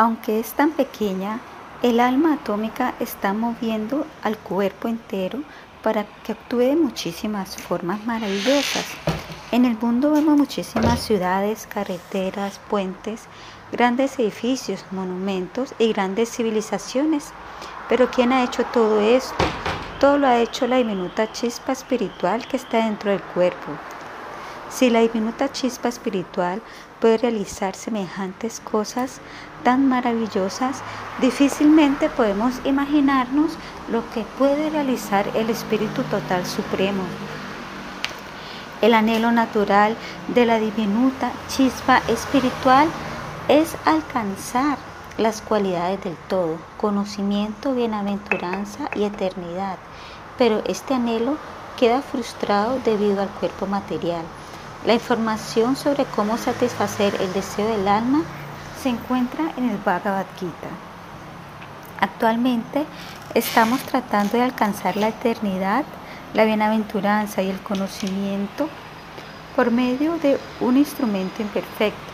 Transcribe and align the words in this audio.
Aunque 0.00 0.38
es 0.38 0.52
tan 0.52 0.70
pequeña, 0.70 1.40
el 1.82 1.98
alma 1.98 2.34
atómica 2.34 2.94
está 3.00 3.32
moviendo 3.32 4.06
al 4.22 4.38
cuerpo 4.38 4.86
entero 4.86 5.40
para 5.82 6.06
que 6.22 6.32
actúe 6.32 6.58
de 6.58 6.76
muchísimas 6.76 7.56
formas 7.56 8.06
maravillosas. 8.06 8.86
En 9.50 9.64
el 9.64 9.76
mundo 9.76 10.12
vemos 10.12 10.38
muchísimas 10.38 11.00
ciudades, 11.00 11.66
carreteras, 11.66 12.60
puentes, 12.70 13.22
grandes 13.72 14.16
edificios, 14.20 14.84
monumentos 14.92 15.74
y 15.80 15.92
grandes 15.92 16.30
civilizaciones. 16.30 17.32
Pero 17.88 18.08
¿quién 18.08 18.32
ha 18.32 18.44
hecho 18.44 18.64
todo 18.66 19.00
esto? 19.00 19.34
Todo 19.98 20.16
lo 20.16 20.28
ha 20.28 20.38
hecho 20.38 20.68
la 20.68 20.76
diminuta 20.76 21.32
chispa 21.32 21.72
espiritual 21.72 22.46
que 22.46 22.56
está 22.56 22.84
dentro 22.84 23.10
del 23.10 23.20
cuerpo. 23.20 23.72
Si 24.70 24.90
la 24.90 25.00
diminuta 25.00 25.50
chispa 25.50 25.88
espiritual 25.88 26.60
puede 27.00 27.18
realizar 27.18 27.74
semejantes 27.74 28.60
cosas 28.60 29.20
tan 29.64 29.88
maravillosas, 29.88 30.82
difícilmente 31.20 32.08
podemos 32.10 32.54
imaginarnos 32.64 33.52
lo 33.90 34.08
que 34.10 34.24
puede 34.38 34.70
realizar 34.70 35.26
el 35.34 35.50
Espíritu 35.50 36.02
Total 36.04 36.44
Supremo. 36.46 37.02
El 38.82 38.94
anhelo 38.94 39.32
natural 39.32 39.96
de 40.28 40.46
la 40.46 40.58
diminuta 40.58 41.32
chispa 41.48 42.02
espiritual 42.06 42.88
es 43.48 43.74
alcanzar 43.84 44.78
las 45.16 45.40
cualidades 45.40 46.04
del 46.04 46.16
todo, 46.28 46.58
conocimiento, 46.76 47.74
bienaventuranza 47.74 48.88
y 48.94 49.02
eternidad. 49.02 49.78
Pero 50.36 50.62
este 50.66 50.94
anhelo 50.94 51.36
queda 51.76 52.02
frustrado 52.02 52.78
debido 52.84 53.22
al 53.22 53.28
cuerpo 53.28 53.66
material. 53.66 54.22
La 54.86 54.94
información 54.94 55.74
sobre 55.74 56.04
cómo 56.04 56.38
satisfacer 56.38 57.14
el 57.20 57.32
deseo 57.32 57.66
del 57.66 57.88
alma 57.88 58.22
se 58.80 58.88
encuentra 58.88 59.52
en 59.56 59.70
el 59.70 59.76
Bhagavad 59.76 60.26
Gita. 60.38 60.68
Actualmente 62.00 62.86
estamos 63.34 63.80
tratando 63.80 64.38
de 64.38 64.44
alcanzar 64.44 64.96
la 64.96 65.08
eternidad, 65.08 65.84
la 66.32 66.44
bienaventuranza 66.44 67.42
y 67.42 67.50
el 67.50 67.60
conocimiento 67.60 68.68
por 69.56 69.72
medio 69.72 70.16
de 70.18 70.38
un 70.60 70.76
instrumento 70.76 71.42
imperfecto. 71.42 72.12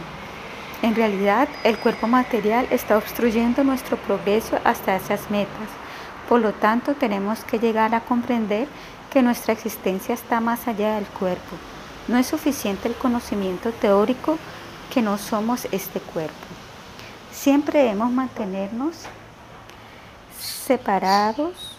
En 0.80 0.94
realidad, 0.94 1.48
el 1.64 1.76
cuerpo 1.76 2.06
material 2.06 2.66
está 2.70 2.96
obstruyendo 2.96 3.62
nuestro 3.62 3.98
progreso 3.98 4.58
hasta 4.64 4.96
esas 4.96 5.30
metas. 5.30 5.68
Por 6.30 6.40
lo 6.40 6.52
tanto, 6.52 6.94
tenemos 6.94 7.44
que 7.44 7.58
llegar 7.58 7.94
a 7.94 8.00
comprender 8.00 8.68
que 9.10 9.22
nuestra 9.22 9.52
existencia 9.52 10.14
está 10.14 10.40
más 10.40 10.66
allá 10.66 10.94
del 10.94 11.06
cuerpo. 11.06 11.56
No 12.06 12.18
es 12.18 12.26
suficiente 12.26 12.88
el 12.88 12.94
conocimiento 12.94 13.72
teórico 13.72 14.38
que 14.92 15.00
no 15.00 15.16
somos 15.16 15.66
este 15.72 16.00
cuerpo. 16.00 16.34
Siempre 17.32 17.80
debemos 17.80 18.10
mantenernos 18.10 18.94
separados 20.38 21.78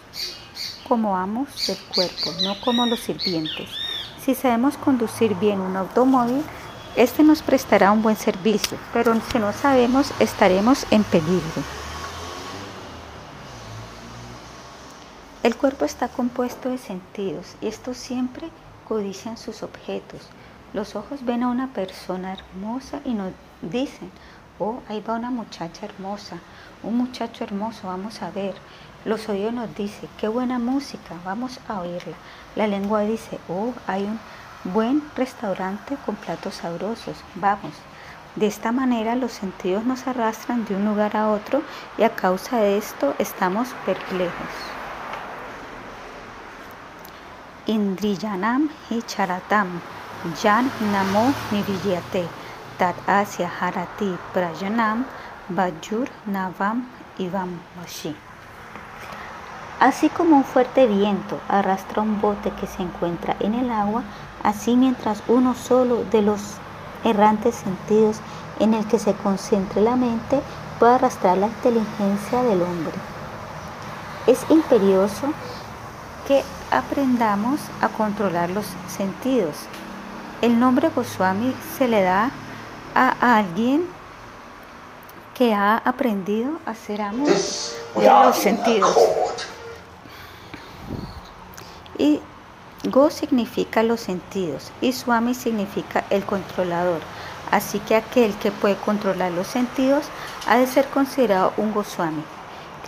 como 0.88 1.16
amos 1.16 1.66
del 1.66 1.78
cuerpo, 1.94 2.30
no 2.42 2.60
como 2.60 2.86
los 2.86 3.00
sirvientes. 3.00 3.68
Si 4.24 4.34
sabemos 4.34 4.76
conducir 4.76 5.34
bien 5.36 5.60
un 5.60 5.76
automóvil, 5.76 6.42
este 6.96 7.22
nos 7.22 7.42
prestará 7.42 7.92
un 7.92 8.02
buen 8.02 8.16
servicio, 8.16 8.78
pero 8.92 9.14
si 9.30 9.38
no 9.38 9.52
sabemos, 9.52 10.12
estaremos 10.18 10.86
en 10.90 11.04
peligro. 11.04 11.62
El 15.42 15.54
cuerpo 15.56 15.84
está 15.84 16.08
compuesto 16.08 16.70
de 16.70 16.78
sentidos 16.78 17.54
y 17.60 17.68
estos 17.68 17.96
siempre 17.96 18.48
codician 18.88 19.36
sus 19.36 19.62
objetos. 19.62 20.20
Los 20.72 20.96
ojos 20.96 21.24
ven 21.24 21.42
a 21.42 21.48
una 21.48 21.72
persona 21.72 22.32
hermosa 22.32 23.00
y 23.04 23.14
nos 23.14 23.32
dicen, 23.62 24.10
oh, 24.58 24.80
ahí 24.88 25.00
va 25.00 25.14
una 25.14 25.30
muchacha 25.30 25.86
hermosa, 25.86 26.38
un 26.82 26.96
muchacho 26.96 27.44
hermoso, 27.44 27.88
vamos 27.88 28.22
a 28.22 28.30
ver. 28.30 28.54
Los 29.04 29.28
oídos 29.28 29.52
nos 29.52 29.74
dicen, 29.74 30.08
qué 30.18 30.28
buena 30.28 30.58
música, 30.58 31.14
vamos 31.24 31.60
a 31.68 31.80
oírla. 31.80 32.16
La 32.56 32.66
lengua 32.66 33.02
dice, 33.02 33.38
oh, 33.48 33.72
hay 33.86 34.04
un 34.04 34.18
buen 34.72 35.02
restaurante 35.16 35.96
con 36.04 36.16
platos 36.16 36.54
sabrosos, 36.54 37.16
vamos. 37.36 37.72
De 38.34 38.46
esta 38.46 38.70
manera 38.70 39.14
los 39.14 39.32
sentidos 39.32 39.84
nos 39.84 40.06
arrastran 40.06 40.66
de 40.66 40.76
un 40.76 40.84
lugar 40.84 41.16
a 41.16 41.30
otro 41.30 41.62
y 41.96 42.02
a 42.02 42.10
causa 42.10 42.58
de 42.58 42.76
esto 42.76 43.14
estamos 43.18 43.68
perplejos. 43.86 44.75
Indriyanam 47.66 48.68
hi 48.88 48.96
charatam 49.12 49.80
yan 50.40 50.70
namo 50.92 51.22
niviyate 51.50 52.28
tat 52.78 52.94
asya 53.14 53.48
harati 53.58 54.10
prajanam 54.32 55.02
vajur 55.50 56.06
navam 56.34 56.84
ivam 57.18 57.58
vashi. 57.76 58.14
Así 59.80 60.08
como 60.10 60.36
un 60.36 60.44
fuerte 60.44 60.86
viento 60.86 61.40
arrastra 61.48 62.02
un 62.02 62.20
bote 62.20 62.52
que 62.52 62.68
se 62.68 62.84
encuentra 62.84 63.34
en 63.40 63.54
el 63.54 63.72
agua, 63.72 64.04
así 64.44 64.76
mientras 64.76 65.24
uno 65.26 65.56
solo 65.56 66.04
de 66.04 66.22
los 66.22 66.40
errantes 67.02 67.56
sentidos 67.56 68.20
en 68.60 68.74
el 68.74 68.86
que 68.86 69.00
se 69.00 69.14
concentre 69.14 69.82
la 69.82 69.96
mente 69.96 70.40
puede 70.78 70.94
arrastrar 70.94 71.36
la 71.36 71.48
inteligencia 71.48 72.44
del 72.44 72.62
hombre. 72.62 72.94
Es 74.28 74.46
imperioso 74.50 75.32
que 76.26 76.42
aprendamos 76.70 77.60
a 77.80 77.88
controlar 77.88 78.50
los 78.50 78.66
sentidos. 78.88 79.56
El 80.42 80.58
nombre 80.58 80.90
Goswami 80.94 81.54
se 81.78 81.88
le 81.88 82.02
da 82.02 82.30
a 82.94 83.36
alguien 83.38 83.86
que 85.34 85.54
ha 85.54 85.76
aprendido 85.78 86.58
a 86.64 86.74
ser 86.74 87.02
amo 87.02 87.26
de 87.26 88.24
los 88.24 88.36
sentidos. 88.36 88.96
Y 91.98 92.20
Go 92.84 93.10
significa 93.10 93.82
los 93.82 94.00
sentidos 94.00 94.70
y 94.80 94.92
Swami 94.92 95.34
significa 95.34 96.04
el 96.10 96.24
controlador. 96.24 97.00
Así 97.50 97.78
que 97.80 97.96
aquel 97.96 98.34
que 98.36 98.50
puede 98.50 98.76
controlar 98.76 99.32
los 99.32 99.46
sentidos 99.46 100.06
ha 100.46 100.56
de 100.56 100.66
ser 100.66 100.86
considerado 100.88 101.52
un 101.56 101.72
Goswami. 101.72 102.22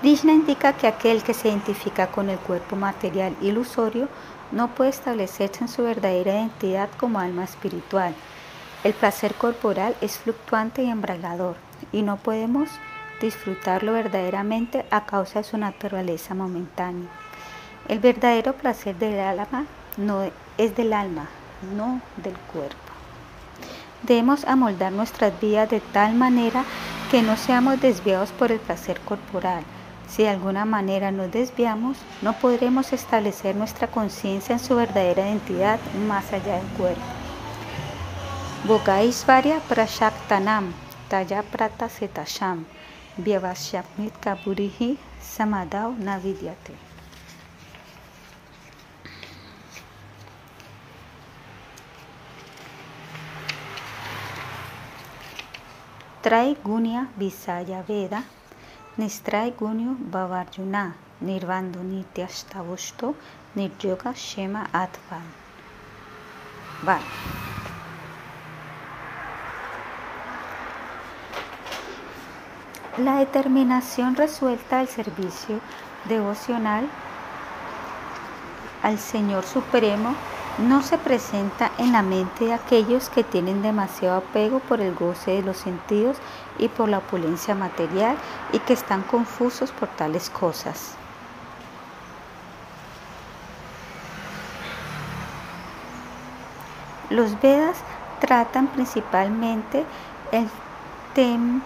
Krishna 0.00 0.32
indica 0.32 0.74
que 0.74 0.86
aquel 0.86 1.24
que 1.24 1.34
se 1.34 1.48
identifica 1.48 2.06
con 2.06 2.30
el 2.30 2.38
cuerpo 2.38 2.76
material 2.76 3.36
ilusorio 3.42 4.08
no 4.52 4.68
puede 4.68 4.90
establecerse 4.90 5.64
en 5.64 5.68
su 5.68 5.82
verdadera 5.82 6.34
identidad 6.34 6.88
como 7.00 7.18
alma 7.18 7.42
espiritual. 7.42 8.14
El 8.84 8.94
placer 8.94 9.34
corporal 9.34 9.96
es 10.00 10.18
fluctuante 10.18 10.84
y 10.84 10.90
embragador 10.90 11.56
y 11.90 12.02
no 12.02 12.16
podemos 12.16 12.68
disfrutarlo 13.20 13.92
verdaderamente 13.92 14.86
a 14.92 15.04
causa 15.04 15.40
de 15.40 15.44
su 15.44 15.58
naturaleza 15.58 16.32
momentánea. 16.32 17.08
El 17.88 17.98
verdadero 17.98 18.52
placer 18.52 18.94
del 18.96 19.18
alma 19.18 19.66
no 19.96 20.22
es 20.58 20.76
del 20.76 20.92
alma, 20.92 21.26
no 21.74 22.00
del 22.18 22.36
cuerpo. 22.52 22.76
Debemos 24.04 24.44
amoldar 24.44 24.92
nuestras 24.92 25.40
vidas 25.40 25.68
de 25.70 25.80
tal 25.80 26.14
manera 26.14 26.64
que 27.10 27.20
no 27.20 27.36
seamos 27.36 27.80
desviados 27.80 28.30
por 28.30 28.52
el 28.52 28.60
placer 28.60 29.00
corporal, 29.00 29.64
si 30.08 30.22
de 30.22 30.30
alguna 30.30 30.64
manera 30.64 31.10
nos 31.10 31.30
desviamos, 31.30 31.98
no 32.22 32.32
podremos 32.32 32.92
establecer 32.92 33.54
nuestra 33.54 33.88
conciencia 33.88 34.54
en 34.54 34.58
su 34.58 34.74
verdadera 34.74 35.28
identidad 35.28 35.78
más 36.06 36.32
allá 36.32 36.56
del 36.56 36.66
cuerpo. 36.76 37.02
Bogaisvarya 38.64 39.60
Prashaktanam 39.68 40.72
Taya 41.08 41.42
Prata 41.42 41.88
Setasham 41.88 42.64
Vyavashyapnit 43.16 44.12
Kaburihi 44.18 44.98
Samadao 45.20 45.94
Navidyate. 45.96 46.74
Trae 56.22 56.56
Gunya 56.64 57.08
Visaya 57.16 57.82
Veda 57.82 58.24
Nirvando 61.20 61.82
Nityashtavushto 61.82 63.14
Niryoga 63.54 64.12
Shema 64.12 64.68
Atvan. 64.72 65.22
Vale. 66.82 67.04
La 72.98 73.18
determinación 73.18 74.16
resuelta 74.16 74.80
al 74.80 74.88
servicio 74.88 75.60
devocional 76.08 76.88
al 78.82 78.98
Señor 78.98 79.44
Supremo 79.44 80.14
no 80.58 80.82
se 80.82 80.98
presenta 80.98 81.70
en 81.78 81.92
la 81.92 82.02
mente 82.02 82.46
de 82.46 82.52
aquellos 82.52 83.08
que 83.10 83.22
tienen 83.22 83.62
demasiado 83.62 84.16
apego 84.16 84.58
por 84.58 84.80
el 84.80 84.94
goce 84.94 85.30
de 85.32 85.42
los 85.42 85.56
sentidos 85.56 86.16
y 86.58 86.68
por 86.68 86.88
la 86.88 86.98
opulencia 86.98 87.54
material 87.54 88.16
y 88.52 88.58
que 88.60 88.72
están 88.72 89.02
confusos 89.02 89.70
por 89.72 89.88
tales 89.88 90.30
cosas. 90.30 90.94
Los 97.10 97.40
Vedas 97.40 97.78
tratan 98.20 98.66
principalmente 98.66 99.84
el 100.32 100.48
dogma 101.14 101.62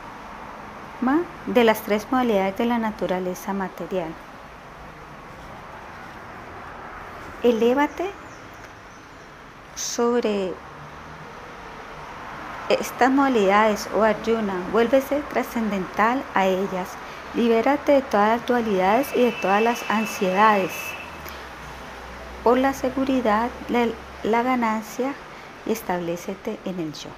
de 1.47 1.65
las 1.65 1.83
tres 1.83 2.07
modalidades 2.11 2.57
de 2.59 2.67
la 2.67 2.79
naturaleza 2.79 3.53
material. 3.53 4.13
Elévate 7.43 8.09
sobre 9.75 10.55
estas 12.81 13.11
modalidades, 13.11 13.89
o 13.95 14.03
Arjuna, 14.03 14.55
vuélvese 14.73 15.23
trascendental 15.31 16.23
a 16.35 16.47
ellas. 16.47 16.89
Libérate 17.35 17.93
de 17.93 18.03
todas 18.03 18.39
las 18.39 18.47
dualidades 18.47 19.09
y 19.15 19.23
de 19.23 19.33
todas 19.33 19.63
las 19.63 19.91
ansiedades. 19.91 20.73
Por 22.45 22.59
la 22.59 22.75
seguridad, 22.75 23.51
la 24.23 24.43
ganancia 24.43 25.15
y 25.67 25.73
establecete 25.73 26.59
en 26.65 26.81
el 26.81 26.93
yo. 26.93 27.11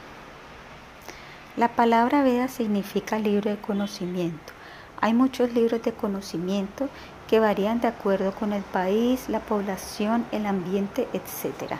La 1.57 1.69
palabra 1.69 2.23
Veda 2.23 2.49
significa 2.49 3.19
libro 3.19 3.51
de 3.51 3.57
conocimiento. 3.57 4.53
Hay 5.01 5.15
muchos 5.15 5.53
libros 5.53 5.83
de 5.83 5.93
conocimiento 5.93 6.89
que 7.29 7.41
varían 7.41 7.81
de 7.81 7.89
acuerdo 7.89 8.33
con 8.33 8.53
el 8.53 8.63
país, 8.63 9.29
la 9.29 9.41
población, 9.41 10.27
el 10.33 10.47
ambiente, 10.47 11.09
etc. 11.13 11.75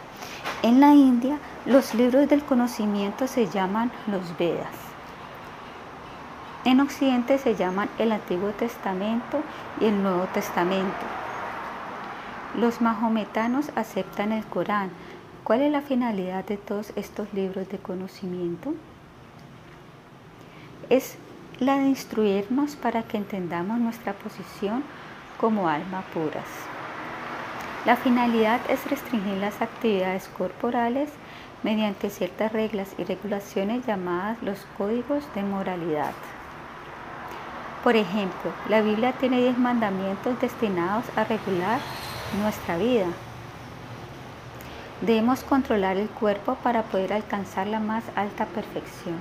En 0.63 0.81
la 0.81 0.95
India, 0.95 1.39
los 1.67 1.95
libros 1.95 2.29
del 2.29 2.45
conocimiento 2.45 3.27
se 3.27 3.49
llaman 3.49 3.91
los 4.07 4.37
Vedas. 4.37 4.75
En 6.65 6.81
Occidente 6.81 7.39
se 7.39 7.55
llaman 7.55 7.89
el 7.99 8.13
Antiguo 8.13 8.51
Testamento 8.51 9.43
y 9.81 9.87
el 9.87 10.03
Nuevo 10.03 10.25
Testamento. 10.35 11.07
Los 12.55 12.81
mahometanos 12.81 13.71
aceptan 13.77 14.33
el 14.33 14.45
Corán. 14.45 14.91
¿Cuál 15.43 15.63
es 15.63 15.73
la 15.73 15.83
finalidad 15.83 16.45
de 16.45 16.57
todos 16.57 16.93
estos 16.97 17.33
libros 17.33 17.69
de 17.69 17.79
conocimiento? 17.79 18.75
Es 20.91 21.17
la 21.61 21.79
de 21.79 21.89
instruirnos 21.89 22.77
para 22.77 23.03
que 23.03 23.17
entendamos 23.17 23.79
nuestra 23.79 24.13
posición 24.13 24.85
como 25.39 25.69
alma 25.69 26.03
puras. 26.13 26.49
La 27.87 27.97
finalidad 27.97 28.61
es 28.71 28.89
restringir 28.89 29.37
las 29.39 29.61
actividades 29.61 30.29
corporales 30.29 31.11
mediante 31.65 32.11
ciertas 32.11 32.53
reglas 32.53 32.95
y 32.99 33.05
regulaciones 33.05 33.85
llamadas 33.87 34.41
los 34.43 34.59
códigos 34.79 35.25
de 35.35 35.43
moralidad. 35.43 36.13
Por 37.83 37.97
ejemplo, 37.97 38.53
la 38.69 38.83
Biblia 38.83 39.13
tiene 39.13 39.41
10 39.41 39.59
mandamientos 39.59 40.39
destinados 40.41 41.05
a 41.17 41.25
regular 41.25 41.81
nuestra 42.41 42.77
vida. 42.77 43.07
Debemos 45.01 45.43
controlar 45.43 45.97
el 45.97 46.09
cuerpo 46.09 46.55
para 46.63 46.83
poder 46.83 47.13
alcanzar 47.13 47.67
la 47.67 47.81
más 47.81 48.05
alta 48.15 48.47
perfección. 48.47 49.17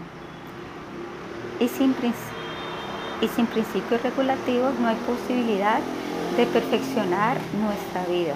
Y 1.60 1.68
sin, 1.68 1.96
y 3.22 3.28
sin 3.30 3.46
principios 3.48 4.02
regulativos 4.04 4.78
no 4.80 4.90
hay 4.90 4.98
posibilidad 4.98 5.80
de 6.38 6.46
perfeccionar 6.46 7.38
nuestra 7.62 8.06
vida. 8.06 8.36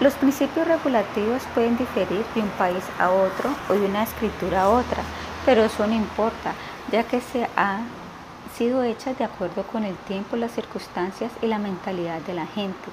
Los 0.00 0.14
principios 0.14 0.66
regulativos 0.66 1.42
pueden 1.54 1.76
diferir 1.76 2.24
de 2.34 2.40
un 2.40 2.48
país 2.50 2.82
a 2.98 3.10
otro 3.10 3.50
o 3.68 3.74
de 3.74 3.86
una 3.86 4.02
escritura 4.02 4.62
a 4.62 4.68
otra, 4.68 5.02
pero 5.44 5.62
eso 5.62 5.86
no 5.86 5.94
importa, 5.94 6.54
ya 6.90 7.04
que 7.04 7.20
se 7.20 7.48
han 7.56 7.86
sido 8.56 8.82
hechas 8.82 9.16
de 9.18 9.24
acuerdo 9.24 9.62
con 9.64 9.84
el 9.84 9.94
tiempo, 9.96 10.36
las 10.36 10.52
circunstancias 10.52 11.32
y 11.40 11.46
la 11.46 11.58
mentalidad 11.58 12.20
de 12.20 12.34
la 12.34 12.46
gente. 12.46 12.90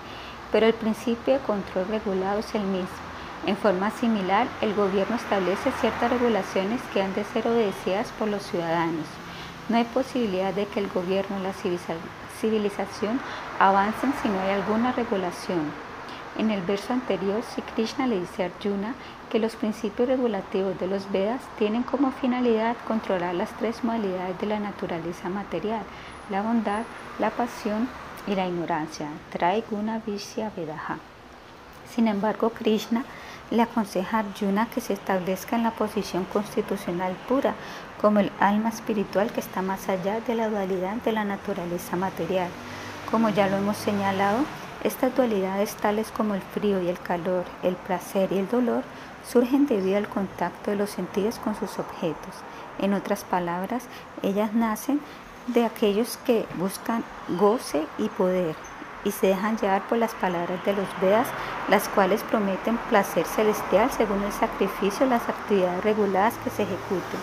Pero 0.52 0.68
el 0.68 0.74
principio 0.74 1.34
de 1.34 1.40
control 1.40 1.88
regulado 1.88 2.40
es 2.40 2.56
el 2.56 2.64
mismo. 2.64 2.88
En 3.46 3.58
forma 3.58 3.90
similar, 3.92 4.48
el 4.62 4.74
gobierno 4.74 5.16
establece 5.16 5.72
ciertas 5.80 6.12
regulaciones 6.12 6.82
que 6.94 7.02
han 7.02 7.14
de 7.14 7.24
ser 7.24 7.48
obedecidas 7.48 8.12
por 8.20 8.28
los 8.28 8.44
ciudadanos. 8.44 9.06
No 9.70 9.78
hay 9.78 9.86
posibilidad 9.86 10.54
de 10.54 10.66
que 10.68 10.80
el 10.80 10.90
gobierno 10.90 11.38
y 11.40 11.44
la 11.44 11.54
civilización 12.40 13.20
avancen 13.60 14.14
si 14.22 14.30
no 14.30 14.40
hay 14.42 14.52
alguna 14.52 14.92
regulación. 14.92 15.89
En 16.40 16.52
el 16.52 16.62
verso 16.62 16.94
anterior, 16.94 17.44
si 17.54 17.62
Krishna 17.62 18.08
le 18.08 18.22
dice 18.22 18.44
a 18.44 18.46
Arjuna 18.46 18.96
que 19.30 19.40
los 19.40 19.58
principios 19.58 20.08
regulativos 20.08 20.80
de 20.80 20.88
los 20.88 21.12
Vedas 21.12 21.42
tienen 21.58 21.84
como 21.84 22.12
finalidad 22.14 22.78
controlar 22.88 23.36
las 23.36 23.50
tres 23.58 23.84
modalidades 23.84 24.40
de 24.40 24.48
la 24.48 24.58
naturaleza 24.58 25.28
material, 25.28 25.82
la 26.30 26.42
bondad, 26.42 26.84
la 27.20 27.32
pasión 27.32 27.90
y 28.26 28.36
la 28.36 28.48
ignorancia. 28.48 29.10
Trae 29.34 29.66
Guna 29.70 30.02
Vishya 30.06 30.50
Vedaha. 30.56 31.00
Sin 31.94 32.08
embargo, 32.08 32.52
Krishna 32.52 33.04
le 33.52 33.62
aconseja 33.62 34.16
a 34.16 34.20
Arjuna 34.22 34.70
que 34.74 34.80
se 34.80 34.94
establezca 34.94 35.58
en 35.58 35.64
la 35.64 35.72
posición 35.72 36.24
constitucional 36.24 37.18
pura, 37.28 37.54
como 38.00 38.20
el 38.22 38.32
alma 38.40 38.70
espiritual 38.70 39.30
que 39.34 39.42
está 39.42 39.62
más 39.62 39.90
allá 39.90 40.22
de 40.22 40.36
la 40.36 40.48
dualidad 40.48 40.96
de 41.04 41.12
la 41.12 41.26
naturaleza 41.26 41.98
material. 41.98 42.48
Como 43.12 43.28
ya 43.28 43.50
lo 43.50 43.58
hemos 43.58 43.76
señalado, 43.76 44.46
estas 44.84 45.16
dualidades 45.16 45.76
tales 45.76 46.12
como 46.12 46.36
el 46.36 46.42
frío 46.42 46.82
y 46.82 46.88
el 46.88 47.00
calor, 47.00 47.46
el 47.64 47.76
placer 47.76 48.32
y 48.32 48.38
el 48.38 48.50
dolor 48.50 48.84
surgen 49.30 49.68
debido 49.68 49.98
al 49.98 50.08
contacto 50.08 50.72
de 50.72 50.78
los 50.78 50.90
sentidos 50.90 51.40
con 51.40 51.56
sus 51.56 51.80
objetos. 51.80 52.36
En 52.80 52.94
otras 52.94 53.24
palabras, 53.24 53.84
ellas 54.24 54.54
nacen 54.54 55.02
de 55.48 55.66
aquellos 55.66 56.18
que 56.26 56.46
buscan 56.56 57.04
goce 57.40 57.86
y 57.98 58.08
poder 58.10 58.56
y 59.04 59.12
se 59.12 59.28
dejan 59.28 59.58
llevar 59.58 59.88
por 59.88 59.98
las 59.98 60.14
palabras 60.14 60.64
de 60.66 60.74
los 60.74 60.88
Vedas, 61.02 61.28
las 61.70 61.88
cuales 61.90 62.24
prometen 62.24 62.78
placer 62.90 63.26
celestial 63.26 63.90
según 63.92 64.24
el 64.24 64.32
sacrificio 64.32 65.06
y 65.06 65.10
las 65.10 65.28
actividades 65.28 65.84
reguladas 65.84 66.36
que 66.44 66.50
se 66.50 66.64
ejecuten. 66.64 67.20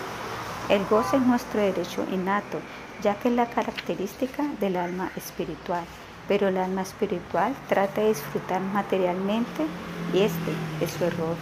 El 0.69 0.85
goce 0.87 1.17
es 1.17 1.23
nuestro 1.23 1.61
derecho 1.61 2.05
innato, 2.11 2.59
ya 3.03 3.15
que 3.15 3.29
es 3.29 3.35
la 3.35 3.47
característica 3.47 4.45
del 4.59 4.77
alma 4.77 5.11
espiritual, 5.17 5.85
pero 6.29 6.49
el 6.49 6.57
alma 6.57 6.83
espiritual 6.83 7.55
trata 7.69 8.01
de 8.01 8.09
disfrutar 8.09 8.61
materialmente 8.61 9.67
y 10.13 10.21
este 10.21 10.53
es 10.81 10.91
su 10.93 11.05
error. 11.05 11.37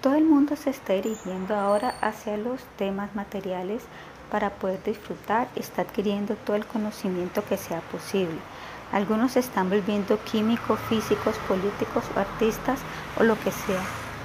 Todo 0.00 0.14
el 0.16 0.24
mundo 0.24 0.54
se 0.56 0.70
está 0.70 0.92
dirigiendo 0.92 1.54
ahora 1.54 1.94
hacia 2.00 2.36
los 2.36 2.60
temas 2.76 3.14
materiales 3.14 3.82
para 4.30 4.50
poder 4.50 4.82
disfrutar 4.82 5.48
está 5.56 5.82
adquiriendo 5.82 6.34
todo 6.36 6.56
el 6.56 6.66
conocimiento 6.66 7.44
que 7.44 7.56
sea 7.56 7.80
posible. 7.80 8.38
Algunos 8.92 9.32
se 9.32 9.40
están 9.40 9.70
volviendo 9.70 10.22
químicos, 10.24 10.78
físicos, 10.88 11.36
políticos 11.48 12.04
o 12.14 12.20
artistas 12.20 12.80
o 13.18 13.24
lo 13.24 13.38
que 13.40 13.50
sea 13.50 13.82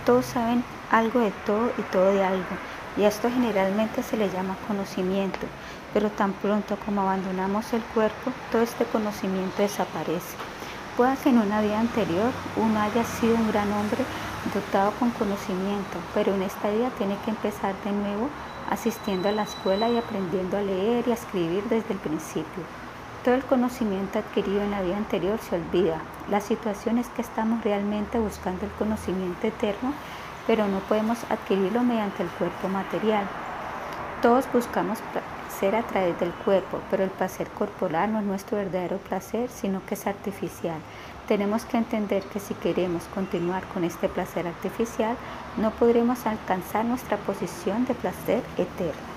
todos 0.09 0.25
saben 0.25 0.63
algo 0.89 1.19
de 1.19 1.31
todo 1.45 1.71
y 1.77 1.81
todo 1.91 2.11
de 2.11 2.23
algo, 2.23 2.55
y 2.97 3.03
a 3.03 3.09
esto 3.09 3.29
generalmente 3.29 4.01
se 4.01 4.17
le 4.17 4.27
llama 4.29 4.55
conocimiento, 4.67 5.45
pero 5.93 6.09
tan 6.09 6.33
pronto 6.33 6.77
como 6.85 7.01
abandonamos 7.01 7.73
el 7.73 7.81
cuerpo, 7.81 8.31
todo 8.51 8.61
este 8.61 8.85
conocimiento 8.85 9.61
desaparece. 9.61 10.37
Puede 10.97 11.15
que 11.17 11.29
en 11.29 11.37
una 11.37 11.61
vida 11.61 11.79
anterior 11.79 12.31
uno 12.57 12.79
haya 12.81 13.03
sido 13.05 13.35
un 13.35 13.47
gran 13.47 13.71
hombre 13.71 14.03
dotado 14.53 14.91
con 14.99 15.11
conocimiento, 15.11 15.97
pero 16.13 16.33
en 16.35 16.43
esta 16.43 16.69
vida 16.69 16.89
tiene 16.97 17.15
que 17.23 17.31
empezar 17.31 17.73
de 17.83 17.91
nuevo 17.91 18.29
asistiendo 18.69 19.29
a 19.29 19.31
la 19.31 19.43
escuela 19.43 19.89
y 19.89 19.97
aprendiendo 19.97 20.57
a 20.57 20.61
leer 20.61 21.07
y 21.07 21.11
a 21.11 21.15
escribir 21.15 21.63
desde 21.69 21.93
el 21.93 21.99
principio. 21.99 22.63
Todo 23.23 23.35
el 23.35 23.43
conocimiento 23.43 24.19
adquirido 24.19 24.61
en 24.61 24.71
la 24.71 24.81
vida 24.81 24.97
anterior 24.97 25.39
se 25.39 25.55
olvida. 25.55 25.99
La 26.29 26.39
situación 26.39 26.97
es 26.97 27.07
que 27.09 27.21
estamos 27.21 27.63
realmente 27.63 28.19
buscando 28.19 28.65
el 28.65 28.71
conocimiento 28.73 29.47
eterno, 29.47 29.93
pero 30.47 30.67
no 30.67 30.79
podemos 30.79 31.19
adquirirlo 31.29 31.83
mediante 31.83 32.23
el 32.23 32.29
cuerpo 32.29 32.69
material. 32.69 33.25
Todos 34.21 34.51
buscamos 34.51 34.99
placer 35.59 35.75
a 35.75 35.83
través 35.83 36.17
del 36.21 36.31
cuerpo, 36.31 36.79
pero 36.89 37.03
el 37.03 37.09
placer 37.09 37.49
corporal 37.49 38.13
no 38.13 38.19
es 38.19 38.25
nuestro 38.25 38.57
verdadero 38.57 38.97
placer, 38.97 39.49
sino 39.49 39.85
que 39.85 39.95
es 39.95 40.07
artificial. 40.07 40.77
Tenemos 41.27 41.65
que 41.65 41.75
entender 41.75 42.23
que 42.23 42.39
si 42.39 42.53
queremos 42.53 43.03
continuar 43.13 43.63
con 43.73 43.83
este 43.83 44.07
placer 44.07 44.47
artificial, 44.47 45.17
no 45.57 45.71
podremos 45.71 46.25
alcanzar 46.25 46.85
nuestra 46.85 47.17
posición 47.17 47.85
de 47.85 47.93
placer 47.93 48.41
eterno. 48.57 49.09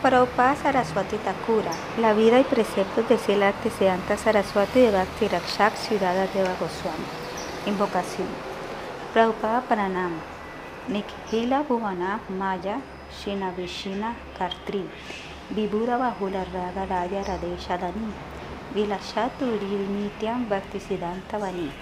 Prabhupada 0.00 0.56
Saraswati 0.56 1.16
Thakura, 1.18 1.72
la 2.00 2.14
vida 2.14 2.40
y 2.40 2.44
preceptos 2.44 3.06
de 3.08 3.18
Sila 3.18 3.52
Siddhanta 3.62 4.16
Saraswati 4.16 4.80
de 4.80 4.92
Bhakti 4.92 5.28
Rakshak 5.28 5.76
Ciudad 5.76 6.14
de 6.14 6.40
Goswami. 6.40 7.04
Invocación. 7.66 8.28
Prabhupada 9.12 9.60
Paranama. 9.62 10.35
Nikhila 10.88 11.64
Bhuvana 11.66 12.20
Maya 12.28 12.80
Shinavishina 13.10 14.14
Kartri. 14.38 14.84
Vibhuda 15.50 15.98
Bahula 15.98 16.44
Raga 16.44 16.86
Raya 16.86 17.24
Radesha 17.24 17.76
Dani. 17.76 18.12
Vilashatu 18.72 19.46
Nityan 19.50 20.48
Bhakti 20.48 20.78
Siddhanta 20.78 21.38
Vani. 21.38 21.72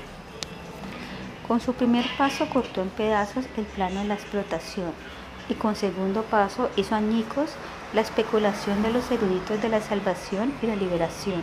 Con 1.46 1.60
su 1.60 1.74
primer 1.74 2.06
paso 2.16 2.48
cortó 2.48 2.80
en 2.80 2.88
pedazos 2.88 3.44
el 3.58 3.66
plano 3.66 4.00
de 4.00 4.08
la 4.08 4.14
explotación 4.14 4.92
y 5.50 5.54
con 5.54 5.76
segundo 5.76 6.22
paso 6.22 6.70
hizo 6.76 6.94
añicos 6.94 7.50
la 7.92 8.00
especulación 8.00 8.82
de 8.82 8.90
los 8.90 9.10
eruditos 9.10 9.60
de 9.60 9.68
la 9.68 9.82
salvación 9.82 10.54
y 10.62 10.66
la 10.66 10.76
liberación. 10.76 11.42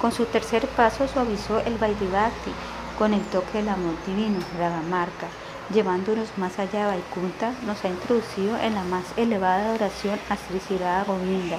Con 0.00 0.10
su 0.10 0.24
tercer 0.24 0.66
paso 0.66 1.06
suavizó 1.06 1.60
el 1.60 1.78
Vaidivakti 1.78 2.50
con 2.98 3.14
el 3.14 3.22
toque 3.26 3.58
del 3.58 3.68
amor 3.68 3.94
divino, 4.04 4.40
Ragamarka, 4.58 5.28
llevándonos 5.72 6.36
más 6.36 6.58
allá 6.58 6.80
de 6.80 6.96
Vaikunta, 6.96 7.52
nos 7.66 7.84
ha 7.84 7.88
introducido 7.88 8.58
en 8.58 8.74
la 8.74 8.84
más 8.84 9.04
elevada 9.16 9.70
adoración 9.70 10.18
a 10.28 10.36
Sri 10.36 10.60
Govinda. 11.06 11.58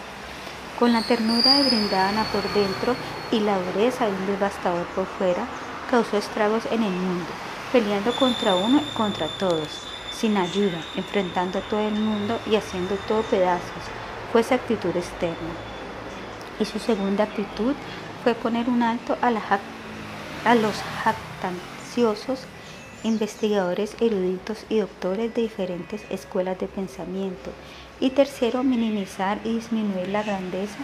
Con 0.79 0.93
la 0.93 1.01
ternura 1.03 1.57
de 1.57 1.63
Brindana 1.63 2.23
por 2.25 2.43
dentro 2.53 2.95
y 3.31 3.39
la 3.39 3.57
dureza 3.59 4.05
de 4.05 4.11
un 4.11 4.27
devastador 4.27 4.85
por 4.87 5.05
fuera, 5.05 5.45
causó 5.89 6.17
estragos 6.17 6.65
en 6.71 6.83
el 6.83 6.91
mundo, 6.91 7.29
peleando 7.71 8.13
contra 8.15 8.55
uno 8.55 8.81
y 8.81 8.95
contra 8.95 9.27
todos, 9.27 9.69
sin 10.11 10.37
ayuda, 10.37 10.81
enfrentando 10.95 11.59
a 11.59 11.61
todo 11.61 11.87
el 11.87 11.95
mundo 11.95 12.39
y 12.49 12.55
haciendo 12.55 12.95
todo 13.07 13.21
pedazos. 13.23 13.83
Fue 14.31 14.41
esa 14.41 14.55
actitud 14.55 14.95
externa. 14.95 15.53
Y 16.59 16.65
su 16.65 16.79
segunda 16.79 17.23
actitud 17.23 17.73
fue 18.23 18.33
poner 18.35 18.69
un 18.69 18.83
alto 18.83 19.17
a, 19.21 19.27
a 20.49 20.55
los 20.55 20.75
jactanciosos 21.03 22.39
investigadores 23.03 23.95
eruditos 23.99 24.65
y 24.69 24.79
doctores 24.79 25.33
de 25.33 25.41
diferentes 25.41 26.03
escuelas 26.09 26.59
de 26.59 26.67
pensamiento. 26.67 27.51
Y 27.99 28.11
tercero, 28.11 28.63
minimizar 28.63 29.39
y 29.43 29.55
disminuir 29.55 30.09
la 30.09 30.23
grandeza 30.23 30.77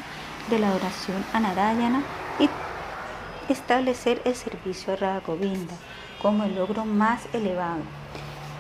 de 0.50 0.60
la 0.60 0.70
adoración 0.70 1.24
a 1.34 1.40
Narayana 1.40 2.04
y 2.40 2.50
establecer 3.52 4.22
el 4.26 4.36
servicio 4.36 4.94
a 4.94 4.96
Radha 4.96 5.22
Govinda 5.26 5.74
como 6.22 6.44
el 6.44 6.56
logro 6.56 6.86
más 6.86 7.22
elevado. 7.34 7.82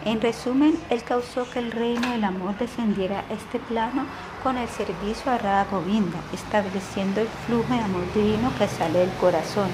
En 0.05 0.21
resumen, 0.21 0.79
él 0.89 1.03
causó 1.03 1.49
que 1.49 1.59
el 1.59 1.71
reino 1.71 2.09
del 2.11 2.23
amor 2.23 2.57
descendiera 2.57 3.19
a 3.19 3.33
este 3.33 3.59
plano 3.59 4.05
con 4.43 4.57
el 4.57 4.69
servicio 4.69 5.29
a 5.29 5.37
Radha 5.37 5.69
Govinda, 5.69 6.19
estableciendo 6.33 7.19
el 7.19 7.27
flujo 7.45 7.73
de 7.73 7.81
amor 7.81 8.13
divino 8.13 8.51
que 8.57 8.67
sale 8.69 8.99
del 8.99 9.11
corazón 9.19 9.67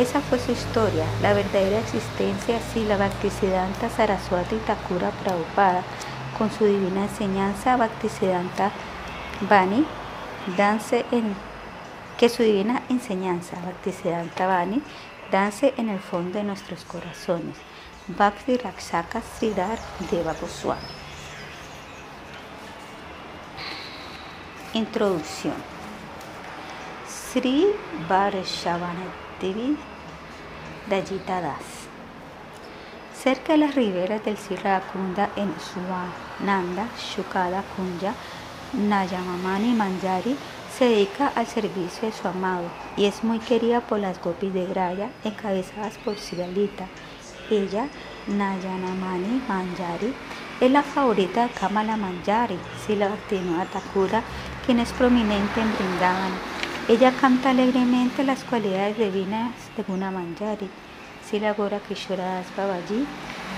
esa 0.00 0.20
fue 0.20 0.38
su 0.38 0.52
historia, 0.52 1.04
la 1.22 1.32
verdadera 1.32 1.80
existencia 1.80 2.60
si 2.72 2.84
la 2.84 2.96
Bhaktisiddhanta 2.96 3.90
Saraswati 3.90 4.56
Thakura 4.58 5.10
Prabhupada, 5.10 5.82
con 6.38 6.52
su 6.52 6.66
divina 6.66 7.02
enseñanza 7.02 7.76
Bhaktisiddhanta 7.76 8.70
Bani, 9.48 9.84
dance 10.56 11.04
en, 11.10 11.34
que 12.16 12.28
su 12.28 12.44
divina 12.44 12.82
enseñanza 12.88 13.56
Bhaktisiddhanta 13.64 14.46
Bani 14.46 14.80
dance 15.32 15.74
en 15.76 15.88
el 15.88 15.98
fondo 15.98 16.38
de 16.38 16.44
nuestros 16.44 16.84
corazones. 16.84 17.56
Bhakti 18.06 18.56
Rakshaka 18.56 19.20
Sridhar 19.20 19.78
Deva 20.10 20.32
Goswami. 20.40 20.80
Introducción. 24.74 25.54
Sri 27.06 27.66
Varshavana 28.08 29.04
Devi 29.40 29.76
Das. 30.88 31.10
Cerca 33.22 33.52
de 33.52 33.58
las 33.58 33.74
riberas 33.74 34.24
del 34.24 34.38
Sirakunda 34.38 35.28
en 35.36 35.52
Suananda, 35.60 36.88
Shukada 36.96 37.62
Kunja, 37.76 38.14
Nayamamani 38.72 39.74
Manjari 39.74 40.34
se 40.78 40.86
dedica 40.86 41.30
al 41.34 41.46
servicio 41.46 42.08
de 42.08 42.14
su 42.14 42.26
amado 42.26 42.70
y 42.96 43.04
es 43.04 43.22
muy 43.22 43.38
querida 43.38 43.82
por 43.82 43.98
las 43.98 44.18
gopis 44.22 44.54
de 44.54 44.64
Graya 44.64 45.10
encabezadas 45.24 45.98
por 45.98 46.16
Sigalita. 46.16 46.86
Ella, 47.50 47.88
Nayanamani 48.26 49.42
Manjari, 49.46 50.14
es 50.58 50.70
la 50.70 50.82
favorita 50.82 51.48
de 51.48 51.52
Kamala 51.52 51.98
Manjari, 51.98 52.58
Sila 52.86 53.08
Bhaktivinoda 53.08 53.66
Thakura, 53.66 54.22
quien 54.64 54.78
es 54.78 54.90
prominente 54.92 55.60
en 55.60 55.74
Vrindavan 55.76 56.57
ella 56.88 57.12
canta 57.12 57.50
alegremente 57.50 58.24
las 58.24 58.44
cualidades 58.44 58.96
divinas 58.96 59.52
de 59.76 59.82
Guna 59.82 60.10
Manjari, 60.10 60.70
Silagora 61.22 61.80
Kishoras 61.80 62.46
Babaji, 62.56 63.06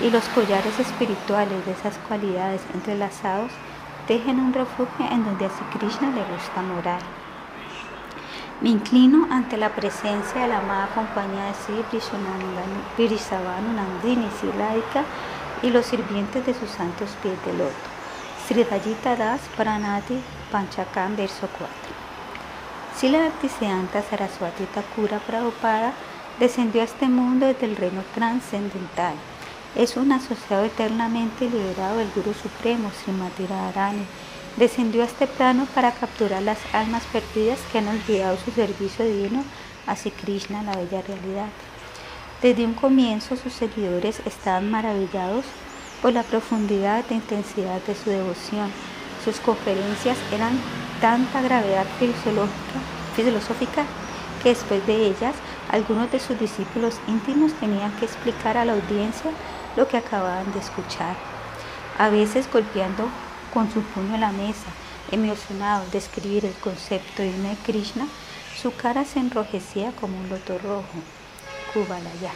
y 0.01 0.11
los 0.11 0.25
collares 0.31 0.77
espirituales 0.81 1.65
de 1.65 1.71
esas 1.71 1.97
cualidades 2.09 2.61
entrelazados 2.75 3.53
tejen 4.09 4.41
un 4.41 4.53
refugio 4.53 5.07
en 5.09 5.25
donde 5.25 5.47
a 5.47 5.79
Krishna 5.79 6.11
le 6.11 6.25
gusta 6.25 6.61
morar. 6.61 7.01
Me 8.61 8.71
inclino 8.71 9.29
ante 9.31 9.57
la 9.57 9.69
presencia 9.77 10.43
de 10.43 10.49
la 10.49 10.59
amada 10.59 10.89
compañía 10.93 11.45
de 11.45 11.55
Sri 11.55 11.85
Virisavanu 12.99 13.73
Nandini 13.75 14.29
Siladika 14.41 15.05
y 15.63 15.71
los 15.71 15.87
sirvientes 15.87 16.45
de 16.47 16.55
sus 16.55 16.69
santos 16.69 17.11
pies 17.23 17.39
de 17.47 17.53
loto. 17.53 17.75
Sri 18.49 18.65
Das 18.65 19.41
Pranati 19.57 20.21
Panchakam, 20.51 21.15
verso 21.15 21.49
4. 21.57 22.00
Sila 23.01 23.19
Bhaktisiddhanta 23.21 24.03
Saraswati 24.03 24.67
Thakura 24.75 25.21
Prabhupada 25.21 25.95
descendió 26.39 26.83
a 26.83 26.85
este 26.85 27.09
mundo 27.09 27.47
desde 27.47 27.65
el 27.65 27.77
reino 27.77 28.03
trascendental. 28.15 29.15
Es 29.75 29.97
un 29.97 30.13
asociado 30.13 30.67
eternamente 30.67 31.49
liberado 31.49 31.97
del 31.97 32.11
Guru 32.15 32.35
Supremo, 32.35 32.91
Srimati 32.91 33.47
Radharani. 33.47 34.05
Descendió 34.59 35.01
a 35.01 35.07
este 35.07 35.27
plano 35.27 35.67
para 35.75 35.93
capturar 35.93 36.43
las 36.43 36.59
almas 36.75 37.03
perdidas 37.05 37.59
que 37.73 37.79
han 37.79 37.89
olvidado 37.89 38.37
su 38.37 38.51
servicio 38.51 39.07
divino 39.07 39.45
hacia 39.87 40.13
Krishna, 40.13 40.63
la 40.63 40.77
bella 40.77 41.01
realidad. 41.01 41.49
Desde 42.43 42.67
un 42.67 42.75
comienzo 42.75 43.35
sus 43.35 43.55
seguidores 43.55 44.21
estaban 44.27 44.71
maravillados 44.71 45.47
por 46.03 46.13
la 46.13 46.23
profundidad 46.23 47.03
e 47.09 47.15
intensidad 47.15 47.81
de 47.81 47.95
su 47.95 48.11
devoción. 48.11 48.71
Sus 49.25 49.39
conferencias 49.41 50.19
eran 50.33 50.59
tanta 51.01 51.43
gravedad 51.43 51.87
filosófica 53.15 53.85
que 54.43 54.51
después 54.51 54.87
de 54.87 55.07
ellas 55.07 55.35
algunos 55.71 56.11
de 56.11 56.21
sus 56.21 56.39
discípulos 56.39 56.99
íntimos 57.07 57.53
tenían 57.55 57.93
que 57.97 58.07
explicar 58.07 58.57
a 58.57 58.65
la 58.65 58.73
audiencia 58.73 59.31
lo 59.77 59.87
que 59.89 59.97
acababan 59.97 60.53
de 60.53 60.59
escuchar, 60.59 61.17
a 61.99 62.09
veces 62.09 62.51
golpeando 62.53 63.09
con 63.53 63.71
su 63.71 63.83
puño 63.83 64.17
la 64.17 64.33
mesa, 64.33 64.71
emocionado 65.13 65.85
de 65.93 65.99
escribir 65.99 66.45
el 66.45 66.55
concepto 66.55 67.23
de 67.23 67.31
una 67.31 67.55
Krishna, 67.65 68.07
su 68.61 68.75
cara 68.75 69.05
se 69.05 69.21
enrojecía 69.21 69.93
como 69.93 70.19
un 70.19 70.29
loto 70.29 70.59
rojo, 70.59 70.85
Kubalaya. 71.73 72.33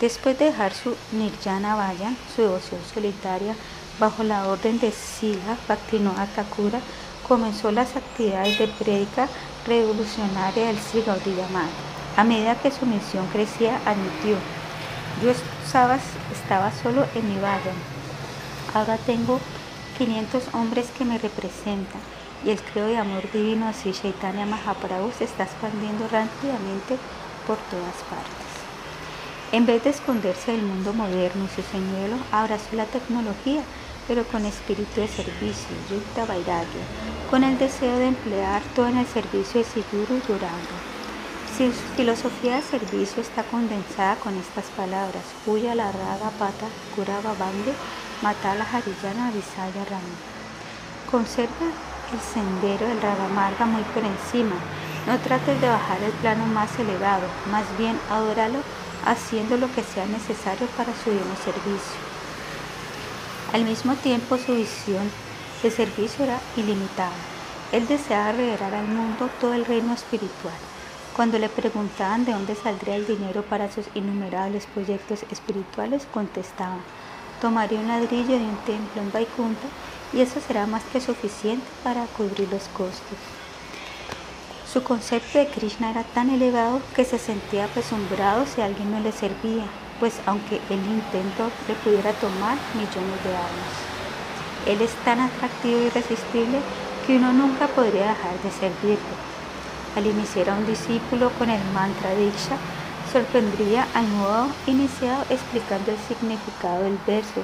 Después 0.00 0.38
de 0.38 0.46
dejar 0.46 0.72
su 0.72 0.96
Nirjana 1.12 1.74
Vaya, 1.74 2.12
su 2.34 2.42
devoción 2.42 2.80
solitaria, 2.92 3.54
bajo 3.98 4.22
la 4.22 4.46
orden 4.48 4.78
de 4.80 4.90
Sila 4.90 5.56
Bhaktivinoda 5.68 6.26
Thakura, 6.34 6.80
comenzó 7.26 7.70
las 7.70 7.96
actividades 7.96 8.58
de 8.58 8.68
prédica 8.68 9.28
revolucionaria 9.66 10.66
del 10.66 10.78
Sri 10.78 11.02
Gaudiya 11.02 11.46
A 12.16 12.24
medida 12.24 12.60
que 12.60 12.70
su 12.70 12.86
misión 12.86 13.26
crecía, 13.28 13.80
admitió, 13.86 14.36
yo 15.22 15.30
estaba, 15.30 15.98
estaba 16.32 16.72
solo 16.82 17.06
en 17.14 17.28
mi 17.28 17.40
valle. 17.40 17.72
Ahora 18.74 18.98
tengo 18.98 19.40
500 19.98 20.54
hombres 20.54 20.86
que 20.98 21.04
me 21.04 21.18
representan 21.18 22.00
y 22.44 22.50
el 22.50 22.60
creo 22.60 22.86
de 22.86 22.98
amor 22.98 23.30
divino 23.32 23.68
así 23.68 23.92
Chaitanya 23.92 24.44
Mahaprabhu 24.44 25.12
se 25.16 25.24
está 25.24 25.44
expandiendo 25.44 26.06
rápidamente 26.08 26.98
por 27.46 27.56
todas 27.70 27.96
partes. 28.10 28.44
En 29.52 29.66
vez 29.66 29.84
de 29.84 29.90
esconderse 29.90 30.52
del 30.52 30.62
mundo 30.62 30.92
moderno 30.92 31.44
y 31.44 31.54
su 31.54 31.62
señuelo, 31.62 32.16
abrazó 32.32 32.74
la 32.74 32.86
tecnología 32.86 33.62
pero 34.06 34.24
con 34.24 34.44
espíritu 34.44 35.00
de 35.00 35.08
servicio, 35.08 35.74
Yukta 35.90 36.24
Vairagya, 36.24 36.84
con 37.30 37.44
el 37.44 37.58
deseo 37.58 37.98
de 37.98 38.08
emplear 38.08 38.62
todo 38.74 38.88
en 38.88 38.98
el 38.98 39.06
servicio 39.06 39.60
de 39.60 39.66
Siguru 39.66 40.20
Duranga. 40.26 40.78
Si 41.56 41.68
su 41.68 41.86
filosofía 41.96 42.56
de 42.56 42.62
servicio 42.62 43.22
está 43.22 43.44
condensada 43.44 44.16
con 44.16 44.36
estas 44.36 44.64
palabras, 44.76 45.22
Puya 45.44 45.74
la 45.74 45.92
Raga 45.92 46.30
Pata, 46.38 46.66
Kurava 46.94 47.32
Bande, 47.38 47.72
Matala 48.22 48.64
Hariyana 48.64 49.30
Visaya 49.30 49.84
Rama. 49.88 50.16
Conserva 51.10 51.70
el 52.12 52.20
sendero 52.20 52.88
del 52.88 53.00
Ragamarga 53.00 53.66
muy 53.66 53.82
por 53.94 54.02
encima. 54.02 54.56
No 55.06 55.18
trates 55.18 55.60
de 55.60 55.68
bajar 55.68 56.02
el 56.02 56.12
plano 56.12 56.46
más 56.46 56.76
elevado, 56.78 57.26
más 57.50 57.64
bien 57.78 57.98
adóralo 58.10 58.58
haciendo 59.04 59.56
lo 59.56 59.72
que 59.74 59.82
sea 59.82 60.06
necesario 60.06 60.66
para 60.76 60.92
su 60.94 61.10
divino 61.10 61.36
servicio. 61.44 62.13
Al 63.54 63.64
mismo 63.64 63.94
tiempo 63.94 64.36
su 64.36 64.52
visión 64.52 65.08
de 65.62 65.70
servicio 65.70 66.24
era 66.24 66.40
ilimitada. 66.56 67.12
Él 67.70 67.86
deseaba 67.86 68.32
revelar 68.32 68.74
al 68.74 68.88
mundo 68.88 69.30
todo 69.40 69.54
el 69.54 69.64
reino 69.64 69.94
espiritual. 69.94 70.56
Cuando 71.14 71.38
le 71.38 71.48
preguntaban 71.48 72.24
de 72.24 72.32
dónde 72.32 72.56
saldría 72.56 72.96
el 72.96 73.06
dinero 73.06 73.42
para 73.42 73.70
sus 73.70 73.86
innumerables 73.94 74.66
proyectos 74.66 75.22
espirituales, 75.30 76.04
contestaba, 76.12 76.78
tomaría 77.40 77.78
un 77.78 77.86
ladrillo 77.86 78.36
de 78.36 78.44
un 78.44 78.56
templo 78.66 79.00
en 79.00 79.12
Vaikunta 79.12 79.68
y 80.12 80.20
eso 80.20 80.40
será 80.40 80.66
más 80.66 80.82
que 80.92 81.00
suficiente 81.00 81.64
para 81.84 82.06
cubrir 82.06 82.48
los 82.50 82.64
costos. 82.76 83.18
Su 84.66 84.82
concepto 84.82 85.38
de 85.38 85.46
Krishna 85.46 85.92
era 85.92 86.02
tan 86.02 86.28
elevado 86.28 86.80
que 86.96 87.04
se 87.04 87.20
sentía 87.20 87.66
apesumbrado 87.66 88.46
si 88.46 88.62
alguien 88.62 88.90
no 88.90 88.98
le 88.98 89.12
servía 89.12 89.66
pues 90.04 90.20
aunque 90.26 90.60
el 90.68 90.84
intento 90.84 91.50
le 91.66 91.72
pudiera 91.76 92.12
tomar 92.12 92.58
millones 92.74 93.24
de 93.24 93.34
años. 93.34 93.72
Él 94.66 94.82
es 94.82 94.92
tan 94.96 95.18
atractivo 95.18 95.80
y 95.80 95.86
irresistible 95.86 96.60
que 97.06 97.16
uno 97.16 97.32
nunca 97.32 97.68
podría 97.68 98.08
dejar 98.08 98.38
de 98.42 98.50
servirlo. 98.50 99.16
al 99.96 100.06
iniciar 100.06 100.50
a 100.50 100.56
un 100.56 100.66
discípulo 100.66 101.30
con 101.38 101.48
el 101.48 101.64
mantra 101.72 102.14
Diksha, 102.16 102.58
sorprendría 103.10 103.86
al 103.94 104.06
nuevo 104.10 104.48
iniciado 104.66 105.24
explicando 105.30 105.92
el 105.92 105.98
significado 106.06 106.82
del 106.82 106.98
verso 107.06 107.42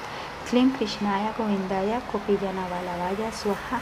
Klim 0.50 0.70
Krishnaya 0.72 1.32
Govindaya 1.38 2.02
Kopiyanavalabaya 2.12 3.32
Swaha. 3.32 3.80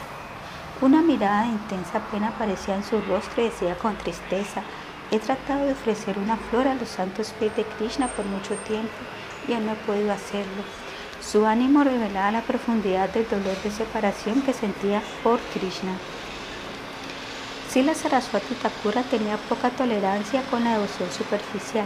Una 0.79 1.01
mirada 1.01 1.47
intensa 1.47 1.99
pena 2.11 2.29
aparecía 2.29 2.75
en 2.75 2.85
su 2.85 3.01
rostro 3.01 3.41
y 3.41 3.49
decía 3.49 3.75
con 3.75 3.97
tristeza, 3.97 4.63
he 5.11 5.19
tratado 5.19 5.65
de 5.65 5.73
ofrecer 5.73 6.17
una 6.19 6.37
flor 6.37 6.67
a 6.67 6.75
los 6.75 6.89
santos 6.89 7.33
pies 7.39 7.55
de 7.55 7.63
Krishna 7.63 8.07
por 8.07 8.25
mucho 8.25 8.55
tiempo 8.67 8.93
y 9.47 9.53
no 9.53 9.71
he 9.71 9.75
podido 9.75 10.11
hacerlo. 10.13 10.63
Su 11.21 11.45
ánimo 11.45 11.83
revelaba 11.83 12.31
la 12.31 12.41
profundidad 12.41 13.09
del 13.09 13.27
dolor 13.27 13.57
de 13.63 13.71
separación 13.71 14.41
que 14.41 14.53
sentía 14.53 15.01
por 15.23 15.39
Krishna. 15.53 15.97
Sila 17.69 17.93
Saraswati 17.93 18.55
Thakura 18.55 19.03
tenía 19.03 19.37
poca 19.37 19.69
tolerancia 19.69 20.41
con 20.49 20.63
la 20.63 20.73
devoción 20.73 21.11
superficial. 21.11 21.85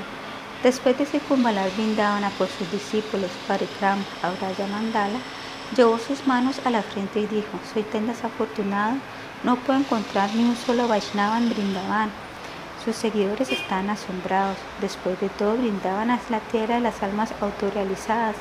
Después 0.62 0.98
de 0.98 1.06
circunvalar 1.06 1.70
Vindavana 1.76 2.30
por 2.38 2.48
sus 2.48 2.72
discípulos 2.72 3.32
Parikram, 3.48 4.00
Auraya 4.22 4.68
Mandala, 4.68 5.20
llevó 5.76 5.98
sus 5.98 6.26
manos 6.26 6.62
a 6.64 6.70
la 6.70 6.84
frente 6.84 7.20
y 7.20 7.28
dijo, 7.28 7.60
soy 7.74 7.84
tan 7.84 8.08
desafortunado, 8.08 8.96
no 9.44 9.58
puedo 9.58 9.80
encontrar 9.80 10.34
ni 10.34 10.46
un 10.46 10.56
solo 10.56 10.88
Vaishnava 10.88 11.38
en 11.38 11.50
Vrindavan. 11.50 12.23
Sus 12.86 12.96
seguidores 12.96 13.50
están 13.50 13.90
asombrados. 13.90 14.58
Después 14.82 15.20
de 15.22 15.30
todo, 15.30 15.56
Vrindavan 15.56 16.12
es 16.12 16.30
la 16.30 16.40
tierra 16.40 16.76
de 16.76 16.82
las 16.82 17.02
almas 17.02 17.34
autorrealizadas. 17.40 18.36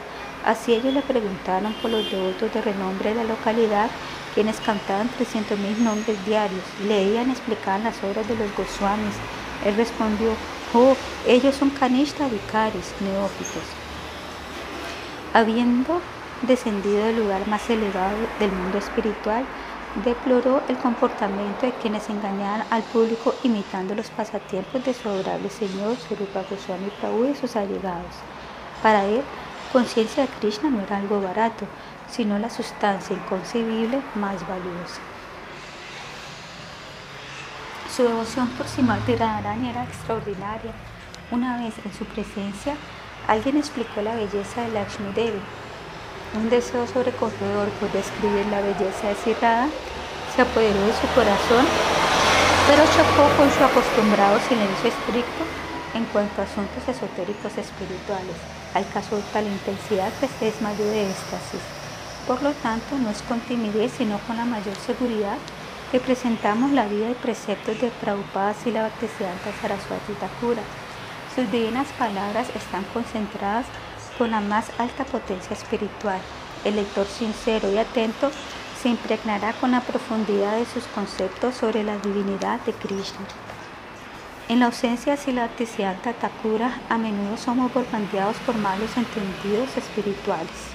Así 0.45 0.75
ellos 0.75 0.93
le 0.93 1.03
preguntaron 1.03 1.73
por 1.75 1.93
los 1.93 2.11
devotos 2.11 2.53
de 2.53 2.61
renombre 2.61 3.11
de 3.11 3.23
la 3.23 3.25
localidad 3.25 3.89
quienes 4.35 4.61
cantaban 4.61 5.11
300.000 5.11 5.79
nombres 5.79 6.25
diarios, 6.27 6.63
leían 6.87 7.29
y 7.29 7.33
explicaban 7.33 7.85
las 7.85 8.03
obras 8.03 8.27
de 8.27 8.35
los 8.37 8.55
Goswamis. 8.57 9.15
Él 9.65 9.77
respondió, 9.77 10.31
oh, 10.75 10.97
ellos 11.27 11.55
son 11.55 11.71
Kanishta 11.71 12.29
Vikaris, 12.29 12.95
neófitos. 13.01 13.63
Habiendo 15.35 16.01
descendido 16.43 17.05
del 17.05 17.19
lugar 17.19 17.47
más 17.47 17.69
elevado 17.71 18.17
del 18.41 18.51
mundo 18.51 18.79
espiritual, 18.79 19.45
deploró 20.05 20.63
el 20.69 20.79
comportamiento 20.79 21.67
de 21.67 21.73
quienes 21.73 22.09
engañaban 22.09 22.65
al 22.71 22.83
público 22.83 23.35
imitando 23.43 23.95
los 23.95 24.11
pasatiempos 24.11 24.85
de 24.85 24.95
su 24.95 25.09
adorable 25.09 25.51
Señor 25.51 25.97
Surupa 25.97 26.43
Goswami 26.49 26.91
Prabhu 27.01 27.27
y 27.27 27.35
sus 27.35 27.57
allegados. 27.57 28.15
Para 28.83 29.05
él, 29.05 29.23
conciencia 29.73 30.23
de 30.23 30.29
Krishna 30.41 30.71
no 30.71 30.81
era 30.81 30.97
algo 30.97 31.21
barato, 31.21 31.67
sino 32.11 32.39
la 32.39 32.51
sustancia 32.51 33.17
inconcebible 33.17 34.01
más 34.15 34.41
valiosa. 34.49 35.01
Su 37.95 38.05
devoción 38.05 38.49
por 38.51 38.67
Simarti 38.67 39.15
Radharani 39.17 39.69
era 39.69 39.85
extraordinaria. 39.85 40.73
Una 41.31 41.59
vez 41.59 41.75
en 41.85 41.93
su 41.93 42.07
presencia, 42.07 42.75
alguien 43.29 43.59
explicó 43.59 44.01
la 44.01 44.15
belleza 44.15 44.63
de 44.63 44.69
Lakshmi 44.71 45.13
Devi. 45.13 45.41
Un 46.35 46.49
deseo 46.49 46.87
sobrecogedor 46.87 47.69
por 47.79 47.93
describir 47.93 48.47
la 48.47 48.63
belleza 48.63 49.09
de 49.09 49.15
Sirada 49.17 49.69
se 50.35 50.41
apoderó 50.41 50.81
de 50.81 50.93
su 50.95 51.07
corazón, 51.15 51.67
pero 52.67 52.85
chocó 52.89 53.29
con 53.37 53.51
su 53.53 53.63
acostumbrado 53.63 54.41
silencio 54.49 54.89
estricto 54.89 55.45
en 55.93 56.07
cuanto 56.07 56.41
a 56.41 56.45
asuntos 56.45 56.89
esotéricos 56.89 57.53
espirituales. 57.59 58.37
Alcanzó 58.73 59.21
tal 59.35 59.47
intensidad 59.47 60.11
que 60.21 60.29
se 60.29 60.47
desmayó 60.47 60.87
de 60.87 61.11
éxtasis. 61.11 61.61
Por 62.27 62.43
lo 62.43 62.53
tanto, 62.65 62.97
no 62.97 63.11
es 63.11 63.21
con 63.23 63.41
timidez, 63.41 63.93
sino 63.99 64.17
con 64.27 64.39
la 64.39 64.47
mayor 64.47 64.77
seguridad 64.77 65.37
que 65.91 66.01
presentamos 66.01 66.73
la 66.73 66.87
vida 66.87 67.11
y 67.11 67.15
preceptos 67.15 67.79
de 67.79 67.91
Prabhupada 68.01 68.55
Sila 68.55 68.83
Bhaktisiddhanta 68.85 69.53
Saraswati 69.61 70.15
Thakura. 70.19 70.63
Sus 71.35 71.51
divinas 71.53 71.89
palabras 71.99 72.49
están 72.57 72.85
concentradas 72.95 73.67
con 74.19 74.31
la 74.31 74.41
más 74.41 74.71
alta 74.79 75.05
potencia 75.05 75.55
espiritual. 75.55 76.21
El 76.65 76.77
lector 76.77 77.07
sincero 77.07 77.71
y 77.73 77.79
atento 77.79 78.31
se 78.81 78.89
impregnará 78.89 79.53
con 79.55 79.71
la 79.71 79.81
profundidad 79.81 80.57
de 80.57 80.67
sus 80.67 80.85
conceptos 80.95 81.55
sobre 81.55 81.85
la 81.85 81.99
divinidad 81.99 82.61
de 82.61 82.73
Krishna. 82.73 83.27
En 84.49 84.59
la 84.59 84.67
ausencia 84.67 85.13
de 85.13 85.19
Sila 85.19 85.47
Bhaktisiddhanta 85.47 86.13
Thakura, 86.13 86.81
a 86.89 86.99
menudo 86.99 87.37
somos 87.37 87.73
bombardeados 87.73 88.37
por 88.39 88.57
malos 88.57 88.91
entendidos 88.97 89.77
espirituales. 89.77 90.73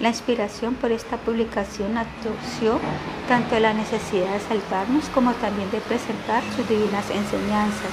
La 0.00 0.08
inspiración 0.08 0.74
por 0.74 0.90
esta 0.90 1.16
publicación 1.16 1.96
asoció 1.96 2.80
tanto 3.28 3.58
la 3.60 3.72
necesidad 3.72 4.32
de 4.32 4.40
salvarnos 4.40 5.08
como 5.10 5.32
también 5.34 5.70
de 5.70 5.80
presentar 5.80 6.42
sus 6.56 6.68
divinas 6.68 7.08
enseñanzas. 7.10 7.92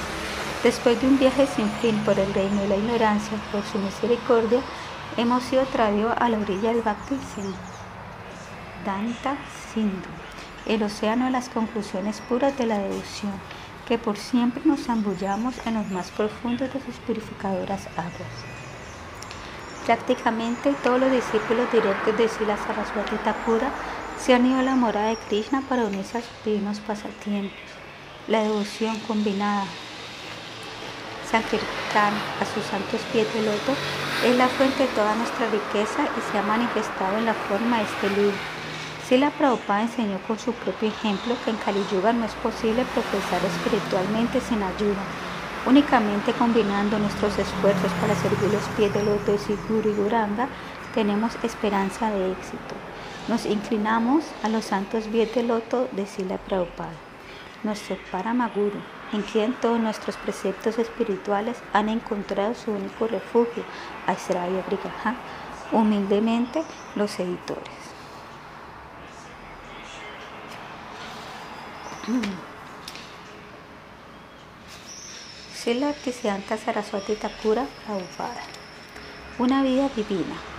Después 0.62 1.00
de 1.00 1.06
un 1.06 1.18
viaje 1.18 1.46
sin 1.46 1.70
fin 1.80 1.96
por 2.04 2.18
el 2.18 2.34
reino 2.34 2.60
de 2.60 2.68
la 2.68 2.76
ignorancia, 2.76 3.38
por 3.50 3.64
su 3.64 3.78
misericordia, 3.78 4.60
hemos 5.16 5.42
sido 5.44 5.64
traídos 5.64 6.14
a 6.18 6.28
la 6.28 6.38
orilla 6.38 6.68
del 6.70 6.82
Bhakti 6.82 7.16
Danta 8.84 9.38
Sindhu, 9.72 10.10
el 10.66 10.82
océano 10.82 11.24
de 11.24 11.30
las 11.30 11.48
conclusiones 11.48 12.20
puras 12.28 12.58
de 12.58 12.66
la 12.66 12.78
devoción, 12.78 13.32
que 13.88 13.96
por 13.96 14.18
siempre 14.18 14.62
nos 14.66 14.84
zambullamos 14.84 15.54
en 15.64 15.74
los 15.74 15.88
más 15.88 16.10
profundos 16.10 16.70
de 16.74 16.80
sus 16.84 16.96
purificadoras 17.06 17.86
aguas. 17.96 18.34
Prácticamente 19.86 20.74
todos 20.84 21.00
los 21.00 21.10
discípulos 21.10 21.72
directos 21.72 22.18
de 22.18 22.28
Sila 22.28 22.58
Saraswati 22.58 23.16
Thakura 23.24 23.70
se 24.18 24.34
han 24.34 24.44
ido 24.44 24.58
a 24.58 24.62
la 24.62 24.76
morada 24.76 25.08
de 25.08 25.16
Krishna 25.16 25.62
para 25.66 25.86
unirse 25.86 26.18
a 26.18 26.20
sus 26.20 26.44
divinos 26.44 26.80
pasatiempos. 26.80 27.58
La 28.28 28.42
devoción 28.42 28.98
combinada 29.08 29.64
Sankirtan 31.30 32.14
a 32.40 32.44
sus 32.52 32.64
santos 32.64 33.00
pies 33.12 33.32
de 33.34 33.42
loto 33.42 33.72
es 34.24 34.36
la 34.36 34.48
fuente 34.48 34.82
de 34.82 34.94
toda 34.94 35.14
nuestra 35.14 35.46
riqueza 35.48 36.08
y 36.16 36.32
se 36.32 36.38
ha 36.38 36.42
manifestado 36.42 37.18
en 37.18 37.26
la 37.26 37.34
forma 37.34 37.78
de 37.78 37.84
este 37.84 38.10
libro. 38.10 38.36
Sila 39.08 39.30
Prabhupada 39.30 39.82
enseñó 39.82 40.18
con 40.26 40.38
su 40.38 40.52
propio 40.52 40.88
ejemplo 40.88 41.36
que 41.44 41.50
en 41.50 41.56
Kali 41.56 41.84
Yuga 41.90 42.12
no 42.12 42.24
es 42.24 42.34
posible 42.34 42.84
progresar 42.94 43.40
espiritualmente 43.44 44.40
sin 44.40 44.62
ayuda 44.62 45.02
Únicamente 45.66 46.32
combinando 46.32 46.98
nuestros 46.98 47.38
esfuerzos 47.38 47.92
para 48.00 48.14
servir 48.14 48.50
los 48.50 48.62
pies 48.76 48.94
de 48.94 49.04
loto 49.04 49.32
de 49.32 49.38
Siguru 49.38 49.90
y 49.90 49.92
Guranga, 49.92 50.48
tenemos 50.94 51.36
esperanza 51.42 52.10
de 52.10 52.32
éxito. 52.32 52.74
Nos 53.28 53.44
inclinamos 53.44 54.24
a 54.42 54.48
los 54.48 54.64
santos 54.64 55.04
pies 55.04 55.34
de 55.34 55.42
loto 55.42 55.86
de 55.92 56.06
Sila 56.06 56.38
Prabhupada, 56.38 56.94
nuestro 57.62 57.98
Paramaguru, 58.10 58.80
en 59.12 59.22
quien 59.22 59.54
todos 59.54 59.80
nuestros 59.80 60.16
preceptos 60.16 60.78
espirituales 60.78 61.58
han 61.72 61.88
encontrado 61.88 62.54
su 62.54 62.72
único 62.72 63.06
refugio, 63.06 63.64
Aisraya 64.06 64.62
Brigaja, 64.66 65.14
humildemente 65.72 66.62
los 66.94 67.18
editores. 67.18 67.68
Una 79.38 79.62
vida 79.62 79.88
divina. 79.94 80.49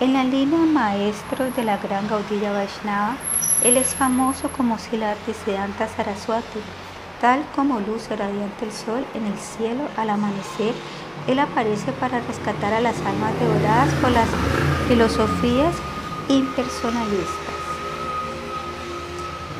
En 0.00 0.12
la 0.12 0.24
línea 0.24 0.58
maestro 0.58 1.50
de 1.52 1.62
la 1.62 1.76
gran 1.76 2.08
Gaudilla 2.08 2.52
Vaishnava, 2.52 3.16
él 3.62 3.76
es 3.76 3.94
famoso 3.94 4.48
como 4.48 4.76
Sila 4.76 5.14
Bhaktisiddhanta 5.14 5.86
Saraswati. 5.86 6.58
Tal 7.20 7.44
como 7.54 7.78
luz 7.78 8.08
radiante 8.08 8.64
el 8.64 8.72
sol 8.72 9.06
en 9.14 9.24
el 9.24 9.38
cielo 9.38 9.84
al 9.96 10.10
amanecer, 10.10 10.74
él 11.28 11.38
aparece 11.38 11.92
para 11.92 12.18
rescatar 12.20 12.72
a 12.72 12.80
las 12.80 13.00
almas 13.02 13.38
devoradas 13.38 13.94
por 13.94 14.10
las 14.10 14.28
filosofías 14.88 15.76
impersonalistas 16.28 17.54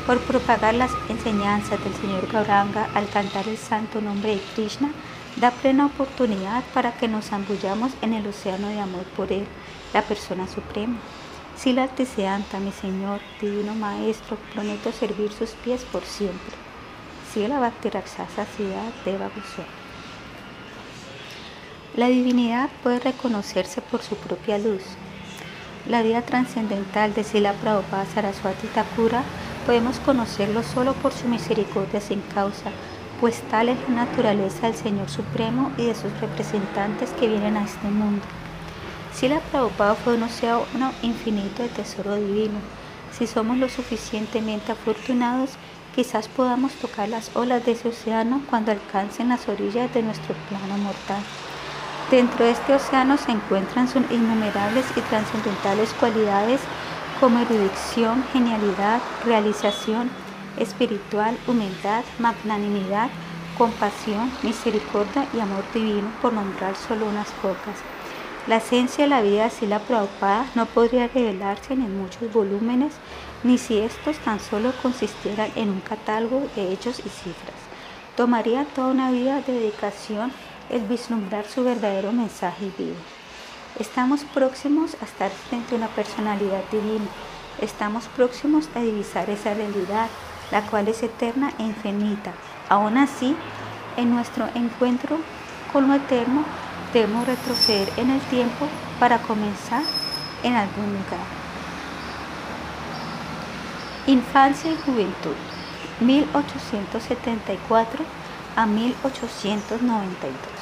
por 0.05 0.19
propagar 0.19 0.75
las 0.75 0.91
enseñanzas 1.09 1.83
del 1.83 1.93
Señor 1.95 2.27
Gauranga 2.31 2.87
al 2.93 3.09
cantar 3.09 3.47
el 3.47 3.57
santo 3.57 4.01
nombre 4.01 4.35
de 4.35 4.41
Krishna, 4.53 4.91
da 5.37 5.51
plena 5.51 5.87
oportunidad 5.87 6.63
para 6.73 6.95
que 6.95 7.07
nos 7.07 7.25
zambullamos 7.25 7.91
en 8.01 8.13
el 8.13 8.27
océano 8.27 8.67
de 8.67 8.79
amor 8.79 9.03
por 9.17 9.31
Él, 9.31 9.45
la 9.95 10.01
persona 10.01 10.45
suprema. 10.45 10.97
Sila 11.55 11.87
Teseanta, 11.87 12.59
mi 12.59 12.73
Señor, 12.73 13.21
Divino 13.39 13.73
Maestro, 13.75 14.37
prometo 14.53 14.91
servir 14.91 15.31
sus 15.31 15.51
pies 15.51 15.85
por 15.85 16.03
siempre. 16.03 16.53
Sila 17.31 17.59
Bhakti 17.61 17.89
Raksasa 17.89 18.45
Siddha 18.45 18.91
Deva. 19.05 19.29
La 21.95 22.07
divinidad 22.07 22.69
puede 22.83 22.99
reconocerse 22.99 23.79
por 23.81 24.01
su 24.01 24.17
propia 24.17 24.57
luz. 24.57 24.83
La 25.87 26.01
vida 26.01 26.23
trascendental 26.23 27.13
de 27.13 27.23
Sila 27.23 27.53
Prabhupada 27.53 28.05
Saraswati 28.05 28.67
Thakura 28.67 29.23
podemos 29.65 29.99
conocerlo 29.99 30.61
solo 30.61 30.91
por 30.95 31.13
su 31.13 31.29
misericordia 31.29 32.01
sin 32.01 32.19
causa, 32.33 32.69
pues 33.21 33.41
tal 33.49 33.69
es 33.69 33.77
la 33.87 34.03
naturaleza 34.03 34.67
del 34.67 34.75
Señor 34.75 35.09
Supremo 35.09 35.71
y 35.77 35.85
de 35.85 35.95
sus 35.95 36.11
representantes 36.19 37.11
que 37.11 37.29
vienen 37.29 37.55
a 37.55 37.63
este 37.63 37.87
mundo. 37.87 38.25
Si 39.15 39.29
la 39.29 39.39
Prabhupada 39.39 39.95
fue 39.95 40.15
un 40.15 40.23
océano 40.23 40.91
infinito 41.01 41.63
de 41.63 41.69
tesoro 41.69 42.15
divino, 42.15 42.59
Si 43.13 43.27
somos 43.27 43.57
lo 43.57 43.69
suficientemente 43.69 44.73
afortunados, 44.73 45.51
quizás 45.95 46.27
podamos 46.27 46.73
tocar 46.73 47.07
las 47.07 47.33
olas 47.33 47.65
de 47.65 47.71
ese 47.71 47.87
océano 47.87 48.41
cuando 48.49 48.73
alcancen 48.73 49.29
las 49.29 49.47
orillas 49.47 49.93
de 49.93 50.03
nuestro 50.03 50.35
plano 50.49 50.77
mortal. 50.79 51.23
Dentro 52.11 52.43
de 52.43 52.51
este 52.51 52.73
océano 52.73 53.15
se 53.17 53.31
encuentran 53.31 53.87
sus 53.87 54.03
innumerables 54.11 54.85
y 54.97 54.99
trascendentales 54.99 55.93
cualidades 55.93 56.59
como 57.21 57.39
erudición, 57.39 58.25
genialidad, 58.33 58.99
realización 59.23 60.09
espiritual, 60.57 61.37
humildad, 61.47 62.03
magnanimidad, 62.19 63.09
compasión, 63.57 64.29
misericordia 64.43 65.25
y 65.33 65.39
amor 65.39 65.63
divino, 65.73 66.09
por 66.21 66.33
nombrar 66.33 66.75
solo 66.75 67.05
unas 67.05 67.29
pocas. 67.41 67.94
La 68.47 68.57
esencia 68.57 69.05
de 69.05 69.09
la 69.09 69.23
vida 69.23 69.49
de 69.59 69.65
la 69.65 69.79
Prabhupada 69.79 70.45
no 70.53 70.67
podría 70.67 71.07
revelarse 71.07 71.73
en 71.73 71.99
muchos 71.99 72.31
volúmenes, 72.31 72.93
ni 73.43 73.57
si 73.57 73.79
estos 73.79 74.19
tan 74.19 74.39
solo 74.39 74.71
consistieran 74.83 75.49
en 75.55 75.69
un 75.69 75.81
catálogo 75.81 76.47
de 76.55 76.71
hechos 76.71 76.99
y 76.99 77.09
cifras. 77.09 77.57
Tomaría 78.15 78.65
toda 78.65 78.89
una 78.89 79.09
vida 79.09 79.41
de 79.41 79.51
dedicación 79.51 80.31
el 80.69 80.83
vislumbrar 80.83 81.45
su 81.47 81.63
verdadero 81.63 82.11
mensaje 82.11 82.71
vivo. 82.77 82.95
Estamos 83.79 84.23
próximos 84.25 84.95
a 85.01 85.05
estar 85.05 85.31
frente 85.31 85.73
a 85.73 85.79
una 85.79 85.87
personalidad 85.87 86.61
divina. 86.71 87.07
Estamos 87.61 88.05
próximos 88.09 88.69
a 88.75 88.81
divisar 88.81 89.27
esa 89.31 89.55
realidad, 89.55 90.07
la 90.51 90.61
cual 90.61 90.87
es 90.87 91.01
eterna 91.01 91.51
e 91.57 91.63
infinita. 91.63 92.33
Aún 92.69 92.99
así, 92.99 93.35
en 93.97 94.13
nuestro 94.13 94.47
encuentro 94.53 95.17
con 95.73 95.87
lo 95.87 95.95
eterno, 95.95 96.45
debemos 96.93 97.27
retroceder 97.27 97.91
en 97.97 98.11
el 98.11 98.21
tiempo 98.21 98.67
para 98.99 99.19
comenzar 99.19 99.83
en 100.43 100.55
algún 100.55 100.85
lugar. 100.85 101.25
Infancia 104.07 104.71
y 104.71 104.77
juventud, 104.77 105.35
1874 105.99 108.05
a 108.55 108.65
1892. 108.65 110.55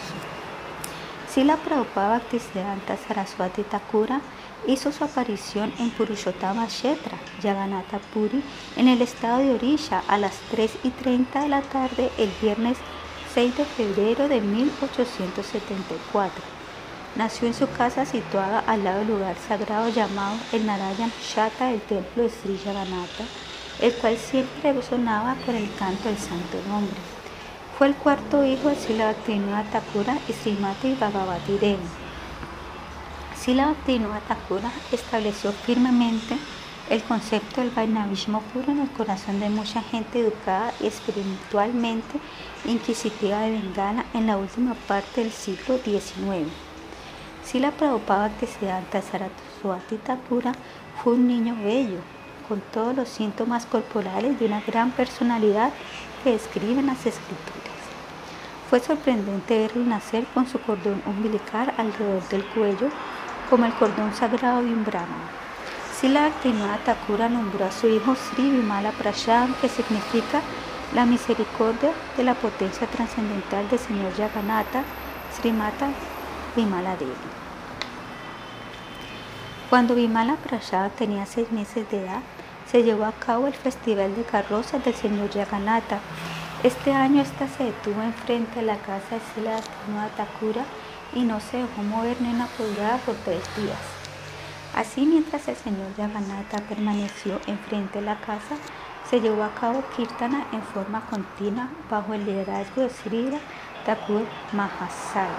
Sila 1.34 1.58
Prabhupada 1.58 2.10
Bhaktisiddhanta 2.10 2.96
Saraswati 2.96 3.64
Thakura 3.64 4.22
hizo 4.68 4.92
su 4.92 5.04
aparición 5.04 5.74
en 5.80 5.90
Purushottama 5.90 6.68
Kshetra, 6.68 7.18
Jagannath 7.42 7.92
Puri, 8.14 8.44
en 8.78 8.88
el 8.88 9.02
estado 9.02 9.40
de 9.40 9.56
Orisha 9.56 10.04
a 10.08 10.18
las 10.18 10.34
3 10.52 10.72
y 10.84 10.90
30 10.92 11.42
de 11.42 11.50
la 11.50 11.62
tarde 11.62 12.12
el 12.18 12.30
viernes 12.42 12.78
6 13.34 13.58
de 13.58 13.66
febrero 13.66 14.28
de 14.28 14.42
1874. 14.42 16.44
Nació 17.16 17.48
en 17.48 17.56
su 17.56 17.68
casa 17.72 18.06
situada 18.06 18.60
al 18.60 18.84
lado 18.84 19.00
del 19.00 19.08
lugar 19.08 19.36
sagrado 19.48 19.90
llamado 19.90 20.38
el 20.52 20.68
Narayan 20.68 21.12
Shata 21.20 21.68
del 21.68 21.82
templo 21.82 22.24
de 22.24 22.30
Sri 22.30 22.60
Jagannatha, 22.64 23.24
el 23.82 23.92
cual 23.94 24.18
siempre 24.18 24.74
resonaba 24.74 25.36
con 25.48 25.56
el 25.56 25.74
canto 25.76 26.10
del 26.10 26.18
santo 26.20 26.60
nombre. 26.68 26.98
Fue 27.76 27.88
el 27.88 27.96
cuarto 27.96 28.46
hijo 28.46 28.70
de 28.70 28.76
Sila 28.76 29.06
Bhaktivinoda 29.06 29.64
Thakura 29.64 30.20
y 30.28 30.34
Srimati 30.34 30.94
Bhagavati 30.94 31.58
Devi. 31.58 31.88
Sila 33.36 33.66
Bhaktivinoda 33.66 34.20
Thakura 34.28 34.72
estableció 34.92 35.54
firmemente 35.54 36.38
el 36.90 37.02
concepto 37.04 37.62
del 37.62 37.70
Vaishnavismo 37.70 38.42
puro 38.54 38.72
en 38.72 38.80
el 38.82 38.90
corazón 38.90 39.40
de 39.40 39.50
mucha 39.50 39.82
gente 39.82 40.20
educada 40.20 40.74
y 40.82 40.88
espiritualmente 40.88 42.20
inquisitiva 42.66 43.40
de 43.40 43.52
Bengala 43.52 44.06
en 44.14 44.28
la 44.28 44.38
última 44.38 44.74
parte 44.88 45.22
del 45.22 45.32
siglo 45.32 45.78
XIX. 45.78 46.52
Sila 47.46 47.72
Prabhupada 47.72 48.28
Bhaktisiddhanta 48.28 49.02
Saraswati 49.02 49.98
Thakura 49.98 50.52
fue 51.02 51.14
un 51.14 51.28
niño 51.28 51.56
bello, 51.64 52.00
con 52.50 52.62
todos 52.74 52.96
los 52.96 53.08
síntomas 53.08 53.66
corporales 53.66 54.38
de 54.40 54.46
una 54.46 54.62
gran 54.62 54.92
personalidad 54.92 55.72
que 56.24 56.32
describen 56.32 56.88
las 56.88 57.06
escrituras. 57.06 57.64
Fue 58.70 58.82
sorprendente 58.82 59.58
verlo 59.58 59.86
nacer 59.86 60.26
con 60.34 60.48
su 60.48 60.60
cordón 60.60 61.02
umbilical 61.06 61.74
alrededor 61.78 62.28
del 62.28 62.46
cuello, 62.48 62.90
como 63.50 63.66
el 63.66 63.74
cordón 63.74 64.14
sagrado 64.14 64.62
de 64.62 64.74
un 64.74 64.84
brahman. 64.84 65.43
Sila 66.04 66.28
Bhaktivinoda 66.28 66.80
Thakura 66.80 67.30
nombró 67.30 67.64
a 67.64 67.72
su 67.72 67.88
hijo 67.88 68.14
Sri 68.16 68.50
Vimala 68.50 68.92
Prashad, 68.92 69.48
que 69.62 69.70
significa 69.70 70.42
la 70.94 71.06
misericordia 71.06 71.94
de 72.18 72.26
la 72.26 72.34
potencia 72.34 72.88
trascendental 72.88 73.70
del 73.70 73.80
Señor 73.80 74.14
Yaganata, 74.14 74.84
Srimata 75.34 75.88
Vimala 76.58 76.98
Devi. 76.98 77.14
Cuando 79.70 79.96
Vimala 79.96 80.36
Prashad 80.36 80.92
tenía 80.92 81.26
seis 81.26 81.50
meses 81.54 81.90
de 81.90 82.04
edad, 82.04 82.20
se 82.70 82.84
llevó 82.84 83.06
a 83.06 83.14
cabo 83.14 83.48
el 83.48 83.54
Festival 83.54 84.14
de 84.14 84.24
Carrozas 84.24 84.84
del 84.84 84.96
Señor 84.96 85.30
Yaganata. 85.30 86.00
Este 86.64 86.92
año 86.92 87.22
esta 87.22 87.48
se 87.48 87.64
detuvo 87.64 88.02
enfrente 88.02 88.60
de 88.60 88.66
la 88.66 88.76
casa 88.76 89.16
de 89.16 89.22
Sila 89.34 89.52
Bhaktivinoda 89.52 90.10
Thakura 90.18 90.66
y 91.14 91.22
no 91.22 91.40
se 91.40 91.60
dejó 91.60 91.82
mover 91.82 92.20
ni 92.20 92.28
una 92.28 92.48
pulgada 92.48 92.98
por 92.98 93.16
tres 93.24 93.44
días. 93.56 94.03
Así, 94.74 95.06
mientras 95.06 95.48
el 95.48 95.56
señor 95.56 95.96
Yaganata 95.96 96.58
permaneció 96.68 97.40
enfrente 97.46 98.00
de 98.00 98.06
la 98.06 98.20
casa, 98.20 98.56
se 99.08 99.22
llevó 99.22 99.44
a 99.44 99.54
cabo 99.54 99.84
Kirtana 99.96 100.48
en 100.52 100.64
forma 100.64 101.06
continua 101.12 101.70
bajo 101.92 102.16
el 102.16 102.26
liderazgo 102.26 102.82
de 102.82 102.90
Srira 102.90 103.40
Thakur 103.86 104.26
Mahasaya. 104.52 105.30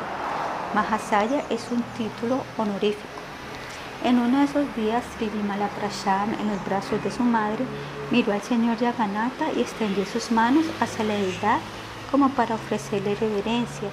Mahasaya 0.72 1.42
es 1.50 1.66
un 1.72 1.82
título 1.96 2.44
honorífico. 2.56 3.08
En 4.04 4.20
uno 4.20 4.38
de 4.38 4.44
esos 4.44 4.76
días, 4.76 5.02
Sri 5.16 5.28
Vimala 5.28 5.68
en 6.40 6.48
los 6.48 6.64
brazos 6.64 7.02
de 7.02 7.10
su 7.10 7.24
madre, 7.24 7.64
miró 8.12 8.32
al 8.32 8.42
señor 8.42 8.76
Yaganata 8.76 9.50
y 9.56 9.62
extendió 9.62 10.04
sus 10.04 10.30
manos 10.30 10.66
hacia 10.78 11.04
la 11.04 11.14
deidad 11.14 11.58
como 12.10 12.28
para 12.28 12.54
ofrecerle 12.54 13.16
reverencias. 13.16 13.92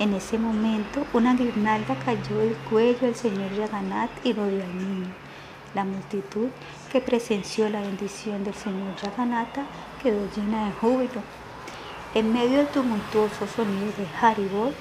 En 0.00 0.14
ese 0.14 0.38
momento, 0.38 1.04
una 1.12 1.34
guirnalda 1.34 1.94
cayó 2.06 2.38
del 2.38 2.56
cuello 2.70 3.00
del 3.00 3.14
señor 3.14 3.52
Yaganat 3.52 4.08
y 4.24 4.32
rodeó 4.32 4.64
al 4.64 4.78
niño. 4.78 5.12
La 5.74 5.84
multitud 5.84 6.48
que 6.90 7.02
presenció 7.02 7.68
la 7.68 7.82
bendición 7.82 8.42
del 8.42 8.54
señor 8.54 8.96
Yaganata 8.96 9.66
quedó 10.02 10.26
llena 10.34 10.64
de 10.64 10.72
júbilo. 10.72 11.20
En 12.14 12.32
medio 12.32 12.56
del 12.56 12.68
tumultuoso 12.68 13.46
sonido 13.46 13.92
de 13.98 14.08
Haribol, 14.18 14.74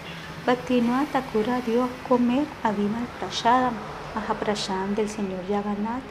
Bhaktivinoda 0.46 1.04
Thakura 1.12 1.60
dio 1.68 1.84
a 1.84 1.90
comer 2.08 2.46
a 2.64 2.72
Prashadam, 3.20 3.74
Mahaprashadam 4.16 4.96
del 4.96 5.10
señor 5.10 5.46
Yaganat, 5.50 6.02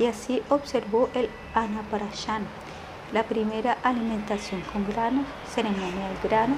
y 0.00 0.06
así 0.06 0.42
observó 0.48 1.10
el 1.14 1.30
Anaparashan, 1.54 2.42
la 3.12 3.22
primera 3.22 3.78
alimentación 3.84 4.62
con 4.72 4.84
grano, 4.88 5.22
ceremonia 5.54 6.08
del 6.08 6.18
grano, 6.24 6.56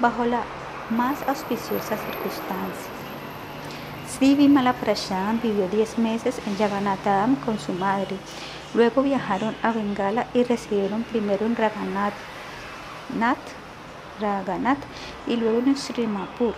bajo 0.00 0.24
la 0.24 0.42
más 0.90 1.22
auspiciosas 1.28 2.00
circunstancias. 2.00 3.00
Sri 4.08 4.34
Vimala 4.34 4.74
vivió 5.42 5.68
10 5.68 5.98
meses 5.98 6.40
en 6.46 6.56
Yaganatadam 6.56 7.36
con 7.36 7.58
su 7.58 7.72
madre. 7.72 8.16
Luego 8.74 9.02
viajaron 9.02 9.54
a 9.62 9.72
Bengala 9.72 10.26
y 10.34 10.42
residieron 10.42 11.02
primero 11.04 11.46
en 11.46 11.56
Raghanath, 11.56 12.14
Raganath 14.20 14.78
y 15.26 15.36
luego 15.36 15.58
en 15.58 15.76
Srimapur. 15.76 16.54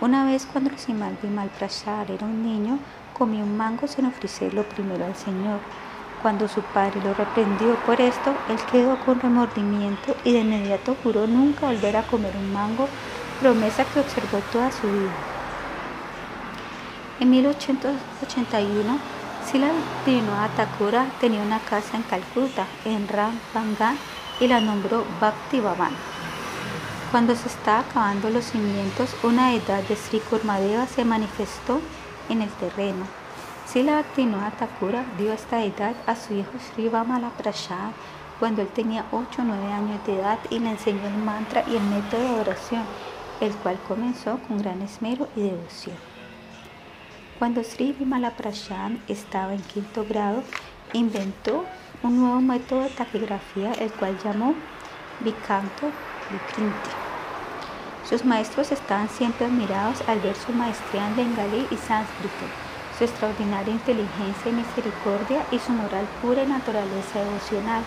Una 0.00 0.24
vez 0.24 0.46
cuando 0.46 0.76
Simal 0.76 1.16
Vimal 1.22 1.48
Prashad 1.50 2.10
era 2.10 2.26
un 2.26 2.42
niño, 2.42 2.78
comió 3.16 3.44
un 3.44 3.56
mango 3.56 3.86
sin 3.86 4.06
ofrecerlo 4.06 4.64
primero 4.64 5.04
al 5.04 5.14
Señor. 5.16 5.60
Cuando 6.22 6.46
su 6.48 6.60
padre 6.62 7.00
lo 7.02 7.14
reprendió 7.14 7.74
por 7.86 8.00
esto, 8.00 8.34
él 8.48 8.58
quedó 8.70 8.98
con 9.04 9.20
remordimiento 9.20 10.14
y 10.24 10.32
de 10.32 10.40
inmediato 10.40 10.96
juró 11.02 11.26
nunca 11.26 11.66
volver 11.66 11.96
a 11.96 12.02
comer 12.02 12.36
un 12.36 12.52
mango 12.52 12.88
promesa 13.42 13.84
que 13.84 13.98
observó 13.98 14.38
toda 14.52 14.70
su 14.70 14.86
vida. 14.86 15.10
En 17.18 17.28
1881, 17.30 18.98
Sila 19.44 19.68
Thakura 20.56 21.06
tenía 21.20 21.42
una 21.42 21.58
casa 21.58 21.96
en 21.96 22.04
Calcuta, 22.04 22.66
en 22.84 23.08
Rambangan, 23.08 23.98
y 24.38 24.46
la 24.46 24.60
nombró 24.60 25.04
Bhakti. 25.20 25.60
Cuando 27.10 27.34
se 27.34 27.48
estaba 27.48 27.80
acabando 27.80 28.30
los 28.30 28.44
cimientos, 28.44 29.10
una 29.24 29.52
edad 29.54 29.82
de 29.82 29.96
Sri 29.96 30.20
Kurmadeva 30.20 30.86
se 30.86 31.04
manifestó 31.04 31.80
en 32.28 32.42
el 32.42 32.50
terreno. 32.50 33.04
Sila 33.66 34.04
Thakura 34.58 35.04
dio 35.18 35.32
esta 35.32 35.64
edad 35.64 35.94
a 36.06 36.14
su 36.14 36.34
hijo 36.34 36.52
Sri 36.72 36.88
Vamala 36.88 37.30
Prashad 37.30 37.90
cuando 38.38 38.62
él 38.62 38.68
tenía 38.68 39.04
8 39.12 39.42
o 39.42 39.44
9 39.44 39.72
años 39.72 40.06
de 40.06 40.18
edad 40.18 40.38
y 40.50 40.58
le 40.58 40.70
enseñó 40.70 41.06
el 41.06 41.16
mantra 41.18 41.64
y 41.68 41.76
el 41.76 41.82
método 41.82 42.20
de 42.20 42.40
oración 42.40 42.82
el 43.42 43.52
cual 43.56 43.76
comenzó 43.88 44.38
con 44.46 44.58
gran 44.58 44.80
esmero 44.82 45.28
y 45.34 45.42
devoción. 45.42 45.96
Cuando 47.40 47.64
Sri 47.64 47.92
Vimalaprashan 47.92 49.02
estaba 49.08 49.52
en 49.52 49.60
quinto 49.62 50.06
grado, 50.08 50.44
inventó 50.92 51.64
un 52.04 52.20
nuevo 52.20 52.40
método 52.40 52.82
de 52.82 52.90
taquigrafía, 52.90 53.72
el 53.72 53.90
cual 53.92 54.16
llamó 54.22 54.54
Vikanto 55.20 55.90
Vikrinti. 56.30 56.90
Sus 58.08 58.24
maestros 58.24 58.70
estaban 58.70 59.08
siempre 59.08 59.46
admirados 59.46 60.02
al 60.06 60.20
ver 60.20 60.36
su 60.36 60.52
maestría 60.52 61.08
en 61.08 61.16
bengalí 61.16 61.66
y 61.70 61.76
sánscrito. 61.76 62.46
su 62.96 63.04
extraordinaria 63.04 63.72
inteligencia 63.72 64.52
y 64.52 64.52
misericordia 64.52 65.46
y 65.50 65.58
su 65.58 65.72
moral 65.72 66.06
pura 66.20 66.44
y 66.44 66.46
naturaleza 66.46 67.20
devocional. 67.20 67.82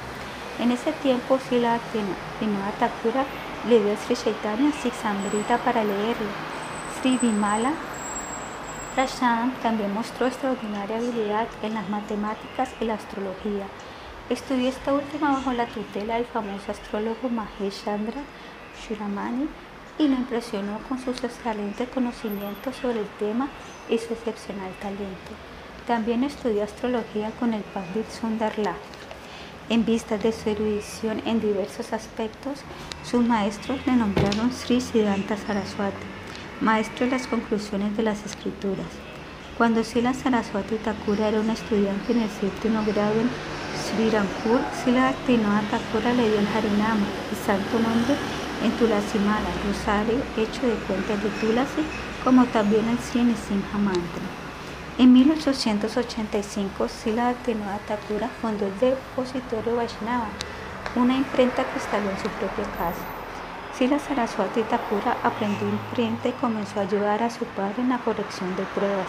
En 0.60 0.72
ese 0.72 0.92
tiempo, 0.94 1.38
Sila 1.48 1.80
Vinod 1.94 2.74
Thakura 2.80 3.24
le 3.68 3.80
dio 3.80 3.94
a 3.94 3.98
Sri 3.98 4.16
Chaitanya 4.16 4.72
Siksambrita 4.72 5.58
para 5.58 5.84
leerlo. 5.84 6.30
Sri 7.00 7.18
Vimala 7.18 7.74
Prashant 8.94 9.60
también 9.62 9.94
mostró 9.94 10.28
extraordinaria 10.28 10.98
habilidad 10.98 11.48
en 11.64 11.74
las 11.74 11.90
matemáticas 11.90 12.70
y 12.80 12.86
la 12.86 12.94
astrología. 12.94 13.66
Estudió 14.30 14.70
esta 14.70 14.94
última 14.94 15.34
bajo 15.34 15.52
la 15.52 15.66
tutela 15.66 16.16
del 16.16 16.26
famoso 16.26 16.72
astrólogo 16.72 17.30
Mahesh 17.30 17.84
Chandra 17.84 18.22
Shuramani 18.82 19.50
y 19.98 20.08
lo 20.08 20.16
impresionó 20.16 20.80
con 20.88 21.00
sus 21.00 21.24
excelentes 21.24 21.90
conocimientos 21.90 22.76
sobre 22.76 23.00
el 23.00 23.10
tema 23.20 23.50
y 23.90 23.98
su 23.98 24.14
excepcional 24.14 24.72
talento. 24.80 25.32
También 25.88 26.24
estudió 26.24 26.64
astrología 26.64 27.32
con 27.40 27.54
el 27.54 27.64
Pandit 27.64 28.10
Sundarlal. 28.10 28.76
En 29.68 29.84
vista 29.84 30.20
de 30.20 30.32
su 30.32 30.48
erudición 30.48 31.24
en 31.26 31.42
diversos 31.42 31.92
aspectos, 31.92 32.60
sus 33.04 33.26
maestros 33.26 33.80
le 33.88 33.94
nombraron 33.94 34.54
Sri 34.54 34.80
Siddhanta 34.80 35.38
Saraswati, 35.38 36.06
maestro 36.62 37.06
de 37.06 37.14
las 37.14 37.26
conclusiones 37.26 37.98
de 37.98 38.04
las 38.04 38.24
escrituras. 38.28 38.86
Cuando 39.58 39.84
Sila 39.84 40.14
Saraswati 40.14 40.76
Thakura 40.76 41.30
era 41.30 41.40
un 41.40 41.50
estudiante 41.50 42.12
en 42.12 42.22
el 42.22 42.30
séptimo 42.30 42.84
grado 42.86 43.20
en 43.20 43.30
Sri 43.82 44.12
Rampur, 44.12 44.60
Sila 44.84 45.16
Thakura 45.26 46.14
le 46.14 46.30
dio 46.30 46.40
el 46.40 46.48
Harinama, 46.48 47.08
el 47.32 47.38
santo 47.44 47.80
nombre 47.80 48.16
en 48.64 48.72
Tulasi 48.74 49.18
Mala, 49.18 49.50
rosario 49.66 50.22
hecho 50.38 50.62
de 50.68 50.76
cuentas 50.86 51.24
de 51.24 51.30
Tulasi, 51.42 51.82
como 52.24 52.46
también 52.46 52.88
el 52.88 53.00
Sri 53.00 53.24
Mantra. 53.24 54.35
En 54.98 55.12
1885, 55.12 56.88
Sila 56.88 57.26
Bhaktivinoda 57.26 57.80
Thakura 57.80 58.30
fundó 58.42 58.66
el 58.66 58.80
Depositorio 58.80 59.76
Vaishnava, 59.76 60.30
una 60.96 61.18
imprenta 61.18 61.66
que 61.66 61.80
instaló 61.80 62.12
en 62.12 62.18
su 62.18 62.30
propia 62.30 62.64
casa. 62.78 63.04
Sila 63.78 64.00
Saraswati 64.00 64.62
Thakura 64.64 65.18
aprendió 65.22 65.68
imprenta 65.68 66.30
y 66.30 66.32
comenzó 66.32 66.80
a 66.80 66.84
ayudar 66.84 67.22
a 67.24 67.30
su 67.30 67.44
padre 67.44 67.82
en 67.82 67.90
la 67.90 67.98
corrección 67.98 68.56
de 68.56 68.64
pruebas. 68.74 69.08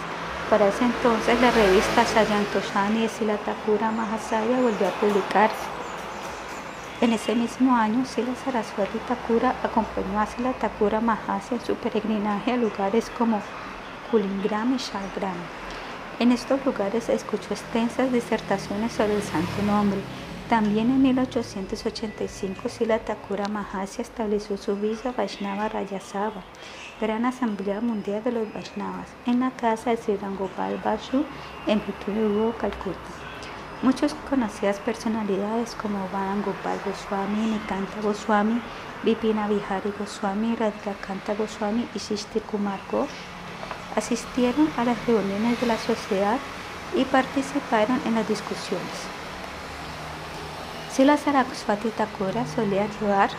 Para 0.50 0.66
ese 0.66 0.86
entonces, 0.86 1.40
la 1.40 1.52
revista 1.52 2.04
Sayantoshani 2.04 3.02
de 3.02 3.08
Sila 3.08 3.36
Thakura 3.36 3.92
Mahasaya 3.92 4.60
volvió 4.60 4.88
a 4.88 5.00
publicarse. 5.00 5.66
En 7.00 7.12
ese 7.12 7.36
mismo 7.36 7.76
año, 7.76 8.04
Sila 8.06 8.34
Saraswati 8.44 8.98
Thakura 9.06 9.54
acompañó 9.62 10.18
a 10.18 10.26
Sila 10.26 10.52
Thakura 10.54 11.00
Mahasaya 11.00 11.60
en 11.60 11.64
su 11.64 11.76
peregrinaje 11.76 12.54
a 12.54 12.56
lugares 12.56 13.08
como 13.16 13.40
Kulingram 14.10 14.74
y 14.74 14.78
Shalgram. 14.78 15.65
En 16.18 16.32
estos 16.32 16.64
lugares 16.64 17.10
escuchó 17.10 17.52
extensas 17.52 18.10
disertaciones 18.10 18.92
sobre 18.92 19.16
el 19.16 19.22
santo 19.22 19.62
nombre. 19.66 20.00
También 20.48 20.90
en 20.90 21.02
1885 21.02 22.70
Sila 22.70 23.00
Thakura 23.00 23.48
Mahasya 23.48 24.00
estableció 24.00 24.56
su 24.56 24.76
visa 24.76 25.12
Vaishnava 25.12 25.68
Rajasava, 25.68 26.42
Gran 27.02 27.26
Asamblea 27.26 27.82
Mundial 27.82 28.24
de 28.24 28.32
los 28.32 28.50
Vaishnavas, 28.50 29.08
en 29.26 29.40
la 29.40 29.50
casa 29.50 29.90
de 29.90 29.98
Sri 29.98 30.16
Rangopal 30.16 30.80
Bashu 30.82 31.22
en 31.66 31.80
Pituru, 31.80 32.54
Calcuta. 32.58 33.10
Muchas 33.82 34.14
conocidas 34.30 34.78
personalidades 34.78 35.74
como 35.74 36.08
Van 36.14 36.40
Gopal 36.40 36.80
Goswami, 36.86 37.50
Nikanta 37.50 38.00
Goswami, 38.00 38.62
Vipina 39.02 39.48
Vihari 39.48 39.92
Goswami, 39.98 40.56
Radhika 40.56 40.94
Kanta 41.06 41.34
Goswami 41.34 41.86
y 41.94 41.98
Shishtir 41.98 42.40
Kumar 42.44 42.80
Ghosh 42.90 43.35
asistieron 43.96 44.70
a 44.76 44.84
las 44.84 45.04
reuniones 45.06 45.60
de 45.60 45.66
la 45.66 45.78
sociedad 45.78 46.38
y 46.94 47.04
participaron 47.04 48.00
en 48.04 48.14
las 48.14 48.28
discusiones. 48.28 49.16
Sila 50.92 51.16
Saraswati 51.16 51.88
Thakura 51.88 52.46
solía 52.46 52.86
llevar 53.00 53.30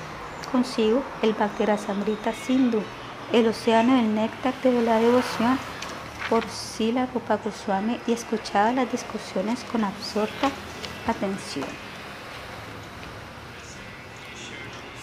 consigo 0.51 1.03
el 1.21 1.33
Bhaktirasamrita 1.33 2.33
Sindhu, 2.33 2.81
el 3.31 3.47
océano 3.47 3.95
del 3.95 4.13
néctar 4.13 4.53
de 4.61 4.81
la 4.81 4.99
devoción 4.99 5.57
por 6.29 6.47
Sila 6.49 7.07
Rupa 7.13 7.39
y 8.05 8.11
escuchaba 8.11 8.71
las 8.71 8.91
discusiones 8.91 9.63
con 9.71 9.83
absorta 9.83 10.51
atención. 11.07 11.86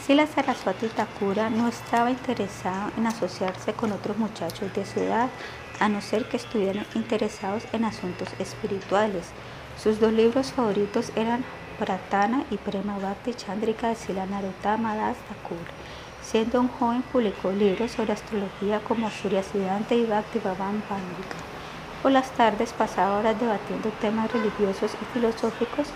Sila 0.07 0.27
Saraswati 0.27 0.89
Thakura 0.89 1.49
no 1.49 1.67
estaba 1.67 2.11
interesado 2.11 2.91
en 2.99 3.07
asociarse 3.07 3.73
con 3.73 3.91
otros 3.91 4.19
muchachos 4.19 4.71
de 4.75 4.85
su 4.85 5.01
edad, 5.01 5.31
a 5.81 5.89
no 5.89 6.03
ser 6.03 6.29
que 6.29 6.37
estuvieran 6.37 6.85
interesados 6.95 7.65
en 7.73 7.87
asuntos 7.87 8.29
espirituales. 8.39 9.25
Sus 9.83 10.01
dos 10.01 10.13
libros 10.13 10.53
favoritos 10.53 11.11
eran 11.17 11.43
Pratana 11.79 12.45
y 12.51 12.59
Prema 12.59 12.99
Bhakti 12.99 13.33
Chandrika 13.33 13.89
de 13.89 13.95
Sila 13.95 14.27
Narottama 14.27 14.95
Das 14.95 15.17
Thakur. 15.27 15.65
Siendo 16.23 16.61
un 16.61 16.69
joven 16.69 17.01
publicó 17.11 17.51
libros 17.53 17.93
sobre 17.93 18.13
astrología 18.13 18.81
como 18.81 19.11
Surya 19.11 19.43
Siddhanta 19.43 19.95
y 19.95 20.05
Bhakti 20.05 20.39
Bhavan 20.39 20.83
Pandika. 20.83 21.39
Por 22.03 22.13
las 22.13 22.31
tardes 22.33 22.75
pasaba 22.75 23.21
horas 23.21 23.41
debatiendo 23.41 23.89
temas 24.03 24.31
religiosos 24.31 24.93
y 25.01 25.15
filosóficos 25.15 25.87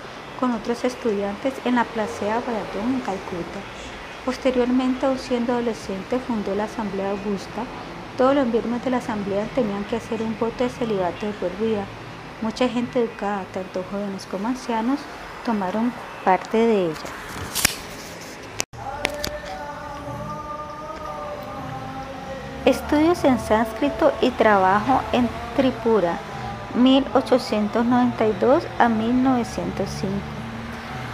con 0.40 0.52
otros 0.52 0.82
estudiantes 0.84 1.52
en 1.66 1.74
la 1.74 1.84
Placea 1.84 2.40
Baradón 2.40 2.94
en 2.94 3.00
Calcuta. 3.00 3.77
Posteriormente, 4.28 5.06
aún 5.06 5.18
siendo 5.18 5.54
adolescente, 5.54 6.18
fundó 6.18 6.54
la 6.54 6.64
Asamblea 6.64 7.12
Augusta. 7.12 7.62
Todos 8.18 8.34
los 8.34 8.46
miembros 8.46 8.84
de 8.84 8.90
la 8.90 8.98
Asamblea 8.98 9.46
tenían 9.54 9.84
que 9.84 9.96
hacer 9.96 10.20
un 10.20 10.38
voto 10.38 10.64
de 10.64 10.68
celibato 10.68 11.24
de 11.24 11.32
por 11.32 11.50
vida. 11.56 11.86
Mucha 12.42 12.68
gente 12.68 13.00
educada, 13.00 13.46
tanto 13.54 13.82
jóvenes 13.90 14.28
como 14.30 14.48
ancianos, 14.48 15.00
tomaron 15.46 15.94
parte 16.26 16.58
de 16.58 16.84
ella. 16.88 17.10
Estudios 22.66 23.24
en 23.24 23.38
sánscrito 23.38 24.12
y 24.20 24.28
trabajo 24.32 25.00
en 25.12 25.26
Tripura, 25.56 26.18
1892 26.74 28.64
a 28.78 28.90
1905. 28.90 30.12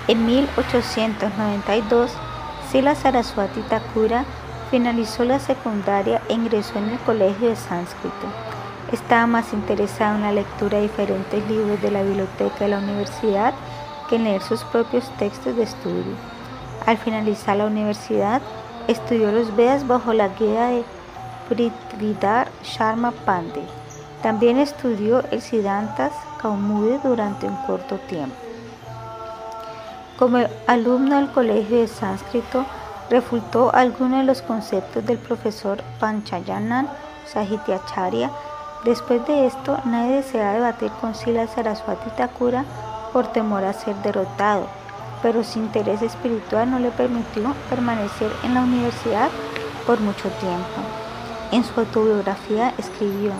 En 0.08 0.26
1892 0.26 2.10
Sila 2.74 2.96
Saraswati 2.96 3.60
Thakura 3.68 4.24
finalizó 4.68 5.24
la 5.24 5.38
secundaria 5.38 6.20
e 6.28 6.32
ingresó 6.32 6.76
en 6.80 6.88
el 6.88 6.98
colegio 6.98 7.50
de 7.50 7.54
sánscrito. 7.54 8.26
Estaba 8.90 9.28
más 9.28 9.52
interesado 9.52 10.16
en 10.16 10.22
la 10.22 10.32
lectura 10.32 10.78
de 10.78 10.88
diferentes 10.88 11.48
libros 11.48 11.80
de 11.80 11.92
la 11.92 12.02
biblioteca 12.02 12.64
de 12.64 12.70
la 12.70 12.78
universidad 12.78 13.54
que 14.08 14.16
en 14.16 14.24
leer 14.24 14.42
sus 14.42 14.64
propios 14.64 15.08
textos 15.20 15.54
de 15.54 15.62
estudio. 15.62 16.16
Al 16.84 16.98
finalizar 16.98 17.58
la 17.58 17.66
universidad, 17.66 18.42
estudió 18.88 19.30
los 19.30 19.54
Vedas 19.54 19.86
bajo 19.86 20.12
la 20.12 20.26
guía 20.30 20.66
de 20.66 20.84
Prithvidhar 21.48 22.48
Sharma 22.64 23.12
Pandey. 23.24 23.68
También 24.20 24.58
estudió 24.58 25.22
el 25.30 25.40
Siddhantas 25.40 26.12
Kaumudi 26.42 26.98
durante 27.04 27.46
un 27.46 27.54
corto 27.68 27.98
tiempo. 28.08 28.43
Como 30.18 30.38
alumno 30.68 31.16
del 31.16 31.30
colegio 31.30 31.80
de 31.80 31.88
sánscrito, 31.88 32.64
refutó 33.10 33.74
algunos 33.74 34.20
de 34.20 34.24
los 34.24 34.42
conceptos 34.42 35.04
del 35.04 35.18
profesor 35.18 35.82
Panchayanan 35.98 36.88
Sahityacharya. 37.26 38.30
Después 38.84 39.26
de 39.26 39.46
esto, 39.46 39.76
nadie 39.84 40.16
deseaba 40.16 40.52
debatir 40.52 40.90
con 41.00 41.16
Sila 41.16 41.48
Saraswati 41.48 42.10
Thakura 42.16 42.64
por 43.12 43.26
temor 43.28 43.64
a 43.64 43.72
ser 43.72 43.96
derrotado, 43.96 44.68
pero 45.20 45.42
su 45.42 45.58
interés 45.58 46.00
espiritual 46.00 46.70
no 46.70 46.78
le 46.78 46.90
permitió 46.90 47.52
permanecer 47.68 48.30
en 48.44 48.54
la 48.54 48.62
universidad 48.62 49.30
por 49.84 49.98
mucho 49.98 50.28
tiempo. 50.28 50.80
En 51.50 51.64
su 51.64 51.78
autobiografía 51.80 52.72
escribió, 52.78 53.32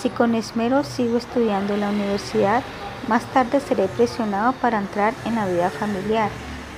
si 0.00 0.08
con 0.08 0.34
esmero 0.34 0.84
sigo 0.84 1.18
estudiando 1.18 1.74
en 1.74 1.80
la 1.80 1.90
universidad, 1.90 2.62
más 3.08 3.24
tarde 3.32 3.60
seré 3.60 3.88
presionado 3.88 4.52
para 4.52 4.78
entrar 4.78 5.14
en 5.24 5.34
la 5.34 5.46
vida 5.46 5.70
familiar, 5.70 6.30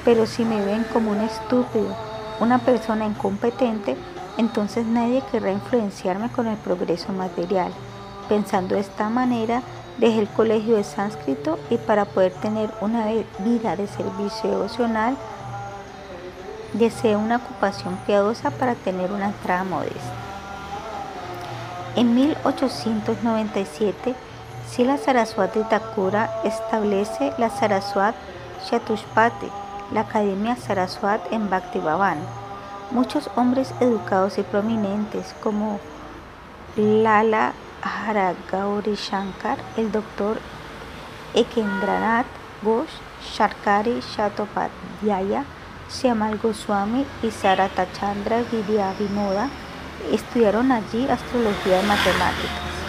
pero 0.04 0.26
si 0.26 0.44
me 0.44 0.64
ven 0.64 0.86
como 0.92 1.10
un 1.10 1.20
estúpido, 1.20 1.94
una 2.38 2.58
persona 2.58 3.04
incompetente, 3.04 3.96
entonces 4.38 4.86
nadie 4.86 5.22
querrá 5.30 5.52
influenciarme 5.52 6.30
con 6.30 6.46
el 6.46 6.56
progreso 6.56 7.12
material. 7.12 7.72
Pensando 8.28 8.76
de 8.76 8.82
esta 8.82 9.10
manera, 9.10 9.62
dejé 9.98 10.20
el 10.20 10.28
colegio 10.28 10.76
de 10.76 10.84
sánscrito 10.84 11.58
y 11.68 11.76
para 11.76 12.04
poder 12.04 12.32
tener 12.32 12.70
una 12.80 13.06
vida 13.40 13.76
de 13.76 13.88
servicio 13.88 14.50
devocional, 14.50 15.16
deseé 16.74 17.16
una 17.16 17.38
ocupación 17.38 17.96
piadosa 18.06 18.52
para 18.52 18.76
tener 18.76 19.10
una 19.10 19.26
entrada 19.26 19.64
modesta. 19.64 20.14
En 21.96 22.14
1897, 22.14 24.14
Sila 24.70 24.98
Saraswati 24.98 25.64
Thakura 25.64 26.30
establece 26.44 27.32
la 27.38 27.50
Saraswat 27.50 28.14
Chatushpati, 28.68 29.48
la 29.92 30.02
Academia 30.02 30.54
Saraswat 30.54 31.20
en 31.32 31.50
Bhakti 31.50 31.80
Bhavan. 31.80 32.18
Muchos 32.92 33.28
hombres 33.34 33.74
educados 33.80 34.38
y 34.38 34.42
prominentes 34.42 35.34
como 35.42 35.80
Lala 36.76 37.52
Haragauri 37.82 38.94
Shankar, 38.94 39.58
el 39.76 39.90
doctor 39.90 40.38
Ekendranath 41.34 42.26
Ghosh, 42.62 42.94
Sharkari 43.34 43.98
Chattopadhyaya, 44.14 45.46
Syamal 45.88 46.38
Goswami 46.38 47.04
y 47.24 47.32
Saratachandra 47.32 48.42
Vidyavinoda 48.52 49.48
estudiaron 50.12 50.70
allí 50.70 51.08
astrología 51.08 51.82
y 51.82 51.86
matemáticas. 51.86 52.79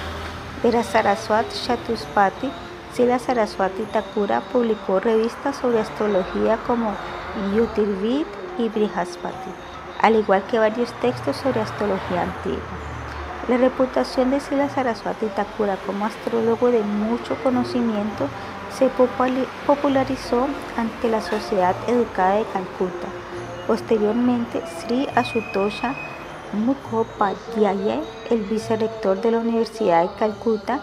Vera 0.64 0.84
Saraswat 0.84 1.48
Chatuspati, 1.66 2.52
Sila 2.94 3.18
Saraswati 3.18 3.82
Thakura 3.92 4.42
publicó 4.42 5.00
revistas 5.00 5.56
sobre 5.56 5.80
astrología 5.80 6.60
como 6.68 6.94
Yutirvid 7.56 8.28
y 8.60 8.70
Brihaspati, 8.70 9.50
al 10.02 10.18
igual 10.18 10.44
que 10.44 10.60
varios 10.60 10.94
textos 11.02 11.38
sobre 11.38 11.62
astrología 11.62 12.22
antigua. 12.22 12.62
La 13.48 13.58
reputación 13.58 14.30
de 14.30 14.40
Sila 14.40 14.70
Saraswati 14.70 15.26
Thakura 15.36 15.78
como 15.78 16.06
astrólogo 16.06 16.70
de 16.70 16.84
mucho 16.84 17.36
conocimiento 17.42 18.28
se 18.78 18.88
popularizó 19.66 20.48
ante 20.78 21.10
la 21.10 21.22
sociedad 21.22 21.76
educada 21.88 22.36
de 22.36 22.46
Calcuta. 22.54 23.08
Posteriormente, 23.66 24.62
Sri 24.68 25.08
Ashutosha 25.16 25.96
Mukhopadhyay, 26.54 28.02
el 28.30 28.44
vicerrector 28.44 29.20
de 29.22 29.32
la 29.32 29.40
Universidad 29.40 30.04
de 30.04 30.14
Calcuta, 30.18 30.82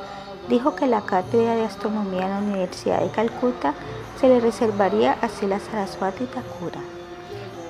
dijo 0.48 0.74
que 0.74 0.86
la 0.86 1.02
cátedra 1.02 1.56
de 1.56 1.64
astronomía 1.64 2.22
en 2.22 2.30
la 2.30 2.38
Universidad 2.38 3.00
de 3.00 3.10
Calcuta 3.10 3.74
se 4.18 4.28
le 4.28 4.40
reservaría 4.40 5.18
a 5.20 5.28
Sila 5.28 5.60
Saraswati 5.60 6.24
Thakura. 6.24 6.80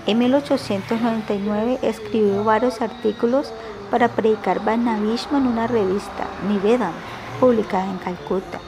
En 0.06 0.19
1899 0.19 1.80
escribió 1.82 2.43
varios 2.43 2.82
artículos 2.82 3.54
para 3.89 4.10
predicar 4.10 4.65
Vaishnava 4.65 5.15
en 5.32 5.47
una 5.47 5.65
revista, 5.65 6.28
Nivedam, 6.49 6.91
publicada 7.39 7.89
en 7.89 7.99
Calcuta. 7.99 8.60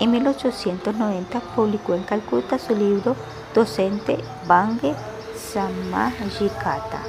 En 0.00 0.10
1890 0.12 1.40
publicó 1.54 1.94
en 1.94 2.02
Calcuta 2.04 2.58
su 2.58 2.74
libro 2.74 3.14
docente 3.54 4.16
Bange 4.46 4.94
Samajikata, 5.36 7.02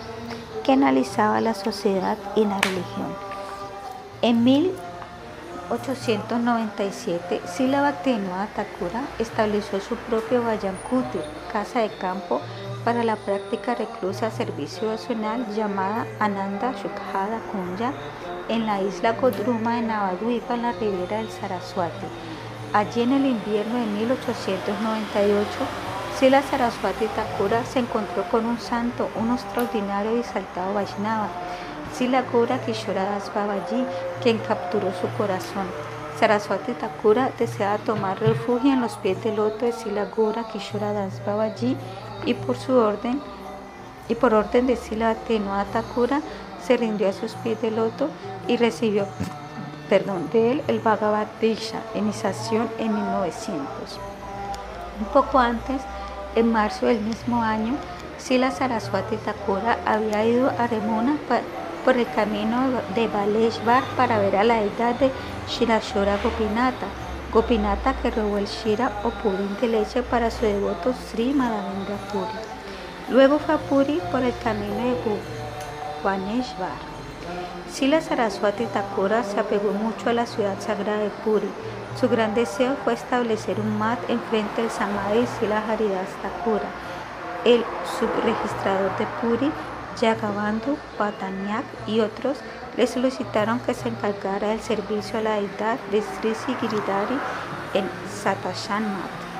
que 0.65 0.73
analizaba 0.73 1.39
la 1.39 1.54
sociedad 1.54 2.17
y 2.36 2.43
la 2.43 2.60
religión. 2.60 3.15
En 4.21 4.43
1897, 4.43 7.43
Sila 7.45 7.95
Thakura 8.01 9.04
estableció 9.19 9.80
su 9.80 9.95
propio 9.95 10.43
Kutir, 10.89 11.23
casa 11.54 11.80
de 11.80 11.91
campo 11.91 12.41
para 12.84 13.06
la 13.06 13.15
práctica 13.15 13.73
reclusa 13.73 14.32
servicio 14.32 14.89
nacional 14.89 15.45
llamada 15.56 16.06
Ananda 16.19 16.73
Shukhada 16.73 17.39
Kunja 17.51 17.93
en 18.49 18.65
la 18.65 18.82
isla 18.82 19.15
Kodruma 19.15 19.75
de 19.75 19.84
Navadvipa 19.84 20.56
en 20.56 20.63
la 20.63 20.73
ribera 20.73 21.19
del 21.19 21.30
Saraswati. 21.30 22.31
Allí 22.73 23.01
en 23.01 23.12
el 23.12 23.25
invierno 23.25 23.79
de 23.79 23.86
1898, 23.86 25.49
Sila 26.17 26.41
Saraswati 26.41 27.05
Thakura 27.07 27.65
se 27.65 27.79
encontró 27.79 28.23
con 28.31 28.45
un 28.45 28.60
santo, 28.60 29.10
un 29.15 29.34
extraordinario 29.34 30.15
y 30.15 30.19
exaltado 30.21 30.73
Vaishnava, 30.73 31.27
Silagura 31.93 32.62
Kishoradas 32.62 33.29
Babaji, 33.36 33.84
quien 34.23 34.38
capturó 34.38 34.93
su 34.93 35.10
corazón. 35.17 35.67
Saraswati 36.17 36.71
Thakura 36.71 37.31
deseaba 37.38 37.77
tomar 37.79 38.17
refugio 38.21 38.71
en 38.71 38.79
los 38.79 38.93
pies 38.97 39.21
del 39.21 39.36
loto 39.36 39.65
de 39.65 39.73
Silagura 39.73 40.47
Kishoradas 40.47 41.21
Babaji 41.25 41.75
y 42.25 42.36
por 42.36 42.55
su 42.55 42.73
orden 42.77 43.19
y 44.07 44.15
por 44.15 44.34
orden 44.34 44.67
de 44.67 44.77
Sila 44.77 45.15
Tenoa 45.15 45.65
Thakura 45.65 46.21
se 46.65 46.77
rindió 46.77 47.10
a 47.10 47.13
sus 47.13 47.34
pies 47.34 47.62
del 47.62 47.75
loto 47.75 48.07
y 48.47 48.55
recibió 48.55 49.07
perdón, 49.91 50.30
de 50.32 50.54
él 50.54 50.63
el 50.69 50.80
Bhagavad 50.80 51.27
Gita, 51.41 51.82
iniciación 51.95 52.69
en 52.80 52.95
1900. 52.95 53.60
Un 55.01 55.06
poco 55.12 55.38
antes, 55.38 55.82
en 56.34 56.49
marzo 56.49 56.86
del 56.86 57.01
mismo 57.01 57.43
año, 57.43 57.73
Sila 58.17 58.51
Saraswati 58.51 59.17
Thakura 59.17 59.80
había 59.86 60.23
ido 60.23 60.49
a 60.58 60.67
Remona 60.67 61.17
por 61.84 61.97
el 61.97 62.10
camino 62.13 62.69
de 62.95 63.10
Baleshvar 63.10 63.84
para 63.97 64.17
ver 64.19 64.38
a 64.38 64.45
la 64.45 64.62
deidad 64.62 64.95
de 64.95 65.12
Shirashora 65.49 66.17
Gopinata, 66.23 66.88
Gopinata 67.34 67.93
que 68.01 68.12
robó 68.12 68.38
el 68.38 68.45
Shira 68.45 68.93
o 69.04 69.10
pudín 69.10 69.58
de 69.60 69.67
leche 69.67 70.04
para 70.04 70.32
su 70.32 70.45
devoto 70.45 70.93
Sri 70.93 71.34
Madhavendra 71.34 71.97
Puri. 72.13 72.39
Luego 73.10 73.39
fue 73.39 73.56
a 73.56 73.58
Puri 73.58 73.99
por 74.10 74.23
el 74.23 74.34
camino 74.41 74.73
de 74.73 74.95
Bhuvaneshvar. 76.01 76.90
Sila 77.71 78.01
Saraswati 78.01 78.65
Thakura 78.65 79.23
se 79.23 79.39
apegó 79.39 79.71
mucho 79.71 80.10
a 80.10 80.13
la 80.13 80.25
ciudad 80.25 80.60
sagrada 80.60 80.99
de 80.99 81.10
Puri. 81.23 81.47
Su 81.97 82.10
gran 82.10 82.36
deseo 82.36 82.75
fue 82.84 82.93
establecer 82.93 83.62
un 83.62 83.79
mat 83.79 83.97
enfrente 84.10 84.62
del 84.62 84.69
Samadhi 84.69 85.25
Sila 85.39 85.63
Haridas 85.65 86.10
Thakura, 86.21 86.69
el 87.45 87.63
subregistrador 87.97 88.97
de 88.97 89.07
Puri 89.22 89.51
Yagabandu, 90.01 90.78
Patanyak 90.97 91.63
y 91.88 92.01
otros 92.01 92.38
le 92.76 92.88
solicitaron 92.88 93.61
que 93.61 93.74
se 93.74 93.88
encargara 93.88 94.49
del 94.49 94.59
servicio 94.59 95.19
a 95.19 95.22
la 95.22 95.36
deidad 95.36 95.80
de 95.91 96.01
Sri 96.01 96.36
Giridhari 96.59 97.17
en 97.74 97.89
Satashanmat. 98.22 99.32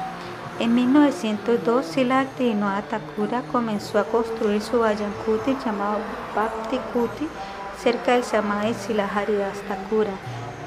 En 0.60 0.74
1902, 0.74 1.86
Sila 1.86 2.24
Bhaktivinoda 2.24 2.82
Thakura 2.84 3.42
comenzó 3.52 4.00
a 4.00 4.06
construir 4.06 4.62
su 4.62 4.80
Kuti 5.26 5.58
llamado 5.66 6.00
Bhakti 6.34 6.78
Kuti 6.94 7.28
cerca 7.82 8.14
del 8.14 8.24
Samadhi 8.24 8.74
Sila 8.74 9.10
Haridas 9.14 9.58
Thakura. 9.68 10.14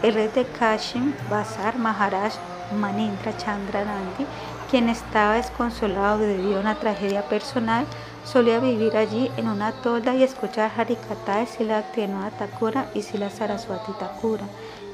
El 0.02 0.14
rey 0.14 0.28
de 0.28 0.44
Kashim, 0.44 1.14
Bazar 1.30 1.78
Maharaj 1.78 2.34
Manindra 2.78 3.36
Chandra 3.36 3.84
Nandi, 3.84 4.26
quien 4.70 4.88
estaba 4.88 5.34
desconsolado 5.34 6.18
debido 6.18 6.56
a 6.56 6.60
una 6.60 6.74
tragedia 6.74 7.22
personal, 7.22 7.86
Solía 8.24 8.58
vivir 8.58 8.96
allí 8.96 9.30
en 9.36 9.48
una 9.48 9.72
tolda 9.72 10.14
y 10.14 10.22
escuchar 10.22 10.72
Harikata 10.74 11.36
de 11.36 11.46
Sila 11.46 11.80
Bhaktivinoda 11.82 12.30
Thakura 12.30 12.86
y 12.94 13.02
Sila 13.02 13.28
Saraswati 13.28 13.92
Thakura. 14.00 14.44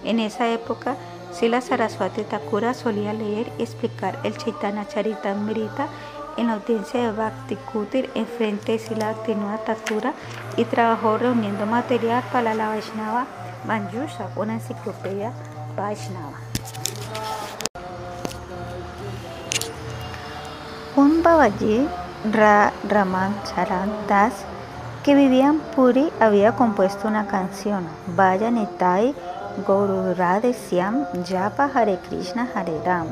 En 0.04 0.18
esa 0.18 0.48
época, 0.48 0.96
Sila 1.30 1.60
Saraswati 1.60 2.24
Thakura 2.24 2.74
solía 2.74 3.12
leer 3.12 3.52
y 3.56 3.62
explicar 3.62 4.18
el 4.24 4.36
Chaitanya 4.36 4.88
Charitamrita 4.88 5.86
en 6.36 6.48
la 6.48 6.54
audiencia 6.54 7.00
de 7.00 7.12
Bhakti 7.12 7.56
Kutir 7.56 8.10
en 8.14 8.26
frente 8.26 8.72
de 8.72 8.78
Sila 8.78 9.14
Thakur 9.66 10.12
y 10.56 10.64
trabajó 10.64 11.18
reuniendo 11.18 11.66
material 11.66 12.22
para 12.32 12.54
la 12.54 12.68
Vaishnava 12.68 13.26
Manjusha, 13.66 14.28
una 14.36 14.54
enciclopedia 14.54 15.32
Vaishnava. 15.76 16.38
Un 20.96 21.22
Babaji 21.22 21.86
Ra 22.32 22.72
Raman 22.88 23.34
Charan 23.44 23.90
Das 24.08 24.32
que 25.04 25.14
vivía 25.14 25.46
en 25.46 25.60
Puri 25.60 26.10
había 26.20 26.52
compuesto 26.52 27.08
una 27.08 27.26
canción, 27.26 27.86
Vaya 28.16 28.50
Netai 28.50 29.14
Gaururade 29.66 30.52
Siam 30.52 31.06
Japa 31.26 31.70
Hare 31.74 31.98
Krishna 32.08 32.48
Hare 32.54 32.80
Ram. 32.84 33.06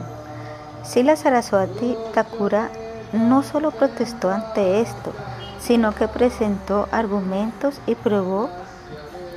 Sila 0.82 1.16
Saraswati 1.16 1.96
Thakura 2.14 2.68
no 3.12 3.42
solo 3.42 3.70
protestó 3.70 4.30
ante 4.30 4.80
esto, 4.80 5.12
sino 5.61 5.94
que 5.94 6.09
presentó 6.09 6.88
argumentos 6.92 7.80
y 7.86 7.94
probó 7.94 8.48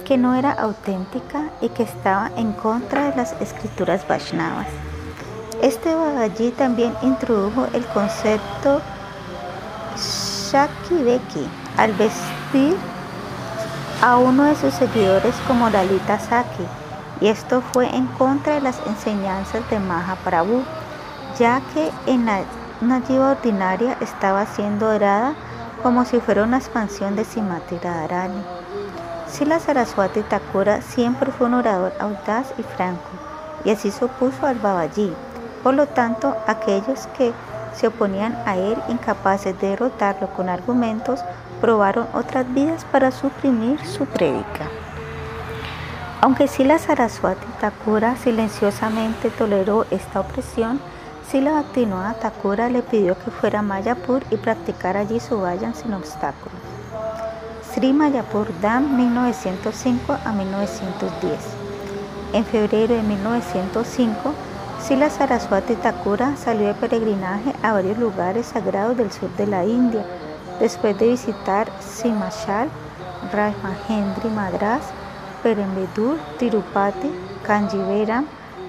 que 0.06 0.18
no 0.18 0.36
era 0.36 0.52
auténtica 0.52 1.50
y 1.62 1.70
que 1.70 1.84
estaba 1.84 2.32
en 2.36 2.54
contra 2.54 3.10
de 3.10 3.16
las 3.16 3.34
escrituras 3.42 4.08
Vaishnavas. 4.08 4.68
Este 5.62 5.94
Bhagavad 5.94 6.32
también 6.58 6.94
introdujo 7.02 7.68
el 7.74 7.86
concepto 7.88 8.82
Shakiveki 9.96 11.48
al 11.78 11.94
vestir 11.94 12.76
a 14.02 14.18
uno 14.18 14.46
de 14.46 14.56
sus 14.56 14.74
seguidores 14.74 15.36
como 15.48 15.70
Dalita 15.70 16.20
Saki, 16.20 16.66
y 17.22 17.28
esto 17.28 17.62
fue 17.62 17.88
en 17.96 18.08
contra 18.08 18.56
de 18.56 18.62
las 18.62 18.80
enseñanzas 18.88 19.70
de 19.70 19.80
Mahaprabhu, 19.80 20.64
ya 21.38 21.62
que 21.74 21.92
en 22.08 22.26
la 22.26 22.42
Nayiva 22.82 23.32
ordinaria 23.32 23.96
estaba 24.02 24.48
siendo 24.48 24.90
orada 24.90 25.36
como 25.84 26.04
si 26.04 26.20
fuera 26.20 26.44
una 26.44 26.58
expansión 26.58 27.16
de 27.16 27.26
Simati 27.26 27.78
Radharani. 27.78 28.42
Sila 29.28 29.60
Saraswati 29.60 30.22
Thakura 30.24 30.82
siempre 30.82 31.32
fue 31.32 31.46
un 31.46 31.54
orador 31.54 31.94
audaz 32.00 32.54
y 32.58 32.64
franco, 32.64 33.10
y 33.64 33.70
así 33.70 33.92
se 33.92 34.06
opuso 34.06 34.48
al 34.48 34.58
Babaji. 34.58 35.14
Por 35.62 35.76
lo 35.76 35.86
tanto, 35.86 36.36
aquellos 36.48 37.06
que 37.18 37.34
se 37.76 37.88
oponían 37.88 38.36
a 38.48 38.58
él, 38.58 38.82
incapaces 38.90 39.60
de 39.62 39.70
derrotarlo 39.70 40.28
con 40.34 40.50
argumentos, 40.50 41.24
probaron 41.62 42.08
otras 42.14 42.52
vías 42.52 42.84
para 42.86 43.12
suprimir 43.12 43.80
su 43.86 44.08
prédica. 44.08 44.68
Aunque 46.20 46.48
Sila 46.48 46.80
Saraswati 46.80 47.46
Thakura 47.60 48.16
silenciosamente 48.16 49.30
toleró 49.30 49.86
esta 49.92 50.20
opresión, 50.20 50.80
Sila 51.32 51.54
Bhaktivinoda 51.54 52.14
Thakura 52.16 52.68
le 52.68 52.82
pidió 52.82 53.18
que 53.18 53.32
fuera 53.32 53.60
a 53.60 53.62
Mayapur 53.62 54.22
y 54.32 54.36
practicara 54.36 55.00
allí 55.00 55.22
su 55.22 55.40
vayan 55.40 55.74
sin 55.74 55.94
obstáculos. 55.94 56.60
Sri 57.74 57.94
Mayapur 57.94 58.48
Dam 58.60 58.98
1905 58.98 60.18
a 60.26 60.34
1910. 60.34 61.40
En 62.34 62.44
febrero 62.44 62.96
de 62.96 63.04
1905, 63.04 64.34
Sila 64.82 65.10
Saraswati 65.10 65.76
Thakura 65.76 66.36
salió 66.36 66.68
de 66.68 66.74
peregrinaje 66.74 67.54
a 67.64 67.72
varios 67.72 67.98
lugares 67.98 68.48
sagrados 68.48 68.98
del 68.98 69.10
sur 69.10 69.34
de 69.38 69.48
la 69.48 69.64
India, 69.64 70.04
después 70.60 71.00
de 71.00 71.12
visitar 71.12 71.72
Simachal, 71.80 72.68
Rajmahendri 73.32 74.30
Madras, 74.32 74.82
Perembedur, 75.42 76.18
Tirupati, 76.38 77.10
Kanjiveram, 77.48 78.26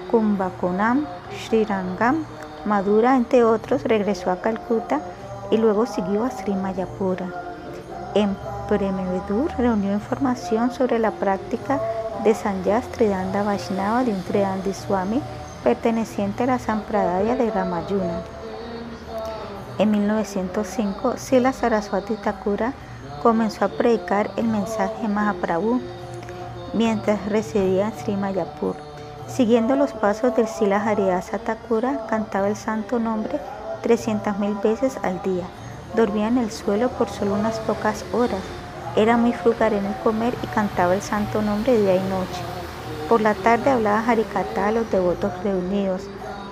Kumbakonam, 0.09 1.05
Srirangam, 1.29 2.23
Madura, 2.65 3.15
entre 3.17 3.43
otros, 3.43 3.83
regresó 3.83 4.31
a 4.31 4.41
Calcuta 4.41 5.01
y 5.51 5.57
luego 5.57 5.85
siguió 5.85 6.23
a 6.23 6.31
Sri 6.31 6.53
Mayapura. 6.53 7.27
En 8.15 8.35
Premevedur 8.67 9.51
reunió 9.57 9.91
información 9.91 10.71
sobre 10.71 10.99
la 10.99 11.11
práctica 11.11 11.81
de 12.23 12.33
Sanyas 12.33 12.87
Tridanda 12.87 13.43
Vaishnava 13.43 14.03
de 14.03 14.11
un 14.13 14.23
Tridandi 14.23 14.73
Swami 14.73 15.21
perteneciente 15.63 16.43
a 16.43 16.47
la 16.47 16.59
Sampradaya 16.59 17.35
de 17.35 17.51
Ramayuna. 17.51 18.21
En 19.79 19.91
1905, 19.91 21.17
Sila 21.17 21.51
Saraswati 21.51 22.15
Thakura 22.15 22.73
comenzó 23.21 23.65
a 23.65 23.69
predicar 23.69 24.31
el 24.37 24.45
mensaje 24.45 25.07
Mahaprabhu 25.07 25.81
mientras 26.73 27.25
residía 27.25 27.87
en 27.87 27.93
Sri 27.93 28.15
Mayapur. 28.15 28.92
Siguiendo 29.27 29.75
los 29.75 29.93
pasos 29.93 30.35
del 30.35 30.47
Sila 30.47 30.83
Hariasa 30.83 31.39
Thakura, 31.39 32.05
cantaba 32.07 32.47
el 32.47 32.55
santo 32.55 32.99
nombre 32.99 33.39
300.000 33.83 34.61
veces 34.61 34.97
al 35.01 35.21
día. 35.23 35.45
Dormía 35.95 36.27
en 36.27 36.37
el 36.37 36.51
suelo 36.51 36.89
por 36.89 37.09
solo 37.09 37.33
unas 37.33 37.59
pocas 37.59 38.05
horas. 38.13 38.41
Era 38.95 39.17
muy 39.17 39.33
frugal 39.33 39.73
en 39.73 39.85
el 39.85 39.95
comer 40.03 40.35
y 40.43 40.47
cantaba 40.47 40.93
el 40.93 41.01
santo 41.01 41.41
nombre 41.41 41.77
día 41.77 41.95
y 41.95 42.09
noche. 42.09 42.41
Por 43.09 43.21
la 43.21 43.33
tarde 43.33 43.71
hablaba 43.71 44.03
Harikata 44.07 44.67
a 44.67 44.71
los 44.71 44.89
devotos 44.91 45.31
reunidos. 45.43 46.03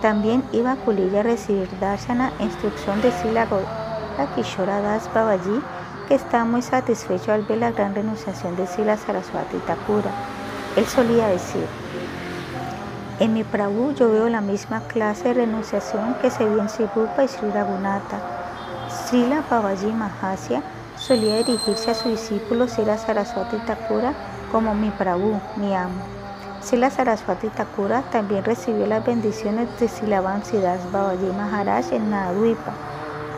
También 0.02 0.44
iba 0.52 0.72
a 0.72 0.76
Kulilla 0.76 1.20
a 1.20 1.24
recibir 1.24 1.70
darshana 1.80 2.34
e 2.40 2.44
instrucción 2.44 3.02
de 3.02 3.12
Sila 3.12 3.48
Kishora 4.36 4.82
Das 4.82 5.12
Babaji, 5.14 5.62
que 6.08 6.16
estaba 6.16 6.46
muy 6.46 6.62
satisfecho 6.62 7.32
al 7.32 7.44
ver 7.44 7.60
la 7.60 7.72
gran 7.72 7.96
renunciación 7.96 8.56
de 8.56 8.68
Sila 8.68 8.98
Saraswati 8.98 9.58
Thakura. 9.68 10.12
Él 10.76 10.86
solía 10.86 11.28
decir, 11.28 11.66
en 13.22 13.36
mi 13.36 13.44
Prabhu 13.44 13.94
yo 13.94 14.12
veo 14.12 14.30
la 14.30 14.42
misma 14.42 14.82
clase 14.88 15.28
de 15.28 15.34
renunciación 15.36 16.16
que 16.16 16.32
se 16.32 16.44
vio 16.44 16.60
en 16.60 16.70
Sirupa 16.70 17.24
y 17.24 17.28
Sri 17.28 17.52
Raghunatha. 17.52 18.18
Srila 18.90 19.44
Babaji 19.48 19.92
Mahasya 19.94 20.64
solía 20.98 21.38
dirigirse 21.38 21.92
a 21.92 21.94
su 21.94 22.10
discípulo 22.10 22.68
Sila 22.68 22.98
Saraswati 22.98 23.58
Thakura 23.58 24.16
como 24.52 24.74
mi 24.74 24.90
Prabhu, 24.90 25.40
mi 25.56 25.72
amo. 25.76 26.02
Sila 26.64 26.90
Saraswati 26.90 27.50
Thakura 27.50 28.02
también 28.10 28.44
recibió 28.44 28.88
las 28.88 29.06
bendiciones 29.06 29.68
de 29.80 29.88
Silavan 29.88 30.44
Siddhas 30.44 30.92
Babaji 30.92 31.32
Maharaj 31.38 31.94
en 31.94 32.10
Nadwipa. 32.10 32.74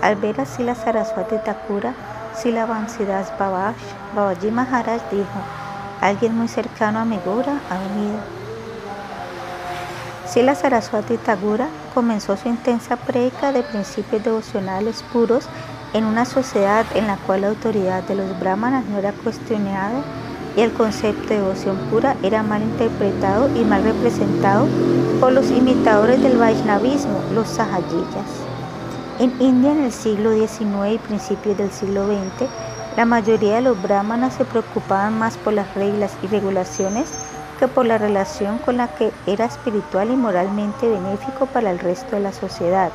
Al 0.02 0.16
ver 0.16 0.40
a 0.40 0.46
Sila 0.46 0.76
Saraswati 0.76 1.36
Thakura, 1.44 1.94
Silavan 2.34 2.88
Siddhas 2.88 3.34
Babaji 3.38 4.50
Maharaj 4.50 5.02
dijo, 5.12 5.40
alguien 6.00 6.38
muy 6.38 6.48
cercano 6.48 7.00
a 7.00 7.06
mi 7.06 7.20
Gora 7.26 7.60
ha 7.70 7.78
venido. 7.80 8.43
Sila 10.34 10.56
Saraswati 10.56 11.18
Thakura 11.18 11.68
comenzó 11.94 12.36
su 12.38 12.50
intensa 12.50 12.96
prédica 12.96 13.52
de 13.52 13.62
principios 13.62 14.24
devocionales 14.24 15.04
puros 15.14 15.48
en 15.94 16.06
una 16.06 16.26
sociedad 16.26 16.88
en 16.96 17.06
la 17.06 17.18
cual 17.18 17.42
la 17.42 17.50
autoridad 17.50 18.02
de 18.02 18.16
los 18.16 18.40
brahmanas 18.40 18.84
no 18.86 18.98
era 18.98 19.12
cuestionada 19.12 20.02
y 20.58 20.62
el 20.62 20.74
concepto 20.74 21.28
de 21.28 21.36
devoción 21.36 21.78
pura 21.92 22.16
era 22.24 22.42
mal 22.42 22.64
interpretado 22.64 23.48
y 23.56 23.64
mal 23.64 23.84
representado 23.84 24.66
por 25.20 25.34
los 25.34 25.52
imitadores 25.52 26.20
del 26.24 26.40
Vaishnavismo, 26.40 27.22
los 27.36 27.48
Sahajiyas. 27.50 28.32
En 29.20 29.40
India 29.40 29.72
en 29.74 29.84
el 29.84 29.92
siglo 29.92 30.34
XIX 30.34 30.96
y 30.96 30.98
principios 30.98 31.60
del 31.60 31.70
siglo 31.70 32.08
XX, 32.08 32.50
la 32.98 33.06
mayoría 33.06 33.58
de 33.58 33.62
los 33.62 33.80
brahmanas 33.80 34.34
se 34.34 34.46
preocupaban 34.46 35.16
más 35.16 35.38
por 35.38 35.54
las 35.54 35.72
reglas 35.76 36.12
y 36.24 36.28
regulaciones 36.28 37.12
por 37.68 37.86
la 37.86 37.97
relación 37.97 38.57
con 38.59 38.78
la 38.78 38.88
que 38.89 39.11
era 39.28 39.45
espiritual 39.45 40.11
y 40.11 40.16
moralmente 40.16 40.88
benéfico 40.88 41.45
para 41.45 41.72
el 41.72 41.80
resto 41.80 42.16
de 42.16 42.22
la 42.22 42.34
sociedad. 42.34 42.91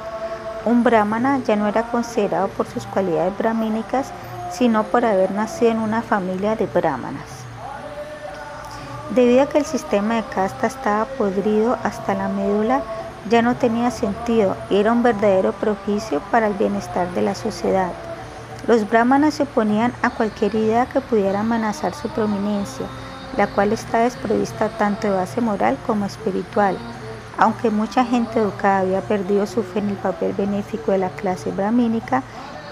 Un 0.64 0.84
brahmana 0.84 1.40
ya 1.46 1.56
no 1.56 1.66
era 1.66 1.84
considerado 1.84 2.48
por 2.48 2.66
sus 2.66 2.86
cualidades 2.86 3.36
brahmínicas, 3.38 4.12
sino 4.50 4.84
por 4.84 5.04
haber 5.04 5.30
nacido 5.30 5.72
en 5.72 5.80
una 5.80 6.02
familia 6.02 6.56
de 6.56 6.66
brahmanas. 6.66 7.44
Debido 9.14 9.42
a 9.42 9.46
que 9.48 9.58
el 9.58 9.64
sistema 9.64 10.16
de 10.16 10.24
casta 10.24 10.66
estaba 10.66 11.04
podrido 11.06 11.78
hasta 11.82 12.14
la 12.14 12.28
médula, 12.28 12.82
ya 13.30 13.42
no 13.42 13.56
tenía 13.56 13.90
sentido 13.90 14.56
y 14.70 14.76
era 14.76 14.92
un 14.92 15.02
verdadero 15.02 15.52
propicio 15.52 16.20
para 16.30 16.46
el 16.46 16.54
bienestar 16.54 17.10
de 17.12 17.22
la 17.22 17.34
sociedad. 17.34 17.90
Los 18.66 18.88
brahmanas 18.88 19.34
se 19.34 19.44
oponían 19.44 19.92
a 20.02 20.10
cualquier 20.10 20.54
idea 20.54 20.86
que 20.86 21.00
pudiera 21.00 21.40
amenazar 21.40 21.94
su 21.94 22.08
prominencia, 22.10 22.86
la 23.38 23.46
cual 23.46 23.72
está 23.72 24.00
desprovista 24.00 24.68
tanto 24.68 25.06
de 25.06 25.14
base 25.14 25.40
moral 25.40 25.78
como 25.86 26.04
espiritual. 26.04 26.76
Aunque 27.38 27.70
mucha 27.70 28.04
gente 28.04 28.40
educada 28.40 28.80
había 28.80 29.00
perdido 29.00 29.46
su 29.46 29.62
fe 29.62 29.78
en 29.78 29.90
el 29.90 29.96
papel 29.96 30.32
benéfico 30.32 30.90
de 30.90 30.98
la 30.98 31.10
clase 31.10 31.52
brahmínica, 31.52 32.24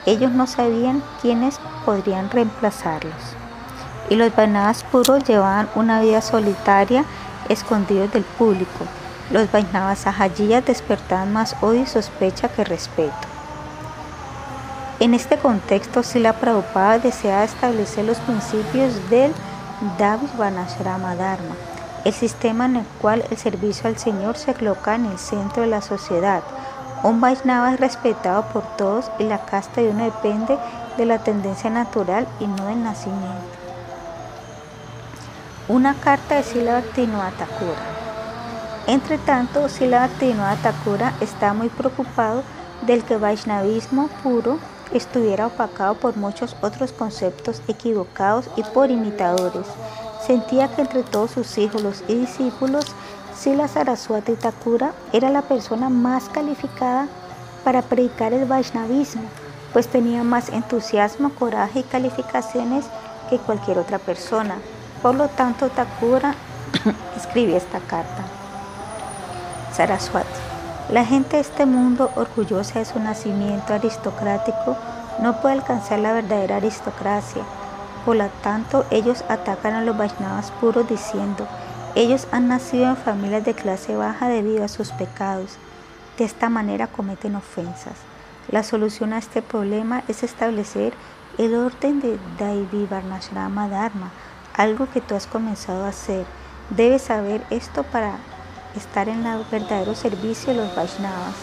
ellos 0.07 0.33
no 0.33 0.49
sabían 0.49 1.05
quiénes 1.23 1.61
podrían 1.85 2.31
reemplazarlos. 2.31 3.15
Y 4.11 4.17
los 4.17 4.35
Vaisnavas 4.35 4.83
puros 4.83 5.23
llevaban 5.23 5.69
una 5.77 6.01
vida 6.01 6.21
solitaria, 6.21 7.05
escondidos 7.49 8.13
del 8.13 8.25
público. 8.25 8.87
Los 9.31 9.51
Vaisnavas 9.53 10.01
Sahajiyas 10.01 10.65
despertaban 10.67 11.33
más 11.33 11.55
odio 11.61 11.83
y 11.83 11.87
sospecha 11.87 12.49
que 12.49 12.65
respeto. 12.65 13.15
En 14.99 15.15
este 15.15 15.37
contexto, 15.37 16.03
Sila 16.03 16.33
Prabhupada 16.33 16.99
deseaba 16.99 17.45
establecer 17.45 18.05
los 18.05 18.19
principios 18.19 18.95
del 19.11 19.33
Vanashrama 20.39 21.17
Dharma, 21.17 21.55
el 22.05 22.13
sistema 22.15 22.65
en 22.65 22.77
el 22.77 22.87
cual 23.01 23.25
el 23.31 23.37
servicio 23.37 23.89
al 23.89 23.99
Señor 23.99 24.39
se 24.39 24.55
coloca 24.55 24.95
en 24.95 25.05
el 25.07 25.19
centro 25.19 25.63
de 25.63 25.69
la 25.69 25.83
sociedad, 25.83 26.43
Un 27.03 27.21
Vaishnava 27.21 27.75
es 27.75 27.79
respetado 27.79 28.43
por 28.49 28.63
todos 28.77 29.11
y 29.19 29.25
la 29.25 29.45
casta 29.45 29.83
de 29.83 29.91
uno 29.91 30.05
depende 30.05 30.59
de 30.97 31.05
la 31.05 31.19
tendencia 31.19 31.69
natural 31.69 32.27
y 32.41 32.47
no 32.47 32.67
del 32.67 32.83
nacimiento. 32.83 33.57
Una 35.69 35.95
carta 35.95 36.37
de 36.37 36.43
Sila 36.43 36.73
Bhaktivinoda 36.81 37.33
Entre 38.87 39.19
tanto, 39.19 39.69
Sila 39.69 40.09
Thakura 40.63 41.13
está 41.21 41.53
muy 41.53 41.69
preocupado 41.69 42.43
del 42.87 43.05
que 43.05 43.19
Vaishnavismo 43.19 44.09
puro 44.23 44.59
estuviera 44.93 45.47
opacado 45.47 45.95
por 45.95 46.17
muchos 46.17 46.57
otros 46.63 46.93
conceptos 46.93 47.63
equivocados 47.69 48.49
y 48.57 48.63
por 48.63 48.91
imitadores. 48.91 49.67
Sentía 50.27 50.69
que 50.69 50.83
entre 50.83 51.03
todos 51.03 51.33
sus 51.33 51.59
hijos 51.59 52.03
y 52.09 52.15
discípulos, 52.15 52.87
Sila 53.39 53.69
Saraswati 53.69 54.35
Thakura 54.35 54.93
era 55.13 55.31
la 55.31 55.43
persona 55.43 55.89
más 55.89 56.29
calificada 56.29 57.07
para 57.65 57.83
predicar 57.83 58.33
el 58.33 58.45
Vaishnavismo, 58.47 59.23
pues 59.73 59.89
tenía 59.89 60.23
más 60.23 60.49
entusiasmo, 60.49 61.31
coraje 61.31 61.81
y 61.81 61.83
calificaciones 61.83 62.87
que 63.29 63.39
cualquier 63.39 63.79
otra 63.79 63.99
persona. 63.99 64.57
Por 65.03 65.15
lo 65.15 65.29
tanto, 65.29 65.69
Thakura 65.69 66.35
escribió 67.17 67.57
esta 67.57 67.81
carta. 67.81 68.25
Saraswati. 69.73 70.46
La 70.89 71.05
gente 71.05 71.35
de 71.35 71.43
este 71.43 71.67
mundo, 71.67 72.13
orgullosa 72.15 72.79
de 72.79 72.85
su 72.85 73.01
nacimiento 73.01 73.75
aristocrático, 73.75 74.77
no 75.21 75.41
puede 75.41 75.57
alcanzar 75.57 75.99
la 75.99 76.13
verdadera 76.13 76.57
aristocracia. 76.57 77.43
Por 78.05 78.15
lo 78.15 78.29
tanto, 78.41 78.87
ellos 78.93 79.25
atacan 79.29 79.75
a 79.75 79.83
los 79.83 79.99
Vaishnavas 79.99 80.53
puros 80.61 80.89
diciendo, 80.89 81.49
ellos 81.97 82.29
han 82.31 82.47
nacido 82.47 82.85
en 82.85 82.97
familias 82.97 83.45
de 83.45 83.55
clase 83.55 83.97
baja 83.97 84.29
debido 84.29 84.65
a 84.65 84.69
sus 84.69 84.93
pecados. 84.93 85.57
De 86.19 86.25
esta 86.25 86.49
manera 86.51 86.87
cometen 86.87 87.35
ofensas. 87.35 87.97
La 88.49 88.63
solución 88.63 89.13
a 89.13 89.19
este 89.19 89.43
problema 89.43 90.05
es 90.07 90.23
establecer 90.23 90.95
el 91.37 91.57
orden 91.57 92.01
de 92.01 92.17
Daivi 92.39 92.87
Varnashrama 92.87 93.69
Dharma, 93.69 94.13
algo 94.55 94.89
que 94.89 95.01
tú 95.01 95.17
has 95.17 95.27
comenzado 95.27 95.85
a 95.85 95.89
hacer. 95.89 96.27
Debes 96.71 97.03
saber 97.03 97.43
esto 97.51 97.83
para 97.83 98.19
estar 98.79 99.09
en 99.09 99.27
el 99.27 99.45
verdadero 99.51 99.95
servicio 99.95 100.53
de 100.53 100.61
los 100.61 100.75
Vaishnavas. 100.75 101.35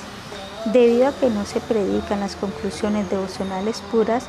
Debido 0.66 1.08
a 1.08 1.12
que 1.12 1.30
no 1.30 1.46
se 1.46 1.60
predican 1.60 2.22
las 2.22 2.36
conclusiones 2.36 3.10
devocionales 3.10 3.82
puras, 3.92 4.26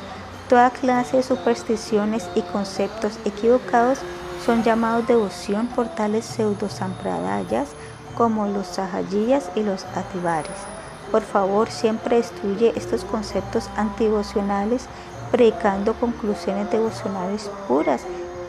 toda 0.49 0.69
clase 0.69 1.17
de 1.17 1.23
supersticiones 1.23 2.27
y 2.35 2.41
conceptos 2.41 3.13
equivocados 3.25 3.99
son 4.45 4.63
llamados 4.63 5.07
devoción 5.07 5.67
por 5.67 5.87
tales 5.87 6.25
pseudo-sampradayas 6.25 7.69
como 8.15 8.47
los 8.47 8.67
sahajiyas 8.67 9.49
y 9.55 9.63
los 9.63 9.85
ativares. 9.95 10.51
Por 11.11 11.21
favor, 11.21 11.69
siempre 11.69 12.17
destruye 12.17 12.73
estos 12.75 13.05
conceptos 13.05 13.69
antidevocionales 13.77 14.87
predicando 15.31 15.93
conclusiones 15.93 16.69
devocionales 16.69 17.49
puras 17.67 18.01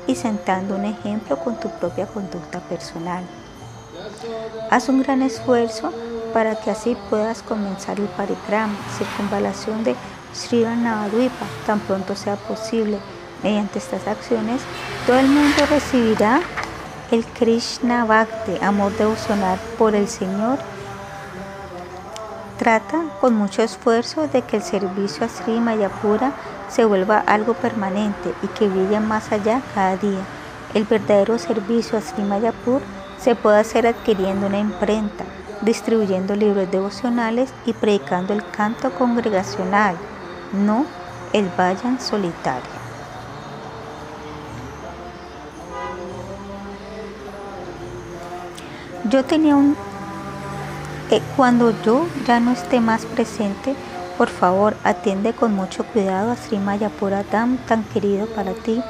y 0.06 0.14
sentando 0.14 0.76
un 0.76 0.84
ejemplo 0.84 1.38
con 1.38 1.58
tu 1.58 1.68
propia 1.70 2.06
conducta 2.06 2.60
personal. 2.60 3.24
Haz 4.70 4.88
un 4.88 5.02
gran 5.02 5.22
esfuerzo 5.22 5.92
para 6.32 6.56
que 6.56 6.70
así 6.70 6.96
puedas 7.08 7.42
comenzar 7.42 7.98
el 7.98 8.06
parikrama, 8.06 8.74
circunvalación 8.98 9.84
de 9.84 9.94
Sri 10.34 10.64
Navadvipa, 10.64 11.46
tan 11.66 11.80
pronto 11.80 12.14
sea 12.14 12.36
posible. 12.36 12.98
Mediante 13.42 13.78
estas 13.78 14.06
acciones, 14.06 14.62
todo 15.06 15.18
el 15.18 15.28
mundo 15.28 15.66
recibirá 15.70 16.40
el 17.10 17.24
Krishna 17.24 18.04
Bhakti, 18.04 18.52
amor 18.62 18.96
devocional 18.96 19.58
por 19.78 19.94
el 19.94 20.08
Señor. 20.08 20.58
Trata 22.58 23.04
con 23.20 23.34
mucho 23.34 23.62
esfuerzo 23.62 24.26
de 24.28 24.42
que 24.42 24.56
el 24.56 24.62
servicio 24.62 25.26
a 25.26 25.28
Sri 25.28 25.60
Mayapura 25.60 26.32
se 26.68 26.84
vuelva 26.84 27.18
algo 27.18 27.54
permanente 27.54 28.34
y 28.42 28.48
que 28.48 28.68
brille 28.68 28.98
más 29.00 29.30
allá 29.30 29.60
cada 29.74 29.96
día. 29.96 30.24
El 30.74 30.84
verdadero 30.84 31.38
servicio 31.38 31.98
a 31.98 32.00
Sri 32.00 32.24
Mayapur 32.24 32.80
se 33.26 33.34
puede 33.34 33.58
hacer 33.58 33.88
adquiriendo 33.88 34.46
una 34.46 34.60
imprenta, 34.60 35.24
distribuyendo 35.60 36.36
libros 36.36 36.70
devocionales 36.70 37.52
y 37.64 37.72
predicando 37.72 38.32
el 38.32 38.48
canto 38.52 38.92
congregacional, 38.92 39.96
no 40.52 40.86
el 41.32 41.50
vayan 41.58 42.00
solitario. 42.00 42.70
Yo 49.10 49.24
tenía 49.24 49.56
un... 49.56 49.76
Eh, 51.10 51.20
cuando 51.36 51.72
yo 51.82 52.06
ya 52.28 52.38
no 52.38 52.52
esté 52.52 52.78
más 52.78 53.06
presente, 53.06 53.74
por 54.16 54.28
favor, 54.28 54.76
atiende 54.84 55.32
con 55.32 55.52
mucho 55.52 55.84
cuidado 55.84 56.30
a 56.30 56.36
Sri 56.36 56.58
Mayapura 56.58 57.24
tan 57.24 57.58
querido 57.92 58.28
para 58.28 58.52
ti. 58.52 58.80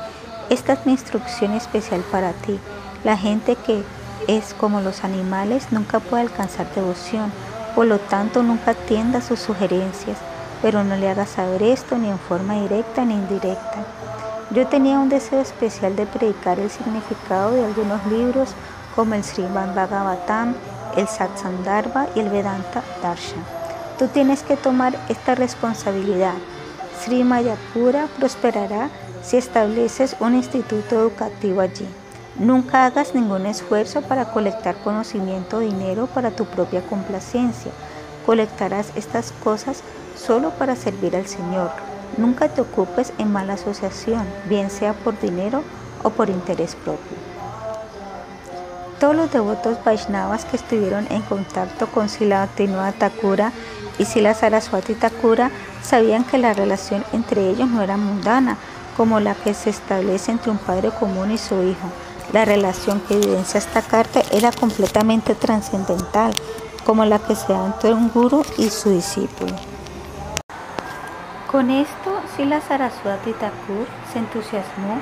Esta 0.51 0.75
es 0.75 0.85
mi 0.85 0.93
instrucción 0.93 1.55
especial 1.55 2.03
para 2.13 2.33
ti. 2.33 2.59
La 3.03 3.17
gente 3.17 3.57
que 3.57 3.83
es 4.29 4.55
como 4.55 4.81
los 4.81 5.05
animales, 5.05 5.69
nunca 5.71 6.01
puede 6.01 6.23
alcanzar 6.23 6.73
devoción, 6.75 7.33
por 7.75 7.87
lo 7.87 7.99
tanto 7.99 8.43
nunca 8.43 8.73
atienda 8.73 9.21
sus 9.21 9.41
sugerencias, 9.41 10.19
pero 10.63 10.83
no 10.85 10.97
le 10.97 11.09
haga 11.09 11.27
saber 11.27 11.63
esto 11.63 11.99
ni 11.99 12.09
en 12.09 12.19
forma 12.19 12.55
directa 12.55 13.05
ni 13.05 13.15
indirecta. 13.15 13.85
Yo 14.51 14.67
tenía 14.67 14.99
un 14.99 15.09
deseo 15.09 15.41
especial 15.41 15.97
de 15.97 16.07
predicar 16.07 16.59
el 16.59 16.71
significado 16.71 17.53
de 17.53 17.65
algunos 17.65 18.05
libros 18.07 18.55
como 18.95 19.15
el 19.15 19.25
Srimad 19.25 19.75
Bhagavatam, 19.75 20.55
el 20.97 21.07
Satsandharva 21.09 22.07
y 22.15 22.21
el 22.21 22.31
Vedanta 22.31 22.83
Darshan. 23.03 23.45
Tú 23.99 24.09
tienes 24.09 24.43
que 24.43 24.57
tomar 24.57 24.97
esta 25.09 25.35
responsabilidad. 25.35 26.35
Sri 27.03 27.25
Mayapura 27.25 28.09
prosperará 28.19 28.89
si 29.23 29.37
estableces 29.37 30.17
un 30.21 30.35
instituto 30.35 30.95
educativo 31.01 31.61
allí. 31.61 31.87
Nunca 32.39 32.85
hagas 32.85 33.15
ningún 33.15 33.47
esfuerzo 33.47 34.03
para 34.03 34.27
colectar 34.27 34.77
conocimiento 34.85 35.57
o 35.57 35.61
dinero 35.61 36.07
para 36.07 36.31
tu 36.31 36.45
propia 36.45 36.83
complacencia. 36.83 37.73
Colectarás 38.27 38.93
estas 38.95 39.33
cosas 39.33 39.83
solo 40.19 40.51
para 40.51 40.77
servir 40.77 41.17
al 41.17 41.27
Señor. 41.27 41.71
Nunca 42.19 42.51
te 42.51 42.61
ocupes 42.61 43.15
en 43.17 43.33
mala 43.33 43.55
asociación, 43.55 44.27
bien 44.51 44.69
sea 44.69 44.93
por 44.93 45.19
dinero 45.19 45.63
o 46.03 46.11
por 46.11 46.29
interés 46.29 46.75
propio. 46.75 47.17
Todos 49.01 49.17
los 49.17 49.33
devotos 49.33 49.83
Vaishnavas 49.83 50.45
que 50.45 50.57
estuvieron 50.57 51.07
en 51.11 51.23
contacto 51.23 51.87
con 51.87 52.11
Sila 52.11 52.41
Bhaktivinoda 52.41 52.93
Thakura 52.93 53.53
y 53.99 54.05
Sila 54.05 54.35
Saraswati 54.35 54.95
Thakura 54.95 55.51
sabían 55.83 56.25
que 56.25 56.37
la 56.37 56.53
relación 56.53 57.03
entre 57.15 57.49
ellos 57.49 57.69
no 57.71 57.81
era 57.81 57.97
mundana, 57.97 58.59
como 58.95 59.21
la 59.21 59.35
que 59.35 59.55
se 59.55 59.71
establece 59.71 60.33
entre 60.33 60.51
un 60.51 60.59
padre 60.59 60.91
común 60.91 61.31
y 61.31 61.39
su 61.39 61.63
hijo 61.63 61.91
la 62.37 62.45
relación 62.45 63.01
que 63.01 63.15
evidencia 63.15 63.57
esta 63.57 63.81
carta 63.81 64.21
era 64.31 64.53
completamente 64.53 65.35
trascendental, 65.35 66.35
como 66.85 67.03
la 67.07 67.19
que 67.19 67.35
se 67.35 67.51
da 67.51 67.65
entre 67.65 67.95
un 67.95 68.11
guru 68.11 68.45
y 68.59 68.69
su 68.69 68.91
discípulo. 68.91 69.57
Con 71.51 71.71
esto, 71.71 72.21
Sila 72.37 72.61
Saraswati 72.61 73.33
Thakur 73.33 73.87
se 74.13 74.19
entusiasmó 74.19 74.99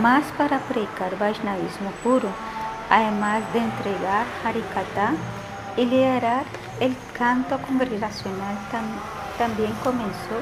más 0.00 0.22
para 0.38 0.60
predicar 0.60 1.18
Vaishnavismo 1.18 1.90
puro, 2.04 2.28
además 2.88 3.42
de 3.52 3.58
entregar 3.58 4.24
Harikata 4.44 5.14
y 5.76 5.84
liderar 5.84 6.44
el 6.78 6.94
canto 7.12 7.58
congregacional. 7.66 8.56
también 9.36 9.72
comenzó 9.82 10.36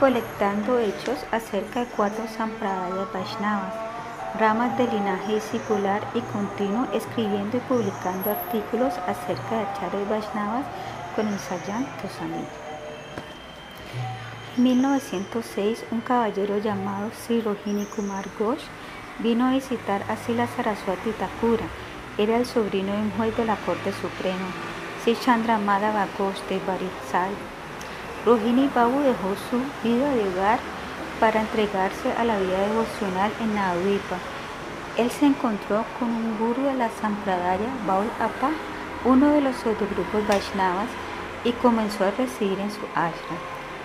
colectando 0.00 0.80
hechos 0.80 1.18
acerca 1.30 1.84
de 1.84 1.86
cuatro 1.96 2.24
sampradayas 2.36 3.12
Vaishnavas 3.12 3.89
ramas 4.38 4.76
de 4.78 4.86
linaje 4.86 5.34
discipular 5.34 6.02
y 6.14 6.20
continuo, 6.20 6.86
escribiendo 6.92 7.56
y 7.56 7.60
publicando 7.60 8.30
artículos 8.30 8.94
acerca 9.06 9.56
de 9.56 9.62
Acharya 9.62 10.08
Vaishnavas 10.08 10.66
con 11.16 11.26
el 11.26 11.38
Sayan. 11.38 11.86
En 14.56 14.62
1906, 14.62 15.84
un 15.90 16.00
caballero 16.00 16.58
llamado 16.58 17.10
Sri 17.12 17.40
Rohini 17.40 17.86
Kumar 17.86 18.26
Ghosh 18.38 18.62
vino 19.18 19.46
a 19.46 19.52
visitar 19.52 20.02
a 20.08 20.16
Sila 20.16 20.46
Saraswati 20.46 21.10
Thakura. 21.12 21.66
Era 22.18 22.36
el 22.36 22.46
sobrino 22.46 22.92
de 22.92 22.98
un 22.98 23.10
juez 23.12 23.36
de 23.36 23.44
la 23.44 23.56
Corte 23.56 23.92
Suprema, 23.92 24.48
Sri 25.02 25.16
Chandramada 25.16 26.06
Ghosh 26.18 26.40
de 26.48 26.60
Baritsal. 26.66 27.30
Rohini 28.26 28.68
Babu 28.74 29.00
dejó 29.00 29.34
su 29.50 29.58
vida 29.82 30.10
de 30.14 30.28
hogar 30.28 30.58
para 31.20 31.42
entregarse 31.42 32.10
a 32.12 32.24
la 32.24 32.38
vida 32.40 32.58
devocional 32.66 33.30
en 33.40 33.54
Navadvipa. 33.54 34.16
Él 34.96 35.10
se 35.10 35.26
encontró 35.26 35.84
con 35.98 36.08
un 36.08 36.38
guru 36.38 36.62
de 36.62 36.74
la 36.74 36.88
Sampradaya, 37.00 37.68
Baul 37.86 38.10
Appa, 38.18 38.50
uno 39.04 39.28
de 39.30 39.42
los 39.42 39.54
grupos 39.62 40.26
Vaishnavas, 40.26 40.88
y 41.44 41.52
comenzó 41.52 42.04
a 42.04 42.10
residir 42.10 42.58
en 42.58 42.70
su 42.70 42.80
ashram. 42.94 43.38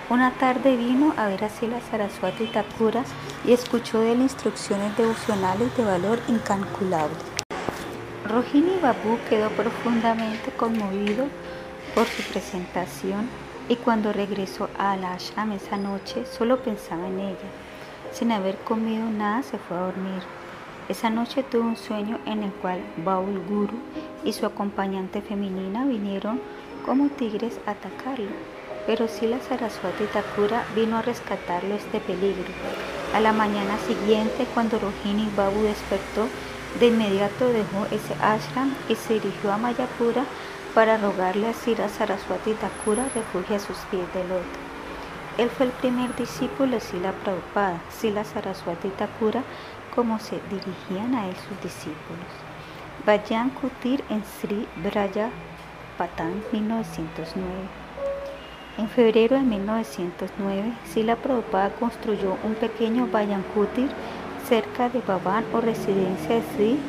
Una 0.10 0.32
tarde 0.32 0.76
vino 0.76 1.14
a 1.18 1.28
ver 1.28 1.44
a 1.44 1.50
Sila 1.50 1.80
Saraswati 1.90 2.48
Thakuras 2.48 3.08
y 3.44 3.54
escuchó 3.54 4.00
de 4.00 4.14
él 4.14 4.22
instrucciones 4.22 4.96
devocionales 4.98 5.76
de 5.78 5.84
valor 5.84 6.20
incalculable. 6.28 7.16
Rohini 8.28 8.78
Babu 8.82 9.18
quedó 9.30 9.50
profundamente 9.52 10.52
conmovido 10.58 11.28
por 11.94 12.06
su 12.08 12.24
presentación 12.32 13.30
y 13.68 13.76
cuando 13.78 14.14
regresó 14.14 14.70
al 14.78 15.04
ashram 15.04 15.52
esa 15.52 15.78
noche 15.78 16.26
solo 16.26 16.60
pensaba 16.60 17.08
en 17.08 17.20
ella. 17.20 17.50
Sin 18.12 18.32
haber 18.32 18.58
comido 18.58 19.10
nada 19.10 19.44
se 19.44 19.58
fue 19.58 19.78
a 19.78 19.82
dormir. 19.82 20.22
Esa 20.88 21.10
noche 21.10 21.44
tuvo 21.44 21.64
un 21.64 21.76
sueño 21.76 22.20
en 22.26 22.44
el 22.44 22.52
cual 22.52 22.80
Baul 22.98 23.40
Guru 23.50 23.80
y 24.24 24.34
su 24.34 24.46
acompañante 24.46 25.22
femenina 25.22 25.84
vinieron 25.86 26.40
como 26.86 27.10
tigres 27.10 27.60
a 27.66 27.72
atacarlo, 27.72 28.30
pero 28.86 29.08
la 29.24 29.40
Saraswati 29.40 30.06
Thakura 30.14 30.64
vino 30.76 30.98
a 30.98 31.02
rescatarlo 31.02 31.70
de 31.70 31.78
este 31.78 32.00
peligro. 32.00 32.54
A 33.16 33.20
la 33.20 33.34
mañana 33.34 33.78
siguiente, 33.88 34.46
cuando 34.54 34.78
Rohini 34.78 35.28
Babu 35.36 35.64
despertó, 35.64 36.28
de 36.80 36.88
inmediato 36.88 37.48
dejó 37.48 37.86
ese 37.90 38.14
ashram 38.22 38.76
y 38.90 38.96
se 38.96 39.16
dirigió 39.16 39.54
a 39.54 39.58
Mayapura 39.58 40.26
para 40.76 40.98
rogarle 40.98 41.48
a 41.48 41.54
Sira 41.54 41.88
Saraswati 41.88 42.52
Thakura 42.54 43.06
refugio 43.16 43.56
a 43.56 43.60
sus 43.60 43.78
pies 43.90 44.14
del 44.14 44.28
loto. 44.28 44.60
Él 45.38 45.50
fue 45.50 45.68
el 45.68 45.72
primer 45.72 46.14
discípulo 46.18 46.74
de 46.74 46.82
Sila 46.82 47.14
Prabhupada, 47.24 47.80
Sila 47.90 48.26
Saraswati 48.26 48.90
Thakura, 48.90 49.44
como 49.96 50.20
se 50.20 50.42
dirigían 50.50 51.16
a 51.16 51.30
él 51.30 51.36
sus 51.38 51.62
discípulos. 51.64 52.28
Vayan 53.06 53.52
Kutir 53.52 54.04
en 54.10 54.22
Sri 54.26 54.68
Braya 54.84 55.30
Patan 55.98 56.44
1909. 56.52 57.50
En 58.78 58.90
febrero 58.90 59.38
de 59.38 59.44
1909, 59.44 60.74
Sila 60.86 61.16
Prabhupada 61.16 61.70
construyó 61.70 62.38
un 62.44 62.56
pequeño 62.56 63.08
Vayan 63.08 63.44
Kutir 63.54 63.90
cerca 64.46 64.90
de 64.90 65.00
Bhavan 65.00 65.46
o 65.54 65.62
residencia 65.62 66.36
de 66.36 66.44
Sri 66.54 66.80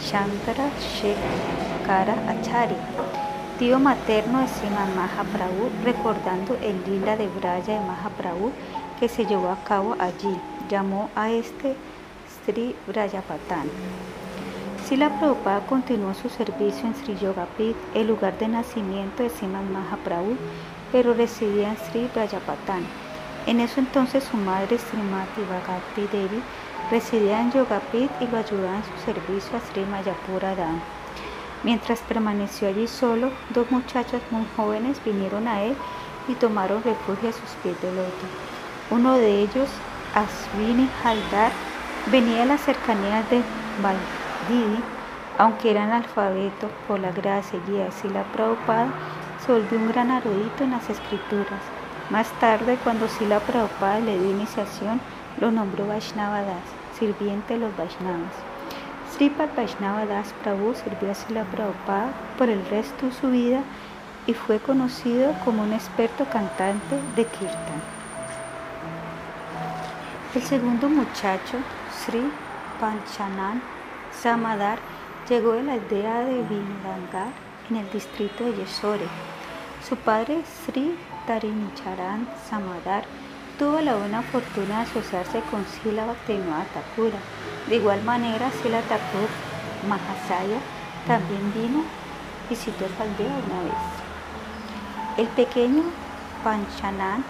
Shankara 0.00 0.70
Shekhara 0.78 2.14
Acharya, 2.30 2.78
tío 3.58 3.78
materno 3.78 4.40
de 4.40 4.48
Sriman 4.48 4.94
Mahaprabhu, 4.94 5.70
recordando 5.84 6.56
el 6.62 6.82
lila 6.86 7.16
de 7.16 7.26
Braya 7.26 7.74
de 7.74 7.80
Mahaprabhu 7.80 8.52
que 9.00 9.08
se 9.08 9.26
llevó 9.26 9.50
a 9.50 9.62
cabo 9.64 9.96
allí. 9.98 10.38
Llamó 10.70 11.10
a 11.16 11.30
este 11.30 11.74
Sri 12.44 12.76
Brajapatan. 12.86 13.68
Sila 14.86 15.18
Prabhupada 15.18 15.66
continuó 15.66 16.14
su 16.14 16.28
servicio 16.28 16.86
en 16.86 16.94
Sri 16.94 17.16
Yogapit, 17.16 17.76
el 17.94 18.06
lugar 18.06 18.38
de 18.38 18.48
nacimiento 18.48 19.22
de 19.22 19.30
Siman 19.30 19.72
Mahaprabhu, 19.72 20.36
pero 20.92 21.12
residía 21.12 21.70
en 21.70 21.76
Sri 21.76 22.08
Brajapatan. 22.14 22.82
En 23.46 23.60
eso 23.60 23.80
entonces 23.80 24.24
su 24.24 24.36
madre 24.36 24.78
Srimati 24.78 25.40
Bhagavati 25.40 26.02
Devi 26.12 26.42
residía 26.90 27.40
en 27.40 27.52
Yogapit 27.52 28.10
y 28.20 28.26
lo 28.26 28.38
ayudaba 28.38 28.76
en 28.76 28.84
su 28.84 29.04
servicio 29.04 29.56
a 29.56 29.60
Sri 29.60 29.84
Mayapura 29.84 30.54
Dham. 30.54 30.80
Mientras 31.64 32.00
permaneció 32.00 32.68
allí 32.68 32.86
solo, 32.86 33.30
dos 33.50 33.70
muchachos 33.70 34.22
muy 34.30 34.46
jóvenes 34.56 35.02
vinieron 35.04 35.48
a 35.48 35.62
él 35.62 35.76
y 36.28 36.34
tomaron 36.34 36.82
refugio 36.82 37.30
a 37.30 37.32
sus 37.32 37.50
pies 37.62 37.80
de 37.82 37.92
loto. 37.92 38.26
Uno 38.90 39.14
de 39.14 39.40
ellos, 39.40 39.68
Aswini 40.14 40.88
Haldar, 41.02 41.52
venía 42.06 42.40
de 42.40 42.46
las 42.46 42.60
cercanías 42.60 43.28
de 43.28 43.42
Valdidi, 43.82 44.82
aunque 45.36 45.70
era 45.70 45.84
analfabeto 45.84 46.70
por 46.86 47.00
la 47.00 47.12
gracia 47.12 47.58
y 47.68 47.80
así 47.80 48.08
la 48.08 48.22
Prabhupada, 48.24 48.88
se 49.44 49.52
volvió 49.52 49.78
un 49.78 49.88
gran 49.88 50.10
erudito 50.10 50.64
en 50.64 50.70
las 50.70 50.88
escrituras. 50.88 51.60
Más 52.10 52.28
tarde, 52.40 52.78
cuando 52.82 53.08
Sila 53.08 53.40
Prabhupada 53.40 54.00
le 54.00 54.18
dio 54.18 54.30
iniciación, 54.30 55.00
lo 55.40 55.50
nombró 55.50 55.86
Vaishnava 55.86 56.42
sirviente 56.98 57.54
de 57.54 57.60
los 57.60 57.76
Vaishnavas. 57.76 58.34
Sripad 59.12 59.48
Vaishnava 59.56 60.06
Das 60.06 60.32
Prabhu 60.42 60.74
sirvió 60.74 61.10
a 61.10 61.14
Sila 61.14 61.44
Prabhupada 61.44 62.12
por 62.36 62.48
el 62.48 62.64
resto 62.66 63.06
de 63.06 63.12
su 63.12 63.30
vida 63.30 63.60
y 64.26 64.34
fue 64.34 64.58
conocido 64.58 65.32
como 65.44 65.62
un 65.62 65.72
experto 65.72 66.24
cantante 66.26 66.96
de 67.16 67.24
Kirtan. 67.24 67.80
El 70.34 70.42
segundo 70.42 70.88
muchacho, 70.88 71.56
Sri 71.90 72.22
Panchanan 72.78 73.62
Samadar, 74.12 74.78
llegó 75.28 75.52
de 75.52 75.62
la 75.62 75.72
aldea 75.72 76.20
de 76.20 76.42
Vindangar 76.42 77.32
en 77.70 77.76
el 77.76 77.90
distrito 77.90 78.44
de 78.44 78.54
Yesore. 78.56 79.08
Su 79.88 79.96
padre, 79.96 80.42
Sri 80.64 80.94
Tarinicharan 81.26 82.28
Samadar, 82.48 83.04
tuvo 83.58 83.80
la 83.80 83.96
buena 83.96 84.22
fortuna 84.22 84.78
de 84.78 84.82
asociarse 84.82 85.40
con 85.50 85.66
Sila 85.66 86.06
Bhaktivinoda. 86.06 86.64
De 87.68 87.76
igual 87.76 88.02
manera, 88.04 88.50
Sila 88.62 88.80
Thakur 88.82 89.28
Mahasaya 89.88 90.60
también 91.06 91.52
vino 91.52 91.82
y 92.46 92.50
visitó 92.50 92.84
esa 92.84 93.02
aldea 93.02 93.26
una 93.46 93.62
vez. 93.64 93.82
El 95.16 95.26
pequeño 95.28 95.82
Panchanan 96.44 97.24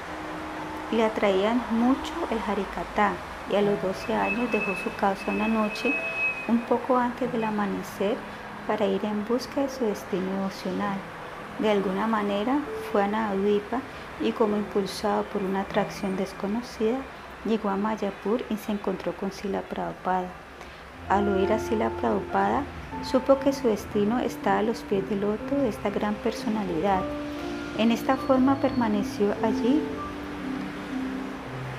le 0.92 1.04
atraían 1.04 1.62
mucho 1.70 2.12
el 2.30 2.38
Harikatá 2.46 3.12
y 3.50 3.56
a 3.56 3.62
los 3.62 3.82
12 3.82 4.14
años 4.14 4.52
dejó 4.52 4.74
su 4.84 4.94
casa 4.96 5.30
una 5.30 5.48
noche 5.48 5.94
un 6.46 6.60
poco 6.60 6.98
antes 6.98 7.32
del 7.32 7.44
amanecer 7.44 8.16
para 8.66 8.84
ir 8.84 9.02
en 9.04 9.26
busca 9.26 9.62
de 9.62 9.70
su 9.70 9.84
destino 9.86 10.30
emocional. 10.36 10.98
De 11.58 11.70
alguna 11.70 12.06
manera 12.06 12.58
fue 12.92 13.04
a 13.04 13.08
Navadvipa 13.08 13.80
y 14.20 14.32
como 14.32 14.56
impulsado 14.56 15.24
por 15.24 15.42
una 15.42 15.62
atracción 15.62 16.16
desconocida, 16.16 16.98
llegó 17.44 17.68
a 17.68 17.76
Mayapur 17.76 18.42
y 18.50 18.56
se 18.56 18.72
encontró 18.72 19.12
con 19.12 19.32
Sila 19.32 19.62
Prabhupada. 19.62 20.28
Al 21.08 21.28
oír 21.28 21.52
a 21.52 21.58
Sila 21.58 21.90
Prabhupada, 22.00 22.64
supo 23.02 23.38
que 23.38 23.52
su 23.52 23.68
destino 23.68 24.18
estaba 24.18 24.58
a 24.58 24.62
los 24.62 24.80
pies 24.82 25.08
del 25.08 25.20
loto 25.20 25.54
de 25.56 25.68
esta 25.68 25.90
gran 25.90 26.14
personalidad. 26.16 27.00
En 27.78 27.92
esta 27.92 28.16
forma 28.16 28.56
permaneció 28.56 29.34
allí 29.42 29.80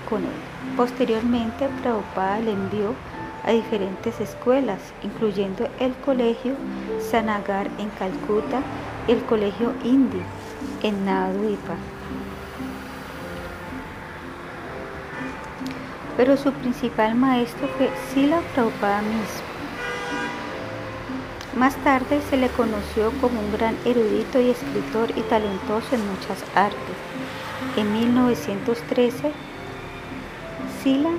con 0.10 0.24
él. 0.24 0.76
Posteriormente, 0.78 1.68
Prabhupada 1.82 2.40
le 2.40 2.54
envió 2.54 2.96
a 3.44 3.52
diferentes 3.52 4.20
escuelas, 4.20 4.80
incluyendo 5.04 5.68
el 5.80 5.94
Colegio 6.06 6.56
Sanagar 7.00 7.68
en 7.78 7.90
Calcuta 7.92 8.62
y 9.08 9.12
el 9.12 9.24
Colegio 9.26 9.74
Indi 9.84 10.22
en 10.84 11.06
Navadvipa. 11.06 11.76
Pero 16.20 16.36
su 16.36 16.52
principal 16.52 17.16
maestro 17.16 17.70
fue 17.78 17.90
Sila 18.14 18.42
Prabhupada 18.54 19.02
mismo. 19.04 19.48
Más 21.56 21.78
tarde 21.78 22.20
se 22.30 22.36
le 22.36 22.50
conoció 22.50 23.14
como 23.22 23.40
un 23.40 23.54
gran 23.54 23.78
erudito 23.86 24.38
y 24.42 24.50
escritor 24.50 25.12
y 25.16 25.22
talentoso 25.22 25.96
en 25.96 26.06
muchas 26.10 26.44
artes. 26.56 26.98
En 27.78 27.94
1913 27.94 29.32
Sila 30.84 31.12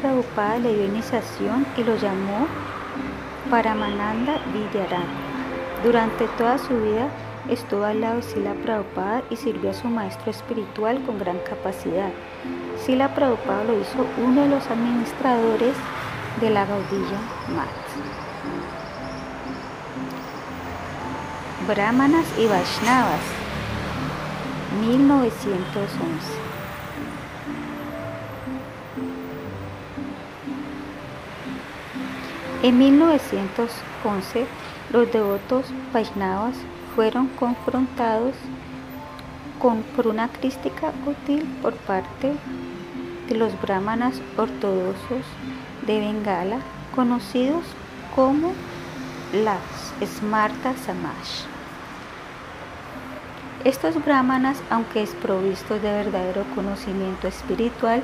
Prabhupada 0.00 0.60
le 0.60 0.72
dio 0.72 0.84
iniciación 0.84 1.66
y 1.76 1.82
lo 1.82 1.96
llamó 1.96 2.46
Paramananda 3.50 4.38
Vidyaran. 4.52 5.08
Durante 5.82 6.28
toda 6.38 6.58
su 6.58 6.80
vida 6.80 7.08
estuvo 7.48 7.84
al 7.84 8.00
lado 8.00 8.16
de 8.16 8.22
Sila 8.22 8.54
Prabhupada 8.54 9.22
y 9.30 9.36
sirvió 9.36 9.70
a 9.70 9.74
su 9.74 9.88
maestro 9.88 10.30
espiritual 10.30 11.02
con 11.04 11.18
gran 11.18 11.38
capacidad. 11.38 12.10
Sila 12.84 13.14
Prabhupada 13.14 13.64
lo 13.64 13.80
hizo 13.80 14.06
uno 14.22 14.42
de 14.42 14.48
los 14.48 14.66
administradores 14.66 15.74
de 16.40 16.50
la 16.50 16.64
Gaudilla 16.64 17.18
Mat. 17.54 17.68
Brahmanas 21.66 22.26
y 22.38 22.46
Vaishnavas, 22.46 23.20
1911. 24.80 26.44
En 32.62 32.78
1911, 32.78 34.46
los 34.92 35.12
devotos 35.12 35.66
Vaishnavas 35.92 36.54
fueron 36.94 37.28
confrontados 37.28 38.34
con, 39.60 39.82
por 39.96 40.06
una 40.06 40.28
crítica 40.28 40.92
útil 41.06 41.44
por 41.62 41.74
parte 41.74 42.32
de 43.28 43.34
los 43.34 43.60
brahmanas 43.60 44.20
ortodoxos 44.36 45.24
de 45.86 45.98
Bengala, 45.98 46.58
conocidos 46.94 47.64
como 48.14 48.52
las 49.32 49.60
Smarta 50.04 50.74
Samaj. 50.76 51.46
Estos 53.64 54.02
brahmanas, 54.04 54.58
aunque 54.68 55.00
desprovistos 55.00 55.80
de 55.80 55.90
verdadero 55.90 56.44
conocimiento 56.54 57.28
espiritual, 57.28 58.02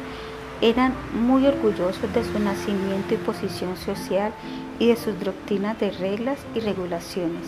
eran 0.63 0.95
muy 1.13 1.47
orgullosos 1.47 2.13
de 2.13 2.25
su 2.25 2.39
nacimiento 2.39 3.15
y 3.15 3.19
posición 3.19 3.77
social 3.77 4.33
y 4.79 4.89
de 4.89 4.97
sus 4.97 5.19
doctrinas 5.21 5.79
de 5.79 5.91
reglas 5.91 6.39
y 6.55 6.61
regulaciones. 6.61 7.47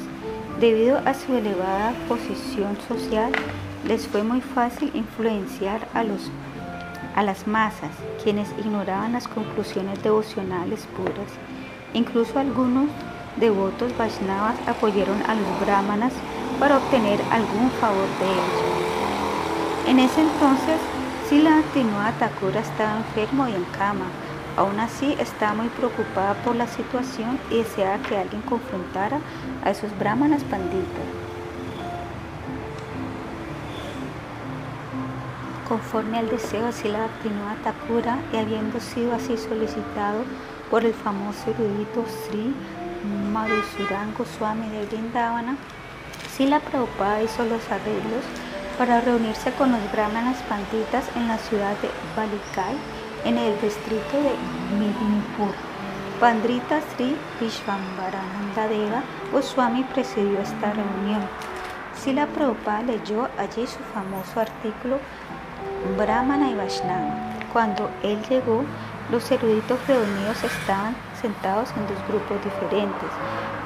Debido 0.61 0.99
a 0.99 1.15
su 1.15 1.35
elevada 1.35 1.93
posición 2.09 2.77
social, 2.87 3.33
les 3.87 4.07
fue 4.07 4.23
muy 4.23 4.41
fácil 4.41 4.91
influenciar 4.95 5.89
a, 5.93 6.05
los, 6.05 6.31
a 7.17 7.23
las 7.23 7.47
masas, 7.47 7.91
quienes 8.23 8.49
ignoraban 8.59 9.13
las 9.13 9.27
conclusiones 9.27 10.03
devocionales 10.03 10.87
puras. 10.97 11.31
Incluso 11.95 12.39
algunos 12.39 12.89
devotos 13.37 13.97
Vaishnavas 13.99 14.57
apoyaron 14.67 15.21
a 15.29 15.35
los 15.35 15.61
brahmanas 15.61 16.13
para 16.61 16.77
obtener 16.79 17.21
algún 17.31 17.71
favor 17.81 18.07
de 18.21 18.27
ellos. 18.27 18.83
En 19.89 19.99
ese 19.99 20.21
entonces, 20.21 20.79
Sila 21.29 21.63
Thakur 22.19 22.57
estaba 22.57 22.99
enfermo 22.99 23.49
y 23.49 23.53
en 23.55 23.65
cama. 23.77 24.05
Aún 24.57 24.79
así, 24.81 25.17
estaba 25.19 25.55
muy 25.55 25.69
preocupada 25.69 26.35
por 26.45 26.55
la 26.57 26.67
situación 26.67 27.39
y 27.51 27.59
deseaba 27.59 28.03
que 28.03 28.19
alguien 28.19 28.43
confrontara 28.43 29.19
a 29.65 29.71
esos 29.71 29.97
brahmanas 29.99 30.45
panditas. 30.45 31.07
Conforme 35.67 36.19
al 36.19 36.29
deseo 36.29 36.67
de 36.67 36.73
Sila 36.73 37.09
Thakura 37.65 38.19
y 38.33 38.37
habiendo 38.37 38.79
sido 38.79 39.15
así 39.15 39.39
solicitado 39.39 40.25
por 40.71 40.85
el 40.85 40.93
famoso 40.93 41.51
erudito 41.51 42.05
Sri 42.27 42.55
Madhusuran 43.33 44.13
Goswami 44.19 44.69
de 44.69 44.85
Vrindavana, 44.85 45.57
Sila 46.37 46.61
Prabhupada 46.61 47.23
hizo 47.23 47.45
los 47.45 47.63
arreglos 47.71 48.25
para 48.77 49.01
reunirse 49.01 49.51
con 49.53 49.73
los 49.73 49.93
brahmanas 49.93 50.37
panditas 50.43 51.05
en 51.17 51.29
la 51.29 51.39
ciudad 51.39 51.75
de 51.81 51.91
Balikai, 52.17 52.77
en 53.25 53.39
el 53.39 53.61
distrito 53.61 54.17
de 54.17 54.35
Midnipur. 54.79 55.55
Pandrita 56.21 56.81
Sri 56.81 57.17
Vishvambarananda 57.41 58.69
Deva 58.69 59.03
Goswami 59.33 59.85
presidió 59.85 60.39
esta 60.41 60.73
reunión. 60.73 61.23
Sila 61.95 62.27
Prabhupada 62.27 62.83
leyó 62.83 63.29
allí 63.39 63.67
su 63.67 63.79
famoso 63.95 64.41
artículo 64.41 64.99
Brahmana 65.97 66.51
y 66.51 66.55
Vaishnava. 66.55 67.15
Cuando 67.53 67.91
él 68.03 68.19
llegó, 68.29 68.65
los 69.11 69.31
eruditos 69.31 69.79
reunidos 69.87 70.43
estaban 70.43 70.97
sentados 71.21 71.71
en 71.77 71.87
dos 71.87 72.09
grupos 72.09 72.43
diferentes, 72.45 73.11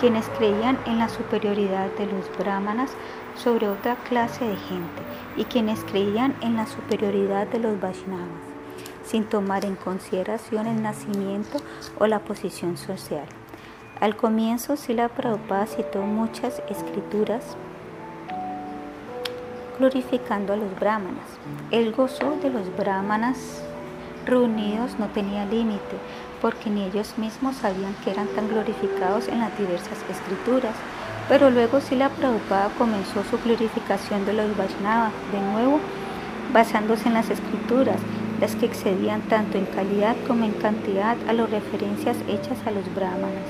quienes 0.00 0.28
creían 0.36 0.78
en 0.86 0.98
la 0.98 1.09
superioridad 1.09 1.88
de 1.98 2.07
los 2.07 2.30
brahmanas 2.38 2.90
sobre 3.36 3.68
otra 3.68 3.96
clase 4.09 4.44
de 4.44 4.57
gente 4.57 5.02
y 5.36 5.44
quienes 5.44 5.84
creían 5.84 6.34
en 6.40 6.57
la 6.57 6.66
superioridad 6.66 7.46
de 7.46 7.61
los 7.61 7.80
Vaishnavas, 7.80 8.45
sin 9.07 9.24
tomar 9.24 9.64
en 9.64 9.76
consideración 9.76 10.66
el 10.66 10.82
nacimiento 10.82 11.59
o 11.98 12.07
la 12.07 12.18
posición 12.20 12.76
social. 12.76 13.26
Al 14.00 14.16
comienzo, 14.16 14.76
Sila 14.76 15.09
Prabhupada 15.09 15.66
citó 15.66 16.02
muchas 16.02 16.62
escrituras 16.68 17.57
glorificando 19.78 20.52
a 20.52 20.57
los 20.57 20.74
brahmanas. 20.78 21.26
El 21.70 21.92
gozo 21.92 22.36
de 22.42 22.50
los 22.50 22.74
brahmanas 22.76 23.62
reunidos 24.26 24.98
no 24.98 25.07
tenía 25.09 25.46
límite, 25.46 25.96
porque 26.42 26.68
ni 26.68 26.84
ellos 26.84 27.14
mismos 27.16 27.57
sabían 27.57 27.94
que 28.04 28.11
eran 28.11 28.26
tan 28.28 28.48
glorificados 28.48 29.28
en 29.28 29.40
las 29.40 29.57
diversas 29.59 29.98
escrituras. 30.11 30.74
Pero 31.28 31.50
luego 31.50 31.80
Sila 31.80 32.09
Prabhupada 32.11 32.70
comenzó 32.78 33.24
su 33.24 33.38
glorificación 33.38 34.26
de 34.26 34.32
los 34.32 34.57
Vaishnava, 34.57 35.11
de 35.32 35.40
nuevo 35.40 35.80
basándose 36.52 37.09
en 37.09 37.14
las 37.14 37.30
escrituras, 37.30 38.00
las 38.41 38.55
que 38.57 38.66
excedían 38.66 39.22
tanto 39.22 39.59
en 39.59 39.66
calidad 39.66 40.16
como 40.26 40.45
en 40.45 40.53
cantidad 40.53 41.16
a 41.28 41.32
las 41.32 41.51
referencias 41.51 42.16
hechas 42.28 42.59
a 42.66 42.70
los 42.70 42.84
brahmanas. 42.95 43.49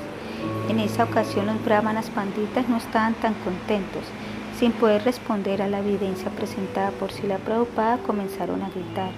En 0.69 0.79
esa 0.79 1.03
ocasión 1.03 1.47
los 1.47 1.63
brahmanas 1.63 2.09
panditas 2.09 2.67
no 2.69 2.77
estaban 2.77 3.13
tan 3.15 3.33
contentos. 3.35 4.03
Sin 4.57 4.71
poder 4.71 5.03
responder 5.03 5.61
a 5.61 5.67
la 5.67 5.79
evidencia 5.79 6.29
presentada 6.31 6.91
por 6.91 7.11
Sila 7.11 7.37
Prabhupada, 7.37 7.97
comenzaron 7.99 8.63
a 8.63 8.69
gritar. 8.69 9.11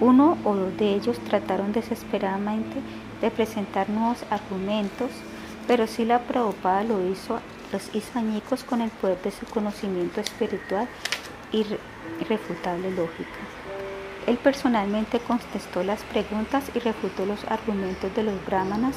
Uno 0.00 0.38
o 0.44 0.54
dos 0.54 0.76
de 0.78 0.94
ellos 0.94 1.18
trataron 1.28 1.72
desesperadamente 1.72 2.76
de 3.20 3.30
presentar 3.30 3.90
nuevos 3.90 4.24
argumentos, 4.30 5.10
pero 5.66 5.86
Sila 5.86 6.20
Prabhupada 6.20 6.84
lo 6.84 7.06
hizo 7.10 7.40
los 7.72 7.94
hizo 7.94 8.18
añicos 8.18 8.64
con 8.64 8.80
el 8.80 8.90
poder 8.90 9.20
de 9.22 9.30
su 9.30 9.46
conocimiento 9.46 10.20
espiritual 10.20 10.88
y 11.52 11.64
irrefutable 12.20 12.90
lógica. 12.90 13.38
Él 14.30 14.38
personalmente 14.38 15.18
contestó 15.18 15.82
las 15.82 16.04
preguntas 16.04 16.62
y 16.72 16.78
refutó 16.78 17.26
los 17.26 17.42
argumentos 17.46 18.14
de 18.14 18.22
los 18.22 18.46
brahmanas 18.46 18.94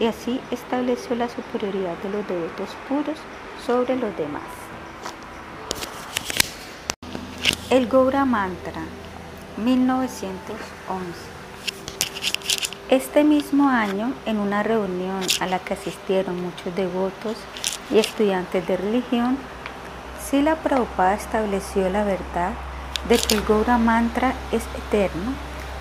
y 0.00 0.06
así 0.06 0.40
estableció 0.50 1.14
la 1.14 1.28
superioridad 1.28 1.96
de 1.98 2.10
los 2.10 2.26
devotos 2.26 2.70
puros 2.88 3.16
sobre 3.64 3.94
los 3.94 4.16
demás. 4.16 4.42
El 7.70 7.86
Gaura 7.86 8.24
Mantra, 8.24 8.82
1911. 9.56 10.58
Este 12.88 13.22
mismo 13.22 13.68
año, 13.68 14.12
en 14.26 14.38
una 14.38 14.64
reunión 14.64 15.20
a 15.40 15.46
la 15.46 15.60
que 15.60 15.74
asistieron 15.74 16.42
muchos 16.42 16.74
devotos 16.74 17.36
y 17.88 17.98
estudiantes 17.98 18.66
de 18.66 18.76
religión, 18.78 19.38
Sila 20.28 20.56
Prabhupada 20.56 21.14
estableció 21.14 21.88
la 21.88 22.02
verdad 22.02 22.50
de 23.08 23.18
que 23.18 23.34
el 23.34 23.44
Gaura 23.44 23.78
Mantra 23.78 24.34
es 24.52 24.62
eterno 24.76 25.32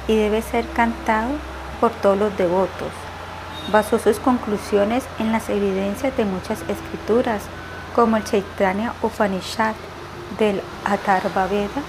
y 0.07 0.15
debe 0.15 0.41
ser 0.41 0.67
cantado 0.69 1.29
por 1.79 1.91
todos 1.91 2.17
los 2.17 2.37
devotos. 2.37 2.91
Basó 3.71 3.99
sus 3.99 4.19
conclusiones 4.19 5.03
en 5.19 5.31
las 5.31 5.49
evidencias 5.49 6.15
de 6.17 6.25
muchas 6.25 6.61
escrituras, 6.61 7.43
como 7.95 8.17
el 8.17 8.23
Chaitanya 8.23 8.93
Upanishad 9.01 9.75
del 10.39 10.61
Atharva 10.85 11.45
Veda 11.47 11.81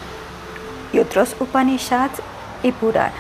y 0.93 0.99
otros 0.99 1.35
Upanishads 1.41 2.21
y 2.63 2.73
Puranas. 2.73 3.13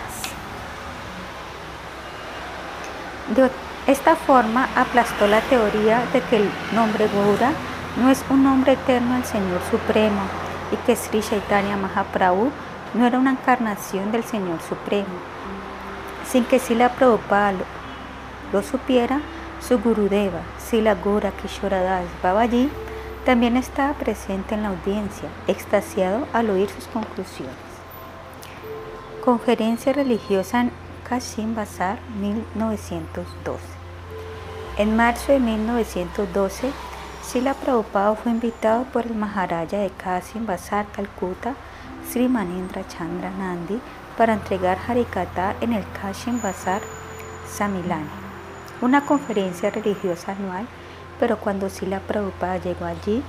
De 3.35 3.51
esta 3.87 4.17
forma 4.17 4.69
aplastó 4.77 5.27
la 5.27 5.41
teoría 5.41 6.05
de 6.13 6.21
que 6.23 6.37
el 6.37 6.51
nombre 6.75 7.09
Gaura 7.09 7.53
no 7.97 8.11
es 8.11 8.23
un 8.29 8.45
nombre 8.45 8.73
eterno 8.73 9.15
del 9.15 9.25
Señor 9.25 9.61
Supremo 9.71 10.52
y 10.73 10.77
que 10.87 10.97
Sri 10.97 11.20
Chaitanya 11.20 11.77
Mahaprabhu 11.77 12.51
no 12.95 13.07
era 13.07 13.18
una 13.18 13.33
encarnación 13.33 14.11
del 14.11 14.25
Señor 14.25 14.61
Supremo. 14.68 15.14
Sin 16.27 16.45
que 16.45 16.59
Sila 16.59 16.91
Prabhupada 16.91 17.55
lo, 18.53 18.62
supiera, 18.62 19.20
su 19.61 19.79
Gurudeva, 19.79 20.41
Sila 20.59 20.95
Gura 20.95 21.31
Kishoradas 21.31 22.07
Babaji, 22.23 22.70
también 23.25 23.57
estaba 23.57 23.93
presente 23.95 24.55
en 24.55 24.62
la 24.62 24.70
audiencia, 24.70 25.29
extasiado 25.47 26.27
al 26.33 26.51
oír 26.51 26.68
sus 26.70 26.87
conclusiones. 26.89 27.55
Conferencia 29.25 29.93
religiosa 29.93 30.62
en 30.62 30.73
Kashim 31.09 31.55
Bazar 31.55 31.99
1912. 32.20 33.62
En 34.79 34.97
marzo 34.97 35.33
de 35.33 35.39
1912, 35.39 36.73
Sila 37.33 37.55
Prabhupada 37.55 38.14
fue 38.14 38.30
invitado 38.30 38.85
por 38.93 39.07
el 39.07 39.14
Maharaja 39.14 39.64
de 39.78 39.91
Kashim 39.97 40.45
Bazar, 40.45 40.85
Calcuta, 40.95 41.55
Sri 42.07 42.28
Manindra 42.28 42.87
Chandra 42.87 43.30
Nandi, 43.30 43.80
para 44.18 44.35
entregar 44.35 44.76
Harikata 44.87 45.57
en 45.62 45.72
el 45.72 45.83
Kashim 45.95 46.43
Bazar 46.43 46.83
Samilani, 47.51 48.05
una 48.83 49.07
conferencia 49.07 49.70
religiosa 49.70 50.33
anual, 50.33 50.66
pero 51.18 51.39
cuando 51.39 51.70
Sila 51.70 52.01
Prabhupada 52.01 52.59
llegó 52.59 52.85
allí, 52.85 53.22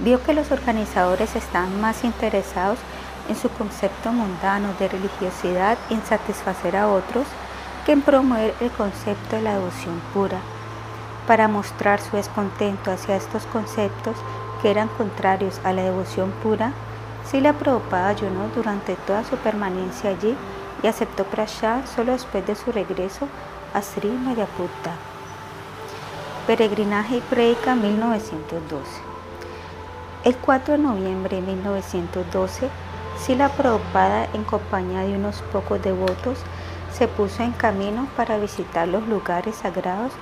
vio 0.00 0.20
que 0.24 0.34
los 0.34 0.50
organizadores 0.50 1.36
estaban 1.36 1.80
más 1.80 2.02
interesados 2.02 2.80
en 3.28 3.36
su 3.36 3.48
concepto 3.50 4.10
mundano 4.10 4.74
de 4.80 4.88
religiosidad 4.88 5.78
y 5.88 5.94
en 5.94 6.02
satisfacer 6.02 6.76
a 6.76 6.88
otros 6.88 7.28
que 7.86 7.92
en 7.92 8.02
promover 8.02 8.52
el 8.58 8.72
concepto 8.72 9.36
de 9.36 9.42
la 9.42 9.52
devoción 9.52 10.02
pura. 10.12 10.40
Para 11.26 11.46
mostrar 11.46 12.00
su 12.00 12.16
descontento 12.16 12.90
hacia 12.90 13.16
estos 13.16 13.46
conceptos 13.46 14.16
que 14.60 14.70
eran 14.70 14.88
contrarios 14.88 15.60
a 15.64 15.72
la 15.72 15.82
devoción 15.82 16.32
pura, 16.42 16.72
Sila 17.24 17.52
Prabhupada 17.52 18.08
ayunó 18.08 18.48
durante 18.54 18.96
toda 18.96 19.22
su 19.24 19.36
permanencia 19.36 20.10
allí 20.10 20.36
y 20.82 20.86
aceptó 20.86 21.24
prashad 21.24 21.86
solo 21.94 22.12
después 22.12 22.44
de 22.46 22.56
su 22.56 22.72
regreso 22.72 23.28
a 23.72 23.82
Sri 23.82 24.08
Mayaputta. 24.08 24.96
Peregrinaje 26.46 27.18
y 27.18 27.20
Predica 27.20 27.76
1912 27.76 28.84
El 30.24 30.36
4 30.36 30.72
de 30.72 30.78
noviembre 30.78 31.36
de 31.36 31.42
1912, 31.42 32.68
Sila 33.16 33.48
Prabhupada, 33.50 34.26
en 34.34 34.42
compañía 34.42 35.02
de 35.02 35.14
unos 35.14 35.40
pocos 35.52 35.80
devotos, 35.80 36.38
se 36.92 37.06
puso 37.06 37.44
en 37.44 37.52
camino 37.52 38.08
para 38.16 38.38
visitar 38.38 38.88
los 38.88 39.06
lugares 39.06 39.54
sagrados 39.54 40.12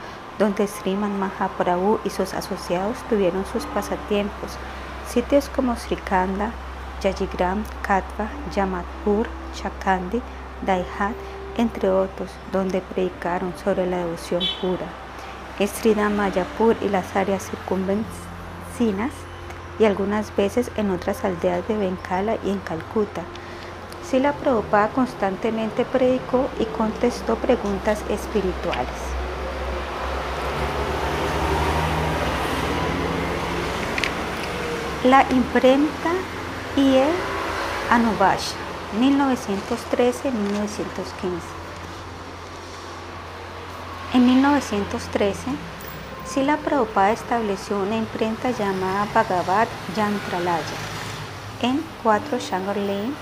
donde 0.41 0.66
Sriman 0.66 1.18
Mahaprabhu 1.20 2.01
y 2.03 2.09
sus 2.11 2.32
asociados 2.32 2.97
tuvieron 3.11 3.45
sus 3.45 3.66
pasatiempos, 3.66 4.57
sitios 5.07 5.51
como 5.55 5.76
Srikanda, 5.76 6.51
Yajigram, 7.03 7.62
Katva, 7.82 8.28
Yamadpur, 8.55 9.28
Chakandi, 9.55 10.22
Daihat, 10.64 11.14
entre 11.59 11.91
otros, 11.91 12.30
donde 12.53 12.80
predicaron 12.80 13.53
sobre 13.62 13.86
la 13.86 13.99
devoción 13.99 14.43
pura. 14.62 14.86
En 15.59 16.16
Mayapur 16.16 16.74
y 16.80 16.88
las 16.88 17.14
áreas 17.14 17.51
circunvecinas 17.51 19.12
y 19.78 19.84
algunas 19.84 20.34
veces 20.34 20.70
en 20.76 20.91
otras 20.91 21.22
aldeas 21.22 21.68
de 21.68 21.76
Bencala 21.76 22.36
y 22.43 22.51
en 22.51 22.61
Calcuta. 22.61 23.22
Sila 24.03 24.32
Prabhupada 24.32 24.88
constantemente 24.88 25.84
predicó 25.84 26.49
y 26.59 26.64
contestó 26.64 27.36
preguntas 27.36 28.03
espirituales. 28.09 29.19
La 35.05 35.22
imprenta 35.30 36.12
el 36.76 37.09
Anubash, 37.90 38.53
1913-1915. 39.01 40.30
En 44.12 44.26
1913, 44.26 45.53
Sila 46.26 46.59
Prabhupada 46.59 47.12
estableció 47.12 47.78
una 47.78 47.96
imprenta 47.96 48.51
llamada 48.51 49.07
Bhagavad 49.14 49.68
Yantralaya 49.96 50.61
en 51.62 51.82
4 52.03 52.38
Shangor 52.38 52.76
Lane, 52.76 53.14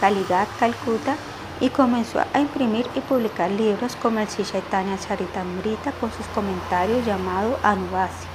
Kaligat, 0.00 0.48
Calcuta, 0.58 1.14
y 1.60 1.68
comenzó 1.68 2.24
a 2.34 2.40
imprimir 2.40 2.88
y 2.96 3.00
publicar 3.02 3.52
libros 3.52 3.94
como 4.02 4.18
el 4.18 4.26
Chaitanya 4.26 4.98
Charitamrita 4.98 5.92
con 5.92 6.10
sus 6.10 6.26
comentarios 6.34 7.06
llamado 7.06 7.56
Anubasi. 7.62 8.29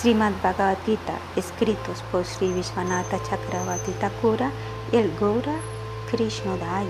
Srimad 0.00 0.32
Bhagavad 0.42 0.78
Gita, 0.86 1.18
escritos 1.34 2.02
por 2.12 2.24
Sri 2.24 2.52
Vishwanatha 2.52 3.18
Chakravarti 3.22 3.90
Thakura 3.92 4.52
y 4.92 4.96
el 4.96 5.12
Gaura 5.18 5.56
Krishnodaya, 6.10 6.86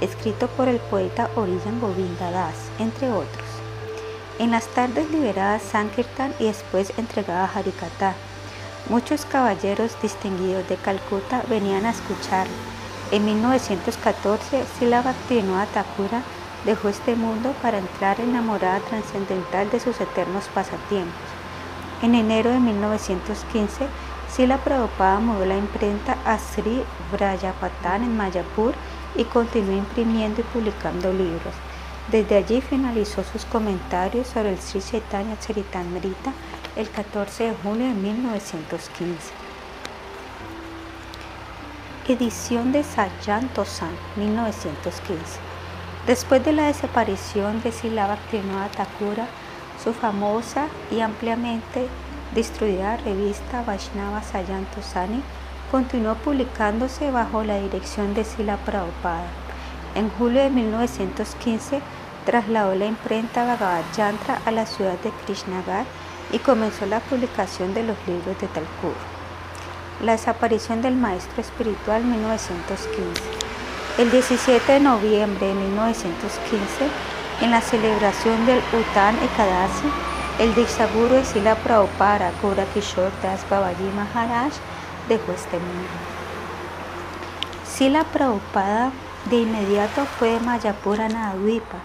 escrito 0.00 0.48
por 0.48 0.66
el 0.66 0.78
poeta 0.78 1.30
Origen 1.36 1.78
Govinda 1.80 2.32
Das, 2.32 2.56
entre 2.80 3.12
otros. 3.12 3.46
En 4.40 4.50
las 4.50 4.66
tardes 4.68 5.08
liberadas 5.10 5.62
Sankirtan 5.62 6.34
y 6.40 6.46
después 6.46 6.92
entregada 6.96 7.48
Harikata, 7.54 8.14
muchos 8.88 9.24
caballeros 9.24 9.96
distinguidos 10.02 10.68
de 10.68 10.76
Calcuta 10.76 11.44
venían 11.48 11.86
a 11.86 11.90
escucharlo 11.90 12.78
en 13.10 13.24
1914, 13.24 14.64
Sila 14.78 15.00
Bhaktivinoda 15.00 15.64
Thakura 15.66 16.22
dejó 16.66 16.90
este 16.90 17.14
mundo 17.14 17.54
para 17.62 17.78
entrar 17.78 18.20
en 18.20 18.34
la 18.34 18.42
morada 18.42 18.80
trascendental 18.80 19.70
de 19.70 19.80
sus 19.80 19.98
eternos 19.98 20.44
pasatiempos. 20.52 21.27
En 22.00 22.14
enero 22.14 22.50
de 22.50 22.60
1915, 22.60 23.86
Sila 24.30 24.58
Prabhupada 24.58 25.18
mudó 25.18 25.44
la 25.44 25.56
imprenta 25.56 26.16
a 26.24 26.38
Sri 26.38 26.84
Vrajapatan 27.10 28.04
en 28.04 28.16
Mayapur 28.16 28.74
y 29.16 29.24
continuó 29.24 29.76
imprimiendo 29.76 30.42
y 30.42 30.44
publicando 30.44 31.12
libros. 31.12 31.54
Desde 32.10 32.36
allí 32.36 32.60
finalizó 32.60 33.24
sus 33.24 33.44
comentarios 33.44 34.28
sobre 34.28 34.50
el 34.50 34.58
Sri 34.58 34.80
Chaitanya 34.80 35.38
Charitamrita 35.40 36.32
el 36.76 36.88
14 36.88 37.44
de 37.44 37.54
junio 37.62 37.88
de 37.88 37.94
1915. 37.94 39.32
Edición 42.06 42.70
de 42.72 42.84
Sajan 42.84 43.48
Tosan, 43.48 43.90
1915. 44.16 45.20
Después 46.06 46.44
de 46.44 46.52
la 46.52 46.68
desaparición 46.68 47.60
de 47.62 47.72
Sila 47.72 48.06
Bhaktivinoda 48.06 48.68
Thakura, 48.68 49.26
su 49.82 49.92
famosa 49.92 50.68
y 50.90 51.00
ampliamente 51.00 51.86
destruida 52.34 52.96
revista 52.98 53.62
Vaishnava 53.62 54.22
Sayan 54.22 54.66
Tosani 54.74 55.22
continuó 55.70 56.14
publicándose 56.14 57.10
bajo 57.10 57.44
la 57.44 57.58
dirección 57.58 58.14
de 58.14 58.24
Sila 58.24 58.56
Prabhupada. 58.58 59.26
En 59.94 60.10
julio 60.10 60.42
de 60.42 60.50
1915 60.50 61.80
trasladó 62.24 62.74
la 62.74 62.86
imprenta 62.86 63.44
Bhagavad 63.44 63.84
Yantra 63.96 64.40
a 64.44 64.50
la 64.50 64.66
ciudad 64.66 64.98
de 65.00 65.10
Krishnagar 65.24 65.84
y 66.32 66.38
comenzó 66.38 66.86
la 66.86 67.00
publicación 67.00 67.74
de 67.74 67.82
los 67.82 67.96
libros 68.06 68.38
de 68.40 68.48
Talkur. 68.48 68.94
La 70.02 70.12
desaparición 70.12 70.82
del 70.82 70.94
maestro 70.94 71.40
espiritual 71.40 72.04
1915. 72.04 73.22
El 73.98 74.10
17 74.10 74.72
de 74.72 74.80
noviembre 74.80 75.48
de 75.48 75.54
1915, 75.54 76.88
en 77.40 77.50
la 77.52 77.60
celebración 77.60 78.46
del 78.46 78.58
Uttan 78.72 79.16
Ekadasi, 79.22 79.88
el 80.40 80.54
Dixaguru 80.54 81.14
de 81.14 81.24
Sila 81.24 81.54
Prabhupada 81.54 82.32
Kura 82.40 82.64
Kishore 82.74 83.12
Das 83.22 83.48
Babaji 83.48 83.90
Maharaj 83.94 84.52
dejó 85.08 85.32
este 85.32 85.58
mundo. 85.58 85.96
Sila 87.64 88.04
Prabhupada 88.04 88.90
de 89.30 89.36
inmediato 89.42 90.04
fue 90.18 90.30
de 90.30 90.40
Mayapur 90.40 91.00
a 91.00 91.08
Nadwipa, 91.08 91.78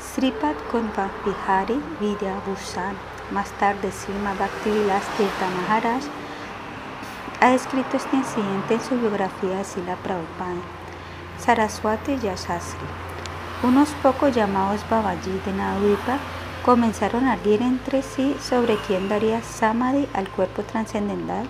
Sripat 0.00 0.56
con 0.70 0.90
Bihari 1.24 1.80
Vidya 2.00 2.34
Bhusan, 2.46 2.96
más 3.30 3.50
tarde 3.58 3.92
Sima 3.92 4.34
Bhaktivilas 4.34 5.04
Tirtha 5.16 5.48
Maharaj 5.62 6.02
ha 7.40 7.50
descrito 7.50 7.96
este 7.96 8.16
incidente 8.16 8.74
en 8.74 8.80
su 8.80 8.98
biografía 8.98 9.58
de 9.58 9.64
Sila 9.64 9.96
Prabhupada. 9.96 10.62
Saraswati 11.38 12.18
Yashasri. 12.18 13.05
Unos 13.62 13.88
pocos 14.02 14.34
llamados 14.34 14.82
Babaji 14.90 15.40
de 15.46 15.52
Navadvipa 15.54 16.18
comenzaron 16.62 17.24
a 17.24 17.32
arguir 17.32 17.62
entre 17.62 18.02
sí 18.02 18.36
sobre 18.38 18.76
quién 18.86 19.08
daría 19.08 19.42
samadhi 19.42 20.06
al 20.12 20.28
cuerpo 20.28 20.62
trascendental 20.62 21.48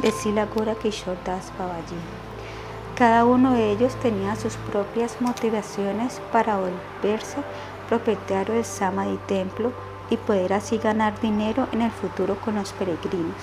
de 0.00 0.12
Sila 0.12 0.46
Gura 0.46 0.76
Kishore 0.76 1.18
Das 1.24 1.50
Babaji. 1.58 1.96
Cada 2.96 3.24
uno 3.24 3.54
de 3.54 3.72
ellos 3.72 3.96
tenía 3.96 4.36
sus 4.36 4.54
propias 4.70 5.20
motivaciones 5.20 6.20
para 6.30 6.58
volverse 6.58 7.38
propietario 7.88 8.54
del 8.54 8.64
samadhi 8.64 9.18
templo 9.26 9.72
y 10.10 10.16
poder 10.16 10.52
así 10.52 10.78
ganar 10.78 11.18
dinero 11.20 11.66
en 11.72 11.82
el 11.82 11.90
futuro 11.90 12.36
con 12.36 12.54
los 12.54 12.72
peregrinos. 12.72 13.42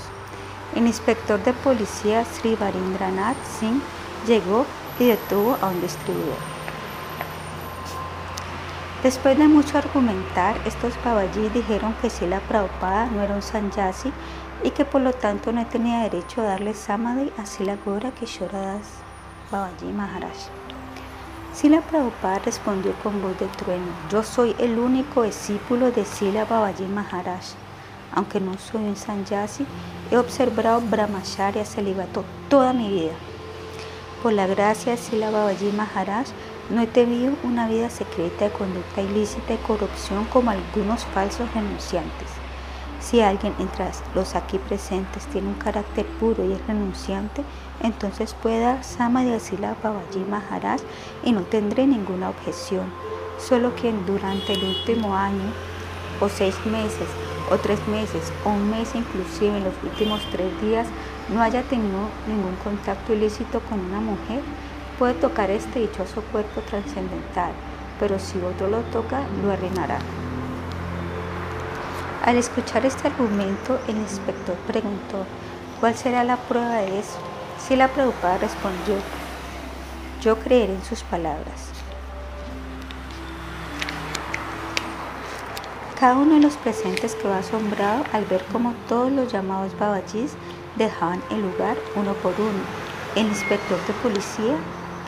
El 0.74 0.88
inspector 0.88 1.43
de 1.43 1.51
policía 1.51 2.24
Sri 2.24 2.55
Varindranath 2.55 3.38
Singh 3.59 3.82
llegó 4.26 4.66
y 4.99 5.07
detuvo 5.07 5.57
a 5.61 5.68
un 5.68 5.82
distribuidor. 5.82 6.55
Después 9.03 9.37
de 9.37 9.47
mucho 9.47 9.77
argumentar, 9.77 10.55
estos 10.65 10.93
Babaji 11.03 11.49
dijeron 11.49 11.93
que 12.01 12.09
Sila 12.09 12.39
Prabhupada 12.39 13.05
no 13.07 13.21
era 13.21 13.35
un 13.35 13.41
sanyasi 13.41 14.11
y 14.63 14.71
que 14.71 14.85
por 14.85 15.01
lo 15.01 15.13
tanto 15.13 15.51
no 15.51 15.65
tenía 15.67 15.99
derecho 15.99 16.41
a 16.41 16.45
darle 16.45 16.73
samadhi 16.73 17.31
a 17.37 17.45
Sila 17.45 17.77
Gora 17.85 18.11
Kishoradas 18.11 18.87
Babaji 19.51 19.85
Maharaj. 19.93 20.49
Sila 21.53 21.81
Prabhupada 21.81 22.39
respondió 22.39 22.93
con 23.03 23.21
voz 23.21 23.37
de 23.39 23.47
trueno, 23.47 23.91
yo 24.09 24.23
soy 24.23 24.55
el 24.59 24.79
único 24.79 25.23
discípulo 25.23 25.91
de 25.91 26.03
Sila 26.03 26.45
Babaji 26.45 26.85
Maharaj 26.85 27.55
aunque 28.15 28.39
no 28.39 28.57
soy 28.57 28.81
un 28.83 28.95
sanyasi, 28.95 29.65
he 30.09 30.17
observado 30.17 30.81
brahmacharya 30.81 31.65
celibato 31.65 32.23
toda 32.49 32.73
mi 32.73 32.89
vida. 32.89 33.13
Por 34.23 34.33
la 34.33 34.47
gracia 34.47 34.93
de 34.93 34.97
Sila 34.97 35.29
Babaji 35.29 35.71
Maharaj, 35.71 36.27
no 36.70 36.82
he 36.82 36.88
tenido 36.88 37.34
una 37.43 37.68
vida 37.68 37.89
secreta 37.89 38.45
de 38.45 38.51
conducta 38.51 39.01
ilícita 39.01 39.53
y 39.53 39.57
corrupción 39.57 40.26
como 40.26 40.51
algunos 40.51 41.05
falsos 41.05 41.53
renunciantes. 41.53 42.30
Si 42.99 43.22
alguien 43.22 43.53
entre 43.59 43.86
los 44.16 44.36
aquí 44.36 44.57
presentes 44.57 45.28
tiene 45.28 45.49
un 45.49 45.55
carácter 45.55 46.05
puro 46.20 46.43
y 46.43 46.53
es 46.53 46.68
renunciante, 46.68 47.43
entonces 47.84 48.34
puede 48.34 48.61
dar 48.61 48.84
Samadhi 48.84 49.34
a 49.34 49.39
Sila 49.39 49.76
Babaji 49.84 50.20
Maharaj 50.28 50.82
y 51.24 51.32
no 51.32 51.41
tendré 51.41 51.86
ninguna 51.86 52.30
objeción. 52.30 52.91
Solo 53.38 53.76
quien 53.76 54.05
durante 54.07 54.53
el 54.53 54.63
último 54.63 55.16
año 55.16 55.51
o 56.20 56.30
seis 56.30 56.55
meses 56.66 57.07
o 57.51 57.57
tres 57.57 57.86
meses 57.88 58.34
o 58.43 58.49
un 58.49 58.72
mes 58.72 58.95
inclusive 58.95 59.55
en 59.57 59.66
los 59.66 59.74
últimos 59.84 60.22
tres 60.32 60.49
días 60.61 60.88
no 61.30 61.41
haya 61.41 61.61
tenido 61.63 62.09
ningún 62.28 62.55
contacto 62.63 63.13
ilícito 63.13 63.59
con 63.70 63.80
una 63.82 63.99
mujer, 63.99 64.41
puede 64.97 65.13
tocar 65.15 65.49
este 65.49 65.79
dichoso 65.79 66.21
cuerpo 66.31 66.61
trascendental, 66.61 67.51
pero 67.99 68.19
si 68.19 68.39
otro 68.39 68.67
lo 68.67 68.79
toca, 68.91 69.21
lo 69.43 69.51
arruinará. 69.51 69.99
Al 72.23 72.37
escuchar 72.37 72.85
este 72.85 73.07
argumento, 73.07 73.79
el 73.87 73.97
inspector 73.97 74.55
preguntó, 74.67 75.25
¿cuál 75.79 75.95
será 75.95 76.23
la 76.23 76.37
prueba 76.37 76.77
de 76.77 76.99
eso? 76.99 77.19
Si 77.59 77.75
la 77.75 77.87
preocupada 77.87 78.39
respondió, 78.39 78.95
yo 80.21 80.37
creeré 80.39 80.73
en 80.73 80.83
sus 80.83 81.03
palabras. 81.03 81.69
Cada 85.99 86.15
uno 86.17 86.35
de 86.35 86.41
los 86.41 86.57
presentes 86.57 87.15
quedó 87.15 87.33
asombrado 87.33 88.03
al 88.11 88.25
ver 88.25 88.43
cómo 88.51 88.73
todos 88.89 89.11
los 89.11 89.31
llamados 89.31 89.77
babajis 89.79 90.33
dejaban 90.75 91.21
el 91.31 91.41
lugar 91.41 91.77
uno 91.95 92.13
por 92.15 92.33
uno. 92.39 92.63
El 93.15 93.27
inspector 93.27 93.77
de 93.87 93.93
policía 94.03 94.55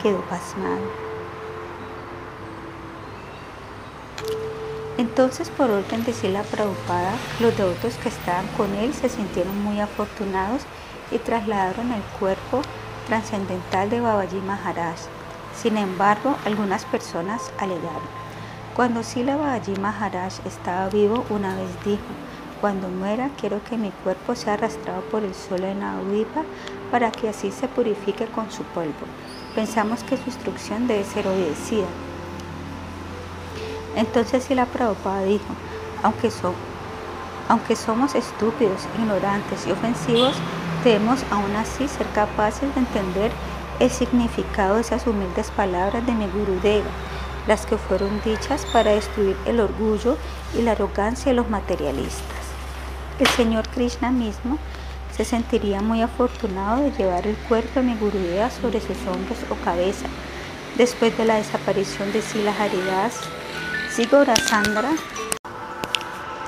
quedó 0.02 0.20
pasmado. 0.22 0.80
Entonces, 4.98 5.48
por 5.50 5.70
orden 5.70 6.04
de 6.04 6.12
Sila 6.12 6.42
Prabhupada, 6.42 7.12
los 7.38 7.56
devotos 7.56 7.94
que 8.02 8.08
estaban 8.08 8.46
con 8.56 8.74
él 8.74 8.92
se 8.94 9.08
sintieron 9.08 9.62
muy 9.62 9.78
afortunados 9.80 10.62
y 11.12 11.18
trasladaron 11.18 11.92
el 11.92 12.02
cuerpo 12.18 12.62
trascendental 13.06 13.90
de 13.90 14.00
Babaji 14.00 14.40
Maharaj. 14.40 14.96
Sin 15.54 15.76
embargo, 15.76 16.36
algunas 16.44 16.84
personas 16.84 17.52
alegaron. 17.58 18.18
Cuando 18.74 19.02
Sila 19.02 19.36
Babaji 19.36 19.76
Maharaj 19.80 20.44
estaba 20.44 20.88
vivo, 20.88 21.24
una 21.30 21.54
vez 21.54 21.70
dijo, 21.84 22.02
cuando 22.60 22.88
muera 22.88 23.30
quiero 23.40 23.62
que 23.62 23.76
mi 23.76 23.90
cuerpo 24.02 24.34
sea 24.34 24.54
arrastrado 24.54 25.02
por 25.02 25.22
el 25.22 25.34
suelo 25.34 25.68
en 25.68 25.78
Naudipa 25.78 26.42
para 26.90 27.12
que 27.12 27.28
así 27.28 27.52
se 27.52 27.68
purifique 27.68 28.26
con 28.26 28.50
su 28.50 28.64
polvo. 28.64 29.06
Pensamos 29.58 30.04
que 30.04 30.16
su 30.16 30.22
instrucción 30.26 30.86
debe 30.86 31.02
ser 31.02 31.26
obedecida. 31.26 31.88
Entonces 33.96 34.44
Sila 34.44 34.66
Prabhupada 34.66 35.22
dijo, 35.22 35.52
aunque, 36.04 36.30
aunque 37.48 37.74
somos 37.74 38.14
estúpidos, 38.14 38.86
ignorantes 38.96 39.66
y 39.66 39.72
ofensivos, 39.72 40.36
debemos 40.84 41.24
aún 41.32 41.56
así 41.56 41.88
ser 41.88 42.06
capaces 42.10 42.72
de 42.72 42.78
entender 42.82 43.32
el 43.80 43.90
significado 43.90 44.76
de 44.76 44.82
esas 44.82 45.04
humildes 45.08 45.50
palabras 45.50 46.06
de 46.06 46.12
mi 46.12 46.28
Gurudeva, 46.28 46.86
las 47.48 47.66
que 47.66 47.76
fueron 47.76 48.20
dichas 48.24 48.64
para 48.72 48.92
destruir 48.92 49.36
el 49.44 49.58
orgullo 49.58 50.18
y 50.56 50.62
la 50.62 50.70
arrogancia 50.70 51.32
de 51.32 51.36
los 51.36 51.50
materialistas. 51.50 52.44
El 53.18 53.26
Señor 53.26 53.68
Krishna 53.70 54.12
mismo 54.12 54.56
se 55.18 55.24
sentiría 55.24 55.82
muy 55.82 56.00
afortunado 56.00 56.84
de 56.84 56.92
llevar 56.92 57.26
el 57.26 57.34
cuerpo 57.48 57.80
de 57.80 57.86
mi 57.86 57.96
Gurudeva 57.96 58.50
sobre 58.50 58.80
sus 58.80 58.96
hombros 59.08 59.38
o 59.50 59.56
cabeza, 59.64 60.06
después 60.76 61.18
de 61.18 61.24
la 61.24 61.34
desaparición 61.34 62.12
de 62.12 62.22
Sila 62.22 62.54
Haridas, 62.56 63.18
Sigora 63.92 64.36
Sandra. 64.36 64.90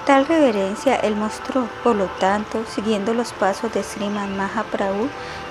Tal 0.06 0.24
reverencia 0.24 0.94
él 0.94 1.16
mostró, 1.16 1.68
por 1.82 1.96
lo 1.96 2.06
tanto, 2.20 2.64
siguiendo 2.72 3.12
los 3.12 3.32
pasos 3.32 3.72
de 3.74 3.82
Sriman 3.82 4.36
Mahaprabhu, 4.36 5.08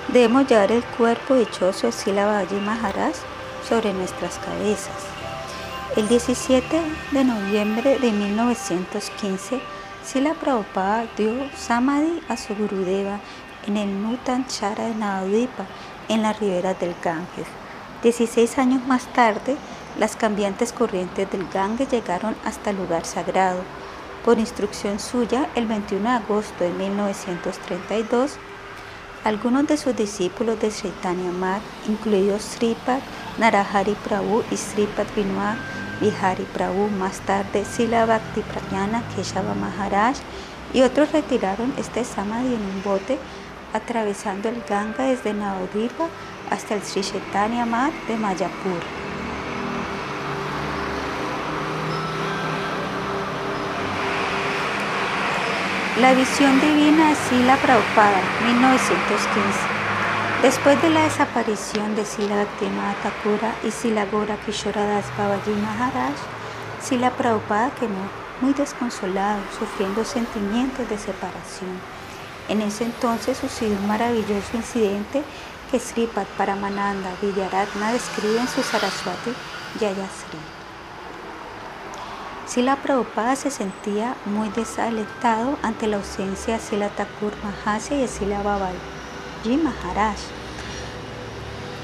debemos 0.07 0.47
llevar 0.47 0.71
el 0.71 0.83
cuerpo 0.85 1.35
dichoso 1.35 1.87
de 1.87 1.91
Sila 1.91 2.25
Babaji 2.25 2.55
Maharaj 2.55 3.15
sobre 3.67 3.93
nuestras 3.93 4.37
cabezas. 4.37 4.95
El 5.97 6.07
17 6.07 6.81
de 7.11 7.23
noviembre 7.25 7.99
de 7.99 8.13
1915, 8.13 9.59
Sila 10.03 10.33
Prabhupada 10.33 11.07
dio 11.17 11.49
Samadhi 11.55 12.21
a 12.29 12.37
su 12.37 12.55
Gurudeva 12.55 13.19
en 13.67 13.77
el 13.77 14.01
Nutan 14.01 14.47
Chara 14.47 14.85
de 14.85 14.95
Navadipa, 14.95 15.65
en 16.07 16.23
la 16.23 16.33
ribera 16.33 16.73
del 16.73 16.95
Ganges. 17.03 17.47
Dieciséis 18.01 18.57
años 18.57 18.81
más 18.87 19.05
tarde, 19.13 19.57
las 19.99 20.15
cambiantes 20.15 20.73
corrientes 20.73 21.29
del 21.29 21.47
Ganges 21.49 21.91
llegaron 21.91 22.35
hasta 22.45 22.71
el 22.71 22.77
lugar 22.77 23.05
sagrado. 23.05 23.61
Por 24.23 24.39
instrucción 24.39 24.99
suya, 24.99 25.49
el 25.53 25.67
21 25.67 26.09
de 26.09 26.15
agosto 26.15 26.63
de 26.63 26.71
1932, 26.71 28.37
algunos 29.25 29.67
de 29.67 29.77
sus 29.77 29.95
discípulos 29.95 30.59
de 30.61 30.71
Chaitanya 30.71 31.31
Mat, 31.31 31.61
incluidos 31.87 32.41
Sripad, 32.41 33.01
Narahari 33.37 33.95
Prabhu 33.95 34.43
y 34.49 34.57
Sripad 34.57 35.07
Vinod 35.15 35.57
Vihari 35.99 36.45
Prabhu, 36.53 36.89
más 36.89 37.19
tarde 37.21 37.65
Sila 37.65 38.05
Bhakti 38.05 38.41
Pragyana 38.41 39.03
Keshava 39.15 39.53
Maharaj 39.53 40.17
y 40.73 40.81
otros 40.81 41.11
retiraron 41.11 41.73
este 41.77 42.03
samadhi 42.03 42.53
en 42.53 42.61
un 42.61 42.83
bote 42.83 43.17
atravesando 43.73 44.49
el 44.49 44.63
Ganga 44.67 45.03
desde 45.03 45.33
Navadipa 45.33 46.07
hasta 46.49 46.75
el 46.75 46.83
Sri 46.83 47.01
Chaitanya 47.01 47.65
Mat 47.65 47.93
de 48.07 48.17
Mayapur. 48.17 48.81
La 55.99 56.13
visión 56.13 56.61
divina 56.61 57.09
de 57.09 57.15
Sila 57.15 57.57
Prabhupada, 57.57 58.21
1915. 58.45 59.78
Después 60.41 60.81
de 60.81 60.89
la 60.89 61.03
desaparición 61.03 61.97
de 61.97 62.05
Sila 62.05 62.37
Bhaktivinoda 62.37 62.95
Thakura 63.03 63.55
y 63.61 63.71
Sila 63.71 64.05
Gora 64.05 64.37
Kishoradas 64.37 65.05
Babaji 65.17 65.51
Maharaj, 65.51 66.13
Sila 66.81 67.11
Prabhupada 67.11 67.71
quedó 67.71 67.89
muy 68.39 68.53
desconsolado, 68.53 69.41
sufriendo 69.59 70.05
sentimientos 70.05 70.87
de 70.87 70.97
separación. 70.97 71.81
En 72.47 72.61
ese 72.61 72.85
entonces 72.85 73.37
sucedió 73.37 73.75
un 73.75 73.87
maravilloso 73.87 74.55
incidente 74.55 75.23
que 75.69 75.77
Sripat 75.77 76.27
Paramananda 76.37 77.09
Villaratna 77.21 77.91
describe 77.91 78.39
en 78.39 78.47
su 78.47 78.63
Saraswati 78.63 79.33
Yayasri. 79.81 80.39
Sila 82.47 82.77
Prabhupada 82.77 83.35
se 83.35 83.51
sentía 83.51 84.15
muy 84.23 84.47
desalentado 84.49 85.59
ante 85.63 85.87
la 85.87 85.97
ausencia 85.97 86.53
de 86.53 86.59
Sila 86.61 86.87
Thakur 86.87 87.33
Mahasi 87.43 87.95
y 87.95 88.01
de 88.01 88.07
Sila 88.07 88.41
Babaji 89.39 89.57
Maharaj. 89.57 90.17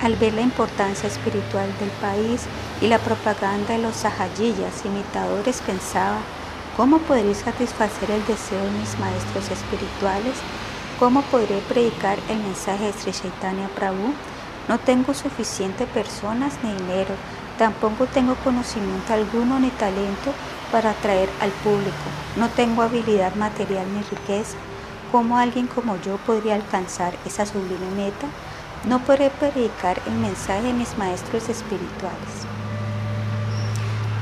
Al 0.01 0.15
ver 0.15 0.33
la 0.33 0.41
importancia 0.41 1.07
espiritual 1.07 1.67
del 1.79 1.89
país 2.01 2.41
y 2.81 2.87
la 2.87 2.99
propaganda 2.99 3.73
de 3.73 3.81
los 3.81 3.95
sahajiyas 3.95 4.85
imitadores, 4.85 5.61
pensaba, 5.61 6.17
¿cómo 6.75 6.99
podré 6.99 7.33
satisfacer 7.33 8.11
el 8.11 8.25
deseo 8.25 8.61
de 8.61 8.71
mis 8.71 8.99
maestros 8.99 9.49
espirituales? 9.49 10.35
¿Cómo 10.99 11.21
podré 11.23 11.59
predicar 11.69 12.19
el 12.29 12.39
mensaje 12.39 12.85
de 12.85 12.93
Sri 12.93 13.13
Chaitanya 13.13 13.69
Prabhu? 13.69 14.13
No 14.67 14.77
tengo 14.79 15.13
suficiente 15.13 15.85
personas 15.87 16.57
ni 16.61 16.73
dinero, 16.73 17.15
tampoco 17.57 18.05
tengo 18.07 18.35
conocimiento 18.43 19.13
alguno 19.13 19.59
ni 19.59 19.69
talento 19.69 20.33
para 20.71 20.91
atraer 20.91 21.29
al 21.39 21.51
público. 21.51 22.05
No 22.35 22.49
tengo 22.49 22.81
habilidad 22.81 23.35
material 23.35 23.85
ni 23.93 24.01
riqueza. 24.01 24.57
¿Cómo 25.15 25.37
alguien 25.37 25.67
como 25.67 25.95
yo 26.01 26.17
podría 26.17 26.55
alcanzar 26.55 27.15
esa 27.25 27.45
sublime 27.45 27.89
meta? 27.95 28.27
No 28.83 28.99
podré 28.99 29.29
predicar 29.29 30.01
el 30.07 30.15
mensaje 30.15 30.63
de 30.63 30.73
mis 30.73 30.97
maestros 30.97 31.47
espirituales. 31.47 32.43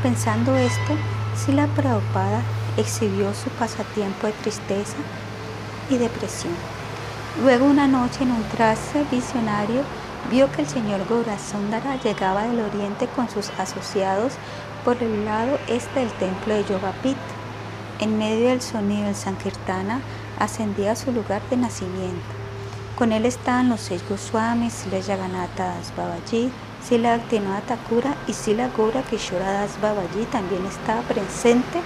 Pensando 0.03 0.55
esto, 0.55 0.93
Sila 1.35 1.65
Prabhupada 1.75 2.43
exhibió 2.77 3.33
su 3.33 3.49
pasatiempo 3.49 4.27
de 4.27 4.33
tristeza 4.33 4.97
y 5.89 5.97
depresión. 5.97 6.53
Luego 7.41 7.65
una 7.65 7.87
noche 7.87 8.21
en 8.21 8.29
un 8.29 8.43
trance 8.49 9.03
visionario 9.09 9.81
vio 10.29 10.51
que 10.51 10.61
el 10.61 10.67
señor 10.67 11.07
Gaurasundara 11.09 11.99
llegaba 12.03 12.43
del 12.43 12.59
oriente 12.59 13.07
con 13.15 13.27
sus 13.31 13.49
asociados 13.57 14.33
por 14.85 15.01
el 15.01 15.25
lado 15.25 15.57
este 15.67 16.01
del 16.01 16.11
templo 16.11 16.53
de 16.53 16.65
Yogapit. 16.65 17.17
En 17.99 18.19
medio 18.19 18.49
del 18.49 18.61
sonido 18.61 19.05
del 19.05 19.15
Sankirtana 19.15 20.01
ascendía 20.39 20.91
a 20.91 20.95
su 20.95 21.11
lugar 21.11 21.41
de 21.49 21.57
nacimiento. 21.57 22.33
Con 22.97 23.11
él 23.11 23.25
estaban 23.25 23.69
los 23.69 23.81
seis 23.81 24.03
Goswamis, 24.07 24.73
Sila 24.73 24.99
Yaganatha 24.99 25.65
Das 25.65 25.95
Babaji, 25.95 26.51
Sila 26.87 27.17
Bhaktivinoda 27.17 27.61
Thakura 27.61 28.13
y 28.27 28.33
Sila 28.33 28.69
Gaura 28.77 29.01
Kishora 29.01 29.51
Das 29.51 29.81
Babaji 29.81 30.25
también 30.31 30.65
estaba 30.65 31.01
presente 31.01 31.81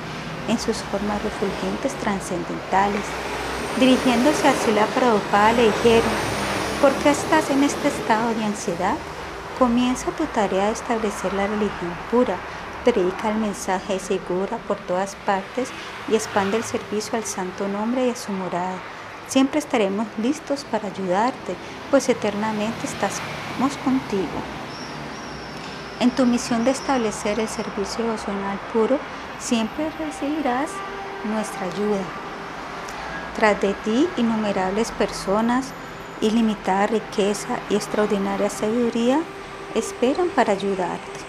en 0.47 0.59
sus 0.59 0.77
formas 0.77 1.21
refulgentes 1.23 1.93
trascendentales. 2.01 3.03
Dirigiéndose 3.79 4.47
a 4.47 4.53
Sila 4.53 4.85
Prabhupada 4.87 5.53
le 5.53 5.65
dijeron, 5.65 6.09
¿por 6.81 6.91
qué 6.95 7.11
estás 7.11 7.49
en 7.51 7.63
este 7.63 7.87
estado 7.89 8.33
de 8.33 8.43
ansiedad? 8.43 8.95
Comienza 9.59 10.11
tu 10.11 10.25
tarea 10.25 10.65
de 10.65 10.71
establecer 10.73 11.33
la 11.33 11.47
religión 11.47 11.93
pura, 12.11 12.37
predica 12.93 13.29
el 13.29 13.38
mensaje 13.38 13.99
segura 13.99 14.59
por 14.65 14.77
todas 14.77 15.15
partes 15.25 15.67
y 16.07 16.15
expande 16.15 16.55
el 16.55 16.63
servicio 16.63 17.17
al 17.17 17.25
santo 17.25 17.67
nombre 17.67 18.07
y 18.07 18.11
a 18.11 18.15
su 18.15 18.31
morada. 18.31 18.77
Siempre 19.27 19.59
estaremos 19.59 20.07
listos 20.17 20.63
para 20.63 20.88
ayudarte, 20.88 21.55
pues 21.91 22.07
eternamente 22.07 22.85
estamos 22.85 23.75
contigo. 23.83 24.39
En 25.99 26.11
tu 26.11 26.25
misión 26.25 26.63
de 26.63 26.71
establecer 26.71 27.41
el 27.41 27.49
servicio 27.49 28.05
devocional 28.05 28.57
puro, 28.71 28.99
siempre 29.38 29.89
recibirás 29.99 30.69
nuestra 31.25 31.65
ayuda. 31.65 32.05
Tras 33.35 33.59
de 33.59 33.73
ti, 33.73 34.07
innumerables 34.15 34.91
personas, 34.91 35.71
ilimitada 36.21 36.88
riqueza 36.88 37.59
y 37.69 37.75
extraordinaria 37.75 38.49
sabiduría 38.49 39.19
esperan 39.75 40.29
para 40.29 40.53
ayudarte. 40.53 41.26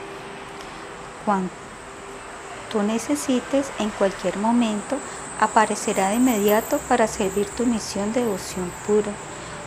Tú 2.70 2.82
necesites, 2.82 3.70
en 3.78 3.90
cualquier 3.90 4.36
momento, 4.38 4.96
aparecerá 5.40 6.10
de 6.10 6.16
inmediato 6.16 6.78
para 6.88 7.06
servir 7.06 7.48
tu 7.50 7.66
misión 7.66 8.12
de 8.12 8.24
devoción 8.24 8.70
pura. 8.86 9.12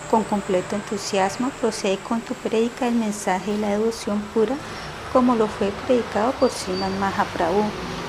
Con 0.09 0.24
completo 0.24 0.76
entusiasmo 0.76 1.49
procede 1.62 1.97
con 1.97 2.22
tu 2.22 2.34
predica 2.34 2.88
el 2.88 2.95
mensaje 2.95 3.51
y 3.51 3.57
la 3.57 3.70
devoción 3.70 4.22
pura 4.34 4.55
como 5.14 5.36
lo 5.36 5.47
fue 5.47 5.72
predicado 5.86 6.32
por 6.34 6.49
Sriman 6.49 6.99
Mahaprabhu. 6.99 7.64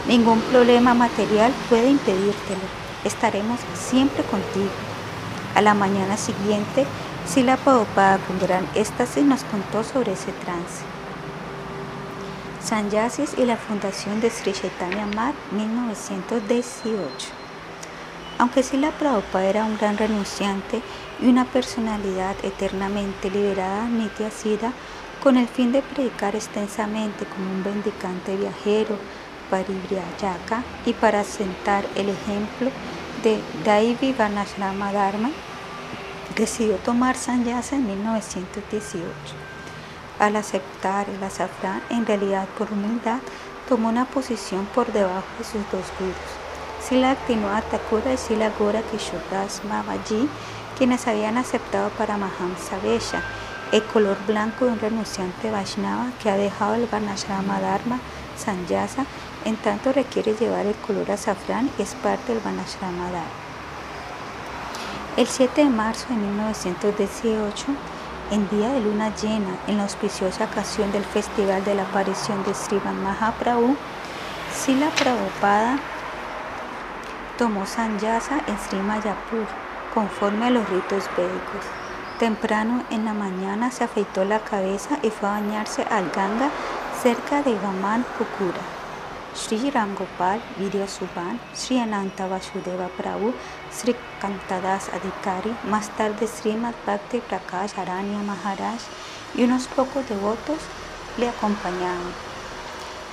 Ningún 0.06 0.40
problema 0.42 0.94
material 0.94 1.52
puede 1.68 1.90
impedírtelo 1.90 2.82
estaremos 3.04 3.60
siempre 3.74 4.22
contigo. 4.24 4.70
A 5.54 5.60
la 5.60 5.74
mañana 5.74 6.16
siguiente, 6.16 6.86
Sila 7.26 7.56
Prabhupada 7.56 8.18
con 8.18 8.38
gran 8.38 8.66
éxtasis 8.74 9.24
nos 9.24 9.44
contó 9.44 9.84
sobre 9.84 10.12
ese 10.12 10.32
trance. 10.32 10.91
Sanyasis 12.64 13.34
y 13.36 13.44
la 13.44 13.56
fundación 13.56 14.20
de 14.20 14.30
Sri 14.30 14.52
Chaitanya 14.52 15.06
Mat 15.06 15.34
1918. 15.50 17.02
Aunque 18.38 18.62
Sila 18.62 18.92
Prabhupada 18.92 19.44
era 19.44 19.64
un 19.64 19.76
gran 19.76 19.98
renunciante 19.98 20.80
y 21.20 21.26
una 21.26 21.44
personalidad 21.44 22.36
eternamente 22.44 23.30
liberada, 23.30 23.88
Nitya 23.88 24.30
Siddha, 24.30 24.72
con 25.22 25.36
el 25.36 25.48
fin 25.48 25.72
de 25.72 25.82
predicar 25.82 26.36
extensamente 26.36 27.24
como 27.26 27.50
un 27.50 27.64
bendicante 27.64 28.36
viajero, 28.36 28.96
Parivrayaka 29.50 30.62
y 30.86 30.92
para 30.94 31.24
sentar 31.24 31.84
el 31.96 32.08
ejemplo 32.08 32.70
de 33.22 33.40
Daivi 33.64 34.12
Varnashrama 34.12 34.92
Dharma, 34.92 35.30
decidió 36.36 36.76
tomar 36.76 37.16
sanyasa 37.16 37.76
en 37.76 37.86
1918. 37.86 39.41
Al 40.22 40.36
aceptar 40.36 41.10
el 41.10 41.20
azafrán, 41.20 41.82
en 41.90 42.06
realidad 42.06 42.46
por 42.56 42.70
humildad, 42.70 43.18
tomó 43.68 43.88
una 43.88 44.04
posición 44.04 44.66
por 44.66 44.92
debajo 44.92 45.26
de 45.36 45.44
sus 45.44 45.62
dos 45.72 45.82
gurus. 45.98 46.14
Sila 46.80 47.10
Aktinua 47.10 47.60
Thakura 47.62 48.12
y 48.12 48.16
Sila 48.16 48.52
Gora 48.56 48.82
Kishodas 48.82 49.62
Babaji 49.68 50.28
quienes 50.78 51.08
habían 51.08 51.38
aceptado 51.38 51.88
para 51.98 52.18
Mahamsa 52.18 52.76
el 53.72 53.82
color 53.86 54.16
blanco 54.24 54.66
de 54.66 54.70
un 54.70 54.78
renunciante 54.78 55.50
Vaishnava 55.50 56.12
que 56.22 56.30
ha 56.30 56.36
dejado 56.36 56.74
el 56.74 56.86
Varnashrama 56.86 57.60
Dharma 57.60 57.98
Sanyasa, 58.36 59.06
en 59.44 59.56
tanto 59.56 59.92
requiere 59.92 60.34
llevar 60.34 60.66
el 60.66 60.76
color 60.76 61.10
azafrán 61.10 61.68
y 61.80 61.82
es 61.82 61.96
parte 61.96 62.32
del 62.32 62.44
Varnashrama 62.44 63.10
Dharma. 63.10 63.42
El 65.16 65.26
7 65.26 65.64
de 65.64 65.68
marzo 65.68 66.06
de 66.10 66.14
1918, 66.14 67.66
en 68.30 68.48
día 68.48 68.68
de 68.70 68.80
luna 68.80 69.14
llena, 69.14 69.56
en 69.66 69.76
la 69.76 69.82
auspiciosa 69.84 70.44
ocasión 70.44 70.92
del 70.92 71.04
Festival 71.04 71.64
de 71.64 71.74
la 71.74 71.82
Aparición 71.82 72.44
de 72.44 72.54
Srivan 72.54 73.02
Mahaprabhu, 73.02 73.76
Sila 74.54 74.90
Prabhupada 74.90 75.78
tomó 77.38 77.66
Sanyasa 77.66 78.40
en 78.46 78.58
Sri 78.58 78.78
Mayapur, 78.78 79.46
conforme 79.94 80.46
a 80.46 80.50
los 80.50 80.68
ritos 80.68 81.10
védicos. 81.16 81.64
Temprano 82.18 82.84
en 82.90 83.04
la 83.04 83.14
mañana 83.14 83.70
se 83.70 83.84
afeitó 83.84 84.24
la 84.24 84.40
cabeza 84.40 84.98
y 85.02 85.10
fue 85.10 85.28
a 85.28 85.32
bañarse 85.32 85.82
al 85.90 86.10
Ganga 86.10 86.50
cerca 87.02 87.42
de 87.42 87.54
Vaman 87.58 88.04
Pukura. 88.16 88.81
Sri 89.34 89.70
Ram 89.70 89.94
Gopal, 89.94 90.40
Vidya 90.58 90.86
Subhan, 90.86 91.40
Sri 91.54 91.78
Ananta 91.78 92.28
Vasudeva 92.28 92.88
Prabhu, 92.96 93.32
Sri 93.70 93.94
Kantadas 94.20 94.90
Adhikari, 94.90 95.54
más 95.68 95.88
tarde 95.96 96.26
Srimad 96.26 96.74
Bhakti 96.86 97.20
Prakash 97.20 97.78
Aranya 97.78 98.22
Maharaj 98.22 98.80
y 99.34 99.44
unos 99.44 99.66
pocos 99.68 100.06
devotos 100.08 100.58
le 101.18 101.28
acompañaban. 101.28 102.12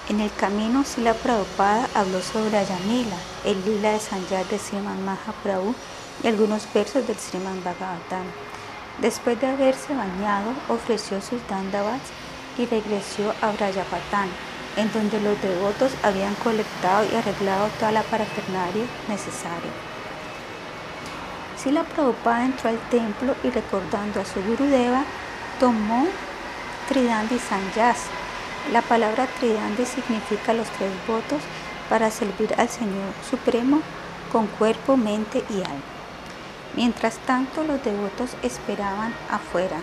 En 0.10 0.20
el 0.20 0.34
camino, 0.34 0.84
Sila 0.84 1.14
Prabhupada 1.14 1.88
habló 1.94 2.20
sobre 2.22 2.58
Ayamila, 2.58 3.18
el 3.46 3.64
lila 3.64 3.92
de 3.92 4.00
Sanyar 4.00 4.46
de 4.48 4.58
Sriman 4.58 5.06
Mahaprabhu 5.06 5.76
y 6.24 6.28
algunos 6.28 6.68
versos 6.74 7.06
del 7.06 7.18
Sriman 7.18 7.64
Bhagavatam. 7.64 8.26
Después 9.02 9.40
de 9.40 9.48
haberse 9.48 9.94
bañado, 9.94 10.52
ofreció 10.68 11.22
sus 11.22 11.48
dandavats 11.48 12.10
y 12.58 12.66
regresó 12.66 13.34
a 13.42 13.52
Brayapatán, 13.52 14.30
en 14.78 14.92
donde 14.94 15.20
los 15.22 15.42
devotos 15.42 15.92
habían 16.04 16.36
colectado 16.36 17.06
y 17.06 17.16
arreglado 17.16 17.68
toda 17.80 17.92
la 17.92 18.04
parafernalia 18.04 18.86
necesaria. 19.08 19.72
Sila 21.58 21.84
Prabhupada 21.84 22.46
entró 22.46 22.70
al 22.70 22.80
templo 22.90 23.36
y 23.44 23.50
recordando 23.50 24.22
a 24.22 24.26
su 24.26 24.42
Gurudeva, 24.42 25.04
tomó 25.60 26.08
Tridandi 26.88 27.38
Sanyas. 27.38 27.98
La 28.72 28.82
palabra 28.82 29.28
Tridandi 29.40 29.86
significa 29.86 30.54
los 30.54 30.68
tres 30.70 30.92
votos 31.08 31.42
para 31.90 32.12
servir 32.12 32.54
al 32.58 32.70
Señor 32.70 33.14
Supremo 33.30 33.82
con 34.32 34.48
cuerpo, 34.48 34.96
mente 34.96 35.44
y 35.50 35.56
alma. 35.56 36.00
Mientras 36.76 37.18
tanto, 37.18 37.64
los 37.64 37.84
devotos 37.84 38.36
esperaban 38.42 39.14
afuera. 39.30 39.80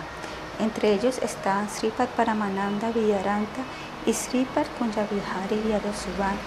Entre 0.59 0.93
ellos 0.93 1.19
estaban 1.21 1.69
Sripat 1.69 2.09
Paramananda 2.09 2.89
Villaranta 2.91 3.61
y 4.07 4.13
Sripat 4.13 4.67
Kunjabihari 4.79 5.69
Yadosubhan. 5.69 6.37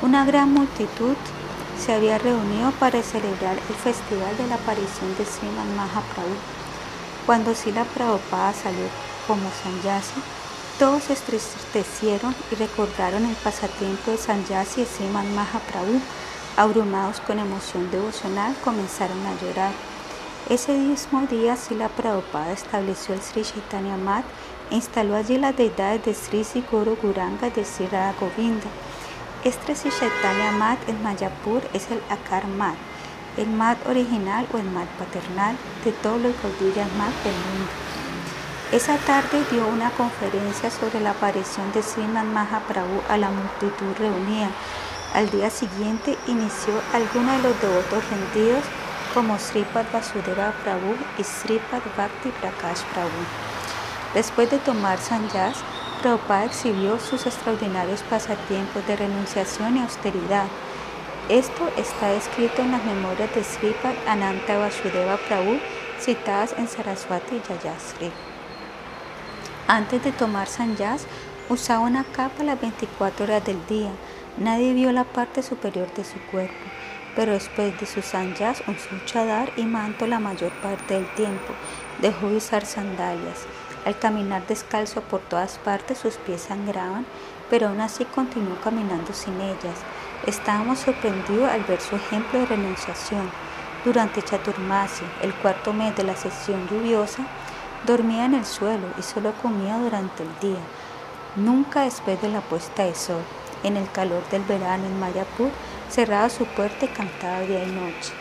Una 0.00 0.24
gran 0.24 0.52
multitud 0.54 1.16
se 1.78 1.92
había 1.92 2.18
reunido 2.18 2.70
para 2.78 3.02
celebrar 3.02 3.56
el 3.56 3.74
festival 3.74 4.36
de 4.38 4.46
la 4.46 4.54
aparición 4.54 5.14
de 5.18 5.26
Sriman 5.26 5.76
Mahaprabhu. 5.76 6.36
Cuando 7.26 7.54
Sila 7.54 7.84
Prabhupada 7.84 8.54
salió 8.54 8.86
como 9.26 9.50
Sanyasi, 9.62 10.20
todos 10.78 11.04
se 11.04 11.12
estristecieron 11.14 12.34
y 12.50 12.54
recordaron 12.54 13.26
el 13.26 13.36
pasatiempo 13.36 14.12
de 14.12 14.16
Sanyasi 14.16 14.82
y 14.82 14.86
Sriman 14.86 15.34
Mahaprabhu. 15.34 16.00
Abrumados 16.56 17.20
con 17.20 17.38
emoción 17.38 17.90
devocional, 17.90 18.54
comenzaron 18.64 19.18
a 19.26 19.34
llorar. 19.42 19.72
Ese 20.48 20.72
mismo 20.72 21.22
día, 21.26 21.56
Sila 21.56 21.88
Prabhupada 21.88 22.52
estableció 22.52 23.14
el 23.14 23.22
Sri 23.22 23.42
Chaitanya 23.42 23.96
Mat 23.96 24.24
instaló 24.70 25.16
allí 25.16 25.38
las 25.38 25.56
deidades 25.56 26.04
de 26.04 26.14
Sri 26.14 26.44
Siguru 26.44 26.96
Guranga 26.96 27.50
de 27.50 27.64
Sri 27.64 27.88
Govinda. 28.18 28.66
Este 29.44 29.74
Sri 29.74 29.90
Chaitanya 29.90 30.52
Mat 30.52 30.78
en 30.88 31.02
Mayapur 31.02 31.62
es 31.72 31.90
el 31.90 32.00
Akar 32.08 32.46
Mat, 32.46 32.76
el 33.36 33.48
Mat 33.48 33.78
original 33.86 34.46
o 34.52 34.58
el 34.58 34.70
Mat 34.70 34.88
paternal 34.98 35.56
de 35.84 35.92
todos 35.92 36.20
los 36.20 36.34
Gaudiyas 36.42 36.92
Mat 36.98 37.14
del 37.24 37.34
mundo. 37.34 37.72
Esa 38.72 38.96
tarde 38.98 39.44
dio 39.50 39.66
una 39.66 39.90
conferencia 39.90 40.70
sobre 40.70 41.00
la 41.00 41.10
aparición 41.10 41.72
de 41.72 41.82
Sriman 41.82 42.32
Mahaprabhu 42.32 43.02
a 43.08 43.16
la 43.16 43.30
multitud 43.30 43.96
reunida. 43.98 44.50
Al 45.12 45.28
día 45.30 45.50
siguiente 45.50 46.16
inició 46.28 46.74
algunos 46.92 47.42
de 47.42 47.48
los 47.48 47.60
devotos 47.60 48.04
rendidos 48.10 48.64
como 49.12 49.36
Sripad 49.38 49.86
Vasudeva 49.92 50.52
Prabhu 50.62 50.94
y 51.18 51.24
Sripad 51.24 51.82
Bhakti 51.96 52.28
Prakash 52.40 52.82
Prabhu. 52.92 53.49
Después 54.14 54.50
de 54.50 54.58
tomar 54.58 54.98
sanyas, 54.98 55.56
Prabhupada 56.02 56.46
exhibió 56.46 56.98
sus 56.98 57.26
extraordinarios 57.26 58.02
pasatiempos 58.02 58.84
de 58.86 58.96
renunciación 58.96 59.76
y 59.76 59.80
austeridad. 59.80 60.46
Esto 61.28 61.70
está 61.76 62.12
escrito 62.14 62.62
en 62.62 62.72
las 62.72 62.84
memorias 62.84 63.32
de 63.34 63.44
Sripad 63.44 63.94
Ananta 64.08 64.58
Vasudeva 64.58 65.16
Prabhu 65.28 65.60
citadas 66.00 66.54
en 66.58 66.66
Saraswati 66.66 67.40
Yayasri. 67.48 68.10
Antes 69.68 70.02
de 70.02 70.10
tomar 70.10 70.48
sanyas, 70.48 71.06
usaba 71.48 71.80
una 71.80 72.02
capa 72.02 72.42
las 72.42 72.60
24 72.60 73.24
horas 73.24 73.44
del 73.44 73.64
día. 73.66 73.90
Nadie 74.38 74.72
vio 74.72 74.90
la 74.90 75.04
parte 75.04 75.42
superior 75.44 75.92
de 75.94 76.02
su 76.02 76.18
cuerpo, 76.32 76.54
pero 77.14 77.32
después 77.32 77.78
de 77.78 77.86
sus 77.86 78.06
sanyas 78.06 78.60
usó 78.66 79.04
chadar 79.04 79.52
y 79.56 79.62
manto 79.62 80.08
la 80.08 80.18
mayor 80.18 80.50
parte 80.62 80.94
del 80.94 81.14
tiempo. 81.14 81.52
Dejó 82.00 82.26
usar 82.26 82.66
sandalias. 82.66 83.46
Al 83.84 83.98
caminar 83.98 84.46
descalzo 84.46 85.00
por 85.00 85.20
todas 85.20 85.58
partes 85.58 85.98
sus 85.98 86.16
pies 86.16 86.42
sangraban, 86.42 87.06
pero 87.48 87.68
aún 87.68 87.80
así 87.80 88.04
continuó 88.04 88.56
caminando 88.62 89.12
sin 89.14 89.40
ellas. 89.40 89.78
Estábamos 90.26 90.80
sorprendidos 90.80 91.48
al 91.50 91.64
ver 91.64 91.80
su 91.80 91.96
ejemplo 91.96 92.38
de 92.38 92.46
renunciación. 92.46 93.30
Durante 93.84 94.22
Chaturmasi, 94.22 95.04
el 95.22 95.32
cuarto 95.34 95.72
mes 95.72 95.96
de 95.96 96.04
la 96.04 96.14
sesión 96.14 96.68
lluviosa, 96.68 97.24
dormía 97.86 98.26
en 98.26 98.34
el 98.34 98.44
suelo 98.44 98.86
y 98.98 99.02
solo 99.02 99.32
comía 99.40 99.78
durante 99.78 100.22
el 100.22 100.38
día, 100.40 100.60
nunca 101.36 101.82
después 101.82 102.20
de 102.20 102.28
la 102.28 102.42
puesta 102.42 102.84
de 102.84 102.94
sol. 102.94 103.22
En 103.62 103.78
el 103.78 103.90
calor 103.90 104.22
del 104.30 104.42
verano 104.42 104.84
en 104.84 105.00
Mayapur, 105.00 105.50
cerraba 105.90 106.28
su 106.28 106.44
puerta 106.44 106.84
y 106.84 106.88
cantaba 106.88 107.40
día 107.40 107.64
y 107.64 107.72
noche. 107.72 108.19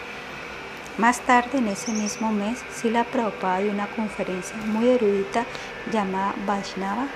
Más 0.99 1.21
tarde, 1.21 1.59
en 1.59 1.69
ese 1.69 1.93
mismo 1.93 2.29
mes, 2.33 2.59
Sila 2.73 3.05
Prabhupada 3.05 3.59
dio 3.59 3.71
una 3.71 3.87
conferencia 3.87 4.57
muy 4.65 4.89
erudita 4.89 5.45
llamada 5.93 6.35
Vaishnava 6.45 7.07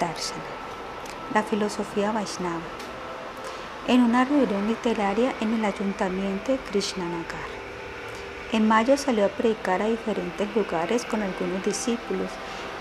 Darshana, 0.00 0.42
la 1.32 1.44
filosofía 1.44 2.10
Vaishnava, 2.10 2.58
en 3.86 4.00
una 4.00 4.24
reunión 4.24 4.66
literaria 4.66 5.32
en 5.40 5.54
el 5.54 5.64
ayuntamiento 5.64 6.50
de 6.50 6.58
Krishnanagar. 6.58 7.46
En 8.50 8.66
mayo 8.66 8.96
salió 8.96 9.26
a 9.26 9.28
predicar 9.28 9.80
a 9.80 9.86
diferentes 9.86 10.48
lugares 10.56 11.04
con 11.04 11.22
algunos 11.22 11.64
discípulos. 11.64 12.30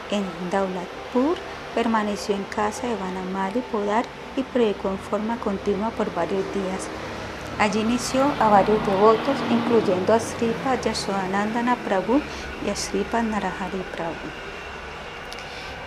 En 0.09 0.25
Daulatpur 0.49 1.37
permaneció 1.75 2.33
en 2.33 2.43
casa 2.45 2.87
de 2.87 2.95
Vanamali 2.95 3.61
Podar 3.71 4.05
y 4.35 4.41
predicó 4.41 4.89
en 4.89 4.97
forma 4.97 5.37
continua 5.37 5.91
por 5.91 6.11
varios 6.15 6.43
días. 6.55 6.87
Allí 7.59 7.81
inició 7.81 8.23
a 8.39 8.47
varios 8.47 8.85
devotos, 8.87 9.35
incluyendo 9.51 10.13
a 10.13 10.19
Sripa 10.21 10.79
Yashodanandana 10.81 11.75
Prabhu 11.75 12.21
y 12.65 12.69
a 12.69 12.75
Sripa 12.75 13.21
Narahari 13.21 13.83
Prabhu. 13.93 14.15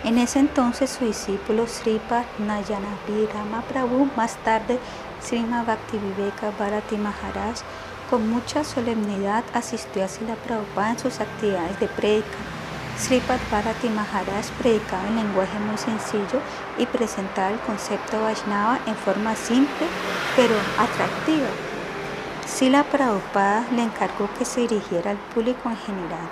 En 0.03 0.19
ese 0.19 0.37
entonces 0.37 0.91
su 0.91 1.05
discípulo 1.05 1.65
Sripa 1.65 2.25
Nayanabhi 2.37 3.27
Prabhu, 3.67 4.07
más 4.15 4.35
tarde 4.43 4.77
Srima 5.19 5.63
Bhaktiviveka 5.63 6.51
Bharati 6.59 6.97
Maharaj, 6.97 7.61
con 8.07 8.29
mucha 8.29 8.63
solemnidad 8.63 9.43
asistió 9.55 10.05
a 10.05 10.07
Sila 10.07 10.35
Prabhupada 10.35 10.91
en 10.91 10.99
sus 10.99 11.19
actividades 11.21 11.79
de 11.79 11.87
prédica 11.87 12.52
Sripad 12.97 13.39
Bharati 13.51 13.89
Maharaj 13.89 14.51
predicaba 14.59 15.07
en 15.07 15.15
lenguaje 15.15 15.57
muy 15.59 15.77
sencillo 15.77 16.39
y 16.77 16.85
presentaba 16.85 17.49
el 17.49 17.59
concepto 17.59 18.21
Vaishnava 18.21 18.79
en 18.85 18.95
forma 18.95 19.35
simple 19.35 19.87
pero 20.35 20.53
atractiva. 20.77 21.49
Sila 22.45 22.83
Prabhupada 22.83 23.65
le 23.71 23.83
encargó 23.83 24.29
que 24.37 24.45
se 24.45 24.61
dirigiera 24.61 25.11
al 25.11 25.17
público 25.17 25.69
en 25.69 25.77
general. 25.77 26.29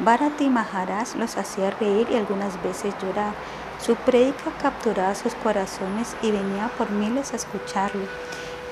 Bharati 0.00 0.50
Maharaj 0.50 1.14
los 1.16 1.38
hacía 1.38 1.70
reír 1.70 2.06
y 2.10 2.16
algunas 2.16 2.62
veces 2.62 2.94
llorar. 3.02 3.32
Su 3.80 3.96
prédica 3.96 4.50
capturaba 4.60 5.14
sus 5.14 5.34
corazones 5.36 6.16
y 6.20 6.30
venía 6.30 6.70
por 6.76 6.90
miles 6.90 7.32
a 7.32 7.36
escucharlo. 7.36 8.06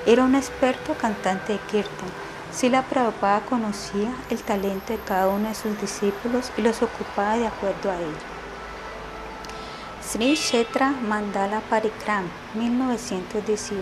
Era 0.05 0.23
un 0.23 0.35
experto 0.35 0.93
cantante 0.93 1.53
de 1.53 1.59
kirtan 1.59 2.32
Sila 2.53 2.83
Prabhupada 2.83 3.41
conocía 3.41 4.13
el 4.29 4.37
talento 4.43 4.93
de 4.93 4.99
cada 4.99 5.27
uno 5.27 5.49
de 5.49 5.55
sus 5.55 5.79
discípulos 5.81 6.51
y 6.55 6.61
los 6.61 6.83
ocupaba 6.83 7.35
de 7.35 7.47
acuerdo 7.47 7.89
a 7.89 7.97
ello. 7.97 8.27
Sri 10.07 10.35
Kshetra 10.35 10.91
Mandala 10.91 11.61
Parikram, 11.61 12.25
1918. 12.53 13.81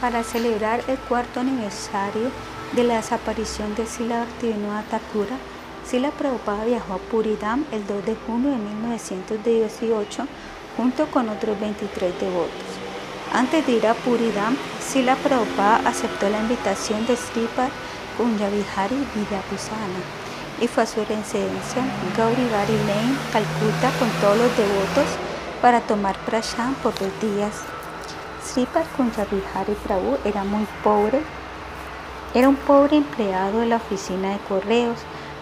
Para 0.00 0.24
celebrar 0.24 0.82
el 0.88 0.96
cuarto 0.96 1.40
aniversario 1.40 2.30
de 2.74 2.84
la 2.84 2.96
desaparición 2.96 3.74
de 3.74 3.84
Sila 3.84 4.20
Bhaktivinoda 4.20 4.84
Thakura, 4.84 5.36
Sila 5.84 6.10
Prabhupada 6.10 6.64
viajó 6.64 6.94
a 6.94 6.98
Puridam 6.98 7.66
el 7.70 7.86
2 7.86 8.06
de 8.06 8.16
junio 8.26 8.50
de 8.52 8.56
1918 8.56 10.26
junto 10.78 11.06
con 11.08 11.28
otros 11.28 11.60
23 11.60 12.18
devotos. 12.18 12.81
Antes 13.34 13.64
de 13.66 13.72
ir 13.72 13.86
a 13.86 13.94
Puridam, 13.94 14.58
Sila 14.78 15.16
Prabhupada 15.16 15.88
aceptó 15.88 16.28
la 16.28 16.40
invitación 16.40 17.06
de 17.06 17.16
Sripad 17.16 17.70
Kunjabihari 18.18 19.06
Vidyabhusana 19.14 20.02
y 20.60 20.68
fue 20.68 20.82
a 20.82 20.86
su 20.86 21.00
residencia 21.00 21.82
Gauri 22.14 22.46
Gari 22.50 22.76
Lane, 22.86 23.16
Calcuta, 23.32 23.90
con 23.98 24.10
todos 24.20 24.36
los 24.36 24.54
devotos 24.54 25.06
para 25.62 25.80
tomar 25.80 26.14
prasham 26.26 26.74
por 26.82 26.92
dos 26.98 27.08
días. 27.22 27.62
Sripad 28.44 28.84
Kunjabihari 28.98 29.76
Prabhu 29.82 30.18
era 30.26 30.44
muy 30.44 30.66
pobre, 30.84 31.22
era 32.34 32.50
un 32.50 32.56
pobre 32.56 32.98
empleado 32.98 33.60
de 33.60 33.66
la 33.66 33.76
oficina 33.76 34.32
de 34.32 34.40
correos. 34.40 34.98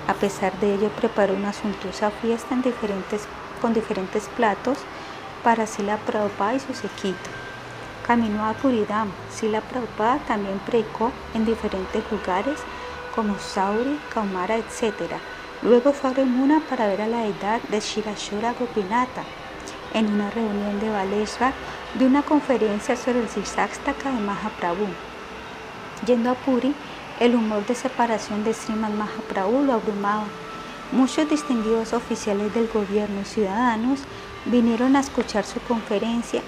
A 0.06 0.14
pesar 0.14 0.52
de 0.60 0.74
ello, 0.74 0.90
preparó 0.90 1.34
una 1.34 1.52
suntuosa 1.52 2.12
fiesta 2.22 2.56
con 3.60 3.74
diferentes 3.74 4.28
platos 4.36 4.78
para 5.42 5.66
Sila 5.66 5.96
Prabhupada 6.06 6.54
y 6.54 6.60
su 6.60 6.72
sequito. 6.72 7.39
Caminó 8.10 8.44
a 8.44 8.54
Puridam. 8.54 9.08
Sila 9.30 9.60
Prabhupada 9.60 10.18
también 10.26 10.58
predicó 10.66 11.12
en 11.32 11.46
diferentes 11.46 12.02
lugares 12.10 12.58
como 13.14 13.38
Sauri, 13.38 14.00
Kaumara, 14.12 14.56
etc. 14.56 15.14
Luego 15.62 15.92
fue 15.92 16.10
a 16.10 16.14
Remuna 16.14 16.60
para 16.68 16.88
ver 16.88 17.02
a 17.02 17.06
la 17.06 17.18
deidad 17.18 17.60
de 17.68 17.78
Shirashura 17.78 18.54
Gopinata 18.54 19.22
en 19.94 20.12
una 20.12 20.28
reunión 20.28 20.80
de 20.80 20.90
Baleshwar 20.90 21.52
de 21.94 22.04
una 22.04 22.22
conferencia 22.22 22.96
sobre 22.96 23.20
el 23.20 23.28
Sisakstaka 23.28 24.10
de 24.10 24.18
Mahaprabhu. 24.18 24.88
Yendo 26.04 26.30
a 26.30 26.34
Puri, 26.34 26.74
el 27.20 27.36
humor 27.36 27.64
de 27.64 27.76
separación 27.76 28.42
de 28.42 28.54
Srimad 28.54 28.90
Mahaprabhu 28.90 29.62
lo 29.62 29.74
abrumaba. 29.74 30.24
Muchos 30.90 31.30
distinguidos 31.30 31.92
oficiales 31.92 32.52
del 32.54 32.66
gobierno 32.66 33.20
y 33.20 33.24
ciudadanos 33.24 34.00
vinieron 34.46 34.96
a 34.96 35.00
escuchar 35.00 35.44
su 35.44 35.60
conferencia 35.60 36.42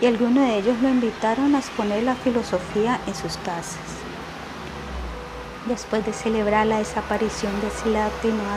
y 0.00 0.06
algunos 0.06 0.46
de 0.46 0.58
ellos 0.58 0.76
lo 0.82 0.88
invitaron 0.88 1.54
a 1.54 1.58
exponer 1.58 2.02
la 2.02 2.14
filosofía 2.14 3.00
en 3.06 3.14
sus 3.14 3.36
casas. 3.38 3.78
Después 5.66 6.04
de 6.04 6.12
celebrar 6.12 6.66
la 6.66 6.78
desaparición 6.78 7.52
de 7.60 7.70
Sila 7.70 8.08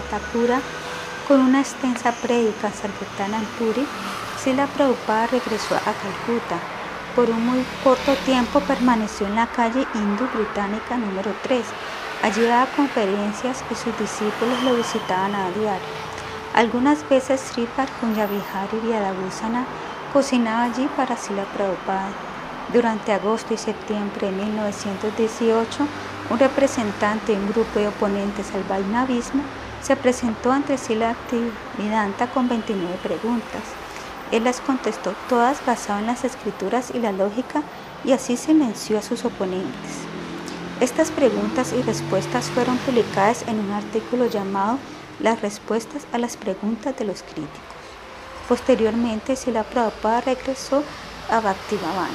Thakura 0.10 0.62
con 1.28 1.42
una 1.42 1.62
extensa 1.62 2.12
prédica 2.12 2.72
sarketana 2.72 3.40
en 3.40 3.46
Puri, 3.58 3.86
Sila 4.44 4.68
Prabhupada 4.68 5.28
regresó 5.28 5.76
a 5.76 5.80
Calcuta. 5.80 6.60
Por 7.16 7.30
un 7.30 7.46
muy 7.46 7.66
corto 7.84 8.16
tiempo 8.26 8.60
permaneció 8.62 9.28
en 9.28 9.36
la 9.36 9.48
calle 9.48 9.88
Hindu-Británica 9.94 10.98
número 10.98 11.32
3. 11.44 11.66
Allí 12.22 12.44
daba 12.44 12.68
conferencias 12.76 13.64
y 13.72 13.76
sus 13.76 13.98
discípulos 13.98 14.62
lo 14.64 14.76
visitaban 14.76 15.34
a 15.34 15.50
diario. 15.52 15.88
Algunas 16.54 17.08
veces 17.10 17.42
Sripad 17.42 17.88
Kunyavihari 18.00 18.80
Vyadabhusana 18.84 19.66
cocinaba 20.14 20.64
allí 20.64 20.88
para 20.96 21.18
Sila 21.18 21.44
Prabhupada. 21.56 22.10
Durante 22.74 23.12
agosto 23.14 23.54
y 23.54 23.58
septiembre 23.58 24.28
de 24.28 24.32
1918, 24.32 25.88
un 26.30 26.40
representante 26.40 27.32
de 27.32 27.40
un 27.40 27.50
grupo 27.50 27.80
de 27.80 27.88
oponentes 27.88 28.54
al 28.54 28.64
Vaishnavismo 28.64 29.42
se 29.82 29.96
presentó 29.96 30.52
ante 30.52 30.78
Sila 30.78 31.16
Vedanta 31.78 32.28
con 32.28 32.48
29 32.48 32.98
preguntas. 33.02 33.64
Él 34.32 34.44
las 34.44 34.62
contestó 34.62 35.14
todas 35.28 35.66
basadas 35.66 36.02
en 36.02 36.08
las 36.08 36.24
escrituras 36.24 36.92
y 36.94 37.00
la 37.00 37.12
lógica 37.12 37.64
y 38.04 38.12
así 38.12 38.38
silenció 38.38 39.00
a 39.00 39.02
sus 39.02 39.26
oponentes. 39.26 40.06
Estas 40.80 41.10
preguntas 41.10 41.74
y 41.74 41.82
respuestas 41.82 42.50
fueron 42.52 42.78
publicadas 42.78 43.44
en 43.48 43.60
un 43.60 43.72
artículo 43.72 44.28
llamado 44.28 44.78
Las 45.20 45.42
respuestas 45.42 46.06
a 46.14 46.20
las 46.20 46.38
preguntas 46.38 46.96
de 46.98 47.06
los 47.06 47.24
críticos. 47.24 47.69
Posteriormente, 48.50 49.36
Sila 49.36 49.64
Prabhupada 49.64 50.22
regresó 50.22 50.84
a 51.30 51.40
Bhaktivinoda. 51.40 52.10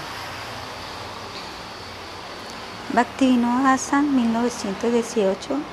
Bhaktivinoda 2.93 3.73
Hassan 3.73 4.17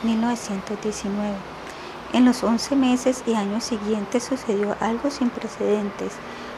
1918-1919. 0.03 1.33
En 2.13 2.25
los 2.25 2.43
11 2.43 2.75
meses 2.75 3.23
y 3.25 3.33
años 3.33 3.63
siguientes 3.63 4.23
sucedió 4.23 4.77
algo 4.79 5.09
sin 5.09 5.31
precedentes. 5.31 6.13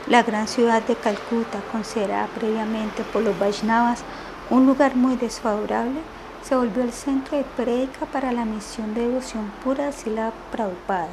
La 0.08 0.22
gran 0.22 0.50
ciudad 0.50 0.84
de 0.84 0.96
Calcuta, 0.98 1.62
considerada 1.72 2.28
previamente 2.28 3.04
por 3.04 3.22
los 3.22 3.40
Vaishnavas 3.40 4.04
un 4.50 4.66
lugar 4.66 4.98
muy 4.98 5.16
desfavorable, 5.16 6.02
se 6.44 6.58
volvió 6.58 6.84
el 6.84 6.92
centro 6.92 7.38
de 7.38 7.46
prédica 7.46 8.06
para 8.08 8.34
la 8.34 8.44
misión 8.44 8.94
de 8.96 9.08
devoción 9.08 9.50
pura 9.64 9.86
de 9.86 9.94
Sila 9.94 10.34
Prabhupada. 10.52 11.08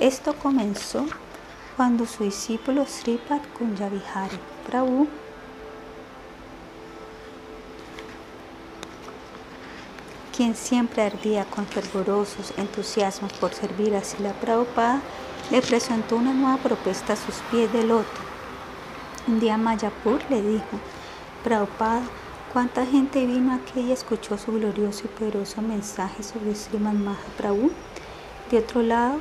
Esto 0.00 0.34
comenzó 0.34 1.06
cuando 1.76 2.06
su 2.06 2.24
discípulo 2.24 2.84
Sripad 2.86 3.40
Kunjavihari 3.58 4.38
Prabhu 4.66 5.08
quien 10.36 10.54
siempre 10.56 11.02
ardía 11.02 11.44
con 11.44 11.66
fervorosos 11.66 12.54
entusiasmos 12.56 13.32
por 13.34 13.52
servir 13.52 13.94
a 13.94 14.02
Sila 14.02 14.32
Prabhupada, 14.32 15.00
le 15.50 15.60
presentó 15.60 16.16
una 16.16 16.32
nueva 16.32 16.56
propuesta 16.56 17.12
a 17.12 17.16
sus 17.16 17.36
pies 17.50 17.72
de 17.72 17.84
loto. 17.84 18.20
Un 19.28 19.40
día 19.40 19.58
Mayapur 19.58 20.20
le 20.30 20.42
dijo, 20.42 20.80
Prabhupada, 21.44 22.02
¿cuánta 22.52 22.86
gente 22.86 23.26
vino 23.26 23.54
aquí 23.54 23.80
y 23.80 23.92
escuchó 23.92 24.38
su 24.38 24.52
glorioso 24.52 25.02
y 25.04 25.08
poderoso 25.08 25.60
mensaje 25.60 26.22
sobre 26.22 26.54
Sriman 26.54 27.04
Mahaprabhu? 27.04 27.70
De 28.50 28.58
otro 28.58 28.82
lado, 28.82 29.18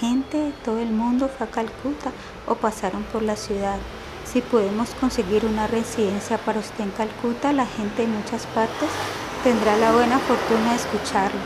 gente 0.00 0.36
de 0.36 0.52
todo 0.64 0.78
el 0.78 0.90
mundo 0.90 1.28
fue 1.28 1.46
a 1.46 1.50
Calcuta 1.50 2.12
o 2.46 2.54
pasaron 2.54 3.02
por 3.04 3.22
la 3.22 3.36
ciudad. 3.36 3.78
Si 4.24 4.40
podemos 4.40 4.90
conseguir 5.00 5.44
una 5.44 5.66
residencia 5.66 6.36
para 6.38 6.60
usted 6.60 6.84
en 6.84 6.90
Calcuta, 6.90 7.52
la 7.52 7.66
gente 7.66 8.02
de 8.02 8.08
muchas 8.08 8.46
partes 8.46 8.90
tendrá 9.42 9.76
la 9.76 9.92
buena 9.92 10.18
fortuna 10.18 10.70
de 10.70 10.76
escucharlo. 10.76 11.40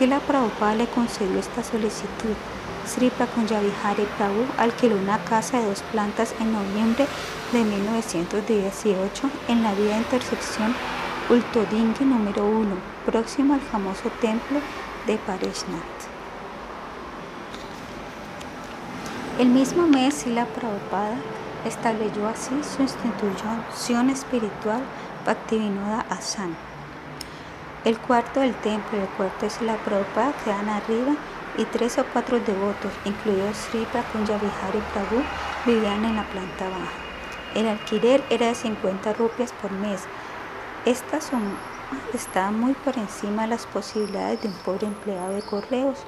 la 0.00 0.20
Prabhupada 0.20 0.74
le 0.74 0.86
concedió 0.86 1.38
esta 1.38 1.62
solicitud. 1.62 2.34
Sri 2.86 3.10
Prakunjavihari 3.10 4.06
Prabhu 4.16 4.46
alquiló 4.56 4.96
una 4.96 5.22
casa 5.24 5.60
de 5.60 5.66
dos 5.66 5.82
plantas 5.92 6.34
en 6.40 6.52
noviembre 6.52 7.06
de 7.52 7.62
1918 7.62 9.30
en 9.48 9.62
la 9.62 9.74
vía 9.74 9.92
de 9.92 9.98
intersección 9.98 10.74
Ultodingi 11.28 12.04
número 12.04 12.46
1, 12.46 12.74
próximo 13.04 13.52
al 13.52 13.60
famoso 13.60 14.10
templo 14.20 14.60
de 15.06 15.18
Pareshnath. 15.18 16.17
El 19.38 19.50
mismo 19.50 19.86
mes, 19.86 20.14
Sila 20.14 20.46
Prabhupada 20.46 21.14
estableció 21.64 22.26
así 22.26 22.60
su 22.64 22.82
institución 22.82 24.10
espiritual 24.10 24.82
Bhaktivinoda 25.24 26.04
Asan. 26.10 26.56
El 27.84 28.00
cuarto 28.00 28.40
del 28.40 28.52
templo 28.56 28.98
y 28.98 29.02
el 29.02 29.08
cuarto 29.10 29.46
de 29.46 29.64
la 29.64 29.76
Prabhupada 29.76 30.32
quedan 30.44 30.68
arriba 30.68 31.14
y 31.56 31.64
tres 31.66 31.98
o 31.98 32.04
cuatro 32.12 32.40
devotos, 32.40 32.90
incluidos 33.04 33.56
Sri 33.58 33.86
Prakunjavihari 33.92 34.82
Prabhu, 34.92 35.22
vivían 35.64 36.04
en 36.04 36.16
la 36.16 36.24
planta 36.24 36.68
baja. 36.68 36.90
El 37.54 37.68
alquiler 37.68 38.24
era 38.30 38.48
de 38.48 38.56
50 38.56 39.12
rupias 39.12 39.52
por 39.52 39.70
mes. 39.70 40.02
Esta 40.84 41.20
suma 41.20 41.52
estaba 42.12 42.50
muy 42.50 42.72
por 42.72 42.98
encima 42.98 43.42
de 43.42 43.48
las 43.50 43.66
posibilidades 43.66 44.42
de 44.42 44.48
un 44.48 44.54
pobre 44.64 44.88
empleado 44.88 45.34
de 45.34 45.42
correos. 45.42 45.98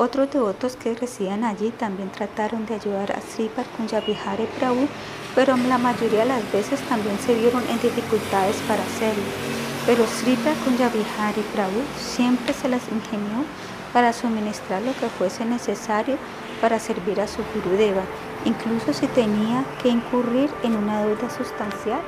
Otros 0.00 0.30
devotos 0.30 0.76
que 0.76 0.94
residían 0.94 1.44
allí 1.44 1.70
también 1.70 2.10
trataron 2.10 2.64
de 2.64 2.74
ayudar 2.74 3.12
a 3.12 3.20
Sri 3.20 3.50
Prakunjavihari 3.50 4.46
Prabhu, 4.58 4.88
pero 5.34 5.54
la 5.56 5.76
mayoría 5.76 6.20
de 6.20 6.32
las 6.34 6.52
veces 6.52 6.80
también 6.88 7.18
se 7.18 7.34
vieron 7.34 7.62
en 7.68 7.78
dificultades 7.82 8.56
para 8.66 8.82
hacerlo 8.82 9.60
pero 9.86 10.06
Sri 10.06 10.36
Kunjabihari 10.64 11.42
Prabhu 11.52 11.82
siempre 11.98 12.52
se 12.52 12.68
las 12.68 12.82
ingenió 12.92 13.44
para 13.92 14.12
suministrar 14.12 14.82
lo 14.82 14.92
que 14.92 15.08
fuese 15.08 15.44
necesario 15.44 16.16
para 16.60 16.78
servir 16.78 17.20
a 17.20 17.26
su 17.26 17.42
Gurudeva, 17.54 18.02
incluso 18.44 18.92
si 18.92 19.06
tenía 19.08 19.64
que 19.82 19.88
incurrir 19.88 20.50
en 20.62 20.76
una 20.76 21.04
deuda 21.04 21.30
sustancial 21.30 22.00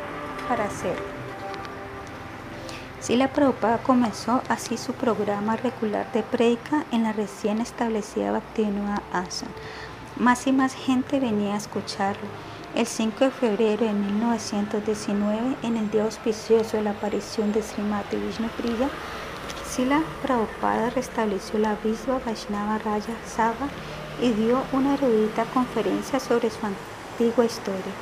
para 0.49 0.65
hacerlo. 0.65 1.22
Sila 3.03 3.33
Prabhupada 3.33 3.79
comenzó 3.79 4.43
así 4.49 4.77
su 4.79 4.93
programa 4.93 5.57
regular 5.57 6.07
de 6.13 6.23
predica 6.23 6.85
en 6.93 7.03
la 7.03 7.13
recién 7.13 7.61
establecida 7.61 8.31
Bhaktivinoda 8.31 9.03
Asan. 9.13 9.49
Más 10.15 10.47
y 10.47 10.53
más 10.53 10.73
gente 10.75 11.19
venía 11.19 11.55
a 11.55 11.57
escucharlo 11.57 12.29
el 12.77 12.87
5 12.87 13.25
de 13.25 13.31
febrero 13.33 13.87
de 13.87 13.93
1919, 13.93 15.57
en 15.65 15.77
el 15.77 15.91
día 15.91 16.05
auspicioso 16.05 16.77
de 16.77 16.85
la 16.85 16.93
aparición 16.93 17.53
de 17.53 17.65
Srimati 17.65 18.17
Vishnupriya, 18.17 18.89
Sila 19.69 20.01
Prabhupada 20.23 20.91
restableció 20.91 21.59
la 21.59 21.75
Visva 21.83 22.21
Vaishnava 22.25 22.79
Raya 22.79 23.17
Sabha 23.27 23.69
y 24.21 24.31
dio 24.31 24.63
una 24.73 24.95
erudita 24.95 25.45
conferencia 25.47 26.21
sobre 26.21 26.51
su 26.51 26.61
antigua 26.65 27.47
historia. 27.47 27.93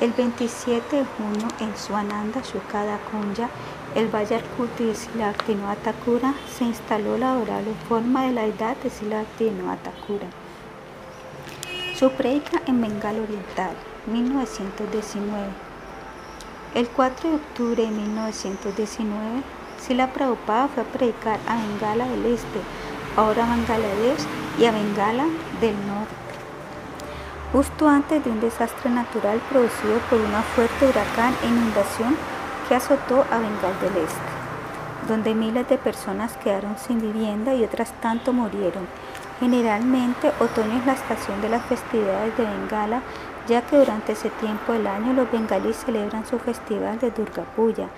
El 0.00 0.12
27 0.12 0.94
de 0.94 1.04
junio 1.04 1.48
en 1.58 1.76
Swananda, 1.76 2.40
Shukada 2.40 3.00
Kunya, 3.10 3.50
el 3.94 4.08
Vayarkuti 4.08 4.84
de 4.84 4.94
Silartino 4.94 5.68
Atakura, 5.68 6.34
se 6.56 6.64
instaló 6.64 7.16
la 7.16 7.32
adorable 7.32 7.72
forma 7.88 8.24
de 8.24 8.32
la 8.32 8.44
edad 8.44 8.76
de 8.82 8.90
Silartino 8.90 9.70
Atakura. 9.70 10.26
Su 11.96 12.10
predica 12.10 12.62
en 12.66 12.80
Bengala 12.80 13.22
Oriental, 13.22 13.72
1919. 14.06 15.46
El 16.74 16.88
4 16.88 17.30
de 17.30 17.36
octubre 17.36 17.82
de 17.82 17.90
1919, 17.90 19.42
Sila 19.80 20.12
Prabhupada 20.12 20.68
fue 20.68 20.82
a 20.82 20.86
predicar 20.86 21.40
a 21.48 21.56
Bengala 21.56 22.06
del 22.08 22.26
Este, 22.26 22.60
ahora 23.16 23.46
Bangladesh, 23.46 24.24
y 24.58 24.64
a 24.64 24.72
Bengala 24.72 25.24
del 25.60 25.74
Norte 25.86 26.28
justo 27.52 27.88
antes 27.88 28.22
de 28.24 28.30
un 28.30 28.40
desastre 28.40 28.90
natural 28.90 29.40
producido 29.48 29.98
por 30.10 30.20
una 30.20 30.42
fuerte 30.42 30.86
huracán 30.86 31.34
e 31.42 31.46
inundación 31.46 32.16
que 32.68 32.74
azotó 32.74 33.24
a 33.30 33.38
Bengal 33.38 33.80
del 33.80 34.04
Este, 34.04 35.08
donde 35.08 35.34
miles 35.34 35.66
de 35.68 35.78
personas 35.78 36.36
quedaron 36.36 36.76
sin 36.76 37.00
vivienda 37.00 37.54
y 37.54 37.64
otras 37.64 37.92
tanto 38.02 38.34
murieron. 38.34 38.86
Generalmente, 39.40 40.32
otoño 40.38 40.78
es 40.78 40.86
la 40.86 40.92
estación 40.92 41.40
de 41.40 41.48
las 41.48 41.64
festividades 41.64 42.36
de 42.36 42.44
Bengala, 42.44 43.00
ya 43.48 43.62
que 43.62 43.78
durante 43.78 44.12
ese 44.12 44.28
tiempo 44.30 44.72
del 44.74 44.86
año 44.86 45.14
los 45.14 45.30
bengalíes 45.32 45.76
celebran 45.76 46.26
su 46.26 46.38
festival 46.38 46.98
de 46.98 47.10
Durga 47.10 47.44
Puja, 47.56 47.88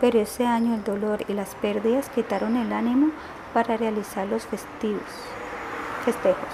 pero 0.00 0.20
ese 0.20 0.46
año 0.46 0.74
el 0.74 0.84
dolor 0.84 1.24
y 1.26 1.34
las 1.34 1.56
pérdidas 1.56 2.08
quitaron 2.10 2.56
el 2.56 2.72
ánimo 2.72 3.08
para 3.52 3.76
realizar 3.76 4.28
los 4.28 4.44
festivos, 4.44 5.02
festejos. 6.04 6.48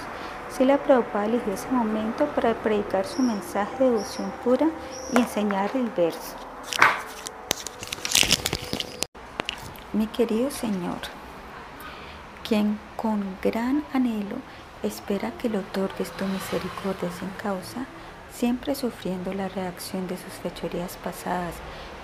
Sila 0.49 0.77
Prabhupada 0.77 1.25
eligió 1.25 1.53
ese 1.53 1.69
momento 1.69 2.25
para 2.33 2.55
predicar 2.55 3.05
su 3.05 3.21
mensaje 3.21 3.83
de 3.83 3.91
devoción 3.91 4.31
pura 4.43 4.67
y 5.13 5.19
enseñar 5.19 5.69
el 5.75 5.89
verso. 5.95 6.35
Mi 9.93 10.05
querido 10.05 10.51
Señor, 10.51 10.99
quien 12.45 12.77
con 12.97 13.23
gran 13.41 13.85
anhelo 13.93 14.35
espera 14.83 15.31
que 15.31 15.47
le 15.47 15.59
otorgues 15.59 16.11
tu 16.11 16.25
misericordia 16.25 17.09
sin 17.17 17.29
causa, 17.41 17.85
siempre 18.33 18.75
sufriendo 18.75 19.33
la 19.33 19.47
reacción 19.47 20.05
de 20.09 20.17
sus 20.17 20.33
fechorías 20.43 20.97
pasadas 20.97 21.55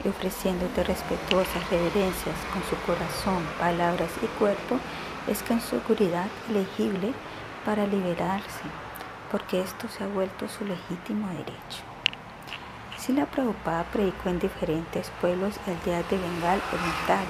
y 0.05 0.07
ofreciéndote 0.07 0.85
respetuosas 0.85 1.69
reverencias 1.69 2.37
con 2.53 2.63
su 2.69 2.77
corazón, 2.85 3.43
palabras 3.59 4.11
y 4.21 4.27
cuerpo, 4.39 4.79
es 5.27 5.43
su 5.43 5.59
seguridad 5.59 6.27
elegible 6.49 7.11
para 7.65 7.85
liberarse, 7.85 8.63
porque 9.29 9.59
esto 9.59 9.89
se 9.89 10.05
ha 10.05 10.07
vuelto 10.07 10.47
su 10.47 10.63
legítimo 10.63 11.27
derecho. 11.27 11.83
la 13.09 13.25
Prabhupada 13.25 13.83
predicó 13.91 14.29
en 14.29 14.39
diferentes 14.39 15.11
pueblos 15.19 15.55
y 15.67 15.71
aldeas 15.71 16.09
de 16.09 16.17
Bengal 16.17 16.61
Oriental, 16.71 17.25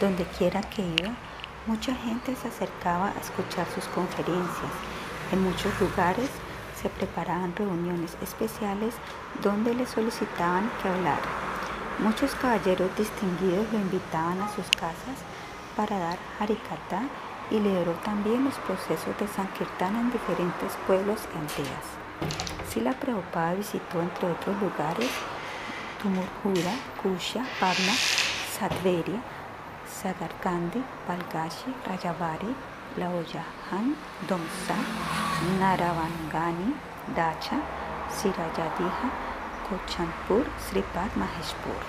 donde 0.00 0.24
quiera 0.24 0.62
que 0.62 0.82
iba, 0.82 1.12
mucha 1.66 1.94
gente 1.94 2.34
se 2.34 2.48
acercaba 2.48 3.08
a 3.08 3.20
escuchar 3.20 3.66
sus 3.74 3.84
conferencias. 3.88 4.72
En 5.30 5.42
muchos 5.44 5.78
lugares 5.78 6.30
se 6.80 6.88
preparaban 6.88 7.54
reuniones 7.54 8.16
especiales 8.22 8.94
donde 9.42 9.74
le 9.74 9.86
solicitaban 9.86 10.70
que 10.82 10.88
hablara. 10.88 11.20
Muchos 11.98 12.34
caballeros 12.34 12.90
distinguidos 12.96 13.70
lo 13.70 13.78
invitaban 13.78 14.40
a 14.40 14.48
sus 14.48 14.66
casas 14.70 15.20
para 15.76 15.98
dar 15.98 16.18
harikata 16.40 17.02
y 17.50 17.60
lideró 17.60 17.92
también 18.04 18.44
los 18.44 18.54
procesos 18.54 19.16
de 19.18 19.28
Sankirtan 19.28 19.96
en 19.96 20.10
diferentes 20.10 20.72
pueblos 20.86 21.20
y 21.34 21.38
aldeas. 21.38 21.86
Sila 22.70 22.92
Prabhupada 22.92 23.54
visitó 23.54 24.00
entre 24.00 24.30
otros 24.30 24.60
lugares 24.62 25.10
Tumurjura, 26.00 26.72
Kusha, 27.02 27.44
Pavna, 27.58 27.92
Sadveria, 28.58 29.20
Sagarkandi, 30.00 30.82
Palgashi, 31.06 31.70
Rajavari, 31.84 32.54
Laoyahan, 32.96 33.94
Domsa, 34.26 34.76
Naravangani, 35.60 36.72
Dacha, 37.14 37.60
Sirayadiha, 38.08 39.08
Kochanpur, 39.68 40.46
Sripad 40.58 41.10
Maheshpur. 41.20 41.82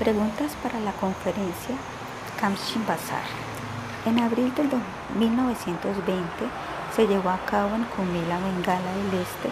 Preguntas 0.00 0.56
para 0.60 0.80
la 0.80 0.92
conferencia 0.94 1.76
Kamshin 2.40 2.84
Bazar. 2.86 3.22
En 4.04 4.18
abril 4.18 4.52
de 4.56 4.64
1920 5.16 6.26
se 6.94 7.06
llevó 7.06 7.30
a 7.30 7.38
cabo 7.46 7.76
en 7.76 7.84
Kumila, 7.84 8.40
Bengala 8.40 8.92
del 8.96 9.20
Este, 9.20 9.48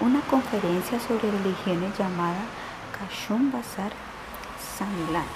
una 0.00 0.20
conferencia 0.20 1.00
sobre 1.00 1.30
religiones 1.30 1.96
llamada 1.96 2.44
Kashum 2.92 3.50
Bazar 3.50 4.07
Samilan. 4.78 5.26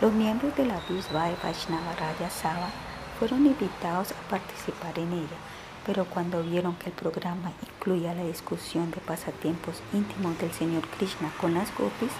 Los 0.00 0.10
miembros 0.14 0.56
de 0.56 0.64
la 0.64 0.80
Bisba 0.88 1.26
de 1.26 1.36
Vaishnava 1.42 1.92
Raya 2.00 2.30
Sava 2.30 2.70
fueron 3.18 3.44
invitados 3.44 4.12
a 4.12 4.28
participar 4.30 4.98
en 4.98 5.12
ella, 5.12 5.38
pero 5.84 6.06
cuando 6.06 6.42
vieron 6.42 6.74
que 6.76 6.86
el 6.86 6.96
programa 6.96 7.52
incluía 7.62 8.14
la 8.14 8.24
discusión 8.24 8.90
de 8.90 9.02
pasatiempos 9.02 9.82
íntimos 9.92 10.38
del 10.38 10.50
Señor 10.50 10.88
Krishna 10.96 11.30
con 11.38 11.52
las 11.52 11.76
gopis, 11.76 12.12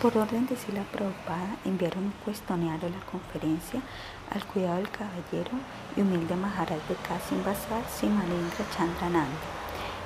por 0.00 0.16
orden 0.16 0.46
de 0.46 0.56
Sila 0.56 0.84
Prabhupada, 0.92 1.56
enviaron 1.64 2.04
un 2.04 2.14
cuestionario 2.24 2.86
a 2.86 2.90
la 2.90 3.04
conferencia 3.10 3.80
al 4.30 4.44
cuidado 4.46 4.76
del 4.76 4.90
caballero 4.90 5.50
y 5.96 6.02
humilde 6.02 6.36
Maharaj 6.36 6.78
de 6.88 6.94
Kasim 7.08 7.42
Basar 7.44 7.82
Simalindra 7.90 8.64
Chandrananda. 8.76 9.42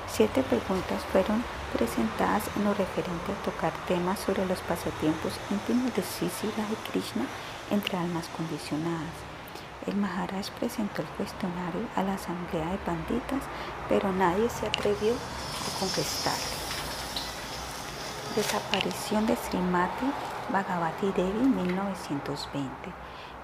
Siete 0.09 0.43
preguntas 0.43 1.03
fueron 1.13 1.45
presentadas 1.73 2.45
en 2.57 2.65
lo 2.65 2.75
referente 2.75 3.33
a 3.33 3.45
tocar 3.45 3.73
temas 3.87 4.21
sobre 4.21 4.47
los 4.47 4.61
pasatiempos 4.61 5.33
íntimos 5.51 5.95
de 5.95 6.03
Sisila 6.03 6.65
y 6.71 6.91
Krishna 6.91 7.25
entre 7.71 7.97
almas 7.97 8.29
condicionadas. 8.37 9.15
El 9.87 9.97
Maharaj 9.97 10.51
presentó 10.59 11.03
el 11.03 11.09
cuestionario 11.09 11.87
a 11.95 12.03
la 12.03 12.15
asamblea 12.15 12.71
de 12.71 12.79
panditas, 12.79 13.43
pero 13.89 14.13
nadie 14.13 14.49
se 14.51 14.67
atrevió 14.67 15.13
a 15.13 15.79
contestarle. 15.79 16.57
Desaparición 18.35 19.27
de 19.27 19.37
Srimati 19.37 20.07
Bhagavati 20.53 21.13
Devi 21.13 21.47
1920. 21.49 22.71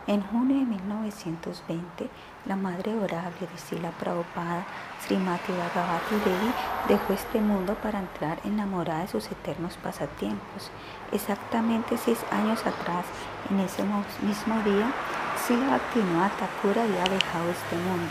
En 0.06 0.22
junio 0.22 0.58
de 0.58 0.64
1920, 0.64 2.10
la 2.46 2.56
madre 2.56 2.94
orable 2.94 3.40
de 3.40 3.58
Sila 3.58 3.90
Prabhupada, 3.92 4.66
Srimati 5.12 5.52
Bhagavati 5.52 6.14
Devi, 6.24 6.52
dejó 6.88 7.12
este 7.12 7.38
mundo 7.38 7.74
para 7.82 7.98
entrar 7.98 8.38
enamorada 8.44 9.02
de 9.02 9.08
sus 9.08 9.30
eternos 9.30 9.76
pasatiempos. 9.76 10.70
Exactamente 11.12 11.98
seis 11.98 12.18
años 12.30 12.60
atrás, 12.60 13.04
en 13.50 13.60
ese 13.60 13.82
mismo 14.22 14.62
día, 14.62 14.90
Sila 15.36 15.68
Bhaktivinoda 15.68 16.30
Thakur 16.30 16.78
había 16.78 17.04
dejado 17.04 17.50
este 17.50 17.76
mundo. 17.76 18.08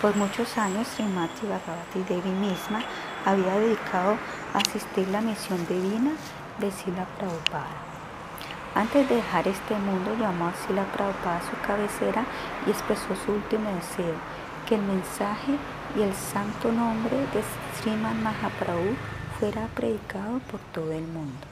Por 0.00 0.14
muchos 0.14 0.56
años, 0.58 0.86
Srimati 0.86 1.44
Bhagavati 1.44 2.04
Devi 2.08 2.30
misma 2.30 2.84
había 3.26 3.58
dedicado 3.58 4.16
a 4.54 4.58
asistir 4.58 5.08
la 5.08 5.20
misión 5.20 5.66
divina 5.66 6.12
de 6.60 6.70
Sila 6.70 7.04
Prabhupada. 7.18 7.82
Antes 8.76 9.08
de 9.08 9.16
dejar 9.16 9.48
este 9.48 9.74
mundo, 9.74 10.14
llamó 10.14 10.46
a 10.46 10.54
Sila 10.54 10.84
Prabhupada 10.84 11.38
a 11.38 11.50
su 11.50 11.66
cabecera 11.66 12.24
y 12.64 12.70
expresó 12.70 13.16
su 13.26 13.32
último 13.32 13.68
deseo, 13.74 14.14
que 14.68 14.76
el 14.76 14.82
mensaje 14.82 15.58
y 15.96 16.02
el 16.02 16.14
santo 16.14 16.72
nombre 16.72 17.16
de 17.16 17.42
Sriman 17.76 18.22
Mahaprabhu 18.22 18.96
fuera 19.38 19.66
predicado 19.74 20.40
por 20.50 20.60
todo 20.72 20.92
el 20.92 21.06
mundo. 21.06 21.46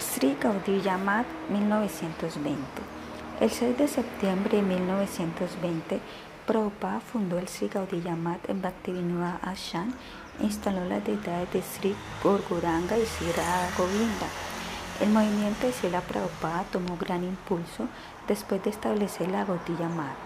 Sri 0.00 0.36
Gaudiya 0.40 0.96
1920 0.96 2.94
el 3.40 3.50
6 3.50 3.76
de 3.76 3.88
septiembre 3.88 4.58
de 4.58 4.62
1920, 4.62 5.98
Prabhupada 6.46 7.00
fundó 7.00 7.36
el 7.36 7.48
Sri 7.48 7.66
Gaudiya 7.66 8.14
Math 8.14 8.48
en 8.48 8.62
Bhaktivinoda 8.62 9.40
Ashram 9.42 9.92
e 10.40 10.44
instaló 10.44 10.84
las 10.84 11.04
deidades 11.04 11.52
de 11.52 11.60
Sri 11.60 11.96
Gorguranga 12.22 12.96
y 12.96 13.04
Sri 13.04 13.32
Radha 13.32 13.70
Govinda. 13.76 14.53
El 15.00 15.10
movimiento 15.10 15.66
de 15.66 15.72
Sila 15.72 16.00
Prabhupada 16.02 16.62
tomó 16.70 16.96
gran 16.96 17.24
impulso 17.24 17.88
después 18.28 18.62
de 18.62 18.70
establecer 18.70 19.28
la 19.28 19.44
Gaudiya 19.44 19.88
Math. 19.88 20.16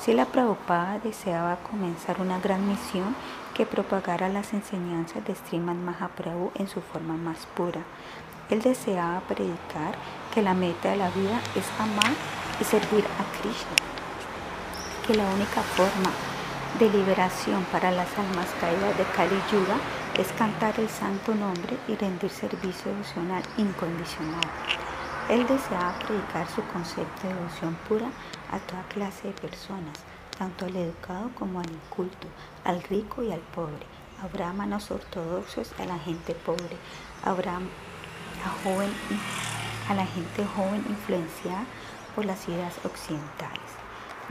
Sila 0.00 0.24
Prabhupada 0.24 0.98
deseaba 1.00 1.56
comenzar 1.56 2.18
una 2.22 2.40
gran 2.40 2.66
misión 2.66 3.14
que 3.54 3.66
propagara 3.66 4.30
las 4.30 4.54
enseñanzas 4.54 5.22
de 5.26 5.34
Sriman 5.34 5.84
Mahaprabhu 5.84 6.50
en 6.54 6.66
su 6.66 6.80
forma 6.80 7.14
más 7.14 7.44
pura. 7.54 7.82
Él 8.48 8.62
deseaba 8.62 9.20
predicar 9.20 9.94
que 10.32 10.40
la 10.40 10.54
meta 10.54 10.90
de 10.90 10.96
la 10.96 11.10
vida 11.10 11.38
es 11.54 11.66
amar 11.78 12.12
y 12.58 12.64
servir 12.64 13.04
a 13.04 13.38
Krishna, 13.38 13.76
que 15.06 15.14
la 15.14 15.24
única 15.24 15.60
forma 15.60 16.10
de 16.78 16.88
liberación 16.88 17.64
para 17.70 17.90
las 17.90 18.08
almas 18.18 18.48
caídas 18.60 18.96
de 18.96 19.04
Kali 19.14 19.40
Yuga 19.52 19.76
es 20.18 20.32
cantar 20.32 20.80
el 20.80 20.88
santo 20.88 21.34
nombre 21.34 21.76
y 21.88 21.94
rendir 21.94 22.30
servicio 22.30 22.90
devocional 22.90 23.42
incondicional. 23.58 24.48
Él 25.28 25.46
deseaba 25.46 25.98
predicar 25.98 26.48
su 26.48 26.62
concepto 26.68 27.28
de 27.28 27.34
devoción 27.34 27.74
pura 27.86 28.08
a 28.50 28.58
toda 28.60 28.82
clase 28.84 29.28
de 29.28 29.34
personas, 29.34 29.98
tanto 30.38 30.64
al 30.64 30.76
educado 30.76 31.30
como 31.38 31.60
al 31.60 31.70
inculto, 31.70 32.28
al 32.64 32.82
rico 32.84 33.22
y 33.22 33.30
al 33.30 33.40
pobre. 33.40 33.84
Habrá 34.22 34.54
manos 34.54 34.90
ortodoxos 34.90 35.74
a 35.78 35.84
la 35.84 35.98
gente 35.98 36.34
pobre, 36.34 36.78
habrá 37.22 37.56
a, 37.56 38.64
joven, 38.64 38.90
a 39.90 39.94
la 39.94 40.06
gente 40.06 40.46
joven 40.56 40.82
influenciada 40.88 41.66
por 42.14 42.24
las 42.24 42.48
ideas 42.48 42.74
occidentales. 42.84 43.60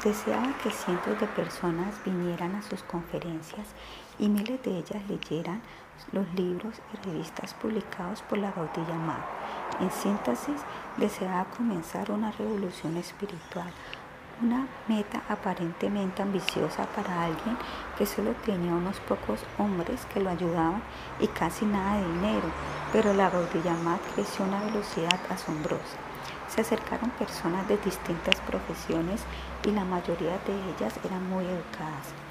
Deseaba 0.04 0.52
que 0.64 0.72
cientos 0.72 1.20
de 1.20 1.28
personas 1.28 1.94
vinieran 2.04 2.56
a 2.56 2.64
sus 2.64 2.82
conferencias 2.82 3.68
y 4.20 4.30
miles 4.30 4.62
de 4.64 4.78
ellas 4.78 5.02
leyeran 5.08 5.62
los 6.12 6.32
libros 6.34 6.76
y 6.94 7.08
revistas 7.08 7.54
publicados 7.54 8.22
por 8.24 8.38
la 8.38 8.52
Gaudilla 8.52 8.96
Mag. 8.96 9.24
En 9.80 9.92
síntesis, 9.92 10.62
deseaba 10.98 11.46
comenzar 11.46 12.12
una 12.12 12.32
revolución 12.32 12.98
espiritual, 12.98 13.72
una 14.42 14.68
meta 14.88 15.22
aparentemente 15.30 16.22
ambiciosa 16.22 16.86
para 16.88 17.24
alguien 17.24 17.58
que 17.98 18.06
solo 18.06 18.34
tenía 18.46 18.74
unos 18.74 19.00
pocos 19.02 19.40
hombres 19.58 20.06
que 20.14 20.20
lo 20.20 20.30
ayudaban 20.30 20.82
y 21.20 21.28
casi 21.28 21.66
nada 21.66 21.98
de 21.98 22.08
dinero, 22.14 22.50
pero 22.92 23.14
la 23.14 23.30
Gaudilla 23.30 23.74
Mag 23.84 24.00
creció 24.14 24.46
a 24.46 24.48
una 24.50 24.64
velocidad 24.66 25.20
asombrosa. 25.30 25.98
Se 26.48 26.62
acercaron 26.62 27.10
personas 27.12 27.68
de 27.68 27.78
distintas 27.78 28.40
profesiones 28.42 29.24
y 29.66 29.72
la 29.72 29.84
mayoría 29.84 30.38
de 30.46 30.54
ellas 30.72 30.94
eran 31.04 31.28
muy 31.30 31.46
educadas. 31.46 32.25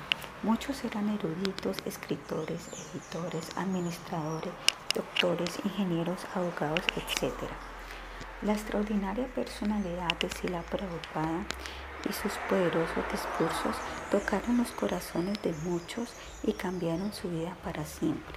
Muchos 0.45 0.85
eran 0.85 1.09
eruditos, 1.09 1.79
escritores, 1.87 2.69
editores, 2.93 3.49
administradores, 3.57 4.53
doctores, 4.95 5.59
ingenieros, 5.65 6.19
abogados, 6.35 6.83
etc. 6.97 7.33
La 8.43 8.53
extraordinaria 8.53 9.27
personalidad 9.29 10.11
de 10.19 10.29
Sila 10.29 10.61
Prabhupada 10.61 11.47
y 12.07 12.12
sus 12.12 12.33
poderosos 12.51 13.11
discursos 13.11 13.75
tocaron 14.11 14.59
los 14.59 14.71
corazones 14.73 15.41
de 15.41 15.55
muchos 15.65 16.12
y 16.43 16.53
cambiaron 16.53 17.15
su 17.15 17.31
vida 17.31 17.57
para 17.65 17.87
siempre. 17.87 18.37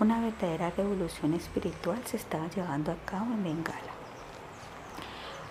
Una 0.00 0.20
verdadera 0.20 0.70
revolución 0.70 1.34
espiritual 1.34 2.00
se 2.04 2.16
estaba 2.16 2.48
llevando 2.48 2.90
a 2.90 2.96
cabo 3.06 3.26
en 3.26 3.44
Bengala. 3.44 3.94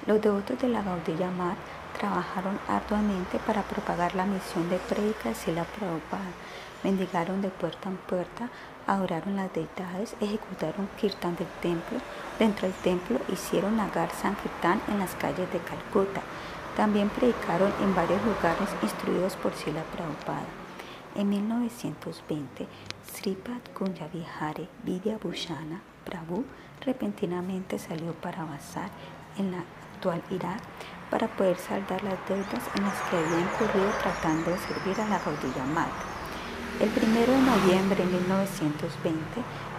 Los 0.06 0.22
devotos 0.22 0.60
de 0.60 0.68
la 0.68 0.82
Gaudilla 0.82 1.32
Mat 1.32 1.58
trabajaron 2.04 2.60
arduamente 2.68 3.40
para 3.48 3.62
propagar 3.62 4.14
la 4.14 4.26
misión 4.26 4.70
de 4.70 4.76
prédica 4.76 5.30
de 5.30 5.36
Sila 5.36 5.64
Prabhupada. 5.64 6.34
Mendigaron 6.84 7.42
de 7.42 7.48
puerta 7.48 7.88
en 7.88 7.96
puerta, 7.96 8.50
adoraron 8.86 9.38
las 9.38 9.54
deidades, 9.54 10.14
ejecutaron 10.20 10.90
kirtan 11.00 11.38
del 11.38 11.48
templo. 11.62 12.00
Dentro 12.38 12.68
del 12.68 12.76
templo 12.76 13.20
hicieron 13.32 13.78
nagar 13.78 14.12
sankirtan 14.12 14.82
en 14.90 15.00
las 15.00 15.16
calles 15.16 15.50
de 15.54 15.60
Calcuta. 15.60 16.22
También 16.76 17.08
predicaron 17.08 17.72
en 17.82 17.96
varios 17.96 18.22
lugares 18.26 18.68
instruidos 18.82 19.38
por 19.38 19.54
Sila 19.54 19.84
Prabhupada. 19.96 20.52
En 21.16 21.30
1920, 21.30 22.68
Sripad 23.14 23.62
Kunjavihare 23.74 24.68
Vidya 24.84 25.18
Bhushana 25.24 25.80
Prabhu 26.04 26.44
repentinamente 26.82 27.80
salió 27.80 28.12
para 28.12 28.44
basar 28.44 28.90
en 29.38 29.52
la 29.54 29.64
actual 29.94 30.22
Irak 30.32 30.60
para 31.14 31.28
poder 31.28 31.58
saldar 31.58 32.04
las 32.04 32.18
deudas 32.28 32.64
en 32.76 32.84
las 32.84 33.00
que 33.04 33.16
había 33.16 33.40
incurrido 33.40 33.92
tratando 34.02 34.50
de 34.50 34.58
servir 34.58 35.00
a 35.00 35.08
la 35.08 35.20
Gaudilla 35.20 35.64
Mata. 35.64 36.10
El 36.80 36.90
1 36.90 37.20
de 37.20 37.38
noviembre 37.38 38.04
de 38.04 38.12
1920, 38.18 39.22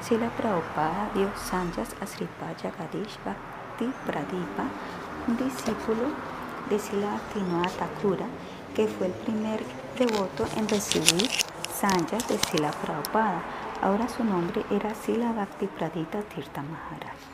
Sila 0.01 0.31
Prabhupada 0.31 1.11
dio 1.13 1.29
sanjas 1.35 1.89
a 2.01 2.07
Sripad 2.07 2.55
Jagadish 2.63 3.19
Bhakti 3.25 3.91
Pradipa, 4.07 4.67
un 5.27 5.37
discípulo 5.37 6.15
de 6.71 6.79
Sila 6.79 7.19
Tinoa 7.33 7.69
Thakura, 7.69 8.27
que 8.77 8.87
fue 8.87 9.09
el 9.09 9.13
primer 9.15 9.61
devoto 9.99 10.47
en 10.57 10.69
recibir 10.69 11.29
sanjas 11.75 12.29
de 12.29 12.39
Sila 12.39 12.71
Prabhupada. 12.71 13.43
Ahora 13.83 14.09
su 14.09 14.23
nombre 14.23 14.65
era 14.71 14.95
Sila 14.95 15.33
Bhakti 15.33 15.67
Pradita 15.67 16.23
Tirtha 16.23 16.63
Maharaj. 16.63 17.34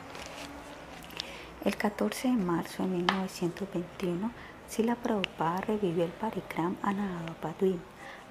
El 1.63 1.77
14 1.77 2.29
de 2.29 2.37
marzo 2.37 2.81
de 2.81 2.89
1921, 2.89 4.31
Sila 4.67 4.95
Prabhupada 4.95 5.61
revivió 5.61 6.05
el 6.05 6.09
Parikram 6.09 6.75
Anahavapadvim. 6.81 7.77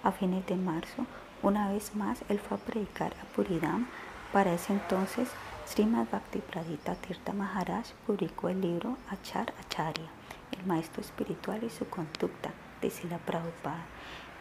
A 0.03 0.11
fines 0.11 0.45
de 0.47 0.57
marzo, 0.57 1.07
una 1.41 1.71
vez 1.71 1.95
más, 1.95 2.25
él 2.29 2.41
fue 2.41 2.57
a 2.57 2.61
predicar 2.61 3.13
a 3.23 3.37
Puridam. 3.37 3.87
Para 4.33 4.53
ese 4.53 4.73
entonces, 4.73 5.29
Srimad 5.65 6.09
Bhakti 6.11 6.41
Pradita 6.41 6.97
Tirtha 6.97 7.33
Maharaj 7.33 7.85
publicó 8.05 8.49
el 8.49 8.61
libro 8.61 8.97
Achar 9.09 9.55
Acharya, 9.61 10.11
el 10.51 10.67
maestro 10.67 11.01
espiritual 11.01 11.63
y 11.63 11.71
su 11.71 11.89
conducta, 11.89 12.51
de 12.83 12.91
Sila 12.91 13.19
Prabhupada. 13.19 13.85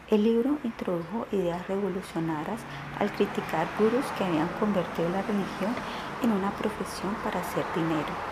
El 0.09 0.23
libro 0.23 0.57
introdujo 0.63 1.27
ideas 1.31 1.67
revolucionarias 1.67 2.61
al 2.97 3.11
criticar 3.11 3.67
gurus 3.77 4.05
que 4.17 4.23
habían 4.23 4.47
convertido 4.59 5.09
la 5.09 5.21
religión 5.21 5.75
en 6.23 6.31
una 6.31 6.49
profesión 6.53 7.13
para 7.23 7.39
hacer 7.39 7.63
dinero. 7.75 8.28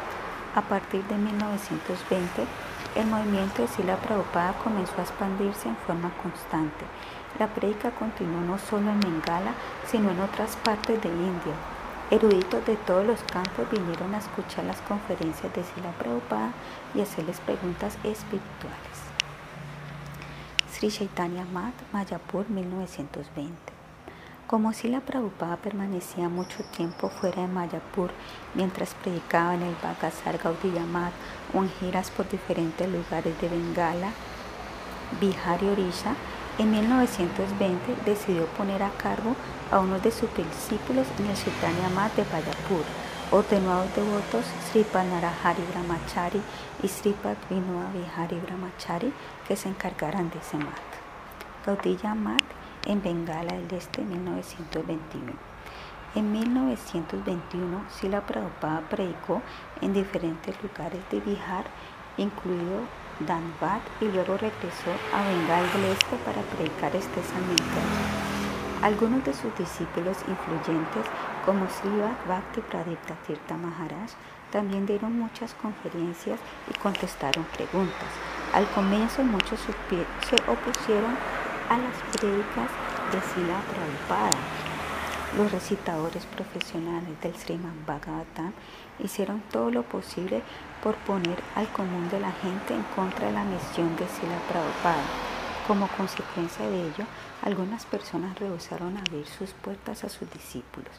A 0.58 0.62
partir 0.64 1.04
de 1.04 1.16
1920, 1.16 2.48
el 2.96 3.06
movimiento 3.06 3.62
de 3.62 3.68
Sila 3.68 3.96
Prabhupada 3.98 4.54
comenzó 4.64 4.96
a 4.98 5.04
expandirse 5.04 5.70
en 5.70 5.78
forma 5.78 6.10
constante. 6.24 6.84
La 7.38 7.46
prédica 7.46 7.92
continuó 7.92 8.42
no 8.42 8.58
solo 8.58 8.90
en 8.90 9.00
Bengala, 9.00 9.54
sino 9.86 10.10
en 10.10 10.20
otras 10.20 10.56
partes 10.56 11.00
de 11.04 11.10
India. 11.10 11.54
Eruditos 12.10 12.66
de 12.66 12.76
todos 12.76 13.06
los 13.06 13.22
campos 13.32 13.70
vinieron 13.70 14.16
a 14.16 14.18
escuchar 14.18 14.66
las 14.66 14.82
conferencias 14.82 15.54
de 15.54 15.64
Sila 15.64 15.92
Prabhupada 16.00 16.54
y 16.96 17.02
hacerles 17.02 17.40
preguntas 17.42 17.94
espirituales. 18.04 18.98
Sri 20.72 20.90
Chaitanya 20.90 21.46
Mat, 21.54 21.76
Mayapur, 21.94 22.50
1920. 22.50 23.77
Como 24.48 24.72
si 24.72 24.88
la 24.88 25.02
Prabhupada 25.02 25.58
permanecía 25.58 26.30
mucho 26.30 26.64
tiempo 26.64 27.10
fuera 27.10 27.42
de 27.42 27.50
Mayapur 27.50 28.12
mientras 28.54 28.94
predicaba 28.94 29.56
en 29.56 29.64
el 29.64 29.76
Bhagasar 29.84 30.38
Gaudiyamat 30.38 31.12
o 31.54 31.64
en 31.64 31.70
giras 31.70 32.10
por 32.12 32.30
diferentes 32.30 32.90
lugares 32.90 33.40
de 33.42 33.50
Bengala, 33.50 34.12
Bihar 35.20 35.62
y 35.62 35.68
Orisha, 35.68 36.16
en 36.60 36.72
1920 36.72 37.98
decidió 38.06 38.46
poner 38.56 38.84
a 38.84 38.92
cargo 38.92 39.36
a 39.70 39.80
uno 39.80 40.00
de 40.00 40.12
sus 40.12 40.34
discípulos 40.34 41.08
en 41.20 41.26
el 41.26 41.36
Chaitanya 41.36 41.90
Mat 41.90 42.16
de 42.16 42.24
Mayapur, 42.24 42.86
ordenó 43.32 43.74
a 43.74 43.84
los 43.84 43.96
devotos 43.98 44.46
Sripad 44.72 45.08
Narahari 45.08 45.64
Brahmachari 45.74 46.42
y 46.82 46.88
Sripad 46.88 47.36
Vinua 47.50 47.92
Vihari 47.92 48.40
Brahmachari 48.40 49.12
que 49.46 49.58
se 49.58 49.68
encargaran 49.68 50.30
de 50.30 50.40
ese 50.40 50.56
mat. 50.56 50.88
Gaudiya 51.66 52.16
Mat 52.16 52.44
en 52.86 53.02
Bengala 53.02 53.54
del 53.54 53.74
Este 53.74 54.02
en 54.02 54.10
1921. 54.10 55.34
En 56.16 56.32
1921, 56.32 57.84
Sila 57.90 58.22
Prabhupada 58.22 58.82
predicó 58.90 59.42
en 59.82 59.94
diferentes 59.94 60.56
lugares 60.64 61.02
de 61.12 61.20
Bihar, 61.20 61.66
incluido 62.18 62.82
Dhanbad, 63.20 63.82
y 64.02 64.06
luego 64.06 64.38
regresó 64.38 64.92
a 65.14 65.24
Bengala 65.28 65.68
del 65.74 65.86
Este 65.86 66.16
para 66.26 66.42
predicar 66.42 66.96
extensamente. 66.96 67.64
Algunos 68.82 69.24
de 69.26 69.34
sus 69.34 69.56
discípulos 69.58 70.18
influyentes, 70.28 71.06
como 71.46 71.68
Sriva 71.68 72.16
Bhakti 72.28 72.62
Pradipta 72.62 73.16
Tirtha 73.26 73.58
Maharaj, 73.58 74.12
también 74.52 74.86
dieron 74.86 75.18
muchas 75.18 75.54
conferencias 75.56 76.40
y 76.70 76.78
contestaron 76.78 77.44
preguntas. 77.56 78.10
Al 78.54 78.66
comienzo 78.70 79.24
muchos 79.24 79.60
se 79.60 80.36
opusieron 80.50 81.18
a 81.70 81.78
las 81.78 81.96
prédicas 82.14 82.72
de 83.12 83.20
Sila 83.22 83.62
Prabhupada. 83.70 84.38
Los 85.38 85.52
recitadores 85.52 86.26
profesionales 86.26 87.20
del 87.22 87.36
Sriman 87.36 87.86
Bhagavatam 87.86 88.54
hicieron 89.00 89.42
todo 89.52 89.70
lo 89.70 89.84
posible 89.84 90.42
por 90.82 90.96
poner 90.96 91.38
al 91.56 91.68
común 91.74 92.10
de 92.10 92.20
la 92.20 92.32
gente 92.32 92.74
en 92.74 92.84
contra 92.96 93.28
de 93.28 93.34
la 93.34 93.44
misión 93.44 93.96
de 93.98 94.08
Sila 94.08 94.40
Prabhupada. 94.50 95.04
Como 95.68 95.88
consecuencia 95.90 96.66
de 96.70 96.88
ello, 96.88 97.06
algunas 97.44 97.86
personas 97.86 98.40
rehusaron 98.40 98.98
abrir 98.98 99.28
sus 99.28 99.52
puertas 99.52 100.06
a 100.06 100.10
sus 100.10 100.32
discípulos 100.32 100.94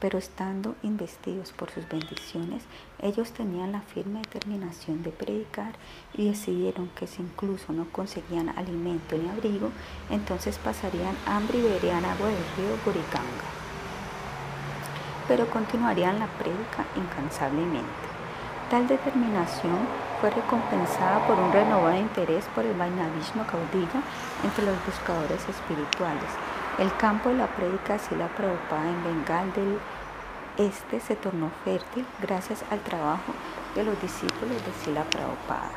pero 0.00 0.18
estando 0.18 0.74
investidos 0.82 1.52
por 1.52 1.70
sus 1.70 1.86
bendiciones, 1.88 2.62
ellos 3.00 3.32
tenían 3.32 3.72
la 3.72 3.82
firme 3.82 4.20
determinación 4.20 5.02
de 5.02 5.10
predicar 5.10 5.74
y 6.14 6.28
decidieron 6.28 6.88
que 6.96 7.06
si 7.06 7.22
incluso 7.22 7.72
no 7.72 7.86
conseguían 7.92 8.48
alimento 8.48 9.16
ni 9.16 9.28
abrigo, 9.28 9.70
entonces 10.08 10.58
pasarían 10.58 11.16
hambre 11.26 11.58
y 11.58 11.62
beberían 11.62 12.04
agua 12.04 12.28
del 12.28 12.44
río 12.56 12.76
Gurikanga. 12.84 13.48
Pero 15.28 15.48
continuarían 15.50 16.18
la 16.18 16.26
prédica 16.26 16.86
incansablemente. 16.96 18.10
Tal 18.70 18.88
determinación 18.88 19.78
fue 20.20 20.30
recompensada 20.30 21.26
por 21.26 21.38
un 21.38 21.52
renovado 21.52 21.98
interés 21.98 22.44
por 22.54 22.64
el 22.64 22.74
Vainavismo 22.74 23.44
caudilla 23.46 24.02
entre 24.44 24.64
los 24.64 24.86
buscadores 24.86 25.48
espirituales 25.48 26.59
el 26.80 26.96
campo 26.96 27.28
de 27.28 27.34
la 27.34 27.46
prédica 27.46 27.98
la 28.16 28.28
Prabhupada 28.28 28.88
en 28.88 29.04
Bengal 29.04 29.52
del 29.52 29.78
Este 30.56 30.98
se 30.98 31.14
tornó 31.14 31.50
fértil 31.62 32.06
gracias 32.22 32.64
al 32.70 32.80
trabajo 32.80 33.34
de 33.74 33.84
los 33.84 34.00
discípulos 34.00 34.56
de 34.64 34.72
Sila 34.82 35.04
Prabhupada. 35.04 35.72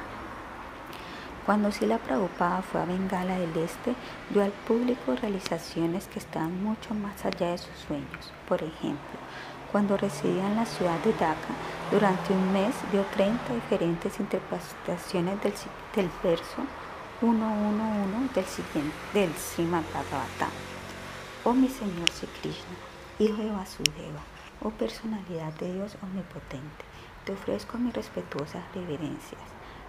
Cuando 1.45 1.73
Sila 1.73 1.97
Prabhupada 1.97 2.61
fue 2.61 2.79
a 2.79 2.85
Bengala 2.85 3.37
del 3.37 3.57
Este, 3.57 3.95
dio 4.29 4.43
al 4.43 4.53
público 4.65 5.13
realizaciones 5.21 6.07
que 6.07 6.19
estaban 6.19 6.63
mucho 6.63 6.93
más 6.93 7.25
allá 7.25 7.51
de 7.51 7.57
sus 7.57 7.77
sueños. 7.85 8.31
Por 8.47 8.63
ejemplo, 8.63 9.19
cuando 9.73 9.97
residía 9.97 10.47
en 10.47 10.55
la 10.55 10.65
ciudad 10.65 10.97
de 10.99 11.11
Dhaka, 11.11 11.53
durante 11.91 12.31
un 12.31 12.53
mes 12.53 12.73
dio 12.93 13.03
30 13.13 13.55
diferentes 13.55 14.21
interpretaciones 14.21 15.35
del, 15.43 16.09
verso 16.23 16.63
111 17.19 18.33
del, 18.33 18.45
siguiente, 18.45 18.95
del 19.13 19.33
Srimad 19.33 19.83
Bhagavatam. 19.93 20.72
Oh 21.45 21.51
mi 21.51 21.67
Señor 21.67 22.09
Sri 22.09 22.29
Krishna, 22.39 22.77
Hijo 23.19 23.35
de 23.35 23.51
Vasudeva, 23.51 24.21
oh 24.61 24.69
personalidad 24.69 25.51
de 25.55 25.73
Dios 25.73 25.97
omnipotente, 26.01 26.85
te 27.25 27.33
ofrezco 27.33 27.77
mis 27.77 27.93
respetuosas 27.93 28.63
reverencias. 28.73 29.41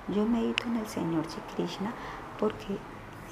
Yo 0.09 0.26
medito 0.26 0.64
en 0.64 0.78
el 0.78 0.89
Señor 0.89 1.24
Sri 1.31 1.43
Krishna 1.55 1.94
porque 2.40 2.72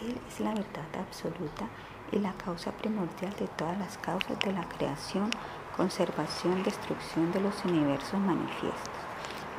Él 0.03 0.21
es 0.29 0.39
la 0.39 0.55
verdad 0.55 0.87
absoluta 1.01 1.67
y 2.13 2.21
la 2.21 2.33
causa 2.35 2.71
primordial 2.71 3.35
de 3.41 3.49
todas 3.49 3.77
las 3.77 3.99
causas 3.99 4.39
de 4.39 4.53
la 4.53 4.69
creación, 4.69 5.29
conservación, 5.77 6.63
destrucción 6.63 7.33
de 7.33 7.41
los 7.41 7.65
universos 7.65 8.21
manifiestos. 8.21 9.12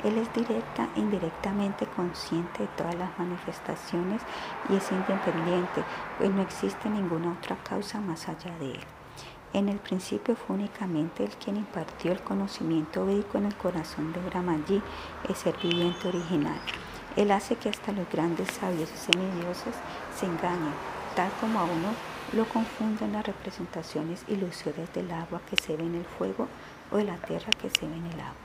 Él 0.04 0.18
es 0.18 0.32
directa 0.34 0.88
e 0.94 1.00
indirectamente 1.00 1.86
consciente 1.86 2.64
de 2.64 2.68
todas 2.76 2.94
las 2.94 3.18
manifestaciones 3.18 4.20
y 4.68 4.76
es 4.76 4.92
independiente, 4.92 5.82
pues 6.18 6.30
no 6.30 6.42
existe 6.42 6.90
ninguna 6.90 7.32
otra 7.32 7.56
causa 7.56 8.00
más 8.00 8.28
allá 8.28 8.56
de 8.58 8.72
él. 8.72 8.80
En 9.54 9.68
el 9.68 9.78
principio 9.78 10.36
fue 10.36 10.56
únicamente 10.56 11.24
el 11.24 11.30
quien 11.30 11.56
impartió 11.56 12.12
el 12.12 12.20
conocimiento 12.20 13.06
védico 13.06 13.38
en 13.38 13.46
el 13.46 13.54
corazón 13.54 14.12
de 14.12 14.20
Brahmaji, 14.20 14.82
el 15.28 15.34
ser 15.36 15.56
viviente 15.62 16.08
original. 16.08 16.58
Él 17.16 17.30
hace 17.30 17.56
que 17.56 17.68
hasta 17.68 17.92
los 17.92 18.10
grandes 18.10 18.50
sabios 18.50 18.90
y 18.92 18.96
semidioses 18.96 19.74
se 20.14 20.26
engañen, 20.26 20.74
tal 21.14 21.30
como 21.40 21.60
a 21.60 21.64
uno 21.64 21.94
lo 22.32 22.44
confunden 22.46 23.12
las 23.12 23.24
representaciones 23.24 24.24
ilusorias 24.28 24.92
del 24.92 25.10
agua 25.12 25.40
que 25.48 25.56
se 25.56 25.76
ve 25.76 25.84
en 25.84 25.94
el 25.94 26.04
fuego 26.04 26.48
o 26.90 26.96
de 26.96 27.04
la 27.04 27.16
tierra 27.18 27.50
que 27.62 27.70
se 27.70 27.86
ve 27.86 27.96
en 27.96 28.06
el 28.06 28.20
agua. 28.20 28.43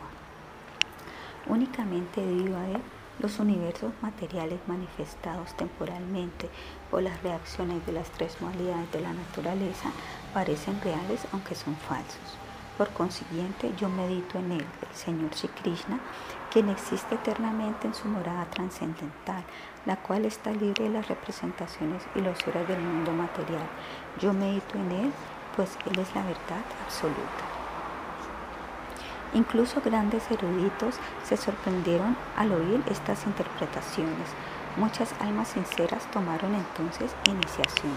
Únicamente 1.49 2.21
debido 2.21 2.57
a 2.57 2.67
él, 2.67 2.81
los 3.19 3.39
universos 3.39 3.91
materiales 4.01 4.59
manifestados 4.67 5.53
temporalmente 5.57 6.47
por 6.89 7.01
las 7.01 7.21
reacciones 7.23 7.85
de 7.85 7.91
las 7.91 8.09
tres 8.11 8.39
modalidades 8.39 8.91
de 8.91 9.01
la 9.01 9.13
naturaleza 9.13 9.91
parecen 10.33 10.79
reales 10.81 11.25
aunque 11.33 11.55
son 11.55 11.75
falsos. 11.75 12.37
Por 12.77 12.91
consiguiente, 12.91 13.73
yo 13.77 13.89
medito 13.89 14.37
en 14.37 14.53
él, 14.53 14.65
el 14.89 14.95
Señor 14.95 15.33
Sri 15.33 15.49
Krishna, 15.49 15.99
quien 16.49 16.69
existe 16.69 17.15
eternamente 17.15 17.87
en 17.87 17.93
su 17.93 18.07
morada 18.07 18.45
trascendental, 18.45 19.43
la 19.85 19.97
cual 19.97 20.23
está 20.23 20.51
libre 20.51 20.85
de 20.85 20.91
las 20.91 21.09
representaciones 21.09 22.03
y 22.15 22.21
los 22.21 22.47
horas 22.47 22.67
del 22.69 22.79
mundo 22.79 23.11
material. 23.11 23.67
Yo 24.21 24.31
medito 24.31 24.77
en 24.77 24.91
él, 24.91 25.11
pues 25.57 25.77
él 25.91 25.99
es 25.99 26.15
la 26.15 26.23
verdad 26.23 26.63
absoluta. 26.85 27.48
Incluso 29.33 29.81
grandes 29.81 30.29
eruditos 30.31 30.95
se 31.23 31.37
sorprendieron 31.37 32.17
al 32.35 32.51
oír 32.51 32.81
estas 32.89 33.25
interpretaciones. 33.25 34.29
Muchas 34.75 35.13
almas 35.19 35.49
sinceras 35.49 36.09
tomaron 36.11 36.55
entonces 36.55 37.11
iniciación. 37.25 37.93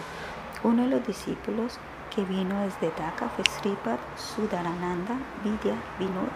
Uno 0.63 0.83
de 0.83 0.89
los 0.89 1.07
discípulos 1.07 1.79
que 2.15 2.25
vino 2.25 2.61
desde 2.61 2.95
Dhaka 2.97 3.29
fue 3.31 3.45
Sripad 3.45 3.99
Sudarananda 4.17 5.17
Vidya 5.43 5.77
Vinoda, 5.99 6.29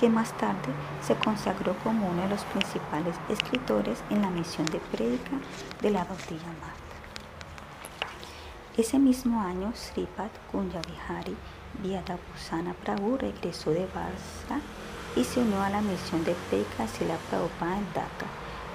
que 0.00 0.08
más 0.08 0.32
tarde 0.32 0.72
se 1.00 1.14
consagró 1.14 1.74
como 1.84 2.08
uno 2.08 2.22
de 2.22 2.30
los 2.30 2.42
principales 2.44 3.14
escritores 3.28 4.02
en 4.10 4.22
la 4.22 4.30
misión 4.30 4.66
de 4.66 4.78
prédica 4.78 5.30
de 5.80 5.90
la 5.90 6.04
Gaudilla 6.04 6.52
Ese 8.76 8.98
mismo 8.98 9.40
año, 9.40 9.72
Sripad 9.74 10.30
Kunjavihari 10.50 11.36
Vyadabhusana 11.80 12.74
Prabhu 12.74 13.16
regresó 13.16 13.70
de 13.70 13.86
Basra 13.86 14.60
y 15.16 15.24
se 15.24 15.40
unió 15.40 15.62
a 15.62 15.70
la 15.70 15.80
misión 15.80 16.24
de 16.24 16.34
prédica 16.48 16.86
Sila 16.86 17.16
Prabhupada 17.30 17.78
en 17.78 17.86
Dhaka. 17.92 18.26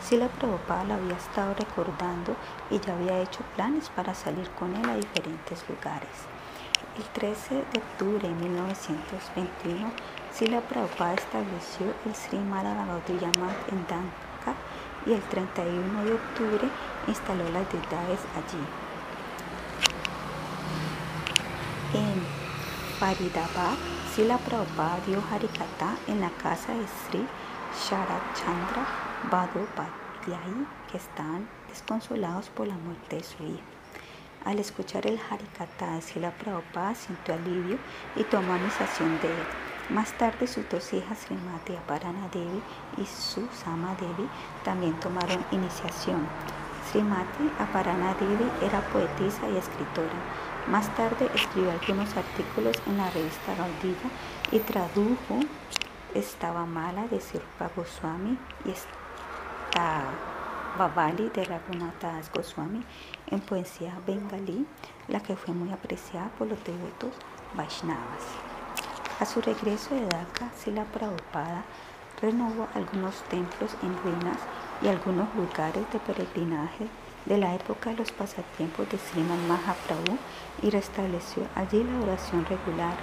Sila 0.04 0.28
Prabhupada 0.28 0.84
lo 0.86 0.94
había 0.96 1.18
estado 1.18 1.54
recordando 1.54 2.36
y 2.70 2.80
ya 2.80 2.96
había 2.96 3.20
hecho 3.20 3.40
planes 3.56 3.90
para 3.90 4.14
salir 4.14 4.50
con 4.52 4.76
él 4.76 4.90
a 4.90 4.96
diferentes 4.96 5.64
lugares. 5.68 6.10
El 6.98 7.04
13 7.04 7.56
de 7.56 7.80
octubre 7.80 8.28
de 8.28 8.34
1921, 8.34 9.92
Sila 10.34 10.62
Prabhupada 10.62 11.14
estableció 11.16 11.94
el 12.06 12.16
Sri 12.16 12.40
Madhavagaudiya 12.40 13.32
en 13.72 13.86
Dhaka 13.88 14.56
y 15.06 15.14
el 15.14 15.22
31 15.22 16.04
de 16.04 16.14
octubre 16.14 16.70
instaló 17.08 17.44
las 17.52 17.72
deidades 17.72 18.20
allí. 18.36 18.64
En 21.94 22.37
Faridabad, 23.00 23.78
Sila 24.16 24.40
Prabhupada 24.40 24.98
dio 25.06 25.22
Harikata 25.32 25.96
en 26.08 26.20
la 26.20 26.32
casa 26.32 26.74
de 26.74 26.88
Sri 26.88 27.24
Sharad 27.78 28.24
Chandra 28.34 28.88
Badopatyayi, 29.30 30.66
que 30.92 30.98
están 30.98 31.48
desconsolados 31.70 32.50
por 32.50 32.66
la 32.66 32.74
muerte 32.74 33.18
de 33.18 33.24
su 33.24 33.44
hijo. 33.44 33.62
Al 34.46 34.58
escuchar 34.58 35.06
el 35.06 35.20
Harikata 35.30 35.94
de 35.94 36.02
Sila 36.02 36.32
Prabhupada 36.32 36.96
sintió 36.96 37.36
alivio 37.36 37.78
y 38.16 38.24
tomó 38.24 38.58
iniciación 38.58 39.22
de 39.22 39.28
él. 39.28 39.46
Más 39.92 40.18
tarde 40.18 40.48
sus 40.48 40.68
dos 40.68 40.92
hijas 40.92 41.20
Srimati 41.20 41.76
Aparana 41.76 42.28
Devi 42.34 42.64
y 42.98 43.06
Susama 43.06 43.96
Devi 44.02 44.28
también 44.66 45.00
tomaron 45.00 45.46
iniciación. 45.52 46.28
Srimati 46.90 47.52
Aparana 47.60 48.16
Devi 48.16 48.50
era 48.66 48.82
poetisa 48.90 49.48
y 49.50 49.58
escritora. 49.58 50.47
Más 50.70 50.94
tarde 50.96 51.30
escribió 51.34 51.72
algunos 51.72 52.18
artículos 52.18 52.76
en 52.88 52.98
la 52.98 53.10
revista 53.10 53.56
Gaudilla 53.56 54.10
y 54.52 54.60
tradujo 54.60 55.40
Estaba 56.14 56.66
mala 56.66 57.08
de 57.08 57.22
Sirpa 57.22 57.70
Goswami 57.74 58.38
y 58.66 58.74
Babali 60.78 61.30
de 61.30 61.46
Raghunath 61.46 62.34
Goswami 62.34 62.84
en 63.28 63.40
poesía 63.40 63.98
bengalí, 64.06 64.66
la 65.08 65.22
que 65.22 65.38
fue 65.38 65.54
muy 65.54 65.72
apreciada 65.72 66.30
por 66.38 66.48
los 66.48 66.62
devotos 66.66 67.14
Vaishnavas. 67.56 68.26
A 69.22 69.26
su 69.26 69.42
regreso 69.42 69.96
de 69.96 70.06
Dhaka, 70.06 70.52
Sila 70.58 70.84
Prabhupada 70.84 71.64
renovó 72.22 72.68
algunos 72.74 73.24
templos 73.30 73.72
en 73.84 73.98
ruinas 74.04 74.40
y 74.82 74.88
algunos 74.88 75.34
lugares 75.36 75.86
de 75.94 76.00
peregrinaje 76.00 76.88
de 77.26 77.38
la 77.38 77.56
época 77.56 77.92
de 77.92 77.98
los 77.98 78.12
pasatiempos 78.12 78.90
de 78.90 78.98
Sriman 78.98 79.48
Mahaprabhu 79.48 80.18
y 80.62 80.70
restableció 80.70 81.44
allí 81.56 81.84
la 81.84 82.00
oración 82.04 82.46
regular. 82.46 82.94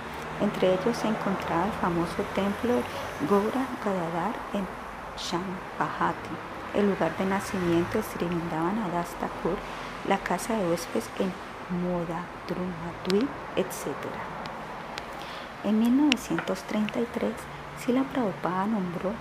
Entre 0.40 0.74
ellos 0.74 0.97
se 0.97 1.09
encontraba 1.09 1.66
el 1.66 1.72
famoso 1.72 2.22
templo 2.35 2.82
Gaura 3.28 3.66
Gadadhar 3.85 4.35
en 4.52 4.66
Champahati, 5.16 6.35
el 6.74 6.90
lugar 6.90 7.16
de 7.16 7.26
nacimiento 7.26 7.98
de 7.98 8.05
Sri 8.05 8.26
Adas 8.26 9.10
Thakur, 9.20 9.56
la 10.09 10.18
casa 10.18 10.56
de 10.56 10.68
huéspedes 10.68 11.09
en 11.20 11.32
Modadrumadui, 11.70 13.28
etc. 13.56 13.94
En 15.62 15.78
1933, 15.78 17.32
Sila 17.78 18.02
Prabhupada 18.02 18.66
nombró 18.66 19.12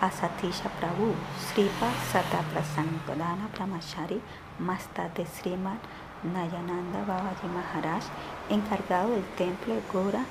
a 0.00 0.10
Satisha 0.10 0.70
Prabhu, 0.80 1.14
Sripa 1.38 1.90
Sataprasangana 2.10 3.48
Brahmachari, 3.54 4.20
más 4.58 4.86
tarde 4.94 5.26
Sriman 5.26 5.78
Nayananda 6.22 7.02
Babaji 7.06 7.48
Maharaj, 7.48 8.04
encargado 8.50 9.12
del 9.12 9.24
templo 9.36 9.74
Gora 9.90 10.22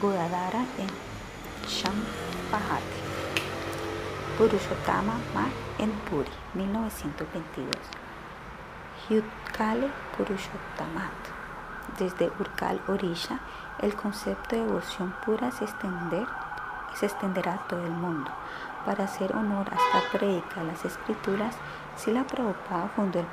Godadara 0.00 0.60
en 0.78 0.86
Champahati. 1.66 3.02
Purushottama 4.38 5.18
Ma 5.34 5.48
en 5.80 5.90
Puri, 6.08 6.30
1922. 6.54 7.68
Yutkale 9.10 9.90
Purushottamat. 10.16 11.10
Desde 11.98 12.30
Urkal, 12.38 12.80
Orisha, 12.86 13.40
el 13.80 13.96
concepto 13.96 14.54
de 14.54 14.62
devoción 14.62 15.12
pura 15.26 15.50
se, 15.50 15.64
extender, 15.64 16.26
se 16.94 17.06
extenderá 17.06 17.54
a 17.54 17.66
todo 17.66 17.84
el 17.84 17.90
mundo. 17.90 18.30
Para 18.86 19.04
hacer 19.04 19.34
honor 19.34 19.66
a 19.72 19.74
esta 19.74 20.16
predica 20.16 20.62
las 20.62 20.84
escrituras, 20.84 21.56
Sila 21.96 22.22
Prabhupada 22.22 22.88
fundó 22.94 23.18
el 23.18 23.26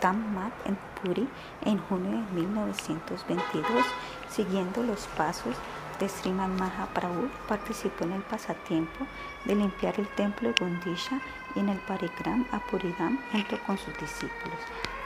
Purushottamat 0.00 0.52
en 0.66 0.78
Puri 1.02 1.28
en 1.64 1.78
junio 1.78 2.10
de 2.10 2.40
1922, 2.40 3.84
siguiendo 4.30 4.82
los 4.82 5.06
pasos 5.16 5.54
de 5.98 6.08
Sriman 6.08 6.56
Mahaprabhu 6.56 7.28
participó 7.46 8.04
en 8.04 8.12
el 8.12 8.22
pasatiempo 8.22 9.06
de 9.44 9.54
limpiar 9.54 10.00
el 10.00 10.08
templo 10.08 10.48
de 10.48 10.54
Gundisha 10.58 11.20
y 11.54 11.60
en 11.60 11.68
el 11.68 11.78
Parikram 11.80 12.46
a 12.52 12.60
Puridam 12.60 13.18
junto 13.30 13.58
con 13.66 13.76
sus 13.76 13.96
discípulos. 13.98 14.60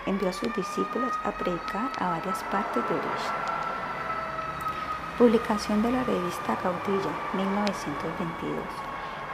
Envió 0.06 0.28
a 0.28 0.32
sus 0.32 0.54
discípulos 0.54 1.12
a 1.24 1.32
predicar 1.32 1.90
a 1.98 2.10
varias 2.10 2.42
partes 2.44 2.82
de 2.88 2.94
Orisha. 2.94 3.34
Publicación 5.18 5.82
de 5.82 5.92
la 5.92 6.04
revista 6.04 6.56
Gaudilla, 6.62 7.10
1922. 7.32 8.62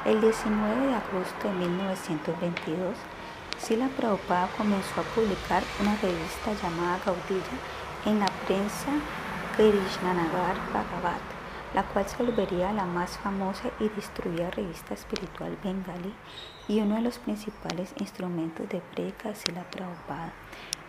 El 0.06 0.20
19 0.20 0.86
de 0.86 0.94
agosto 0.94 1.48
de 1.48 1.54
1922, 1.54 2.96
Sila 3.62 3.88
Prabhupada 3.88 4.48
comenzó 4.56 5.00
a 5.00 5.14
publicar 5.14 5.62
una 5.80 5.94
revista 5.96 6.52
llamada 6.62 6.98
Gaudilla 7.04 7.58
en 8.06 8.18
la 8.18 8.26
prensa 8.46 8.88
Krishnanagar 9.54 10.56
Bhagavat, 10.72 11.20
la 11.74 11.84
cual 11.84 12.08
se 12.08 12.24
volvería 12.24 12.72
la 12.72 12.86
más 12.86 13.18
famosa 13.18 13.70
y 13.78 13.90
distribuida 13.90 14.50
revista 14.50 14.94
espiritual 14.94 15.58
bengalí 15.62 16.14
y 16.68 16.80
uno 16.80 16.96
de 16.96 17.02
los 17.02 17.18
principales 17.18 17.92
instrumentos 17.98 18.66
de 18.70 18.80
predica 18.80 19.28
de 19.28 19.34
Sila 19.34 19.62
Prabhupada. 19.70 20.32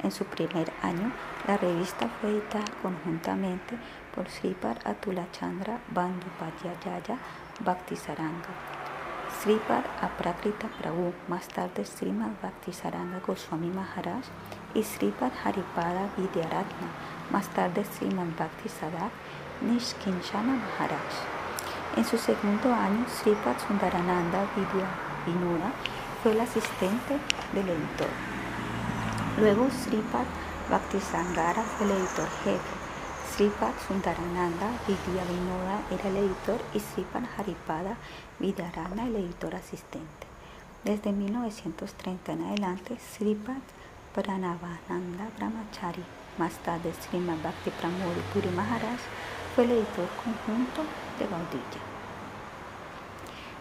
En 0.01 0.11
su 0.11 0.23
primer 0.23 0.71
año, 0.81 1.11
la 1.47 1.57
revista 1.57 2.07
fue 2.19 2.31
editada 2.31 2.65
conjuntamente 2.81 3.77
por 4.15 4.29
Sripad 4.29 4.77
Atulachandra 4.85 5.81
Bandyopadhyaya 5.93 7.19
Bhaktisaranga, 7.59 8.49
Sripad 9.41 9.83
Aprakrita 9.99 10.67
Prabhu, 10.67 11.13
más 11.27 11.47
tarde 11.47 11.83
Srimad 11.83 12.29
Bhaktisaranga 12.43 13.21
Goswami 13.25 13.69
Maharaj 13.69 14.23
y 14.75 14.83
Sripad 14.83 15.31
Haripada 15.43 16.09
Vidyaratna, 16.15 16.87
más 17.31 17.47
tarde 17.47 17.83
Srimad 17.83 18.27
Bhaktisadak 18.37 19.09
Nishkinshana 19.61 20.53
Maharaj. 20.53 21.09
En 21.97 22.05
su 22.05 22.19
segundo 22.19 22.71
año, 22.71 23.03
Sripad 23.09 23.57
Sundarananda 23.67 24.45
Vidya 24.55 24.87
Vinuda 25.25 25.71
fue 26.21 26.33
el 26.33 26.41
asistente 26.41 27.17
del 27.53 27.67
editor. 27.67 28.09
Luego 29.39 29.67
Sripad 29.71 30.27
Bhaktisangara 30.69 31.63
fue 31.63 31.87
el 31.87 31.93
editor 31.93 32.29
jefe. 32.43 32.75
Sripad 33.33 33.73
Sundarananda 33.87 34.67
Vidya 34.85 35.23
Vinoda 35.23 35.79
era 35.89 36.09
el 36.09 36.17
editor 36.17 36.61
y 36.75 36.79
Sripad 36.79 37.23
Haripada 37.39 37.95
Vidyarana 38.41 39.05
el 39.05 39.15
editor 39.17 39.53
asistente. 39.53 40.25
Desde 40.83 41.11
1930 41.11 42.31
en 42.31 42.41
adelante, 42.41 42.97
Sripad 42.97 43.61
Pranavananda 44.15 45.29
Brahmachari, 45.37 46.03
más 46.39 46.53
tarde 46.63 46.91
Srimad 46.91 47.37
Bhakti 47.43 47.69
Pramodi 47.69 48.19
Puri 48.33 48.49
Maharaj, 48.49 48.99
fue 49.53 49.65
el 49.65 49.71
editor 49.73 50.07
conjunto 50.23 50.81
de 51.19 51.27
Gaudilla. 51.27 51.81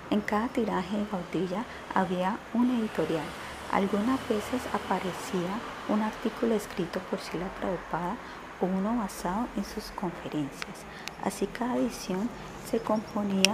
En 0.08 0.22
cada 0.22 0.48
tiraje 0.48 0.96
de 0.96 1.06
Gaudilla 1.12 1.64
había 1.94 2.38
un 2.54 2.70
editorial. 2.80 3.26
Algunas 3.72 4.18
veces 4.30 4.62
aparecía 4.72 5.60
un 5.90 6.00
artículo 6.00 6.54
escrito 6.54 7.00
por 7.10 7.20
Sila 7.20 7.48
Prabhupada 7.60 8.16
o 8.62 8.64
uno 8.64 8.96
basado 8.96 9.46
en 9.58 9.64
sus 9.66 9.90
conferencias. 9.90 10.86
Así 11.22 11.46
cada 11.46 11.76
edición 11.76 12.30
se 12.70 12.80
componía 12.80 13.52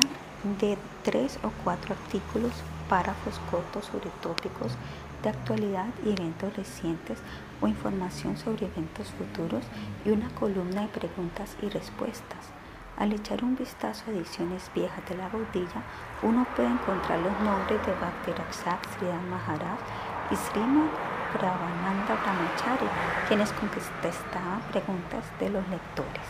de 0.58 0.78
tres 1.02 1.38
o 1.42 1.50
cuatro 1.64 1.94
artículos, 1.94 2.52
párrafos 2.88 3.40
cortos 3.50 3.86
sobre 3.86 4.10
tópicos 4.22 4.72
de 5.22 5.30
actualidad 5.30 5.86
y 6.04 6.12
eventos 6.12 6.56
recientes 6.56 7.18
o 7.60 7.66
información 7.66 8.36
sobre 8.36 8.66
eventos 8.66 9.08
futuros 9.18 9.64
y 10.04 10.10
una 10.10 10.28
columna 10.30 10.82
de 10.82 10.88
preguntas 10.88 11.56
y 11.62 11.68
respuestas. 11.68 12.52
Al 12.96 13.12
echar 13.12 13.44
un 13.44 13.56
vistazo 13.56 14.04
a 14.06 14.14
ediciones 14.14 14.70
viejas 14.74 15.06
de 15.08 15.16
la 15.16 15.28
Gaudilla, 15.28 15.82
uno 16.22 16.46
puede 16.54 16.68
encontrar 16.68 17.18
los 17.18 17.38
nombres 17.40 17.84
de 17.84 17.92
Bhakti 17.92 18.32
Rakshak 18.32 18.86
Sridhar 18.96 19.20
Maharaj 19.22 19.78
y 20.30 20.36
Srimad 20.36 20.88
Prabhananda 21.32 22.14
Brahmachari, 22.22 22.88
quienes 23.28 23.52
contestaban 23.52 24.60
preguntas 24.70 25.24
de 25.40 25.50
los 25.50 25.68
lectores. 25.68 26.26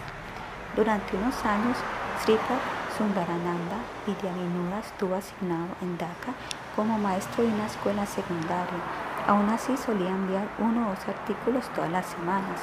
Durante 0.74 1.16
unos 1.16 1.44
años, 1.44 1.76
Sripad 2.22 2.58
Sundarananda 2.96 3.76
Vidyavinuda 4.06 4.78
estuvo 4.80 5.16
asignado 5.16 5.68
en 5.82 5.98
Dhaka 5.98 6.32
como 6.74 6.98
maestro 6.98 7.44
de 7.44 7.50
una 7.50 7.66
escuela 7.66 8.06
secundaria. 8.06 8.80
Aún 9.26 9.50
así 9.50 9.76
solía 9.76 10.08
enviar 10.08 10.48
uno 10.58 10.86
o 10.86 10.90
dos 10.90 11.06
artículos 11.06 11.68
todas 11.74 11.90
las 11.92 12.06
semanas. 12.06 12.60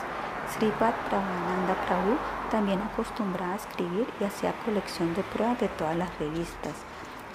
Sripad 0.52 0.94
Prabhananda 1.08 1.76
Prabhu 1.86 2.18
también 2.50 2.82
acostumbraba 2.82 3.54
a 3.54 3.58
escribir 3.58 4.08
y 4.20 4.24
hacía 4.24 4.54
colección 4.66 5.14
de 5.14 5.22
pruebas 5.22 5.60
de 5.60 5.68
todas 5.68 5.96
las 5.96 6.10
revistas. 6.18 6.74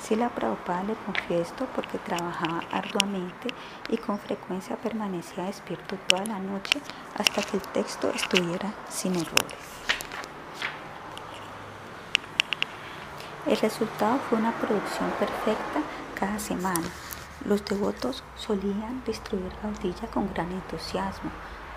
Sila 0.01 0.29
Prabhupada 0.31 0.83
le 0.83 0.95
confió 0.95 1.41
esto 1.41 1.67
porque 1.77 1.99
trabajaba 1.99 2.63
arduamente 2.73 3.49
y 3.89 3.97
con 3.99 4.19
frecuencia 4.19 4.75
permanecía 4.77 5.45
despierto 5.45 5.97
toda 6.09 6.27
la 6.27 6.41
noche 6.41 6.81
hasta 7.17 7.43
que 7.43 7.59
el 7.59 7.63
texto 7.63 8.11
estuviera 8.11 8.73
sin 8.89 9.15
errores. 9.15 9.79
El 13.49 13.57
resultado 13.57 14.19
fue 14.29 14.39
una 14.39 14.53
producción 14.53 15.09
perfecta 15.19 15.81
cada 16.21 16.39
semana. 16.39 16.87
Los 17.47 17.65
devotos 17.65 18.23
solían 18.37 19.03
distribuir 19.07 19.55
Gaudilla 19.63 20.07
con 20.13 20.31
gran 20.35 20.53
entusiasmo. 20.53 21.31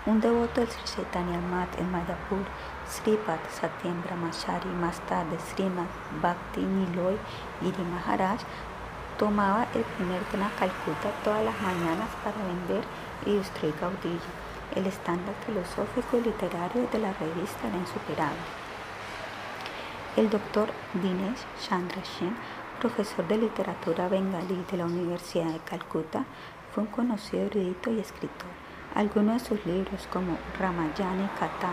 Un 0.04 0.20
devoto 0.20 0.60
del 0.60 0.68
Sri 0.68 0.84
Chaitanya 0.84 1.40
Mat 1.40 1.70
en 1.78 1.90
Mayapur, 1.90 2.44
Sripad 2.86 3.38
Satyam 3.50 4.02
Brahmachari, 4.02 4.68
más 4.68 5.00
tarde 5.06 5.38
Srimad 5.38 5.86
Bhakti 6.20 6.60
Niloy 6.60 7.16
Giri 7.62 7.84
Maharaj, 7.84 8.40
tomaba 9.18 9.66
el 9.74 9.82
primer 9.96 10.22
tren 10.24 10.42
a 10.42 10.50
Calcuta 10.58 11.08
todas 11.24 11.42
las 11.42 11.58
mañanas 11.62 12.10
para 12.22 12.36
vender 12.36 12.84
y 13.24 13.38
distribuir 13.38 13.80
Gaudilla. 13.80 14.32
El 14.76 14.86
estándar 14.86 15.34
filosófico 15.46 16.18
y 16.18 16.20
literario 16.20 16.86
de 16.92 16.98
la 16.98 17.14
revista 17.14 17.66
era 17.66 17.78
insuperable. 17.78 18.61
El 20.14 20.28
doctor 20.28 20.68
Dinesh 20.92 21.40
Chandra 21.58 22.02
Shen, 22.02 22.36
profesor 22.80 23.26
de 23.28 23.38
literatura 23.38 24.08
bengalí 24.08 24.62
de 24.70 24.76
la 24.76 24.84
Universidad 24.84 25.50
de 25.50 25.58
Calcuta, 25.60 26.26
fue 26.70 26.84
un 26.84 26.90
conocido 26.90 27.46
erudito 27.46 27.90
y 27.90 27.98
escritor. 27.98 28.50
Algunos 28.94 29.42
de 29.42 29.48
sus 29.48 29.64
libros, 29.64 30.06
como 30.12 30.36
Ramayana 30.60 31.24
y 31.24 31.38
Kata, 31.38 31.70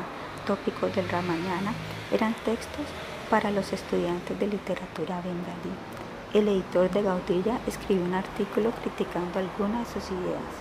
tópicos 0.47 0.95
del 0.95 1.09
Ramayana, 1.09 1.73
eran 2.13 2.33
textos 2.45 2.85
para 3.29 3.51
los 3.51 3.73
estudiantes 3.73 4.39
de 4.39 4.47
literatura 4.47 5.19
bengalí. 5.19 5.75
El 6.33 6.47
editor 6.47 6.89
de 6.91 7.01
Gaudilla 7.01 7.59
escribió 7.67 8.05
un 8.05 8.13
artículo 8.13 8.71
criticando 8.71 9.39
algunas 9.39 9.93
de 9.93 9.99
sus 9.99 10.11
ideas. 10.11 10.53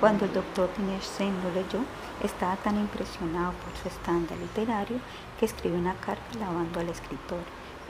Cuando 0.00 0.24
el 0.24 0.32
doctor 0.32 0.68
Dinesh 0.76 1.02
Sen 1.02 1.36
lo 1.44 1.50
leyó, 1.50 1.84
estaba 2.24 2.56
tan 2.56 2.78
impresionado 2.78 3.52
por 3.52 3.80
su 3.80 3.86
estándar 3.86 4.36
literario 4.38 4.98
escribió 5.46 5.78
una 5.78 5.94
carta 5.94 6.24
alabando 6.34 6.80
al 6.80 6.88
escritor. 6.88 7.40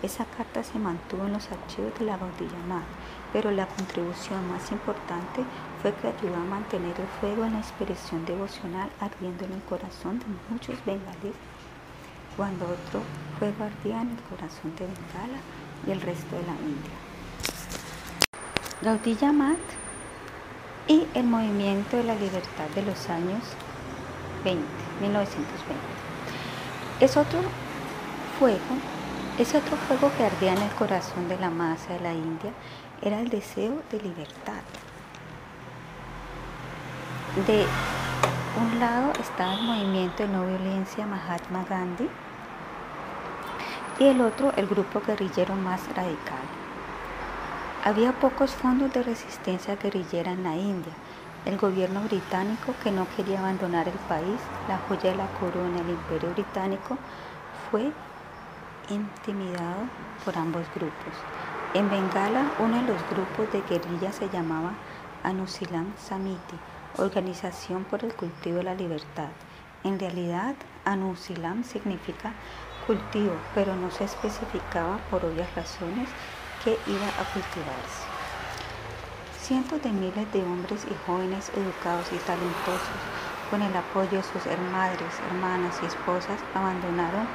Esa 0.02 0.24
carta 0.24 0.64
se 0.64 0.78
mantuvo 0.78 1.26
en 1.26 1.34
los 1.34 1.48
archivos 1.50 1.96
de 1.98 2.06
la 2.06 2.16
Gaudilla 2.16 2.58
Mad, 2.68 2.82
pero 3.32 3.50
la 3.50 3.66
contribución 3.66 4.50
más 4.50 4.72
importante 4.72 5.44
fue 5.80 5.94
que 5.94 6.08
ayudó 6.08 6.36
a 6.36 6.44
mantener 6.44 6.98
el 6.98 7.06
fuego 7.20 7.44
en 7.44 7.52
la 7.52 7.58
inspiración 7.58 8.24
devocional 8.24 8.90
ardiendo 9.00 9.44
en 9.44 9.52
el 9.52 9.62
corazón 9.62 10.18
de 10.18 10.26
muchos 10.50 10.84
bengalíes, 10.84 11.36
cuando 12.36 12.64
otro 12.64 13.02
fuego 13.38 13.64
ardía 13.64 14.02
en 14.02 14.10
el 14.10 14.22
corazón 14.24 14.74
de 14.76 14.86
Bengala 14.86 15.38
y 15.86 15.90
el 15.92 16.00
resto 16.00 16.34
de 16.34 16.42
la 16.42 16.54
India. 16.54 17.12
Gaudilla 18.82 19.32
Mat 19.32 19.58
y 20.88 21.06
el 21.14 21.24
movimiento 21.24 21.96
de 21.96 22.04
la 22.04 22.14
libertad 22.16 22.68
de 22.74 22.82
los 22.82 23.08
años 23.08 23.42
20, 24.44 24.60
1920. 25.00 25.91
Es 27.02 27.16
otro 27.16 27.40
fuego, 28.38 28.60
ese 29.36 29.58
otro 29.58 29.76
fuego 29.76 30.12
que 30.16 30.24
ardía 30.24 30.52
en 30.52 30.62
el 30.62 30.70
corazón 30.70 31.28
de 31.28 31.36
la 31.36 31.50
masa 31.50 31.94
de 31.94 31.98
la 31.98 32.12
India 32.12 32.52
era 33.02 33.18
el 33.18 33.28
deseo 33.28 33.82
de 33.90 34.00
libertad. 34.00 34.62
De 37.44 37.66
un 38.56 38.78
lado 38.78 39.12
estaba 39.20 39.54
el 39.54 39.62
movimiento 39.62 40.22
de 40.22 40.28
no 40.28 40.46
violencia 40.46 41.04
Mahatma 41.04 41.64
Gandhi 41.68 42.08
y 43.98 44.04
el 44.04 44.20
otro 44.20 44.52
el 44.56 44.68
grupo 44.68 45.02
guerrillero 45.04 45.56
más 45.56 45.80
radical. 45.96 46.46
Había 47.82 48.12
pocos 48.12 48.52
fondos 48.52 48.92
de 48.92 49.02
resistencia 49.02 49.74
guerrillera 49.74 50.30
en 50.30 50.44
la 50.44 50.54
India. 50.54 50.92
El 51.44 51.58
gobierno 51.58 52.00
británico, 52.02 52.72
que 52.84 52.92
no 52.92 53.08
quería 53.16 53.40
abandonar 53.40 53.88
el 53.88 53.98
país, 53.98 54.40
la 54.68 54.78
joya 54.78 55.10
de 55.10 55.16
la 55.16 55.26
corona, 55.26 55.80
el 55.80 55.90
imperio 55.90 56.30
británico, 56.30 56.96
fue 57.68 57.92
intimidado 58.88 59.88
por 60.24 60.38
ambos 60.38 60.64
grupos. 60.72 61.14
En 61.74 61.90
Bengala, 61.90 62.52
uno 62.60 62.76
de 62.76 62.82
los 62.82 63.08
grupos 63.10 63.50
de 63.50 63.62
guerrilla 63.62 64.12
se 64.12 64.28
llamaba 64.28 64.74
Anusilam 65.24 65.92
Samiti, 65.96 66.56
Organización 66.98 67.84
por 67.84 68.04
el 68.04 68.14
Cultivo 68.14 68.58
de 68.58 68.64
la 68.64 68.74
Libertad. 68.74 69.30
En 69.82 69.98
realidad, 69.98 70.54
Anusilam 70.84 71.64
significa 71.64 72.34
cultivo, 72.86 73.34
pero 73.52 73.74
no 73.74 73.90
se 73.90 74.04
especificaba 74.04 74.98
por 75.10 75.24
obvias 75.24 75.52
razones 75.56 76.08
que 76.62 76.78
iba 76.86 77.08
a 77.08 77.24
cultivarse. 77.24 78.01
Cientos 79.42 79.82
de 79.82 79.90
miles 79.90 80.30
de 80.30 80.44
hombres 80.44 80.86
y 80.88 80.94
jóvenes 80.94 81.50
educados 81.56 82.12
y 82.12 82.18
talentosos, 82.18 82.94
con 83.50 83.60
el 83.62 83.74
apoyo 83.74 84.18
de 84.18 84.22
sus 84.22 84.46
madres, 84.70 85.18
hermanas 85.20 85.82
y 85.82 85.86
esposas, 85.86 86.44
abandonaron 86.54 87.26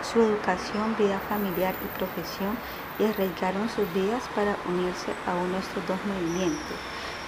su 0.00 0.22
educación, 0.22 0.94
vida 0.94 1.18
familiar 1.18 1.74
y 1.80 1.88
profesión 1.88 2.56
y 3.00 3.04
arriesgaron 3.06 3.68
sus 3.68 3.92
vidas 3.92 4.28
para 4.28 4.60
unirse 4.64 5.16
a 5.26 5.34
uno 5.34 5.54
de 5.54 5.58
estos 5.58 5.84
dos 5.84 6.04
movimientos. 6.04 6.78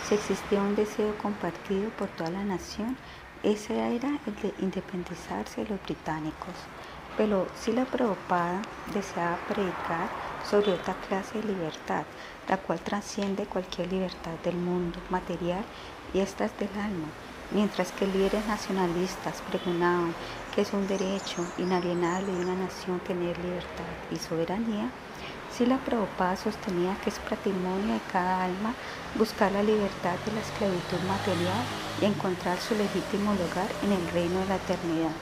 Si 0.01 0.15
existía 0.15 0.63
un 0.63 0.77
deseo 0.77 1.19
compartido 1.19 1.91
por 1.91 2.11
toda 2.11 2.31
la 2.31 2.45
nación, 2.45 2.97
ese 3.43 3.75
era 3.97 4.21
el 4.25 4.37
de 4.37 4.55
independizarse 4.59 5.65
de 5.65 5.71
los 5.71 5.83
británicos. 5.83 6.55
Pero 7.17 7.47
si 7.55 7.73
la 7.73 7.85
Prabhupada 7.87 8.63
deseaba 8.87 9.37
predicar 9.47 10.11
sobre 10.43 10.73
otra 10.73 10.95
clase 10.95 11.41
de 11.41 11.45
libertad, 11.45 12.07
la 12.49 12.57
cual 12.57 12.81
trasciende 12.81 13.47
cualquier 13.47 13.93
libertad 13.93 14.33
del 14.45 14.57
mundo 14.57 14.99
material 15.11 15.65
y 16.13 16.21
esta 16.21 16.45
es 16.45 16.59
del 16.59 16.71
alma, 16.79 17.09
mientras 17.51 17.93
que 17.93 18.07
líderes 18.07 18.47
nacionalistas 18.47 19.43
pregonaban 19.51 20.15
que 20.55 20.63
es 20.63 20.73
un 20.73 20.87
derecho 20.87 21.45
inalienable 21.59 22.33
de 22.33 22.45
una 22.45 22.55
nación 22.55 23.01
tener 23.01 23.37
libertad 23.39 23.85
y 24.11 24.17
soberanía, 24.17 24.91
si 25.51 25.67
la 25.67 25.79
Prabhupada 25.79 26.37
sostenía 26.37 26.97
que 27.03 27.11
es 27.11 27.19
patrimonio 27.21 27.95
de 27.95 28.01
cada 28.13 28.45
alma 28.45 28.75
buscar 29.17 29.53
la 29.53 29.63
libertad 29.63 30.17
de 30.27 30.33
la 30.33 30.41
esclavitud 30.41 31.01
material 31.07 31.63
y 32.01 32.07
encontrar 32.07 32.59
su 32.59 32.75
legítimo 32.75 33.33
lugar 33.35 33.69
en 33.85 33.93
el 33.93 34.09
reino 34.13 34.41
de 34.41 34.47
la 34.47 34.57
eternidad. 34.57 35.13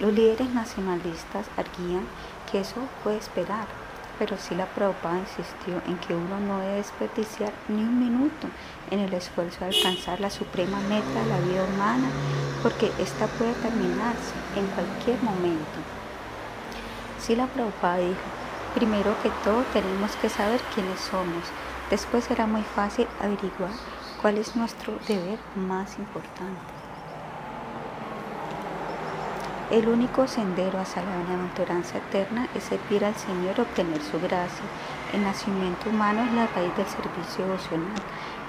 Los 0.00 0.12
líderes 0.12 0.48
nacionalistas 0.50 1.46
arguían 1.56 2.06
que 2.50 2.60
eso 2.60 2.76
puede 3.02 3.18
esperar, 3.18 3.66
pero 4.18 4.36
si 4.36 4.54
la 4.54 4.66
Prabhupada 4.66 5.18
insistió 5.18 5.80
en 5.86 5.96
que 5.98 6.14
uno 6.14 6.40
no 6.40 6.58
debe 6.60 6.76
desperdiciar 6.76 7.52
ni 7.68 7.82
un 7.82 7.98
minuto 7.98 8.48
en 8.90 9.00
el 9.00 9.14
esfuerzo 9.14 9.60
de 9.60 9.66
alcanzar 9.66 10.20
la 10.20 10.30
suprema 10.30 10.80
meta 10.88 11.22
de 11.22 11.28
la 11.28 11.38
vida 11.40 11.64
humana, 11.64 12.08
porque 12.62 12.90
ésta 12.98 13.26
puede 13.26 13.52
terminarse 13.54 14.34
en 14.56 14.66
cualquier 14.68 15.22
momento. 15.22 15.78
Si 17.20 17.36
la 17.36 17.46
Prabhupada 17.46 17.98
dijo, 17.98 18.28
primero 18.74 19.14
que 19.22 19.30
todo 19.44 19.62
tenemos 19.72 20.16
que 20.16 20.28
saber 20.28 20.60
quiénes 20.74 21.00
somos, 21.00 21.44
después 21.90 22.24
será 22.24 22.46
muy 22.46 22.62
fácil 22.62 23.06
averiguar 23.20 23.70
cuál 24.20 24.38
es 24.38 24.56
nuestro 24.56 24.98
deber 25.06 25.38
más 25.54 25.98
importante. 25.98 26.77
El 29.70 29.86
único 29.86 30.26
sendero 30.26 30.80
hacia 30.80 31.02
la 31.02 31.14
bienaventuranza 31.18 31.98
eterna 31.98 32.48
es 32.54 32.64
servir 32.64 33.04
al 33.04 33.14
Señor 33.16 33.60
obtener 33.60 34.00
su 34.00 34.18
gracia. 34.18 34.64
El 35.12 35.22
nacimiento 35.22 35.90
humano 35.90 36.24
es 36.24 36.32
la 36.32 36.46
raíz 36.46 36.74
del 36.74 36.86
servicio 36.86 37.44
devocional. 37.44 38.00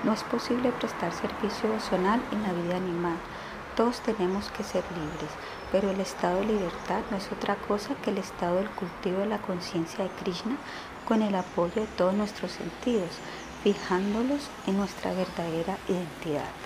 No 0.06 0.14
es 0.14 0.24
posible 0.24 0.72
prestar 0.72 1.12
servicio 1.12 1.68
devocional 1.68 2.22
en 2.32 2.44
la 2.44 2.54
vida 2.54 2.78
animal. 2.78 3.18
Todos 3.76 4.00
tenemos 4.00 4.50
que 4.52 4.64
ser 4.64 4.86
libres, 4.96 5.32
pero 5.74 5.90
el 5.90 6.00
estado 6.00 6.40
de 6.40 6.46
libertad 6.46 7.02
no 7.12 7.18
es 7.18 7.30
otra 7.34 7.56
cosa 7.56 7.96
que 7.96 8.12
el 8.12 8.18
estado 8.18 8.56
del 8.56 8.70
cultivo 8.70 9.20
de 9.20 9.26
la 9.26 9.40
conciencia 9.40 10.06
de 10.06 10.12
Krishna 10.24 10.56
con 11.06 11.22
el 11.22 11.36
apoyo 11.36 11.82
de 11.82 11.88
todos 11.98 12.14
nuestros 12.14 12.54
sentidos, 12.54 13.10
fijándolos 13.62 14.48
en 14.68 14.78
nuestra 14.78 15.12
verdadera 15.12 15.78
identidad. 15.90 16.59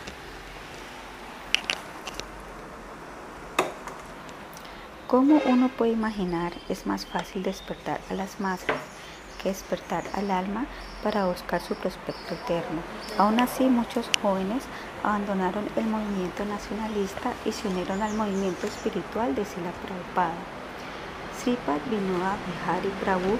Como 5.13 5.39
uno 5.45 5.69
puede 5.69 5.91
imaginar, 5.91 6.53
es 6.69 6.87
más 6.87 7.05
fácil 7.05 7.43
despertar 7.43 8.01
a 8.09 8.15
las 8.15 8.39
masas 8.39 8.81
que 9.37 9.49
despertar 9.49 10.03
al 10.15 10.31
alma 10.31 10.65
para 11.03 11.27
buscar 11.27 11.61
su 11.61 11.75
prospecto 11.75 12.33
eterno. 12.33 12.81
Aún 13.19 13.39
así, 13.39 13.65
muchos 13.65 14.09
jóvenes 14.23 14.63
abandonaron 15.03 15.69
el 15.75 15.85
movimiento 15.85 16.45
nacionalista 16.45 17.31
y 17.45 17.51
se 17.51 17.67
unieron 17.67 18.01
al 18.01 18.15
movimiento 18.15 18.65
espiritual 18.65 19.35
de 19.35 19.45
Sila 19.45 19.69
Prabhupada. 19.85 20.41
Sripad 21.37 21.77
Vinoda 21.91 22.35
Bihari 22.47 22.89
Prabhu, 23.03 23.37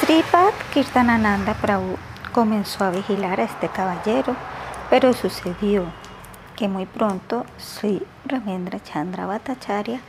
Sripad 0.00 0.54
Kirtanananda 0.74 1.54
Prabhu 1.54 1.96
comenzó 2.32 2.82
a 2.82 2.90
vigilar 2.90 3.38
a 3.38 3.44
este 3.44 3.68
caballero, 3.68 4.34
pero 4.90 5.12
sucedió 5.12 5.84
que 6.56 6.66
muy 6.66 6.86
pronto 6.86 7.46
Sri 7.58 8.04
Ramendra 8.28 8.80
Chandra 8.82 9.26
Bhattacharya 9.26 10.00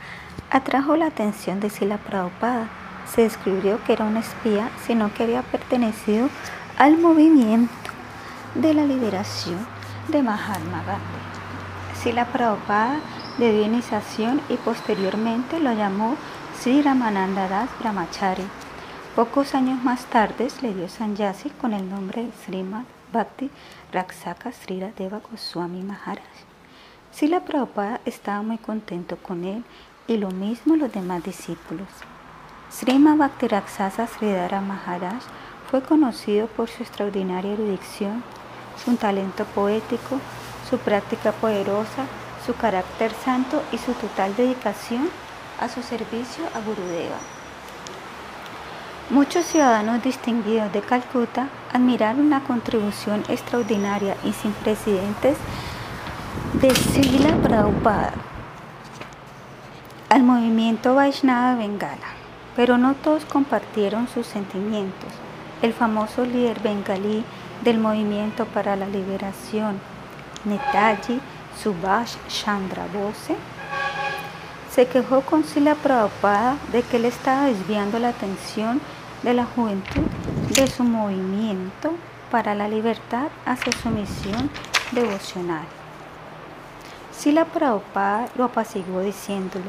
atrajo 0.50 0.96
la 0.96 1.06
atención 1.06 1.58
de 1.60 1.70
Sila 1.70 1.98
Prabhupada. 1.98 2.68
Se 3.12 3.22
descubrió 3.22 3.82
que 3.84 3.94
era 3.94 4.04
un 4.04 4.16
espía, 4.16 4.70
sino 4.86 5.12
que 5.12 5.24
había 5.24 5.42
pertenecido 5.42 6.28
al 6.78 6.98
movimiento 6.98 7.72
de 8.54 8.74
la 8.74 8.84
liberación 8.84 9.58
de 10.08 10.22
Mahatma 10.22 10.82
Gandhi. 10.84 12.00
Sila 12.02 12.26
Prabhupada 12.26 13.00
dio 13.38 13.64
iniciación 13.64 14.40
y 14.48 14.56
posteriormente 14.56 15.60
lo 15.60 15.72
llamó 15.72 16.16
Sri 16.58 16.82
Ramananda 16.82 17.48
Das 17.48 17.70
Brahmachari. 17.78 18.44
Pocos 19.16 19.54
años 19.54 19.82
más 19.82 20.04
tarde 20.06 20.48
le 20.60 20.74
dio 20.74 20.88
Sanyasi 20.88 21.50
con 21.50 21.72
el 21.72 21.88
nombre 21.88 22.24
de 22.24 22.32
Srimad 22.44 22.84
Bhakti 23.12 23.50
Raksaka 23.92 24.52
Srira 24.52 24.90
Deva 24.96 25.20
Goswami 25.30 25.82
Maharaj. 25.82 26.49
Sila 27.12 27.40
Prabhupada 27.40 28.00
estaba 28.04 28.40
muy 28.42 28.58
contento 28.58 29.16
con 29.16 29.44
él 29.44 29.64
y 30.06 30.16
lo 30.16 30.30
mismo 30.30 30.76
los 30.76 30.92
demás 30.92 31.22
discípulos. 31.24 31.88
Srima 32.70 33.16
Bhakti 33.16 33.48
Raksasa 33.48 34.06
Sridhara 34.06 34.60
Maharaj 34.60 35.22
fue 35.70 35.82
conocido 35.82 36.46
por 36.46 36.68
su 36.68 36.82
extraordinaria 36.82 37.52
erudición, 37.52 38.22
su 38.82 38.96
talento 38.96 39.44
poético, 39.44 40.20
su 40.68 40.78
práctica 40.78 41.32
poderosa, 41.32 42.06
su 42.46 42.54
carácter 42.54 43.12
santo 43.24 43.62
y 43.72 43.78
su 43.78 43.92
total 43.92 44.34
dedicación 44.36 45.10
a 45.60 45.68
su 45.68 45.82
servicio 45.82 46.44
a 46.54 46.60
Gurudeva. 46.60 47.18
Muchos 49.10 49.44
ciudadanos 49.46 50.02
distinguidos 50.02 50.72
de 50.72 50.80
Calcuta 50.80 51.48
admiraron 51.72 52.30
la 52.30 52.40
contribución 52.40 53.24
extraordinaria 53.28 54.16
y 54.24 54.32
sin 54.32 54.52
precedentes 54.52 55.36
de 56.54 56.74
Sila 56.74 57.36
Prabhupada 57.42 58.14
al 60.08 60.24
movimiento 60.24 60.96
Vaishnava 60.96 61.54
Bengala, 61.54 62.14
pero 62.56 62.76
no 62.76 62.94
todos 62.94 63.24
compartieron 63.24 64.08
sus 64.08 64.26
sentimientos. 64.26 65.10
El 65.62 65.72
famoso 65.72 66.24
líder 66.24 66.60
bengalí 66.60 67.24
del 67.62 67.78
movimiento 67.78 68.44
para 68.46 68.74
la 68.74 68.88
liberación, 68.88 69.78
Netaji 70.44 71.20
Subhash 71.62 72.16
Chandra 72.28 72.86
Bose, 72.92 73.36
se 74.70 74.86
quejó 74.86 75.20
con 75.20 75.44
Sila 75.44 75.74
Prabhupada 75.76 76.56
de 76.72 76.82
que 76.82 76.96
él 76.96 77.04
estaba 77.04 77.46
desviando 77.46 77.98
la 77.98 78.08
atención 78.08 78.80
de 79.22 79.34
la 79.34 79.44
juventud 79.44 80.06
de 80.54 80.66
su 80.66 80.82
movimiento 80.82 81.92
para 82.30 82.54
la 82.54 82.68
libertad 82.68 83.28
hacia 83.46 83.72
su 83.80 83.90
misión 83.90 84.50
devocional. 84.92 85.79
Sila 87.20 87.44
Prabhupada 87.44 88.30
lo 88.34 88.44
apaciguó 88.44 89.00
diciéndolo, 89.00 89.66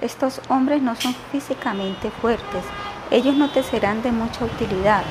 estos 0.00 0.40
hombres 0.48 0.80
no 0.82 0.94
son 0.94 1.12
físicamente 1.32 2.12
fuertes, 2.12 2.62
ellos 3.10 3.34
no 3.34 3.50
te 3.50 3.64
serán 3.64 4.02
de 4.02 4.12
mucha 4.12 4.44
utilidad. 4.44 5.02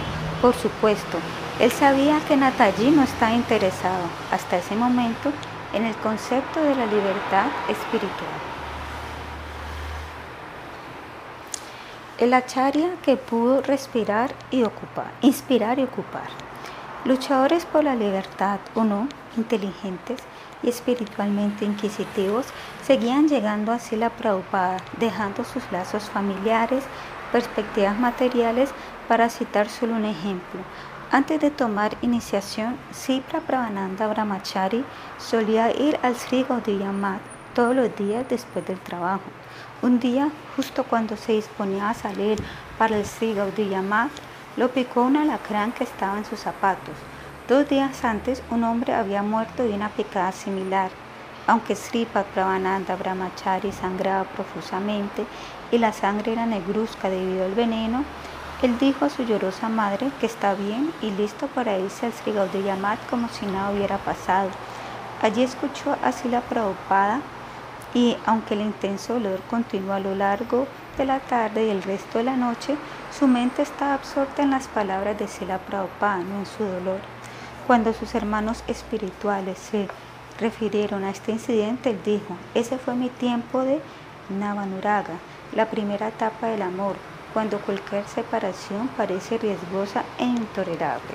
Por 0.41 0.55
supuesto, 0.55 1.17
él 1.59 1.69
sabía 1.69 2.21
que 2.29 2.37
Nataji 2.37 2.91
no 2.91 3.03
estaba 3.03 3.33
interesado 3.33 4.05
hasta 4.31 4.59
ese 4.59 4.73
momento 4.77 5.33
en 5.73 5.83
el 5.83 5.93
concepto 5.97 6.63
de 6.63 6.75
la 6.75 6.85
libertad 6.85 7.47
espiritual. 7.67 8.39
El 12.19 12.33
acharya 12.33 12.91
que 13.03 13.17
pudo 13.17 13.61
respirar 13.63 14.33
y 14.49 14.63
ocupar, 14.63 15.11
inspirar 15.19 15.77
y 15.77 15.83
ocupar. 15.83 16.29
Luchadores 17.03 17.65
por 17.65 17.83
la 17.83 17.95
libertad 17.95 18.59
o 18.75 18.85
no, 18.85 19.09
inteligentes 19.35 20.21
y 20.63 20.69
espiritualmente 20.69 21.65
inquisitivos, 21.65 22.45
seguían 22.85 23.27
llegando 23.27 23.71
así 23.71 23.95
la 23.95 24.09
Prabhupada, 24.09 24.77
dejando 24.99 25.43
sus 25.43 25.63
lazos 25.71 26.09
familiares, 26.09 26.83
perspectivas 27.31 27.99
materiales, 27.99 28.71
para 29.07 29.29
citar 29.29 29.69
solo 29.69 29.95
un 29.95 30.05
ejemplo. 30.05 30.61
Antes 31.11 31.41
de 31.41 31.51
tomar 31.51 31.97
iniciación, 32.01 32.77
Sipra 32.91 33.41
Prabhananda 33.41 34.07
Brahmachari 34.07 34.85
solía 35.17 35.69
ir 35.71 35.99
al 36.03 36.15
Sri 36.15 36.43
Gaudiya 36.43 36.93
todos 37.53 37.75
los 37.75 37.93
días 37.97 38.25
después 38.29 38.65
del 38.65 38.79
trabajo. 38.79 39.23
Un 39.81 39.99
día, 39.99 40.29
justo 40.55 40.85
cuando 40.85 41.17
se 41.17 41.33
disponía 41.33 41.89
a 41.89 41.93
salir 41.93 42.41
para 42.77 42.97
el 42.97 43.05
Sri 43.05 43.33
Gaudiya 43.33 43.83
lo 44.55 44.69
picó 44.69 45.01
un 45.01 45.17
alacrán 45.17 45.71
que 45.71 45.83
estaba 45.83 46.17
en 46.17 46.25
sus 46.25 46.39
zapatos. 46.39 46.95
Dos 47.51 47.67
días 47.67 48.05
antes, 48.05 48.41
un 48.49 48.63
hombre 48.63 48.93
había 48.93 49.23
muerto 49.23 49.63
de 49.63 49.73
una 49.73 49.89
picada 49.89 50.31
similar. 50.31 50.89
Aunque 51.47 51.75
Sripat 51.75 52.25
Prabhananda 52.27 52.95
Brahmachari 52.95 53.73
sangraba 53.73 54.23
profusamente 54.23 55.25
y 55.69 55.77
la 55.77 55.91
sangre 55.91 56.31
era 56.31 56.45
negruzca 56.45 57.09
debido 57.09 57.43
al 57.43 57.53
veneno, 57.53 58.05
él 58.61 58.79
dijo 58.79 59.03
a 59.03 59.09
su 59.09 59.23
llorosa 59.23 59.67
madre 59.67 60.11
que 60.21 60.27
está 60.27 60.53
bien 60.53 60.93
y 61.01 61.11
listo 61.11 61.47
para 61.47 61.77
irse 61.77 62.05
al 62.05 62.13
Sri 62.13 62.31
Gaudiya 62.31 62.77
como 63.09 63.27
si 63.27 63.45
nada 63.45 63.71
hubiera 63.71 63.97
pasado. 63.97 64.49
Allí 65.21 65.43
escuchó 65.43 65.97
así 66.01 66.29
la 66.29 66.39
Prabhupada 66.39 67.19
y 67.93 68.15
aunque 68.25 68.53
el 68.53 68.61
intenso 68.61 69.15
dolor 69.15 69.41
continuó 69.49 69.95
a 69.95 69.99
lo 69.99 70.15
largo 70.15 70.67
de 70.97 71.03
la 71.03 71.19
tarde 71.19 71.67
y 71.67 71.69
el 71.69 71.83
resto 71.83 72.19
de 72.19 72.23
la 72.23 72.37
noche, 72.37 72.77
su 73.11 73.27
mente 73.27 73.61
estaba 73.61 73.95
absorta 73.95 74.41
en 74.41 74.51
las 74.51 74.69
palabras 74.69 75.19
de 75.19 75.27
Sila 75.27 75.57
Prabhupada, 75.57 76.19
no 76.19 76.39
en 76.39 76.45
su 76.45 76.63
dolor. 76.63 77.01
Cuando 77.67 77.93
sus 77.93 78.15
hermanos 78.15 78.63
espirituales 78.67 79.57
se 79.57 79.87
refirieron 80.39 81.03
a 81.03 81.11
este 81.11 81.31
incidente, 81.31 81.91
él 81.91 81.99
dijo, 82.03 82.35
ese 82.55 82.77
fue 82.77 82.95
mi 82.95 83.09
tiempo 83.09 83.61
de 83.61 83.79
Navanuraga, 84.29 85.13
la 85.53 85.69
primera 85.69 86.07
etapa 86.07 86.47
del 86.47 86.63
amor, 86.63 86.95
cuando 87.33 87.59
cualquier 87.59 88.05
separación 88.07 88.89
parece 88.97 89.37
riesgosa 89.37 90.03
e 90.17 90.25
intolerable. 90.25 91.13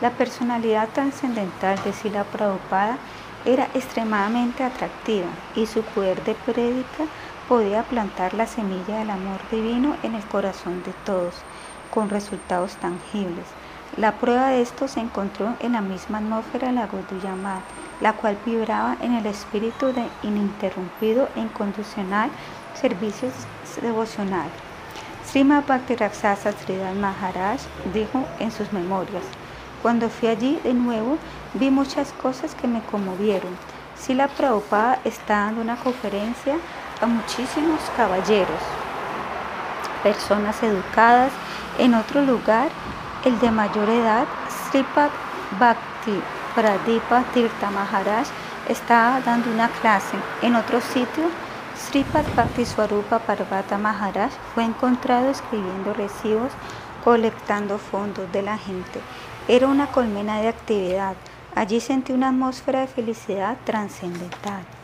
La 0.00 0.10
personalidad 0.10 0.90
trascendental 0.90 1.82
de 1.82 1.92
Sila 1.92 2.24
Prabhupada 2.24 2.98
era 3.44 3.64
extremadamente 3.74 4.62
atractiva 4.62 5.28
y 5.56 5.66
su 5.66 5.82
poder 5.82 6.22
de 6.24 6.34
prédica 6.34 7.04
podía 7.48 7.82
plantar 7.82 8.34
la 8.34 8.46
semilla 8.46 8.98
del 8.98 9.10
amor 9.10 9.40
divino 9.50 9.96
en 10.02 10.14
el 10.14 10.24
corazón 10.24 10.82
de 10.84 10.92
todos, 11.04 11.34
con 11.92 12.10
resultados 12.10 12.76
tangibles. 12.76 13.46
La 13.98 14.12
prueba 14.12 14.50
de 14.50 14.62
esto 14.62 14.86
se 14.86 15.00
encontró 15.00 15.56
en 15.58 15.72
la 15.72 15.80
misma 15.80 16.18
atmósfera 16.18 16.68
de 16.68 16.74
la 16.74 16.86
Goduyamad, 16.86 17.58
la 18.00 18.12
cual 18.12 18.38
vibraba 18.46 18.96
en 19.00 19.14
el 19.14 19.26
espíritu 19.26 19.86
de 19.86 20.06
ininterrumpido 20.22 21.28
e 21.34 21.40
incondicional 21.40 22.30
servicio 22.80 23.28
devocional. 23.82 24.48
Srimad 25.26 25.64
Bhakti 25.66 25.96
Raksasa 25.96 26.52
Sridhar 26.52 26.94
Maharaj 26.94 27.58
dijo 27.92 28.24
en 28.38 28.52
sus 28.52 28.72
memorias, 28.72 29.24
cuando 29.82 30.08
fui 30.08 30.28
allí 30.28 30.60
de 30.62 30.74
nuevo 30.74 31.18
vi 31.54 31.68
muchas 31.68 32.12
cosas 32.12 32.54
que 32.54 32.68
me 32.68 32.82
conmovieron. 32.82 33.50
Sila 33.96 34.28
Prabhupada 34.28 35.00
está 35.04 35.38
dando 35.46 35.60
una 35.60 35.74
conferencia 35.74 36.54
a 37.00 37.06
muchísimos 37.06 37.80
caballeros, 37.96 38.62
personas 40.04 40.62
educadas. 40.62 41.32
En 41.78 41.94
otro 41.94 42.22
lugar, 42.22 42.70
el 43.24 43.38
de 43.40 43.50
mayor 43.50 43.88
edad, 43.88 44.26
Sripad 44.48 45.10
Bhakti 45.58 46.20
Pradipa 46.54 47.24
Tirtha 47.34 47.70
Maharaj, 47.70 48.26
está 48.68 49.20
dando 49.24 49.50
una 49.50 49.68
clase. 49.68 50.16
En 50.42 50.54
otro 50.54 50.80
sitio, 50.80 51.24
Sripad 51.76 52.24
Bhakti 52.36 52.64
Swarupa 52.64 53.18
Parvata 53.18 53.78
Maharaj 53.78 54.32
fue 54.54 54.64
encontrado 54.64 55.30
escribiendo 55.30 55.94
recibos 55.94 56.52
colectando 57.04 57.78
fondos 57.78 58.30
de 58.32 58.42
la 58.42 58.58
gente. 58.58 59.00
Era 59.46 59.68
una 59.68 59.86
colmena 59.86 60.40
de 60.40 60.48
actividad. 60.48 61.14
Allí 61.54 61.80
sentí 61.80 62.12
una 62.12 62.28
atmósfera 62.28 62.80
de 62.80 62.86
felicidad 62.86 63.56
trascendental. 63.64 64.77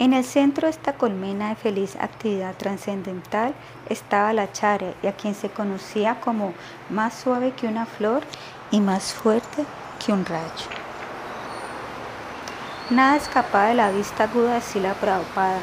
En 0.00 0.14
el 0.14 0.24
centro 0.24 0.66
de 0.66 0.70
esta 0.70 0.94
colmena 0.94 1.50
de 1.50 1.56
feliz 1.56 1.94
actividad 1.96 2.54
trascendental 2.56 3.52
estaba 3.90 4.32
la 4.32 4.50
chara, 4.50 4.94
y 5.02 5.06
a 5.08 5.12
quien 5.12 5.34
se 5.34 5.50
conocía 5.50 6.20
como 6.20 6.54
más 6.88 7.12
suave 7.12 7.52
que 7.52 7.66
una 7.66 7.84
flor 7.84 8.22
y 8.70 8.80
más 8.80 9.12
fuerte 9.12 9.66
que 10.02 10.10
un 10.10 10.24
rayo. 10.24 10.70
Nada 12.88 13.16
escapaba 13.16 13.66
de 13.66 13.74
la 13.74 13.90
vista 13.90 14.24
aguda 14.24 14.54
de 14.54 14.62
Sila 14.62 14.94
Prabhupada. 14.94 15.58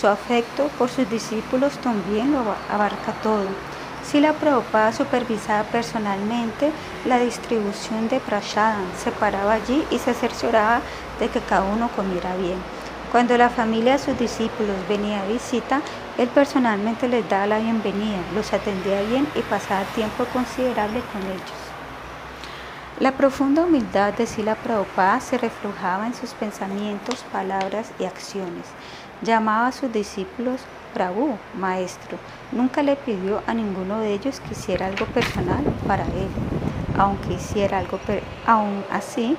Su 0.00 0.06
afecto 0.06 0.68
por 0.78 0.88
sus 0.88 1.10
discípulos 1.10 1.76
también 1.78 2.30
lo 2.32 2.44
abarca 2.72 3.12
todo. 3.24 3.48
Sila 4.04 4.34
Prabhupada 4.34 4.92
supervisaba 4.92 5.64
personalmente 5.64 6.70
la 7.06 7.18
distribución 7.18 8.08
de 8.08 8.20
prasadam, 8.20 8.86
se 9.02 9.10
paraba 9.10 9.54
allí 9.54 9.84
y 9.90 9.98
se 9.98 10.14
cercioraba 10.14 10.80
de 11.18 11.28
que 11.28 11.40
cada 11.40 11.64
uno 11.64 11.88
comiera 11.96 12.36
bien. 12.36 12.79
Cuando 13.10 13.36
la 13.36 13.50
familia 13.50 13.94
de 13.94 13.98
sus 13.98 14.16
discípulos 14.16 14.76
venía 14.88 15.22
a 15.22 15.26
visita, 15.26 15.80
él 16.16 16.28
personalmente 16.28 17.08
les 17.08 17.28
daba 17.28 17.48
la 17.48 17.58
bienvenida, 17.58 18.18
los 18.36 18.52
atendía 18.52 19.02
bien 19.02 19.26
y 19.34 19.40
pasaba 19.40 19.82
tiempo 19.96 20.24
considerable 20.32 21.00
con 21.12 21.22
ellos. 21.22 21.60
La 23.00 23.10
profunda 23.10 23.64
humildad 23.64 24.14
de 24.14 24.26
Sila 24.26 24.54
Prabhupada 24.54 25.20
se 25.20 25.38
reflejaba 25.38 26.06
en 26.06 26.14
sus 26.14 26.34
pensamientos, 26.34 27.24
palabras 27.32 27.90
y 27.98 28.04
acciones. 28.04 28.66
Llamaba 29.22 29.66
a 29.66 29.72
sus 29.72 29.92
discípulos 29.92 30.60
Prabhu, 30.94 31.36
maestro. 31.58 32.16
Nunca 32.52 32.84
le 32.84 32.94
pidió 32.94 33.42
a 33.48 33.54
ninguno 33.54 33.98
de 33.98 34.12
ellos 34.12 34.38
que 34.38 34.52
hiciera 34.52 34.86
algo 34.86 35.06
personal 35.06 35.64
para 35.88 36.04
él. 36.04 36.28
Aunque 36.96 37.34
hiciera 37.34 37.78
algo, 37.78 37.98
aún 38.46 38.84
así, 38.92 39.36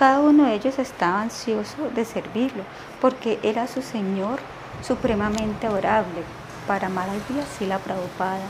cada 0.00 0.20
uno 0.20 0.44
de 0.44 0.54
ellos 0.54 0.78
estaba 0.78 1.20
ansioso 1.20 1.90
de 1.94 2.06
servirlo, 2.06 2.62
porque 3.00 3.38
era 3.42 3.66
su 3.66 3.82
Señor 3.82 4.38
supremamente 4.82 5.66
adorable. 5.66 6.22
Para 6.66 6.86
al 6.86 7.26
día 7.28 7.44
Sila 7.58 7.78
Prabhupada 7.78 8.46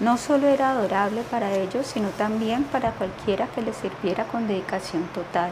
no 0.00 0.16
solo 0.16 0.48
era 0.48 0.70
adorable 0.70 1.22
para 1.30 1.52
ellos, 1.52 1.86
sino 1.86 2.08
también 2.08 2.64
para 2.64 2.92
cualquiera 2.92 3.46
que 3.48 3.60
le 3.60 3.74
sirviera 3.74 4.24
con 4.24 4.48
dedicación 4.48 5.04
total. 5.14 5.50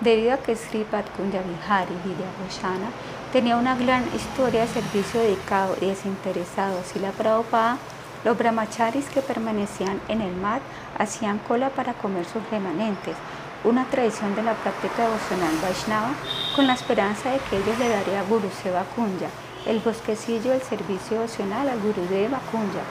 Debido 0.00 0.32
a 0.32 0.38
que 0.38 0.56
Sri 0.56 0.84
Patkunya 0.84 1.42
Vihari 1.42 1.94
Vidyagoshana 2.04 2.88
tenía 3.32 3.56
una 3.56 3.74
gran 3.74 4.04
historia 4.14 4.62
de 4.62 4.68
servicio 4.68 5.20
dedicado 5.20 5.76
y 5.80 5.86
desinteresado 5.86 6.78
a 6.78 6.84
Sila 6.84 7.10
Prabhupada, 7.10 7.78
los 8.24 8.38
brahmacharis 8.38 9.06
que 9.08 9.22
permanecían 9.22 10.00
en 10.08 10.20
el 10.20 10.34
mat 10.36 10.62
hacían 10.98 11.38
cola 11.38 11.70
para 11.70 11.94
comer 11.94 12.24
sus 12.26 12.48
remanentes, 12.50 13.16
una 13.64 13.84
tradición 13.86 14.34
de 14.34 14.42
la 14.42 14.54
práctica 14.54 15.02
devocional 15.02 15.54
Vaishnava, 15.62 16.10
con 16.56 16.66
la 16.66 16.74
esperanza 16.74 17.30
de 17.30 17.38
que 17.38 17.56
ellos 17.58 17.78
le 17.78 17.88
daría 17.88 18.20
a 18.20 18.24
Guru 18.24 18.50
Seva 18.62 18.84
Kunya, 18.96 19.28
el 19.66 19.80
bosquecillo 19.80 20.52
del 20.52 20.62
servicio 20.62 21.18
devocional 21.18 21.68
al 21.68 21.80
Gurudeva 21.80 22.40
Kunya, 22.50 22.84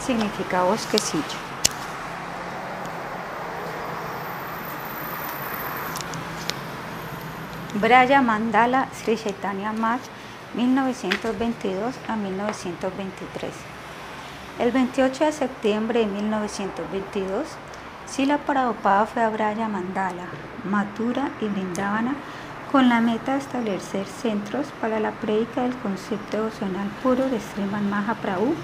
significa 0.00 0.62
bosquecillo. 0.62 1.48
Braya 7.74 8.22
Mandala 8.22 8.88
Sri 8.92 9.16
Chaitanya 9.16 9.72
Math 9.72 10.02
1922 10.54 11.94
a 12.08 12.16
1923. 12.16 13.52
El 14.58 14.72
28 14.72 15.24
de 15.26 15.32
septiembre 15.32 16.00
de 16.00 16.06
1922, 16.06 17.46
Sila 18.10 18.38
Prabhupada 18.38 19.06
fue 19.06 19.22
a 19.22 19.28
Braya 19.28 19.68
Mandala, 19.68 20.24
Mathura 20.64 21.30
y 21.40 21.46
Vrindavana 21.46 22.14
con 22.72 22.88
la 22.88 23.00
meta 23.00 23.32
de 23.32 23.38
establecer 23.38 24.06
centros 24.06 24.66
para 24.80 24.98
la 24.98 25.12
prédica 25.12 25.62
del 25.62 25.76
concepto 25.76 26.38
devocional 26.38 26.88
puro 27.02 27.28
de 27.28 27.38
Sriman 27.38 27.88
Mahaprabhu 27.88 28.54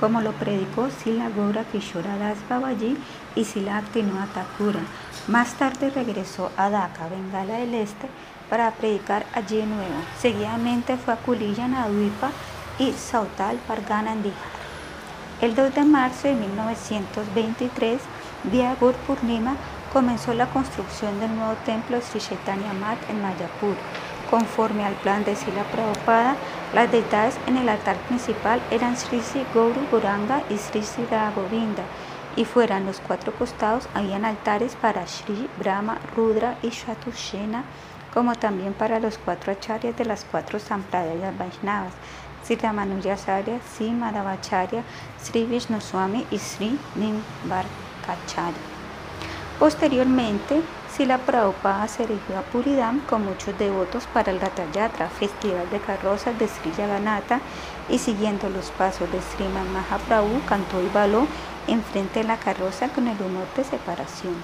como 0.00 0.20
lo 0.20 0.32
predicó 0.32 0.88
Sila 0.90 1.28
Gaura 1.30 1.64
Kishora 1.64 2.16
Das 2.18 2.38
Babaji 2.48 2.96
y 3.34 3.44
Sila 3.44 3.78
Aktinua 3.78 4.26
Thakura. 4.34 4.80
Más 5.28 5.54
tarde 5.54 5.90
regresó 5.90 6.50
a 6.56 6.68
Dhaka, 6.68 7.08
Bengala 7.08 7.58
del 7.58 7.74
Este, 7.74 8.08
para 8.50 8.70
predicar 8.72 9.24
allí 9.34 9.58
de 9.58 9.66
nuevo. 9.66 9.94
Seguidamente 10.18 10.96
fue 10.96 11.14
a 11.14 11.16
Kulilla 11.16 11.68
Nadwipa 11.68 12.30
y 12.78 12.92
Sautal 12.92 13.56
Pargana 13.66 14.14
El 15.40 15.54
2 15.54 15.74
de 15.74 15.84
marzo 15.84 16.28
de 16.28 16.34
1923, 16.34 18.00
Gur 18.80 18.94
Purnima, 19.06 19.56
comenzó 19.92 20.32
la 20.32 20.46
construcción 20.46 21.18
del 21.18 21.34
nuevo 21.34 21.54
templo 21.64 22.00
Sri 22.00 22.20
Chaitanya 22.20 22.72
Mat 22.74 22.98
en 23.10 23.20
Mayapur. 23.20 23.74
Conforme 24.30 24.84
al 24.84 24.94
plan 24.94 25.24
de 25.24 25.34
Sila 25.34 25.64
Prabhupada, 25.64 26.36
las 26.72 26.90
deidades 26.90 27.38
en 27.46 27.56
el 27.56 27.68
altar 27.68 27.96
principal 28.08 28.60
eran 28.70 28.96
Sri 28.96 29.20
Gauru 29.52 29.80
Goranga 29.90 30.42
y 30.48 30.58
Sri 30.58 30.82
Sri 30.82 31.06
Govinda, 31.34 31.82
y 32.36 32.44
fuera 32.44 32.76
en 32.76 32.86
los 32.86 33.00
cuatro 33.00 33.32
costados 33.32 33.88
habían 33.94 34.24
altares 34.24 34.76
para 34.76 35.06
Sri, 35.06 35.48
Brahma, 35.58 35.98
Rudra 36.14 36.56
y 36.62 36.68
Shatushena, 36.68 37.64
como 38.14 38.34
también 38.34 38.74
para 38.74 39.00
los 39.00 39.18
cuatro 39.18 39.52
acharyas 39.52 39.96
de 39.96 40.04
las 40.04 40.24
cuatro 40.24 40.58
sampradayas 40.58 41.36
Vaishnavas, 41.36 41.92
Sri 42.44 42.56
Ramanujacharya, 42.56 43.58
Sri 43.74 43.90
Madhavacharya, 43.90 44.84
Sri 45.20 45.44
Vishnuswami 45.44 46.26
y 46.30 46.38
Sri 46.38 46.78
Posteriormente, 49.58 50.62
Sila 50.94 51.18
Prabhupada 51.18 51.88
se 51.88 52.04
erigió 52.04 52.38
a 52.38 52.42
Puridam 52.42 53.00
con 53.00 53.24
muchos 53.24 53.58
devotos 53.58 54.06
para 54.12 54.30
el 54.30 54.40
Ratayatra, 54.40 55.08
festival 55.08 55.68
de 55.70 55.80
carrozas 55.80 56.38
de 56.38 56.46
Sri 56.46 56.72
Yaganatha, 56.76 57.40
y 57.88 57.98
siguiendo 57.98 58.48
los 58.50 58.70
pasos 58.70 59.10
de 59.10 59.20
Sriman 59.20 59.72
Mahaprabhu, 59.72 60.40
cantó 60.46 60.82
y 60.82 60.88
baló 60.88 61.26
enfrente 61.66 62.20
de 62.20 62.26
la 62.26 62.36
carroza 62.36 62.88
con 62.88 63.08
el 63.08 63.20
honor 63.22 63.46
de 63.56 63.64
separación. 63.64 64.34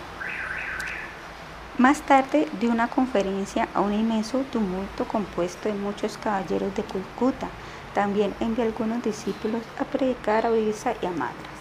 Más 1.79 2.03
tarde 2.03 2.49
dio 2.61 2.71
una 2.71 2.89
conferencia 2.89 3.69
a 3.75 3.81
un 3.81 3.93
inmenso 3.93 4.41
tumulto 4.53 5.07
compuesto 5.07 5.69
de 5.69 5.75
muchos 5.75 6.19
caballeros 6.19 6.75
de 6.75 6.85
Calcuta. 6.85 7.49
También 7.95 8.35
envió 8.41 8.65
algunos 8.65 9.03
discípulos 9.03 9.63
a 9.79 9.85
predicar 9.85 10.47
a 10.47 10.51
Odisha 10.51 10.95
y 11.01 11.07
a 11.07 11.11
Madras. 11.11 11.52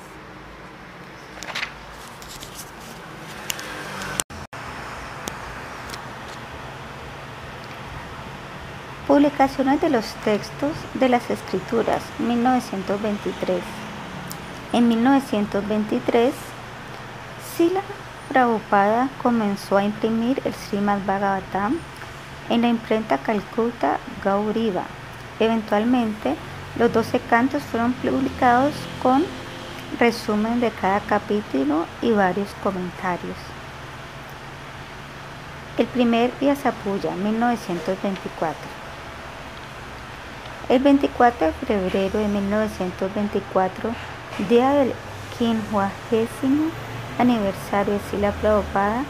Publicaciones 9.22 9.80
de 9.80 9.92
los 9.92 10.16
textos 10.26 10.72
de 10.96 11.08
las 11.08 11.30
Escrituras, 11.30 12.02
1923. 12.18 13.62
En 14.74 14.88
1923, 14.88 16.34
Sila 17.56 17.82
Prabhupada 18.30 19.10
comenzó 19.22 19.78
a 19.78 19.84
imprimir 19.84 20.42
el 20.44 20.56
Srimad 20.56 21.02
Bhagavatam 21.06 21.78
en 22.50 22.62
la 22.64 22.70
imprenta 22.70 23.20
Calcuta 23.20 24.00
Gauriva. 24.26 24.86
Eventualmente, 25.40 26.36
los 26.80 26.92
12 26.92 27.20
cantos 27.20 27.62
fueron 27.62 27.94
publicados 27.94 28.74
con 29.04 29.24
resumen 30.00 30.60
de 30.60 30.72
cada 30.72 31.00
capítulo 31.00 31.86
y 32.02 32.10
varios 32.10 32.50
comentarios. 32.64 33.38
El 35.78 35.86
primer 35.86 36.32
Vyasapuya, 36.40 37.12
1924. 37.12 38.81
El 40.72 40.82
24 40.82 41.48
de 41.48 41.54
febrero 41.66 42.18
de 42.18 42.30
1924, 42.30 43.90
día 44.48 44.70
del 44.72 44.94
quincuagésimo 45.38 46.72
aniversario 47.20 47.96
de 47.96 48.00
Sila 48.10 48.32
Prabhupada, 48.32 49.04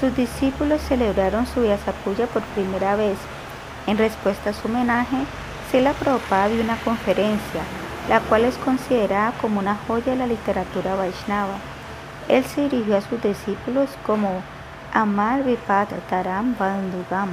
sus 0.00 0.16
discípulos 0.16 0.80
celebraron 0.80 1.46
su 1.46 1.60
Vyasapuya 1.60 2.26
por 2.28 2.40
primera 2.54 2.96
vez. 2.96 3.18
En 3.86 3.98
respuesta 3.98 4.48
a 4.48 4.52
su 4.54 4.68
homenaje, 4.68 5.18
Sila 5.70 5.92
Prabhupada 5.92 6.48
dio 6.48 6.64
una 6.64 6.78
conferencia, 6.78 7.60
la 8.08 8.20
cual 8.20 8.46
es 8.46 8.56
considerada 8.56 9.32
como 9.32 9.60
una 9.60 9.76
joya 9.86 10.12
de 10.12 10.16
la 10.16 10.26
literatura 10.26 10.94
Vaishnava. 10.94 11.58
Él 12.26 12.42
se 12.42 12.70
dirigió 12.70 12.96
a 12.96 13.02
sus 13.02 13.20
discípulos 13.20 13.90
como 14.06 14.40
Amar 14.94 15.44
Vipat 15.44 15.90
Taram 16.08 16.56
Bandugam, 16.58 17.28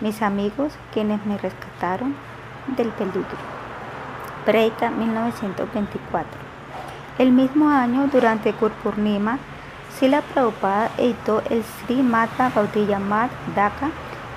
mis 0.00 0.20
amigos 0.20 0.72
quienes 0.92 1.24
me 1.26 1.38
rescataron 1.38 2.16
del 2.76 2.88
peligro. 2.90 3.38
Preita 4.44 4.90
1924. 4.90 6.26
El 7.18 7.32
mismo 7.32 7.68
año, 7.68 8.08
durante 8.12 8.52
Kurpurnima, 8.52 9.38
Sila 9.98 10.22
Prabhupada 10.22 10.90
editó 10.96 11.42
el 11.50 11.64
Sri 11.64 12.02
Mata 12.02 12.50
Gaudiya 12.54 12.98
Mat 12.98 13.30
Dhaka 13.56 13.90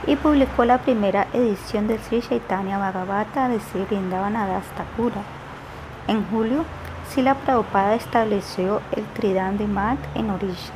y 0.08 0.16
publicó 0.16 0.66
la 0.66 0.80
primera 0.80 1.28
edición 1.34 1.88
del 1.88 2.00
Sri 2.00 2.22
Chaitanya 2.22 2.80
Bhagavata 2.80 3.48
de 3.48 3.60
Sri 3.60 3.84
Vrindavanadas 3.84 4.66
Thakura. 4.76 5.22
En 6.08 6.26
julio, 6.30 6.66
Sila 7.10 7.36
Prabhupada 7.36 7.94
estableció 7.96 8.82
el 8.94 9.06
Tridandi 9.06 9.66
Mat 9.66 10.00
en 10.16 10.32
Orisha. 10.32 10.74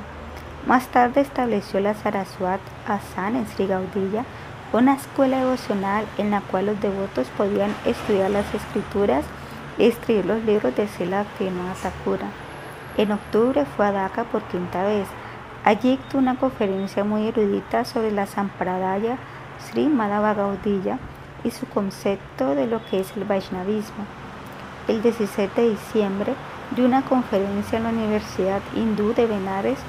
Más 0.68 0.88
tarde 0.88 1.22
estableció 1.22 1.80
la 1.80 1.94
Saraswat 1.94 2.60
Asan 2.88 3.36
en 3.36 3.48
Sri 3.48 3.68
Gaudiya 3.68 4.26
una 4.78 4.96
escuela 4.96 5.40
devocional 5.40 6.06
en 6.18 6.32
la 6.32 6.42
cual 6.42 6.66
los 6.66 6.82
devotos 6.82 7.28
podían 7.38 7.74
estudiar 7.86 8.32
las 8.32 8.54
escrituras 8.54 9.24
y 9.78 9.86
escribir 9.86 10.26
los 10.26 10.44
libros 10.44 10.76
de 10.76 10.88
Sila 10.88 11.24
Bhaktivinoda 11.24 11.74
Thakura. 11.82 12.28
En 12.98 13.12
octubre 13.12 13.66
fue 13.66 13.88
a 13.88 13.92
Dhaka 13.92 14.26
por 14.26 14.42
quinta 14.44 14.84
vez. 14.84 15.08
Allí 15.64 15.92
dictó 15.92 16.18
una 16.18 16.36
conferencia 16.36 17.04
muy 17.04 17.28
erudita 17.28 17.86
sobre 17.86 18.12
la 18.12 18.26
Sampradaya 18.26 19.18
Sri 19.60 19.88
Madhavagaudiya 19.88 21.00
y 21.44 21.52
su 21.52 21.66
concepto 21.68 22.54
de 22.56 22.68
lo 22.68 22.84
que 22.86 23.00
es 23.00 23.16
el 23.16 23.24
Vaishnavismo. 23.24 24.06
El 24.88 25.02
17 25.02 25.62
de 25.62 25.70
diciembre 25.70 26.34
dio 26.76 26.86
una 26.86 27.02
conferencia 27.04 27.78
en 27.78 27.84
la 27.86 27.90
Universidad 27.92 28.62
Hindú 28.76 29.14
de 29.14 29.26
Benares 29.26 29.80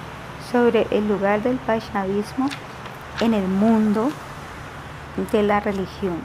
sobre 0.50 0.86
el 0.90 1.08
lugar 1.08 1.42
del 1.42 1.58
Vaishnavismo 1.66 2.48
en 3.20 3.34
el 3.34 3.48
mundo 3.48 4.10
de 5.32 5.42
la 5.42 5.60
religión. 5.60 6.20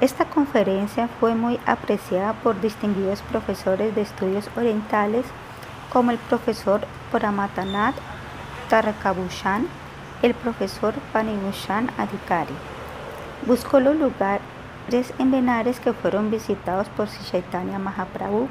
Esta 0.00 0.26
conferencia 0.26 1.08
fue 1.20 1.34
muy 1.34 1.58
apreciada 1.64 2.34
por 2.34 2.60
distinguidos 2.60 3.22
profesores 3.22 3.94
de 3.94 4.02
estudios 4.02 4.50
orientales 4.54 5.24
como 5.90 6.10
el 6.10 6.18
profesor 6.18 6.82
Pramatanat 7.10 7.94
Tarakabushan, 8.68 9.66
el 10.20 10.34
profesor 10.34 10.92
Panibushan 11.14 11.90
Adhikari. 11.96 12.54
Buscó 13.46 13.80
los 13.80 13.96
lugares 13.96 15.14
en 15.18 15.30
Benares 15.30 15.80
que 15.80 15.94
fueron 15.94 16.30
visitados 16.30 16.88
por 16.90 17.08
Chaitanya 17.08 17.78
Mahaprabhu. 17.78 18.48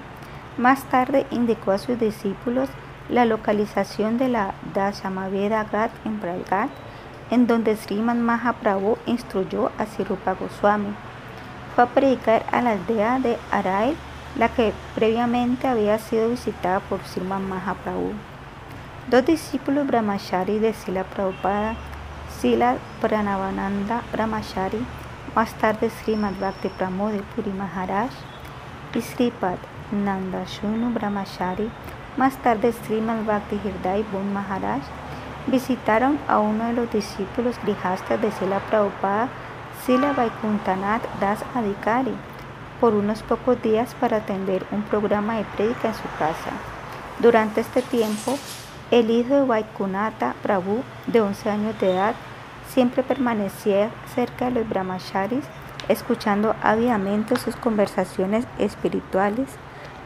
Más 0.57 0.83
tarde 0.85 1.27
indicó 1.29 1.71
a 1.71 1.77
sus 1.77 1.99
discípulos 1.99 2.69
la 3.07 3.25
localización 3.25 4.17
de 4.17 4.29
la 4.29 4.55
Dashamaveda 4.73 5.65
Ghat 5.65 5.91
en 6.05 6.19
Bralgat 6.19 6.69
en 7.31 7.47
donde 7.47 7.75
Sriman 7.75 8.21
Mahaprabhu 8.21 8.97
instruyó 9.05 9.71
a 9.77 9.85
Sirupa 9.85 10.33
Goswami. 10.33 10.93
Fue 11.73 11.83
a 11.83 11.87
predicar 11.87 12.45
a 12.51 12.61
la 12.61 12.71
aldea 12.71 13.19
de 13.19 13.37
Arai, 13.51 13.95
la 14.37 14.49
que 14.49 14.73
previamente 14.95 15.67
había 15.67 15.97
sido 15.97 16.29
visitada 16.29 16.79
por 16.81 17.03
Sriman 17.03 17.47
Mahaprabhu. 17.47 18.13
Dos 19.09 19.25
discípulos 19.25 19.85
brahmachari 19.85 20.59
de 20.59 20.73
Sila 20.73 21.03
Prabhupada, 21.03 21.75
Sila 22.39 22.77
Pranavananda 23.01 24.01
Brahmachari, 24.11 24.85
más 25.35 25.53
tarde 25.53 25.89
Srimad 25.89 26.33
Bhakti 26.39 26.69
Puri 26.69 27.51
Maharaj, 27.51 28.09
y 28.95 29.01
Sripad 29.01 29.57
Nandashunu 29.91 30.93
Brahmachari, 30.93 31.69
más 32.17 32.35
tarde 32.37 32.71
Srimad 32.71 33.25
Bhakti 33.25 33.59
Hirdai 33.63 34.03
Bun 34.11 34.33
Maharaj, 34.33 34.81
visitaron 35.47 36.17
a 36.27 36.39
uno 36.39 36.65
de 36.65 36.73
los 36.73 36.91
discípulos 36.91 37.55
grijastas 37.63 38.21
de 38.21 38.31
Sila 38.31 38.59
Prabhupada, 38.69 39.29
Sila 39.85 40.13
Vaikuntanath 40.13 41.03
Das 41.19 41.39
Adhikari, 41.53 42.15
por 42.79 42.93
unos 42.93 43.23
pocos 43.23 43.61
días 43.61 43.95
para 43.99 44.17
atender 44.17 44.65
un 44.71 44.81
programa 44.83 45.37
de 45.37 45.43
prédica 45.55 45.89
en 45.89 45.93
su 45.93 46.09
casa. 46.17 46.51
Durante 47.19 47.61
este 47.61 47.81
tiempo, 47.81 48.37
el 48.91 49.09
hijo 49.09 49.35
de 49.35 49.43
Vaikunatha 49.43 50.35
Prabhu, 50.43 50.83
de 51.07 51.21
11 51.21 51.49
años 51.49 51.79
de 51.79 51.93
edad, 51.93 52.15
siempre 52.67 53.03
permanecía 53.03 53.89
cerca 54.13 54.45
de 54.45 54.51
los 54.51 54.69
brahmacharis, 54.69 55.45
escuchando 55.87 56.55
ávidamente 56.61 57.35
sus 57.37 57.55
conversaciones 57.55 58.45
espirituales. 58.59 59.47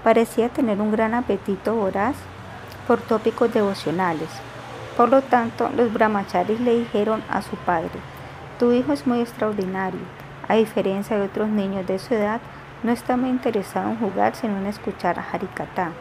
Parecía 0.03 0.49
tener 0.49 0.80
un 0.80 0.91
gran 0.91 1.14
apetito 1.14 1.76
voraz 1.76 2.16
por 2.88 3.02
tópicos 3.02 3.53
devocionales. 3.53 4.30
Por 5.00 5.08
lo 5.08 5.22
tanto, 5.22 5.70
los 5.78 5.94
brahmacharis 5.94 6.60
le 6.60 6.78
dijeron 6.78 7.24
a 7.30 7.42
su 7.42 7.56
padre, 7.56 8.02
tu 8.60 8.74
hijo 8.74 8.92
es 8.92 9.08
muy 9.08 9.22
extraordinario. 9.22 10.02
A 10.46 10.56
diferencia 10.56 11.16
de 11.16 11.24
otros 11.24 11.48
niños 11.48 11.88
de 11.88 12.00
su 12.00 12.16
edad, 12.16 12.42
no 12.84 12.92
está 12.92 13.16
muy 13.16 13.30
interesado 13.30 13.92
en 13.92 13.98
jugar 13.98 14.36
sino 14.36 14.58
en 14.58 14.66
escuchar 14.66 15.18
a 15.18 15.24
Harikata. 15.24 15.92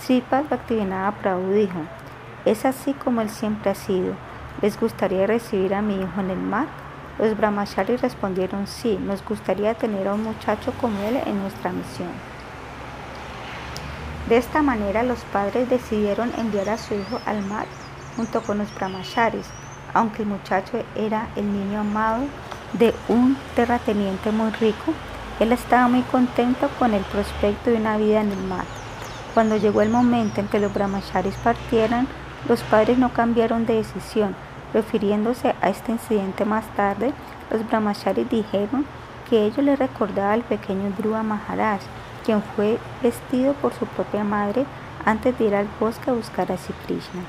Sripat 0.00 0.48
Bhaktivinoda 0.48 1.12
Prabhu 1.22 1.52
dijo, 1.52 1.82
es 2.44 2.64
así 2.64 2.94
como 2.94 3.20
él 3.20 3.30
siempre 3.30 3.70
ha 3.70 3.76
sido. 3.76 4.14
¿Les 4.60 4.76
gustaría 4.80 5.24
recibir 5.28 5.72
a 5.72 5.80
mi 5.80 5.94
hijo 5.94 6.20
en 6.20 6.30
el 6.30 6.40
mar? 6.40 6.66
Los 7.20 7.36
brahmacharis 7.36 8.02
respondieron 8.02 8.66
sí, 8.66 8.98
nos 9.00 9.24
gustaría 9.24 9.74
tener 9.74 10.08
a 10.08 10.14
un 10.14 10.24
muchacho 10.24 10.72
como 10.80 10.98
él 11.02 11.20
en 11.26 11.40
nuestra 11.40 11.70
misión. 11.70 12.10
De 14.28 14.36
esta 14.36 14.62
manera 14.62 15.04
los 15.04 15.20
padres 15.26 15.70
decidieron 15.70 16.32
enviar 16.36 16.70
a 16.70 16.78
su 16.78 16.94
hijo 16.94 17.20
al 17.24 17.40
mar 17.42 17.66
junto 18.16 18.42
con 18.42 18.58
los 18.58 18.74
brahmacharis, 18.74 19.46
aunque 19.94 20.22
el 20.22 20.28
muchacho 20.28 20.82
era 20.94 21.28
el 21.36 21.52
niño 21.52 21.80
amado 21.80 22.24
de 22.72 22.94
un 23.08 23.36
terrateniente 23.54 24.32
muy 24.32 24.50
rico, 24.52 24.92
él 25.40 25.52
estaba 25.52 25.88
muy 25.88 26.02
contento 26.02 26.68
con 26.78 26.94
el 26.94 27.02
prospecto 27.04 27.70
de 27.70 27.76
una 27.76 27.96
vida 27.96 28.20
en 28.20 28.32
el 28.32 28.44
mar. 28.44 28.64
Cuando 29.34 29.56
llegó 29.56 29.82
el 29.82 29.90
momento 29.90 30.40
en 30.40 30.48
que 30.48 30.60
los 30.60 30.72
brahmacharis 30.72 31.34
partieran, 31.36 32.06
los 32.48 32.62
padres 32.62 32.98
no 32.98 33.12
cambiaron 33.12 33.66
de 33.66 33.74
decisión, 33.74 34.34
Refiriéndose 34.72 35.54
a 35.60 35.68
este 35.68 35.92
incidente 35.92 36.44
más 36.44 36.64
tarde, 36.74 37.12
los 37.50 37.66
brahmacharis 37.68 38.28
dijeron 38.30 38.86
que 39.28 39.44
ello 39.44 39.62
le 39.62 39.76
recordaba 39.76 40.32
al 40.32 40.42
pequeño 40.42 40.90
Dhruva 40.96 41.22
Maharaj, 41.22 41.80
quien 42.24 42.42
fue 42.42 42.78
vestido 43.02 43.52
por 43.54 43.74
su 43.74 43.84
propia 43.86 44.24
madre 44.24 44.64
antes 45.04 45.38
de 45.38 45.44
ir 45.44 45.54
al 45.54 45.68
bosque 45.78 46.10
a 46.10 46.14
buscar 46.14 46.50
a 46.50 46.56
Sri 46.56 46.74
Krishna. 46.86 47.22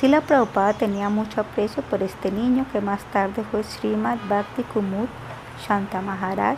Sila 0.00 0.22
Prabhupada 0.22 0.72
tenía 0.72 1.10
mucho 1.10 1.42
aprecio 1.42 1.82
por 1.82 2.02
este 2.02 2.32
niño 2.32 2.64
que 2.72 2.80
más 2.80 3.04
tarde 3.12 3.44
fue 3.50 3.62
Srimad 3.62 4.16
Bhakti 4.30 4.62
Kumud 4.62 5.08
Shanta 5.68 6.00
Maharaj 6.00 6.56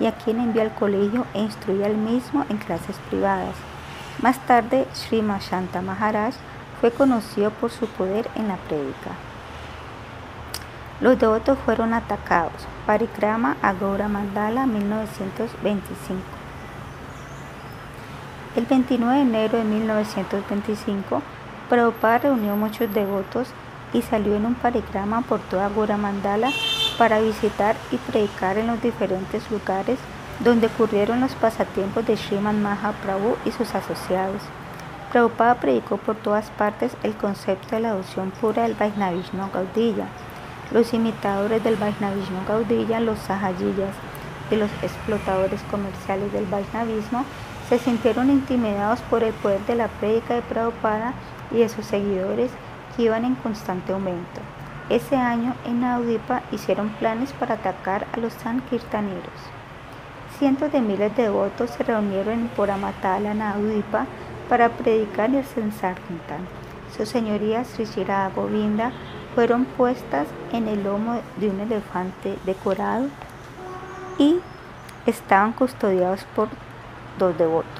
y 0.00 0.06
a 0.06 0.12
quien 0.16 0.40
envió 0.40 0.62
al 0.62 0.74
colegio 0.74 1.24
e 1.32 1.38
instruía 1.40 1.86
al 1.86 1.96
mismo 1.96 2.44
en 2.48 2.56
clases 2.56 2.96
privadas. 3.08 3.54
Más 4.20 4.44
tarde, 4.44 4.88
Srimad 4.92 5.40
Shanta 5.40 5.80
Maharaj 5.82 6.34
fue 6.80 6.90
conocido 6.90 7.52
por 7.52 7.70
su 7.70 7.86
poder 7.86 8.28
en 8.34 8.48
la 8.48 8.56
prédica. 8.56 9.12
Los 11.00 11.16
devotos 11.16 11.58
fueron 11.64 11.94
atacados. 11.94 12.66
Parikrama 12.86 13.56
Agora 13.62 14.08
Mandala 14.08 14.66
1925. 14.66 16.20
El 18.56 18.66
29 18.66 19.14
de 19.14 19.22
enero 19.22 19.58
de 19.58 19.64
1925, 19.64 21.22
Prabhupada 21.70 22.18
reunió 22.18 22.56
muchos 22.56 22.92
devotos 22.92 23.46
y 23.92 24.02
salió 24.02 24.34
en 24.34 24.44
un 24.44 24.56
parikrama 24.56 25.22
por 25.22 25.38
toda 25.38 25.66
Agora 25.66 25.96
Mandala 25.96 26.50
para 26.98 27.20
visitar 27.20 27.76
y 27.92 27.96
predicar 27.96 28.58
en 28.58 28.66
los 28.66 28.82
diferentes 28.82 29.48
lugares 29.52 30.00
donde 30.40 30.66
ocurrieron 30.66 31.20
los 31.20 31.36
pasatiempos 31.36 32.04
de 32.06 32.16
Sriman 32.16 32.60
Mahaprabhu 32.60 33.36
y 33.44 33.52
sus 33.52 33.72
asociados. 33.72 34.42
Prabhupada 35.12 35.60
predicó 35.60 35.96
por 35.96 36.16
todas 36.16 36.50
partes 36.50 36.96
el 37.04 37.14
concepto 37.14 37.76
de 37.76 37.82
la 37.82 37.90
adopción 37.90 38.32
pura 38.32 38.64
del 38.64 38.74
Vaishnavismo 38.74 39.48
Gaudilla. 39.54 40.06
Los 40.72 40.92
imitadores 40.92 41.62
del 41.62 41.76
Vaishnavismo 41.76 42.40
Gaudilla, 42.48 42.98
los 42.98 43.20
sahajiyas 43.20 43.94
y 44.50 44.56
los 44.56 44.70
explotadores 44.82 45.60
comerciales 45.70 46.32
del 46.32 46.46
Vaishnavismo 46.46 47.24
se 47.68 47.78
sintieron 47.78 48.28
intimidados 48.28 48.98
por 49.02 49.22
el 49.22 49.32
poder 49.34 49.60
de 49.66 49.76
la 49.76 49.86
prédica 49.86 50.34
de 50.34 50.42
Prabhupada 50.42 51.14
y 51.50 51.58
de 51.58 51.68
sus 51.68 51.84
seguidores 51.86 52.50
que 52.96 53.02
iban 53.04 53.24
en 53.24 53.34
constante 53.34 53.92
aumento. 53.92 54.40
Ese 54.88 55.16
año 55.16 55.54
en 55.64 55.80
Naudipa 55.80 56.42
hicieron 56.50 56.88
planes 56.90 57.32
para 57.32 57.54
atacar 57.54 58.06
a 58.12 58.18
los 58.18 58.32
sankirtaneros. 58.32 59.40
Cientos 60.38 60.72
de 60.72 60.80
miles 60.80 61.14
de 61.16 61.24
devotos 61.24 61.70
se 61.70 61.84
reunieron 61.84 62.34
en 62.34 62.48
Poramatala, 62.48 63.34
Naudipa, 63.34 64.06
para 64.48 64.68
predicar 64.70 65.30
y 65.30 65.42
censar 65.44 65.94
Su 66.96 67.06
señoría 67.06 67.64
Sri 67.64 67.86
Govinda 68.34 68.90
fueron 69.34 69.64
puestas 69.64 70.26
en 70.52 70.66
el 70.66 70.82
lomo 70.82 71.20
de 71.36 71.50
un 71.50 71.60
elefante 71.60 72.36
decorado 72.44 73.06
y 74.18 74.40
estaban 75.06 75.52
custodiados 75.52 76.24
por 76.34 76.48
dos 77.18 77.38
devotos. 77.38 77.70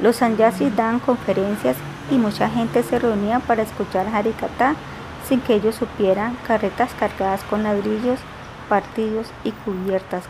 Los 0.00 0.16
sanyasis 0.16 0.76
daban 0.76 1.00
conferencias 1.00 1.76
y 2.10 2.16
mucha 2.16 2.48
gente 2.48 2.82
se 2.82 2.98
reunía 2.98 3.40
para 3.40 3.62
escuchar 3.62 4.06
Harikata 4.06 4.74
sin 5.28 5.40
que 5.40 5.54
ellos 5.54 5.74
supieran 5.74 6.36
carretas 6.46 6.90
cargadas 6.98 7.42
con 7.44 7.62
ladrillos 7.62 8.18
partidos 8.68 9.30
y 9.44 9.52
cubiertas 9.52 10.24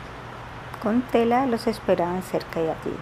con 0.83 1.03
tela 1.03 1.47
los 1.47 1.67
esperaban 1.67 2.23
cerca 2.23 2.61
de 2.61 2.71
allí. 2.71 2.97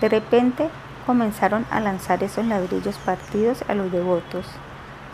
De 0.00 0.08
repente 0.08 0.68
comenzaron 1.06 1.66
a 1.70 1.80
lanzar 1.80 2.22
esos 2.22 2.44
ladrillos 2.46 2.96
partidos 2.96 3.64
a 3.68 3.74
los 3.74 3.90
devotos. 3.90 4.46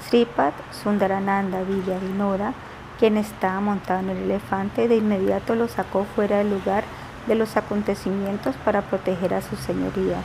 Sripat 0.08 0.54
Sundarananda 0.72 1.62
Villavinora, 1.62 2.54
quien 2.98 3.16
estaba 3.16 3.60
montado 3.60 4.00
en 4.00 4.10
el 4.10 4.22
elefante, 4.24 4.88
de 4.88 4.96
inmediato 4.96 5.54
lo 5.54 5.68
sacó 5.68 6.04
fuera 6.16 6.38
del 6.38 6.50
lugar 6.50 6.84
de 7.26 7.34
los 7.34 7.56
acontecimientos 7.56 8.54
para 8.64 8.82
proteger 8.82 9.34
a 9.34 9.42
sus 9.42 9.58
señorías. 9.58 10.24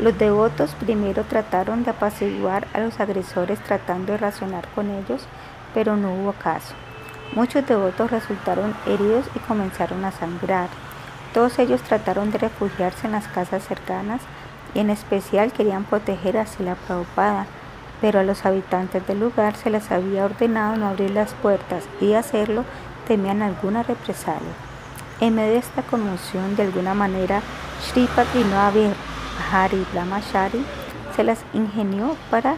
Los 0.00 0.18
devotos 0.18 0.74
primero 0.80 1.22
trataron 1.22 1.84
de 1.84 1.90
apaciguar 1.90 2.66
a 2.72 2.80
los 2.80 2.98
agresores 2.98 3.60
tratando 3.60 4.12
de 4.12 4.18
razonar 4.18 4.66
con 4.74 4.90
ellos, 4.90 5.26
pero 5.72 5.96
no 5.96 6.12
hubo 6.12 6.32
caso. 6.32 6.74
Muchos 7.34 7.64
devotos 7.66 8.10
resultaron 8.10 8.74
heridos 8.86 9.26
y 9.36 9.38
comenzaron 9.38 10.04
a 10.04 10.10
sangrar. 10.10 10.68
Todos 11.32 11.58
ellos 11.60 11.80
trataron 11.82 12.32
de 12.32 12.38
refugiarse 12.38 13.06
en 13.06 13.12
las 13.12 13.28
casas 13.28 13.64
cercanas 13.64 14.20
y 14.74 14.80
en 14.80 14.90
especial 14.90 15.52
querían 15.52 15.84
proteger 15.84 16.38
a 16.38 16.46
Sila 16.46 16.74
Prabhupada, 16.74 17.46
pero 18.00 18.18
a 18.18 18.24
los 18.24 18.44
habitantes 18.44 19.06
del 19.06 19.20
lugar 19.20 19.54
se 19.56 19.70
les 19.70 19.92
había 19.92 20.24
ordenado 20.24 20.76
no 20.76 20.88
abrir 20.88 21.10
las 21.10 21.32
puertas 21.34 21.84
y 22.00 22.14
hacerlo 22.14 22.64
temían 23.06 23.42
alguna 23.42 23.84
represalia. 23.84 24.52
En 25.20 25.36
medio 25.36 25.52
de 25.52 25.58
esta 25.58 25.82
conmoción, 25.82 26.56
de 26.56 26.64
alguna 26.64 26.94
manera, 26.94 27.40
Sri 27.80 28.06
Patrinoa 28.06 28.72
Hari 29.52 29.86
Brahmachari 29.92 30.64
se 31.14 31.24
las 31.24 31.44
ingenió 31.52 32.16
para 32.30 32.56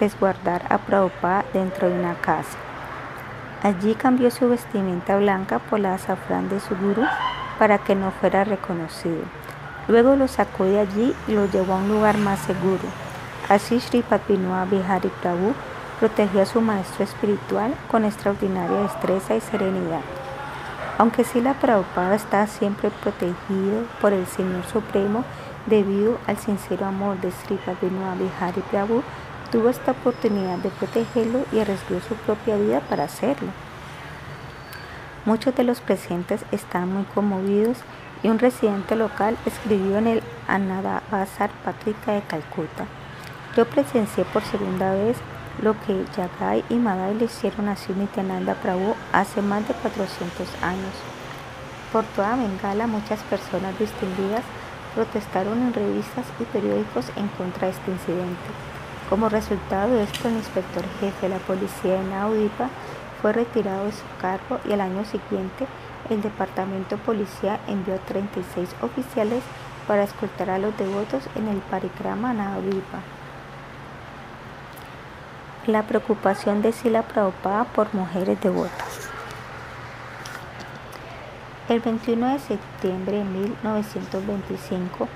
resguardar 0.00 0.62
a 0.68 0.78
Prabhupada 0.78 1.44
dentro 1.52 1.88
de 1.88 1.98
una 1.98 2.14
casa. 2.14 2.58
Allí 3.62 3.94
cambió 3.94 4.30
su 4.30 4.48
vestimenta 4.48 5.16
blanca 5.16 5.58
por 5.58 5.80
la 5.80 5.94
azafrán 5.94 6.48
de 6.48 6.60
su 6.60 6.76
guru 6.76 7.02
para 7.58 7.78
que 7.78 7.94
no 7.94 8.10
fuera 8.10 8.44
reconocido. 8.44 9.22
Luego 9.88 10.16
lo 10.16 10.28
sacó 10.28 10.64
de 10.64 10.80
allí 10.80 11.14
y 11.28 11.32
lo 11.32 11.46
llevó 11.46 11.74
a 11.74 11.76
un 11.76 11.88
lugar 11.88 12.18
más 12.18 12.40
seguro. 12.40 12.84
Así 13.48 13.80
Sri 13.80 14.02
Papinua 14.02 14.64
Bihari 14.64 15.08
Prabhu 15.22 15.54
protegió 16.00 16.42
a 16.42 16.46
su 16.46 16.60
maestro 16.60 17.04
espiritual 17.04 17.74
con 17.90 18.04
extraordinaria 18.04 18.82
destreza 18.82 19.36
y 19.36 19.40
serenidad. 19.40 20.02
Aunque 20.98 21.24
Sila 21.24 21.54
Prabhupada 21.54 22.14
está 22.14 22.46
siempre 22.46 22.90
protegido 22.90 23.84
por 24.00 24.12
el 24.12 24.26
Señor 24.26 24.64
Supremo 24.64 25.24
debido 25.66 26.18
al 26.26 26.38
sincero 26.38 26.86
amor 26.86 27.20
de 27.20 27.30
Sri 27.30 27.56
Papinua 27.56 28.14
Bihari 28.14 28.60
Prabhu, 28.70 29.02
tuvo 29.50 29.68
esta 29.68 29.92
oportunidad 29.92 30.58
de 30.58 30.70
protegerlo 30.70 31.44
y 31.52 31.60
arriesgó 31.60 32.00
su 32.00 32.14
propia 32.14 32.56
vida 32.56 32.80
para 32.80 33.04
hacerlo. 33.04 33.48
Muchos 35.24 35.54
de 35.56 35.64
los 35.64 35.80
presentes 35.80 36.44
están 36.52 36.92
muy 36.92 37.04
conmovidos 37.04 37.78
y 38.22 38.28
un 38.28 38.38
residente 38.38 38.94
local 38.94 39.36
escribió 39.44 39.98
en 39.98 40.06
el 40.06 40.22
Anadabasar 40.46 41.50
Patrika 41.64 42.12
de 42.12 42.22
Calcuta. 42.22 42.86
Yo 43.56 43.64
presencié 43.64 44.24
por 44.24 44.42
segunda 44.42 44.92
vez 44.92 45.16
lo 45.62 45.72
que 45.80 46.04
Yagai 46.16 46.64
y 46.68 46.74
Madai 46.74 47.14
le 47.14 47.24
hicieron 47.24 47.68
a 47.68 47.76
Nityananda 47.96 48.54
Prabhu 48.54 48.94
hace 49.12 49.42
más 49.42 49.66
de 49.66 49.74
400 49.74 50.46
años. 50.62 50.94
Por 51.92 52.04
toda 52.04 52.36
Bengala 52.36 52.86
muchas 52.86 53.20
personas 53.24 53.78
distinguidas 53.78 54.42
protestaron 54.96 55.58
en 55.58 55.74
revistas 55.74 56.24
y 56.40 56.44
periódicos 56.44 57.12
en 57.16 57.28
contra 57.28 57.68
de 57.68 57.74
este 57.74 57.90
incidente. 57.90 58.48
Como 59.10 59.28
resultado 59.28 59.94
de 59.94 60.02
esto, 60.02 60.26
el 60.26 60.36
inspector 60.36 60.82
jefe 60.98 61.28
de 61.28 61.34
la 61.34 61.38
policía 61.38 62.00
de 62.00 62.04
Naudipa 62.08 62.70
fue 63.20 63.34
retirado 63.34 63.84
de 63.84 63.92
su 63.92 64.04
cargo 64.20 64.58
y 64.66 64.72
al 64.72 64.80
año 64.80 65.04
siguiente 65.04 65.66
el 66.08 66.22
departamento 66.22 66.96
policía 66.96 67.60
envió 67.68 67.98
36 68.00 68.74
oficiales 68.80 69.44
para 69.86 70.04
escoltar 70.04 70.48
a 70.48 70.58
los 70.58 70.76
devotos 70.78 71.22
en 71.36 71.48
el 71.48 71.58
parikrama 71.58 72.32
Naudipa. 72.32 73.00
La 75.66 75.82
preocupación 75.82 76.62
de 76.62 76.72
Sila 76.72 77.02
Prabhupada 77.02 77.64
por 77.64 77.94
mujeres 77.94 78.40
devotas. 78.40 79.15
El 81.68 81.80
21 81.80 82.28
de 82.28 82.38
septiembre 82.38 83.18
de 83.18 83.24
1925, 83.24 85.08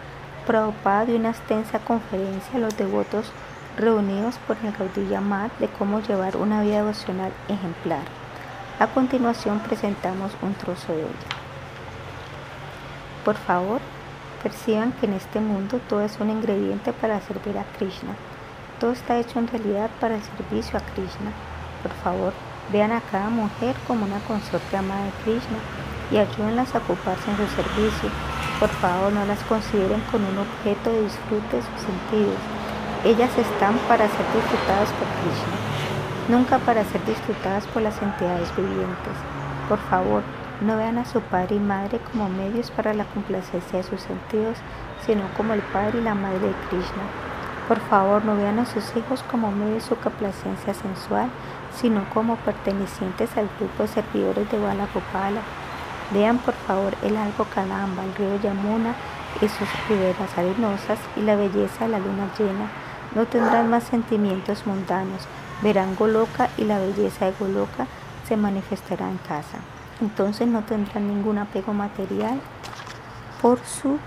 Prabhupada 0.48 1.05
dio 1.05 1.14
una 1.14 1.31
extensa 1.31 1.78
conferencia 1.78 2.56
a 2.56 2.59
los 2.59 2.77
devotos 2.77 3.31
reunidos 3.78 4.35
por 4.48 4.56
el 4.64 4.72
Gaudilla 4.72 5.20
Mat 5.20 5.52
de 5.60 5.68
cómo 5.68 6.01
llevar 6.01 6.36
una 6.36 6.62
vida 6.62 6.78
devocional 6.78 7.32
ejemplar. 7.47 8.02
A 8.81 8.89
continuación 8.89 9.60
presentamos 9.60 10.32
un 10.43 10.55
trozo 10.55 10.93
de 10.93 11.02
ella. 11.02 11.31
Por 13.24 13.36
favor, 13.36 13.81
perciban 14.43 14.90
que 14.90 15.06
en 15.06 15.12
este 15.12 15.39
mundo 15.39 15.78
todo 15.89 16.01
es 16.01 16.18
un 16.18 16.31
ingrediente 16.31 16.93
para 16.93 17.20
servir 17.20 17.59
a 17.59 17.64
Krishna. 17.78 18.16
Todo 18.81 18.90
está 18.90 19.18
hecho 19.18 19.39
en 19.39 19.47
realidad 19.47 19.89
para 20.01 20.16
el 20.16 20.22
servicio 20.22 20.81
a 20.81 20.82
Krishna. 20.82 21.31
Por 21.85 21.93
favor, 22.02 22.32
vean 22.72 22.90
a 22.90 23.02
cada 23.02 23.31
mujer 23.31 23.77
como 23.86 24.05
una 24.05 24.18
consorte 24.27 24.77
amada 24.77 25.05
de 25.05 25.12
Krishna 25.22 25.59
y 26.10 26.18
a 26.18 26.22
ocuparse 26.22 27.30
en 27.30 27.36
su 27.36 27.46
servicio. 27.54 28.10
Por 28.58 28.68
favor, 28.68 29.12
no 29.12 29.24
las 29.26 29.40
consideren 29.44 30.00
con 30.10 30.24
un 30.24 30.38
objeto 30.38 30.90
de 30.90 31.02
disfrute 31.02 31.56
de 31.56 31.62
sus 31.62 31.80
sentidos. 31.80 32.38
Ellas 33.04 33.30
están 33.38 33.76
para 33.88 34.08
ser 34.08 34.26
disfrutadas 34.34 34.90
por 34.90 35.08
Krishna, 35.22 35.56
nunca 36.28 36.58
para 36.58 36.84
ser 36.84 37.04
disfrutadas 37.06 37.66
por 37.68 37.82
las 37.82 38.00
entidades 38.02 38.54
vivientes. 38.56 39.16
Por 39.68 39.78
favor, 39.78 40.22
no 40.60 40.76
vean 40.76 40.98
a 40.98 41.06
su 41.06 41.20
padre 41.22 41.56
y 41.56 41.60
madre 41.60 42.00
como 42.10 42.28
medios 42.28 42.70
para 42.70 42.92
la 42.92 43.04
complacencia 43.04 43.78
de 43.78 43.84
sus 43.84 44.02
sentidos, 44.02 44.58
sino 45.06 45.22
como 45.36 45.54
el 45.54 45.62
padre 45.62 46.00
y 46.00 46.02
la 46.02 46.14
madre 46.14 46.40
de 46.40 46.54
Krishna. 46.68 47.04
Por 47.66 47.80
favor, 47.80 48.24
no 48.24 48.36
vean 48.36 48.58
a 48.58 48.66
sus 48.66 48.84
hijos 48.96 49.24
como 49.30 49.50
medios 49.52 49.84
de 49.84 49.88
su 49.88 49.96
complacencia 49.96 50.74
sensual, 50.74 51.30
sino 51.74 52.04
como 52.12 52.36
pertenecientes 52.36 53.34
al 53.36 53.48
grupo 53.58 53.84
de 53.84 53.88
servidores 53.88 54.50
de 54.50 54.58
Balagopala. 54.58 55.40
Vean 56.12 56.38
por 56.38 56.54
favor 56.54 56.94
el 57.02 57.14
lago 57.14 57.44
Kadamba, 57.54 58.04
el 58.04 58.14
río 58.14 58.40
Yamuna 58.40 58.94
y 59.40 59.48
sus 59.48 59.68
riberas 59.88 60.36
arenosas 60.36 60.98
y 61.16 61.20
la 61.20 61.36
belleza 61.36 61.84
de 61.84 61.90
la 61.90 61.98
luna 61.98 62.30
llena. 62.38 62.70
No 63.14 63.26
tendrán 63.26 63.70
más 63.70 63.84
sentimientos 63.84 64.66
mundanos. 64.66 65.22
Verán 65.62 65.96
Goloka 65.96 66.48
y 66.56 66.64
la 66.64 66.78
belleza 66.78 67.26
de 67.26 67.34
Goloka 67.38 67.86
se 68.26 68.36
manifestará 68.36 69.08
en 69.08 69.18
casa 69.18 69.58
entonces 70.00 70.48
no 70.48 70.62
tendrán 70.62 71.08
ningún 71.08 71.38
apego 71.38 71.72
material 71.72 72.40
por 73.42 73.60
su 73.64 73.98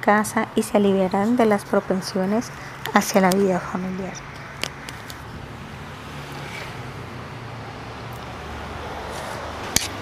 casa 0.00 0.48
y 0.54 0.62
se 0.62 0.76
aliviarán 0.76 1.36
de 1.36 1.46
las 1.46 1.64
propensiones 1.64 2.50
hacia 2.92 3.20
la 3.20 3.30
vida 3.30 3.58
familiar. 3.58 4.12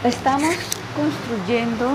Estamos 0.05 0.57
construyendo 0.97 1.95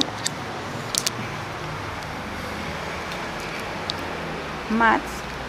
mats 4.70 5.04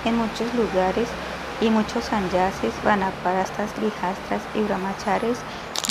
en 0.05 0.17
muchos 0.17 0.53
lugares 0.55 1.09
y 1.61 1.71
muchos 1.71 2.07
sanyasis, 2.07 2.73
vanaparastas, 2.83 3.71
grihastras 3.77 4.43
y 4.57 4.63
brahmachares 4.63 5.39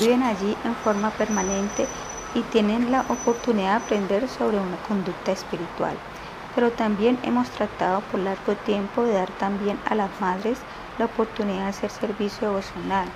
viven 0.02 0.24
allí 0.24 0.58
en 0.66 0.76
forma 0.76 1.12
permanente 1.12 1.88
y 2.36 2.42
tienen 2.42 2.92
la 2.92 3.06
oportunidad 3.08 3.80
de 3.80 3.86
aprender 3.86 4.28
sobre 4.28 4.58
una 4.58 4.76
conducta 4.90 5.32
espiritual. 5.32 5.96
Pero 6.54 6.72
también 6.72 7.18
hemos 7.24 7.50
tratado 7.52 8.02
por 8.12 8.20
largo 8.20 8.56
tiempo 8.66 9.04
de 9.04 9.14
dar 9.14 9.30
también 9.40 9.80
a 9.90 9.96
las 9.96 10.10
madres 10.20 10.58
la 11.00 11.06
oportunidad 11.06 11.64
de 11.64 11.70
hacer 11.70 11.92
servicio 11.92 12.50
devocional. 12.50 13.08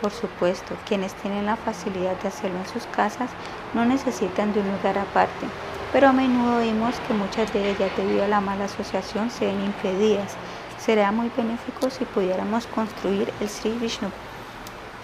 Por 0.00 0.12
supuesto, 0.12 0.76
quienes 0.86 1.12
tienen 1.14 1.46
la 1.46 1.56
facilidad 1.56 2.16
de 2.20 2.28
hacerlo 2.28 2.58
en 2.58 2.68
sus 2.68 2.86
casas 2.86 3.30
no 3.74 3.84
necesitan 3.84 4.52
de 4.52 4.60
un 4.60 4.70
lugar 4.70 4.96
aparte, 4.96 5.46
pero 5.92 6.08
a 6.08 6.12
menudo 6.12 6.60
vimos 6.60 6.94
que 7.06 7.14
muchas 7.14 7.52
de 7.52 7.70
ellas 7.70 7.90
debido 7.96 8.24
a 8.24 8.28
la 8.28 8.40
mala 8.40 8.66
asociación 8.66 9.30
se 9.30 9.46
ven 9.46 9.64
impedidas. 9.64 10.36
Sería 10.78 11.10
muy 11.10 11.30
benéfico 11.36 11.90
si 11.90 12.04
pudiéramos 12.04 12.66
construir 12.68 13.32
el 13.40 13.48
Sri 13.48 13.72
Vishnu 13.72 14.10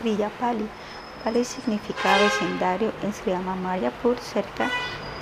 Priyapali 0.00 0.68
Pali 1.24 1.42
significa 1.42 2.18
vecindario 2.18 2.92
en 3.02 3.14
Sri 3.14 3.32
Mayapur, 3.34 4.18
cerca 4.18 4.70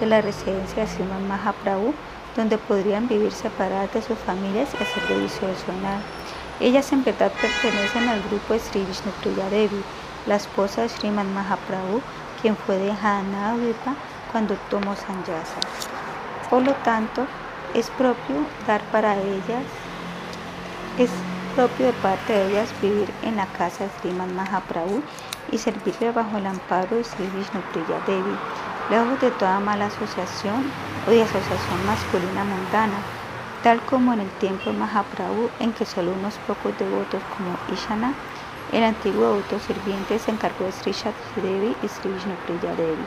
de 0.00 0.06
la 0.06 0.20
residencia 0.20 0.82
de 0.82 0.88
Sriman 0.88 1.28
Mahaprabhu, 1.28 1.94
donde 2.34 2.58
podrían 2.58 3.06
vivir 3.06 3.30
separadas 3.30 3.94
de 3.94 4.02
sus 4.02 4.18
familias 4.18 4.70
y 4.74 4.82
hacer 4.82 5.02
servicio 5.06 5.46
devocional. 5.46 6.02
Ellas 6.62 6.92
en 6.92 7.02
verdad 7.02 7.32
pertenecen 7.40 8.08
al 8.08 8.22
grupo 8.22 8.54
de 8.54 8.60
Sri 8.60 8.84
Vishnupriya 8.84 9.50
Devi, 9.50 9.82
la 10.26 10.36
esposa 10.36 10.82
de 10.82 10.88
Sriman 10.88 11.34
Mahaprabhu, 11.34 12.00
quien 12.40 12.56
fue 12.56 12.78
de 12.78 12.92
Navadvipa 12.92 13.96
cuando 14.30 14.54
tomó 14.70 14.94
Sanyasa. 14.94 15.58
Por 16.48 16.62
lo 16.62 16.72
tanto, 16.84 17.26
es 17.74 17.90
propio 17.90 18.46
dar 18.64 18.80
para 18.92 19.16
ellas, 19.16 19.64
es 20.98 21.10
propio 21.56 21.86
de 21.86 21.92
parte 21.94 22.32
de 22.32 22.52
ellas 22.52 22.72
vivir 22.80 23.12
en 23.24 23.34
la 23.34 23.46
casa 23.46 23.82
de 23.82 23.90
Sriman 23.98 24.32
Mahaprabhu 24.36 25.02
y 25.50 25.58
servirle 25.58 26.12
bajo 26.12 26.38
el 26.38 26.46
amparo 26.46 26.94
de 26.94 27.02
Sri 27.02 27.26
Vishnu 27.26 27.60
Priya 27.72 27.98
Devi, 28.06 28.36
lejos 28.88 29.20
de 29.20 29.32
toda 29.32 29.58
mala 29.58 29.86
asociación 29.86 30.70
o 31.08 31.10
de 31.10 31.22
asociación 31.22 31.86
masculina 31.86 32.44
mundana, 32.44 32.98
tal 33.62 33.80
como 33.82 34.12
en 34.12 34.20
el 34.20 34.30
tiempo 34.38 34.70
de 34.70 34.76
Mahaprabhu 34.76 35.50
en 35.60 35.72
que 35.72 35.86
solo 35.86 36.12
unos 36.12 36.34
pocos 36.46 36.76
devotos 36.78 37.22
como 37.36 37.56
Ishana, 37.72 38.12
el 38.72 38.82
antiguo 38.82 39.34
devoto 39.34 39.58
sirviente, 39.60 40.18
se 40.18 40.30
encargó 40.30 40.64
de 40.64 40.72
Sri 40.72 40.94
Devi 41.36 41.76
y 41.82 41.88
Sri 41.88 42.10
Vishnu 42.12 42.34
Priya 42.46 42.74
Devi. 42.74 43.04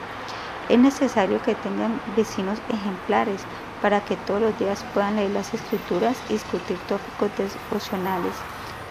Es 0.70 0.80
necesario 0.80 1.42
que 1.42 1.56
tengan 1.56 2.00
vecinos 2.16 2.60
ejemplares 2.70 3.42
para 3.82 4.02
que 4.02 4.16
todos 4.16 4.42
los 4.42 4.58
días 4.58 4.84
puedan 4.94 5.18
leer 5.18 5.32
las 5.32 5.54
escrituras 5.54 6.18
y 6.30 6.34
discutir 6.34 6.78
tópicos 6.88 7.30
devocionales 7.38 8.34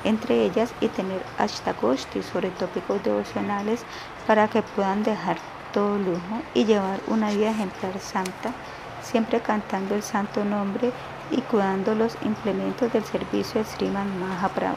entre 0.04 0.44
ellas 0.44 0.72
y 0.80 0.88
tener 0.88 1.22
ashtagoshti 1.38 2.22
sobre 2.22 2.50
tópicos 2.50 3.02
devocionales 3.02 3.84
para 4.26 4.48
que 4.48 4.62
puedan 4.62 5.02
dejar 5.02 5.38
todo 5.72 5.98
lujo 5.98 6.42
y 6.52 6.66
llevar 6.66 7.00
una 7.06 7.30
vida 7.30 7.50
ejemplar 7.50 7.98
santa, 7.98 8.52
siempre 9.02 9.40
cantando 9.40 9.94
el 9.94 10.02
santo 10.02 10.44
nombre 10.44 10.92
y 11.30 11.40
cuidando 11.42 11.94
los 11.94 12.16
implementos 12.22 12.92
del 12.92 13.04
servicio 13.04 13.62
de 13.62 13.66
Sriman 13.66 14.20
Mahaprabhu. 14.20 14.76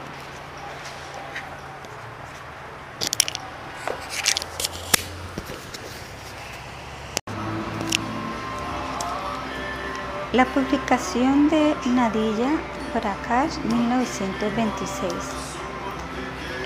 La 10.32 10.44
publicación 10.44 11.48
de 11.48 11.74
Nadilla 11.86 12.50
Prakash 12.92 13.56
1926. 13.64 15.12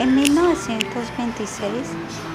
En 0.01 0.15
1926, 0.17 1.71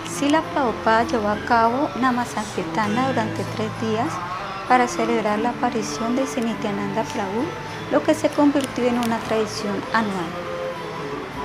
Sila 0.10 0.41
Prabhupada 0.53 1.03
llevó 1.03 1.28
a 1.28 1.40
cabo 1.45 1.90
Namasankirtana 1.99 3.10
durante 3.10 3.44
tres 3.56 3.69
días 3.82 4.07
para 4.68 4.88
celebrar 4.88 5.39
la 5.39 5.49
aparición 5.49 6.15
de 6.15 6.27
Senityananda 6.27 7.03
Prabhu, 7.03 7.45
lo 7.91 8.03
que 8.03 8.14
se 8.14 8.30
convirtió 8.30 8.85
en 8.85 8.99
una 8.99 9.18
tradición 9.19 9.76
anual. 9.94 10.31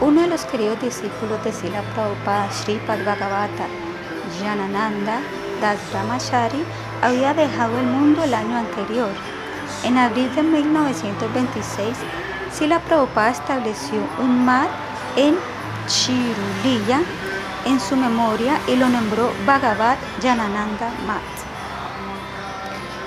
Uno 0.01 0.23
de 0.23 0.29
los 0.29 0.45
queridos 0.47 0.81
discípulos 0.81 1.43
de 1.45 1.53
Sila 1.53 1.83
Prabhupada, 1.95 2.51
Sri 2.51 2.81
Bhagavata 2.87 3.67
Janananda 4.41 5.21
Das 5.61 5.79
Brahmachari, 5.93 6.65
había 7.03 7.35
dejado 7.35 7.79
el 7.79 7.87
mundo 7.87 8.25
el 8.25 8.35
año 8.35 8.57
anterior. 8.57 9.11
En 9.85 9.99
abril 9.99 10.35
de 10.35 10.43
1926, 10.43 11.97
Sila 12.53 12.81
Prabhupada 12.81 13.31
estableció 13.31 13.99
un 14.19 14.45
mat 14.45 14.69
en 15.17 15.37
Chiruliya 15.87 17.03
en 17.65 17.79
su 17.79 17.97
memoria 17.97 18.59
y 18.67 18.77
lo 18.77 18.89
nombró 18.89 19.33
Bhagavat 19.47 19.99
Janananda 20.21 20.91
Mat. 21.07 21.42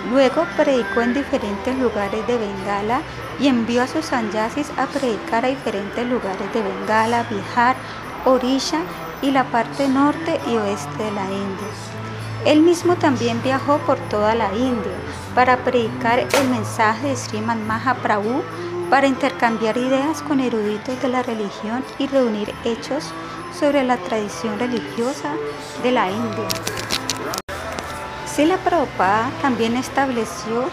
Luego 0.09 0.45
predicó 0.55 1.01
en 1.01 1.13
diferentes 1.13 1.77
lugares 1.77 2.25
de 2.27 2.37
Bengala 2.37 3.01
y 3.39 3.47
envió 3.47 3.83
a 3.83 3.87
sus 3.87 4.05
sanyasis 4.05 4.71
a 4.77 4.85
predicar 4.85 5.45
a 5.45 5.49
diferentes 5.49 6.05
lugares 6.07 6.53
de 6.53 6.61
Bengala, 6.61 7.25
Bihar, 7.29 7.75
Orisha 8.25 8.81
y 9.21 9.31
la 9.31 9.45
parte 9.45 9.87
norte 9.87 10.39
y 10.47 10.55
oeste 10.57 11.03
de 11.03 11.11
la 11.11 11.25
India. 11.25 11.67
Él 12.45 12.61
mismo 12.61 12.95
también 12.95 13.41
viajó 13.41 13.79
por 13.79 13.97
toda 14.09 14.35
la 14.35 14.53
India 14.53 14.93
para 15.33 15.57
predicar 15.57 16.19
el 16.19 16.49
mensaje 16.49 17.07
de 17.07 17.15
Sriman 17.15 17.65
Mahaprabhu 17.65 18.43
para 18.89 19.07
intercambiar 19.07 19.77
ideas 19.77 20.21
con 20.21 20.39
eruditos 20.39 21.01
de 21.01 21.09
la 21.09 21.23
religión 21.23 21.83
y 21.97 22.05
reunir 22.05 22.53
hechos 22.63 23.11
sobre 23.59 23.83
la 23.83 23.97
tradición 23.97 24.59
religiosa 24.59 25.33
de 25.81 25.91
la 25.91 26.11
India. 26.11 26.47
Sila 28.35 28.57
Prabhupada 28.57 29.31
también 29.41 29.77
estableció 29.77 30.65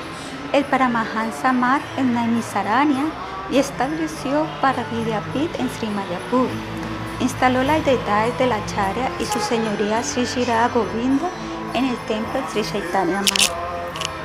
el 0.52 0.64
Paramahansa 0.64 1.52
Mat 1.52 1.80
en 1.96 2.12
Naimisaranya 2.12 3.04
y 3.52 3.58
estableció 3.58 4.48
Paravidyapit 4.60 5.60
en 5.60 5.70
Sri 5.70 5.86
Mayapur. 5.86 6.48
Instaló 7.20 7.62
las 7.62 7.84
deidades 7.84 8.36
de 8.40 8.48
la 8.48 8.56
Acharya 8.56 9.08
y 9.20 9.26
su 9.26 9.38
señoría 9.38 10.02
Sri 10.02 10.24
Shirada 10.24 10.70
Govinda 10.70 11.28
en 11.74 11.84
el 11.84 11.96
templo 12.08 12.40
Sri 12.50 12.64
Chaitanya 12.64 13.20
Mat. 13.20 13.52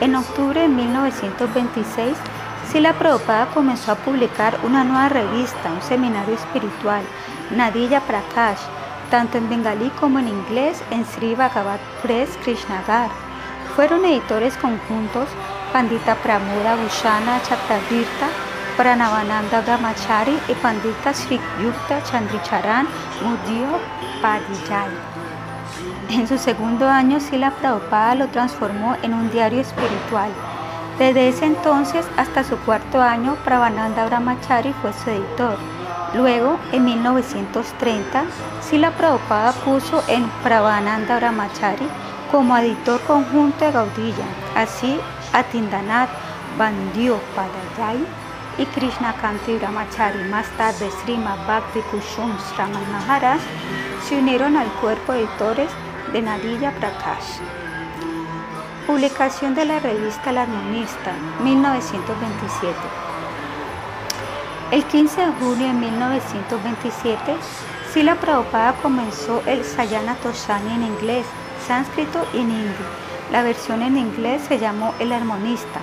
En 0.02 0.16
octubre 0.16 0.62
de 0.62 0.68
1926, 0.70 2.18
Sila 2.72 2.94
Prabhupada 2.94 3.52
comenzó 3.54 3.92
a 3.92 3.98
publicar 3.98 4.58
una 4.64 4.84
nueva 4.84 5.10
revista, 5.10 5.72
un 5.72 5.84
seminario 5.84 6.34
espiritual, 6.34 7.04
Nadilla 7.52 8.02
Prakash, 8.02 8.62
tanto 9.12 9.38
en 9.38 9.48
bengalí 9.48 9.92
como 10.00 10.18
en 10.18 10.28
inglés 10.28 10.82
en 10.90 11.06
Sri 11.06 11.36
Bhagavat 11.36 11.80
Press 12.02 12.36
Krishnagar. 12.44 13.27
Fueron 13.78 14.04
editores 14.06 14.58
conjuntos 14.58 15.30
Pandita 15.72 16.16
Pramoda 16.16 16.76
Bhushana 16.78 17.40
Chakravirta, 17.44 18.28
Pranavananda 18.76 19.62
Brahmachari 19.62 20.36
y 20.48 20.54
Pandita 20.54 21.14
Sri 21.14 21.40
Yukta 21.62 22.02
Chandricharan 22.02 22.88
Mudio. 23.22 23.68
En 26.10 26.28
su 26.28 26.40
segundo 26.40 26.90
año, 26.90 27.20
Sila 27.20 27.52
Prabhupada 27.52 28.16
lo 28.16 28.28
transformó 28.30 28.96
en 29.04 29.14
un 29.14 29.30
diario 29.30 29.62
espiritual. 29.62 30.32
Desde 30.98 31.28
ese 31.28 31.46
entonces 31.46 32.04
hasta 32.18 32.44
su 32.44 32.58
cuarto 32.58 33.00
año, 33.00 33.36
Prabhananda 33.46 34.08
Brahmachari 34.08 34.74
fue 34.82 34.92
su 34.92 35.12
editor. 35.12 35.56
Luego, 36.16 36.58
en 36.72 36.84
1930, 36.84 38.24
Sila 38.60 38.90
Prabhupada 38.90 39.52
puso 39.52 40.04
en 40.08 40.28
Prabhananda 40.42 41.18
Brahmachari 41.18 41.88
como 42.32 42.58
editor 42.58 43.00
conjunto 43.02 43.66
de 43.66 43.72
Gaudilla. 43.72 44.26
Así, 44.56 45.00
Atindanath 45.34 46.10
Padayay 46.58 48.06
y 48.58 48.66
Krishna 48.66 49.14
Kanti 49.22 49.58
Brahmachari, 49.58 50.24
más 50.30 50.48
tarde 50.58 50.90
Srima 51.04 51.36
Bhakti 51.48 51.82
Kushum 51.92 52.36
Sraman 52.40 52.92
Maharaj, 52.92 53.40
se 54.08 54.18
unieron 54.18 54.58
al 54.58 54.68
cuerpo 54.82 55.14
de 55.14 55.20
editores 55.20 55.70
de 56.12 56.22
Nadilla 56.22 56.72
Prakash. 56.72 57.40
Publicación 58.88 59.54
de 59.54 59.66
la 59.66 59.80
revista 59.80 60.32
La 60.32 60.44
Armonista, 60.44 61.14
1927. 61.44 62.74
El 64.72 64.84
15 64.86 65.22
de 65.22 65.32
junio 65.34 65.68
de 65.68 65.74
1927, 65.74 67.36
Sila 67.94 68.16
Prabhupada 68.16 68.74
comenzó 68.82 69.42
el 69.46 69.64
Sayana 69.64 70.16
Toshani 70.16 70.74
en 70.74 70.84
inglés, 70.84 71.26
sánscrito 71.68 72.26
y 72.34 72.38
en 72.38 72.50
hindi. 72.50 72.86
La 73.32 73.44
versión 73.44 73.82
en 73.82 73.98
inglés 73.98 74.42
se 74.48 74.58
llamó 74.58 74.94
El 75.00 75.12
Armonista. 75.12 75.82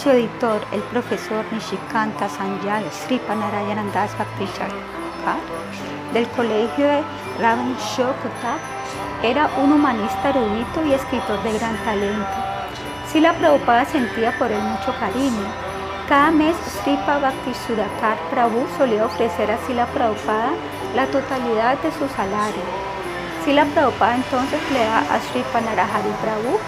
Su 0.00 0.10
editor, 0.10 0.60
el 0.72 0.80
profesor 0.82 1.44
Nishikanta 1.50 2.28
Sanjay 2.28 2.84
Sripa 2.92 3.34
Narayanandas 3.34 4.12
del 6.12 6.28
colegio 6.28 6.86
de 6.86 7.02
Ravan 7.40 7.74
Shokutak, 7.76 8.60
era 9.22 9.50
un 9.60 9.72
humanista 9.72 10.28
erudito 10.28 10.84
y 10.86 10.92
escritor 10.92 11.42
de 11.42 11.58
gran 11.58 11.76
talento. 11.84 12.26
Sila 13.10 13.32
Prabhupada 13.32 13.84
sentía 13.86 14.36
por 14.38 14.52
él 14.52 14.62
mucho 14.62 14.94
cariño. 15.00 15.46
Cada 16.08 16.30
mes 16.30 16.54
Sripa 16.82 17.18
Bhakti 17.18 17.54
Sudakar 17.66 18.18
Prabhu 18.30 18.66
solía 18.76 19.06
ofrecer 19.06 19.50
a 19.50 19.58
Sila 19.66 19.86
Prabhupada 19.86 20.50
la 20.94 21.06
totalidad 21.06 21.78
de 21.78 21.90
su 21.92 22.06
salario. 22.14 22.93
Sila 23.44 23.66
Prabhupada 23.66 24.16
entonces 24.16 24.60
le 24.72 24.78
da 24.78 25.00
a 25.00 25.20
Sripa 25.20 25.60
Narahari 25.60 26.14
Prabhu 26.22 26.58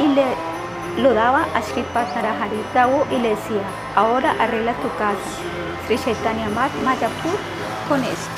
y 0.00 0.08
le 0.08 0.24
lo 1.00 1.14
daba 1.14 1.46
a 1.54 1.62
Sripa 1.62 2.04
Narahari 2.16 2.64
Prabhu 2.72 3.04
y 3.12 3.18
le 3.18 3.30
decía, 3.30 3.62
ahora 3.94 4.34
arregla 4.40 4.74
tu 4.74 4.88
casa. 4.98 5.18
Sri 5.86 5.96
Chaitanya 5.96 6.48
Mayapur 6.48 7.38
con 7.88 8.02
esto. 8.02 8.30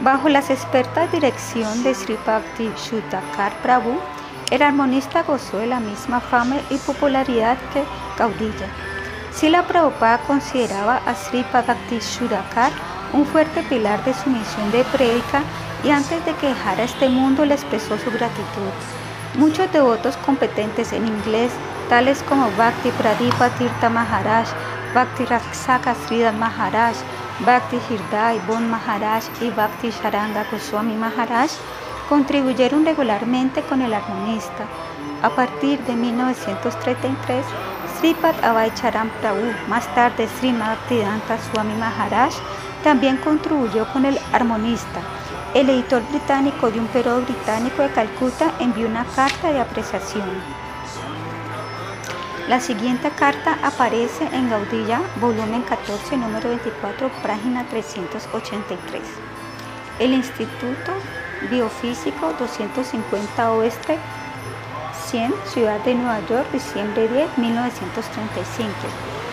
Bajo 0.00 0.30
las 0.30 0.48
expertas 0.48 1.12
dirección 1.12 1.82
de 1.82 1.94
Sri 1.94 2.16
Bhakti 2.26 2.70
Sudakar 2.76 3.52
Prabhu, 3.62 4.00
el 4.50 4.62
armonista 4.62 5.22
gozó 5.22 5.58
de 5.58 5.66
la 5.66 5.80
misma 5.80 6.20
fama 6.20 6.56
y 6.70 6.78
popularidad 6.78 7.58
que 7.74 7.84
Gaudilla. 8.16 8.68
Sila 9.32 9.66
Prabhupada 9.66 10.18
consideraba 10.26 11.02
a 11.06 11.14
Sri 11.14 11.44
Bhakti 11.52 12.00
Sudakar 12.00 12.72
un 13.12 13.26
fuerte 13.26 13.62
pilar 13.64 14.04
de 14.04 14.14
su 14.14 14.30
misión 14.30 14.70
de 14.70 14.84
prédica 14.84 15.42
y 15.84 15.90
antes 15.90 16.24
de 16.24 16.34
que 16.34 16.48
dejara 16.48 16.84
este 16.84 17.08
mundo 17.08 17.44
le 17.44 17.54
expresó 17.54 17.98
su 17.98 18.10
gratitud. 18.10 18.70
Muchos 19.36 19.70
devotos 19.72 20.16
competentes 20.18 20.92
en 20.92 21.06
inglés, 21.06 21.52
tales 21.88 22.22
como 22.24 22.50
Bhakti 22.56 22.90
Pradipa 22.90 23.48
Tirtha 23.50 23.88
Maharaj, 23.88 24.48
Bhakti 24.94 25.24
Raksaka 25.24 25.94
Sridhar 25.94 26.34
Maharaj, 26.34 26.96
Bhakti 27.46 27.78
Hirdai 27.88 28.40
Bon 28.46 28.68
Maharaj 28.68 29.24
y 29.40 29.50
Bhakti 29.50 29.90
Sharanga 29.90 30.44
Goswami 30.50 30.94
Maharaj 30.94 31.50
contribuyeron 32.08 32.84
regularmente 32.84 33.62
con 33.62 33.82
el 33.82 33.94
armonista. 33.94 34.66
A 35.22 35.30
partir 35.30 35.78
de 35.84 35.94
1933, 35.94 37.44
Sripad 37.98 38.34
Abhay 38.42 38.72
Charan 38.74 39.10
Prabhu, 39.20 39.52
más 39.68 39.86
tarde 39.94 40.28
Srimad 40.38 40.76
Bhaktivedanta 40.76 41.38
Swami 41.38 41.74
Maharaj, 41.74 42.32
también 42.82 43.16
contribuyó 43.18 43.86
con 43.92 44.04
el 44.04 44.18
armonista. 44.32 45.00
El 45.54 45.68
editor 45.70 46.02
británico 46.10 46.70
de 46.70 46.80
un 46.80 46.86
periodo 46.86 47.22
británico 47.22 47.82
de 47.82 47.90
Calcuta 47.90 48.52
envió 48.60 48.86
una 48.86 49.04
carta 49.04 49.52
de 49.52 49.60
apreciación. 49.60 50.28
La 52.48 52.60
siguiente 52.60 53.10
carta 53.10 53.58
aparece 53.62 54.28
en 54.32 54.50
Gaudilla, 54.50 55.00
volumen 55.20 55.62
14, 55.62 56.16
número 56.16 56.48
24, 56.48 57.10
página 57.22 57.64
383. 57.68 59.02
El 59.98 60.14
Instituto 60.14 60.92
Biofísico 61.50 62.32
250 62.38 63.52
Oeste, 63.52 63.98
100, 65.06 65.34
Ciudad 65.46 65.80
de 65.84 65.94
Nueva 65.94 66.20
York, 66.28 66.46
diciembre 66.52 67.08
10, 67.08 67.38
1935. 67.38 68.72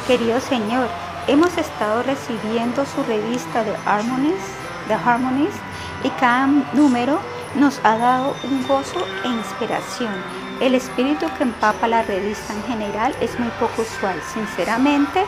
Querido 0.07 0.39
señor, 0.39 0.87
hemos 1.27 1.57
estado 1.57 2.03
recibiendo 2.03 2.85
su 2.85 3.03
revista 3.03 3.63
de 3.63 3.75
Harmonies, 3.85 4.43
The 4.87 4.95
Harmonies 4.95 5.55
y 6.03 6.09
cada 6.11 6.47
número 6.73 7.19
nos 7.55 7.79
ha 7.83 7.97
dado 7.97 8.35
un 8.43 8.67
gozo 8.67 9.05
e 9.23 9.27
inspiración 9.27 10.13
el 10.59 10.73
espíritu 10.73 11.27
que 11.37 11.43
empapa 11.43 11.87
la 11.87 12.01
revista 12.01 12.51
en 12.51 12.63
general 12.63 13.15
es 13.21 13.39
muy 13.39 13.49
poco 13.59 13.83
usual. 13.83 14.19
Sinceramente, 14.33 15.23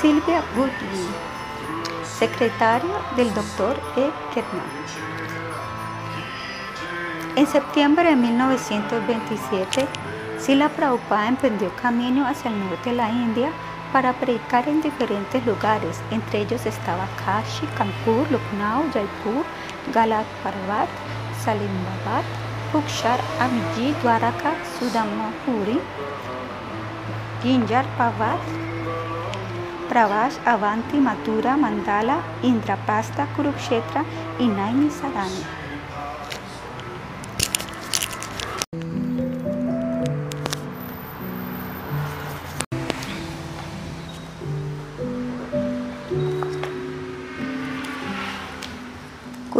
Silvia 0.00 0.44
Goodwin, 0.54 1.08
secretario 2.04 2.94
del 3.16 3.34
doctor 3.34 3.80
E. 3.96 4.10
Ketman. 4.32 4.62
En 7.34 7.46
septiembre 7.48 8.10
de 8.10 8.16
1927, 8.16 9.86
Sila 10.38 10.68
Prabhupada 10.68 11.28
emprendió 11.28 11.74
camino 11.82 12.24
hacia 12.26 12.52
el 12.52 12.60
norte 12.60 12.90
de 12.90 12.96
la 12.96 13.10
India 13.10 13.50
para 13.92 14.12
predicar 14.12 14.68
en 14.68 14.80
diferentes 14.80 15.44
lugares. 15.46 16.00
Entre 16.10 16.40
ellos 16.40 16.64
estaba 16.66 17.06
Kashi, 17.24 17.66
Kanpur, 17.76 18.30
Lucknow, 18.30 18.90
Jaipur, 18.92 19.44
Galat 19.94 20.26
Parvat, 20.42 20.88
Salimbabad, 21.44 22.24
Bukshar, 22.72 23.18
Amiji, 23.40 23.94
Dwaraka, 24.02 24.52
Sudamapuri, 24.78 25.80
Ginjar, 27.42 27.84
Pavat, 27.96 28.40
Pravash, 29.88 30.38
Avanti, 30.46 30.98
Mathura, 30.98 31.56
Mandala, 31.56 32.22
Indrapasta, 32.42 33.26
Kurukshetra 33.34 34.04
y 34.38 34.46
Naini 34.46 34.90
Sarani. 34.90 35.59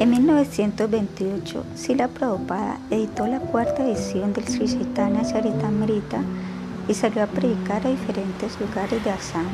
En 0.00 0.10
1928, 0.10 1.64
Sila 1.76 2.08
Prabhupada 2.08 2.80
editó 2.90 3.28
la 3.28 3.38
cuarta 3.38 3.86
edición 3.86 4.32
del 4.32 4.48
Sri 4.48 4.66
Chaitanya 4.66 5.22
Charitamrita 5.22 6.24
y 6.88 6.94
salió 6.94 7.22
a 7.22 7.28
predicar 7.28 7.86
a 7.86 7.90
diferentes 7.90 8.60
lugares 8.60 9.04
de 9.04 9.10
Assam. 9.12 9.46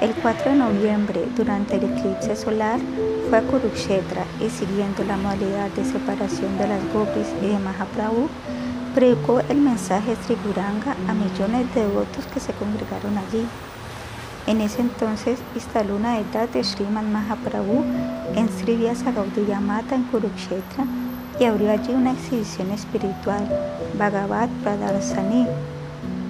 El 0.00 0.14
4 0.22 0.52
de 0.52 0.58
noviembre, 0.58 1.26
durante 1.36 1.78
el 1.78 1.82
eclipse 1.82 2.36
solar, 2.36 2.78
fue 3.28 3.38
a 3.38 3.42
Kurukshetra 3.42 4.24
y 4.40 4.50
siguiendo 4.50 5.02
la 5.02 5.16
modalidad 5.16 5.70
de 5.70 5.84
separación 5.84 6.56
de 6.58 6.68
las 6.68 6.84
gopis 6.92 7.26
y 7.42 7.48
de 7.48 7.58
Mahaprabhu, 7.58 8.28
predicó 8.96 9.40
el 9.40 9.58
mensaje 9.58 10.16
Sri 10.24 10.38
Guranga 10.42 10.96
a 11.06 11.12
millones 11.12 11.66
de 11.74 11.82
devotos 11.82 12.24
que 12.32 12.40
se 12.40 12.54
congregaron 12.54 13.18
allí. 13.18 13.46
En 14.46 14.62
ese 14.62 14.80
entonces 14.80 15.38
instaló 15.54 15.96
una 15.96 16.18
edad 16.18 16.48
de 16.48 16.64
Sriman 16.64 17.12
Mahaprabhu 17.12 17.84
en 18.34 18.48
Sri 18.48 18.74
Vyasa 18.74 19.12
Mata 19.60 19.96
en 19.96 20.04
Kurukshetra 20.04 20.86
y 21.38 21.44
abrió 21.44 21.72
allí 21.72 21.92
una 21.92 22.12
exhibición 22.12 22.70
espiritual, 22.70 23.46
Bhagavad 23.98 24.48
Pradarsani. 24.62 25.46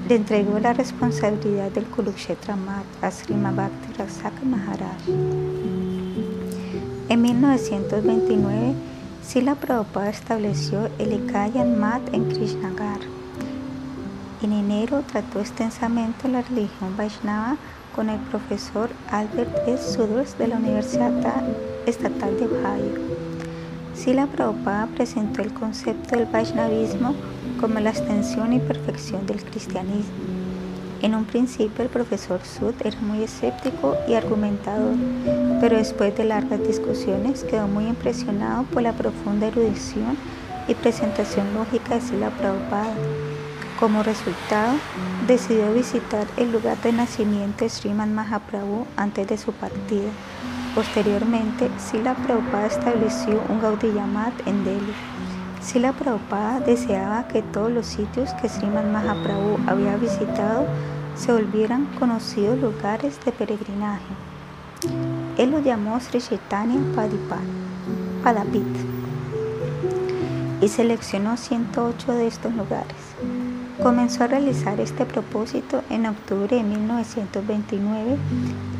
Le 0.08 0.16
entregó 0.16 0.58
la 0.58 0.72
responsabilidad 0.72 1.70
del 1.70 1.84
Kurukshetra 1.84 2.56
Mat 2.56 2.84
a 3.00 3.12
Srimad 3.12 3.54
Bhakti 3.54 3.92
Raksaka 3.96 4.44
Maharaj. 4.44 5.06
En 7.08 7.22
1929, 7.22 8.74
Sila 9.26 9.56
Prabhupada 9.56 10.10
estableció 10.10 10.88
el 11.00 11.12
Ekayan 11.12 11.80
Mat 11.80 12.00
en 12.12 12.28
Krishnagar. 12.30 13.00
En 14.40 14.52
enero 14.52 15.02
trató 15.02 15.40
extensamente 15.40 16.28
la 16.28 16.42
religión 16.42 16.96
Vaishnava 16.96 17.56
con 17.96 18.08
el 18.08 18.20
profesor 18.20 18.88
Albert 19.10 19.66
S. 19.66 19.94
Suders 19.94 20.38
de 20.38 20.46
la 20.46 20.56
Universidad 20.58 21.10
Estatal 21.86 22.38
de 22.38 22.44
Ohio. 22.44 23.00
Sila 23.96 24.28
Prabhupada 24.28 24.86
presentó 24.94 25.42
el 25.42 25.52
concepto 25.52 26.14
del 26.14 26.26
Vaishnavismo 26.26 27.16
como 27.60 27.80
la 27.80 27.90
extensión 27.90 28.52
y 28.52 28.60
perfección 28.60 29.26
del 29.26 29.44
cristianismo. 29.44 30.35
En 31.02 31.14
un 31.14 31.24
principio 31.24 31.84
el 31.84 31.90
profesor 31.90 32.40
Sud 32.42 32.74
era 32.82 32.98
muy 33.00 33.22
escéptico 33.22 33.96
y 34.08 34.14
argumentador, 34.14 34.96
pero 35.60 35.76
después 35.76 36.16
de 36.16 36.24
largas 36.24 36.66
discusiones 36.66 37.44
quedó 37.44 37.68
muy 37.68 37.86
impresionado 37.86 38.64
por 38.64 38.82
la 38.82 38.92
profunda 38.92 39.46
erudición 39.46 40.16
y 40.68 40.74
presentación 40.74 41.52
lógica 41.54 41.96
de 41.96 42.00
Sila 42.00 42.30
Prabhupada. 42.30 42.94
Como 43.78 44.02
resultado, 44.02 44.72
decidió 45.26 45.72
visitar 45.74 46.26
el 46.38 46.50
lugar 46.50 46.80
de 46.80 46.92
nacimiento 46.92 47.64
de 47.64 47.70
Sriman 47.70 48.14
Mahaprabhu 48.14 48.86
antes 48.96 49.28
de 49.28 49.36
su 49.36 49.52
partida. 49.52 50.08
Posteriormente, 50.74 51.70
Sila 51.78 52.14
Prabhupada 52.14 52.66
estableció 52.66 53.42
un 53.50 53.60
Gaudiyamat 53.60 54.46
en 54.46 54.64
Delhi. 54.64 54.94
Sila 55.66 55.92
Prabhupada 55.92 56.60
deseaba 56.60 57.26
que 57.26 57.42
todos 57.42 57.72
los 57.72 57.86
sitios 57.86 58.32
que 58.34 58.48
Sriman 58.48 58.92
Mahaprabhu 58.92 59.58
había 59.66 59.96
visitado 59.96 60.64
se 61.16 61.32
volvieran 61.32 61.86
conocidos 61.98 62.56
lugares 62.60 63.18
de 63.24 63.32
peregrinaje. 63.32 64.04
Él 65.36 65.50
lo 65.50 65.58
llamó 65.58 65.98
Sri 65.98 66.20
Chaitanya 66.20 66.80
Padapit 68.22 68.62
y 70.60 70.68
seleccionó 70.68 71.36
108 71.36 72.12
de 72.12 72.28
estos 72.28 72.54
lugares. 72.54 72.94
Comenzó 73.82 74.22
a 74.22 74.28
realizar 74.28 74.78
este 74.78 75.04
propósito 75.04 75.82
en 75.90 76.06
octubre 76.06 76.54
de 76.54 76.62
1929 76.62 78.18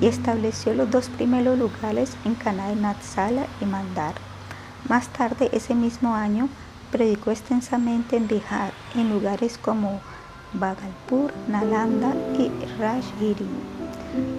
y 0.00 0.06
estableció 0.06 0.72
los 0.72 0.88
dos 0.88 1.08
primeros 1.08 1.58
lugares 1.58 2.16
en 2.24 2.36
Cana 2.36 2.68
de 2.68 2.76
Natsala 2.76 3.46
y 3.60 3.64
Mandar. 3.64 4.14
Más 4.88 5.08
tarde, 5.08 5.50
ese 5.52 5.74
mismo 5.74 6.14
año, 6.14 6.48
predicó 6.96 7.30
extensamente 7.30 8.16
en 8.16 8.26
Bihar, 8.26 8.72
en 8.94 9.10
lugares 9.10 9.58
como 9.58 10.00
Bhagalpur, 10.54 11.30
Nalanda 11.46 12.14
y 12.38 12.50
Rajgiri. 12.78 13.46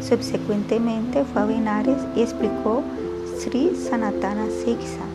Subsecuentemente 0.01 1.23
fue 1.23 1.43
a 1.43 1.45
Benares 1.45 2.01
y 2.15 2.23
explicó 2.23 2.81
Sri 3.37 3.75
Sanatana 3.75 4.47
Siksha, 4.47 5.05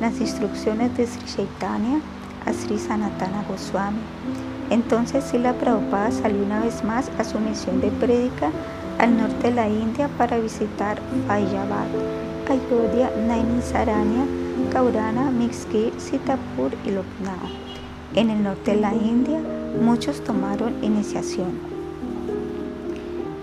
las 0.00 0.20
instrucciones 0.20 0.96
de 0.96 1.08
Sri 1.08 1.26
Chaitanya 1.26 2.00
a 2.46 2.52
Sri 2.52 2.78
Sanatana 2.78 3.42
Goswami. 3.48 3.98
Entonces 4.70 5.24
Sila 5.24 5.54
Prabhupada 5.54 6.12
salió 6.12 6.44
una 6.44 6.60
vez 6.60 6.84
más 6.84 7.10
a 7.18 7.24
su 7.24 7.40
misión 7.40 7.80
de 7.80 7.90
prédica 7.90 8.52
al 9.00 9.16
norte 9.16 9.48
de 9.48 9.54
la 9.54 9.68
India 9.68 10.08
para 10.18 10.38
visitar 10.38 11.00
Fayyabad, 11.26 11.88
Ayodhya, 12.48 13.10
Saranya, 13.60 14.24
Kaurana, 14.72 15.30
Mixkir, 15.30 15.92
Sitapur 15.98 16.72
y 16.84 16.90
Lucknow. 16.90 17.48
En 18.14 18.30
el 18.30 18.42
norte 18.42 18.72
de 18.72 18.80
la 18.80 18.94
India, 18.94 19.40
muchos 19.80 20.22
tomaron 20.22 20.74
iniciación. 20.82 21.50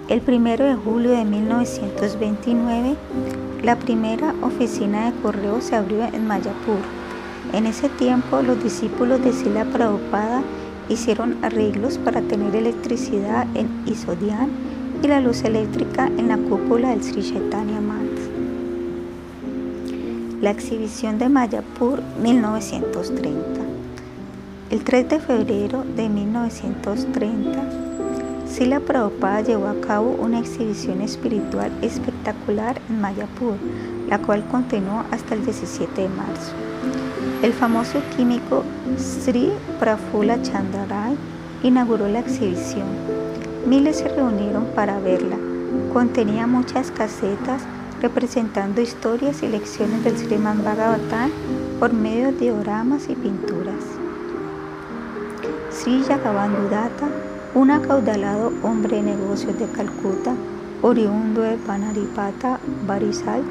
El 0.08 0.22
primero 0.22 0.66
de 0.66 0.76
julio 0.76 1.12
de 1.12 1.24
1929, 1.26 2.96
la 3.64 3.76
primera 3.78 4.34
oficina 4.42 5.12
de 5.12 5.22
correo 5.22 5.62
se 5.62 5.76
abrió 5.76 6.04
en 6.04 6.26
Mayapur. 6.26 6.80
En 7.54 7.66
ese 7.66 7.90
tiempo, 7.90 8.42
los 8.42 8.64
discípulos 8.64 9.24
de 9.24 9.34
Sila 9.34 9.66
Prabhupada 9.66 10.42
hicieron 10.90 11.38
arreglos 11.44 11.98
para 12.00 12.22
tener 12.22 12.56
electricidad 12.56 13.48
en 13.56 13.70
Isodian 13.86 14.50
y 15.04 15.08
la 15.08 15.22
luz 15.22 15.44
eléctrica 15.44 16.08
en 16.08 16.28
la 16.28 16.38
cúpula 16.38 16.90
del 16.90 17.04
Sri 17.04 17.22
Chaitanya 17.22 17.80
Mat. 17.80 18.09
La 20.42 20.52
exhibición 20.52 21.20
de 21.20 21.28
Mayapur 21.28 22.02
1930. 22.22 23.60
El 24.70 24.84
3 24.86 25.10
de 25.10 25.20
febrero 25.20 25.84
de 25.98 26.08
1930, 26.08 27.60
Sila 28.48 28.80
Prabhupada 28.80 29.42
llevó 29.42 29.68
a 29.68 29.82
cabo 29.82 30.12
una 30.12 30.40
exhibición 30.40 31.02
espiritual 31.02 31.74
espectacular 31.82 32.80
en 32.88 33.02
Mayapur, 33.02 33.56
la 34.08 34.20
cual 34.20 34.46
continuó 34.46 35.04
hasta 35.12 35.36
el 35.36 35.44
17 35.44 36.04
de 36.04 36.08
marzo. 36.08 36.54
El 37.44 37.52
famoso 37.52 38.02
químico 38.16 38.64
Sri 38.98 39.52
Prafula 39.78 40.42
Chandaray 40.42 41.18
inauguró 41.64 42.08
la 42.08 42.20
exhibición. 42.20 42.88
Miles 43.68 43.98
se 43.98 44.08
reunieron 44.08 44.68
para 44.74 45.00
verla. 45.00 45.36
Contenía 45.92 46.48
muchas 46.48 46.92
casetas 46.92 47.64
representando 48.02 48.82
historias 48.82 49.44
y 49.44 49.48
lecciones 49.48 50.04
del 50.04 50.18
Sriman 50.18 50.64
Bhagavatam 50.64 51.32
por 51.80 51.94
medio 51.94 52.28
de 52.28 52.40
dioramas 52.40 53.10
y 53.10 53.16
pinturas. 53.16 53.84
Sri 55.72 56.02
Yagavandudata, 56.04 57.10
un 57.56 57.72
acaudalado 57.72 58.52
hombre 58.64 58.98
de 58.98 59.04
negocios 59.04 59.58
de 59.60 59.68
Calcuta, 59.68 60.34
oriundo 60.82 61.42
de 61.42 61.58
Panaripata, 61.58 62.60
Barisal, 62.88 63.44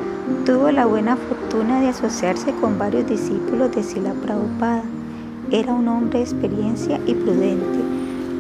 tuvo 0.45 0.71
la 0.71 0.87
buena 0.87 1.17
fortuna 1.17 1.81
de 1.81 1.89
asociarse 1.89 2.53
con 2.61 2.79
varios 2.79 3.07
discípulos 3.07 3.75
de 3.75 3.83
Sila 3.83 4.13
Prabhupada. 4.23 4.85
Era 5.51 5.73
un 5.75 5.89
hombre 5.89 6.19
de 6.19 6.25
experiencia 6.25 7.01
y 7.07 7.15
prudente, 7.15 7.79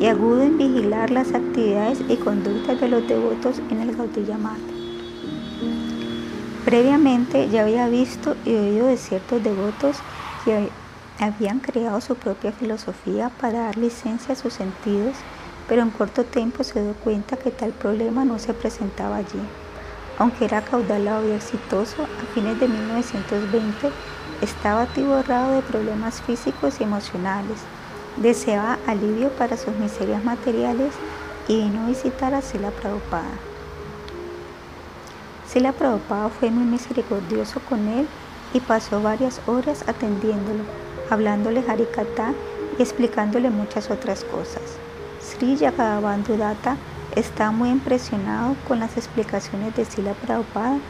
y 0.00 0.06
agudo 0.06 0.42
en 0.42 0.58
vigilar 0.58 1.10
las 1.10 1.34
actividades 1.34 2.00
y 2.08 2.16
conductas 2.16 2.80
de 2.80 2.88
los 2.88 3.06
devotos 3.08 3.60
en 3.70 3.80
el 3.80 3.96
Gaudiya 3.96 4.38
Previamente 6.68 7.48
ya 7.48 7.62
había 7.62 7.88
visto 7.88 8.36
y 8.44 8.54
oído 8.54 8.88
de 8.88 8.98
ciertos 8.98 9.42
devotos 9.42 9.96
que 10.44 10.68
habían 11.18 11.60
creado 11.60 11.98
su 12.02 12.14
propia 12.14 12.52
filosofía 12.52 13.30
para 13.40 13.60
dar 13.60 13.78
licencia 13.78 14.34
a 14.34 14.36
sus 14.36 14.52
sentidos 14.52 15.16
pero 15.66 15.80
en 15.80 15.88
corto 15.88 16.24
tiempo 16.24 16.64
se 16.64 16.82
dio 16.82 16.92
cuenta 16.92 17.38
que 17.38 17.50
tal 17.50 17.72
problema 17.72 18.26
no 18.26 18.38
se 18.38 18.52
presentaba 18.52 19.16
allí. 19.16 19.40
Aunque 20.18 20.44
era 20.44 20.60
caudalado 20.60 21.26
y 21.26 21.32
exitoso, 21.32 22.02
a 22.02 22.34
fines 22.34 22.60
de 22.60 22.68
1920 22.68 23.90
estaba 24.42 24.82
atiborrado 24.82 25.52
de 25.52 25.62
problemas 25.62 26.20
físicos 26.20 26.80
y 26.80 26.84
emocionales. 26.84 27.60
Deseaba 28.18 28.78
alivio 28.86 29.30
para 29.30 29.56
sus 29.56 29.74
miserias 29.76 30.22
materiales 30.22 30.92
y 31.48 31.62
vino 31.62 31.84
a 31.84 31.88
visitar 31.88 32.34
a 32.34 32.42
Sila 32.42 32.70
Prabhupada. 32.72 33.47
Sila 35.48 35.72
Prabhupada 35.72 36.28
fue 36.28 36.50
muy 36.50 36.64
misericordioso 36.64 37.60
con 37.60 37.88
él 37.88 38.06
y 38.52 38.60
pasó 38.60 39.00
varias 39.00 39.40
horas 39.46 39.82
atendiéndolo, 39.88 40.62
hablándole 41.08 41.64
Harikata 41.66 42.34
y 42.78 42.82
explicándole 42.82 43.48
muchas 43.48 43.90
otras 43.90 44.24
cosas. 44.24 44.60
Sri 45.22 45.56
Yagavandudata 45.56 46.76
está 47.16 47.50
muy 47.50 47.70
impresionado 47.70 48.56
con 48.68 48.80
las 48.80 48.98
explicaciones 48.98 49.74
de 49.74 49.86
Sila 49.86 50.12
Prabhupada 50.12 50.80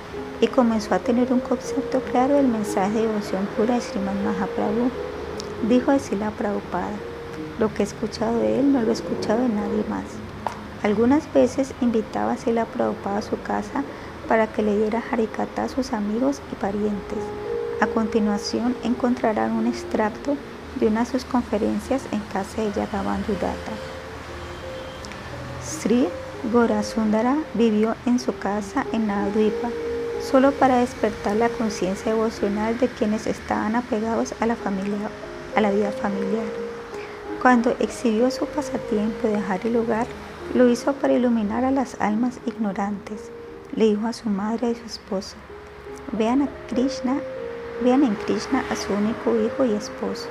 y 0.41 0.49
comenzó 0.49 0.93
a 0.97 0.99
tener 0.99 1.33
un 1.33 1.39
concepto 1.39 2.01
claro 2.01 2.35
del 2.35 2.49
mensaje 2.49 2.95
de 2.95 3.07
devoción 3.07 3.47
pura 3.57 3.77
de 3.77 3.81
Sriman 3.81 4.25
Mahaprabhu. 4.25 4.91
Dijo 5.69 5.93
de 5.93 6.01
Sila 6.01 6.33
Prabhupada, 6.33 6.97
lo 7.61 7.73
que 7.73 7.85
he 7.85 7.87
escuchado 7.87 8.37
de 8.41 8.59
él 8.59 8.73
no 8.73 8.83
lo 8.83 8.89
he 8.89 8.95
escuchado 8.95 9.41
de 9.41 9.51
nadie 9.51 9.85
más. 9.89 10.05
Algunas 10.83 11.33
veces 11.33 11.75
invitaba 11.81 12.33
a 12.33 12.37
Sila 12.37 12.65
Prabhupada 12.65 13.19
a 13.19 13.23
su 13.23 13.41
casa 13.43 13.85
para 14.29 14.47
que 14.47 14.63
le 14.63 14.77
diera 14.77 15.03
harikata 15.11 15.65
a 15.65 15.69
sus 15.69 15.93
amigos 15.93 16.41
y 16.53 16.55
parientes. 16.57 17.19
A 17.81 17.87
continuación 17.87 18.77
encontrarán 18.85 19.53
un 19.53 19.67
extracto 19.67 20.37
de 20.77 20.87
una 20.87 21.01
de 21.01 21.11
sus 21.11 21.25
conferencias 21.25 22.03
en 22.13 22.21
casa 22.33 22.63
de 22.63 22.73
Yagavandudata. 22.73 23.73
Sri 25.65 26.09
Gorasundara 26.53 27.37
vivió 27.55 27.97
en 28.07 28.19
su 28.19 28.37
casa 28.37 28.87
en 28.93 29.07
Navadvipa 29.07 29.71
solo 30.21 30.53
para 30.53 30.79
despertar 30.79 31.37
la 31.37 31.49
conciencia 31.49 32.13
devocional 32.13 32.79
de 32.79 32.89
quienes 32.89 33.27
estaban 33.27 33.77
apegados 33.77 34.35
a 34.41 34.47
la, 34.47 34.57
familia, 34.57 35.11
a 35.57 35.61
la 35.61 35.71
vida 35.71 35.91
familiar. 35.93 36.47
Cuando 37.41 37.77
exhibió 37.79 38.31
su 38.31 38.47
pasatiempo 38.47 39.29
de 39.29 39.35
dejar 39.35 39.67
el 39.67 39.77
hogar, 39.77 40.07
lo 40.55 40.69
hizo 40.69 40.93
para 40.95 41.15
iluminar 41.15 41.65
a 41.65 41.71
las 41.71 42.01
almas 42.01 42.41
ignorantes. 42.47 43.31
Le 43.79 43.85
dijo 43.85 44.09
a 44.09 44.13
su 44.13 44.29
madre 44.29 44.73
y 44.73 44.75
su 44.75 44.87
esposo, 44.87 45.37
vean 46.11 46.43
a 46.43 46.49
Krishna, 46.69 47.21
vean 47.81 48.03
en 48.03 48.17
Krishna 48.17 48.65
a 48.73 48.75
su 48.75 48.93
único 48.93 49.37
hijo 49.37 49.65
y 49.65 49.73
esposo. 49.73 50.27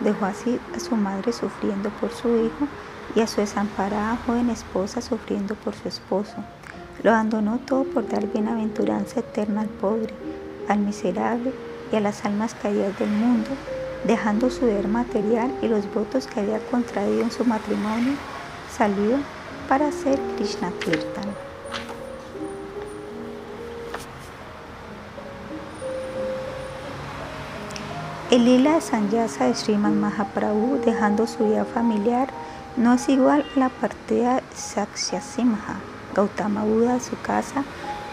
Dejó 0.00 0.26
así 0.26 0.60
a 0.76 0.78
su 0.78 0.94
madre 0.94 1.32
sufriendo 1.32 1.88
por 1.88 2.12
su 2.12 2.28
hijo 2.28 2.68
y 3.14 3.20
a 3.20 3.26
su 3.26 3.40
desamparada 3.40 4.18
joven 4.26 4.50
esposa 4.50 5.00
sufriendo 5.00 5.54
por 5.54 5.74
su 5.74 5.88
esposo. 5.88 6.34
Lo 7.02 7.12
abandonó 7.12 7.60
todo 7.60 7.84
por 7.84 8.06
dar 8.06 8.26
bienaventuranza 8.26 9.20
eterna 9.20 9.62
al 9.62 9.68
pobre, 9.68 10.12
al 10.68 10.80
miserable 10.80 11.50
y 11.90 11.96
a 11.96 12.00
las 12.00 12.26
almas 12.26 12.54
caídas 12.54 12.98
del 12.98 13.08
mundo, 13.08 13.48
dejando 14.04 14.50
su 14.50 14.66
deber 14.66 14.88
material 14.88 15.50
y 15.62 15.68
los 15.68 15.90
votos 15.94 16.26
que 16.26 16.40
había 16.40 16.58
contraído 16.66 17.22
en 17.22 17.30
su 17.30 17.46
matrimonio, 17.46 18.12
salió 18.70 19.16
para 19.66 19.88
hacer 19.88 20.20
Krishna 20.36 20.70
Kirtan. 20.78 21.51
El 28.32 28.46
lila 28.46 28.76
de 28.76 28.80
Sanyasa 28.80 29.44
de 29.44 29.54
Sriman 29.54 30.00
Mahaprabhu, 30.00 30.80
dejando 30.82 31.26
su 31.26 31.44
vida 31.44 31.66
familiar, 31.66 32.28
no 32.78 32.94
es 32.94 33.06
igual 33.10 33.44
a 33.54 33.58
la 33.58 33.68
partida 33.68 34.36
de 34.36 35.20
Simha, 35.20 35.80
Gautama 36.14 36.64
Buda 36.64 36.94
de 36.94 37.00
su 37.00 37.20
casa, 37.20 37.62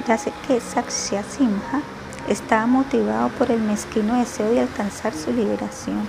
ya 0.06 0.18
que 0.18 0.60
Simha 0.60 1.82
estaba 2.28 2.66
motivado 2.66 3.30
por 3.30 3.50
el 3.50 3.62
mezquino 3.62 4.16
deseo 4.16 4.52
de 4.52 4.60
alcanzar 4.60 5.14
su 5.14 5.32
liberación. 5.32 6.02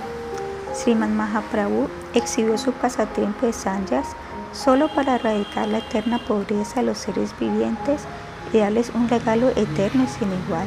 Sriman 0.75 1.17
Mahaprabhu 1.17 1.89
exhibió 2.13 2.59
su 2.59 2.73
pasatiempo 2.73 3.47
de 3.47 3.53
sanyas 3.53 4.09
solo 4.53 4.93
para 4.93 5.15
erradicar 5.15 5.69
la 5.69 5.79
eterna 5.79 6.19
pobreza 6.19 6.81
de 6.81 6.87
los 6.87 6.99
seres 6.99 7.33
vivientes 7.39 8.03
y 8.53 8.59
darles 8.59 8.91
un 8.93 9.09
regalo 9.09 9.51
eterno 9.51 10.03
y 10.03 10.09
sin 10.09 10.33
igual. 10.47 10.67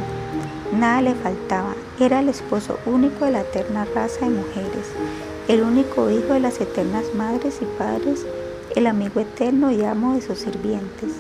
Nada 0.72 1.02
le 1.02 1.14
faltaba, 1.14 1.74
era 2.00 2.20
el 2.20 2.30
esposo 2.30 2.80
único 2.86 3.26
de 3.26 3.32
la 3.32 3.42
eterna 3.42 3.86
raza 3.94 4.26
de 4.26 4.32
mujeres, 4.32 4.88
el 5.48 5.62
único 5.62 6.10
hijo 6.10 6.34
de 6.34 6.40
las 6.40 6.60
eternas 6.60 7.06
madres 7.16 7.60
y 7.62 7.66
padres, 7.78 8.26
el 8.76 8.88
amigo 8.88 9.20
eterno 9.20 9.72
y 9.72 9.84
amo 9.84 10.16
de 10.16 10.22
sus 10.22 10.40
sirvientes. 10.40 11.12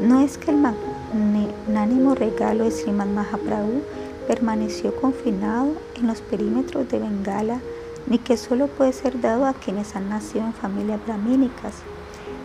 No 0.00 0.20
es 0.20 0.36
que 0.36 0.50
el 0.50 0.58
magnánimo 0.58 2.14
regalo 2.14 2.64
de 2.64 2.70
Sriman 2.70 3.14
Mahaprabhu 3.14 3.82
permaneció 4.26 4.94
confinado 4.96 5.68
en 5.94 6.06
los 6.08 6.20
perímetros 6.20 6.88
de 6.90 6.98
Bengala, 6.98 7.60
ni 8.06 8.18
que 8.18 8.36
solo 8.36 8.66
puede 8.66 8.92
ser 8.92 9.20
dado 9.20 9.46
a 9.46 9.54
quienes 9.54 9.96
han 9.96 10.10
nacido 10.10 10.44
en 10.44 10.52
familias 10.52 11.00
bramínicas, 11.06 11.76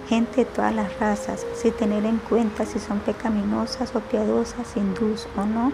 gente 0.08 0.38
de 0.38 0.46
todas 0.46 0.74
las 0.74 0.98
razas, 1.00 1.46
sin 1.56 1.74
tener 1.74 2.06
en 2.06 2.18
cuenta 2.18 2.66
si 2.66 2.80
son 2.80 3.00
pecaminosas 3.00 3.94
o 3.96 4.00
piadosas, 4.00 4.76
hindús 4.78 5.28
o 5.38 5.46
no, 5.46 5.72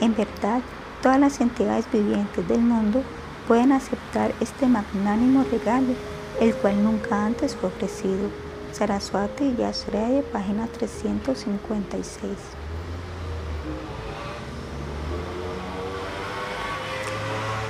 en 0.00 0.16
verdad, 0.16 0.60
todas 1.02 1.18
las 1.18 1.40
entidades 1.40 1.90
vivientes 1.92 2.46
del 2.48 2.60
mundo 2.60 3.02
pueden 3.48 3.72
aceptar 3.72 4.32
este 4.40 4.66
magnánimo 4.66 5.44
regalo, 5.50 5.94
el 6.40 6.54
cual 6.54 6.82
nunca 6.82 7.26
antes 7.26 7.56
fue 7.56 7.68
ofrecido. 7.68 8.30
Saraswati 8.72 9.54
Yashraya, 9.56 10.22
página 10.32 10.66
356. 10.68 12.30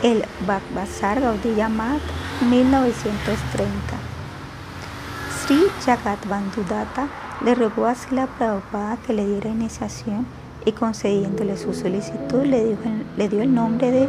El 0.02 0.24
Bhagvasar 0.46 1.20
Gaudiya 1.20 1.68
Mat, 1.68 2.00
1930. 2.48 3.72
Sri 5.40 5.60
Jagat 5.84 6.24
Bandudata 6.28 7.08
le 7.44 7.54
rogó 7.54 7.86
a 7.86 7.94
Sila 7.94 8.26
Prabhupada 8.26 8.96
que 8.98 9.12
le 9.12 9.26
diera 9.26 9.50
iniciación 9.50 10.26
y 10.64 10.72
concediéndole 10.72 11.56
su 11.56 11.74
solicitud 11.74 12.44
le, 12.44 12.76
le 13.16 13.28
dio 13.28 13.42
el 13.42 13.54
nombre 13.54 13.90
de 13.90 14.08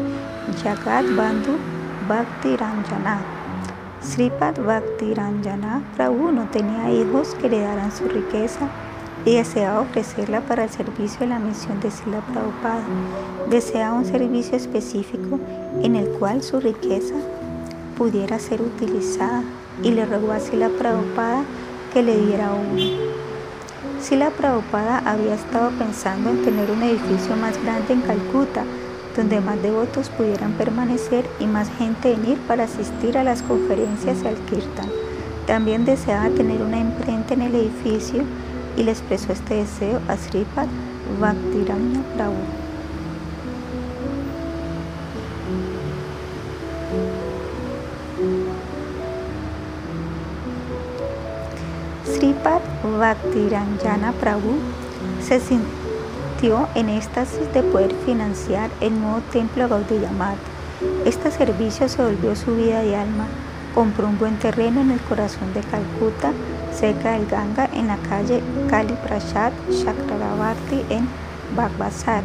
Jagat 0.64 1.06
Bandhu 1.16 1.58
Bhakti 2.08 2.56
Ranjana. 2.58 3.22
Sripad 4.02 4.60
Bhakti 4.60 5.14
Ranjana 5.14 5.82
Prabhu 5.96 6.32
no 6.32 6.46
tenía 6.50 6.92
hijos 6.92 7.36
que 7.36 7.48
heredaran 7.48 7.92
su 7.92 8.08
riqueza 8.08 8.68
y 9.26 9.36
deseaba 9.36 9.80
ofrecerla 9.80 10.42
para 10.42 10.66
el 10.66 10.70
servicio 10.70 11.22
de 11.22 11.28
la 11.28 11.40
misión 11.40 11.80
de 11.80 11.90
Sila 11.90 12.20
Prabhupada. 12.32 12.84
Deseaba 13.50 13.94
un 13.94 14.06
servicio 14.06 14.58
específico 14.58 15.40
en 15.82 15.96
el 15.96 16.08
cual 16.20 16.44
su 16.44 16.60
riqueza 16.60 17.16
pudiera 17.98 18.38
ser 18.40 18.62
utilizada 18.62 19.44
y 19.82 19.92
le 19.92 20.06
rogó 20.06 20.34
a 20.34 20.40
Sila 20.40 20.70
Prabhupada 20.78 21.44
que 21.94 22.04
le 22.04 22.18
diera 22.18 22.52
uno. 22.52 23.23
Sila 24.04 24.32
Prabhupada 24.32 24.98
había 25.06 25.36
estado 25.36 25.72
pensando 25.80 26.32
en 26.32 26.44
tener 26.44 26.70
un 26.70 26.84
edificio 26.84 27.38
más 27.38 27.58
grande 27.64 27.94
en 27.94 28.02
Calcuta, 28.02 28.66
donde 29.16 29.40
más 29.40 29.62
devotos 29.62 30.10
pudieran 30.10 30.52
permanecer 30.54 31.26
y 31.40 31.46
más 31.46 31.70
gente 31.78 32.14
venir 32.14 32.38
para 32.40 32.66
asistir 32.66 33.18
a 33.18 33.24
las 33.24 33.42
conferencias 33.42 34.22
y 34.22 34.28
al 34.28 34.36
kirtan. 34.36 34.90
También 35.48 35.86
deseaba 35.86 36.30
tener 36.32 36.62
una 36.62 36.80
imprenta 36.80 37.34
en 37.34 37.44
el 37.44 37.56
edificio 37.56 38.26
y 38.76 38.84
le 38.84 38.92
expresó 38.92 39.32
este 39.32 39.56
deseo 39.56 40.02
a 40.10 40.18
Sripad 40.18 40.68
Bhaktiranya 41.22 42.04
Prabhu. 42.18 42.63
Bhaktiranjana 52.84 54.12
Prabhu 54.12 54.56
se 55.22 55.40
sintió 55.40 56.68
en 56.76 56.90
éxtasis 56.90 57.52
de 57.54 57.64
poder 57.64 57.96
financiar 58.06 58.70
el 58.82 59.00
nuevo 59.00 59.22
templo 59.32 59.70
Gaudiya 59.70 60.10
Este 61.06 61.32
servicio 61.32 61.88
se 61.88 62.04
volvió 62.04 62.36
su 62.36 62.56
vida 62.56 62.82
de 62.82 62.98
alma. 62.98 63.28
Compró 63.74 64.08
un 64.08 64.20
buen 64.20 64.38
terreno 64.38 64.82
en 64.82 64.92
el 64.92 65.00
corazón 65.00 65.54
de 65.54 65.62
Calcuta, 65.62 66.32
cerca 66.74 67.14
del 67.14 67.26
Ganga, 67.28 67.70
en 67.74 67.88
la 67.88 67.98
calle 67.98 68.44
Kali 68.70 68.94
Prasad 69.08 69.54
Chakravarti 69.72 70.84
en 70.90 71.08
Bagbazar. 71.56 72.24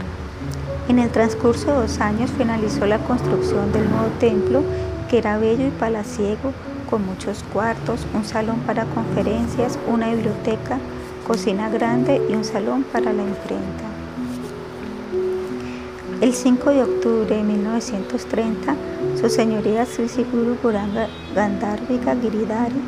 En 0.88 0.98
el 0.98 1.10
transcurso 1.10 1.66
de 1.66 1.82
dos 1.82 2.00
años 2.00 2.30
finalizó 2.36 2.84
la 2.86 2.98
construcción 2.98 3.72
del 3.72 3.88
nuevo 3.88 4.08
templo, 4.18 4.62
que 5.08 5.18
era 5.18 5.38
bello 5.38 5.66
y 5.66 5.70
palaciego, 5.70 6.52
con 6.88 7.04
muchos 7.06 7.44
cuartos, 7.52 8.06
un 8.14 8.24
salón 8.24 8.60
para 8.60 8.84
conferencias, 8.86 9.78
una 9.86 10.08
biblioteca, 10.10 10.78
cocina 11.26 11.68
grande 11.68 12.20
y 12.28 12.34
un 12.34 12.44
salón 12.44 12.84
para 12.84 13.12
la 13.12 13.22
imprenta. 13.22 13.84
El 16.20 16.34
5 16.34 16.70
de 16.70 16.82
octubre 16.82 17.36
de 17.36 17.42
1930, 17.42 18.74
su 19.20 19.28
señoría 19.28 19.86
Sri 19.86 20.08
Guru 20.32 20.56
Guranga 20.62 21.06
Gandharvika 21.34 22.16
Giridhari 22.16 22.80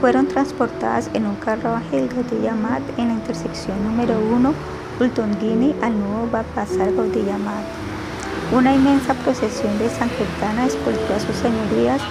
fueron 0.00 0.26
transportadas 0.26 1.08
en 1.14 1.26
un 1.26 1.36
carruaje 1.36 2.08
del 2.08 2.42
Yamat 2.42 2.82
en 2.98 3.08
la 3.08 3.14
intersección 3.14 3.82
número 3.84 4.14
1 4.18 4.52
Ultongini 5.00 5.74
al 5.80 5.98
nuevo 5.98 6.28
Bapasar 6.30 6.90
Yamat. 6.90 7.81
Una 8.52 8.74
inmensa 8.74 9.14
procesión 9.14 9.78
de 9.78 9.88
Sankirtana 9.88 10.66
escoltó 10.66 11.14
a 11.14 11.20
sus 11.20 11.34
señorías 11.36 12.02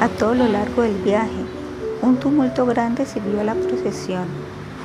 a 0.00 0.08
todo 0.08 0.34
lo 0.34 0.48
largo 0.48 0.80
del 0.80 0.96
viaje. 1.02 1.44
Un 2.00 2.16
tumulto 2.16 2.64
grande 2.64 3.04
siguió 3.04 3.42
a 3.42 3.44
la 3.44 3.54
procesión. 3.54 4.24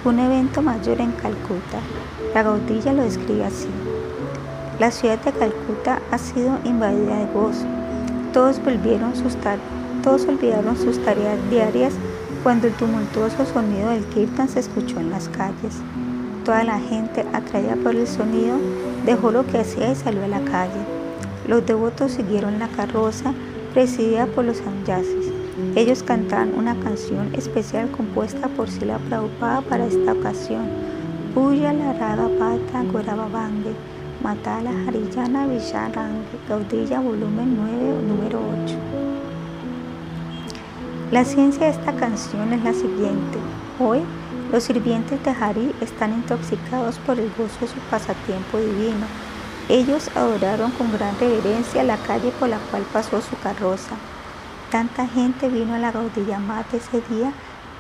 Fue 0.04 0.12
un 0.12 0.20
evento 0.20 0.62
mayor 0.62 1.00
en 1.00 1.14
Calcuta. 1.14 1.80
La 2.34 2.44
gaudilla 2.44 2.92
lo 2.92 3.04
describe 3.04 3.46
así. 3.46 3.70
La 4.78 4.92
ciudad 4.92 5.18
de 5.20 5.32
Calcuta 5.32 6.02
ha 6.12 6.18
sido 6.18 6.60
invadida 6.66 7.16
de 7.20 7.32
gozo. 7.34 7.66
Todos, 8.34 8.62
volvieron 8.62 9.16
sus 9.16 9.38
todos 10.04 10.26
olvidaron 10.28 10.76
sus 10.76 11.00
tareas 11.00 11.40
diarias 11.50 11.94
cuando 12.44 12.68
el 12.68 12.74
tumultuoso 12.74 13.46
sonido 13.46 13.92
del 13.92 14.04
kirtan 14.08 14.50
se 14.50 14.60
escuchó 14.60 15.00
en 15.00 15.12
las 15.12 15.30
calles. 15.30 15.78
Toda 16.44 16.66
la 16.66 16.78
gente, 16.78 17.26
atraída 17.32 17.78
por 17.78 17.96
el 17.96 18.06
sonido, 18.06 18.58
dejó 19.06 19.32
lo 19.32 19.48
que 19.48 19.60
hacía 19.60 19.94
y 19.94 19.96
salió 19.96 20.26
a 20.26 20.28
la 20.28 20.42
calle. 20.42 20.95
Los 21.48 21.64
devotos 21.66 22.14
siguieron 22.14 22.58
la 22.58 22.68
carroza 22.70 23.34
presidida 23.74 24.26
por 24.26 24.46
los 24.46 24.58
sanyasis. 24.58 25.32
Ellos 25.76 26.02
cantaban 26.02 26.54
una 26.58 26.76
canción 26.80 27.36
especial 27.36 27.92
compuesta 27.92 28.48
por 28.48 28.68
Sila 28.70 28.98
Prabhupada 28.98 29.62
para 29.62 29.86
esta 29.86 30.14
ocasión. 30.14 30.66
Puya 31.36 31.72
la 31.72 31.94
Raga 31.94 32.30
Pata 32.40 32.84
Gorababange, 32.92 33.74
Matala 34.24 34.72
Hariyana 34.88 35.46
Visharange, 35.46 36.26
Gaudilla 36.50 37.00
volumen 37.00 37.56
9, 37.58 38.02
número 38.08 38.40
8. 38.66 38.76
La 41.12 41.24
ciencia 41.26 41.68
de 41.68 41.74
esta 41.74 41.94
canción 41.94 42.54
es 42.54 42.64
la 42.64 42.74
siguiente. 42.74 43.38
Hoy, 43.80 44.00
los 44.52 44.64
sirvientes 44.64 45.24
de 45.24 45.30
Hari 45.30 45.76
están 45.80 46.14
intoxicados 46.14 46.98
por 47.00 47.20
el 47.20 47.30
gozo 47.38 47.60
de 47.62 47.68
su 47.68 47.80
pasatiempo 47.92 48.58
divino 48.58 49.25
ellos 49.70 50.10
adoraron 50.16 50.72
con 50.72 50.92
gran 50.92 51.18
reverencia 51.20 51.84
la 51.84 51.98
calle 51.98 52.32
por 52.40 52.50
la 52.50 52.60
cual 52.60 52.84
pasó 52.94 53.22
su 53.22 53.38
carroza. 53.40 53.96
Tanta 54.70 55.08
gente 55.08 55.50
vino 55.50 55.74
a 55.74 55.80
la 55.80 55.92
Gaudilla 55.92 56.40
Mate 56.40 56.78
ese 56.78 57.02
día 57.10 57.34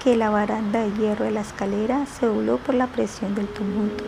que 0.03 0.16
la 0.16 0.30
baranda 0.30 0.82
de 0.82 0.94
hierro 0.94 1.26
de 1.26 1.32
la 1.32 1.41
escalera 1.41 2.06
se 2.06 2.26
dobló 2.26 2.57
por 2.57 2.76
la 2.76 2.88
presión 2.88 3.36
del 3.36 3.48
tumulto. 3.48 4.03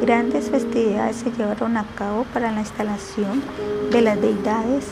Grandes 0.00 0.50
festividades 0.50 1.16
se 1.16 1.32
llevaron 1.32 1.76
a 1.76 1.84
cabo 1.96 2.24
para 2.32 2.52
la 2.52 2.60
instalación 2.60 3.42
de 3.90 4.02
las 4.02 4.20
deidades 4.20 4.86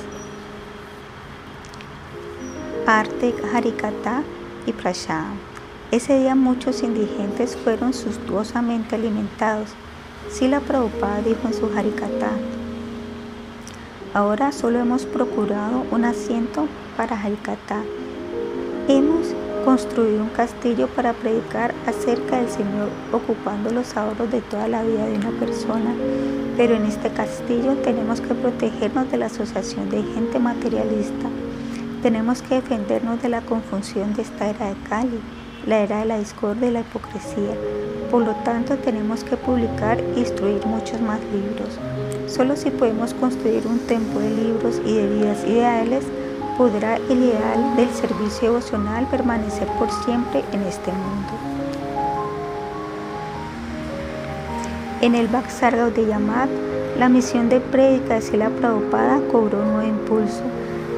Arte, 2.86 3.35
Harikata 3.53 4.23
y 4.66 4.73
Prashad. 4.73 5.35
Ese 5.90 6.19
día 6.20 6.35
muchos 6.35 6.82
indigentes 6.82 7.57
fueron 7.57 7.93
suntuosamente 7.94 8.97
alimentados 8.97 9.70
Sila 10.31 10.61
Prabhupada 10.61 11.23
dijo 11.23 11.47
en 11.47 11.55
su 11.55 11.66
Harikata, 11.66 12.31
ahora 14.12 14.53
solo 14.53 14.81
hemos 14.81 15.07
procurado 15.07 15.85
un 15.90 16.05
asiento 16.05 16.66
para 16.97 17.20
Harikata. 17.20 17.82
Hemos 18.89 19.35
construir 19.66 20.20
un 20.20 20.28
castillo 20.28 20.86
para 20.86 21.12
predicar 21.12 21.74
acerca 21.89 22.36
del 22.36 22.48
Señor, 22.48 22.89
ocupando 23.11 23.69
los 23.70 23.97
ahorros 23.97 24.31
de 24.31 24.40
toda 24.40 24.69
la 24.69 24.85
vida 24.85 25.07
de 25.07 25.15
una 25.15 25.31
persona. 25.40 25.93
Pero 26.57 26.77
en 26.77 26.85
este 26.85 27.11
castillo 27.11 27.74
tenemos 27.82 28.20
que 28.20 28.32
protegernos 28.32 29.11
de 29.11 29.19
la 29.19 29.27
asociación 29.27 29.90
de 29.90 30.05
gente 30.05 30.39
materialista. 30.39 31.28
Tenemos 32.01 32.43
que 32.43 32.55
defendernos 32.55 33.20
de 33.20 33.28
la 33.28 33.40
confusión 33.40 34.15
de 34.15 34.23
esta 34.23 34.51
era 34.51 34.69
de 34.69 34.77
Cali, 34.89 35.20
la 35.66 35.80
era 35.80 35.98
de 35.98 36.05
la 36.06 36.18
discordia 36.18 36.68
y 36.68 36.72
la 36.72 36.80
hipocresía. 36.80 37.55
Por 38.10 38.24
lo 38.24 38.32
tanto, 38.44 38.76
tenemos 38.76 39.24
que 39.24 39.36
publicar 39.36 39.98
e 39.98 40.20
instruir 40.20 40.64
muchos 40.64 41.01
más 41.01 41.20
libros. 41.32 41.78
Solo 42.28 42.56
si 42.56 42.70
podemos 42.70 43.12
construir 43.14 43.66
un 43.66 43.80
templo 43.80 44.20
de 44.20 44.30
libros 44.30 44.80
y 44.84 44.94
de 44.94 45.09
vidas 45.09 45.44
ideales, 45.44 46.05
podrá 46.56 46.97
el 46.97 47.18
ideal 47.18 47.76
del 47.76 47.90
servicio 47.90 48.52
devocional 48.52 49.06
permanecer 49.09 49.66
por 49.78 49.90
siempre 50.05 50.44
en 50.52 50.62
este 50.62 50.93
mundo. 50.93 51.32
En 55.02 55.14
el 55.14 55.26
Bhaksar 55.26 55.93
Yamat, 55.94 56.48
la 56.98 57.09
misión 57.09 57.48
de 57.48 57.60
prédica 57.60 58.14
de 58.14 58.22
Sila 58.22 58.48
Prabhupada 58.48 59.20
cobró 59.30 59.59
un 59.59 59.72
nuevo 59.74 59.88
impulso. 59.88 60.43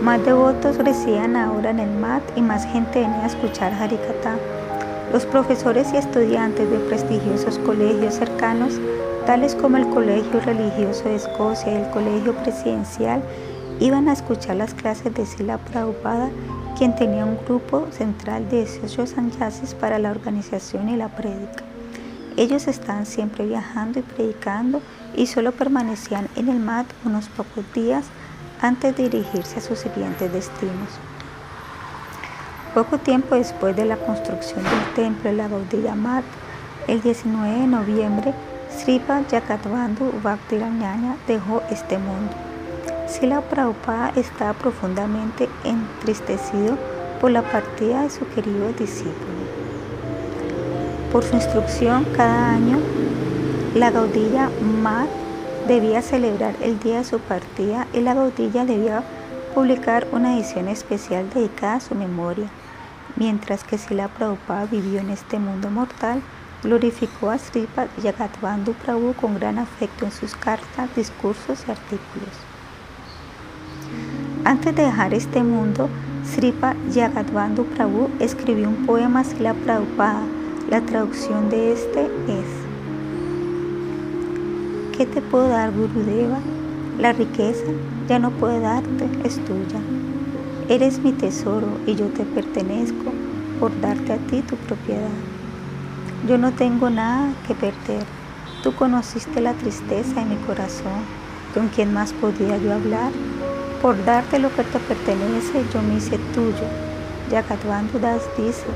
Más 0.02 0.24
devotos 0.24 0.76
residían 0.78 1.34
ahora 1.34 1.70
en 1.70 1.80
el 1.80 1.90
MAT 1.90 2.22
y 2.36 2.42
más 2.42 2.64
gente 2.66 3.00
venía 3.00 3.24
a 3.24 3.26
escuchar 3.26 3.72
Harikata. 3.72 4.36
Los 5.12 5.24
profesores 5.24 5.88
y 5.94 5.96
estudiantes 5.96 6.70
de 6.70 6.78
prestigiosos 6.80 7.58
colegios 7.60 8.14
cercanos, 8.14 8.74
tales 9.24 9.54
como 9.54 9.78
el 9.78 9.88
Colegio 9.88 10.38
Religioso 10.40 11.04
de 11.04 11.16
Escocia 11.16 11.72
y 11.72 11.76
el 11.76 11.90
Colegio 11.90 12.34
Presidencial, 12.34 13.22
iban 13.80 14.10
a 14.10 14.12
escuchar 14.12 14.56
las 14.56 14.74
clases 14.74 15.14
de 15.14 15.24
Sila 15.24 15.56
Prabhupada, 15.56 16.28
quien 16.76 16.94
tenía 16.94 17.24
un 17.24 17.38
grupo 17.46 17.86
central 17.90 18.50
de 18.50 18.66
18 18.66 19.06
sanyasis 19.06 19.72
para 19.74 19.98
la 19.98 20.10
organización 20.10 20.90
y 20.90 20.96
la 20.96 21.08
prédica. 21.08 21.64
Ellos 22.36 22.68
estaban 22.68 23.06
siempre 23.06 23.46
viajando 23.46 24.00
y 24.00 24.02
predicando 24.02 24.82
y 25.16 25.26
solo 25.26 25.52
permanecían 25.52 26.28
en 26.36 26.50
el 26.50 26.58
mat 26.58 26.86
unos 27.06 27.28
pocos 27.30 27.64
días 27.72 28.04
antes 28.60 28.94
de 28.94 29.08
dirigirse 29.08 29.58
a 29.58 29.62
sus 29.62 29.78
siguientes 29.78 30.30
destinos. 30.30 31.07
Poco 32.78 32.96
tiempo 32.96 33.34
después 33.34 33.74
de 33.74 33.84
la 33.84 33.96
construcción 33.96 34.62
del 34.62 34.94
templo 34.94 35.30
de 35.30 35.36
la 35.36 35.48
Gaudiya 35.48 35.96
Mat, 35.96 36.22
el 36.86 37.02
19 37.02 37.62
de 37.62 37.66
noviembre, 37.66 38.32
Sripa 38.70 39.20
Yakatvandu 39.28 40.12
Bhaktiranyanya 40.22 41.16
dejó 41.26 41.60
este 41.72 41.98
mundo. 41.98 42.32
Sila 43.08 43.40
Prabhupada 43.40 44.12
estaba 44.14 44.52
profundamente 44.52 45.48
entristecido 45.64 46.78
por 47.20 47.32
la 47.32 47.42
partida 47.42 48.04
de 48.04 48.10
su 48.10 48.28
querido 48.28 48.72
discípulo. 48.78 49.42
Por 51.10 51.24
su 51.24 51.34
instrucción, 51.34 52.06
cada 52.16 52.50
año 52.52 52.78
la 53.74 53.90
Gaudilla 53.90 54.50
Mat 54.80 55.08
debía 55.66 56.00
celebrar 56.00 56.54
el 56.62 56.78
día 56.78 56.98
de 56.98 57.04
su 57.04 57.18
partida 57.18 57.88
y 57.92 58.02
la 58.02 58.14
Gaudilla 58.14 58.64
debía 58.64 59.02
publicar 59.52 60.06
una 60.12 60.36
edición 60.36 60.68
especial 60.68 61.28
dedicada 61.34 61.74
a 61.74 61.80
su 61.80 61.96
memoria. 61.96 62.48
Mientras 63.18 63.64
que 63.64 63.78
Sila 63.78 64.06
Prabhupada 64.06 64.66
vivió 64.66 65.00
en 65.00 65.10
este 65.10 65.40
mundo 65.40 65.70
mortal, 65.70 66.22
glorificó 66.62 67.30
a 67.30 67.38
Sripa 67.38 67.88
Yagatvandu 68.00 68.74
Prabhu 68.74 69.12
con 69.14 69.34
gran 69.34 69.58
afecto 69.58 70.04
en 70.04 70.12
sus 70.12 70.36
cartas, 70.36 70.94
discursos 70.94 71.64
y 71.66 71.70
artículos. 71.72 72.28
Antes 74.44 74.76
de 74.76 74.84
dejar 74.84 75.14
este 75.14 75.42
mundo, 75.42 75.88
Sripa 76.24 76.76
Yagadvandu 76.92 77.64
Prabhu 77.64 78.08
escribió 78.20 78.68
un 78.68 78.86
poema 78.86 79.24
Sila 79.24 79.52
Prabhupada. 79.52 80.22
La 80.70 80.80
traducción 80.82 81.50
de 81.50 81.72
este 81.72 82.04
es: 82.28 82.46
¿Qué 84.96 85.06
te 85.06 85.20
puedo 85.22 85.48
dar, 85.48 85.72
Gurudeva? 85.72 86.38
La 86.98 87.12
riqueza 87.12 87.64
ya 88.08 88.20
no 88.20 88.30
puede 88.30 88.60
darte, 88.60 89.08
es 89.24 89.44
tuya. 89.44 89.80
Eres 90.68 90.98
mi 90.98 91.12
tesoro 91.12 91.66
y 91.86 91.94
yo 91.94 92.08
te 92.08 92.24
pertenezco 92.24 93.10
por 93.58 93.80
darte 93.80 94.12
a 94.12 94.18
ti 94.18 94.42
tu 94.42 94.54
propiedad. 94.56 95.08
Yo 96.28 96.36
no 96.36 96.52
tengo 96.52 96.90
nada 96.90 97.32
que 97.46 97.54
perder. 97.54 98.04
Tú 98.62 98.74
conociste 98.74 99.40
la 99.40 99.54
tristeza 99.54 100.20
en 100.20 100.28
mi 100.28 100.36
corazón. 100.46 101.00
¿Con 101.54 101.68
quién 101.68 101.94
más 101.94 102.12
podía 102.12 102.58
yo 102.58 102.74
hablar? 102.74 103.12
Por 103.80 104.04
darte 104.04 104.38
lo 104.38 104.54
que 104.54 104.62
te 104.62 104.78
pertenece, 104.78 105.64
yo 105.72 105.80
me 105.80 105.94
hice 105.94 106.18
tuyo. 106.34 106.66
Yagatvandu 107.30 107.98
Das 107.98 108.28
dice, 108.36 108.66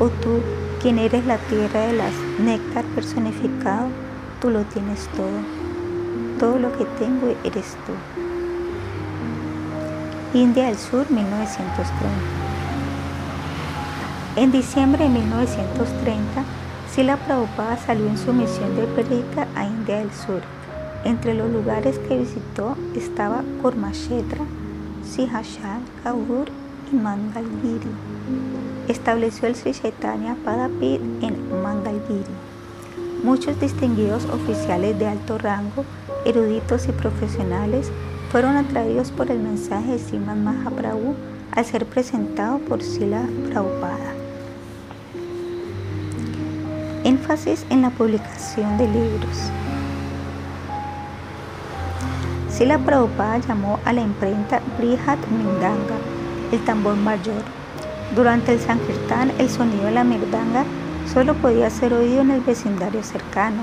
oh 0.00 0.08
tú, 0.08 0.40
quien 0.82 0.98
eres 0.98 1.24
la 1.26 1.38
tierra 1.38 1.86
de 1.86 1.92
las 1.92 2.12
néctar 2.40 2.84
personificado, 2.86 3.86
tú 4.40 4.50
lo 4.50 4.62
tienes 4.64 5.08
todo. 5.14 5.38
Todo 6.40 6.58
lo 6.58 6.72
que 6.76 6.86
tengo 6.98 7.28
eres 7.44 7.76
tú. 7.86 8.15
India 10.34 10.66
del 10.66 10.76
Sur, 10.76 11.10
1930. 11.10 11.86
En 14.36 14.52
diciembre 14.52 15.04
de 15.04 15.10
1930, 15.10 16.44
Sila 16.92 17.16
Prabhupada 17.16 17.76
salió 17.78 18.06
en 18.06 18.18
su 18.18 18.32
misión 18.32 18.76
de 18.76 18.84
predica 18.84 19.46
a 19.54 19.64
India 19.64 19.98
del 19.98 20.12
Sur 20.12 20.42
entre 21.06 21.34
los 21.34 21.50
lugares 21.50 21.98
que 22.00 22.18
visitó 22.18 22.76
estaba 22.96 23.44
Kurmashetra, 23.62 24.44
Sihashal, 25.04 25.80
Kaur 26.02 26.48
y 26.92 26.96
Mangalgiri. 26.96 27.90
Estableció 28.88 29.46
el 29.46 29.54
Sri 29.54 29.72
Chaitanya 29.72 30.36
Padapit 30.44 31.00
en 31.22 31.62
Mangalgiri. 31.62 32.34
Muchos 33.22 33.58
distinguidos 33.60 34.24
oficiales 34.26 34.98
de 34.98 35.06
alto 35.06 35.38
rango, 35.38 35.84
eruditos 36.24 36.88
y 36.88 36.92
profesionales 36.92 37.90
fueron 38.30 38.56
atraídos 38.56 39.10
por 39.10 39.30
el 39.30 39.38
mensaje 39.38 39.92
de 39.92 39.98
Siman 39.98 40.44
Mahaprabhu 40.44 41.14
al 41.52 41.64
ser 41.64 41.86
presentado 41.86 42.58
por 42.58 42.82
Sila 42.82 43.22
Prabhupada. 43.50 44.14
Énfasis 47.04 47.64
en 47.70 47.82
la 47.82 47.90
publicación 47.90 48.76
de 48.78 48.88
libros. 48.88 49.50
Sila 52.50 52.78
Prabhupada 52.78 53.38
llamó 53.38 53.78
a 53.84 53.92
la 53.92 54.00
imprenta 54.00 54.60
Brihat 54.78 55.18
Mindanga, 55.28 55.96
el 56.52 56.64
tambor 56.64 56.96
mayor. 56.96 57.42
Durante 58.14 58.52
el 58.52 58.60
Sankirtan, 58.60 59.32
el 59.38 59.48
sonido 59.48 59.84
de 59.84 59.92
la 59.92 60.04
mirdanga 60.04 60.64
solo 61.12 61.34
podía 61.34 61.70
ser 61.70 61.92
oído 61.92 62.22
en 62.22 62.30
el 62.30 62.40
vecindario 62.40 63.02
cercano, 63.02 63.62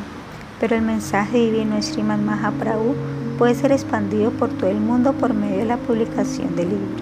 pero 0.59 0.75
el 0.75 0.82
mensaje 0.82 1.38
divino 1.38 1.75
de 1.75 1.82
Sriman 1.82 2.25
Mahaprabhu 2.25 2.95
puede 3.38 3.56
ser 3.56 3.72
expandido 3.72 4.32
por 4.32 4.50
todo 4.50 4.70
el 4.70 4.80
mundo 4.80 5.14
por 5.14 5.34
medio 5.34 5.58
de 5.58 5.66
la 5.66 5.78
publicación 5.78 6.56
de 6.56 6.64
libros. 6.64 7.02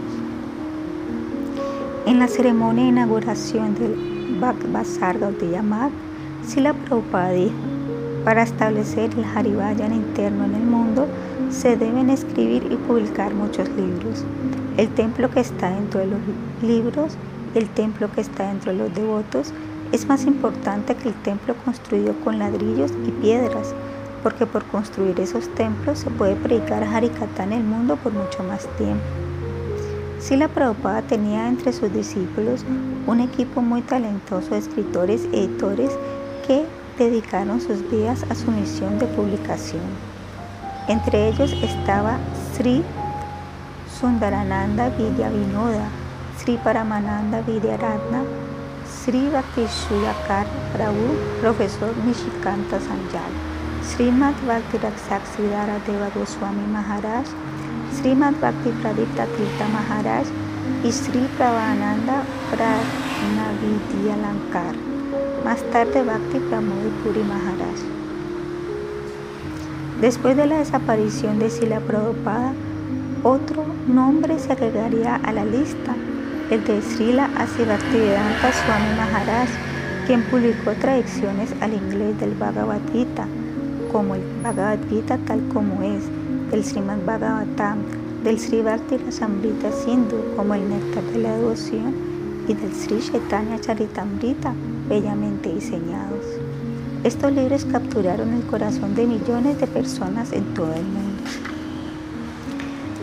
En 2.06 2.20
la 2.20 2.28
ceremonia 2.28 2.84
de 2.84 2.90
inauguración 2.90 3.76
del 3.76 4.40
Bhakbasar 4.40 5.20
Gaudiya 5.20 5.62
Math, 5.62 5.92
Sila 6.46 6.74
Prabhupada 6.74 7.32
dijo, 7.32 7.54
para 8.24 8.44
establecer 8.44 9.12
el 9.18 9.26
Harivayan 9.26 9.94
interno 9.94 10.46
en 10.46 10.56
el 10.56 10.64
mundo, 10.64 11.08
se 11.50 11.76
deben 11.76 12.10
escribir 12.10 12.68
y 12.72 12.76
publicar 12.76 13.34
muchos 13.34 13.68
libros. 13.70 14.24
El 14.78 14.90
templo 14.90 15.30
que 15.30 15.42
está 15.42 15.70
dentro 15.70 16.00
de 16.00 16.08
los 16.08 16.20
libros, 16.62 17.18
el 17.56 17.68
templo 17.70 18.12
que 18.12 18.22
está 18.22 18.48
dentro 18.48 18.72
de 18.72 18.78
los 18.78 18.94
devotos, 18.96 19.54
es 19.92 20.08
más 20.08 20.26
importante 20.26 20.96
que 20.96 21.10
el 21.10 21.16
templo 21.16 21.54
construido 21.66 22.14
con 22.24 22.40
ladrillos 22.40 22.92
y 23.06 23.12
piedras, 23.12 23.76
porque 24.24 24.46
por 24.46 24.64
construir 24.66 25.20
esos 25.20 25.48
templos 25.56 26.00
se 26.00 26.10
puede 26.10 26.36
predicar 26.36 26.84
Harikata 26.84 27.44
en 27.44 27.54
el 27.54 27.64
mundo 27.64 27.96
por 27.98 28.14
mucho 28.14 28.44
más 28.44 28.68
tiempo. 28.78 29.04
Sila 30.20 30.48
Prabhupada 30.48 31.02
tenía 31.02 31.48
entre 31.48 31.74
sus 31.74 31.92
discípulos 31.92 32.64
un 33.08 33.20
equipo 33.22 33.62
muy 33.62 33.82
talentoso 33.82 34.52
de 34.52 34.60
escritores 34.60 35.28
y 35.32 35.38
editores 35.38 35.92
que 36.46 36.66
dedicaron 36.98 37.60
sus 37.60 37.90
vidas 37.90 38.24
a 38.30 38.36
su 38.36 38.52
misión 38.52 39.00
de 39.00 39.08
publicación. 39.08 39.82
Entre 40.88 41.30
ellos 41.30 41.52
estaba 41.64 42.18
Sri 42.54 42.84
Sundarananda 44.00 44.90
Vinoda, 44.90 45.88
Sri 46.38 46.58
Paramananda 46.58 47.42
Vidyaratna, 47.42 48.24
Sri 48.86 49.30
Bhaktishudakar 49.30 50.46
Prabhu, 50.74 51.18
profesor 51.40 51.96
Nishikanta 52.06 52.80
Sanjal, 52.80 53.51
Srimad 53.92 54.36
Bhakti 54.48 54.78
Raksaksridhara 54.78 55.80
Deva 55.86 56.10
Goswami 56.16 56.66
Maharaj, 56.72 57.28
Srimad 57.92 58.40
Bhakti 58.40 58.72
Pradipta 58.82 59.26
Tirtha 59.36 59.68
Maharaj 59.68 60.28
y 60.82 60.92
Sri 60.94 61.28
Prabhananda 61.38 62.24
Pranavidyalankar. 62.52 64.76
Más 65.44 65.62
tarde 65.72 66.04
Bhakti 66.04 66.40
Pramodi 66.40 66.90
Puri 67.04 67.24
Maharaj. 67.24 67.80
Después 70.00 70.38
de 70.38 70.48
la 70.48 70.60
desaparición 70.60 71.40
de 71.40 71.50
Sila 71.50 71.82
Prabhupada, 71.82 72.54
otro 73.24 73.66
nombre 73.88 74.40
se 74.40 74.54
agregaría 74.54 75.18
a 75.18 75.34
la 75.34 75.44
lista, 75.44 75.98
el 76.50 76.64
de 76.64 76.82
Srila 76.82 77.30
Asivaktivedanta 77.38 78.54
Swami 78.54 78.96
Maharaj, 78.96 79.50
quien 80.08 80.24
publicó 80.24 80.72
traducciones 80.80 81.54
al 81.60 81.74
inglés 81.74 82.18
del 82.22 82.36
Bhagavad 82.36 82.80
Gita, 82.94 83.28
como 83.92 84.16
el 84.16 84.22
Bhagavad 84.44 84.80
Gita 84.90 85.18
tal 85.26 85.42
como 85.54 85.84
es, 85.84 86.04
del 86.50 86.64
Srimad 86.64 87.00
Bhagavatam, 87.06 87.80
del 88.24 88.40
Sri 88.40 88.62
Bhakti 88.62 88.98
Rasamrita 88.98 89.72
Sindhu, 89.72 90.18
como 90.36 90.54
el 90.54 90.70
Néctar 90.70 91.04
de 91.04 91.20
la 91.20 91.36
Devoción, 91.36 91.94
y 92.48 92.54
del 92.54 92.74
Sri 92.74 93.00
Chaitanya 93.00 93.60
Charitamrita, 93.60 94.54
bellamente 94.88 95.54
diseñados. 95.54 96.26
Estos 97.04 97.32
libros 97.32 97.66
capturaron 97.66 98.34
el 98.34 98.44
corazón 98.44 98.96
de 98.96 99.08
millones 99.08 99.60
de 99.60 99.68
personas 99.68 100.32
en 100.32 100.44
todo 100.54 100.74
el 100.74 100.84
mundo. 100.84 101.24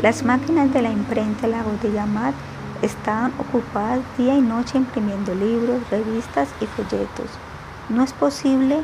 Las 0.03 0.25
máquinas 0.25 0.73
de 0.73 0.83
la 0.83 0.93
imprenta 0.93 1.49
La 1.49 2.07
Mat 2.07 2.35
estaban 2.83 3.33
ocupadas 3.41 4.01
día 4.17 4.37
y 4.37 4.41
noche 4.41 4.79
imprimiendo 4.79 5.35
libros, 5.35 5.83
revistas 5.91 6.49
y 6.61 6.67
folletos. 6.67 7.27
No 7.89 8.05
es 8.05 8.13
posible, 8.13 8.83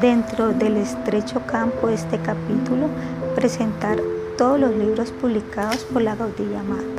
dentro 0.00 0.52
del 0.52 0.76
estrecho 0.76 1.40
campo 1.46 1.88
de 1.88 1.94
este 1.94 2.18
capítulo, 2.18 2.88
presentar 3.34 3.98
todos 4.36 4.58
los 4.58 4.74
libros 4.74 5.10
publicados 5.12 5.84
por 5.84 6.02
la 6.02 6.14
Gaudiya 6.16 6.62
Mat. 6.62 6.94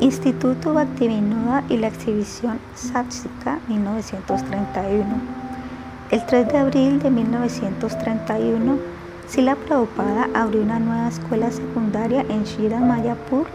Instituto 0.00 0.74
Bhaktivinoda 0.74 1.64
y 1.68 1.76
la 1.78 1.86
exhibición 1.88 2.58
Satsika 2.74 3.58
1931. 3.68 5.04
El 6.10 6.26
3 6.26 6.48
de 6.48 6.58
abril 6.58 6.98
de 6.98 7.10
1931, 7.10 8.76
Sila 9.26 9.56
Prabhupada 9.56 10.28
abrió 10.34 10.62
una 10.62 10.78
nueva 10.78 11.08
escuela 11.08 11.50
secundaria 11.50 12.26
en 12.28 12.44
Shira 12.44 12.80
Mayapur 12.80 13.46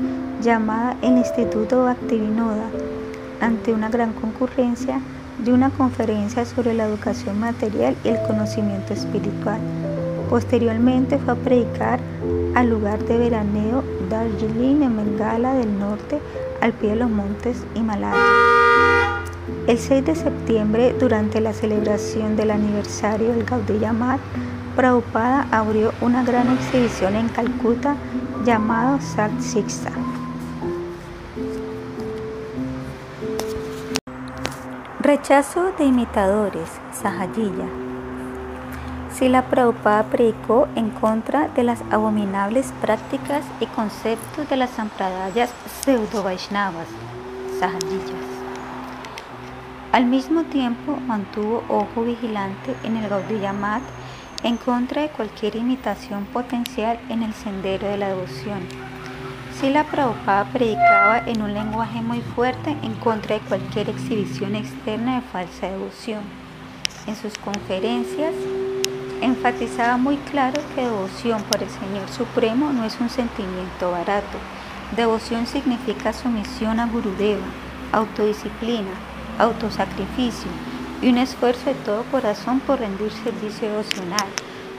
llamada 0.42 0.98
el 1.02 1.18
Instituto 1.18 1.84
Bhaktivinoda, 1.84 2.70
ante 3.42 3.74
una 3.74 3.90
gran 3.90 4.14
concurrencia 4.14 5.00
de 5.44 5.54
una 5.54 5.70
conferencia 5.70 6.46
sobre 6.46 6.74
la 6.74 6.86
educación 6.86 7.40
material 7.40 7.96
y 8.04 8.10
el 8.10 8.22
conocimiento 8.28 8.94
espiritual. 8.94 9.60
Posteriormente 10.30 11.18
fue 11.18 11.34
a 11.34 11.38
predicar 11.38 12.00
al 12.56 12.70
lugar 12.70 13.04
de 13.06 13.18
veraneo 13.18 13.84
Darjeeling 14.10 14.84
en 14.84 14.98
Bengala 14.98 15.54
del 15.54 15.80
Norte, 15.80 16.20
al 16.62 16.74
pie 16.74 16.92
de 16.92 16.96
los 16.98 17.10
montes 17.10 17.64
Himalaya. 17.76 18.16
El 19.68 19.78
6 19.78 20.06
de 20.06 20.16
septiembre, 20.16 20.96
durante 21.00 21.42
la 21.42 21.54
celebración 21.54 22.36
del 22.36 22.52
aniversario 22.52 23.30
del 23.30 23.44
Gaudiya 23.44 23.94
Mat, 23.94 24.20
Prabhupada 24.76 25.48
abrió 25.52 25.94
una 26.02 26.24
gran 26.24 26.52
exhibición 26.52 27.16
en 27.16 27.28
Calcuta 27.30 27.96
llamado 28.46 29.00
Sat 29.02 29.32
Siksa. 29.40 29.92
Rechazo 35.10 35.72
de 35.72 35.86
imitadores, 35.86 36.70
Sahajilla. 36.94 37.66
Sila 39.12 39.42
Prabhupada 39.50 40.04
predicó 40.04 40.68
en 40.76 40.92
contra 40.92 41.48
de 41.48 41.64
las 41.64 41.82
abominables 41.90 42.72
prácticas 42.80 43.44
y 43.60 43.66
conceptos 43.66 44.48
de 44.48 44.56
las 44.56 44.70
sampradayas 44.70 45.50
pseudo-vaishnavas, 45.82 46.86
Sahajillas. 47.60 48.28
Al 49.94 50.06
mismo 50.06 50.44
tiempo 50.44 50.96
mantuvo 51.08 51.64
ojo 51.70 52.04
vigilante 52.04 52.76
en 52.84 52.98
el 52.98 53.10
Gaudiya 53.10 53.52
Mat 53.52 53.82
en 54.44 54.58
contra 54.58 55.02
de 55.02 55.10
cualquier 55.10 55.56
imitación 55.56 56.26
potencial 56.26 57.00
en 57.10 57.24
el 57.24 57.34
sendero 57.34 57.88
de 57.88 57.98
la 57.98 58.10
devoción 58.10 58.89
Sila 59.60 59.84
Prabhupada 59.84 60.46
predicaba 60.54 61.18
en 61.26 61.42
un 61.42 61.54
lenguaje 61.54 62.02
muy 62.02 62.22
fuerte 62.22 62.78
en 62.82 62.94
contra 62.94 63.36
de 63.36 63.42
cualquier 63.42 63.90
exhibición 63.90 64.56
externa 64.56 65.16
de 65.16 65.22
falsa 65.22 65.68
devoción. 65.68 66.22
En 67.08 67.18
sus 67.18 67.38
conferencias 67.38 68.34
enfatizaba 69.22 69.98
muy 69.98 70.16
claro 70.32 70.62
que 70.74 70.84
devoción 70.84 71.44
por 71.44 71.62
el 71.62 71.70
Señor 71.70 72.08
Supremo 72.08 72.72
no 72.72 72.86
es 72.86 73.02
un 73.02 73.10
sentimiento 73.10 73.92
barato. 73.92 74.38
Devoción 74.96 75.46
significa 75.46 76.14
sumisión 76.14 76.80
a 76.80 76.88
Gurudeva, 76.88 77.46
autodisciplina, 77.92 78.92
autosacrificio 79.40 80.50
y 81.02 81.10
un 81.10 81.18
esfuerzo 81.18 81.66
de 81.66 81.76
todo 81.76 82.06
corazón 82.12 82.62
por 82.62 82.80
rendir 82.80 83.12
servicio 83.12 83.68
devocional. 83.68 84.30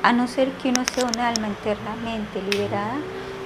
A 0.03 0.15
no 0.15 0.27
ser 0.27 0.51
que 0.53 0.71
uno 0.71 0.85
sea 0.95 1.05
un 1.05 1.21
alma 1.21 1.49
internamente 1.49 2.41
liberada, 2.51 2.97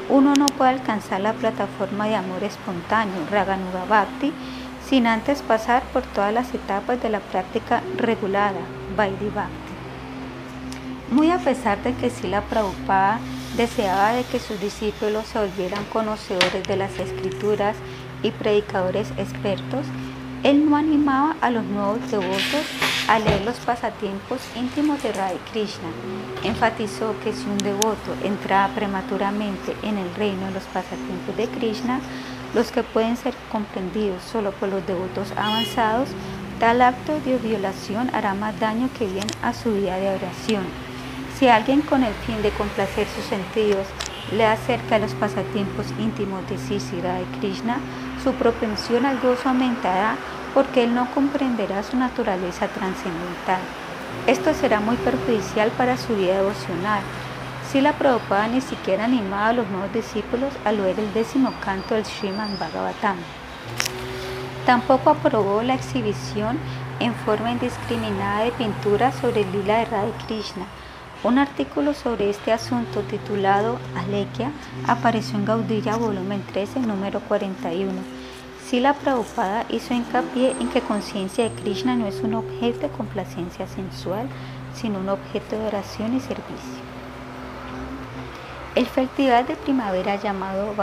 uno 0.09 0.35
no 0.35 0.47
puede 0.47 0.71
alcanzar 0.71 1.21
la 1.21 1.33
plataforma 1.33 2.07
de 2.07 2.17
amor 2.17 2.45
espontáneo, 2.45 3.27
Raganuga 3.31 3.85
Bhakti, 3.89 4.33
sin 4.89 5.07
antes 5.07 5.43
pasar 5.43 5.83
por 5.93 6.03
todas 6.03 6.33
las 6.33 6.53
etapas 6.55 7.03
de 7.03 7.09
la 7.09 7.21
práctica 7.21 7.83
regulada, 7.97 8.61
Vaidhi. 8.97 9.31
Muy 11.11 11.31
a 11.31 11.39
pesar 11.39 11.83
de 11.83 11.95
que 11.95 12.11
Sila 12.11 12.43
Prabhupada 12.43 13.19
deseaba 13.57 14.13
de 14.13 14.25
que 14.25 14.41
sus 14.41 14.61
discípulos 14.61 15.27
se 15.27 15.39
volvieran 15.39 15.85
conocedores 15.87 16.65
de 16.67 16.77
las 16.77 16.99
escrituras 16.99 17.77
y 18.23 18.31
predicadores 18.31 19.11
expertos, 19.17 19.87
él 20.45 20.69
no 20.69 20.77
animaba 20.77 21.37
a 21.41 21.51
los 21.51 21.65
nuevos 21.65 21.99
devotos 22.11 22.67
a 23.09 23.19
leer 23.19 23.45
los 23.47 23.57
pasatiempos 23.57 24.41
íntimos 24.55 25.03
de 25.03 25.11
Radha 25.13 25.39
Krishna. 25.51 25.89
Enfatizó 26.43 27.15
que 27.25 27.33
si 27.33 27.47
un 27.47 27.59
devoto 27.59 28.15
entraba 28.23 28.73
prematuramente 28.75 29.75
en 29.83 29.97
el 29.97 30.15
reino 30.15 30.47
de 30.47 30.53
los 30.53 30.65
pasatiempos 30.65 31.35
de 31.37 31.47
Krishna, 31.49 31.99
los 32.55 32.71
que 32.71 32.83
pueden 32.83 33.17
ser 33.17 33.35
comprendidos 33.51 34.23
solo 34.23 34.53
por 34.53 34.69
los 34.69 34.87
devotos 34.87 35.33
avanzados, 35.33 36.11
tal 36.61 36.83
acto 36.83 37.19
de 37.21 37.39
violación 37.39 38.11
hará 38.15 38.35
más 38.35 38.61
daño 38.61 38.91
que 38.99 39.07
bien 39.07 39.27
a 39.43 39.55
su 39.55 39.73
vida 39.73 39.97
de 39.97 40.11
oración. 40.11 40.65
Si 41.39 41.49
alguien 41.49 41.81
con 41.81 42.05
el 42.05 42.15
fin 42.27 42.43
de 42.43 42.51
complacer 42.51 43.07
sus 43.09 43.25
sentidos 43.25 43.87
le 44.31 44.45
acerca 44.45 44.97
a 44.97 44.99
los 44.99 45.13
pasatiempos 45.15 45.87
íntimos 45.99 46.49
de 46.49 46.59
Sisira 46.59 47.15
de 47.15 47.25
Krishna, 47.39 47.79
su 48.25 48.33
propensión 48.33 49.05
al 49.05 49.21
gozo 49.21 49.51
aumentará 49.51 50.17
porque 50.55 50.85
él 50.85 50.95
no 50.95 51.11
comprenderá 51.13 51.83
su 51.83 51.97
naturaleza 51.99 52.69
trascendental. 52.69 53.61
Esto 54.27 54.55
será 54.55 54.81
muy 54.81 54.97
perjudicial 54.97 55.71
para 55.73 55.99
su 55.99 56.17
vida 56.17 56.37
devocional. 56.37 57.03
Si 57.71 57.83
la 57.83 57.93
Prabhupada 57.93 58.49
ni 58.49 58.63
siquiera 58.63 59.05
animaba 59.05 59.49
a 59.49 59.53
los 59.53 59.69
nuevos 59.69 59.93
discípulos 59.93 60.55
a 60.65 60.73
leer 60.73 60.99
el 60.99 61.13
décimo 61.13 61.53
canto 61.63 61.95
del 61.95 62.07
Sriman 62.07 62.59
Bhagavatam. 62.59 63.17
Tampoco 64.65 65.11
aprobó 65.11 65.63
la 65.63 65.75
exhibición 65.75 66.59
en 67.01 67.15
forma 67.15 67.51
indiscriminada 67.51 68.45
de 68.45 68.53
pinturas 68.53 69.15
sobre 69.17 69.43
el 69.43 69.53
lila 69.53 69.79
de 69.79 69.85
Radha 69.85 70.13
Krishna. 70.27 70.65
Un 71.25 71.39
artículo 71.39 71.95
sobre 71.95 72.29
este 72.29 72.53
asunto 72.53 73.01
titulado 73.01 73.79
Alekia 73.97 74.53
apareció 74.87 75.39
en 75.39 75.47
Gaudilla, 75.47 75.97
volumen 75.97 76.43
13, 76.53 76.81
número 76.81 77.21
41 77.21 77.93
Sila 78.67 78.93
Prabhupada 78.93 79.65
hizo 79.71 79.95
hincapié 79.95 80.51
en 80.61 80.69
que 80.69 80.83
conciencia 80.83 81.45
de 81.45 81.63
Krishna 81.63 81.97
no 81.97 82.07
es 82.07 82.21
un 82.21 82.35
objeto 82.35 82.81
de 82.81 82.91
complacencia 82.91 83.67
sensual, 83.67 84.29
sino 84.75 84.99
un 84.99 85.09
objeto 85.09 85.59
de 85.59 85.67
oración 85.67 86.15
y 86.15 86.21
servicio. 86.21 86.85
El 88.75 88.85
festival 88.85 89.47
de 89.47 89.57
primavera 89.57 90.17
llamado 90.17 90.75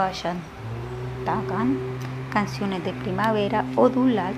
Tagan, 1.24 1.78
Canciones 2.32 2.82
de 2.82 2.92
Primavera 2.92 3.64
o 3.76 3.88
Dulat, 3.88 4.34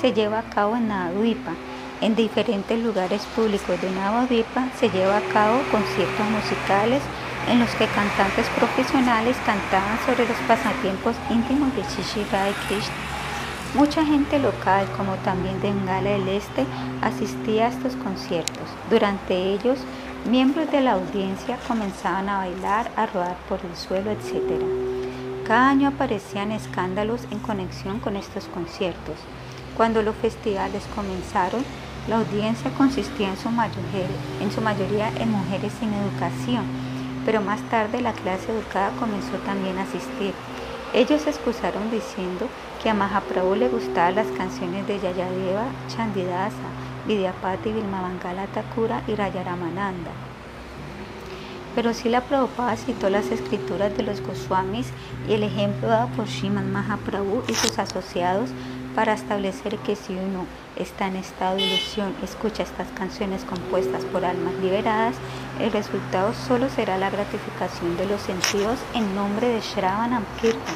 se 0.00 0.12
lleva 0.12 0.40
a 0.40 0.50
cabo 0.50 0.74
en 0.74 0.88
Navadvipa. 0.88 1.52
En 2.00 2.16
diferentes 2.16 2.82
lugares 2.82 3.20
públicos 3.36 3.78
de 3.78 3.90
Navadvipa 3.90 4.68
se 4.78 4.88
lleva 4.88 5.18
a 5.18 5.32
cabo 5.34 5.60
conciertos 5.70 6.26
musicales 6.30 7.02
en 7.46 7.58
los 7.58 7.68
que 7.72 7.86
cantantes 7.88 8.46
profesionales 8.56 9.36
cantaban 9.44 9.98
sobre 10.06 10.26
los 10.26 10.38
pasatiempos 10.48 11.14
íntimos 11.28 11.76
de 11.76 11.82
Shishira 11.82 12.48
y 12.48 12.54
Krishna. 12.66 12.94
Mucha 13.74 14.02
gente 14.02 14.38
local, 14.38 14.86
como 14.96 15.14
también 15.16 15.60
de 15.60 15.68
Bengala 15.68 16.08
del 16.10 16.26
Este, 16.28 16.64
asistía 17.02 17.66
a 17.66 17.68
estos 17.68 17.96
conciertos. 17.96 18.64
Durante 18.88 19.34
ellos, 19.52 19.78
miembros 20.24 20.70
de 20.72 20.80
la 20.80 20.92
audiencia 20.92 21.58
comenzaban 21.68 22.30
a 22.30 22.38
bailar, 22.38 22.90
a 22.96 23.04
rodar 23.06 23.36
por 23.46 23.60
el 23.60 23.76
suelo, 23.76 24.10
etc. 24.10 24.58
Cada 25.46 25.68
año 25.68 25.88
aparecían 25.88 26.50
escándalos 26.50 27.24
en 27.30 27.40
conexión 27.40 28.00
con 28.00 28.16
estos 28.16 28.46
conciertos. 28.46 29.16
Cuando 29.76 30.02
los 30.02 30.16
festivales 30.16 30.82
comenzaron, 30.94 31.64
la 32.10 32.18
audiencia 32.18 32.70
consistía 32.72 33.30
en 33.30 33.38
su, 33.38 33.50
mayoría 34.60 35.08
en 35.16 35.30
mujeres 35.30 35.72
sin 35.80 35.94
educación 35.94 36.64
pero 37.24 37.40
más 37.40 37.60
tarde 37.70 38.00
la 38.00 38.12
clase 38.12 38.50
educada 38.50 38.90
comenzó 38.98 39.36
también 39.44 39.78
a 39.78 39.82
asistir. 39.82 40.32
Ellos 40.92 41.22
se 41.22 41.30
excusaron 41.30 41.90
diciendo 41.90 42.48
que 42.82 42.90
a 42.90 42.94
Mahaprabhu 42.94 43.54
le 43.54 43.68
gustaban 43.68 44.16
las 44.16 44.26
canciones 44.28 44.86
de 44.86 44.98
Yayadeva, 44.98 45.66
Chandidasa, 45.88 46.56
Vidyapati, 47.06 47.72
Vilmavangala 47.72 48.46
Thakura 48.48 49.02
y 49.06 49.14
Rayaramananda. 49.14 50.10
Pero 51.76 51.94
si 51.94 52.08
la 52.08 52.22
Prabhupada 52.22 52.76
citó 52.76 53.08
las 53.10 53.26
escrituras 53.26 53.96
de 53.96 54.02
los 54.02 54.20
Goswamis 54.20 54.88
y 55.28 55.34
el 55.34 55.44
ejemplo 55.44 55.88
dado 55.88 56.08
por 56.08 56.26
Sriman 56.26 56.72
Mahaprabhu 56.72 57.44
y 57.46 57.54
sus 57.54 57.78
asociados 57.78 58.50
para 58.94 59.14
establecer 59.14 59.78
que 59.78 59.96
si 59.96 60.14
uno 60.14 60.46
está 60.76 61.06
en 61.06 61.16
estado 61.16 61.56
de 61.56 61.62
ilusión, 61.62 62.14
escucha 62.22 62.62
estas 62.62 62.88
canciones 62.88 63.44
compuestas 63.44 64.04
por 64.06 64.24
almas 64.24 64.54
liberadas, 64.54 65.14
el 65.60 65.72
resultado 65.72 66.34
solo 66.34 66.68
será 66.68 66.98
la 66.98 67.10
gratificación 67.10 67.96
de 67.96 68.06
los 68.06 68.20
sentidos 68.20 68.78
en 68.94 69.14
nombre 69.14 69.48
de 69.48 69.60
Shravanam 69.60 70.24
Kirtan. 70.40 70.74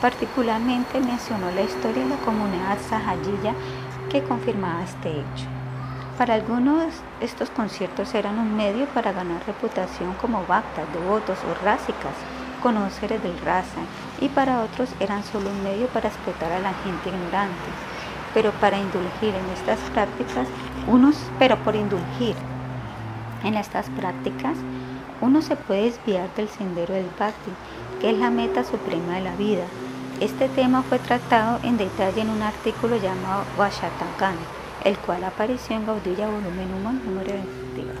Particularmente 0.00 1.00
mencionó 1.00 1.50
la 1.50 1.62
historia 1.62 2.04
de 2.04 2.10
la 2.10 2.16
comunidad 2.18 2.78
Sahajiya 2.88 3.54
que 4.10 4.22
confirmaba 4.22 4.84
este 4.84 5.10
hecho. 5.10 5.46
Para 6.16 6.34
algunos 6.34 6.94
estos 7.20 7.50
conciertos 7.50 8.14
eran 8.14 8.38
un 8.38 8.56
medio 8.56 8.86
para 8.86 9.12
ganar 9.12 9.40
reputación 9.46 10.14
como 10.14 10.44
bhaktas, 10.46 10.92
devotos 10.92 11.38
o 11.44 11.64
rásicas, 11.64 12.14
conocedores 12.62 13.22
del 13.22 13.38
raza, 13.40 13.80
y 14.20 14.28
para 14.28 14.62
otros 14.62 14.90
eran 15.00 15.24
solo 15.24 15.50
un 15.50 15.62
medio 15.62 15.86
para 15.88 16.08
explotar 16.08 16.52
a 16.52 16.60
la 16.60 16.74
gente 16.74 17.08
ignorante. 17.08 17.70
Pero 18.34 18.52
para 18.52 18.78
indulgir 18.78 19.34
en 19.34 19.48
estas 19.50 19.78
prácticas, 19.90 20.46
unos, 20.86 21.16
pero 21.38 21.56
por 21.58 21.74
indulgir 21.74 22.34
en 23.44 23.54
estas 23.54 23.88
prácticas, 23.90 24.56
uno 25.20 25.42
se 25.42 25.56
puede 25.56 25.84
desviar 25.84 26.28
del 26.34 26.48
sendero 26.48 26.94
del 26.94 27.10
bhakti, 27.18 27.50
que 28.00 28.10
es 28.10 28.18
la 28.18 28.30
meta 28.30 28.64
suprema 28.64 29.14
de 29.14 29.22
la 29.22 29.34
vida, 29.36 29.64
este 30.20 30.48
tema 30.48 30.82
fue 30.82 30.98
tratado 30.98 31.60
en 31.62 31.76
detalle 31.76 32.22
en 32.22 32.30
un 32.30 32.42
artículo 32.42 32.96
llamado 32.96 33.44
Vashatakan, 33.56 34.34
el 34.82 34.98
cual 34.98 35.22
apareció 35.22 35.76
en 35.76 35.86
Gaudilla 35.86 36.26
volumen 36.26 36.74
1, 36.74 36.92
número 37.04 37.34
22. 37.34 37.96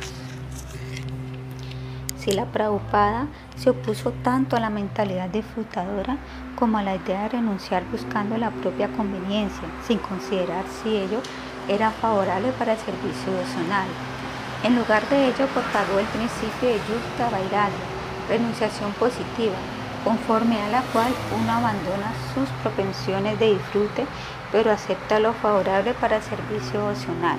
Si 2.18 2.32
la 2.32 2.46
Prabhupada 2.46 3.28
se 3.58 3.70
opuso 3.70 4.12
tanto 4.22 4.56
a 4.56 4.60
la 4.60 4.70
mentalidad 4.70 5.28
disfrutadora 5.28 6.16
como 6.56 6.78
a 6.78 6.82
la 6.82 6.94
idea 6.96 7.24
de 7.24 7.28
renunciar 7.30 7.84
buscando 7.90 8.38
la 8.38 8.50
propia 8.50 8.88
conveniencia, 8.88 9.68
sin 9.86 9.98
considerar 9.98 10.64
si 10.82 10.96
ello 10.96 11.20
era 11.68 11.90
favorable 11.90 12.52
para 12.52 12.72
el 12.72 12.78
servicio 12.78 13.32
devocional. 13.32 13.88
En 14.62 14.76
lugar 14.76 15.08
de 15.08 15.28
ello, 15.28 15.46
propagó 15.54 15.98
el 15.98 16.06
principio 16.06 16.68
de 16.68 16.80
Yukta 16.88 17.30
Vairagya, 17.30 17.86
renunciación 18.28 18.92
positiva, 18.92 19.56
conforme 20.04 20.60
a 20.62 20.68
la 20.68 20.82
cual 20.92 21.12
uno 21.40 21.52
abandona 21.52 22.12
sus 22.34 22.48
propensiones 22.62 23.38
de 23.38 23.52
disfrute, 23.52 24.06
pero 24.50 24.70
acepta 24.70 25.18
lo 25.20 25.32
favorable 25.32 25.94
para 25.94 26.16
el 26.16 26.22
servicio 26.22 26.88
opcional. 26.88 27.38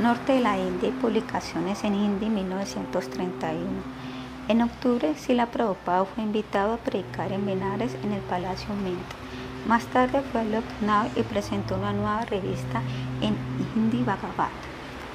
Norte 0.00 0.34
de 0.34 0.40
la 0.40 0.58
India 0.58 0.90
y 0.90 0.92
publicaciones 0.92 1.82
en 1.82 1.94
India 1.94 2.28
1931. 2.28 3.95
En 4.48 4.62
octubre, 4.62 5.12
Sila 5.16 5.46
Prabhupada 5.46 6.04
fue 6.04 6.22
invitado 6.22 6.74
a 6.74 6.76
predicar 6.76 7.32
en 7.32 7.44
Benares 7.44 7.96
en 8.04 8.12
el 8.12 8.20
Palacio 8.20 8.68
Mint. 8.76 9.02
Más 9.66 9.84
tarde 9.86 10.22
fue 10.30 10.42
a 10.42 10.44
Lucknow 10.44 11.10
y 11.16 11.22
presentó 11.22 11.74
una 11.74 11.92
nueva 11.92 12.24
revista 12.26 12.80
en 13.20 13.36
Hindi 13.74 14.04
Bhagavat. 14.04 14.52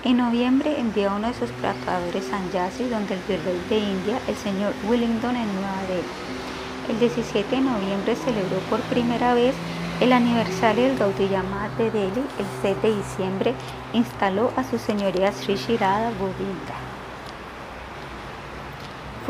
En 0.03 0.17
noviembre 0.17 0.77
envió 0.77 1.11
a 1.11 1.15
uno 1.15 1.29
de 1.29 1.33
sus 1.33 1.49
predicadores 1.51 2.25
Sanjasi, 2.25 2.89
donde 2.89 3.13
el 3.13 3.21
virrey 3.21 3.61
de 3.69 3.77
India, 3.77 4.19
el 4.27 4.35
señor 4.35 4.73
Willingdon, 4.89 5.37
en 5.37 5.55
Nueva 5.55 5.81
Delhi. 5.87 6.89
El 6.89 6.99
17 6.99 7.55
de 7.55 7.61
noviembre 7.61 8.17
celebró 8.17 8.57
por 8.69 8.81
primera 8.81 9.33
vez 9.33 9.55
el 10.01 10.11
aniversario 10.11 10.87
del 10.87 10.97
Gaudiya 10.97 11.41
de 11.77 11.89
Delhi. 11.89 12.23
El 12.37 12.45
7 12.61 12.85
de 12.85 12.97
diciembre 12.97 13.53
instaló 13.93 14.51
a 14.57 14.65
su 14.65 14.77
señoría 14.77 15.31
Sri 15.31 15.55
Shirada 15.55 16.11
Govinda. 16.19 16.90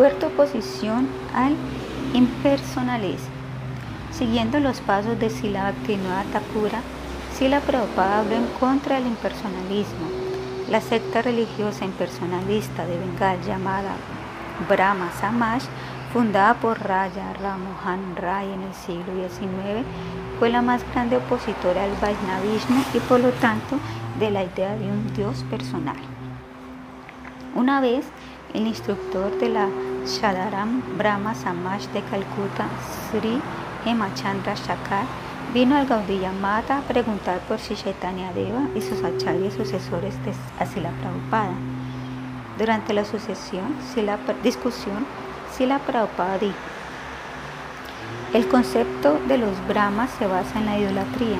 Fuerte 0.02 0.26
oposición 0.26 1.08
al 1.32 1.56
impersonalismo. 2.16 3.36
Siguiendo 4.12 4.60
los 4.60 4.82
pasos 4.82 5.20
de 5.20 5.30
Sila 5.30 5.66
Bhaktivinoda 5.66 6.24
Thakura, 6.34 6.82
Sila 7.36 7.60
Prabhupada 7.60 8.22
habló 8.22 8.36
en 8.36 8.48
contra 8.60 8.96
del 8.96 9.06
impersonalismo 9.06 10.08
la 10.72 10.82
secta 10.82 11.22
religiosa 11.22 11.86
impersonalista 11.86 12.88
de 12.88 12.98
Bengal 12.98 13.44
llamada 13.44 13.92
Brahma 14.68 15.12
Samaj, 15.20 15.62
fundada 16.12 16.56
por 16.56 16.80
Raya 16.80 17.34
Ramohan 17.34 18.16
Ray 18.16 18.52
en 18.54 18.64
el 18.64 18.74
siglo 18.74 19.14
XIX, 19.30 19.86
fue 20.40 20.50
la 20.50 20.64
más 20.64 20.82
grande 20.96 21.18
opositora 21.18 21.84
al 21.84 21.92
Vaishnavismo 22.02 22.84
y 22.96 23.00
por 23.02 23.20
lo 23.20 23.30
tanto 23.34 23.78
de 24.18 24.32
la 24.32 24.46
idea 24.46 24.76
de 24.76 24.86
un 24.86 25.14
Dios 25.14 25.46
personal. 25.52 25.98
Una 27.54 27.82
vez, 27.82 28.04
el 28.56 28.66
instructor 28.66 29.38
de 29.40 29.50
la 29.50 29.68
Shadaram 30.06 30.82
Brahma 30.98 31.34
Samaj 31.36 31.88
de 31.94 32.02
Calcuta, 32.02 32.68
Sri 33.10 33.42
Hemachandra 33.86 34.56
Shakar, 34.56 35.06
Vino 35.54 35.76
al 35.76 35.86
Gaudiya 35.86 36.32
Mata 36.32 36.78
a 36.78 36.82
preguntar 36.82 37.40
por 37.42 37.60
si 37.60 37.76
Chaitanya 37.76 38.32
Deva 38.34 38.70
y 38.74 38.82
sus 38.82 39.04
acharyas 39.04 39.54
sucesores 39.54 40.16
de 40.24 40.34
Asila 40.60 40.92
Prabhupada. 41.02 41.54
Durante 42.58 42.94
la 42.94 43.04
sucesión, 43.04 43.76
la 43.98 44.18
discusión, 44.44 45.06
Sila 45.52 45.80
Prabhupada 45.80 46.54
el 48.34 48.48
concepto 48.48 49.20
de 49.28 49.38
los 49.38 49.68
brahmas 49.68 50.10
se 50.18 50.26
basa 50.26 50.58
en 50.58 50.66
la 50.66 50.80
idolatría. 50.80 51.38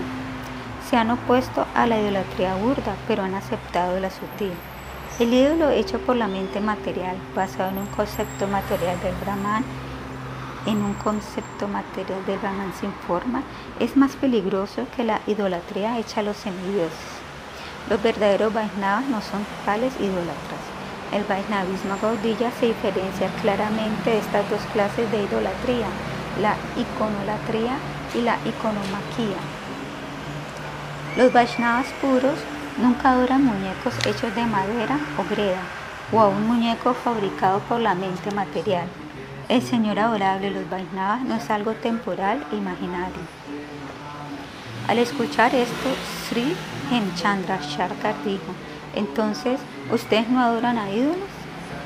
Se 0.90 0.98
han 0.98 1.10
opuesto 1.10 1.66
a 1.74 1.88
la 1.88 1.98
idolatría 1.98 2.56
burda, 2.56 2.98
pero 3.08 3.24
han 3.24 3.34
aceptado 3.34 3.98
la 4.02 4.10
sutil. 4.10 4.52
El 5.22 5.32
ídolo 5.36 5.70
hecho 5.70 6.00
por 6.00 6.16
la 6.16 6.26
mente 6.26 6.60
material, 6.60 7.16
basado 7.36 7.70
en 7.70 7.78
un 7.78 7.86
concepto 7.86 8.48
material 8.48 9.00
del 9.02 9.14
Brahman, 9.24 9.64
en 10.66 10.78
un 10.78 10.96
concepto 10.96 11.68
material 11.68 12.26
del 12.26 12.40
Brahman 12.40 12.74
sin 12.80 12.92
forma 13.06 13.44
es 13.80 13.96
más 13.96 14.16
peligroso 14.16 14.88
que 14.96 15.04
la 15.04 15.22
idolatría 15.28 16.00
hecha 16.00 16.22
a 16.22 16.24
los 16.24 16.38
semidioses. 16.38 16.98
Los 17.88 18.02
verdaderos 18.02 18.52
Vaisnavas 18.52 19.06
no 19.10 19.22
son 19.22 19.46
tales 19.64 19.94
idólatras. 20.00 20.64
El 21.14 21.24
Vaisnavismo 21.26 21.98
Gaudilla 22.02 22.50
se 22.60 22.66
diferencia 22.66 23.28
claramente 23.44 24.10
de 24.10 24.18
estas 24.18 24.50
dos 24.50 24.62
clases 24.74 25.12
de 25.12 25.22
idolatría, 25.22 25.86
la 26.42 26.56
iconolatría 26.76 27.78
y 28.16 28.22
la 28.22 28.40
iconomaquía. 28.44 29.38
Los 31.16 31.32
Vaisnavas 31.32 31.86
puros 32.02 32.40
nunca 32.78 33.12
adoran 33.12 33.44
muñecos 33.44 33.94
hechos 34.06 34.34
de 34.36 34.46
madera 34.46 35.00
o 35.18 35.24
greda 35.30 35.62
o 36.12 36.20
a 36.20 36.28
un 36.28 36.48
muñeco 36.48 36.94
fabricado 36.94 37.60
por 37.62 37.80
la 37.80 37.96
mente 37.96 38.32
material. 38.32 38.88
El 39.50 39.62
Señor 39.62 40.00
adorable 40.00 40.52
los 40.52 40.70
Vaisnavas 40.70 41.22
no 41.24 41.36
es 41.36 41.50
algo 41.50 41.74
temporal 41.74 42.46
e 42.52 42.56
imaginario. 42.56 43.22
Al 44.88 44.98
escuchar 44.98 45.54
esto, 45.56 45.90
Sri 46.28 46.56
Hemchandra 46.92 47.60
Sharkar 47.62 48.16
dijo, 48.26 48.54
entonces, 48.96 49.60
¿ustedes 49.92 50.30
no 50.30 50.42
adoran 50.42 50.78
a 50.78 50.92
ídolos? 50.92 51.30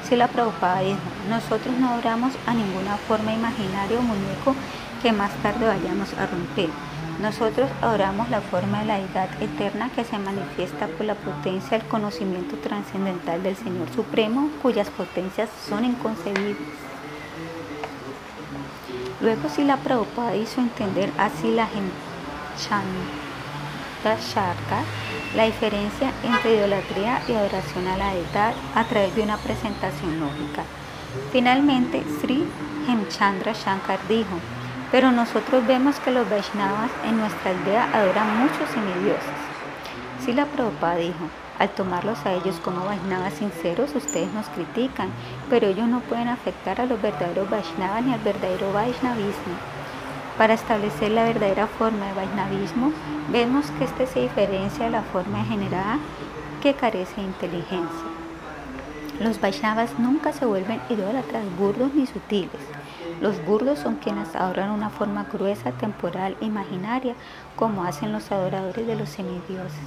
Si 0.08 0.16
la 0.16 0.28
Prabhupada 0.28 0.82
dijo, 0.82 1.00
nosotros 1.30 1.76
no 1.78 1.90
adoramos 1.90 2.34
a 2.46 2.54
ninguna 2.54 2.98
forma 2.98 3.34
imaginaria 3.34 4.00
o 4.00 4.02
muñeco 4.02 4.56
que 5.02 5.12
más 5.12 5.32
tarde 5.44 5.68
vayamos 5.68 6.14
a 6.14 6.26
romper. 6.26 6.70
Nosotros 7.22 7.70
adoramos 7.82 8.30
la 8.30 8.42
forma 8.42 8.82
de 8.82 8.86
la 8.86 9.00
edad 9.00 9.30
eterna 9.42 9.90
que 9.96 10.04
se 10.04 10.18
manifiesta 10.18 10.88
por 10.88 11.06
la 11.06 11.16
potencia 11.16 11.78
del 11.78 11.88
conocimiento 11.88 12.58
trascendental 12.58 13.42
del 13.42 13.56
Señor 13.56 13.90
Supremo, 13.96 14.50
cuyas 14.62 14.90
potencias 14.90 15.50
son 15.68 15.86
inconcebibles. 15.86 16.58
Luego 19.22 19.48
la 19.60 19.78
Prabhupada 19.78 20.36
hizo 20.36 20.60
entender 20.60 21.10
a 21.18 21.30
Sila 21.30 21.68
Sharka 24.04 24.84
la 25.36 25.46
diferencia 25.46 26.12
entre 26.24 26.58
idolatría 26.58 27.22
y 27.28 27.34
adoración 27.34 27.88
a 27.88 27.98
la 27.98 28.14
deidad 28.14 28.54
a 28.76 28.84
través 28.84 29.16
de 29.16 29.24
una 29.24 29.38
presentación 29.38 30.20
lógica. 30.20 30.64
Finalmente, 31.32 32.04
Sri 32.20 32.46
Hemchandra 32.88 33.54
Shankar 33.54 34.00
dijo, 34.08 34.38
pero 34.96 35.12
nosotros 35.12 35.68
vemos 35.68 36.00
que 36.00 36.10
los 36.10 36.30
Vaishnavas 36.30 36.90
en 37.04 37.18
nuestra 37.18 37.52
aldea 37.52 37.90
adoran 37.92 38.38
muchos 38.38 38.70
semidioses. 38.70 39.40
Sila 40.24 40.46
Prabhupada 40.46 40.96
dijo, 40.96 41.28
al 41.60 41.70
tomarlos 41.72 42.26
a 42.26 42.32
ellos 42.32 42.62
como 42.64 42.86
Vaishnavas 42.86 43.34
sinceros, 43.34 43.94
ustedes 43.94 44.32
nos 44.32 44.48
critican, 44.48 45.10
pero 45.50 45.68
ellos 45.68 45.90
no 45.90 46.00
pueden 46.00 46.30
afectar 46.30 46.80
a 46.80 46.86
los 46.86 47.02
verdaderos 47.02 47.50
Vaishnavas 47.50 48.06
ni 48.06 48.14
al 48.14 48.22
verdadero 48.22 48.72
Vaishnavismo. 48.72 49.56
Para 50.38 50.54
establecer 50.54 51.12
la 51.12 51.26
verdadera 51.26 51.68
forma 51.68 52.06
de 52.06 52.14
Vaishnavismo, 52.14 52.94
vemos 53.34 53.66
que 53.72 53.84
este 53.84 54.08
se 54.08 54.22
diferencia 54.22 54.86
de 54.86 54.92
la 54.92 55.02
forma 55.02 55.44
generada 55.44 56.00
que 56.64 56.74
carece 56.74 57.20
de 57.20 57.28
inteligencia. 57.28 58.08
Los 59.20 59.42
Vaishnavas 59.42 60.00
nunca 60.00 60.32
se 60.32 60.46
vuelven 60.46 60.80
idólatras 60.90 61.44
burdos 61.60 61.94
ni 61.94 62.08
sutiles. 62.08 62.62
Los 63.22 63.44
burdos 63.46 63.80
son 63.80 63.96
quienes 63.96 64.36
adoran 64.36 64.72
una 64.72 64.90
forma 64.90 65.26
gruesa, 65.32 65.72
temporal, 65.72 66.36
imaginaria, 66.42 67.16
como 67.56 67.84
hacen 67.84 68.12
los 68.12 68.32
adoradores 68.32 68.86
de 68.86 68.96
los 68.96 69.10
semidioses. 69.10 69.80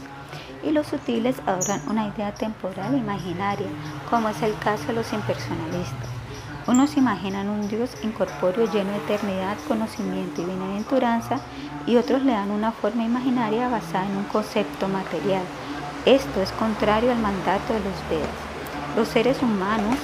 y 0.62 0.72
los 0.72 0.88
sutiles 0.88 1.36
adoran 1.46 1.80
una 1.88 2.08
idea 2.08 2.34
temporal 2.34 2.96
imaginaria, 2.96 3.68
como 4.10 4.28
es 4.28 4.42
el 4.42 4.58
caso 4.58 4.88
de 4.88 4.94
los 4.94 5.12
impersonalistas. 5.12 6.08
Unos 6.66 6.96
imaginan 6.96 7.48
un 7.48 7.68
Dios 7.68 7.96
incorpóreo 8.02 8.70
lleno 8.70 8.90
de 8.90 8.98
eternidad, 8.98 9.56
conocimiento 9.66 10.42
y 10.42 10.46
bienaventuranza, 10.46 11.38
y 11.86 11.96
otros 11.96 12.22
le 12.22 12.32
dan 12.32 12.50
una 12.50 12.72
forma 12.72 13.04
imaginaria 13.04 13.68
basada 13.68 14.04
en 14.04 14.16
un 14.16 14.24
concepto 14.24 14.88
material. 14.88 15.44
Esto 16.04 16.42
es 16.42 16.52
contrario 16.52 17.10
al 17.10 17.18
mandato 17.18 17.72
de 17.72 17.80
los 17.80 18.10
Vedas. 18.10 18.28
Los 18.96 19.08
seres 19.08 19.42
humanos 19.42 19.96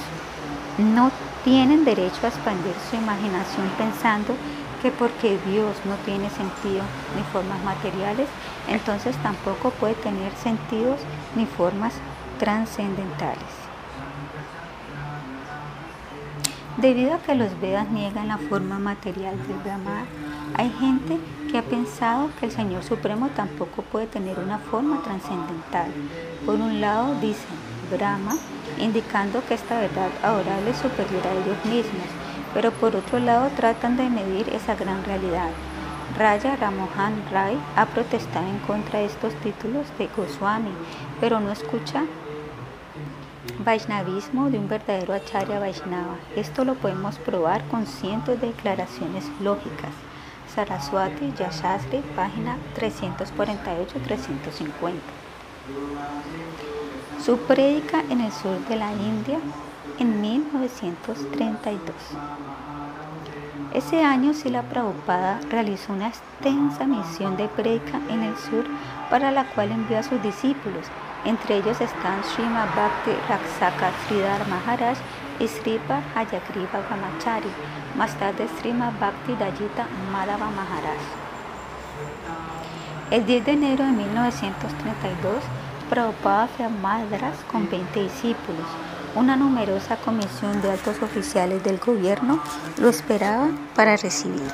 no 0.77 1.11
tienen 1.45 1.85
derecho 1.85 2.19
a 2.23 2.29
expandir 2.29 2.73
su 2.89 2.95
imaginación 2.95 3.69
pensando 3.77 4.35
que 4.81 4.89
porque 4.89 5.37
Dios 5.45 5.77
no 5.85 5.95
tiene 6.03 6.29
sentido 6.31 6.83
ni 7.15 7.23
formas 7.31 7.63
materiales, 7.63 8.27
entonces 8.67 9.15
tampoco 9.17 9.69
puede 9.69 9.93
tener 9.93 10.33
sentidos 10.33 10.99
ni 11.35 11.45
formas 11.45 11.93
trascendentales. 12.39 13.43
Debido 16.77 17.13
a 17.13 17.19
que 17.19 17.35
los 17.35 17.59
Vedas 17.61 17.89
niegan 17.89 18.27
la 18.27 18.37
forma 18.37 18.79
material 18.79 19.37
del 19.47 19.57
Brahma, 19.57 20.05
hay 20.57 20.71
gente 20.71 21.19
que 21.49 21.59
ha 21.59 21.63
pensado 21.63 22.29
que 22.39 22.47
el 22.47 22.51
Señor 22.51 22.83
Supremo 22.83 23.29
tampoco 23.35 23.83
puede 23.83 24.07
tener 24.07 24.39
una 24.39 24.57
forma 24.57 25.01
trascendental. 25.03 25.91
Por 26.45 26.55
un 26.55 26.81
lado 26.81 27.15
dicen 27.21 27.45
Brahma, 27.91 28.35
indicando 28.79 29.45
que 29.45 29.53
esta 29.53 29.79
verdad 29.79 30.09
adorable 30.23 30.71
es 30.71 30.77
superior 30.77 31.25
a 31.27 31.33
ellos 31.33 31.65
mismos, 31.65 32.07
pero 32.53 32.71
por 32.71 32.95
otro 32.95 33.19
lado 33.19 33.49
tratan 33.55 33.97
de 33.97 34.09
medir 34.09 34.49
esa 34.49 34.75
gran 34.75 35.03
realidad. 35.03 35.49
Raya 36.17 36.55
Ramohan 36.55 37.23
Rai 37.31 37.57
ha 37.75 37.85
protestado 37.87 38.47
en 38.47 38.59
contra 38.59 38.99
de 38.99 39.05
estos 39.05 39.33
títulos 39.35 39.85
de 39.97 40.07
Goswami, 40.15 40.71
pero 41.19 41.39
no 41.39 41.51
escucha 41.51 42.05
Vaishnavismo 43.59 44.49
de 44.49 44.57
un 44.57 44.67
verdadero 44.67 45.13
Acharya 45.13 45.59
Vaishnava. 45.59 46.15
Esto 46.35 46.65
lo 46.65 46.75
podemos 46.75 47.17
probar 47.17 47.63
con 47.67 47.85
cientos 47.85 48.39
de 48.39 48.47
declaraciones 48.47 49.25
lógicas. 49.41 49.91
Saraswati 50.53 51.33
Yashasri, 51.37 52.01
página 52.15 52.57
348-350. 52.75 54.93
Su 57.25 57.37
prédica 57.37 58.01
en 58.09 58.21
el 58.21 58.31
sur 58.31 58.59
de 58.69 58.75
la 58.75 58.91
India 58.91 59.39
en 59.97 60.21
1932. 60.21 61.79
Ese 63.73 64.03
año 64.03 64.33
Sila 64.33 64.61
Prabhupada 64.61 65.39
realizó 65.49 65.93
una 65.93 66.09
extensa 66.09 66.85
misión 66.85 67.35
de 67.35 67.47
prédica 67.47 67.99
en 68.09 68.21
el 68.21 68.37
sur 68.37 68.65
para 69.09 69.31
la 69.31 69.45
cual 69.45 69.71
envió 69.71 69.97
a 69.97 70.03
sus 70.03 70.21
discípulos 70.21 70.85
entre 71.25 71.57
ellos 71.57 71.81
están 71.81 72.23
Srimad 72.23 72.67
Bhakti 72.75 73.11
Raksaka 73.27 73.89
Sridhar 74.05 74.47
Maharaj 74.47 74.95
y 75.39 75.47
Sripa 75.47 76.03
Hayagriva 76.13 76.81
Brahmachari, 76.87 77.49
más 77.97 78.13
tarde 78.19 78.47
Srimad 78.59 78.93
Bhakti 78.99 79.33
Dayita 79.33 79.87
Madhava 80.11 80.51
Maharaj. 80.51 81.01
El 83.09 83.25
10 83.25 83.45
de 83.45 83.51
enero 83.53 83.85
de 83.85 83.91
1932, 83.91 85.43
Prabhupada 85.89 86.47
fue 86.47 86.65
a 86.65 86.69
Madras 86.69 87.37
con 87.51 87.69
20 87.69 88.03
discípulos. 88.03 88.65
Una 89.13 89.35
numerosa 89.35 89.97
comisión 89.97 90.59
de 90.63 90.71
altos 90.71 90.99
oficiales 91.03 91.63
del 91.63 91.77
gobierno 91.77 92.39
lo 92.81 92.89
esperaba 92.89 93.49
para 93.75 93.95
recibirlo. 93.95 94.47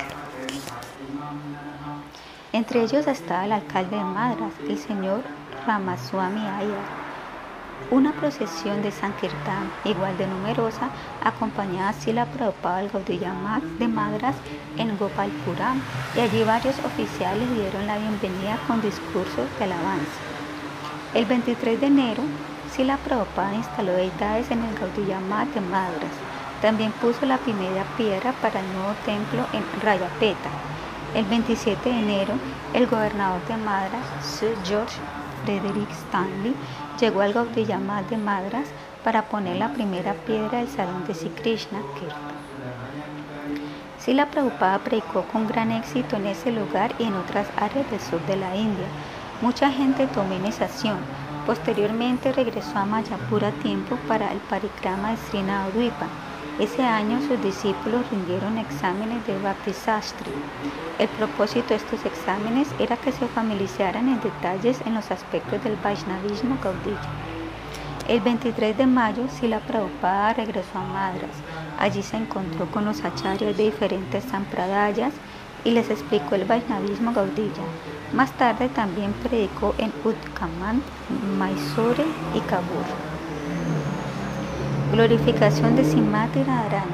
Entre 2.51 2.83
ellos 2.83 3.07
estaba 3.07 3.45
el 3.45 3.53
alcalde 3.53 3.95
de 3.95 4.03
Madras, 4.03 4.51
el 4.67 4.77
señor 4.77 5.21
Ramaswamy 5.65 6.41
Ayar. 6.41 7.01
Una 7.91 8.11
procesión 8.11 8.81
de 8.81 8.91
Sankirtan, 8.91 9.71
igual 9.85 10.17
de 10.17 10.27
numerosa, 10.27 10.89
acompañaba 11.23 11.89
a 11.89 11.93
Sila 11.93 12.25
Prabhupada 12.25 12.79
al 12.79 12.89
Gaudiya 12.89 13.33
de 13.79 13.87
Madras 13.87 14.35
en 14.77 14.97
Gopalpuram 14.97 15.81
y 16.15 16.19
allí 16.19 16.43
varios 16.43 16.77
oficiales 16.79 17.49
dieron 17.55 17.87
la 17.87 17.97
bienvenida 17.97 18.59
con 18.67 18.81
discursos 18.81 19.47
de 19.57 19.63
alabanza. 19.63 20.30
El 21.13 21.25
23 21.25 21.81
de 21.81 21.87
enero, 21.87 22.23
Sila 22.73 22.95
Prabhupada 22.95 23.53
instaló 23.53 23.91
deidades 23.91 24.49
en 24.49 24.63
el 24.63 24.73
Gaudiya 24.79 25.19
de 25.53 25.59
Madras. 25.59 26.13
También 26.61 26.93
puso 26.93 27.25
la 27.25 27.37
primera 27.37 27.83
piedra 27.97 28.31
para 28.41 28.61
el 28.61 28.73
nuevo 28.73 28.93
templo 29.05 29.45
en 29.51 29.61
Rayapeta. 29.81 30.49
El 31.13 31.25
27 31.25 31.89
de 31.89 31.99
enero, 31.99 32.35
el 32.73 32.87
gobernador 32.87 33.45
de 33.49 33.57
Madras, 33.57 34.05
Sir 34.21 34.55
George 34.63 34.95
Frederick 35.43 35.91
Stanley 35.91 36.55
llegó 36.97 37.19
al 37.19 37.33
Gaudiyamad 37.33 38.03
de 38.03 38.15
Madras 38.15 38.69
para 39.03 39.23
poner 39.23 39.57
la 39.57 39.73
primera 39.73 40.13
piedra 40.13 40.59
del 40.59 40.69
salón 40.69 41.05
de 41.07 41.13
Sri 41.13 41.29
Krishna 41.31 41.79
Kirtan. 41.99 42.31
Sila 43.99 44.27
Prabhupada 44.27 44.79
predicó 44.79 45.23
con 45.23 45.45
gran 45.45 45.71
éxito 45.71 46.15
en 46.15 46.27
ese 46.27 46.53
lugar 46.53 46.93
y 46.99 47.03
en 47.03 47.15
otras 47.15 47.47
áreas 47.57 47.91
del 47.91 47.99
sur 47.99 48.25
de 48.27 48.37
la 48.37 48.55
India. 48.55 48.87
Mucha 49.41 49.71
gente 49.71 50.07
tomó 50.07 50.33
iniciación. 50.33 50.97
Posteriormente 51.45 52.31
regresó 52.31 52.77
a 52.77 52.85
Mayapur 52.85 53.43
a 53.43 53.51
tiempo 53.51 53.97
para 54.07 54.31
el 54.31 54.39
parikrama 54.39 55.11
de 55.11 55.17
Srinadvipa 55.17 56.07
ese 56.61 56.83
año 56.83 57.19
sus 57.21 57.41
discípulos 57.41 58.07
rindieron 58.11 58.59
exámenes 58.59 59.25
de 59.25 59.35
Bhakti 59.39 59.73
Sastri. 59.73 60.31
El 60.99 61.07
propósito 61.07 61.69
de 61.69 61.77
estos 61.77 62.05
exámenes 62.05 62.67
era 62.77 62.97
que 62.97 63.11
se 63.11 63.25
familiarizaran 63.29 64.07
en 64.07 64.21
detalles 64.21 64.79
en 64.85 64.93
los 64.93 65.09
aspectos 65.09 65.63
del 65.63 65.75
Vaishnavismo 65.77 66.59
Gaudiya. 66.61 66.99
El 68.07 68.19
23 68.19 68.77
de 68.77 68.85
mayo, 68.85 69.23
Sila 69.27 69.59
Prabhupada 69.59 70.33
regresó 70.33 70.77
a 70.77 70.83
Madras. 70.83 71.31
Allí 71.79 72.03
se 72.03 72.17
encontró 72.17 72.69
con 72.69 72.85
los 72.85 73.03
acharyas 73.03 73.57
de 73.57 73.63
diferentes 73.63 74.25
sampradayas 74.25 75.13
y 75.63 75.71
les 75.71 75.89
explicó 75.89 76.35
el 76.35 76.45
Vaishnavismo 76.45 77.11
Gaudiya. 77.11 77.63
Más 78.13 78.31
tarde 78.33 78.67
también 78.67 79.13
predicó 79.13 79.73
en 79.77 79.93
Utkamand, 80.03 80.83
Mysore 81.39 82.05
y 82.35 82.39
Kabul. 82.41 82.83
Glorificación 84.91 85.77
de 85.77 85.85
Simati 85.85 86.43
Radharani. 86.43 86.91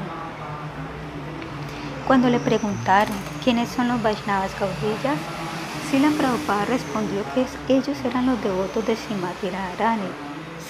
Cuando 2.06 2.30
le 2.30 2.38
preguntaron 2.38 3.16
quiénes 3.42 3.68
son 3.68 3.88
los 3.88 4.00
Vaishnavas 4.00 4.52
Gaudillas, 4.60 5.18
Sila 5.90 6.10
Prabhupada 6.16 6.66
respondió 6.66 7.22
que 7.34 7.46
ellos 7.74 7.98
eran 8.04 8.26
los 8.26 8.40
devotos 8.40 8.86
de 8.86 8.94
Simati 8.94 9.50
Radharani, 9.50 10.06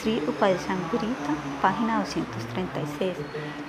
Sri 0.00 0.22
Upadesambrita, 0.26 1.34
página 1.60 1.98
236. 1.98 3.18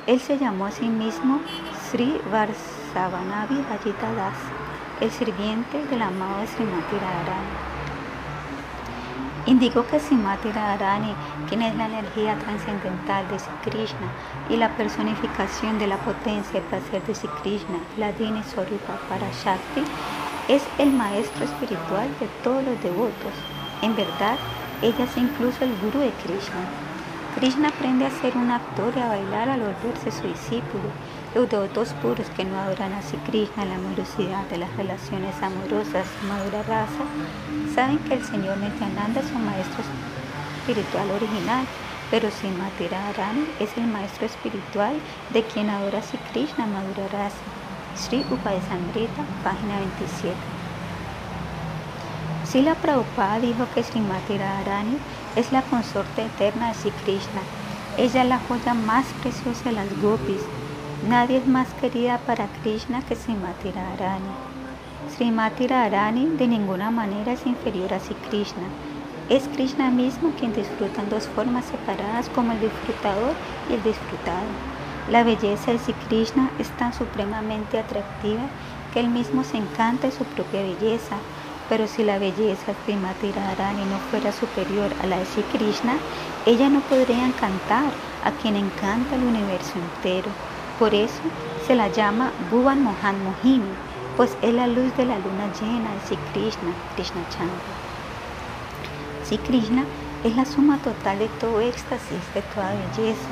Él 0.08 0.20
se 0.22 0.38
llamó 0.38 0.68
a 0.68 0.72
sí 0.72 0.88
mismo 0.88 1.42
Sri 1.90 2.22
Varsavanavi 2.32 3.64
Rajita 3.70 4.14
Das, 4.14 4.38
el 5.02 5.12
sirviente 5.12 5.86
del 5.88 6.02
amado 6.02 6.42
de 6.42 6.48
Srimati 6.48 6.96
Radharani. 6.96 7.70
Indicó 9.46 9.88
que 9.88 10.00
Simati 10.00 10.52
Radharani, 10.52 11.14
quien 11.48 11.62
es 11.62 11.74
la 11.76 11.86
energía 11.86 12.38
trascendental 12.38 13.28
de 13.30 13.40
Sri 13.40 13.54
Krishna 13.64 14.12
y 14.50 14.58
la 14.58 14.70
personificación 14.76 15.80
de 15.80 15.88
la 15.88 15.98
potencia 15.98 16.60
y 16.60 16.64
placer 16.64 17.02
de 17.08 17.16
Sri 17.16 17.30
Krishna, 17.42 17.80
la 17.98 18.12
Dini 18.12 18.44
Swarupa 18.44 19.00
para 19.08 19.32
Shakti, 19.32 19.84
es 20.50 20.64
el 20.78 20.92
maestro 20.92 21.46
espiritual 21.46 22.10
de 22.20 22.28
todos 22.44 22.64
los 22.64 22.84
devotos. 22.84 23.34
En 23.82 23.96
verdad, 23.96 24.38
ella 24.82 25.06
es 25.06 25.18
incluso 25.18 25.64
el 25.64 25.76
guru 25.78 26.00
de 26.00 26.12
Krishna. 26.24 26.62
Krishna 27.36 27.70
aprende 27.70 28.06
a 28.06 28.12
ser 28.12 28.36
un 28.36 28.52
actor 28.52 28.92
y 28.96 29.00
a 29.00 29.08
bailar 29.08 29.50
al 29.50 29.62
volverse 29.62 30.12
su 30.12 30.28
discípulo. 30.28 30.90
Los 31.36 31.48
devotos 31.48 31.90
puros 32.02 32.26
que 32.36 32.44
no 32.44 32.58
adoran 32.58 32.92
a 32.92 33.02
Krishna 33.28 33.62
en 33.62 33.70
la 33.70 33.76
amorosidad 33.76 34.46
de 34.50 34.58
las 34.58 34.76
relaciones 34.76 35.36
amorosas 35.44 36.08
madura 36.28 36.64
raza 36.64 37.06
saben 37.76 38.00
que 38.00 38.16
el 38.16 38.26
Señor 38.26 38.58
Nityananda 38.58 39.20
es 39.22 39.28
su 39.28 39.38
maestro 39.38 39.84
espiritual 40.60 41.12
original, 41.12 41.68
pero 42.10 42.32
Srimati 42.32 42.88
Radharani 42.88 43.46
es 43.60 43.70
el 43.78 43.86
maestro 43.86 44.26
espiritual 44.26 44.94
de 45.32 45.44
quien 45.44 45.70
adora 45.70 46.02
Sri 46.02 46.18
Krishna 46.32 46.66
Madhura 46.66 47.08
Rasa. 47.12 47.38
Sri 47.96 48.26
Upadesamrita, 48.32 49.24
página 49.44 49.78
27. 49.78 50.36
Sila 52.44 52.74
Prabhupada 52.74 53.40
dijo 53.40 53.68
que 53.76 53.84
Srimati 53.84 54.36
Radharani 54.36 54.98
es 55.36 55.52
la 55.52 55.62
consorte 55.62 56.26
eterna 56.26 56.70
de 56.70 56.74
Sri 56.74 56.92
Krishna. 57.04 57.42
Ella 57.98 58.24
es 58.24 58.30
la 58.30 58.40
joya 58.48 58.74
más 58.74 59.06
preciosa 59.22 59.66
de 59.66 59.74
las 59.74 60.02
gopis. 60.02 60.42
Nadie 61.08 61.38
es 61.38 61.48
más 61.48 61.70
querida 61.80 62.18
para 62.28 62.48
Krishna 62.62 63.02
que 63.02 63.16
Srimati 63.16 63.72
Radharani. 63.72 64.36
Srimati 65.16 65.66
Radharani 65.66 66.26
de 66.26 66.46
ninguna 66.46 66.92
manera 66.92 67.32
es 67.32 67.46
inferior 67.46 67.94
a 67.94 68.02
Sri 68.02 68.16
Krishna. 68.30 68.68
Es 69.30 69.48
Krishna 69.48 69.92
mismo 69.92 70.32
quien 70.38 70.52
disfruta 70.52 71.02
en 71.02 71.10
dos 71.10 71.26
formas 71.28 71.64
separadas 71.66 72.28
como 72.30 72.52
el 72.52 72.60
disfrutador 72.60 73.34
y 73.70 73.76
el 73.76 73.84
disfrutado. 73.84 74.46
La 75.10 75.24
belleza 75.24 75.72
de 75.72 75.80
Sri 75.80 75.94
Krishna 76.10 76.52
es 76.60 76.70
tan 76.72 76.94
supremamente 76.94 77.80
atractiva 77.80 78.44
que 78.94 79.00
él 79.00 79.08
mismo 79.08 79.46
se 79.46 79.56
encanta 79.56 80.08
de 80.08 80.14
su 80.14 80.26
propia 80.26 80.62
belleza. 80.62 81.16
pero 81.70 81.88
si 81.88 82.04
la 82.04 82.18
belleza 82.18 82.74
de 82.74 82.78
Srimati 82.84 83.32
Radharani 83.32 83.86
no 83.86 84.00
fuera 84.10 84.32
superior 84.32 84.92
a 85.02 85.06
la 85.06 85.20
de 85.20 85.26
Sri 85.26 85.44
Krishna, 85.44 85.98
ella 86.48 86.68
no 86.68 86.82
podría 86.82 87.26
encantar 87.26 87.92
a 88.26 88.32
quien 88.32 88.56
encanta 88.56 89.16
el 89.16 89.24
universo 89.24 89.74
entero. 89.78 90.32
Por 90.80 90.96
eso 90.96 91.22
se 91.68 91.76
la 91.76 91.90
llama 91.90 92.32
Bhuvan 92.50 92.82
Mohan 92.82 93.22
Mohini, 93.22 93.74
pues 94.16 94.38
es 94.42 94.54
la 94.54 94.66
luz 94.66 94.96
de 94.96 95.04
la 95.04 95.20
luna 95.20 95.52
llena 95.60 95.94
de 95.94 96.00
Sri 96.08 96.18
Krishna, 96.32 96.72
Krishna 96.96 97.22
Chandra. 97.30 97.74
Sri 99.26 99.40
Krishna 99.40 99.84
es 100.24 100.38
la 100.38 100.46
suma 100.46 100.78
total 100.78 101.20
de 101.20 101.28
todo 101.28 101.60
éxtasis, 101.60 102.34
de 102.34 102.42
toda 102.54 102.72
belleza. 102.72 103.30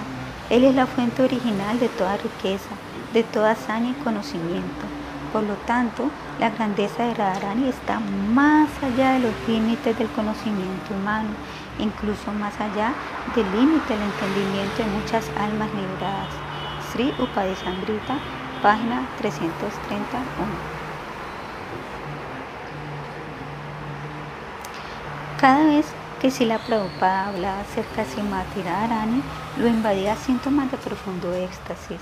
Él 0.49 0.65
es 0.65 0.75
la 0.75 0.87
fuente 0.87 1.23
original 1.23 1.79
de 1.79 1.87
toda 1.87 2.17
riqueza, 2.17 2.75
de 3.13 3.23
toda 3.23 3.51
hazaña 3.51 3.91
y 3.91 4.03
conocimiento. 4.03 4.85
Por 5.31 5.43
lo 5.43 5.55
tanto, 5.65 6.09
la 6.39 6.49
grandeza 6.49 7.03
de 7.03 7.13
Radharani 7.13 7.69
está 7.69 8.01
más 8.33 8.69
allá 8.83 9.13
de 9.13 9.19
los 9.19 9.33
límites 9.47 9.97
del 9.97 10.09
conocimiento 10.09 10.93
humano, 10.93 11.29
incluso 11.79 12.33
más 12.33 12.59
allá 12.59 12.91
del 13.33 13.49
límite 13.51 13.93
del 13.93 14.03
entendimiento 14.03 14.83
de 14.83 14.99
muchas 14.99 15.25
almas 15.39 15.69
liberadas. 15.73 16.46
Sri 16.91 17.13
Upadeshambrita, 17.19 18.17
página 18.61 19.07
331. 19.17 20.23
Cada 25.39 25.65
vez 25.65 25.85
que 26.21 26.31
si 26.31 26.45
la 26.45 26.57
Prabhupada 26.57 27.27
hablaba 27.27 27.59
acerca 27.59 28.03
de 28.03 28.09
Srimati 28.09 28.61
Radharani, 28.63 29.21
lo 29.59 29.67
invadía 29.67 30.15
síntomas 30.15 30.71
de 30.71 30.77
profundo 30.77 31.33
éxtasis. 31.33 31.99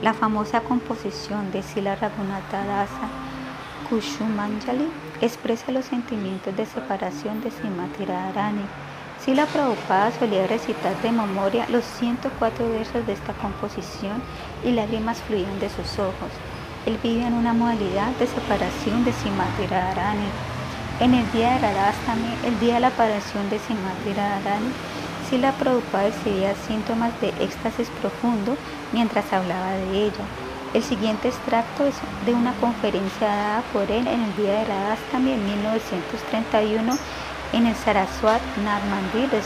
La 0.00 0.14
famosa 0.14 0.60
composición 0.60 1.50
de 1.50 1.62
Sila 1.62 1.96
Raghunatha 1.96 2.64
Dasa, 2.64 3.08
Kushumanjali, 3.90 4.88
expresa 5.20 5.72
los 5.72 5.84
sentimientos 5.84 6.56
de 6.56 6.64
separación 6.64 7.42
de 7.42 7.50
Srimati 7.50 8.04
Radharani. 8.06 8.64
Sila 9.24 9.44
Prabhupada 9.44 10.12
solía 10.18 10.46
recitar 10.46 10.96
de 11.02 11.12
memoria 11.12 11.66
los 11.68 11.84
104 11.84 12.70
versos 12.70 13.06
de 13.06 13.12
esta 13.12 13.34
composición 13.34 14.22
y 14.64 14.72
lágrimas 14.72 15.18
fluían 15.18 15.60
de 15.60 15.68
sus 15.68 15.98
ojos. 15.98 16.32
Él 16.86 16.98
vivía 17.02 17.28
en 17.28 17.34
una 17.34 17.52
modalidad 17.52 18.12
de 18.12 18.26
separación 18.26 19.04
de 19.04 19.12
Srimati 19.12 19.66
Radharani 19.66 20.24
en 21.00 21.12
el 21.12 21.30
día 21.32 21.52
de 21.52 21.58
Radhastami, 21.60 22.34
el 22.46 22.58
día 22.60 22.74
de 22.74 22.80
la 22.80 22.88
aparición 22.88 23.50
de 23.50 23.58
Srimati 23.58 24.14
Radharani, 24.14 24.72
Sila 25.28 25.52
Prabhupada 25.52 26.08
exhibía 26.08 26.54
síntomas 26.66 27.12
de 27.20 27.28
éxtasis 27.40 27.88
profundo 28.00 28.56
mientras 28.92 29.30
hablaba 29.34 29.72
de 29.72 30.04
ella. 30.06 30.24
El 30.72 30.82
siguiente 30.82 31.28
extracto 31.28 31.84
es 31.84 31.94
de 32.24 32.32
una 32.32 32.54
conferencia 32.54 33.26
dada 33.26 33.62
por 33.72 33.90
él 33.90 34.06
en 34.06 34.22
el 34.22 34.36
día 34.36 34.60
de 34.60 34.64
Radhastami 34.64 35.32
en 35.32 35.44
1931 35.44 36.96
en 37.52 37.66
el 37.66 37.74
Saraswat 37.74 38.40
Mandir 38.58 39.28
de 39.28 39.40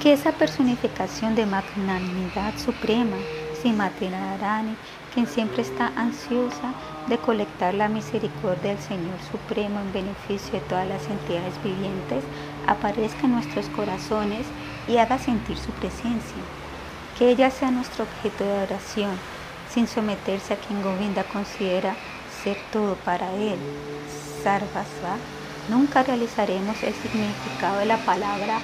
Que 0.00 0.14
esa 0.14 0.32
personificación 0.32 1.34
de 1.34 1.44
magnanimidad 1.44 2.56
suprema, 2.56 3.16
Srimati 3.60 4.08
Radharani, 4.08 4.74
quien 5.12 5.26
siempre 5.26 5.62
está 5.62 5.92
ansiosa 5.96 6.72
de 7.08 7.18
colectar 7.18 7.74
la 7.74 7.88
misericordia 7.88 8.70
del 8.70 8.82
Señor 8.82 9.18
Supremo 9.30 9.80
en 9.80 9.92
beneficio 9.92 10.52
de 10.54 10.60
todas 10.60 10.88
las 10.88 11.06
entidades 11.06 11.62
vivientes, 11.62 12.24
aparezca 12.66 13.26
en 13.26 13.32
nuestros 13.32 13.66
corazones 13.66 14.46
y 14.88 14.96
haga 14.96 15.18
sentir 15.18 15.58
su 15.58 15.70
presencia. 15.72 16.42
Que 17.18 17.28
ella 17.28 17.50
sea 17.50 17.70
nuestro 17.70 18.04
objeto 18.04 18.44
de 18.44 18.62
oración, 18.62 19.10
sin 19.70 19.86
someterse 19.86 20.54
a 20.54 20.56
quien 20.56 20.82
Govinda 20.82 21.22
considera 21.24 21.94
ser 22.42 22.56
todo 22.72 22.94
para 22.96 23.30
él. 23.34 23.58
Sarvasva. 24.42 25.16
Nunca 25.68 26.02
realizaremos 26.02 26.82
el 26.82 26.94
significado 26.94 27.78
de 27.78 27.86
la 27.86 27.98
palabra 27.98 28.58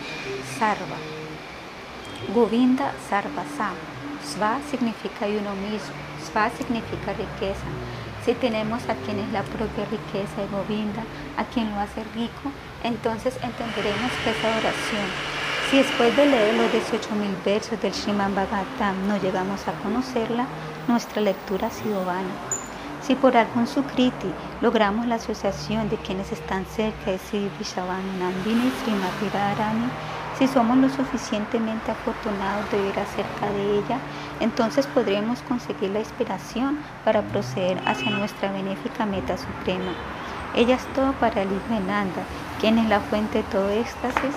sarva. 0.58 0.97
Govinda 2.34 2.92
Sarvasa. 3.08 3.70
Sva 4.24 4.58
significa 4.70 5.26
uno 5.26 5.55
mismo. 5.55 5.94
Sva 6.26 6.50
significa 6.50 7.12
riqueza. 7.12 7.68
Si 8.24 8.34
tenemos 8.34 8.82
a 8.89 8.94
quien 8.94 9.20
es 9.20 9.32
la 9.32 9.42
propia 9.42 9.84
riqueza 9.86 10.42
de 10.42 10.48
Govinda, 10.48 11.02
a 11.36 11.44
quien 11.44 11.70
lo 11.70 11.78
hace 11.78 12.02
rico, 12.15 12.50
entonces 12.82 13.34
entenderemos 13.42 14.10
que 14.23 14.31
esa 14.31 14.48
oración. 14.58 15.08
Si 15.70 15.78
después 15.78 16.15
de 16.16 16.26
leer 16.26 16.55
los 16.55 16.73
18.000 16.73 17.44
versos 17.44 17.81
del 17.81 17.94
Sriman 17.94 18.34
Bhagavatam 18.34 19.07
no 19.07 19.16
llegamos 19.18 19.66
a 19.68 19.73
conocerla, 19.82 20.47
nuestra 20.89 21.23
lectura 21.23 21.68
ha 21.68 21.70
sido 21.70 22.05
vana. 22.05 22.58
Si 23.09 23.15
por 23.15 23.35
algún 23.39 23.67
sukriti 23.67 24.31
logramos 24.61 25.07
la 25.07 25.15
asociación 25.15 25.89
de 25.89 25.97
quienes 25.97 26.31
están 26.31 26.67
cerca 26.67 27.11
de 27.11 27.19
Sri 27.19 27.51
Vishavanu 27.59 28.12
Nandini 28.19 28.67
y 28.67 28.85
Srimati 28.85 29.31
Radharani, 29.33 29.89
si 30.39 30.47
somos 30.47 30.77
lo 30.77 30.91
suficientemente 30.91 31.91
afortunados 31.91 32.70
de 32.70 32.77
vivir 32.77 32.99
acerca 32.99 33.51
de 33.51 33.78
ella, 33.78 33.99
entonces 34.41 34.87
podremos 34.89 35.41
conseguir 35.41 35.89
la 35.89 36.01
inspiración 36.01 36.81
para 37.03 37.23
proceder 37.23 37.81
hacia 37.87 38.11
nuestra 38.11 38.53
benéfica 38.53 39.07
meta 39.07 39.39
suprema. 39.39 39.95
Ella 40.55 40.75
es 40.75 40.85
todo 40.93 41.12
para 41.15 41.41
el 41.41 41.49
Hijo 41.49 41.81
de 41.81 41.81
Nanda, 41.81 42.25
quien 42.61 42.77
es 42.77 42.91
la 42.91 43.01
fuente 43.01 43.39
de 43.39 43.45
todo 43.45 43.70
éxtasis, 43.70 44.37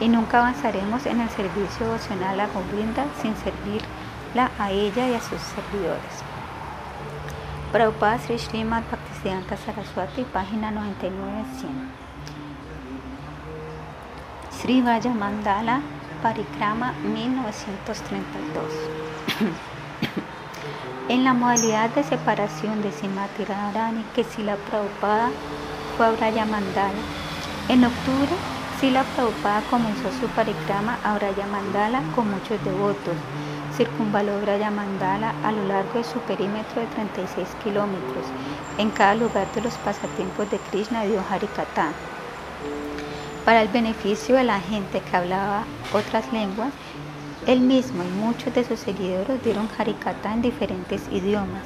y 0.00 0.08
nunca 0.08 0.40
avanzaremos 0.40 1.06
en 1.06 1.20
el 1.20 1.30
servicio 1.30 1.86
devocional 1.86 2.40
a 2.40 2.48
Govinda 2.48 3.04
sin 3.22 3.36
servirla 3.36 4.50
a 4.58 4.72
ella 4.72 5.08
y 5.08 5.14
a 5.14 5.20
sus 5.20 5.40
servidores. 5.54 6.29
Prabhupada 7.72 8.18
Sri 8.18 8.34
Srimad 8.36 8.82
Bhaktisiddhanta 8.90 9.56
Saraswati, 9.56 10.24
página 10.24 10.72
99-100. 10.74 11.70
Sri 14.50 14.82
Vaya 14.82 15.14
Mandala 15.14 15.80
Parikrama 16.20 16.92
1932. 17.04 18.74
en 21.10 21.22
la 21.22 21.32
modalidad 21.32 21.90
de 21.90 22.02
separación 22.02 22.82
de 22.82 22.90
Simati 22.90 23.44
Radharani 23.44 24.02
que 24.16 24.24
Sila 24.24 24.56
Prabhupada 24.68 25.30
fue 25.96 26.06
a 26.06 26.10
Braya 26.10 26.44
Mandala. 26.46 27.02
En 27.68 27.84
octubre, 27.84 28.34
Sila 28.80 29.04
Prabhupada 29.14 29.62
comenzó 29.70 30.10
su 30.20 30.26
parikrama 30.34 30.98
a 31.04 31.14
Braya 31.14 31.46
Mandala 31.46 32.02
con 32.16 32.28
muchos 32.32 32.58
devotos. 32.64 33.14
Circunvaló 33.80 34.38
Braya 34.42 34.70
Mandala 34.70 35.32
a 35.42 35.52
lo 35.52 35.64
largo 35.64 35.94
de 35.94 36.04
su 36.04 36.18
perímetro 36.18 36.82
de 36.82 36.86
36 36.88 37.48
kilómetros. 37.64 38.26
En 38.76 38.90
cada 38.90 39.14
lugar 39.14 39.50
de 39.54 39.62
los 39.62 39.72
pasatiempos 39.78 40.50
de 40.50 40.58
Krishna 40.70 41.04
dio 41.04 41.22
Harikatha. 41.30 41.88
Para 43.46 43.62
el 43.62 43.68
beneficio 43.68 44.36
de 44.36 44.44
la 44.44 44.60
gente 44.60 45.00
que 45.00 45.16
hablaba 45.16 45.64
otras 45.94 46.30
lenguas, 46.30 46.74
él 47.46 47.60
mismo 47.60 48.02
y 48.04 48.08
muchos 48.08 48.54
de 48.54 48.64
sus 48.64 48.80
seguidores 48.80 49.42
dieron 49.42 49.66
Harikata 49.78 50.34
en 50.34 50.42
diferentes 50.42 51.08
idiomas. 51.10 51.64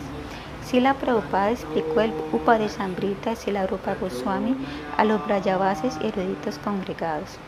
Sila 0.65 0.95
Prabhupada 0.95 1.51
explicó 1.51 2.01
el 2.01 2.13
Upadeshambrita 2.31 3.31
de 3.31 3.37
Sila 3.37 3.67
Rupa 3.67 3.97
Goswami 4.01 4.55
a 4.97 5.05
los 5.05 5.27
brayavases 5.27 5.99
y 6.01 6.07
eruditos 6.07 6.61
congregados. 6.61 7.41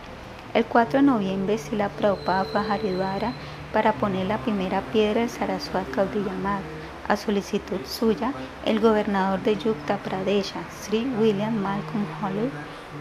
El 0.55 0.65
4 0.65 1.01
de 1.01 1.07
noviembre, 1.07 1.59
Sila 1.59 1.89
Prabhupada 1.89 2.45
fue 2.47 2.61
a 2.63 2.73
Haridwara 2.73 3.33
para 3.77 3.93
poner 3.93 4.27
la 4.27 4.39
primera 4.39 4.81
piedra 4.91 5.21
del 5.21 5.29
Saraswat 5.29 5.91
Kaudiyamad. 5.91 6.61
A 7.09 7.17
solicitud 7.19 7.81
suya, 7.85 8.33
el 8.65 8.81
gobernador 8.81 9.43
de 9.43 9.59
Yukta 9.59 9.99
Pradesha, 9.99 10.63
Sri 10.81 11.07
William 11.21 11.55
Malcolm 11.55 12.07
Hollow, 12.23 12.49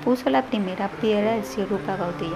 puso 0.04 0.30
la 0.30 0.42
primera 0.42 0.90
piedra 0.90 1.32
del 1.32 1.46
Sirupa 1.46 1.96
Gaudiya 1.96 2.36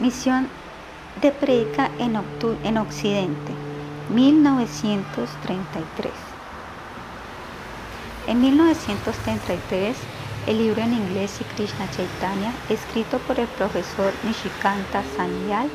Misión 0.00 0.48
de 1.20 1.30
predica 1.30 1.90
en, 1.98 2.18
en 2.64 2.78
Occidente, 2.78 3.52
1933. 4.08 6.12
En 8.28 8.40
1933, 8.40 9.94
el 10.46 10.56
libro 10.56 10.80
en 10.80 10.94
inglés 10.94 11.38
y 11.42 11.44
Krishna 11.54 11.86
Chaitanya, 11.90 12.54
escrito 12.70 13.18
por 13.18 13.38
el 13.38 13.48
profesor 13.48 14.14
Nishikanta 14.24 15.02
Sanyal, 15.14 15.68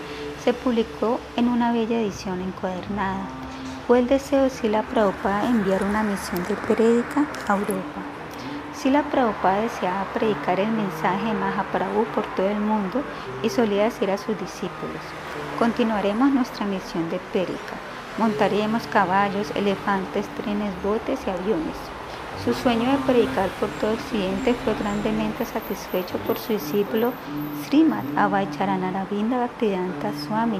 se 0.44 0.54
publicó 0.54 1.22
en 1.38 1.48
una 1.48 1.72
bella 1.72 2.02
edición 2.02 2.42
encuadernada. 2.42 3.22
Fue 3.88 4.00
el 4.00 4.08
deseo 4.08 4.44
de 4.44 4.50
Sila 4.50 4.84
Prabhupada 4.84 5.48
enviar 5.48 5.82
una 5.84 6.04
misión 6.04 6.44
de 6.50 6.56
prédica 6.56 7.26
a 7.48 7.54
Europa. 7.54 8.02
Sila 8.74 9.04
Prabhupada 9.04 9.62
deseaba 9.62 10.04
predicar 10.14 10.60
el 10.60 10.70
mensaje 10.70 11.28
de 11.28 11.34
Mahaprabhu 11.34 12.04
por 12.14 12.26
todo 12.36 12.50
el 12.50 12.60
mundo 12.60 13.04
y 13.42 13.50
solía 13.50 13.86
decir 13.86 14.12
a 14.12 14.18
sus 14.18 14.38
discípulos, 14.38 15.02
continuaremos 15.58 16.32
nuestra 16.32 16.66
misión 16.66 17.10
de 17.10 17.20
Périca, 17.32 17.76
montaremos 18.18 18.84
caballos, 18.88 19.50
elefantes, 19.56 20.28
trenes, 20.36 20.74
botes 20.84 21.22
y 21.26 21.30
aviones. 21.30 21.93
Su 22.44 22.54
sueño 22.54 22.92
de 22.92 22.98
predicar 23.06 23.50
por 23.52 23.70
todo 23.80 23.94
Occidente 23.94 24.54
fue 24.54 24.74
grandemente 24.74 25.46
satisfecho 25.46 26.18
por 26.28 26.38
su 26.38 26.52
discípulo 26.52 27.14
Srimad 27.66 28.04
Abhaycharanaravinda 28.18 29.38
Bhaktivedanta 29.38 30.12
Swami, 30.28 30.60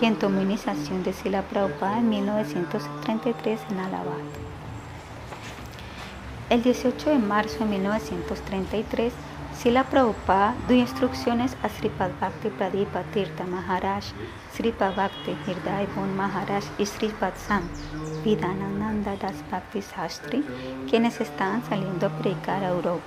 quien 0.00 0.16
tomó 0.16 0.40
iniciación 0.40 1.04
de 1.04 1.12
Sila 1.12 1.42
Prabhupada 1.42 2.00
en 2.00 2.08
1933 2.08 3.60
en 3.70 3.78
Allahabad. 3.78 4.18
El 6.48 6.64
18 6.64 7.10
de 7.10 7.18
marzo 7.18 7.60
de 7.60 7.66
1933, 7.66 9.12
Sila 9.56 9.84
Prabhupada 9.84 10.56
dio 10.66 10.78
instrucciones 10.78 11.56
a 11.62 11.68
Sripad 11.68 12.10
Bhakti 12.20 12.48
Pradipa 12.48 13.04
Tirtha 13.14 13.44
Maharaj, 13.44 14.02
Sripad 14.60 14.94
Bhakti 14.94 15.34
Hirdai 15.46 15.86
Bon 15.96 16.14
Maharaj 16.14 16.64
y 16.76 16.84
Sripad 16.84 17.32
Sam 17.34 17.62
Vidanananda 18.22 19.16
Das 19.16 19.36
Bhakti 19.50 19.80
Sastri, 19.80 20.44
quienes 20.86 21.18
estaban 21.18 21.64
saliendo 21.64 22.08
a 22.08 22.10
predicar 22.10 22.62
a 22.62 22.68
Europa. 22.68 23.00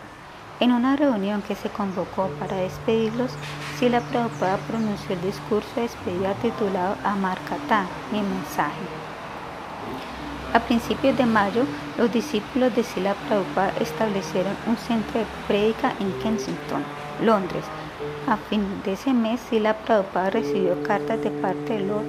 En 0.59 0.71
una 0.71 0.95
reunión 0.95 1.43
que 1.43 1.53
se 1.53 1.69
convocó 1.69 2.27
para 2.39 2.57
despedirlos, 2.57 3.29
Sila 3.77 4.01
Prabhupada 4.01 4.57
pronunció 4.67 5.13
el 5.13 5.21
discurso 5.21 5.69
de 5.75 5.83
despedida 5.83 6.33
titulado 6.41 6.97
Amar 7.03 7.37
Kata, 7.47 7.85
mi 8.11 8.23
mensaje. 8.23 8.85
A 10.53 10.59
principios 10.59 11.15
de 11.15 11.27
mayo, 11.27 11.65
los 11.99 12.11
discípulos 12.11 12.75
de 12.75 12.83
Sila 12.83 13.13
Prabhupada 13.27 13.73
establecieron 13.79 14.57
un 14.65 14.77
centro 14.77 15.19
de 15.19 15.27
prédica 15.47 15.93
en 15.99 16.11
Kensington, 16.13 16.83
Londres. 17.21 17.65
A 18.25 18.37
fin 18.37 18.81
de 18.85 18.93
ese 18.93 19.13
mes, 19.13 19.41
Sila 19.49 19.73
Prabhupada 19.73 20.29
recibió 20.29 20.81
cartas 20.83 21.21
de 21.21 21.29
parte 21.29 21.73
de 21.73 21.79
Lord 21.81 22.05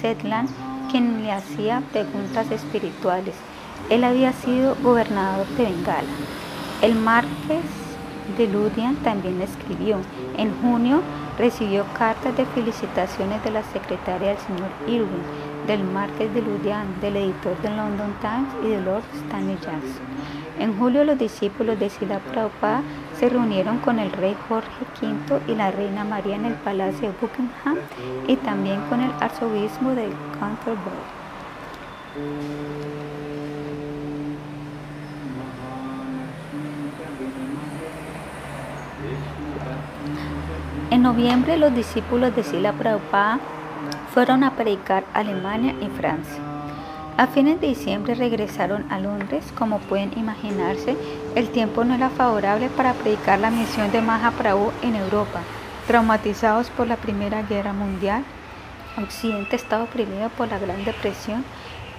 Setland, 0.00 0.48
quien 0.90 1.22
le 1.22 1.30
hacía 1.30 1.82
preguntas 1.92 2.50
espirituales. 2.50 3.34
Él 3.90 4.04
había 4.04 4.32
sido 4.32 4.76
gobernador 4.82 5.46
de 5.48 5.64
Bengala. 5.64 6.08
El 6.80 6.94
marqués 6.94 7.66
de 8.38 8.48
Ludian 8.48 8.96
también 8.96 9.42
escribió. 9.42 9.98
En 10.38 10.58
junio 10.62 11.02
recibió 11.36 11.84
cartas 11.98 12.34
de 12.38 12.46
felicitaciones 12.46 13.44
de 13.44 13.50
la 13.50 13.62
secretaria 13.64 14.28
del 14.28 14.38
señor 14.38 14.70
Irwin, 14.86 15.22
del 15.66 15.84
marqués 15.84 16.32
de 16.32 16.40
Ludian, 16.40 16.98
del 17.02 17.16
editor 17.16 17.60
del 17.60 17.76
London 17.76 18.14
Times 18.22 18.64
y 18.64 18.68
de 18.70 18.80
Lord 18.80 19.04
Stanley 19.26 19.56
Jackson. 19.56 20.00
En 20.58 20.78
julio 20.78 21.04
los 21.04 21.18
discípulos 21.18 21.78
de 21.78 21.90
Sila 21.90 22.20
Prabhupada 22.20 22.82
se 23.20 23.28
reunieron 23.28 23.80
con 23.80 23.98
el 23.98 24.10
rey 24.12 24.34
Jorge 24.48 24.86
V 25.02 25.42
y 25.46 25.54
la 25.54 25.70
reina 25.70 26.04
María 26.04 26.36
en 26.36 26.46
el 26.46 26.54
palacio 26.54 27.08
de 27.08 27.14
Buckingham 27.20 27.76
y 28.26 28.36
también 28.36 28.80
con 28.88 28.98
el 29.02 29.10
arzobispo 29.20 29.90
de 29.90 30.08
Canterbury. 30.38 30.96
En 40.90 41.02
noviembre 41.02 41.58
los 41.58 41.74
discípulos 41.74 42.34
de 42.34 42.42
Sila 42.42 42.72
Prabhupada 42.72 43.38
fueron 44.14 44.44
a 44.44 44.56
predicar 44.56 45.04
Alemania 45.12 45.74
y 45.82 45.88
Francia. 45.88 46.40
A 47.20 47.26
fines 47.26 47.60
de 47.60 47.66
diciembre 47.66 48.14
regresaron 48.14 48.90
a 48.90 48.98
Londres. 48.98 49.52
Como 49.58 49.78
pueden 49.80 50.16
imaginarse, 50.16 50.96
el 51.36 51.50
tiempo 51.50 51.84
no 51.84 51.94
era 51.94 52.10
favorable 52.10 52.68
para 52.70 52.92
predicar 52.94 53.38
la 53.38 53.50
misión 53.50 53.90
de 53.92 54.00
Mahaprabhu 54.00 54.72
en 54.82 54.96
Europa. 54.96 55.40
Traumatizados 55.86 56.70
por 56.70 56.86
la 56.86 56.96
Primera 56.96 57.42
Guerra 57.42 57.72
Mundial, 57.72 58.24
Occidente 58.96 59.56
estaba 59.56 59.84
oprimido 59.84 60.28
por 60.30 60.48
la 60.48 60.58
Gran 60.58 60.84
Depresión, 60.84 61.44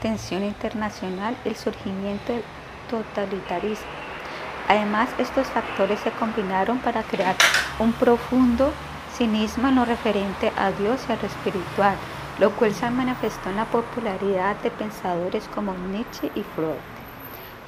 tensión 0.02 0.44
internacional, 0.44 1.36
el 1.46 1.56
surgimiento 1.56 2.34
del 2.34 2.44
totalitarismo. 2.90 3.88
Además, 4.68 5.10
estos 5.18 5.48
factores 5.48 6.00
se 6.02 6.12
combinaron 6.12 6.80
para 6.80 7.04
crear 7.04 7.36
un 7.80 7.94
profundo 7.94 8.72
cinismo 9.18 9.70
en 9.70 9.76
lo 9.76 9.86
referente 9.86 10.52
a 10.58 10.72
Dios 10.72 11.02
y 11.08 11.12
a 11.14 11.16
lo 11.16 11.28
espiritual, 11.28 11.96
lo 12.40 12.52
cual 12.52 12.74
se 12.74 12.90
manifestó 12.90 13.50
en 13.50 13.58
la 13.58 13.66
popularidad 13.66 14.58
de 14.58 14.72
pensadores 14.72 15.48
como 15.54 15.74
Nietzsche 15.74 16.32
y 16.36 16.44
Freud. 16.44 16.91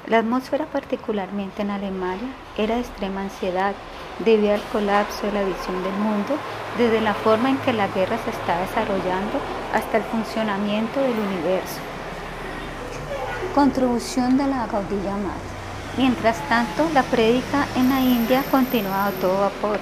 La 0.06 0.18
atmósfera, 0.18 0.66
particularmente 0.66 1.62
en 1.62 1.70
Alemania, 1.70 2.28
era 2.58 2.74
de 2.74 2.82
extrema 2.82 3.22
ansiedad 3.22 3.74
debido 4.18 4.52
al 4.52 4.62
colapso 4.64 5.26
de 5.26 5.32
la 5.32 5.44
visión 5.44 5.82
del 5.82 5.94
mundo, 5.94 6.36
desde 6.76 7.00
la 7.00 7.14
forma 7.14 7.48
en 7.48 7.56
que 7.58 7.72
la 7.72 7.88
guerra 7.88 8.18
se 8.22 8.30
está 8.30 8.60
desarrollando 8.60 9.40
hasta 9.72 9.96
el 9.96 10.02
funcionamiento 10.04 11.00
del 11.00 11.18
universo. 11.18 11.78
Contribución 13.54 14.36
de 14.36 14.46
la 14.46 14.66
Gaudilla 14.66 15.16
Madre. 15.16 15.54
Mientras 15.96 16.36
tanto, 16.50 16.86
la 16.92 17.02
prédica 17.04 17.66
en 17.74 17.88
la 17.88 18.00
India 18.00 18.44
continuaba 18.50 19.06
a 19.06 19.12
todo 19.12 19.40
vapor. 19.40 19.78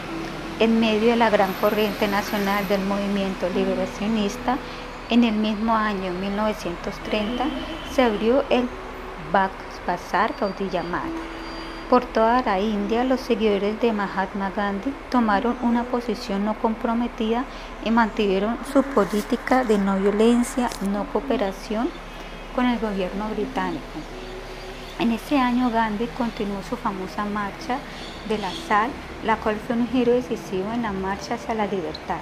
En 0.60 0.78
medio 0.78 1.10
de 1.10 1.16
la 1.16 1.30
gran 1.30 1.52
corriente 1.54 2.06
nacional 2.06 2.68
del 2.68 2.82
movimiento 2.82 3.48
liberacionista, 3.48 4.56
en 5.10 5.24
el 5.24 5.34
mismo 5.34 5.74
año 5.74 6.12
1930 6.12 7.44
se 7.92 8.02
abrió 8.02 8.44
el 8.50 8.68
Bazar 9.86 10.34
Gaudillamad. 10.38 11.10
Por 11.90 12.04
toda 12.06 12.40
la 12.42 12.58
India, 12.58 13.04
los 13.04 13.20
seguidores 13.20 13.78
de 13.80 13.92
Mahatma 13.92 14.50
Gandhi 14.50 14.94
tomaron 15.10 15.56
una 15.60 15.84
posición 15.84 16.44
no 16.44 16.54
comprometida 16.54 17.44
y 17.84 17.90
mantuvieron 17.90 18.56
su 18.72 18.82
política 18.82 19.62
de 19.64 19.76
no 19.76 19.98
violencia, 19.98 20.70
no 20.90 21.04
cooperación 21.12 21.90
con 22.54 22.66
el 22.66 22.78
gobierno 22.78 23.28
británico. 23.28 23.82
En 24.98 25.12
ese 25.12 25.38
año 25.38 25.70
Gandhi 25.70 26.06
continuó 26.06 26.62
su 26.62 26.76
famosa 26.76 27.24
marcha 27.24 27.78
de 28.28 28.38
la 28.38 28.52
sal, 28.52 28.90
la 29.24 29.36
cual 29.36 29.56
fue 29.56 29.76
un 29.76 29.88
giro 29.88 30.12
decisivo 30.12 30.72
en 30.72 30.82
la 30.82 30.92
marcha 30.92 31.34
hacia 31.34 31.54
la 31.54 31.66
libertad. 31.66 32.20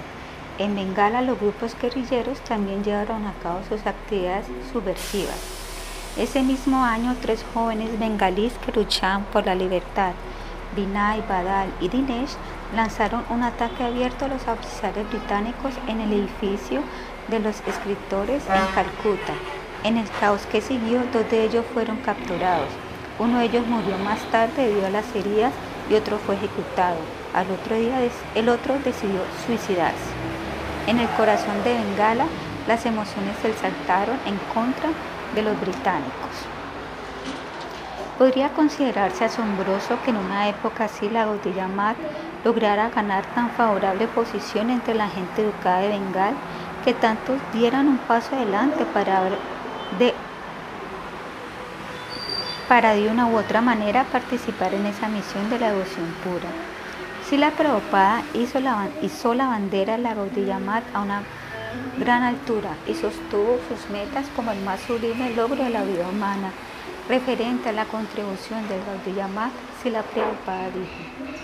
En 0.57 0.75
Bengala 0.75 1.21
los 1.21 1.39
grupos 1.39 1.75
guerrilleros 1.81 2.41
también 2.41 2.83
llevaron 2.83 3.25
a 3.25 3.33
cabo 3.41 3.61
sus 3.69 3.85
actividades 3.85 4.47
subversivas. 4.73 5.60
Ese 6.17 6.43
mismo 6.43 6.83
año 6.83 7.15
tres 7.21 7.45
jóvenes 7.53 7.97
bengalíes 7.97 8.51
que 8.65 8.73
luchaban 8.73 9.23
por 9.31 9.45
la 9.45 9.55
libertad, 9.55 10.11
Vinay, 10.75 11.23
Badal 11.27 11.69
y 11.79 11.87
Dinesh, 11.87 12.35
lanzaron 12.75 13.23
un 13.29 13.43
ataque 13.43 13.85
abierto 13.85 14.25
a 14.25 14.27
los 14.27 14.45
oficiales 14.45 15.09
británicos 15.09 15.73
en 15.87 16.01
el 16.01 16.11
edificio 16.11 16.81
de 17.29 17.39
los 17.39 17.55
escritores 17.65 18.43
en 18.43 18.75
Calcuta, 18.75 19.33
en 19.85 19.97
el 19.97 20.09
caos 20.19 20.45
que 20.51 20.59
siguió, 20.59 21.01
dos 21.13 21.29
de 21.31 21.45
ellos 21.45 21.65
fueron 21.73 21.95
capturados. 21.97 22.67
Uno 23.17 23.39
de 23.39 23.45
ellos 23.45 23.65
murió 23.67 23.97
más 23.99 24.19
tarde 24.31 24.67
debido 24.67 24.87
a 24.87 24.89
las 24.89 25.15
heridas 25.15 25.53
y 25.89 25.93
otro 25.93 26.17
fue 26.17 26.35
ejecutado. 26.35 26.97
Al 27.33 27.49
otro 27.51 27.77
día 27.77 27.99
el 28.35 28.49
otro 28.49 28.77
decidió 28.83 29.21
suicidarse. 29.45 30.11
En 30.87 30.99
el 30.99 31.07
corazón 31.11 31.63
de 31.63 31.73
Bengala 31.73 32.25
las 32.67 32.85
emociones 32.85 33.37
se 33.41 33.53
saltaron 33.53 34.19
en 34.25 34.37
contra 34.53 34.89
de 35.35 35.41
los 35.41 35.59
británicos. 35.59 36.29
Podría 38.17 38.49
considerarse 38.49 39.25
asombroso 39.25 39.97
que 40.03 40.11
en 40.11 40.17
una 40.17 40.47
época 40.47 40.85
así 40.85 41.09
la 41.09 41.25
Gaudilla 41.25 41.67
Mat 41.67 41.97
lograra 42.43 42.89
ganar 42.89 43.25
tan 43.33 43.49
favorable 43.51 44.07
posición 44.07 44.69
entre 44.69 44.93
la 44.93 45.09
gente 45.09 45.41
educada 45.41 45.79
de 45.79 45.89
Bengal 45.89 46.35
que 46.83 46.93
tantos 46.93 47.39
dieran 47.53 47.87
un 47.87 47.97
paso 47.97 48.35
adelante 48.35 48.85
para 48.93 49.23
de 49.99 50.13
para 52.67 52.93
de 52.93 53.09
una 53.09 53.27
u 53.27 53.37
otra 53.37 53.59
manera 53.61 54.05
participar 54.05 54.73
en 54.73 54.85
esa 54.85 55.09
misión 55.09 55.49
de 55.49 55.59
la 55.59 55.71
devoción 55.71 56.05
pura. 56.23 56.47
Si 57.27 57.37
la 57.37 57.51
Prabhupada 57.51 58.23
hizo 58.33 58.59
la, 58.59 58.87
hizo 59.01 59.33
la 59.33 59.47
bandera 59.47 59.97
de 59.97 60.03
la 60.03 60.13
Gaudilla 60.13 60.57
Mat 60.57 60.83
a 60.93 61.01
una 61.01 61.23
gran 61.97 62.23
altura 62.23 62.75
y 62.87 62.93
sostuvo 62.93 63.59
sus 63.67 63.89
metas 63.89 64.25
como 64.35 64.51
el 64.51 64.61
más 64.61 64.79
sublime 64.81 65.33
logro 65.35 65.63
de 65.63 65.69
la 65.69 65.83
vida 65.83 66.07
humana, 66.07 66.51
referente 67.09 67.69
a 67.69 67.73
la 67.73 67.85
contribución 67.85 68.67
del 68.67 68.81
Gaudilla 68.85 69.27
Mat, 69.27 69.51
si 69.81 69.89
la 69.89 70.03
Prabhupada 70.03 70.69
dijo. 70.69 71.41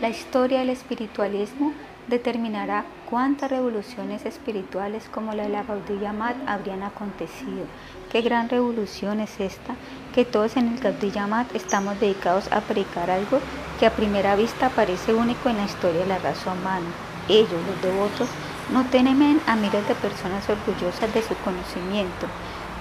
La 0.00 0.08
historia 0.08 0.60
del 0.60 0.70
espiritualismo 0.70 1.72
determinará 2.08 2.84
cuántas 3.08 3.50
revoluciones 3.50 4.26
espirituales 4.26 5.08
como 5.10 5.32
la 5.32 5.44
de 5.44 5.50
la 5.50 5.62
Gaudilla 5.62 6.12
Mat 6.12 6.36
habrían 6.46 6.82
acontecido. 6.82 7.66
Qué 8.10 8.22
gran 8.22 8.48
revolución 8.48 9.20
es 9.20 9.38
esta, 9.40 9.74
que 10.14 10.24
todos 10.24 10.56
en 10.56 10.68
el 10.68 10.80
Gaudilla 10.80 11.26
Mat 11.26 11.54
estamos 11.54 12.00
dedicados 12.00 12.50
a 12.50 12.60
predicar 12.60 13.10
algo 13.10 13.38
que 13.78 13.86
a 13.86 13.94
primera 13.94 14.34
vista 14.36 14.70
parece 14.70 15.14
único 15.14 15.48
en 15.48 15.58
la 15.58 15.64
historia 15.64 16.00
de 16.00 16.06
la 16.06 16.18
raza 16.18 16.52
humana. 16.52 16.86
Ellos, 17.28 17.52
los 17.52 17.82
devotos, 17.82 18.28
no 18.72 18.84
temen 18.84 19.40
a 19.46 19.56
miles 19.56 19.86
de 19.88 19.94
personas 19.94 20.48
orgullosas 20.48 21.12
de 21.12 21.22
su 21.22 21.34
conocimiento, 21.36 22.26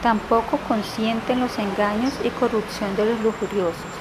tampoco 0.03 0.57
consienten 0.67 1.39
los 1.39 1.57
engaños 1.57 2.13
y 2.23 2.29
corrupción 2.29 2.95
de 2.95 3.05
los 3.05 3.19
lujuriosos. 3.21 3.91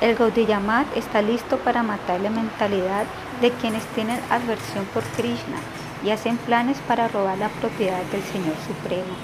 El 0.00 0.14
Gaudiyamat 0.14 0.96
está 0.96 1.22
listo 1.22 1.58
para 1.58 1.82
matar 1.82 2.20
la 2.20 2.30
mentalidad 2.30 3.04
de 3.40 3.50
quienes 3.50 3.84
tienen 3.94 4.20
aversión 4.30 4.84
por 4.94 5.02
Krishna 5.16 5.58
y 6.04 6.10
hacen 6.10 6.36
planes 6.38 6.78
para 6.86 7.08
robar 7.08 7.36
la 7.38 7.48
propiedad 7.48 8.02
del 8.12 8.22
Señor 8.22 8.54
Supremo. 8.66 9.14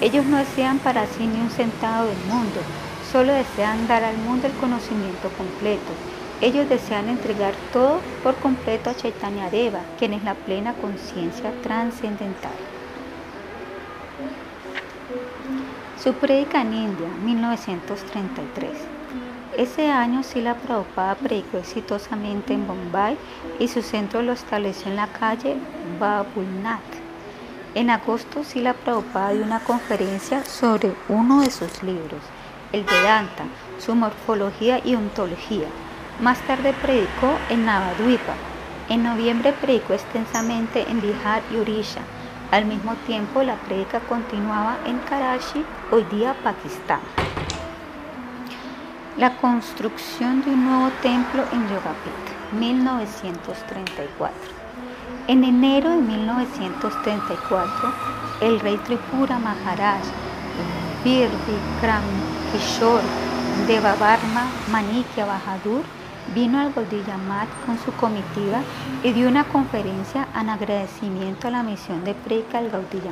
Ellos 0.00 0.24
no 0.24 0.36
desean 0.38 0.78
para 0.78 1.06
sí 1.06 1.26
ni 1.26 1.40
un 1.40 1.50
centavo 1.50 2.06
del 2.06 2.18
mundo, 2.28 2.60
solo 3.10 3.32
desean 3.32 3.86
dar 3.88 4.04
al 4.04 4.16
mundo 4.18 4.46
el 4.46 4.52
conocimiento 4.54 5.28
completo. 5.36 5.92
Ellos 6.42 6.68
desean 6.68 7.08
entregar 7.08 7.54
todo 7.72 8.00
por 8.24 8.34
completo 8.34 8.90
a 8.90 8.96
Chaitanya 8.96 9.48
Deva, 9.48 9.78
quien 9.96 10.12
es 10.12 10.24
la 10.24 10.34
plena 10.34 10.74
conciencia 10.74 11.52
trascendental. 11.62 12.50
Su 16.02 16.14
prédica 16.14 16.62
en 16.62 16.74
India, 16.74 17.06
1933. 17.24 18.70
Ese 19.56 19.88
año 19.88 20.24
Sila 20.24 20.56
Prabhupada 20.56 21.14
predicó 21.14 21.58
exitosamente 21.58 22.54
en 22.54 22.66
Bombay 22.66 23.16
y 23.60 23.68
su 23.68 23.80
centro 23.80 24.20
lo 24.20 24.32
estableció 24.32 24.90
en 24.90 24.96
la 24.96 25.06
calle 25.06 25.58
Babulnath. 26.00 26.80
En 27.76 27.88
agosto 27.88 28.42
Sila 28.42 28.74
Prabhupada 28.74 29.32
dio 29.32 29.44
una 29.44 29.60
conferencia 29.60 30.44
sobre 30.44 30.92
uno 31.08 31.42
de 31.42 31.52
sus 31.52 31.84
libros, 31.84 32.20
el 32.72 32.82
Vedanta, 32.82 33.44
su 33.78 33.94
morfología 33.94 34.80
y 34.84 34.96
ontología. 34.96 35.68
Más 36.20 36.38
tarde 36.46 36.72
predicó 36.74 37.36
en 37.48 37.64
Navadvipa. 37.64 38.34
En 38.88 39.02
noviembre 39.02 39.52
predicó 39.52 39.94
extensamente 39.94 40.88
en 40.88 41.00
Bihar 41.00 41.42
y 41.52 41.56
Orisha. 41.56 42.02
Al 42.50 42.66
mismo 42.66 42.94
tiempo, 43.06 43.42
la 43.42 43.56
predica 43.56 44.00
continuaba 44.00 44.76
en 44.84 44.98
Karachi, 44.98 45.64
hoy 45.90 46.04
día 46.04 46.36
Pakistán. 46.44 47.00
La 49.16 49.36
construcción 49.36 50.42
de 50.42 50.50
un 50.50 50.66
nuevo 50.66 50.90
templo 51.02 51.44
en 51.52 51.62
Yogapit, 51.68 52.12
1934. 52.58 54.36
En 55.28 55.44
enero 55.44 55.90
de 55.90 56.02
1934, 56.02 57.94
el 58.42 58.60
rey 58.60 58.76
Tripura 58.78 59.38
Maharaj, 59.38 60.02
Vikram 61.04 62.02
Kishore 62.52 63.02
Devabarma 63.66 64.46
Manikya 64.70 65.24
Bahadur, 65.26 65.84
vino 66.34 66.60
al 66.60 66.72
Gaudiya 66.72 67.18
con 67.66 67.78
su 67.78 67.92
comitiva 67.92 68.62
y 69.02 69.12
dio 69.12 69.28
una 69.28 69.44
conferencia 69.44 70.28
en 70.38 70.48
agradecimiento 70.48 71.48
a 71.48 71.50
la 71.50 71.62
misión 71.62 72.04
de 72.04 72.14
Preka 72.14 72.58
al 72.58 72.70
Gaudiya 72.70 73.10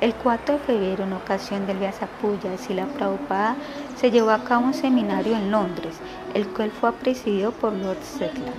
El 0.00 0.14
4 0.14 0.54
de 0.54 0.60
febrero, 0.60 1.04
en 1.04 1.12
ocasión 1.12 1.66
del 1.66 1.78
Vyasapuya 1.78 2.50
de 2.50 2.58
Sila 2.58 2.86
Prabhupada, 2.86 3.56
se 3.96 4.10
llevó 4.10 4.30
a 4.30 4.44
cabo 4.44 4.66
un 4.66 4.74
seminario 4.74 5.36
en 5.36 5.50
Londres, 5.50 5.98
el 6.34 6.46
cual 6.48 6.70
fue 6.70 6.92
presidido 6.92 7.52
por 7.52 7.72
Lord 7.72 8.02
Settler. 8.02 8.52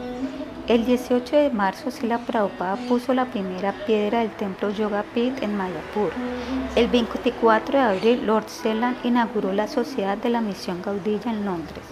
El 0.67 0.83
18 0.83 1.35
de 1.35 1.49
marzo, 1.51 1.91
Sila 1.91 2.17
Prabhupada 2.17 2.75
puso 2.87 3.13
la 3.13 3.25
primera 3.25 3.71
piedra 3.85 4.21
del 4.21 4.31
templo 4.31 4.71
Yoga 4.71 5.03
Pit 5.13 5.43
en 5.43 5.55
Mayapur. 5.55 6.09
El 6.75 6.87
24 6.87 7.77
de 7.77 7.83
abril, 7.83 8.25
Lord 8.25 8.49
Selan 8.49 8.97
inauguró 9.03 9.53
la 9.53 9.67
Sociedad 9.67 10.17
de 10.17 10.29
la 10.29 10.41
Misión 10.41 10.81
Gaudilla 10.81 11.29
en 11.29 11.45
Londres. 11.45 11.83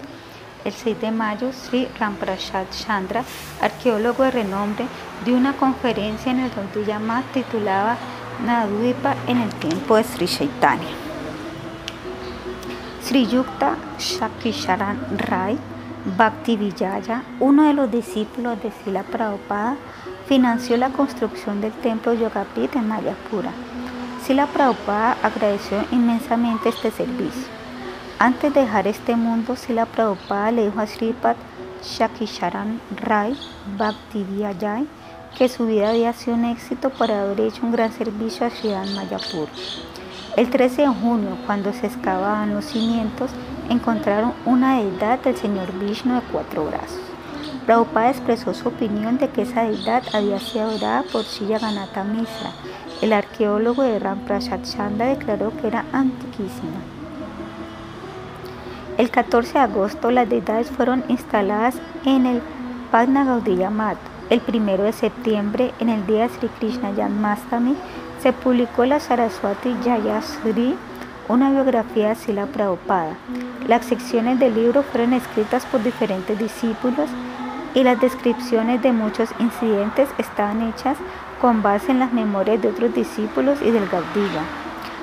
El 0.64 0.72
6 0.72 1.00
de 1.00 1.10
mayo, 1.10 1.52
Sri 1.52 1.88
Ramprasad 1.98 2.64
Chandra, 2.70 3.22
arqueólogo 3.60 4.22
de 4.22 4.30
renombre, 4.30 4.86
dio 5.24 5.36
una 5.36 5.52
conferencia 5.52 6.32
en 6.32 6.40
el 6.40 6.50
Gaudilla 6.50 6.98
Mat 6.98 7.24
titulada 7.34 7.98
Naduipa 8.44 9.14
en 9.26 9.42
el 9.42 9.54
tiempo 9.56 9.96
de 9.96 10.04
Sri 10.04 10.26
Chaitanya. 10.26 10.88
Sri 13.02 13.26
Yukta 13.26 13.76
Shakisharan 13.98 15.18
Rai 15.18 15.58
Bhakti 16.16 16.56
Vijaya, 16.56 17.22
uno 17.40 17.64
de 17.64 17.72
los 17.72 17.90
discípulos 17.90 18.62
de 18.62 18.70
Sila 18.70 19.02
Prabhupada, 19.02 19.76
financió 20.26 20.76
la 20.76 20.90
construcción 20.90 21.60
del 21.60 21.72
templo 21.72 22.12
Yogapit 22.12 22.76
en 22.76 22.88
Mayapura. 22.88 23.52
Sila 24.22 24.46
Prabhupada 24.46 25.16
agradeció 25.22 25.84
inmensamente 25.90 26.68
este 26.70 26.90
servicio. 26.90 27.53
Antes 28.18 28.54
de 28.54 28.60
dejar 28.60 28.86
este 28.86 29.16
mundo, 29.16 29.56
Sila 29.56 29.86
Prabhupada 29.86 30.52
le 30.52 30.66
dijo 30.66 30.80
a 30.80 30.86
Sripat 30.86 31.36
Shakisharan 31.82 32.80
Rai 32.96 33.36
Bhakti 33.76 34.22
Vijaya 34.22 34.84
que 35.36 35.48
su 35.48 35.66
vida 35.66 35.90
había 35.90 36.12
sido 36.12 36.36
un 36.36 36.44
éxito 36.44 36.90
por 36.90 37.10
haber 37.10 37.40
hecho 37.40 37.66
un 37.66 37.72
gran 37.72 37.92
servicio 37.92 38.46
a 38.46 38.50
Ciudad 38.50 38.86
Mayapur. 38.94 39.48
El 40.36 40.48
13 40.48 40.82
de 40.82 40.88
junio, 40.88 41.36
cuando 41.44 41.72
se 41.72 41.88
excavaban 41.88 42.54
los 42.54 42.66
cimientos, 42.66 43.32
encontraron 43.68 44.32
una 44.46 44.78
deidad 44.78 45.18
del 45.18 45.36
señor 45.36 45.72
Vishnu 45.80 46.14
de 46.14 46.22
cuatro 46.30 46.66
brazos. 46.66 47.00
Prabhupada 47.66 48.10
expresó 48.10 48.54
su 48.54 48.68
opinión 48.68 49.18
de 49.18 49.28
que 49.28 49.42
esa 49.42 49.64
deidad 49.64 50.04
había 50.12 50.38
sido 50.38 50.66
adorada 50.66 51.02
por 51.10 51.24
Ganata 51.48 52.04
Misra. 52.04 52.52
El 53.02 53.12
arqueólogo 53.12 53.82
de 53.82 53.98
Ramprasad 53.98 54.62
Chanda 54.62 55.06
declaró 55.06 55.52
que 55.56 55.66
era 55.66 55.84
antiquísima. 55.92 56.93
El 58.96 59.10
14 59.10 59.54
de 59.54 59.58
agosto 59.58 60.12
las 60.12 60.28
deidades 60.28 60.70
fueron 60.70 61.02
instaladas 61.08 61.74
en 62.04 62.26
el 62.26 62.40
Pagna 62.92 63.24
Gaudiya 63.24 63.68
Mat. 63.68 63.96
El 64.30 64.40
1 64.46 64.84
de 64.84 64.92
septiembre, 64.92 65.74
en 65.80 65.88
el 65.88 66.06
día 66.06 66.28
Sri 66.28 66.48
Krishna 66.60 66.92
Janmastami, 66.96 67.74
se 68.22 68.32
publicó 68.32 68.84
la 68.84 69.00
Saraswati 69.00 69.74
Jayasri 69.84 70.76
una 71.28 71.50
biografía 71.50 72.10
de 72.10 72.14
Sila 72.14 72.46
Prabhupada. 72.46 73.16
Las 73.66 73.84
secciones 73.84 74.38
del 74.38 74.54
libro 74.54 74.84
fueron 74.84 75.12
escritas 75.12 75.66
por 75.66 75.82
diferentes 75.82 76.38
discípulos 76.38 77.10
y 77.74 77.82
las 77.82 78.00
descripciones 78.00 78.80
de 78.80 78.92
muchos 78.92 79.30
incidentes 79.40 80.08
estaban 80.18 80.68
hechas 80.68 80.96
con 81.40 81.62
base 81.62 81.90
en 81.90 81.98
las 81.98 82.12
memorias 82.12 82.62
de 82.62 82.68
otros 82.68 82.94
discípulos 82.94 83.58
y 83.60 83.72
del 83.72 83.88
Gaudiya. 83.88 84.44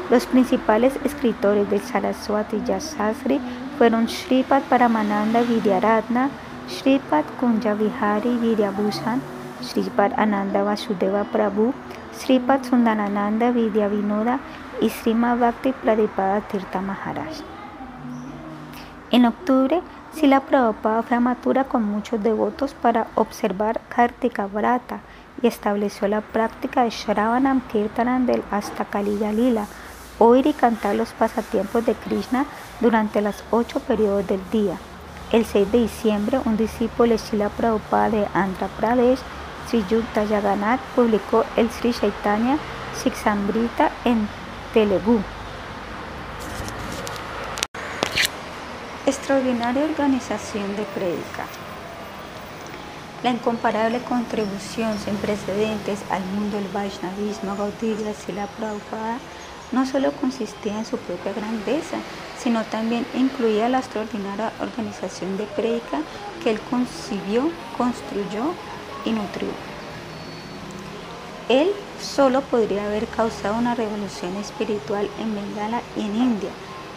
Los 0.10 0.26
principales 0.26 0.94
escritores 1.04 1.70
del 1.70 1.82
Saraswati 1.82 2.62
Yasasri 2.66 3.40
fueron 3.82 4.08
Sripad 4.08 4.62
Paramananda 4.70 5.42
Vidyaratna, 5.42 6.30
Sripad 6.70 7.26
Kunjavihari 7.40 8.38
Vidyabhushan, 8.38 9.20
Sripad 9.60 10.14
Ananda 10.18 10.62
Vasudeva 10.62 11.24
Prabhu, 11.24 11.74
Sripad 12.14 12.64
Sundarananda 12.64 13.50
Vidyavinoda 13.50 14.40
y 14.82 14.90
Srima 14.90 15.34
Bhakti 15.34 15.72
Pradipada 15.72 16.42
Tirtha 16.42 16.80
Maharaj. 16.80 17.42
En 19.10 19.26
octubre, 19.26 19.82
Sila 20.14 20.42
Prabhupada 20.42 21.02
fue 21.02 21.18
a 21.18 21.20
Mathura 21.20 21.64
con 21.64 21.84
muchos 21.84 22.22
devotos 22.22 22.76
para 22.76 23.08
observar 23.16 23.82
Kartika 23.90 24.46
Vrata 24.46 25.00
y 25.42 25.48
estableció 25.48 26.08
la 26.08 26.22
práctica 26.22 26.84
de 26.84 26.92
Shravanam 26.92 27.62
Kirtanam 27.62 28.28
del 28.28 28.44
Astakaliya 28.52 29.32
Lila, 29.32 29.66
oír 30.20 30.46
y 30.46 30.54
cantar 30.54 30.94
los 30.94 31.14
pasatiempos 31.14 31.84
de 31.84 31.96
Krishna 31.96 32.46
durante 32.82 33.22
los 33.22 33.44
ocho 33.52 33.80
periodos 33.80 34.28
del 34.28 34.42
día. 34.52 34.78
El 35.32 35.46
6 35.46 35.72
de 35.72 35.78
diciembre, 35.80 36.42
un 36.44 36.58
discípulo 36.58 37.14
de 37.14 37.18
Sila 37.18 37.48
Prabhupada 37.50 38.10
de 38.10 38.28
Andhra 38.34 38.68
Pradesh, 38.68 39.20
Sri 39.70 39.86
Yukta 39.90 40.28
Jagannath, 40.28 40.82
publicó 40.96 41.46
el 41.56 41.70
Sri 41.72 41.94
Chaitanya 41.94 42.58
Siksambrita 43.02 43.92
en 44.04 44.28
Telugu. 44.74 45.22
Extraordinaria 49.06 49.86
organización 49.86 50.76
de 50.76 50.84
prédica. 50.84 51.46
La 53.24 53.30
incomparable 53.30 54.00
contribución 54.00 54.98
sin 54.98 55.16
precedentes 55.16 56.00
al 56.10 56.24
mundo 56.26 56.58
del 56.58 56.68
Vaishnavismo 56.70 57.56
Gaudiya 57.56 58.14
Sila 58.14 58.48
Prabhupada 58.58 59.20
no 59.72 59.86
solo 59.86 60.12
consistía 60.14 60.78
en 60.78 60.86
su 60.86 60.98
propia 60.98 61.34
grandeza, 61.34 61.98
sino 62.38 62.64
también 62.66 63.06
incluía 63.14 63.70
la 63.70 63.80
extraordinaria 63.80 64.52
organización 64.60 65.38
de 65.38 65.46
prédica 65.46 66.00
que 66.44 66.52
él 66.52 66.60
concibió, 66.70 67.50
construyó 67.78 68.54
y 69.06 69.12
nutrió. 69.12 69.50
Él 71.50 71.72
solo 72.02 72.42
podría 72.42 72.86
haber 72.86 73.08
causado 73.08 73.58
una 73.58 73.76
revolución 73.76 74.36
espiritual 74.38 75.10
en 75.20 75.36
Bengala 75.36 75.82
y 75.96 76.02
en 76.02 76.16
India, 76.16 76.50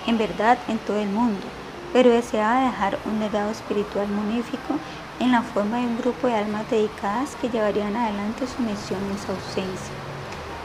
en 0.07 0.19
verdad 0.19 0.59
en 0.69 0.79
todo 0.79 0.99
el 0.99 1.09
mundo, 1.09 1.47
pero 1.93 2.11
deseaba 2.11 2.65
dejar 2.67 2.99
un 3.05 3.21
legado 3.21 3.51
espiritual 3.51 4.09
magnífico 4.09 4.79
en 5.21 5.33
la 5.33 5.43
forma 5.43 5.79
de 5.79 5.87
un 5.87 5.99
grupo 5.99 6.27
de 6.27 6.35
almas 6.35 6.69
dedicadas 6.71 7.37
que 7.41 7.49
llevarían 7.49 7.97
adelante 7.97 8.47
su 8.47 8.63
misión 8.63 9.01
en 9.11 9.19
su 9.19 9.33
ausencia. 9.33 10.04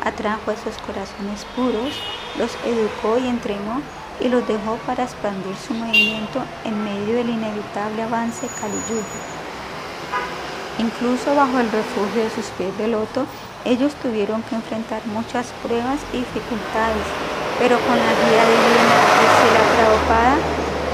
Atrajo 0.03 0.51
a 0.51 0.53
esos 0.53 0.77
corazones 0.85 1.45
puros, 1.55 1.93
los 2.37 2.55
educó 2.65 3.17
y 3.17 3.27
entrenó 3.27 3.81
y 4.19 4.29
los 4.29 4.47
dejó 4.47 4.75
para 4.85 5.03
expandir 5.03 5.55
su 5.55 5.73
movimiento 5.73 6.41
en 6.65 6.83
medio 6.83 7.15
del 7.15 7.29
inevitable 7.29 8.03
avance 8.03 8.47
Kali 8.59 8.79
Incluso 10.77 11.35
bajo 11.35 11.59
el 11.59 11.71
refugio 11.71 12.23
de 12.23 12.29
sus 12.29 12.45
pies 12.57 12.77
de 12.77 12.87
loto, 12.87 13.25
ellos 13.65 13.93
tuvieron 14.01 14.41
que 14.43 14.55
enfrentar 14.55 15.05
muchas 15.07 15.47
pruebas 15.63 15.99
y 16.13 16.17
dificultades, 16.17 17.03
pero 17.59 17.77
con 17.79 17.97
la 17.97 18.13
guía 18.15 18.45
divina 18.47 18.99
de 19.43 19.51
la 19.51 19.63
Prabhupada, 19.75 20.37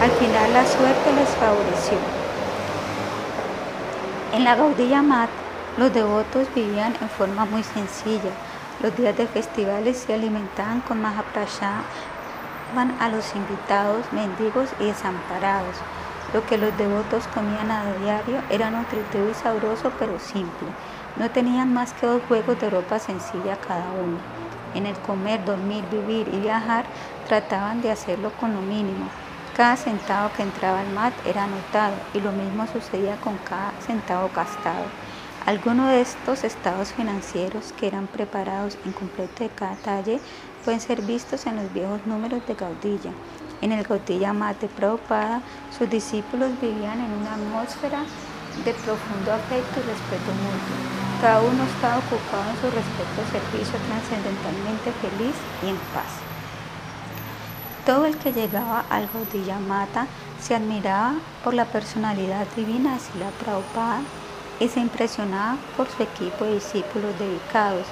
al 0.01 0.11
final 0.11 0.53
la 0.53 0.66
suerte 0.66 1.14
les 1.14 1.30
favoreció. 1.30 1.98
En 4.34 4.43
la 4.43 4.56
Gaudiya 4.56 5.01
Mat, 5.01 5.30
los 5.77 5.93
devotos 5.93 6.48
vivían 6.56 6.95
en 7.00 7.09
forma 7.09 7.45
muy 7.45 7.64
sencilla. 7.64 8.32
Los 8.85 8.95
días 8.97 9.17
de 9.17 9.25
festivales 9.25 9.97
se 9.97 10.14
alimentaban 10.14 10.81
con 10.81 11.01
van 11.01 12.95
a 12.99 13.09
los 13.09 13.35
invitados, 13.35 14.05
mendigos 14.11 14.69
y 14.80 14.85
desamparados. 14.85 15.75
Lo 16.35 16.45
que 16.45 16.59
los 16.59 16.77
devotos 16.77 17.27
comían 17.33 17.72
a 17.72 17.83
diario 17.95 18.43
era 18.51 18.69
nutritivo 18.69 19.27
y 19.31 19.33
sabroso, 19.33 19.91
pero 19.97 20.19
simple. 20.19 20.67
No 21.15 21.31
tenían 21.31 21.73
más 21.73 21.93
que 21.93 22.05
dos 22.05 22.22
juegos 22.27 22.59
de 22.59 22.69
ropa 22.69 22.99
sencilla 22.99 23.57
cada 23.57 23.89
uno. 23.89 24.19
En 24.75 24.85
el 24.85 24.95
comer, 24.99 25.43
dormir, 25.43 25.83
vivir 25.89 26.27
y 26.31 26.41
viajar 26.41 26.85
trataban 27.27 27.81
de 27.81 27.89
hacerlo 27.89 28.31
con 28.39 28.53
lo 28.53 28.61
mínimo. 28.61 29.07
Cada 29.57 29.77
centavo 29.77 30.30
que 30.38 30.43
entraba 30.43 30.81
al 30.81 30.89
mat 30.89 31.14
era 31.25 31.45
anotado 31.45 31.95
y 32.14 32.22
lo 32.22 32.31
mismo 32.31 32.67
sucedía 32.67 33.15
con 33.15 33.35
cada 33.39 33.72
centavo 33.80 34.30
gastado. 34.35 34.85
Algunos 35.45 35.90
de 35.90 36.01
estos 36.01 36.43
estados 36.43 36.91
financieros 36.93 37.72
que 37.80 37.85
eran 37.85 38.07
preparados 38.07 38.80
en 38.83 38.93
completo 38.93 39.43
de 39.43 39.51
cada 39.51 39.75
talle 39.75 40.19
pueden 40.64 40.82
ser 40.82 41.03
vistos 41.03 41.45
en 41.45 41.57
los 41.57 41.72
viejos 41.72 42.01
números 42.07 42.41
de 42.48 42.56
Gaudilla. 42.56 43.11
En 43.61 43.72
el 43.72 43.83
Gaudilla 43.83 44.33
Mate 44.33 44.67
Prabhupada, 44.67 45.43
sus 45.77 45.88
discípulos 45.88 46.49
vivían 46.59 46.99
en 46.99 47.11
una 47.11 47.35
atmósfera 47.35 47.99
de 48.65 48.74
profundo 48.74 49.33
afecto 49.33 49.82
y 49.82 49.83
respeto 49.83 50.32
mutuo. 50.33 50.77
Cada 51.22 51.40
uno 51.41 51.64
estaba 51.64 51.99
ocupado 51.99 52.49
en 52.49 52.61
su 52.61 52.72
respecto 52.72 53.22
servicio 53.32 53.77
trascendentalmente 53.85 54.91
feliz 54.99 55.35
y 55.61 55.69
en 55.69 55.77
paz. 55.93 56.09
Todo 57.85 58.07
el 58.07 58.17
que 58.17 58.33
llegaba 58.33 58.83
al 58.90 59.07
Gaudilla 59.14 59.59
Mata 59.59 60.07
se 60.41 60.56
admiraba 60.56 61.14
por 61.43 61.53
la 61.53 61.65
personalidad 61.65 62.48
divina 62.56 62.95
de 62.95 62.99
Sila 62.99 63.30
Prabhupada 63.40 64.01
y 64.59 64.67
se 64.67 64.80
impresionaba 64.80 65.58
por 65.75 65.88
su 65.90 66.03
equipo 66.03 66.45
de 66.45 66.56
discípulos 66.56 67.17
dedicados. 67.19 67.85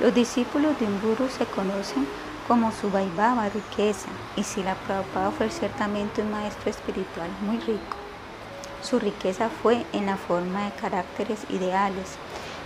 Los 0.00 0.14
discípulos 0.14 0.78
de 0.78 0.86
un 0.86 1.00
guru 1.00 1.28
se 1.28 1.44
conocen 1.46 2.06
como 2.48 2.72
su 2.72 2.90
vaibhava 2.90 3.48
riqueza 3.48 4.08
y 4.36 4.42
Sila 4.42 4.74
Prabhupada 4.86 5.30
fue 5.30 5.50
ciertamente 5.50 6.22
un 6.22 6.30
maestro 6.30 6.70
espiritual 6.70 7.30
muy 7.40 7.58
rico. 7.58 7.96
Su 8.82 8.98
riqueza 8.98 9.48
fue 9.62 9.86
en 9.92 10.06
la 10.06 10.16
forma 10.16 10.64
de 10.64 10.72
caracteres 10.72 11.40
ideales. 11.50 12.16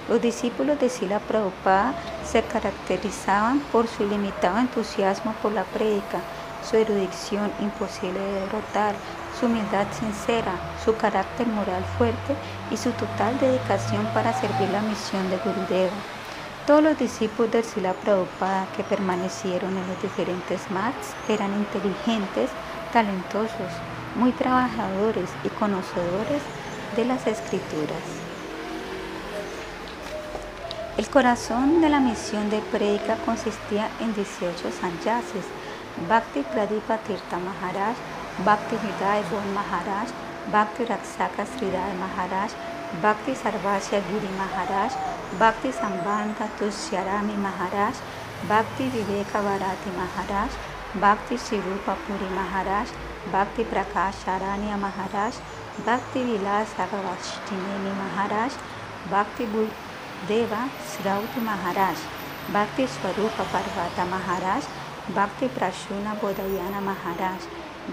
Los 0.08 0.22
discípulos 0.22 0.80
de 0.80 0.88
Sila 0.88 1.18
Prabhupada 1.18 1.94
se 2.24 2.42
caracterizaban 2.42 3.60
por 3.72 3.86
su 3.86 4.04
ilimitado 4.04 4.58
entusiasmo 4.58 5.34
por 5.42 5.52
la 5.52 5.64
prédica, 5.64 6.20
su 6.68 6.76
erudición 6.76 7.52
imposible 7.60 8.18
de 8.18 8.40
derrotar, 8.40 8.94
su 9.38 9.46
humildad 9.46 9.86
sincera, 9.92 10.52
su 10.84 10.96
carácter 10.96 11.46
moral 11.46 11.84
fuerte 11.98 12.34
y 12.70 12.76
su 12.76 12.90
total 12.92 13.38
dedicación 13.38 14.06
para 14.14 14.32
servir 14.32 14.68
la 14.70 14.80
misión 14.82 15.28
de 15.30 15.38
Gurudeva. 15.38 15.92
Todos 16.66 16.82
los 16.82 16.98
discípulos 16.98 17.52
de 17.52 17.62
Sila 17.62 17.92
Prabhupada 17.92 18.66
que 18.76 18.82
permanecieron 18.82 19.76
en 19.76 19.86
los 19.86 20.02
diferentes 20.02 20.68
mats 20.70 21.14
eran 21.28 21.52
inteligentes, 21.54 22.50
talentosos, 22.92 23.72
muy 24.16 24.32
trabajadores 24.32 25.30
y 25.44 25.48
conocedores 25.50 26.42
de 26.96 27.04
las 27.04 27.26
escrituras. 27.26 28.02
El 30.96 31.08
corazón 31.08 31.82
de 31.82 31.90
la 31.90 32.00
misión 32.00 32.48
de 32.48 32.58
Predica 32.72 33.16
consistía 33.26 33.90
en 34.00 34.14
18 34.14 34.72
sanyasis, 34.72 35.44
Bhakti 36.08 36.40
Pradipa 36.40 36.96
Tirtha 36.98 37.38
Maharaj, 37.38 37.96
Bhakti 38.44 38.76
Hridaya 38.76 39.22
Bon 39.30 39.54
Maharaj, 39.54 40.08
Bhakti 40.50 40.84
Raksaka 40.84 41.42
Sridhar 41.42 41.90
Maharaj, 41.98 42.52
Bhakti 43.02 43.34
Sarvasya 43.34 43.98
Giri 44.08 44.30
Maharaj, 44.38 44.92
Bhakti 45.38 45.70
Sambandha 45.72 46.46
Tushyarami 46.58 47.36
Maharaj, 47.36 47.96
Bhakti 48.48 48.84
Viveka 48.88 49.42
Bharati 49.42 49.90
Maharaj, 49.90 50.52
Bhakti 50.94 51.34
Sirupa 51.34 51.96
Puri 52.06 52.30
Maharaj, 52.30 52.88
Bhakti 53.32 53.64
Prakash 53.64 54.22
Aranya 54.24 54.78
Maharaj, 54.78 55.34
Bhakti 55.84 56.20
Vilasa 56.22 56.86
Gavashtineni 56.86 57.92
Maharaj, 57.98 58.52
Bhakti 59.10 59.46
Deva 60.28 60.70
Srauti 60.78 61.42
Maharaj, 61.42 61.98
Bhakti 62.52 62.86
Swarupa 62.86 63.44
Parvata 63.50 64.06
Maharaj, 64.08 64.62
Bhakti 65.12 65.48
Prashuna 65.48 66.14
Bodhayana 66.20 66.80
Maharaj, 66.80 67.42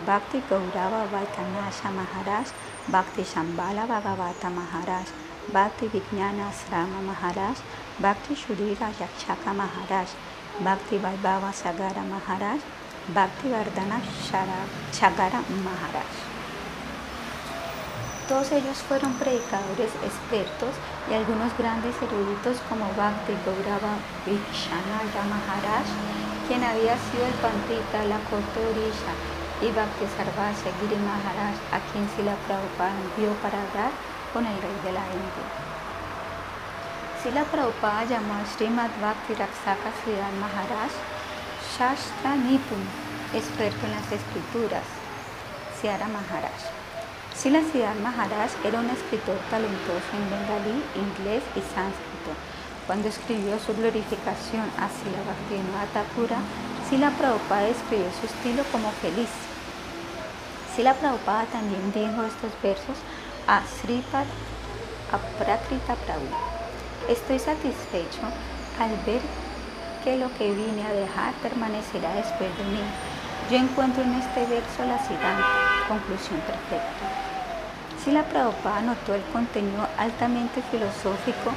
Bhakti 0.06 0.42
Gaurava 0.50 1.08
Vaikanasha 1.08 1.94
Maharaj, 1.94 2.48
Bhakti 2.90 3.22
Shambhala 3.22 3.86
Bhagavata 3.88 4.50
Maharaj, 4.52 5.08
Bhakti 5.54 5.88
Vijnana 5.88 6.50
Asrama 6.50 7.00
Maharaj, 7.06 7.58
Bhakti 8.02 8.34
Shurira 8.34 8.90
Yakshaka 9.00 9.54
Maharaj, 9.54 10.10
Bhakti 10.62 10.98
Vaibhava 10.98 11.54
Sagara 11.54 12.04
Maharaj, 12.10 12.60
Bhakti 13.14 13.50
Vardhana 13.50 14.02
Chagara 14.92 15.44
Maharaj. 15.64 16.12
Todos 18.28 18.52
ellos 18.52 18.78
fueron 18.88 19.14
predicadores 19.14 19.92
expertos 20.04 20.74
y 21.10 21.14
algunos 21.14 21.56
grandes 21.56 21.94
eruditos 22.02 22.58
como 22.68 22.86
Bhakti 22.98 23.34
Gaurava 23.46 23.94
Vikshanaya 24.26 25.24
Maharaj, 25.30 25.86
quien 26.48 26.64
había 26.64 26.98
sido 26.98 27.26
el 27.28 27.34
pandita 27.44 28.02
de 28.02 28.08
la 28.10 28.20
corte 28.30 28.60
y 29.64 29.72
Bhakti 29.72 30.06
Sarvasya 30.16 30.72
Giri 30.80 31.00
Maharaj, 31.00 31.56
a 31.72 31.80
quien 31.88 32.06
Sila 32.16 32.35
Prabhupada 32.45 32.92
envió 32.92 33.32
para 33.42 33.64
hablar 33.64 33.92
con 34.33 34.45
el 34.45 34.58
rey 34.61 34.77
de 34.83 34.92
la 34.92 35.06
India. 35.08 35.48
Sila 37.24 37.43
Prabhupada 37.45 38.03
llamó 38.03 38.33
a 38.35 38.45
Srimad 38.45 38.92
Bhakti 39.00 39.33
Raksaka 39.33 39.90
Sridhar 40.03 40.33
Maharaj 40.43 40.92
Shastra 41.77 42.35
experto 43.33 43.85
en 43.88 43.92
las 43.92 44.11
escrituras, 44.11 44.83
Siara 45.80 46.08
Maharaj. 46.08 46.61
Sila 47.33 47.61
Siddhar 47.72 47.95
Maharaj 47.95 48.51
era 48.64 48.80
un 48.80 48.90
escritor 48.90 49.38
talentoso 49.50 50.11
en 50.14 50.30
bengalí, 50.30 50.83
inglés 50.93 51.42
y 51.56 51.61
sánscrito. 51.74 52.32
Cuando 52.85 53.08
escribió 53.08 53.58
su 53.58 53.74
glorificación 53.74 54.69
a 54.77 54.85
Sila 54.85 55.24
Bhaktivinoda 55.25 55.88
Thakura, 55.93 56.38
Sila 56.90 57.09
Prabhupada 57.17 57.69
escribió 57.69 58.06
su 58.19 58.27
estilo 58.27 58.64
como 58.72 58.92
feliz. 59.01 59.53
Sila 60.76 60.95
Prabhupada 60.95 61.45
también 61.45 61.93
dijo 61.93 62.24
estos 62.24 62.52
versos 62.64 62.98
a 63.48 63.61
Sripad 63.61 64.26
Aprakrita 65.11 65.93
Prabhu. 65.93 66.26
Estoy 67.08 67.38
satisfecho 67.38 68.22
al 68.80 68.90
ver 69.06 69.22
que 70.03 70.18
lo 70.18 70.34
que 70.35 70.50
vine 70.52 70.84
a 70.84 70.93
dejar 70.93 71.34
permanecerá 71.43 72.16
después 72.16 72.50
de 72.58 72.64
mí. 72.64 72.82
Yo 73.52 73.58
encuentro 73.58 74.02
en 74.02 74.16
este 74.16 74.48
verso 74.48 74.84
la 74.84 74.98
siguiente 74.98 75.43
conclusión 75.88 76.40
perfecta. 76.42 77.06
Si 78.03 78.11
la 78.11 78.24
Prabhupada 78.24 78.82
notó 78.82 79.14
el 79.14 79.24
contenido 79.32 79.88
altamente 80.00 80.64
filosófico 80.72 81.52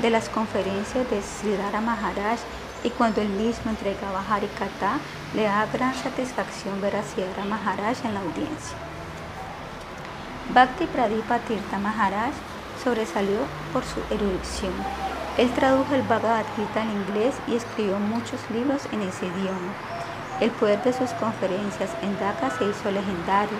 de 0.00 0.08
las 0.08 0.30
conferencias 0.30 1.10
de 1.10 1.20
Sridhara 1.20 1.82
Maharaj 1.82 2.38
y 2.84 2.90
cuando 2.90 3.20
él 3.20 3.28
mismo 3.28 3.70
entregaba 3.70 4.24
Harikata, 4.28 4.98
le 5.34 5.44
da 5.44 5.66
gran 5.72 5.94
satisfacción 5.94 6.80
ver 6.80 6.96
a 6.96 7.02
Sridhara 7.02 7.44
Maharaj 7.44 8.04
en 8.04 8.14
la 8.14 8.20
audiencia. 8.20 8.76
Bhakti 10.52 10.86
Pradipa 10.86 11.38
Tirtha 11.38 11.78
Maharaj 11.78 12.32
sobresalió 12.82 13.38
por 13.72 13.84
su 13.84 14.00
erudición 14.12 14.72
él 15.38 15.50
tradujo 15.52 15.94
el 15.94 16.02
Bhagavad 16.02 16.44
Gita 16.56 16.82
en 16.82 16.90
inglés 16.90 17.34
y 17.48 17.54
escribió 17.54 17.98
muchos 17.98 18.38
libros 18.50 18.82
en 18.92 19.00
ese 19.00 19.26
idioma. 19.26 19.72
El 20.40 20.50
poder 20.50 20.82
de 20.82 20.92
sus 20.92 21.10
conferencias 21.12 21.90
en 22.02 22.18
Dhaka 22.18 22.50
se 22.50 22.64
hizo 22.68 22.90
legendario. 22.90 23.56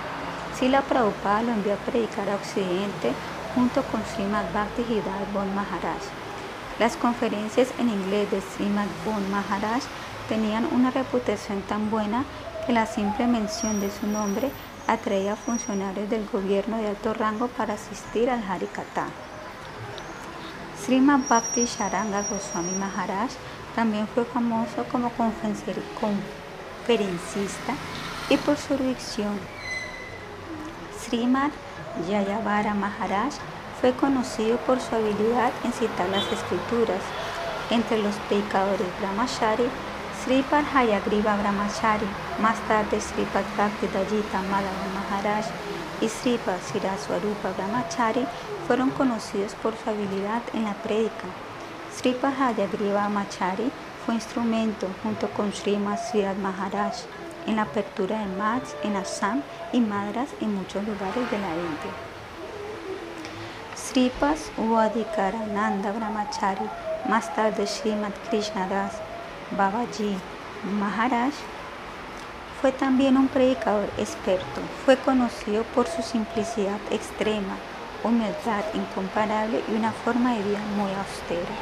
Sila 0.54 0.82
Prabhupada 0.82 1.42
lo 1.42 1.52
envió 1.52 1.72
a 1.72 1.76
predicar 1.76 2.28
a 2.28 2.34
Occidente 2.34 3.12
junto 3.54 3.82
con 3.84 4.02
Srimad 4.04 4.52
Bhakti 4.52 4.82
Hidayat 4.82 5.32
Bon 5.32 5.54
Maharaj. 5.54 6.21
Las 6.78 6.96
conferencias 6.96 7.68
en 7.78 7.90
inglés 7.90 8.30
de 8.30 8.40
Srimad 8.40 8.86
Bon 9.04 9.30
Maharaj 9.30 9.82
tenían 10.28 10.66
una 10.72 10.90
reputación 10.90 11.60
tan 11.62 11.90
buena 11.90 12.24
que 12.66 12.72
la 12.72 12.86
simple 12.86 13.26
mención 13.26 13.80
de 13.80 13.90
su 13.90 14.06
nombre 14.06 14.50
atraía 14.86 15.34
a 15.34 15.36
funcionarios 15.36 16.08
del 16.08 16.26
gobierno 16.28 16.78
de 16.78 16.88
alto 16.88 17.12
rango 17.14 17.48
para 17.48 17.74
asistir 17.74 18.30
al 18.30 18.42
Harikata. 18.42 19.08
Srimad 20.82 21.20
Bhakti 21.28 21.66
Sharanga 21.66 22.22
Goswami 22.22 22.72
Maharaj 22.72 23.30
también 23.76 24.08
fue 24.08 24.24
famoso 24.24 24.84
como 24.90 25.10
conferencista 25.10 27.74
y 28.28 28.36
por 28.38 28.56
su 28.56 28.74
erudición. 28.74 29.38
Srimad 30.98 31.52
Yayavara 32.08 32.74
Maharaj 32.74 33.34
fue 33.82 33.92
conocido 33.94 34.58
por 34.58 34.80
su 34.80 34.94
habilidad 34.94 35.50
en 35.64 35.72
citar 35.72 36.08
las 36.08 36.24
escrituras. 36.30 37.02
Entre 37.68 38.00
los 38.00 38.14
predicadores 38.28 38.86
Brahmachari, 39.00 39.68
Sripad 40.22 40.64
Hayagriva 40.72 41.36
Brahmachari, 41.36 42.06
más 42.40 42.56
tarde 42.68 43.00
Sripad 43.00 43.44
Bhakti 43.58 43.88
Dajita 43.88 44.40
Madhava 44.42 44.86
Maharaj 44.94 45.46
y 46.00 46.08
Sripad 46.08 46.60
Siraswarupa 46.60 47.50
Brahmachari 47.56 48.24
fueron 48.68 48.90
conocidos 48.90 49.54
por 49.60 49.74
su 49.76 49.90
habilidad 49.90 50.42
en 50.54 50.62
la 50.62 50.74
prédica. 50.74 51.26
Sri 51.92 52.16
Hayagriva 52.22 53.08
Machari 53.08 53.72
fue 54.06 54.14
instrumento 54.14 54.86
junto 55.02 55.28
con 55.30 55.52
Sri 55.52 55.76
Siddharth 56.12 56.38
Maharaj 56.38 56.94
en 57.48 57.56
la 57.56 57.62
apertura 57.62 58.20
de 58.20 58.26
mats 58.36 58.76
en 58.84 58.94
Assam 58.94 59.42
y 59.72 59.80
Madras 59.80 60.28
en 60.40 60.54
muchos 60.54 60.86
lugares 60.86 61.28
de 61.32 61.38
la 61.38 61.48
India. 61.48 62.11
Sripas 63.92 64.50
Uadikarananda 64.56 65.92
Brahmachari, 65.92 66.64
más 67.10 67.34
tarde 67.34 67.66
Srimad 67.66 68.12
Krishnadas 68.30 68.94
Babaji 69.54 70.16
Maharaj 70.64 71.34
fue 72.58 72.72
también 72.72 73.18
un 73.18 73.28
predicador 73.28 73.90
experto. 73.98 74.62
Fue 74.86 74.96
conocido 74.96 75.64
por 75.74 75.86
su 75.88 76.00
simplicidad 76.00 76.78
extrema, 76.90 77.58
humildad 78.02 78.64
incomparable 78.72 79.62
y 79.68 79.74
una 79.74 79.92
forma 79.92 80.36
de 80.36 80.42
vida 80.42 80.60
muy 80.74 80.90
austera. 80.92 81.54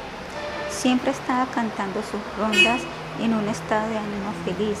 Siempre 0.69 1.11
estaba 1.11 1.47
cantando 1.47 2.01
sus 2.01 2.21
rondas 2.37 2.79
en 3.19 3.33
un 3.33 3.49
estado 3.49 3.89
de 3.89 3.97
ánimo 3.97 4.31
feliz. 4.45 4.77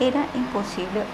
Era 0.00 0.26
imposible 0.34 1.04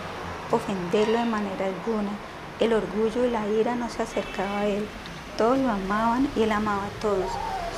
ofenderlo 0.50 1.18
de 1.18 1.26
manera 1.26 1.66
alguna. 1.66 2.12
El 2.60 2.72
orgullo 2.72 3.26
y 3.26 3.30
la 3.30 3.46
ira 3.46 3.74
no 3.74 3.90
se 3.90 4.04
acercaban 4.04 4.52
a 4.52 4.64
él. 4.64 4.88
Todos 5.36 5.58
lo 5.58 5.70
amaban 5.70 6.28
y 6.34 6.42
él 6.42 6.52
amaba 6.52 6.84
a 6.84 7.00
todos. 7.00 7.30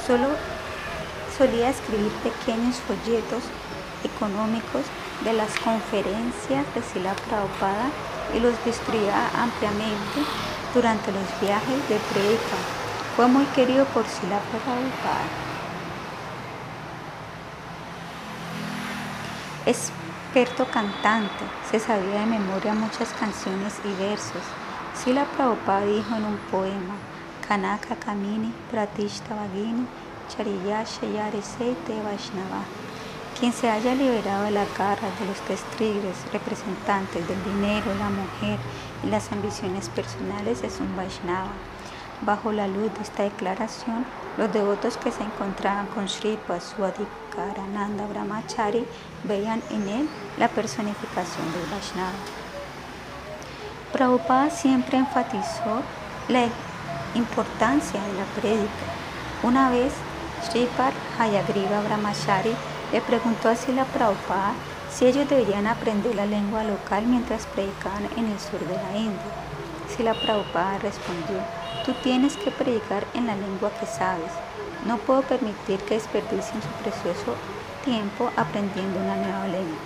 Solo 0.06 0.28
solía 1.36 1.70
escribir 1.70 2.12
pequeños 2.22 2.76
folletos 2.76 3.42
económicos 4.04 4.84
de 5.24 5.32
las 5.32 5.50
conferencias 5.58 6.64
de 6.74 6.82
Sila 6.82 7.14
Prabhupada 7.28 7.90
y 8.34 8.40
los 8.40 8.52
distribuía 8.64 9.28
ampliamente 9.36 10.20
durante 10.72 11.10
los 11.10 11.40
viajes 11.40 11.88
de 11.88 11.96
predica. 12.12 12.58
Fue 13.16 13.26
muy 13.26 13.44
querido 13.46 13.84
por 13.86 14.06
Sila 14.06 14.38
Prabhupada. 14.50 15.26
Experto 19.66 20.64
cantante, 20.70 21.44
se 21.70 21.80
sabía 21.80 22.20
de 22.20 22.26
memoria 22.26 22.72
muchas 22.74 23.08
canciones 23.18 23.74
y 23.84 23.92
versos. 24.00 24.42
Sila 24.94 25.24
Prabhupada 25.36 25.84
dijo 25.84 26.14
en 26.14 26.24
un 26.24 26.38
poema, 26.50 26.94
Kanaka 27.48 27.96
Kamini 27.96 28.52
Pratishta 28.70 29.34
Vagini 29.34 29.86
Chariyasha 30.28 31.06
Yarisete 31.06 32.02
Vaishnava 32.04 32.62
quien 33.38 33.52
se 33.52 33.70
haya 33.70 33.94
liberado 33.94 34.44
de 34.44 34.50
la 34.50 34.64
garra 34.76 35.08
de 35.20 35.26
los 35.26 35.40
tres 35.42 35.60
representantes 36.32 37.28
del 37.28 37.44
dinero, 37.44 37.94
la 37.94 38.10
mujer 38.10 38.58
y 39.04 39.06
las 39.10 39.30
ambiciones 39.30 39.88
personales 39.90 40.64
es 40.64 40.80
un 40.80 40.96
Vaishnava. 40.96 41.52
Bajo 42.22 42.50
la 42.50 42.66
luz 42.66 42.92
de 42.94 43.02
esta 43.02 43.22
declaración, 43.22 44.04
los 44.38 44.52
devotos 44.52 44.96
que 44.96 45.12
se 45.12 45.22
encontraban 45.22 45.86
con 45.86 46.08
Sripa 46.08 46.58
Swadhikarananda 46.58 48.08
Brahmachari 48.08 48.84
veían 49.22 49.62
en 49.70 49.88
él 49.88 50.08
la 50.36 50.48
personificación 50.48 51.52
del 51.52 51.70
Vaishnava. 51.70 52.18
Prabhupada 53.92 54.50
siempre 54.50 54.98
enfatizó 54.98 55.82
la 56.28 56.42
importancia 57.14 58.00
de 58.00 58.12
la 58.14 58.24
prédica. 58.40 58.86
Una 59.42 59.70
vez, 59.70 59.92
Sripar 60.42 60.92
Hayagriva 61.18 61.80
Brahmachari 61.82 62.54
le 62.92 63.00
preguntó 63.00 63.48
a 63.48 63.56
Sila 63.56 63.84
Prabhupada 63.84 64.54
si 64.90 65.06
ellos 65.06 65.28
deberían 65.28 65.66
aprender 65.66 66.14
la 66.14 66.26
lengua 66.26 66.64
local 66.64 67.04
mientras 67.06 67.46
predicaban 67.46 68.08
en 68.16 68.26
el 68.26 68.38
sur 68.40 68.60
de 68.60 68.74
la 68.74 68.96
India. 68.96 69.32
Sila 69.94 70.14
Prabhupada 70.14 70.78
respondió, 70.78 71.38
tú 71.84 71.92
tienes 72.02 72.36
que 72.36 72.50
predicar 72.50 73.06
en 73.14 73.26
la 73.26 73.36
lengua 73.36 73.70
que 73.78 73.86
sabes. 73.86 74.32
No 74.86 74.96
puedo 74.98 75.22
permitir 75.22 75.80
que 75.80 75.94
desperdicien 75.94 76.62
su 76.62 76.68
precioso 76.82 77.34
tiempo 77.84 78.30
aprendiendo 78.36 79.00
una 79.00 79.16
nueva 79.16 79.48
lengua. 79.48 79.78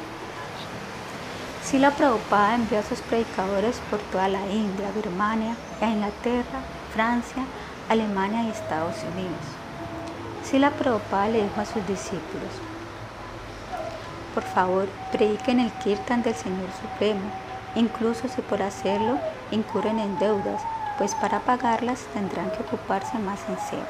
Sila 1.65 1.91
Prabhupada 1.93 2.57
envió 2.57 2.81
a 2.81 2.83
sus 2.83 3.01
predicadores 3.01 3.81
por 3.91 4.01
toda 4.11 4.29
la 4.29 4.47
India, 4.47 4.91
Birmania, 4.95 5.57
Inglaterra, 5.81 6.61
Francia, 6.95 7.45
Alemania 7.89 8.45
y 8.45 8.51
Estados 8.51 8.97
Unidos. 9.15 9.41
Sila 10.45 10.71
Prabhupada 10.71 11.29
le 11.29 11.43
dijo 11.45 11.61
a 11.61 11.65
sus 11.65 11.87
discípulos, 11.87 12.53
por 14.35 14.43
favor, 14.43 14.89
prediquen 15.11 15.61
el 15.61 15.71
kirtan 15.73 16.23
del 16.23 16.35
Señor 16.35 16.69
Supremo, 16.81 17.21
incluso 17.75 18.29
si 18.29 18.41
por 18.43 18.63
hacerlo 18.63 19.19
incurren 19.51 19.99
en 19.99 20.19
deudas, 20.19 20.63
pues 20.99 21.15
para 21.15 21.41
pagarlas 21.41 22.01
tendrán 22.15 22.51
que 22.51 22.63
ocuparse 22.63 23.19
más 23.19 23.41
en 23.49 23.59
serio. 23.59 23.85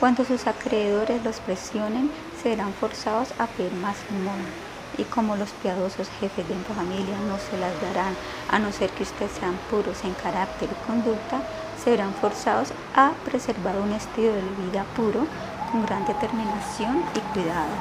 Cuando 0.00 0.24
sus 0.24 0.46
acreedores 0.46 1.24
los 1.24 1.40
presionen, 1.40 2.10
serán 2.42 2.72
forzados 2.72 3.32
a 3.38 3.46
pedir 3.46 3.72
más 3.74 3.96
limón. 4.10 4.67
Y 4.98 5.04
como 5.04 5.36
los 5.36 5.50
piadosos 5.50 6.08
jefes 6.20 6.48
de 6.48 6.54
su 6.54 6.74
familia 6.74 7.16
no 7.28 7.38
se 7.38 7.56
las 7.56 7.72
darán, 7.80 8.14
a 8.50 8.58
no 8.58 8.72
ser 8.72 8.90
que 8.90 9.04
ustedes 9.04 9.30
sean 9.32 9.56
puros 9.70 10.04
en 10.04 10.12
carácter 10.14 10.68
y 10.70 10.86
conducta, 10.86 11.40
serán 11.82 12.12
forzados 12.14 12.72
a 12.94 13.12
preservar 13.24 13.76
un 13.78 13.92
estilo 13.92 14.32
de 14.32 14.42
vida 14.66 14.84
puro 14.96 15.24
con 15.70 15.86
gran 15.86 16.04
determinación 16.04 17.04
y 17.14 17.20
cuidado. 17.32 17.72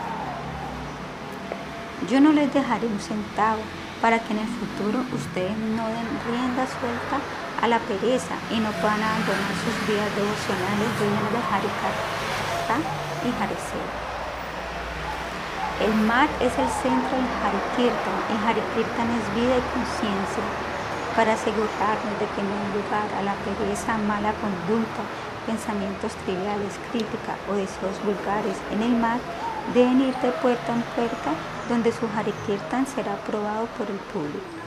Yo 2.09 2.21
no 2.21 2.31
les 2.31 2.53
dejaré 2.53 2.85
un 2.85 2.99
centavo 2.99 3.61
para 4.01 4.19
que 4.19 4.33
en 4.33 4.39
el 4.39 4.47
futuro 4.47 5.03
ustedes 5.11 5.57
no 5.57 5.87
den 5.87 6.07
rienda 6.29 6.67
suelta 6.67 7.17
a 7.61 7.67
la 7.67 7.79
pereza 7.79 8.35
y 8.51 8.59
no 8.59 8.69
puedan 8.73 9.01
abandonar 9.01 9.53
sus 9.65 9.87
vidas 9.87 10.15
devocionales 10.15 10.89
llenas 11.01 11.31
de 11.33 11.41
Harikata 11.49 12.77
y 13.25 13.43
Hariseo. 13.43 14.16
El 15.79 15.93
mar 15.93 16.27
es 16.41 16.57
el 16.57 16.67
centro 16.81 17.13
del 17.13 17.29
Harikirtan 17.37 18.17
y 18.33 18.35
Harikirtan 18.41 19.13
es 19.13 19.35
vida 19.35 19.61
y 19.61 19.65
conciencia. 19.77 20.41
Para 21.15 21.33
asegurarnos 21.33 22.17
de 22.17 22.25
que 22.33 22.41
no 22.41 22.49
hay 22.49 22.81
lugar 22.81 23.05
a 23.13 23.21
la 23.21 23.35
pereza, 23.45 23.95
mala 23.99 24.33
conducta, 24.41 25.05
pensamientos 25.45 26.15
triviales, 26.25 26.73
crítica 26.89 27.37
o 27.47 27.53
deseos 27.53 27.93
vulgares 28.03 28.57
en 28.73 28.81
el 28.81 28.97
mar, 28.97 29.19
deben 29.75 30.01
ir 30.01 30.15
de 30.17 30.31
puerta 30.41 30.73
en 30.73 30.81
puerta 30.97 31.37
donde 31.69 31.91
su 31.91 32.09
Harikirtan 32.09 32.87
será 32.87 33.13
aprobado 33.13 33.67
por 33.77 33.85
el 33.85 34.01
público. 34.09 34.57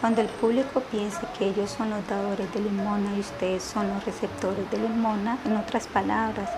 Cuando 0.00 0.22
el 0.22 0.28
público 0.28 0.80
piense 0.80 1.20
que 1.38 1.48
ellos 1.48 1.70
son 1.70 1.90
los 1.90 2.06
dadores 2.08 2.52
de 2.54 2.60
limona 2.60 3.14
y 3.14 3.20
ustedes 3.20 3.62
son 3.62 3.88
los 3.88 4.04
receptores 4.04 4.70
de 4.70 4.78
limona, 4.78 5.36
en 5.44 5.58
otras 5.58 5.86
palabras, 5.86 6.48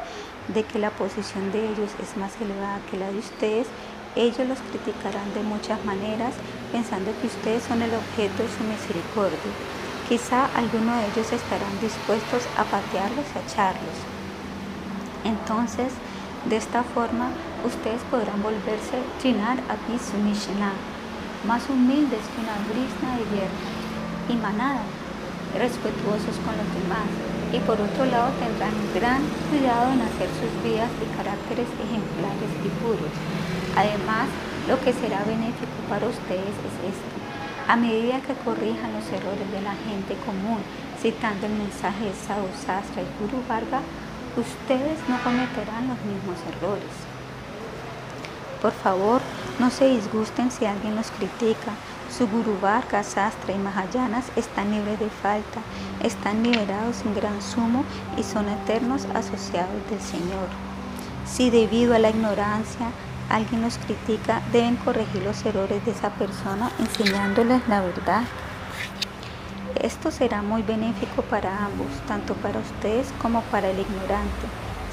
de 0.49 0.62
que 0.62 0.78
la 0.78 0.91
posición 0.91 1.51
de 1.52 1.70
ellos 1.70 1.91
es 2.01 2.17
más 2.17 2.33
elevada 2.41 2.78
que 2.91 2.97
la 2.97 3.10
de 3.10 3.18
ustedes, 3.18 3.67
ellos 4.17 4.49
los 4.49 4.59
criticarán 4.73 5.33
de 5.35 5.43
muchas 5.43 5.85
maneras 5.85 6.35
pensando 6.73 7.12
que 7.20 7.28
ustedes 7.28 7.62
son 7.62 7.83
el 7.83 7.95
objeto 7.95 8.43
de 8.43 8.49
su 8.49 8.65
misericordia. 8.65 9.53
Quizá 10.09 10.47
algunos 10.57 10.97
de 10.97 11.07
ellos 11.12 11.33
estarán 11.33 11.81
dispuestos 11.81 12.49
a 12.57 12.65
patearlos 12.65 13.27
y 13.28 13.39
a 13.39 13.43
echarlos. 13.43 13.99
Entonces, 15.25 15.93
de 16.49 16.57
esta 16.57 16.83
forma, 16.83 17.28
ustedes 17.65 18.01
podrán 18.11 18.43
volverse 18.43 19.03
trinar 19.20 19.59
a 19.69 19.77
Mishna, 20.25 20.73
más 21.47 21.69
humildes 21.69 22.23
que 22.33 22.41
una 22.41 22.57
brisna 22.70 23.19
de 23.19 23.25
hierro, 23.35 23.61
y 24.28 24.35
manada, 24.35 24.83
respetuosos 25.55 26.34
con 26.42 26.57
los 26.58 26.70
demás, 26.75 27.07
y 27.52 27.58
por 27.62 27.78
otro 27.78 28.05
lado 28.07 28.34
tendrán 28.42 28.75
gran 28.94 29.23
cuidado 29.50 29.92
en 29.92 30.02
hacer 30.02 30.28
sus 30.34 30.50
vidas 30.66 30.91
de 30.99 31.07
caracteres 31.15 31.70
ejemplares 31.78 32.50
y 32.65 32.70
puros. 32.83 33.15
Además, 33.76 34.26
lo 34.66 34.81
que 34.83 34.92
será 34.92 35.23
benéfico 35.23 35.78
para 35.89 36.08
ustedes 36.08 36.57
es 36.66 36.76
esto. 36.91 37.16
A 37.68 37.76
medida 37.76 38.20
que 38.20 38.34
corrijan 38.42 38.94
los 38.94 39.07
errores 39.10 39.50
de 39.50 39.62
la 39.62 39.75
gente 39.75 40.15
común, 40.26 40.58
citando 41.00 41.47
el 41.47 41.55
mensaje 41.55 42.07
de 42.07 42.15
Sadhu 42.15 42.49
Sastra 42.55 43.02
y 43.02 43.10
Guru 43.18 43.42
Varga, 43.49 43.81
ustedes 44.36 44.99
no 45.08 45.18
cometerán 45.23 45.89
los 45.89 46.00
mismos 46.02 46.39
errores. 46.50 46.94
Por 48.62 48.73
favor, 48.73 49.20
no 49.58 49.70
se 49.70 49.89
disgusten 49.89 50.50
si 50.50 50.66
alguien 50.66 50.97
los 50.97 51.10
critica. 51.10 51.73
Su 52.10 52.26
Guruvarga, 52.28 53.02
Sastra 53.02 53.52
y 53.52 53.59
Mahayanas 53.59 54.26
están 54.36 54.70
libres 54.70 54.99
de 55.01 55.10
falta, 55.10 55.60
están 56.02 56.43
liberados 56.43 56.97
sin 56.97 57.15
gran 57.15 57.43
sumo 57.43 57.85
y 58.17 58.23
son 58.23 58.49
eternos 58.49 59.07
asociados 59.15 59.91
del 59.91 60.01
Señor. 60.01 60.49
Si 61.26 61.51
debido 61.51 61.94
a 61.94 61.99
la 61.99 62.10
ignorancia 62.10 62.91
alguien 63.28 63.62
los 63.62 63.76
critica, 63.78 64.41
deben 64.52 64.76
corregir 64.76 65.23
los 65.25 65.44
errores 65.44 65.85
de 65.85 65.91
esa 65.91 66.10
persona 66.10 66.70
enseñándoles 66.78 67.60
la 67.68 67.81
verdad. 67.81 68.23
Esto 69.75 70.10
será 70.10 70.43
muy 70.43 70.62
benéfico 70.62 71.23
para 71.23 71.67
ambos, 71.67 71.89
tanto 72.07 72.35
para 72.35 72.60
ustedes 72.60 73.12
como 73.20 73.43
para 73.43 73.68
el 73.68 73.78
ignorante. 73.78 74.47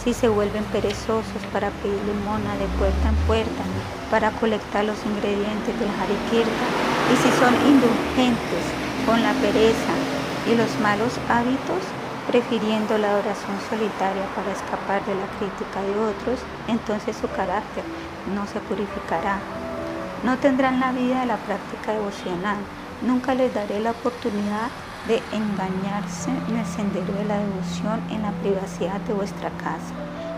Si 0.04 0.14
se 0.14 0.28
vuelven 0.28 0.66
perezosos 0.66 1.42
para 1.54 1.70
pedir 1.70 2.02
limona 2.04 2.58
de 2.58 2.66
puerta 2.78 3.08
en 3.08 3.16
puerta, 3.28 3.64
para 4.12 4.32
colectar 4.32 4.84
los 4.84 4.98
ingredientes 5.06 5.80
del 5.80 5.90
harikirta, 5.90 7.03
y 7.14 7.16
si 7.16 7.30
son 7.38 7.54
indulgentes 7.70 8.64
con 9.06 9.22
la 9.22 9.34
pereza 9.34 9.94
y 10.50 10.56
los 10.56 10.80
malos 10.80 11.14
hábitos, 11.30 11.84
prefiriendo 12.26 12.98
la 12.98 13.16
oración 13.16 13.60
solitaria 13.70 14.26
para 14.36 14.52
escapar 14.52 15.06
de 15.06 15.14
la 15.14 15.28
crítica 15.38 15.82
de 15.84 15.96
otros, 16.00 16.40
entonces 16.68 17.16
su 17.16 17.28
carácter 17.30 17.84
no 18.34 18.48
se 18.48 18.60
purificará. 18.62 19.38
No 20.24 20.38
tendrán 20.40 20.80
la 20.80 20.92
vida 20.92 21.20
de 21.20 21.28
la 21.28 21.38
práctica 21.38 21.92
devocional, 21.92 22.58
Nunca 23.04 23.36
les 23.36 23.54
daré 23.54 23.82
la 23.82 23.92
oportunidad 23.92 24.72
de 25.04 25.22
engañarse 25.34 26.32
en 26.48 26.56
el 26.56 26.66
sendero 26.66 27.14
de 27.14 27.26
la 27.26 27.38
devoción 27.38 28.00
en 28.10 28.22
la 28.22 28.32
privacidad 28.32 29.02
de 29.02 29.12
vuestra 29.14 29.52
casa. 29.52 29.94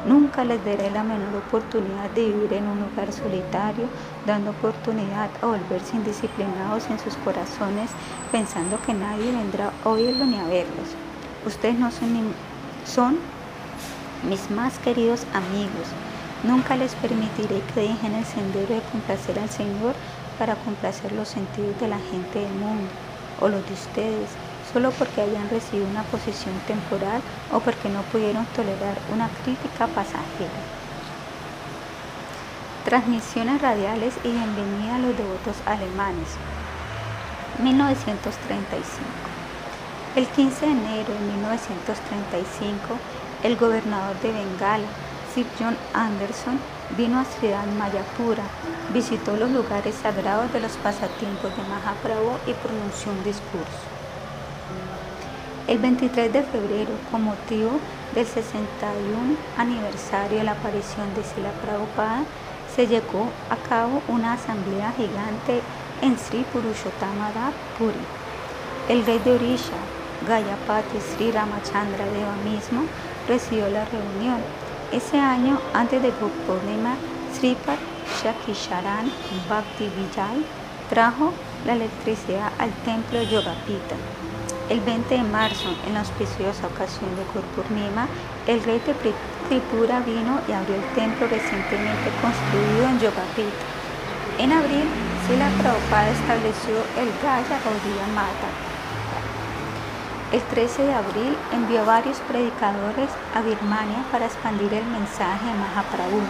Nunca 0.05 0.43
les 0.43 0.63
daré 0.63 0.91
la 0.91 1.03
menor 1.03 1.35
oportunidad 1.47 2.11
de 2.11 2.25
vivir 2.25 2.53
en 2.53 2.67
un 2.67 2.79
lugar 2.79 3.11
solitario, 3.11 3.85
dando 4.27 4.51
oportunidad 4.51 5.31
a 5.41 5.45
volverse 5.47 5.95
indisciplinados 5.95 6.87
en 6.91 6.99
sus 6.99 7.15
corazones, 7.25 7.89
pensando 8.31 8.79
que 8.85 8.93
nadie 8.93 9.31
vendrá 9.31 9.71
a 9.83 9.89
oírlo 9.89 10.25
ni 10.25 10.37
a 10.37 10.43
verlos. 10.43 10.89
Ustedes 11.43 11.79
no 11.79 11.89
son, 11.89 12.33
son 12.85 13.17
mis 14.29 14.51
más 14.51 14.77
queridos 14.77 15.25
amigos. 15.33 15.87
Nunca 16.43 16.75
les 16.75 16.93
permitiré 16.93 17.61
que 17.73 17.81
dejen 17.81 18.13
el 18.13 18.25
sendero 18.25 18.75
de 18.75 18.81
complacer 18.91 19.39
al 19.39 19.49
Señor 19.49 19.95
para 20.37 20.55
complacer 20.55 21.13
los 21.13 21.29
sentidos 21.29 21.79
de 21.79 21.87
la 21.87 21.97
gente 21.97 22.39
del 22.39 22.53
mundo 22.53 22.89
o 23.41 23.49
los 23.49 23.65
de 23.65 23.73
ustedes 23.73 24.29
solo 24.75 24.91
porque 24.91 25.21
hayan 25.21 25.49
recibido 25.49 25.87
una 25.87 26.03
posición 26.03 26.53
temporal 26.67 27.21
o 27.53 27.61
porque 27.61 27.87
no 27.87 28.01
pudieron 28.11 28.45
tolerar 28.47 28.97
una 29.13 29.29
crítica 29.29 29.87
pasajera. 29.87 30.59
Transmisiones 32.83 33.61
radiales 33.61 34.15
y 34.25 34.31
bienvenida 34.31 34.95
a 34.95 34.99
los 34.99 35.15
devotos 35.15 35.55
alemanes. 35.65 36.27
1935. 37.63 38.83
El 40.17 40.27
15 40.27 40.65
de 40.65 40.71
enero 40.73 41.13
de 41.13 41.19
1935, 41.21 42.99
el 43.43 43.55
gobernador 43.55 44.19
de 44.19 44.33
Bengala, 44.33 44.87
Sir 45.33 45.45
John 45.57 45.77
Anderson, 45.93 46.59
vino 46.97 47.17
a 47.17 47.23
Ciudad 47.23 47.65
Mayapura, 47.79 48.43
visitó 48.93 49.37
los 49.37 49.51
lugares 49.51 49.95
sagrados 49.95 50.51
de 50.51 50.59
los 50.59 50.73
pasatiempos 50.73 51.55
de 51.55 51.63
Mahaprabhu 51.63 52.39
y 52.45 52.53
pronunció 52.55 53.13
un 53.13 53.23
discurso. 53.23 53.94
El 55.67 55.79
23 55.79 56.31
de 56.31 56.43
febrero, 56.43 56.91
con 57.09 57.23
motivo 57.23 57.79
del 58.13 58.27
61 58.27 59.35
aniversario 59.57 60.37
de 60.37 60.43
la 60.43 60.51
aparición 60.51 61.11
de 61.15 61.23
Sila 61.23 61.49
Prabhupada, 61.63 62.23
se 62.75 62.85
llevó 62.85 63.31
a 63.49 63.55
cabo 63.67 64.03
una 64.07 64.33
asamblea 64.33 64.91
gigante 64.91 65.61
en 66.03 66.19
Sri 66.19 66.45
Purushottama 66.53 67.31
Puri. 67.79 67.95
El 68.89 69.03
rey 69.07 69.17
de 69.17 69.31
Orisha, 69.31 69.81
Gayapati 70.27 70.99
Sri 70.99 71.31
Ramachandra 71.31 72.05
Deva 72.05 72.35
mismo, 72.45 72.83
presidió 73.25 73.67
la 73.67 73.85
reunión. 73.85 74.37
Ese 74.91 75.17
año, 75.17 75.59
antes 75.73 75.99
de 75.99 76.11
Gopurnima, 76.11 76.95
Sripad 77.33 77.79
Shakisharan 78.21 79.11
Bhakti 79.49 79.89
Vijay 79.97 80.45
trajo 80.91 81.33
la 81.65 81.73
electricidad 81.73 82.51
al 82.59 82.71
templo 82.83 83.23
Yogapita. 83.23 83.95
El 84.67 84.79
20 84.79 85.13
de 85.13 85.21
marzo, 85.21 85.69
en 85.85 85.93
la 85.93 85.99
auspiciosa 85.99 86.65
ocasión 86.65 87.15
de 87.15 87.23
Gurpurnima, 87.31 88.07
el 88.47 88.63
rey 88.63 88.79
de 88.79 88.95
Tripura 89.47 89.99
vino 89.99 90.41
y 90.47 90.53
abrió 90.53 90.73
el 90.73 90.87
templo 90.95 91.27
recientemente 91.27 92.09
construido 92.17 92.89
en 92.89 92.99
Yogapita. 92.99 93.61
En 94.39 94.51
abril, 94.51 94.89
Sila 95.27 95.49
Prabhupada 95.61 96.09
estableció 96.09 96.81
el 96.97 97.13
Gaya 97.21 97.61
Gaudiya 97.61 98.07
Mata. 98.15 98.49
El 100.33 100.41
13 100.41 100.81
de 100.81 100.93
abril 100.95 101.37
envió 101.53 101.85
varios 101.85 102.17
predicadores 102.21 103.09
a 103.35 103.41
Birmania 103.41 104.01
para 104.11 104.25
expandir 104.25 104.73
el 104.73 104.85
mensaje 104.85 105.45
de 105.45 105.59
Mahaprabhu. 105.61 106.21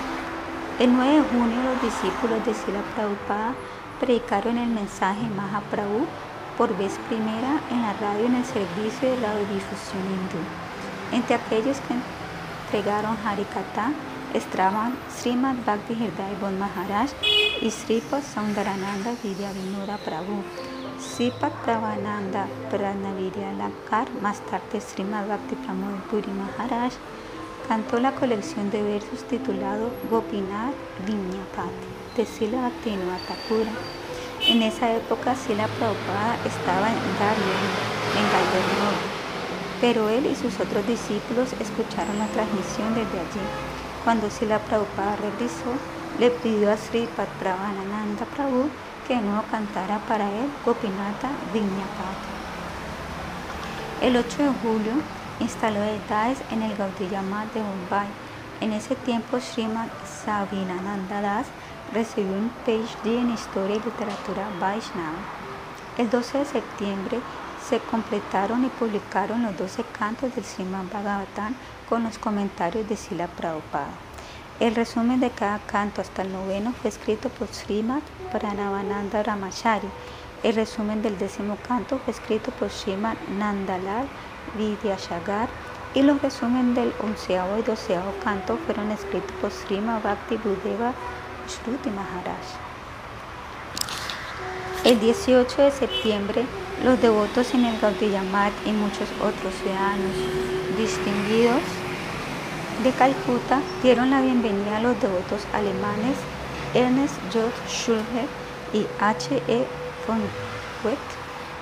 El 0.79 0.91
9 0.91 1.13
de 1.13 1.21
junio, 1.21 1.63
los 1.71 1.81
discípulos 1.81 2.45
de 2.45 2.53
Sila 2.53 2.83
Prabhupada 2.95 3.55
predicaron 4.01 4.57
el 4.57 4.67
mensaje 4.67 5.21
de 5.21 5.35
Mahaprabhu 5.35 6.05
por 6.57 6.75
vez 6.77 6.97
primera 7.07 7.61
en 7.69 7.81
la 7.81 7.93
radio 7.93 8.25
en 8.25 8.35
el 8.35 8.45
servicio 8.45 9.09
de 9.09 9.15
radiodifusión 9.17 10.03
hindú. 10.03 10.41
Entre 11.11 11.35
aquellos 11.35 11.77
que 11.81 11.95
entregaron 12.65 13.17
Harikata 13.25 13.91
estaban 14.33 14.97
Srimad 15.09 15.55
Bhakti 15.65 15.93
Hridaya 15.93 16.37
Bon 16.41 16.57
Maharaj 16.57 17.11
y 17.61 17.71
Sripad 17.71 18.21
Saundarananda 18.21 19.13
Vidya 19.23 19.51
Vinura 19.53 19.97
Prabhu. 19.97 20.43
Sripat 20.99 21.53
Prabhananda 21.63 22.47
Pranavirya 22.71 23.53
Lakar, 23.53 24.09
más 24.21 24.39
tarde 24.45 24.81
Srimad 24.81 25.27
Bhakti 25.27 25.55
Pramod 25.55 25.99
Puri 26.09 26.31
Maharaj, 26.31 26.93
cantó 27.67 27.99
la 27.99 28.13
colección 28.13 28.71
de 28.71 28.81
versos 28.81 29.23
titulado 29.27 29.91
Gopinath 30.09 30.73
Vinyapati 31.05 31.87
de 32.15 32.25
Sila 32.25 32.61
Bhaktivinoda 32.61 33.17
Thakura 33.27 33.71
en 34.47 34.61
esa 34.61 34.91
época 34.93 35.35
Sila 35.35 35.67
Prabhupada 35.67 36.37
estaba 36.45 36.89
en 36.89 37.01
Darien, 37.19 37.65
en 38.17 38.25
Galveston, 38.31 38.95
pero 39.81 40.09
él 40.09 40.27
y 40.27 40.35
sus 40.35 40.59
otros 40.59 40.85
discípulos 40.87 41.53
escucharon 41.59 42.19
la 42.19 42.27
transmisión 42.27 42.93
desde 42.93 43.19
allí. 43.19 43.45
Cuando 44.03 44.29
Sila 44.29 44.59
Prabhupada 44.59 45.15
regresó, 45.15 45.73
le 46.19 46.29
pidió 46.29 46.71
a 46.71 46.77
Sri 46.77 47.07
Padpravananda 47.17 48.25
Prabhu 48.35 48.69
que 49.07 49.15
no 49.15 49.43
cantara 49.51 49.99
para 50.07 50.29
él 50.29 50.49
Gopinata 50.63 51.29
Vinyapata. 51.51 52.31
El 54.01 54.15
8 54.17 54.43
de 54.43 54.49
julio 54.61 54.93
instaló 55.39 55.81
detalles 55.81 56.39
en 56.51 56.61
el 56.61 56.75
Gaudiya 56.77 57.21
de 57.53 57.61
Bombay. 57.61 58.07
En 58.61 58.71
ese 58.71 58.95
tiempo 58.95 59.39
Srimad 59.39 59.89
Savinananda 60.05 61.21
Das 61.21 61.47
recibió 61.93 62.33
un 62.33 62.51
PhD 62.65 63.19
en 63.19 63.31
Historia 63.31 63.75
y 63.75 63.79
Literatura 63.79 64.47
Vaishnava. 64.59 65.17
El 65.97 66.09
12 66.09 66.39
de 66.39 66.45
septiembre 66.45 67.19
se 67.67 67.79
completaron 67.79 68.65
y 68.65 68.69
publicaron 68.69 69.43
los 69.43 69.57
12 69.57 69.83
cantos 69.97 70.35
del 70.35 70.45
Srimad 70.45 70.85
Bhagavatam 70.91 71.55
con 71.89 72.03
los 72.03 72.17
comentarios 72.17 72.87
de 72.87 72.95
Sila 72.95 73.27
Prabhupada. 73.27 73.91
El 74.59 74.75
resumen 74.75 75.19
de 75.19 75.31
cada 75.31 75.59
canto 75.59 76.01
hasta 76.01 76.21
el 76.21 76.31
noveno 76.31 76.73
fue 76.73 76.89
escrito 76.89 77.29
por 77.29 77.47
Srimad 77.47 78.01
Pranavananda 78.31 79.23
Ramachari. 79.23 79.89
El 80.43 80.55
resumen 80.55 81.01
del 81.01 81.17
décimo 81.17 81.57
canto 81.67 81.99
fue 81.99 82.13
escrito 82.13 82.51
por 82.51 82.69
Srimad 82.69 83.17
Nandalal 83.37 84.07
Vidyashagar 84.57 85.49
y 85.93 86.01
los 86.03 86.21
resúmenes 86.21 86.75
del 86.75 86.93
onceavo 87.01 87.57
y 87.57 87.63
doceavo 87.63 88.13
canto 88.23 88.57
fueron 88.65 88.91
escritos 88.91 89.31
por 89.41 89.51
Srimad 89.51 90.03
Bhakti 90.03 90.37
Budeva 90.37 90.93
Shruti 91.47 91.89
Maharaj. 91.89 92.45
El 94.83 94.99
18 94.99 95.61
de 95.61 95.71
septiembre, 95.71 96.45
los 96.83 96.99
devotos 97.01 97.53
en 97.53 97.65
el 97.65 97.79
Gaudiyamat 97.79 98.53
y 98.65 98.71
muchos 98.71 99.09
otros 99.21 99.53
ciudadanos 99.61 100.15
distinguidos 100.77 101.61
de 102.83 102.91
Calcuta 102.91 103.61
dieron 103.81 104.09
la 104.09 104.21
bienvenida 104.21 104.77
a 104.77 104.81
los 104.81 104.99
devotos 104.99 105.47
alemanes 105.53 106.17
Ernest 106.73 107.15
J. 107.31 107.47
Schulher 107.67 108.27
y 108.73 108.85
H. 108.99 109.41
E. 109.47 109.65
von 110.07 110.21
Huet, 110.83 110.97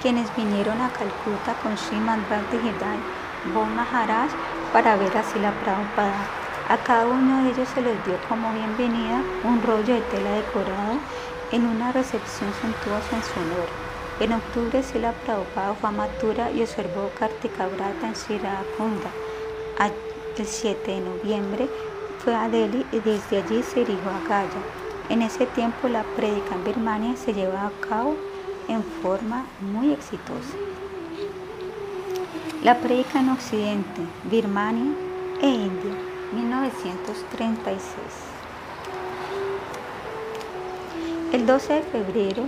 quienes 0.02 0.34
vinieron 0.36 0.82
a 0.82 0.90
Calcuta 0.90 1.54
con 1.62 1.78
Srimad 1.78 2.20
Bhakti 2.30 2.58
Bon 3.54 3.76
Maharaj 3.76 4.32
para 4.72 4.96
ver 4.96 5.16
a 5.16 5.24
Sila 5.24 5.52
Prabhupada 5.64 6.43
a 6.70 6.78
cada 6.78 7.08
uno 7.08 7.44
de 7.44 7.52
ellos 7.52 7.68
se 7.74 7.82
les 7.82 8.06
dio 8.06 8.16
como 8.30 8.54
bienvenida 8.54 9.22
un 9.44 9.62
rollo 9.64 9.96
de 9.96 10.02
tela 10.02 10.32
decorado 10.32 10.98
en 11.52 11.66
una 11.66 11.92
recepción 11.92 12.52
suntuosa 12.62 13.18
en 13.18 13.24
su 13.24 13.40
honor. 13.40 13.68
En 14.20 14.32
octubre 14.32 14.82
Sila 14.82 15.12
Prabhupada 15.26 15.74
fue 15.74 15.90
a 15.90 15.92
Mathura 15.92 16.52
y 16.52 16.62
observó 16.62 17.12
Kartika 17.20 17.68
Brata 17.68 18.08
en 18.08 18.16
Sirakunda. 18.16 19.12
El 20.38 20.46
7 20.46 20.90
de 20.90 21.02
noviembre 21.02 21.70
fue 22.24 22.34
a 22.34 22.48
Delhi 22.48 22.86
y 22.92 23.00
desde 23.00 23.44
allí 23.44 23.62
se 23.62 23.82
dirigió 23.82 24.10
a 24.10 24.28
Gaya. 24.28 24.62
En 25.10 25.22
ese 25.22 25.46
tiempo 25.48 25.90
la 25.90 26.04
prédica 26.16 26.56
en 26.56 26.64
Birmania 26.64 27.16
se 27.18 27.34
llevaba 27.34 27.68
a 27.68 27.88
cabo 27.88 28.16
en 28.70 28.84
forma 29.02 29.46
muy 29.60 29.92
exitosa. 29.92 30.56
La 32.64 32.78
prédica 32.80 33.20
en 33.20 33.30
Occidente, 33.30 34.02
Birmania 34.24 34.94
e 35.42 35.50
India 35.50 36.13
1936. 36.34 37.84
El 41.32 41.46
12 41.46 41.74
de 41.74 41.82
febrero, 41.82 42.44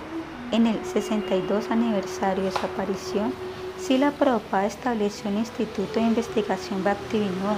en 0.51 0.67
el 0.67 0.83
62 0.85 1.71
aniversario 1.71 2.43
de 2.43 2.51
su 2.51 2.65
aparición, 2.65 3.33
Sila 3.79 4.11
Prabhupada 4.11 4.65
estableció 4.65 5.29
un 5.29 5.37
instituto 5.37 5.93
de 5.95 6.01
investigación 6.01 6.83
Bhaktivinoda. 6.83 7.57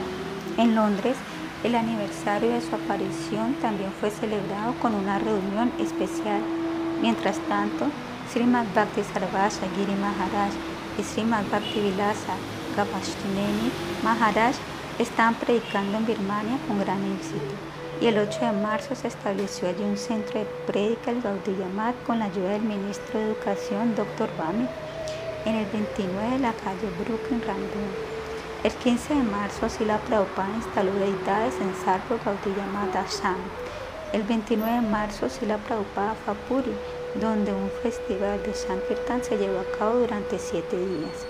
En 0.58 0.76
Londres, 0.76 1.16
el 1.64 1.76
aniversario 1.76 2.50
de 2.50 2.62
su 2.62 2.76
aparición 2.76 3.56
también 3.62 3.92
fue 4.00 4.10
celebrado 4.10 4.74
con 4.82 4.96
una 4.96 5.20
reunión 5.20 5.72
especial. 5.80 6.42
Mientras 7.02 7.40
tanto, 7.48 7.88
Srimad 8.32 8.66
Bhakti 8.76 9.02
Sarvasa 9.04 9.68
Giri 9.76 9.96
Maharaj 10.00 10.52
y 11.00 11.04
Srimad 11.04 11.46
Bhakti 11.52 11.80
Vilasa 11.80 12.36
Maharaj 14.04 14.56
Estaban 15.00 15.36
predicando 15.36 16.00
en 16.00 16.08
Birmania 16.08 16.58
con 16.68 16.80
gran 16.80 17.04
éxito 17.14 17.54
y 18.02 18.08
el 18.08 18.18
8 18.18 18.40
de 18.46 18.52
marzo 18.52 18.96
se 18.96 19.08
estableció 19.08 19.68
allí 19.68 19.84
un 19.84 19.96
centro 19.96 20.40
de 20.40 20.48
prédica, 20.66 21.12
el 21.12 21.22
Gaudiyamat, 21.22 21.96
con 22.08 22.18
la 22.18 22.26
ayuda 22.26 22.50
del 22.50 22.64
ministro 22.64 23.20
de 23.20 23.26
Educación, 23.26 23.96
Dr. 23.96 24.28
Bami, 24.40 24.68
en 25.46 25.56
el 25.56 25.66
29 25.68 26.32
de 26.32 26.40
la 26.40 26.54
calle 26.54 26.90
Brooklyn 26.98 27.44
Random. 27.46 27.90
El 28.64 28.72
15 28.72 29.14
de 29.14 29.22
marzo, 29.22 29.70
Sila 29.70 30.00
Prabhupada 30.00 30.56
instaló 30.56 30.92
deidades 30.94 31.54
en 31.62 31.76
Sarva 31.76 32.18
Gaudilla 32.26 32.66
Madhasham. 32.74 33.38
El 34.14 34.24
29 34.24 34.82
de 34.82 34.82
marzo, 34.82 35.30
Sila 35.30 35.60
Prabhupada 35.60 36.16
fue 36.26 36.34
a 36.34 36.38
Puri, 36.48 36.74
donde 37.22 37.54
un 37.54 37.70
festival 37.84 38.42
de 38.42 38.54
Sankirtan 38.56 39.24
se 39.24 39.38
llevó 39.38 39.60
a 39.60 39.78
cabo 39.78 40.00
durante 40.00 40.40
siete 40.40 40.76
días. 40.76 41.27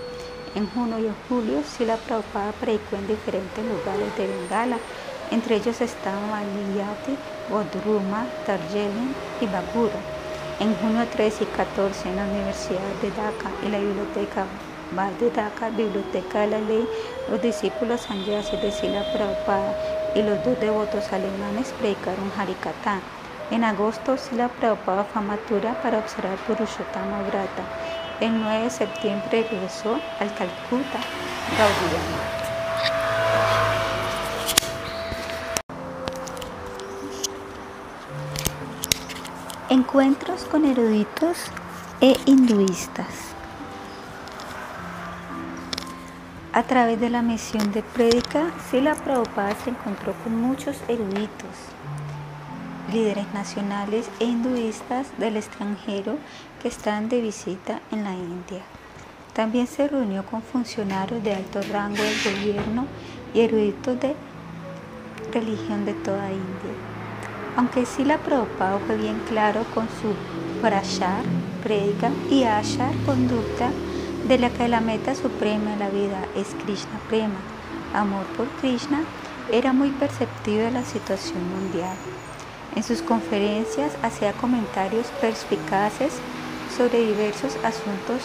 En 0.54 0.68
junio 0.70 0.98
y 0.98 1.10
julio, 1.28 1.62
Sila 1.62 1.96
Prabhupada 1.96 2.52
predicó 2.52 2.96
en 2.96 3.06
diferentes 3.06 3.64
lugares 3.64 4.16
de 4.16 4.26
Bengala, 4.26 4.78
entre 5.30 5.56
ellos 5.56 5.80
estaban 5.80 6.30
Maliyati, 6.30 7.16
Bodruma, 7.50 8.26
Darjeeling 8.46 9.12
y 9.40 9.46
Bagura. 9.46 10.00
En 10.58 10.74
junio 10.76 11.06
13 11.12 11.44
y 11.44 11.46
14, 11.48 12.08
en 12.08 12.16
la 12.16 12.24
Universidad 12.24 12.92
de 13.02 13.10
Dhaka 13.10 13.50
y 13.64 13.68
la 13.68 13.78
Biblioteca 13.78 14.46
de 15.20 15.30
Dhaka, 15.30 15.68
Biblioteca 15.70 16.40
de 16.40 16.46
la 16.46 16.60
Ley, 16.60 16.88
los 17.30 17.42
discípulos 17.42 18.00
sanyasis 18.00 18.60
de 18.62 18.72
Sila 18.72 19.04
Prabhupada 19.12 19.74
y 20.14 20.22
los 20.22 20.42
dos 20.44 20.58
devotos 20.60 21.12
alemanes 21.12 21.74
predicaron 21.78 22.32
Harikata. 22.38 23.00
En 23.50 23.64
agosto, 23.64 24.16
Sila 24.16 24.48
Prabhupada 24.48 25.04
fue 25.04 25.22
a 25.22 25.82
para 25.82 25.98
observar 25.98 26.36
Purushottama 26.46 27.22
Vrata. 27.28 27.64
El 28.20 28.40
9 28.40 28.64
de 28.64 28.70
septiembre 28.70 29.46
regresó 29.48 30.00
al 30.18 30.34
Calcuta, 30.34 30.98
Gaudiya 31.56 32.38
Encuentros 39.70 40.44
con 40.46 40.64
eruditos 40.64 41.36
e 42.00 42.16
hinduistas. 42.26 43.06
A 46.52 46.64
través 46.64 46.98
de 46.98 47.10
la 47.10 47.22
misión 47.22 47.70
de 47.70 47.84
prédica, 47.84 48.50
Sila 48.68 48.96
Prabhupada 48.96 49.54
se 49.62 49.70
encontró 49.70 50.12
con 50.24 50.40
muchos 50.40 50.76
eruditos, 50.88 51.54
líderes 52.92 53.32
nacionales 53.32 54.10
e 54.18 54.24
hinduistas 54.24 55.06
del 55.18 55.36
extranjero 55.36 56.18
que 56.62 56.68
están 56.68 57.08
de 57.08 57.20
visita 57.20 57.80
en 57.92 58.04
la 58.04 58.14
India. 58.14 58.62
También 59.32 59.66
se 59.66 59.86
reunió 59.86 60.24
con 60.26 60.42
funcionarios 60.42 61.22
de 61.22 61.34
alto 61.34 61.60
rango 61.70 62.02
del 62.02 62.16
gobierno 62.24 62.86
y 63.34 63.40
eruditos 63.40 64.00
de 64.00 64.14
religión 65.32 65.84
de 65.84 65.94
toda 65.94 66.30
India. 66.30 66.74
Aunque 67.56 67.86
Sila 67.86 68.18
Prabhupada 68.18 68.78
fue 68.86 68.96
bien 68.96 69.20
claro 69.28 69.64
con 69.74 69.86
su 69.88 70.14
prashar, 70.60 71.22
prédica 71.62 72.10
y 72.30 72.44
ashar, 72.44 72.92
conducta, 73.04 73.70
de 74.26 74.38
la 74.38 74.50
que 74.50 74.68
la 74.68 74.80
meta 74.80 75.14
suprema 75.14 75.72
de 75.72 75.76
la 75.76 75.88
vida 75.88 76.24
es 76.36 76.48
Krishna 76.64 76.98
Prema, 77.08 77.40
amor 77.94 78.24
por 78.36 78.46
Krishna, 78.60 79.02
era 79.50 79.72
muy 79.72 79.90
perceptivo 79.90 80.58
de 80.58 80.70
la 80.70 80.84
situación 80.84 81.38
mundial. 81.54 81.96
En 82.76 82.82
sus 82.82 83.00
conferencias 83.00 83.92
hacía 84.02 84.32
comentarios 84.32 85.06
perspicaces 85.20 86.12
sobre 86.78 87.04
diversos 87.04 87.56
asuntos 87.64 88.22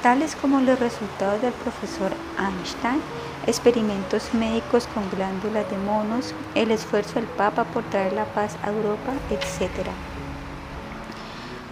tales 0.00 0.36
como 0.36 0.60
los 0.60 0.78
resultados 0.78 1.42
del 1.42 1.52
profesor 1.52 2.12
Einstein, 2.38 3.02
experimentos 3.48 4.32
médicos 4.32 4.86
con 4.94 5.10
glándulas 5.10 5.68
de 5.68 5.76
monos, 5.76 6.32
el 6.54 6.70
esfuerzo 6.70 7.14
del 7.14 7.24
Papa 7.24 7.64
por 7.64 7.82
traer 7.90 8.12
la 8.12 8.26
paz 8.26 8.56
a 8.62 8.70
Europa, 8.70 9.12
etc. 9.30 9.88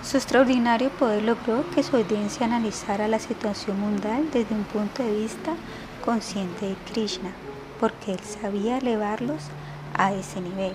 Su 0.02 0.16
extraordinario 0.16 0.90
poder 0.90 1.22
logró 1.22 1.64
que 1.70 1.84
su 1.84 1.97
audiencia 1.97 2.47
analizara 2.47 3.06
la 3.06 3.20
situación 3.20 3.78
mundial 3.78 4.28
desde 4.32 4.55
un 4.55 4.64
punto 4.64 5.05
de 5.05 5.12
vista 5.12 5.55
consciente 6.05 6.66
de 6.66 6.76
Krishna, 6.92 7.30
porque 7.78 8.12
él 8.12 8.20
sabía 8.20 8.78
elevarlos 8.78 9.44
a 9.94 10.12
ese 10.12 10.40
nivel. 10.40 10.72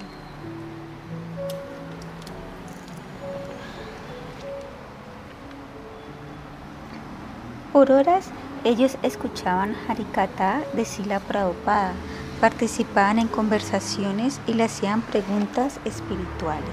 Por 7.84 7.92
horas 7.92 8.28
ellos 8.64 8.96
escuchaban 9.04 9.76
Harikata 9.90 10.62
de 10.72 10.86
Sila 10.86 11.20
Prabhupada, 11.20 11.92
participaban 12.40 13.20
en 13.20 13.28
conversaciones 13.28 14.40
y 14.48 14.54
le 14.54 14.64
hacían 14.64 15.02
preguntas 15.02 15.82
espirituales. 15.84 16.64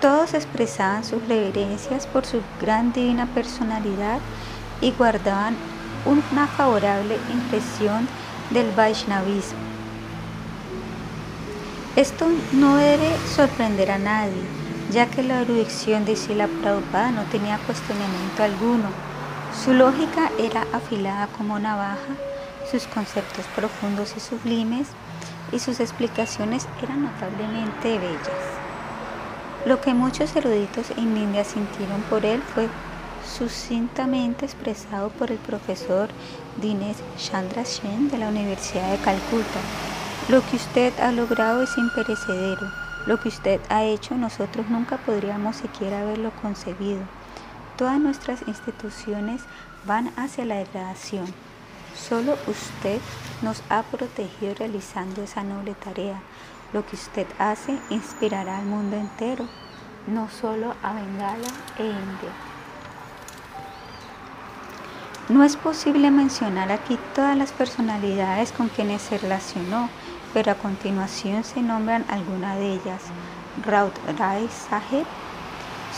Todos 0.00 0.34
expresaban 0.34 1.04
sus 1.04 1.24
reverencias 1.28 2.08
por 2.08 2.26
su 2.26 2.40
gran 2.60 2.92
divina 2.92 3.26
personalidad 3.26 4.18
y 4.80 4.90
guardaban 4.90 5.54
una 6.04 6.48
favorable 6.48 7.16
impresión 7.32 8.08
del 8.50 8.72
Vaishnavismo. 8.72 9.60
Esto 11.94 12.26
no 12.54 12.74
debe 12.74 13.08
sorprender 13.36 13.92
a 13.92 13.98
nadie, 13.98 14.42
ya 14.90 15.06
que 15.06 15.22
la 15.22 15.42
erudición 15.42 16.04
de 16.04 16.16
Sila 16.16 16.48
Prabhupada 16.60 17.12
no 17.12 17.22
tenía 17.26 17.56
cuestionamiento 17.58 18.42
alguno. 18.42 19.09
Su 19.52 19.74
lógica 19.74 20.30
era 20.38 20.64
afilada 20.72 21.26
como 21.36 21.58
navaja, 21.58 22.14
sus 22.70 22.86
conceptos 22.86 23.44
profundos 23.56 24.14
y 24.16 24.20
sublimes, 24.20 24.86
y 25.52 25.58
sus 25.58 25.80
explicaciones 25.80 26.68
eran 26.82 27.02
notablemente 27.02 27.98
bellas. 27.98 28.60
Lo 29.66 29.80
que 29.80 29.92
muchos 29.92 30.34
eruditos 30.36 30.90
en 30.92 31.16
India 31.16 31.44
sintieron 31.44 32.00
por 32.02 32.24
él 32.24 32.40
fue 32.54 32.68
sucintamente 33.26 34.46
expresado 34.46 35.10
por 35.10 35.30
el 35.30 35.38
profesor 35.38 36.08
Dinesh 36.62 36.96
Chandra 37.18 37.64
Sen 37.64 38.08
de 38.08 38.18
la 38.18 38.28
Universidad 38.28 38.90
de 38.90 38.98
Calcuta. 38.98 39.60
Lo 40.28 40.46
que 40.46 40.56
usted 40.56 40.98
ha 41.00 41.12
logrado 41.12 41.62
es 41.62 41.76
imperecedero. 41.76 42.70
Lo 43.06 43.18
que 43.18 43.28
usted 43.28 43.60
ha 43.68 43.82
hecho 43.82 44.14
nosotros 44.14 44.68
nunca 44.68 44.96
podríamos 44.98 45.56
siquiera 45.56 46.00
haberlo 46.00 46.30
concebido. 46.40 47.00
Todas 47.80 47.98
nuestras 47.98 48.46
instituciones 48.46 49.40
van 49.86 50.12
hacia 50.18 50.44
la 50.44 50.56
degradación. 50.56 51.24
Solo 51.96 52.36
usted 52.46 53.00
nos 53.40 53.62
ha 53.70 53.82
protegido 53.84 54.54
realizando 54.54 55.22
esa 55.22 55.42
noble 55.44 55.74
tarea. 55.82 56.20
Lo 56.74 56.84
que 56.84 56.96
usted 56.96 57.26
hace 57.38 57.78
inspirará 57.88 58.58
al 58.58 58.66
mundo 58.66 58.98
entero, 58.98 59.46
no 60.06 60.28
solo 60.28 60.74
a 60.82 60.92
Bengala 60.92 61.48
e 61.78 61.84
India. 61.86 62.32
No 65.30 65.42
es 65.42 65.56
posible 65.56 66.10
mencionar 66.10 66.70
aquí 66.72 66.98
todas 67.14 67.34
las 67.34 67.50
personalidades 67.52 68.52
con 68.52 68.68
quienes 68.68 69.00
se 69.00 69.16
relacionó, 69.16 69.88
pero 70.34 70.52
a 70.52 70.56
continuación 70.56 71.44
se 71.44 71.62
nombran 71.62 72.04
algunas 72.10 72.58
de 72.58 72.74
ellas. 72.74 73.00
Raut 73.64 73.94
Rai 74.18 74.46
Sahib, 74.50 75.06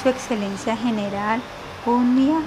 Su 0.01 0.11
Excelencia 0.11 0.77
General 0.77 1.43
Punya 1.83 2.39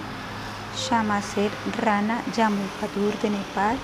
Shamaser 0.80 1.51
Rana 1.83 2.23
Yamupadur 2.31 3.11
de 3.19 3.35
Nepal, 3.35 3.75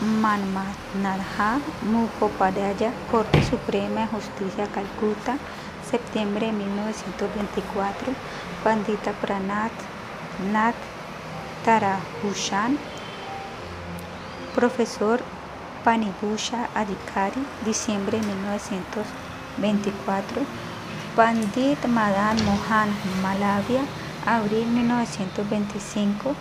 Manmatnadha 0.00 1.60
Mukhopadhyaya, 1.84 2.88
Corte 3.10 3.42
Suprema 3.44 4.00
de 4.00 4.06
Justicia 4.16 4.66
Calcuta, 4.72 5.36
septiembre 5.84 6.46
de 6.46 6.52
1924, 6.52 8.14
Pandita 8.64 9.12
Pranat 9.20 9.72
Nat 10.50 10.74
Tarahushan, 11.62 12.78
profesor 14.54 15.20
Panibusha 15.84 16.70
Adhikari, 16.74 17.44
diciembre 17.62 18.20
de 18.20 18.26
1924, 18.26 20.46
Pandit 21.14 21.86
Madan 21.86 22.42
Mohan 22.46 22.88
Malavia, 23.20 23.84
abril 24.26 24.66
1925, 24.66 26.34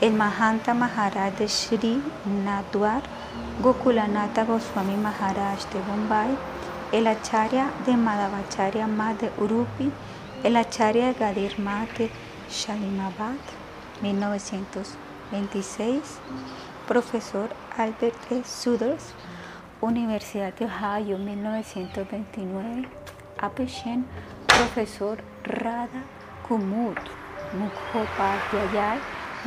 el 0.00 0.12
Mahanta 0.12 0.74
Maharaj 0.74 1.38
de 1.38 1.48
Sri 1.48 2.02
Nadwar, 2.44 3.02
Gokulanata 3.62 4.44
Goswami 4.44 4.96
Maharaj 4.96 5.64
de 5.72 5.80
Bombay, 5.80 6.36
el 6.90 7.06
Acharya 7.06 7.70
de 7.86 7.96
Madhavacharya 7.96 8.88
Mat 8.88 9.20
de 9.20 9.30
Urupi, 9.38 9.92
el 10.42 10.56
Acharya 10.56 11.12
de 11.12 11.14
Gadir 11.14 11.60
Mat 11.60 11.88
de 11.96 12.10
Shalimabad, 12.50 13.36
1926, 14.02 16.18
profesor 16.88 17.50
Albert 17.76 18.32
E. 18.32 18.42
Suders, 18.44 19.14
Universidad 19.80 20.52
de 20.54 20.64
Ohio, 20.64 21.18
1929, 21.18 22.88
Apeshen, 23.38 24.06
profesor 24.48 25.22
Radha 25.44 26.02
Kumud, 26.48 26.96
Mukhopadhyay, 27.54 28.98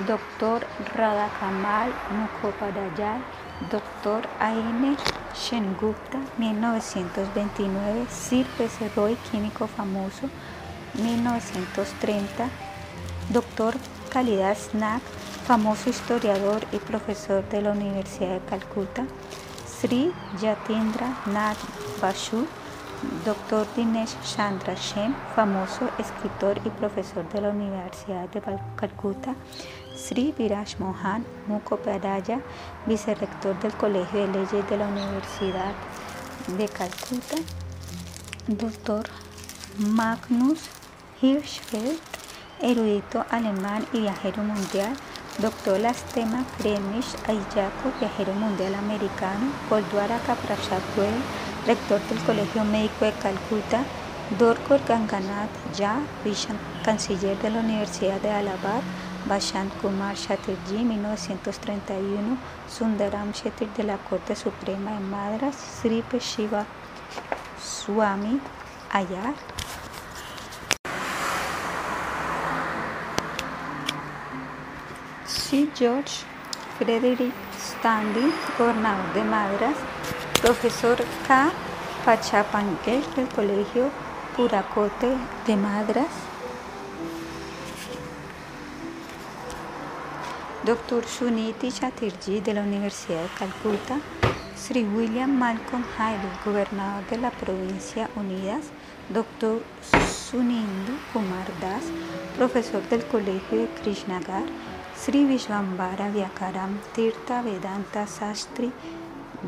Doctor 0.07 0.65
Radhakamal 0.95 1.91
Mukhopadhyay, 2.11 3.21
Doctor 3.69 4.27
Aine 4.39 4.97
Shengupta, 5.33 6.19
1929, 6.37 8.09
Sir 8.09 8.45
P.C. 8.57 8.89
Roy, 8.95 9.15
químico 9.31 9.67
famoso, 9.67 10.29
1930, 10.95 12.49
Doctor 13.29 13.75
Kalidas 14.09 14.73
Nag, 14.73 15.01
famoso 15.45 15.89
historiador 15.89 16.65
y 16.71 16.77
profesor 16.77 17.47
de 17.49 17.61
la 17.61 17.71
Universidad 17.71 18.39
de 18.41 18.45
Calcuta, 18.45 19.05
Sri 19.65 20.11
Yatindra 20.41 21.17
Nath 21.27 21.57
Basu, 22.01 22.47
Dr. 23.25 23.65
Dinesh 23.75 24.15
Chandra 24.23 24.75
Shen, 24.75 25.15
famoso 25.35 25.89
escritor 25.97 26.59
y 26.63 26.69
profesor 26.69 27.27
de 27.29 27.41
la 27.41 27.49
Universidad 27.49 28.29
de 28.29 28.41
Calcuta, 28.75 29.33
Sri 29.95 30.33
Viraj 30.37 30.77
Mohan 30.77 31.25
Mukhopadhyaya, 31.47 32.41
vicerrector 32.85 33.59
del 33.59 33.73
Colegio 33.73 34.21
de 34.21 34.27
Leyes 34.27 34.69
de 34.69 34.77
la 34.77 34.87
Universidad 34.87 35.73
de 36.57 36.67
Calcuta, 36.67 37.37
Dr. 38.47 39.09
Magnus 39.79 40.69
Hirschfeld, 41.21 41.99
erudito 42.61 43.25
alemán 43.31 43.83
y 43.93 44.01
viajero 44.01 44.43
mundial, 44.43 44.95
Doctor 45.39 45.79
Lastema 45.79 46.45
Kremich 46.57 47.15
Ayako, 47.25 47.91
viajero 47.99 48.33
mundial 48.33 48.75
americano, 48.75 49.51
Goldwara 49.69 50.19
rector 51.65 51.99
del 52.09 52.19
Colegio 52.19 52.63
Médico 52.63 53.05
de 53.05 53.13
Calcuta, 53.13 53.83
Dorkor 54.39 54.79
Ganganath 54.87 55.49
Ya, 55.77 55.99
canciller 56.83 57.37
de 57.39 57.49
la 57.49 57.59
Universidad 57.59 58.19
de 58.21 58.31
Allahabad, 58.31 58.81
Bashant 59.27 59.71
Kumar 59.81 60.15
Chatterjee, 60.15 60.83
1931, 60.83 62.37
Sundaram 62.67 63.31
Shetty 63.31 63.67
de 63.77 63.83
la 63.83 63.97
Corte 63.97 64.35
Suprema 64.35 64.93
de 64.93 64.99
Madras, 65.01 65.55
Sri 65.55 66.03
Shiva 66.19 66.65
Swami 67.61 68.39
Ayar. 68.91 69.35
Sri 75.25 75.69
George 75.77 76.23
Frederick 76.77 77.50
Stanley, 77.61 78.33
gobernador 78.57 79.13
de 79.13 79.23
Madras, 79.23 79.75
profesor 80.41 80.97
K. 81.27 81.51
Pachapanquel 82.03 83.03
del 83.15 83.27
Colegio 83.27 83.89
Puracote 84.35 85.15
de 85.45 85.55
Madras, 85.55 86.07
Dr. 90.63 91.05
Suniti 91.05 91.71
Chatterjee 91.71 92.41
de 92.41 92.53
la 92.53 92.61
Universidad 92.61 93.21
de 93.21 93.29
Calcuta, 93.37 93.99
Sri 94.55 94.83
William 94.83 95.37
Malcolm 95.37 95.83
Haley, 95.97 96.29
gobernador 96.45 97.03
de 97.09 97.17
la 97.17 97.31
provincia 97.31 98.09
Unidas, 98.15 98.65
Dr. 99.09 99.61
Sunindu 100.07 100.93
Kumar 101.11 101.47
Das, 101.59 101.83
profesor 102.37 102.81
del 102.89 103.03
Colegio 103.05 103.61
de 103.61 103.67
Krishnagar, 103.81 104.43
Sri 105.01 105.25
Vishwambara 105.25 106.11
Vyakaram 106.13 106.77
Tirtha 106.93 107.41
Vedanta 107.41 108.05
Sastri 108.05 108.71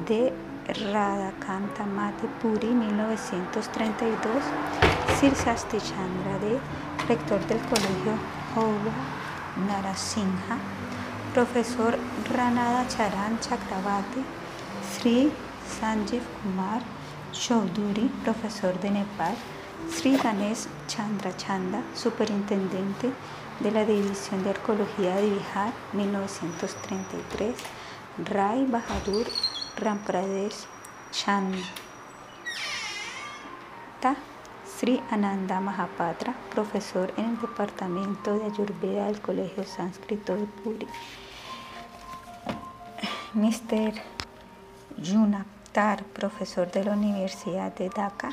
de 0.04 0.34
Radhakanta 0.66 1.86
Puri 2.40 2.70
1932, 2.74 4.42
Sir 5.20 5.36
Sasti 5.36 5.80
Chandra 5.80 6.40
de 6.40 6.60
rector 7.08 7.40
del 7.46 7.60
Colegio 7.70 8.18
Hova 8.56 8.92
Narasingha, 9.68 10.58
profesor 11.34 12.00
Ranada 12.32 12.88
Charan 12.90 13.38
Chakrabarti, 13.40 14.24
Sri 14.82 15.32
Sanjeev 15.68 16.24
Kumar 16.42 16.82
Chaudhuri, 17.32 18.10
profesor 18.24 18.74
de 18.80 18.90
Nepal, 18.90 19.36
Sri 19.88 20.18
Ganesh 20.18 20.66
Chandra 20.88 21.32
Chanda, 21.38 21.84
superintendente 21.94 23.14
de 23.60 23.72
la 23.72 23.86
División 23.86 24.44
de 24.44 24.52
Arqueología 24.52 25.16
de 25.16 25.30
Bihar, 25.30 25.74
1933, 25.94 27.56
Rai 28.26 28.66
Bahadur 28.66 29.26
Rampradesh 29.78 30.68
Chanda, 31.12 31.64
Sri 34.66 35.02
Ananda 35.10 35.60
Mahapatra, 35.60 36.36
profesor 36.54 37.14
en 37.18 37.26
el 37.26 37.42
Departamento 37.42 38.38
de 38.38 38.46
Ayurveda 38.46 39.06
del 39.06 39.22
Colegio 39.22 39.64
Sánscrito 39.64 40.36
de 40.36 40.46
Puri. 40.46 40.88
Mr. 43.34 43.94
Junaptar, 45.04 46.04
profesor 46.04 46.72
de 46.72 46.84
la 46.84 46.92
Universidad 46.92 47.74
de 47.76 47.90
Dhaka. 47.90 48.30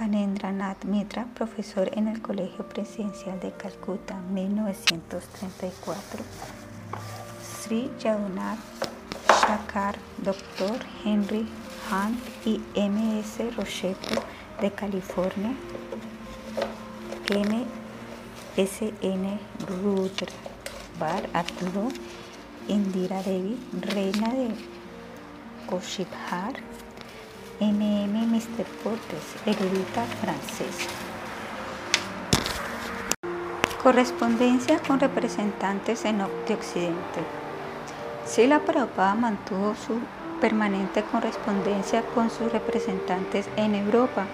Nath 0.00 0.84
Mitra, 0.84 1.26
profesor 1.34 1.90
en 1.92 2.06
el 2.06 2.22
Colegio 2.22 2.64
Presidencial 2.68 3.40
de 3.40 3.50
Calcuta, 3.50 4.20
1934. 4.30 6.24
Sri 7.42 7.90
Jagannath 8.00 8.60
Shakar, 9.28 9.96
Dr. 10.18 10.78
Henry 11.04 11.48
Hunt 11.90 12.20
y 12.46 12.60
M.S. 12.76 13.50
Rocheto 13.50 14.22
de 14.60 14.70
California. 14.70 15.56
M.S.N. 17.30 17.68
Rudra 19.82 20.32
Bar 21.00 21.28
Arturo 21.32 21.88
Indira 22.68 23.22
Devi, 23.22 23.58
reina 23.72 24.32
de 24.32 24.50
Koshibhar, 25.66 26.67
NM 27.60 28.14
Mr. 28.30 28.64
Portes, 28.84 29.34
erudita 29.44 30.04
francesa. 30.20 30.88
Correspondencia 33.82 34.78
con 34.86 35.00
representantes 35.00 36.04
en 36.04 36.18
de 36.18 36.54
Occidente. 36.54 37.20
Sila 38.24 38.60
Prabhupada 38.60 39.16
mantuvo 39.16 39.74
su 39.74 39.98
permanente 40.40 41.02
correspondencia 41.02 42.02
con 42.14 42.30
sus 42.30 42.52
representantes 42.52 43.48
en 43.56 43.74
Europa. 43.74 44.26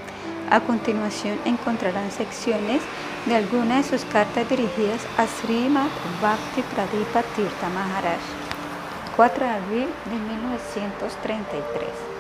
A 0.51 0.61
continuación 0.61 1.39
encontrarán 1.47 2.11
secciones 2.11 2.83
de 3.25 3.37
algunas 3.37 3.91
de 3.91 3.97
sus 3.97 4.07
cartas 4.11 4.47
dirigidas 4.51 5.01
a 5.17 5.27
Srimad 5.27 5.89
Bhakti 6.21 6.61
Pradipa 6.75 7.23
Tirtha 7.35 7.71
Maharaj. 7.71 8.21
4 9.17 9.45
de 9.47 9.51
abril 9.51 9.89
de 10.11 10.17
1933. 10.17 12.14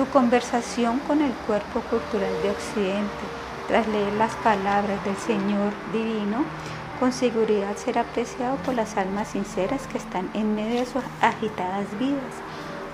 Tu 0.00 0.06
conversación 0.06 0.98
con 1.00 1.20
el 1.20 1.30
cuerpo 1.46 1.82
cultural 1.82 2.32
de 2.42 2.52
Occidente, 2.52 3.24
tras 3.68 3.86
leer 3.86 4.14
las 4.14 4.34
palabras 4.36 5.04
del 5.04 5.16
Señor 5.18 5.74
Divino, 5.92 6.38
con 6.98 7.12
seguridad 7.12 7.76
será 7.76 8.00
apreciado 8.00 8.56
por 8.64 8.72
las 8.72 8.96
almas 8.96 9.28
sinceras 9.28 9.86
que 9.88 9.98
están 9.98 10.30
en 10.32 10.54
medio 10.54 10.80
de 10.80 10.86
sus 10.86 11.02
agitadas 11.20 11.86
vidas. 11.98 12.32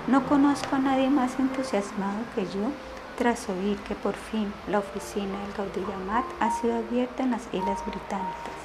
No 0.09 0.27
conozco 0.27 0.75
a 0.75 0.81
nadie 0.81 1.09
más 1.09 1.39
entusiasmado 1.39 2.19
que 2.35 2.43
yo 2.47 2.73
tras 3.17 3.49
oír 3.51 3.77
que 3.87 3.95
por 3.95 4.15
fin 4.15 4.53
la 4.69 4.81
oficina 4.81 5.39
del 5.43 5.53
Gaudillamat 5.57 6.25
ha 6.41 6.61
sido 6.61 6.75
abierta 6.75 7.23
en 7.23 7.31
las 7.31 7.47
Islas 7.53 7.87
Británicas. 7.87 8.59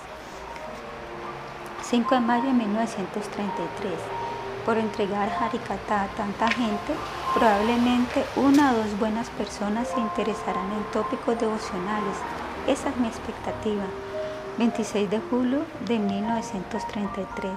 5 1.83 2.15
de 2.15 2.21
mayo 2.21 2.45
de 2.45 2.53
1933. 2.53 4.20
Por 4.65 4.77
entregar 4.77 5.29
Harikata 5.29 6.03
a 6.03 6.07
tanta 6.09 6.47
gente, 6.51 6.93
probablemente 7.33 8.23
una 8.35 8.73
o 8.73 8.75
dos 8.75 8.99
buenas 8.99 9.29
personas 9.31 9.87
se 9.87 9.99
interesarán 9.99 10.71
en 10.71 10.83
tópicos 10.91 11.39
devocionales. 11.39 12.15
Esa 12.67 12.89
es 12.89 12.97
mi 12.97 13.07
expectativa. 13.07 13.85
26 14.59 15.09
de 15.09 15.19
julio 15.19 15.65
de 15.87 15.97
1933. 15.97 17.53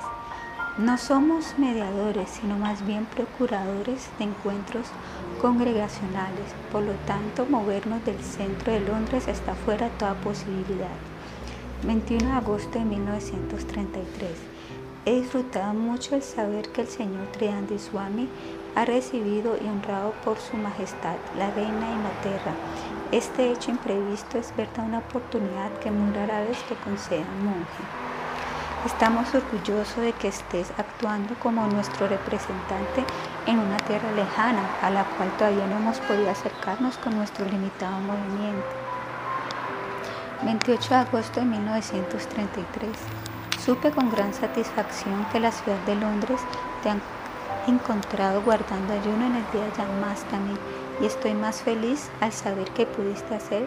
No 0.79 0.97
somos 0.97 1.59
mediadores, 1.59 2.31
sino 2.31 2.57
más 2.57 2.87
bien 2.87 3.05
procuradores 3.05 4.09
de 4.19 4.25
encuentros 4.25 4.87
congregacionales. 5.43 6.55
Por 6.73 6.85
lo 6.85 6.95
tanto, 7.07 7.45
movernos 7.45 8.03
del 8.07 8.19
centro 8.25 8.73
de 8.73 8.81
Londres 8.81 9.29
está 9.29 9.55
fuera 9.55 9.91
de 9.91 9.97
toda 9.99 10.15
posibilidad. 10.15 10.97
21 11.83 12.31
de 12.31 12.33
agosto 12.33 12.79
de 12.79 12.87
1933. 12.87 14.54
He 15.07 15.21
disfrutado 15.21 15.75
mucho 15.75 16.17
el 16.17 16.23
saber 16.23 16.71
que 16.71 16.81
el 16.81 16.89
señor 16.89 17.27
Triandi 17.27 17.79
Swami 17.79 18.27
ha 18.75 18.87
recibido 18.87 19.55
y 19.63 19.69
honrado 19.69 20.15
por 20.25 20.39
su 20.39 20.57
majestad, 20.57 21.17
la 21.37 21.51
reina 21.51 21.89
de 21.89 21.95
Inglaterra. 21.95 22.55
Este 23.13 23.53
hecho 23.53 23.71
imprevisto 23.71 24.39
es 24.39 24.57
verdad 24.57 24.87
una 24.87 25.01
oportunidad 25.01 25.71
que 25.81 25.91
muy 25.91 26.11
rara 26.15 26.41
vez 26.41 26.57
te 26.71 26.75
conceda 26.77 27.27
monje. 27.43 27.85
Estamos 28.87 29.35
orgullosos 29.35 29.99
de 29.99 30.13
que 30.13 30.29
estés 30.29 30.73
actuando 30.79 31.35
como 31.35 31.67
nuestro 31.67 32.09
representante 32.09 33.05
en 33.45 33.59
una 33.59 33.77
tierra 33.77 34.11
lejana 34.13 34.67
a 34.81 34.89
la 34.89 35.05
cual 35.05 35.31
todavía 35.37 35.67
no 35.67 35.77
hemos 35.77 35.99
podido 36.01 36.31
acercarnos 36.31 36.97
con 36.97 37.15
nuestro 37.15 37.45
limitado 37.45 38.01
movimiento. 38.01 38.65
28 40.45 40.89
de 40.89 40.95
agosto 40.95 41.41
de 41.41 41.47
1933. 41.47 43.24
Supe 43.65 43.93
con 43.93 44.11
gran 44.11 44.35
satisfacción 44.35 45.25
que 45.33 45.41
la 45.41 45.51
ciudad 45.51 45.79
de 45.87 45.95
Londres 45.95 46.39
te 46.83 46.91
ha 46.91 46.99
encontrado 47.67 48.43
guardando 48.43 48.93
ayuno 48.93 49.25
en 49.25 49.37
el 49.37 49.51
día 49.53 49.65
de 49.65 49.73
Yamastami 49.79 50.59
y 51.01 51.07
estoy 51.07 51.33
más 51.33 51.63
feliz 51.63 52.11
al 52.21 52.31
saber 52.31 52.69
que 52.73 52.85
pudiste 52.85 53.35
hacer 53.35 53.67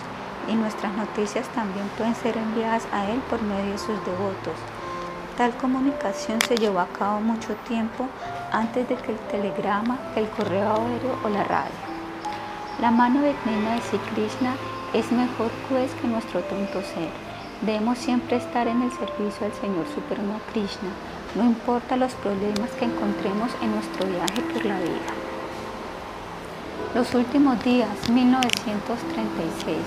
y 0.47 0.55
nuestras 0.55 0.93
noticias 0.95 1.47
también 1.49 1.87
pueden 1.97 2.15
ser 2.15 2.37
enviadas 2.37 2.87
a 2.91 3.09
él 3.11 3.19
por 3.29 3.41
medio 3.41 3.73
de 3.73 3.77
sus 3.77 4.03
devotos. 4.05 4.55
Tal 5.37 5.55
comunicación 5.57 6.39
se 6.47 6.55
llevó 6.55 6.79
a 6.79 6.87
cabo 6.87 7.19
mucho 7.19 7.55
tiempo 7.67 8.07
antes 8.51 8.87
de 8.89 8.95
que 8.95 9.11
el 9.11 9.19
telegrama, 9.29 9.97
el 10.15 10.29
correo 10.29 10.73
aéreo 10.73 11.19
o 11.23 11.29
la 11.29 11.43
radio. 11.43 11.71
La 12.79 12.91
mano 12.91 13.21
de 13.21 13.33
Sri 13.33 13.99
Krishna 14.13 14.55
es 14.93 15.11
mejor 15.11 15.51
juez 15.69 15.91
que 16.01 16.07
nuestro 16.07 16.41
tonto 16.41 16.81
ser. 16.81 17.30
Debemos 17.61 17.99
siempre 17.99 18.37
estar 18.37 18.67
en 18.67 18.81
el 18.81 18.91
servicio 18.91 19.45
del 19.45 19.53
Señor 19.53 19.85
Supremo 19.93 20.39
Krishna, 20.51 20.89
no 21.35 21.45
importa 21.45 21.95
los 21.95 22.11
problemas 22.15 22.71
que 22.71 22.85
encontremos 22.85 23.51
en 23.61 23.69
nuestro 23.69 24.07
viaje 24.07 24.41
por 24.51 24.65
la 24.65 24.79
vida. 24.79 25.13
Los 26.95 27.13
últimos 27.13 27.63
días, 27.63 28.09
1936. 28.09 29.77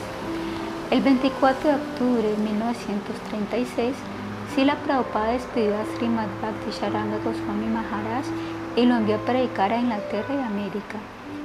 El 0.93 1.03
24 1.03 1.69
de 1.69 1.75
octubre 1.75 2.23
de 2.23 2.37
1936, 2.37 3.97
Sila 4.55 4.77
Prabhupada 4.77 5.33
despidió 5.33 5.75
a 5.77 5.85
Srimad 5.97 6.29
Bhakti 6.41 6.71
Sharanga 6.71 7.19
Goswami 7.25 7.67
Maharaj 7.67 8.25
y 8.77 8.87
lo 8.87 8.95
envió 8.95 9.17
a 9.17 9.25
predicar 9.27 9.73
a 9.73 9.81
Inglaterra 9.81 10.33
y 10.33 10.39
América. 10.39 10.99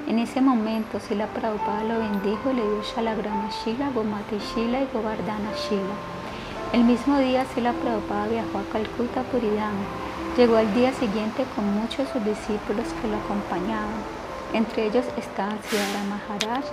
En 0.07 0.19
ese 0.19 0.41
momento, 0.41 0.99
Sila 0.99 1.25
Prabhupada 1.25 1.83
lo 1.85 1.97
bendijo 1.97 2.51
y 2.51 2.53
le 2.53 2.61
dio 2.61 2.83
Shalagrama 2.83 3.49
Shila, 3.49 3.89
Gomati 3.89 4.37
Shila 4.53 4.81
y 4.81 4.87
Govardhana 4.93 5.51
Shila. 5.67 6.18
El 6.71 6.83
mismo 6.83 7.17
día, 7.17 7.45
Sila 7.55 7.73
Prabhupada 7.73 8.27
viajó 8.27 8.59
a 8.59 8.71
Calcuta, 8.71 9.23
Puridam. 9.23 9.73
Llegó 10.37 10.55
al 10.55 10.71
día 10.75 10.93
siguiente 10.93 11.43
con 11.55 11.65
muchos 11.65 12.05
de 12.05 12.13
sus 12.13 12.23
discípulos 12.23 12.85
que 13.01 13.07
lo 13.07 13.17
acompañaban. 13.17 13.97
Entre 14.53 14.85
ellos 14.85 15.03
estaban 15.17 15.57
Siddhara 15.63 16.03
Maharaj, 16.03 16.65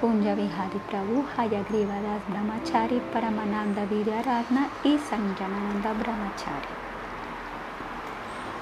Punya 0.00 0.34
Vihari 0.34 0.80
Prabhu, 0.90 1.24
Hayagriva 1.36 1.94
Das 2.02 2.22
Brahmachari, 2.28 3.00
Paramananda 3.12 3.84
Vidyaratna 3.84 4.70
y 4.82 4.98
Sanjananda 4.98 5.92
Brahmachari. 6.02 6.74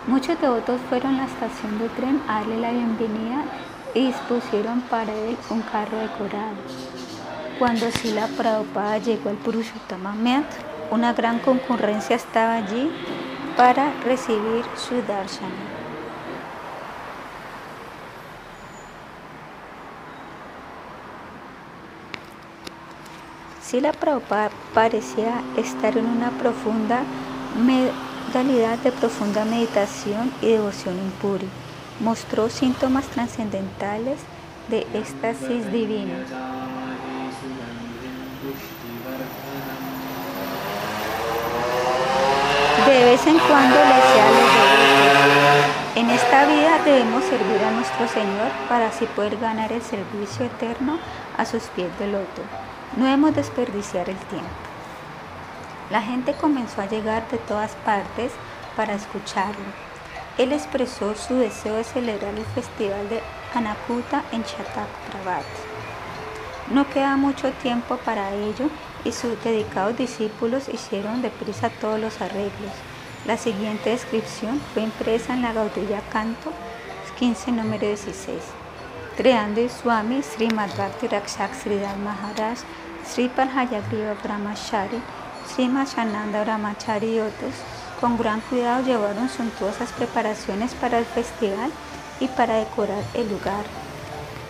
Muchos 0.09 0.39
devotos 0.43 0.79
fueron 0.91 1.15
a 1.15 1.19
la 1.21 1.25
estación 1.25 1.79
de 1.79 1.89
tren 1.89 2.21
a 2.29 2.41
darle 2.41 2.61
la 2.61 2.71
bienvenida 2.71 3.45
y 3.95 4.09
dispusieron 4.09 4.83
para 4.83 5.11
él 5.15 5.39
un 5.49 5.63
carro 5.63 5.97
decorado. 5.97 6.57
Cuando 7.59 7.91
Sila 7.93 8.27
Prabhupada 8.37 8.99
llegó 8.99 9.31
al 9.31 9.37
Purushottama 9.37 10.13
una 10.93 11.15
gran 11.15 11.39
concurrencia 11.39 12.17
estaba 12.17 12.55
allí 12.57 12.91
para 13.57 13.95
recibir 14.05 14.63
su 14.77 15.01
darshana. 15.09 15.49
Sila 23.63 23.93
Prabhupada 23.93 24.51
parecía 24.75 25.41
estar 25.57 25.97
en 25.97 26.05
una 26.05 26.31
profunda 26.33 27.05
modalidad 27.57 28.77
de 28.81 28.93
profunda 28.93 29.47
meditación 29.47 30.31
y 30.43 30.49
devoción 30.49 30.99
impuri. 30.99 31.49
Mostró 32.01 32.51
síntomas 32.51 33.07
trascendentales 33.07 34.21
de 34.69 34.87
éxtasis 34.93 35.73
divino. 35.73 36.13
De 42.93 43.05
vez 43.07 43.27
en 43.27 43.39
cuando 43.39 43.75
le 43.75 43.87
decía 43.87 44.29
a 44.29 44.31
los 44.31 45.97
en 45.97 46.11
esta 46.11 46.45
vida 46.45 46.79
debemos 46.85 47.25
servir 47.25 47.65
a 47.65 47.71
nuestro 47.71 48.07
Señor 48.07 48.51
para 48.69 48.89
así 48.89 49.07
poder 49.07 49.39
ganar 49.39 49.73
el 49.73 49.81
servicio 49.81 50.45
eterno 50.45 50.99
a 51.39 51.47
sus 51.47 51.63
pies 51.75 51.89
de 51.99 52.09
loto. 52.09 52.43
No 52.99 53.07
debemos 53.07 53.35
desperdiciar 53.35 54.11
el 54.11 54.19
tiempo. 54.19 54.47
La 55.91 56.03
gente 56.03 56.35
comenzó 56.35 56.83
a 56.83 56.87
llegar 56.87 57.27
de 57.31 57.39
todas 57.39 57.73
partes 57.77 58.31
para 58.77 58.93
escucharlo. 58.93 59.73
Él 60.37 60.53
expresó 60.53 61.15
su 61.15 61.37
deseo 61.37 61.77
de 61.77 61.85
celebrar 61.85 62.35
el 62.35 62.45
festival 62.45 63.09
de 63.09 63.23
Anakuta 63.55 64.23
en 64.33 64.45
Chatak 64.45 64.91
Pravat. 65.11 65.47
No 66.71 66.87
queda 66.91 67.17
mucho 67.17 67.53
tiempo 67.53 67.97
para 68.05 68.35
ello 68.35 68.69
y 69.05 69.13
sus 69.13 69.43
dedicados 69.43 69.97
discípulos 69.97 70.69
hicieron 70.69 71.23
deprisa 71.23 71.71
todos 71.71 72.01
los 72.01 72.21
arreglos. 72.21 72.73
La 73.27 73.37
siguiente 73.37 73.91
descripción 73.91 74.61
fue 74.73 74.83
impresa 74.83 75.35
en 75.35 75.43
la 75.43 75.53
Gaudilla 75.53 76.01
Canto 76.13 76.53
15 77.23 77.53
número 77.53 77.87
16. 77.87 78.37
Triandi 79.17 79.69
Swami 79.69 80.23
Srimad 80.23 80.77
Bhakti 80.77 81.07
Rakshak 81.07 81.55
Sridhar 81.55 81.97
Maharaj 81.99 82.59
Sri 83.07 83.29
Parhayagriva 83.29 84.15
Brahmachari, 84.25 85.01
Sri 85.47 85.69
Machananda 85.69 86.43
Brahmachari 86.43 87.15
y 87.15 87.21
otros, 87.21 87.55
con 88.01 88.19
gran 88.19 88.41
cuidado 88.41 88.85
llevaron 88.85 89.29
suntuosas 89.29 89.93
preparaciones 89.93 90.75
para 90.75 90.99
el 90.99 91.05
festival 91.05 91.71
y 92.19 92.27
para 92.27 92.57
decorar 92.57 93.05
el 93.15 93.29
lugar. 93.29 93.65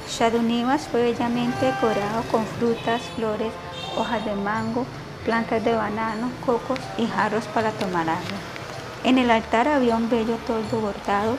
Shadunivas 0.09 0.89
fue 0.89 1.03
bellamente 1.03 1.67
decorado 1.67 2.23
con 2.31 2.47
frutas, 2.47 3.03
flores, 3.17 3.53
hojas 3.97 4.25
de 4.25 4.35
mango, 4.35 4.87
plantas 5.25 5.65
de 5.65 5.75
banano, 5.75 6.31
cocos 6.45 6.79
y 6.99 7.07
jarros 7.07 7.45
para 7.47 7.71
tomar 7.73 8.09
agua. 8.09 8.39
En 9.05 9.19
el 9.19 9.31
altar 9.31 9.69
había 9.69 9.97
un 9.97 10.09
bello 10.09 10.37
toldo 10.47 10.81
bordado 10.81 11.37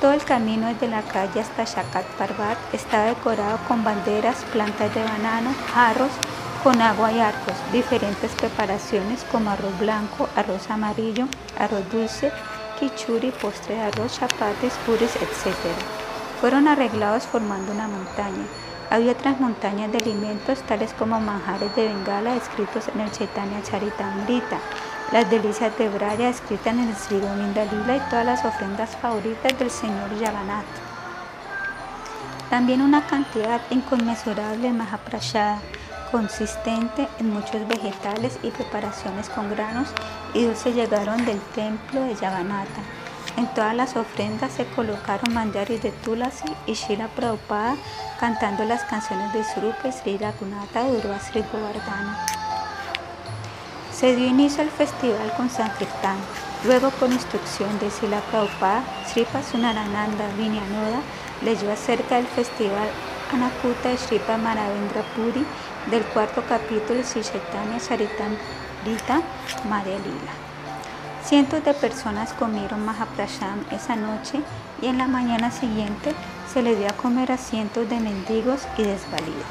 todo 0.00 0.12
el 0.12 0.24
camino 0.24 0.68
desde 0.68 0.88
la 0.88 1.02
calle 1.02 1.40
hasta 1.40 1.64
Shakat 1.64 2.06
Parvat 2.16 2.56
estaba 2.72 3.04
decorado 3.04 3.58
con 3.68 3.84
banderas, 3.84 4.46
plantas 4.50 4.94
de 4.94 5.04
banano, 5.04 5.50
jarros 5.74 6.10
con 6.64 6.80
agua 6.80 7.12
y 7.12 7.20
arcos, 7.20 7.54
diferentes 7.70 8.30
preparaciones 8.32 9.26
como 9.30 9.50
arroz 9.50 9.78
blanco, 9.78 10.26
arroz 10.36 10.70
amarillo, 10.70 11.26
arroz 11.58 11.82
dulce, 11.92 12.32
quichuri, 12.78 13.30
postre 13.30 13.74
de 13.74 13.82
arroz, 13.82 14.18
chapates, 14.18 14.72
puris, 14.86 15.16
etc. 15.16 15.54
Fueron 16.40 16.66
arreglados 16.66 17.24
formando 17.24 17.70
una 17.70 17.86
montaña. 17.86 18.46
Había 18.90 19.12
otras 19.12 19.38
montañas 19.38 19.92
de 19.92 19.98
alimentos 19.98 20.62
tales 20.62 20.92
como 20.94 21.20
manjares 21.20 21.74
de 21.76 21.86
Bengala 21.86 22.34
escritos 22.34 22.88
en 22.88 23.00
el 23.00 23.12
Chaitanya 23.12 23.62
Charitamrita, 23.62 24.58
las 25.12 25.30
delicias 25.30 25.78
de 25.78 25.88
Braya 25.88 26.28
escritas 26.28 26.74
en 26.74 26.88
el 26.88 26.96
Sri 26.96 27.20
Lila 27.20 27.96
y 27.96 28.10
todas 28.10 28.26
las 28.26 28.44
ofrendas 28.44 28.96
favoritas 28.96 29.56
del 29.56 29.70
Señor 29.70 30.18
Yaganat. 30.18 30.64
También 32.50 32.82
una 32.82 33.06
cantidad 33.06 33.60
inconmensurable 33.70 34.66
de 34.66 34.72
Mahaprashada, 34.72 35.60
consistente 36.10 37.06
en 37.20 37.32
muchos 37.32 37.68
vegetales 37.68 38.40
y 38.42 38.50
preparaciones 38.50 39.28
con 39.28 39.48
granos 39.50 39.88
y 40.34 40.46
dulces 40.46 40.74
llegaron 40.74 41.24
del 41.24 41.38
templo 41.54 42.00
de 42.02 42.16
Yaganata. 42.16 42.80
En 43.40 43.46
todas 43.54 43.74
las 43.74 43.96
ofrendas 43.96 44.52
se 44.52 44.66
colocaron 44.66 45.32
manjaris 45.32 45.82
de 45.82 45.92
Tulasi 45.92 46.44
y 46.66 46.74
Shila 46.74 47.08
Prabhupada 47.08 47.74
cantando 48.18 48.66
las 48.66 48.84
canciones 48.84 49.32
de 49.32 49.42
Srupa 49.44 49.88
y 49.88 49.92
Sri 49.92 50.18
Raghunatha 50.18 50.84
Durva 50.84 51.18
Sri 51.20 51.42
Govardhana. 51.50 52.18
Se 53.94 54.14
dio 54.14 54.26
inicio 54.26 54.62
al 54.62 54.68
festival 54.68 55.32
con 55.38 55.48
Sankirtan. 55.48 56.18
Luego, 56.66 56.90
con 57.00 57.14
instrucción 57.14 57.78
de 57.78 57.90
Sila 57.90 58.20
Prabhupada, 58.30 58.84
Sripa 59.06 59.42
Sunarananda 59.42 60.28
Vinyanoda 60.36 61.00
leyó 61.42 61.72
acerca 61.72 62.16
del 62.16 62.26
festival 62.26 62.90
Anakuta 63.32 63.88
de 63.88 63.96
Sripa 63.96 64.36
Maravendra 64.36 65.00
Puri 65.16 65.46
del 65.90 66.04
cuarto 66.12 66.44
capítulo 66.46 66.98
de 66.98 67.04
Srishetanya 67.04 67.80
Charitamrita 67.80 69.22
Maria 69.66 69.96
Lila. 69.96 70.39
Cientos 71.24 71.62
de 71.64 71.74
personas 71.74 72.32
comieron 72.32 72.84
Mahaprasham 72.84 73.64
esa 73.70 73.94
noche 73.94 74.40
y 74.82 74.86
en 74.86 74.98
la 74.98 75.06
mañana 75.06 75.50
siguiente 75.50 76.12
se 76.52 76.62
le 76.62 76.74
dio 76.74 76.88
a 76.88 76.94
comer 76.94 77.30
a 77.30 77.36
cientos 77.36 77.88
de 77.88 78.00
mendigos 78.00 78.66
y 78.76 78.82
desvalidos. 78.82 79.44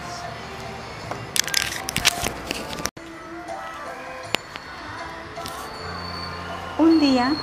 Un 6.79 6.99
día, 6.99 7.33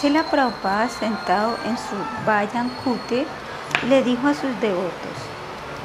Sila 0.00 0.24
Prabhupada, 0.30 0.88
sentado 0.88 1.56
en 1.66 1.76
su 1.76 1.96
Vayan 2.26 2.70
Kutir, 2.84 3.26
le 3.88 4.02
dijo 4.02 4.28
a 4.28 4.34
sus 4.34 4.58
devotos, 4.60 5.18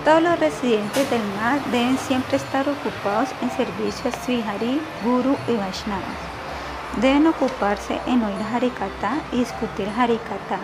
todos 0.05 0.21
los 0.21 0.39
residentes 0.39 1.09
del 1.09 1.23
mar 1.41 1.59
deben 1.71 1.97
siempre 1.97 2.37
estar 2.37 2.67
ocupados 2.69 3.29
en 3.41 3.49
servicio 3.51 4.09
a 4.09 4.23
Srihari, 4.23 4.81
Guru 5.03 5.35
y 5.47 5.55
Vaishnavas. 5.55 6.32
Deben 7.01 7.25
ocuparse 7.25 7.99
en 8.05 8.23
oír 8.23 8.41
Harikata 8.53 9.17
y 9.31 9.39
discutir 9.39 9.89
Harikata. 9.89 10.59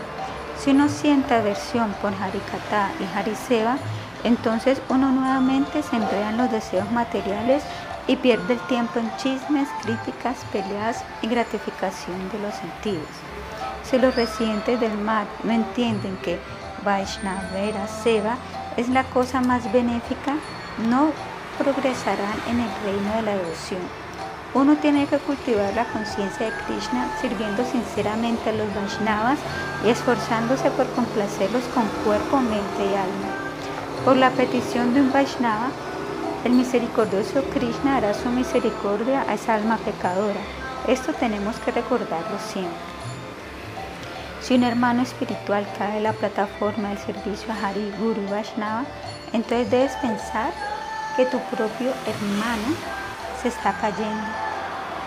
Si 0.60 0.72
uno 0.72 0.88
siente 0.88 1.34
aversión 1.34 1.92
por 2.02 2.14
Harikata 2.14 2.92
y 3.00 3.18
Hariseva, 3.18 3.78
entonces 4.24 4.80
uno 4.90 5.12
nuevamente 5.12 5.82
se 5.82 5.96
enreda 5.96 6.30
en 6.30 6.38
los 6.38 6.52
deseos 6.52 6.92
materiales 6.92 7.64
y 8.08 8.16
pierde 8.16 8.54
el 8.54 8.60
tiempo 8.68 9.00
en 9.00 9.12
chismes, 9.18 9.68
críticas, 9.82 10.38
peleas 10.52 11.04
y 11.22 11.28
gratificación 11.28 12.30
de 12.30 12.40
los 12.40 12.54
sentidos. 12.54 13.08
Si 13.84 13.98
los 13.98 14.16
residentes 14.16 14.80
del 14.80 14.98
mar 14.98 15.26
no 15.44 15.52
entienden 15.52 16.18
que 16.18 16.40
Vaishnavera 16.84 17.88
Seva 17.88 18.38
es 18.78 18.88
la 18.90 19.04
cosa 19.06 19.42
más 19.42 19.72
benéfica, 19.72 20.36
no 20.90 21.12
progresarán 21.58 22.38
en 22.48 22.60
el 22.60 22.70
reino 22.84 23.16
de 23.16 23.22
la 23.24 23.36
devoción. 23.36 23.99
Uno 24.54 24.76
tiene 24.78 25.06
que 25.06 25.20
cultivar 25.20 25.76
la 25.76 25.86
conciencia 25.86 26.48
de 26.48 26.52
Krishna 26.66 27.08
sirviendo 27.22 27.64
sinceramente 27.66 28.50
a 28.50 28.54
los 28.54 28.74
Vaishnavas 28.74 29.38
y 29.86 29.90
esforzándose 29.90 30.72
por 30.72 30.88
complacerlos 30.94 31.64
con 31.76 31.88
cuerpo, 32.04 32.38
mente 32.38 32.84
y 32.84 32.96
alma. 32.96 33.30
Por 34.04 34.18
la 34.18 34.32
petición 34.32 34.96
de 34.96 35.02
un 35.02 35.12
Vaishnava, 35.12 35.70
el 36.44 36.54
misericordioso 36.54 37.44
Krishna 37.54 37.98
hará 37.98 38.16
su 38.16 38.30
misericordia 38.30 39.24
a 39.28 39.36
esa 39.36 39.54
alma 39.54 39.78
pecadora. 39.78 40.40
Esto 40.88 41.14
tenemos 41.14 41.58
que 41.58 41.72
recordarlo 41.72 42.40
siempre. 42.52 42.74
Si 44.42 44.56
un 44.56 44.64
hermano 44.64 45.04
espiritual 45.04 45.68
cae 45.78 45.98
en 45.98 46.04
la 46.04 46.14
plataforma 46.14 46.90
del 46.90 46.98
servicio 46.98 47.54
a 47.54 47.68
Hari, 47.68 47.94
Guru 48.00 48.26
Vaishnava, 48.30 48.86
entonces 49.32 49.70
debes 49.70 49.92
pensar 49.98 50.52
que 51.16 51.26
tu 51.26 51.38
propio 51.56 51.92
hermano 52.08 52.74
se 53.42 53.48
está 53.48 53.74
cayendo. 53.74 54.28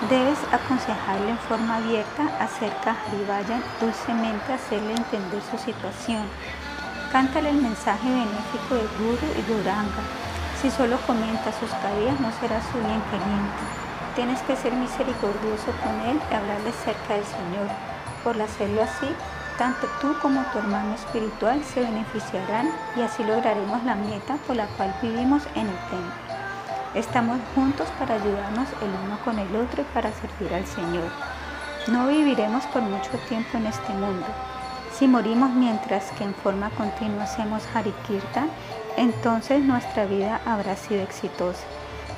Debes 0.09 0.39
aconsejarle 0.51 1.31
en 1.31 1.39
forma 1.39 1.77
abierta 1.77 2.25
acerca 2.41 2.97
de 3.13 3.25
vayan 3.27 3.63
dulcemente 3.81 4.53
hacerle 4.53 4.95
entender 4.95 5.43
su 5.51 5.59
situación. 5.59 6.25
Cántale 7.13 7.51
el 7.51 7.63
mensaje 7.63 8.09
benéfico 8.09 8.75
de 8.75 8.89
Guru 8.99 9.27
y 9.39 9.53
Guranga. 9.53 10.03
Si 10.61 10.71
solo 10.71 10.97
comenta 11.07 11.53
sus 11.53 11.71
caídas, 11.83 12.19
no 12.21 12.33
será 12.41 12.61
su 12.73 12.79
bien. 12.79 13.03
Tienes 14.17 14.41
que 14.43 14.57
ser 14.57 14.73
misericordioso 14.73 15.73
con 15.83 16.01
él 16.09 16.21
y 16.31 16.35
hablarle 16.35 16.73
cerca 16.85 17.15
del 17.15 17.25
Señor. 17.25 17.69
Por 18.25 18.41
hacerlo 18.41 18.83
así, 18.83 19.09
tanto 19.59 19.87
tú 20.01 20.15
como 20.21 20.43
tu 20.53 20.59
hermano 20.59 20.95
espiritual 20.95 21.63
se 21.65 21.81
beneficiarán 21.81 22.71
y 22.97 23.03
así 23.03 23.23
lograremos 23.25 23.85
la 23.85 23.95
meta 23.95 24.37
por 24.47 24.57
la 24.57 24.67
cual 24.77 24.95
vivimos 25.03 25.43
en 25.55 25.69
el 25.69 25.79
templo. 25.91 26.32
Estamos 26.95 27.39
juntos 27.55 27.89
para 27.99 28.15
ayudarnos 28.15 28.69
el 28.83 28.91
uno 29.07 29.19
con 29.25 29.39
el 29.39 29.57
otro 29.57 29.83
y 29.83 29.95
para 29.95 30.13
servir 30.13 30.53
al 30.55 30.67
Señor. 30.67 31.11
No 31.89 32.07
viviremos 32.07 32.65
por 32.67 32.83
mucho 32.83 33.11
tiempo 33.29 33.57
en 33.57 33.67
este 33.67 33.93
mundo. 33.93 34.27
Si 34.93 35.09
morimos 35.09 35.51
mientras 35.51 36.11
que 36.13 36.25
en 36.25 36.35
forma 36.35 36.71
continua 36.71 37.25
hacemos 37.25 37.63
Harikirtan, 37.75 38.51
entonces 38.97 39.63
nuestra 39.63 40.05
vida 40.05 40.41
habrá 40.45 40.77
sido 40.77 41.03
exitosa. 41.03 41.65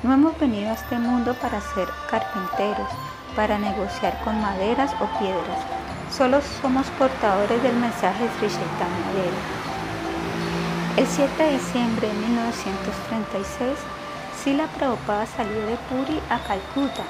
No 0.02 0.12
hemos 0.12 0.38
venido 0.38 0.70
a 0.70 0.74
este 0.74 0.98
mundo 0.98 1.34
para 1.34 1.60
ser 1.60 1.88
carpinteros, 2.10 2.88
para 3.36 3.58
negociar 3.58 4.20
con 4.24 4.40
maderas 4.40 4.92
o 4.94 5.18
piedras 5.18 5.58
Solo 6.16 6.40
somos 6.62 6.86
portadores 6.98 7.60
del 7.64 7.74
mensaje 7.74 8.28
Sri 8.38 8.46
Chaitanya 8.46 9.10
El 10.96 11.06
7 11.08 11.42
de 11.42 11.52
diciembre 11.54 12.06
de 12.06 12.14
1936, 12.14 13.70
Sila 14.44 14.66
Prabhupada 14.66 15.24
salió 15.24 15.64
de 15.64 15.78
Puri 15.88 16.20
a 16.28 16.38
Calcuta. 16.38 17.02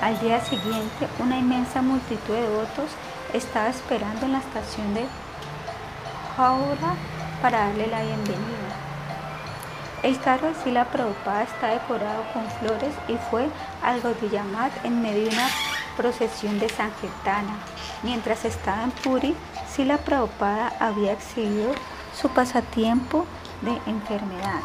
Al 0.00 0.18
día 0.20 0.42
siguiente, 0.42 1.06
una 1.18 1.38
inmensa 1.38 1.82
multitud 1.82 2.32
de 2.32 2.40
devotos 2.40 2.92
estaba 3.34 3.68
esperando 3.68 4.24
en 4.24 4.32
la 4.32 4.38
estación 4.38 4.94
de 4.94 5.04
Haura 6.38 6.94
para 7.42 7.66
darle 7.66 7.88
la 7.88 8.00
bienvenida. 8.00 8.72
El 10.02 10.18
carro 10.18 10.48
de 10.48 10.54
Sila 10.54 10.86
Prabhupada 10.86 11.42
está 11.42 11.66
decorado 11.66 12.24
con 12.32 12.50
flores 12.52 12.94
y 13.06 13.18
fue 13.30 13.50
al 13.82 14.00
Gaudiyamat 14.00 14.72
en 14.86 15.02
medio 15.02 15.28
de 15.28 15.36
una 15.36 15.48
procesión 15.94 16.58
de 16.58 16.70
Sankirtana. 16.70 17.58
Mientras 18.02 18.46
estaba 18.46 18.84
en 18.84 18.92
Puri, 18.92 19.36
Sila 19.70 19.98
Prabhupada 19.98 20.72
había 20.80 21.12
exhibido 21.12 21.72
su 22.18 22.30
pasatiempo 22.30 23.26
de 23.60 23.72
enfermedad. 23.90 24.62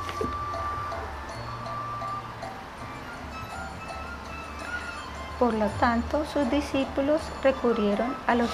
Por 5.43 5.55
lo 5.55 5.67
tanto, 5.77 6.23
sus 6.31 6.49
discípulos 6.49 7.19
recurrieron 7.43 8.15
a 8.27 8.35
los 8.35 8.49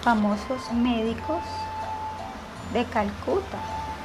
famosos 0.00 0.72
médicos 0.72 1.42
de 2.72 2.86
Calcuta, 2.86 3.58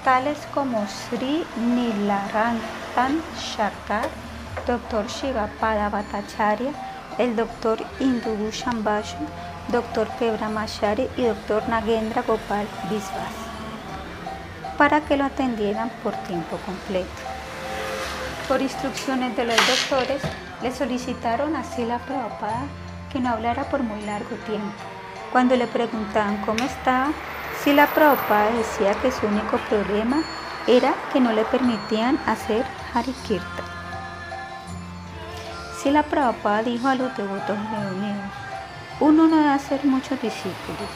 tales 0.03 0.37
como 0.53 0.85
Sri 0.87 1.45
Nilarantan 1.55 3.21
Shakar, 3.39 4.09
Dr. 4.67 5.07
Shivapada 5.07 5.87
Bhattacharya, 5.87 6.73
el 7.17 7.33
Dr. 7.37 7.79
Indubhushan 8.01 8.83
Bashu, 8.83 9.25
Dr. 9.69 10.09
Pebra 10.19 10.49
Mashari 10.49 11.07
y 11.15 11.23
Dr. 11.23 11.69
Nagendra 11.69 12.23
Gopal 12.23 12.67
Biswas, 12.89 13.37
para 14.77 14.99
que 14.99 15.15
lo 15.15 15.23
atendieran 15.23 15.89
por 16.03 16.13
tiempo 16.27 16.57
completo. 16.65 17.36
Por 18.47 18.61
instrucciones 18.61 19.35
de 19.35 19.43
los 19.43 19.57
doctores, 19.57 20.21
le 20.61 20.73
solicitaron 20.73 21.55
a 21.57 21.65
Sila 21.65 21.99
Prabhupada 21.99 22.63
que 23.11 23.19
no 23.19 23.29
hablara 23.29 23.65
por 23.65 23.83
muy 23.83 24.01
largo 24.03 24.35
tiempo. 24.45 24.71
Cuando 25.33 25.57
le 25.57 25.67
preguntaban 25.67 26.37
cómo 26.45 26.63
estaba, 26.63 27.11
Sila 27.61 27.87
Prabhupada 27.87 28.51
decía 28.51 28.93
que 29.01 29.11
su 29.11 29.27
único 29.27 29.57
problema 29.69 30.23
era 30.65 30.93
que 31.11 31.19
no 31.19 31.33
le 31.33 31.43
permitían 31.43 32.17
hacer 32.25 32.65
Harikirta. 32.93 33.63
Sila 35.83 36.03
Prabhupada 36.03 36.63
dijo 36.63 36.87
a 36.87 36.95
los 36.95 37.15
devotos 37.17 37.57
reunidos, 37.57 38.31
uno 39.01 39.27
no 39.27 39.35
debe 39.35 39.49
hacer 39.49 39.83
muchos 39.83 40.21
discípulos. 40.21 40.89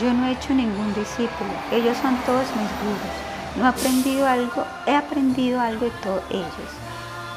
Yo 0.00 0.12
no 0.14 0.26
he 0.26 0.32
hecho 0.32 0.54
ningún 0.54 0.94
discípulo. 0.94 1.50
Ellos 1.70 1.98
son 1.98 2.16
todos 2.24 2.46
mis 2.56 2.70
gurus. 2.82 3.37
No 3.56 3.64
he 3.64 3.68
aprendido 3.68 4.26
algo, 4.26 4.64
he 4.86 4.94
aprendido 4.94 5.60
algo 5.60 5.86
de 5.86 5.90
todos 6.02 6.22
ellos. 6.30 6.70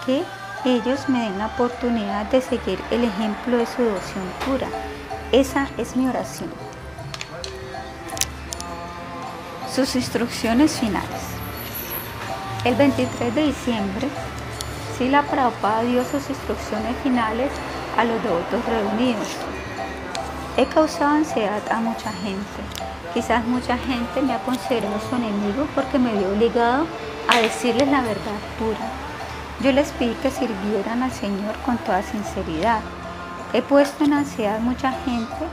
Que 0.06 0.24
ellos 0.66 1.10
me 1.10 1.22
den 1.22 1.40
la 1.40 1.48
oportunidad 1.48 2.26
de 2.26 2.42
seguir 2.42 2.80
el 2.92 3.04
ejemplo 3.04 3.58
de 3.58 3.66
su 3.66 3.82
devoción 3.82 4.24
pura. 4.46 4.68
Esa 5.32 5.68
es 5.78 5.96
mi 5.96 6.08
oración. 6.08 6.50
Sus 9.74 9.96
instrucciones 9.96 10.80
finales. 10.80 11.22
El 12.64 12.76
23 12.76 13.34
de 13.34 13.48
diciembre, 13.48 14.08
Sila 14.98 15.24
Prabhupada 15.24 15.82
dio 15.82 16.04
sus 16.04 16.30
instrucciones 16.30 16.96
finales 17.02 17.50
a 17.98 18.04
los 18.04 18.22
devotos 18.22 18.64
reunidos. 18.66 19.28
He 20.58 20.66
causado 20.66 21.16
ansiedad 21.16 21.62
a 21.72 21.80
mucha 21.80 22.12
gente. 22.12 22.62
Quizás 23.14 23.46
mucha 23.46 23.78
gente 23.78 24.22
me 24.22 24.34
ha 24.34 24.40
considerado 24.40 25.00
su 25.10 25.16
enemigo 25.16 25.66
porque 25.74 25.98
me 25.98 26.12
vio 26.12 26.30
obligado 26.30 26.88
a 27.30 27.40
decirles 27.40 27.88
la 27.88 28.02
verdad 28.02 28.40
pura. 28.60 28.78
Yo 29.62 29.72
les 29.72 29.92
pedí 29.92 30.14
que 30.16 30.30
sirvieran 30.30 31.04
al 31.04 31.12
Señor 31.14 31.56
con 31.66 31.78
toda 31.78 32.04
sinceridad. 32.04 32.82
He 33.54 33.62
puesto 33.62 34.04
en 34.04 34.12
ansiedad 34.12 34.60
mucha 34.60 34.92
gente 35.06 35.46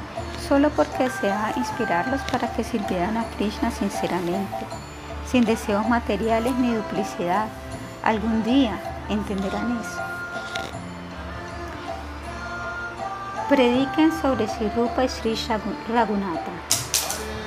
solo 0.48 0.68
porque 0.70 1.04
deseaba 1.04 1.52
inspirarlos 1.56 2.20
para 2.32 2.52
que 2.52 2.64
sirvieran 2.64 3.16
a 3.16 3.24
Krishna 3.36 3.70
sinceramente, 3.70 4.66
sin 5.30 5.44
deseos 5.44 5.88
materiales 5.88 6.54
ni 6.56 6.74
duplicidad. 6.74 7.46
Algún 8.02 8.42
día 8.42 8.80
entenderán 9.08 9.78
eso. 9.80 10.17
Prediquen 13.48 14.12
sobre 14.20 14.46
Sri 14.46 14.68
Rupa 14.76 15.04
y 15.04 15.08
Sri 15.08 15.34
Raghunatha. 15.90 16.52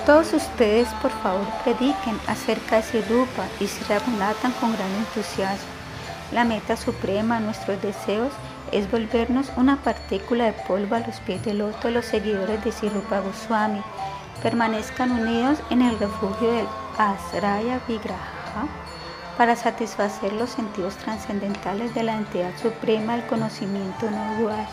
Todos 0.04 0.34
ustedes, 0.34 0.88
por 1.00 1.12
favor, 1.12 1.46
prediquen 1.64 2.20
acerca 2.28 2.78
de 2.78 2.84
Sri 2.84 3.02
Rupa 3.02 3.46
y 3.60 3.68
Sri 3.68 3.86
Raghunatha 3.88 4.50
con 4.60 4.74
gran 4.74 4.92
entusiasmo. 4.96 5.70
La 6.32 6.44
meta 6.44 6.76
suprema 6.76 7.40
de 7.40 7.46
nuestros 7.46 7.80
deseos 7.84 8.34
es 8.72 8.90
volvernos 8.90 9.52
una 9.58 9.78
partícula 9.78 10.46
de 10.46 10.54
polvo 10.54 10.96
a 10.96 11.00
los 11.02 11.20
pies 11.20 11.46
del 11.46 11.60
loto 11.60 11.92
los 11.92 12.06
seguidores 12.06 12.64
de 12.64 12.72
Sri 12.72 12.90
Rupa 12.90 13.20
Goswami. 13.20 13.84
Permanezcan 14.42 15.12
unidos 15.12 15.60
en 15.70 15.84
el 15.84 16.00
refugio 16.00 16.52
del 16.52 16.68
Asraya 16.98 17.80
Vigraha 17.88 18.66
para 19.38 19.56
satisfacer 19.56 20.34
los 20.34 20.50
sentidos 20.50 20.96
trascendentales 20.96 21.94
de 21.94 22.04
la 22.04 22.16
entidad 22.16 22.58
suprema 22.60 23.18
del 23.18 23.28
conocimiento 23.28 24.10
no 24.10 24.42
dual 24.42 24.68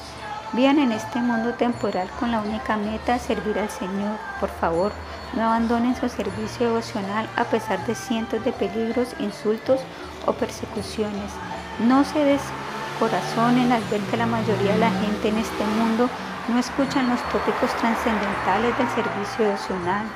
Vivan 0.54 0.78
en 0.78 0.92
este 0.92 1.20
mundo 1.20 1.52
temporal 1.52 2.08
con 2.18 2.32
la 2.32 2.40
única 2.40 2.78
meta 2.78 3.18
servir 3.18 3.58
al 3.58 3.68
Señor. 3.68 4.16
Por 4.40 4.48
favor, 4.48 4.92
no 5.34 5.42
abandonen 5.42 5.94
su 5.94 6.08
servicio 6.08 6.68
devocional 6.68 7.28
a 7.36 7.44
pesar 7.44 7.84
de 7.86 7.94
cientos 7.94 8.42
de 8.42 8.52
peligros, 8.52 9.14
insultos 9.18 9.80
o 10.24 10.32
persecuciones. 10.32 11.32
No 11.86 12.02
se 12.02 12.24
descorazonen 12.24 13.72
al 13.72 13.84
ver 13.90 14.00
que 14.02 14.16
la 14.16 14.24
mayoría 14.24 14.72
de 14.72 14.78
la 14.78 14.90
gente 14.90 15.28
en 15.28 15.36
este 15.36 15.64
mundo 15.64 16.08
no 16.48 16.58
escuchan 16.58 17.10
los 17.10 17.22
tópicos 17.24 17.70
trascendentales 17.76 18.76
del 18.78 18.88
servicio 18.88 19.44
devocional. 19.44 20.06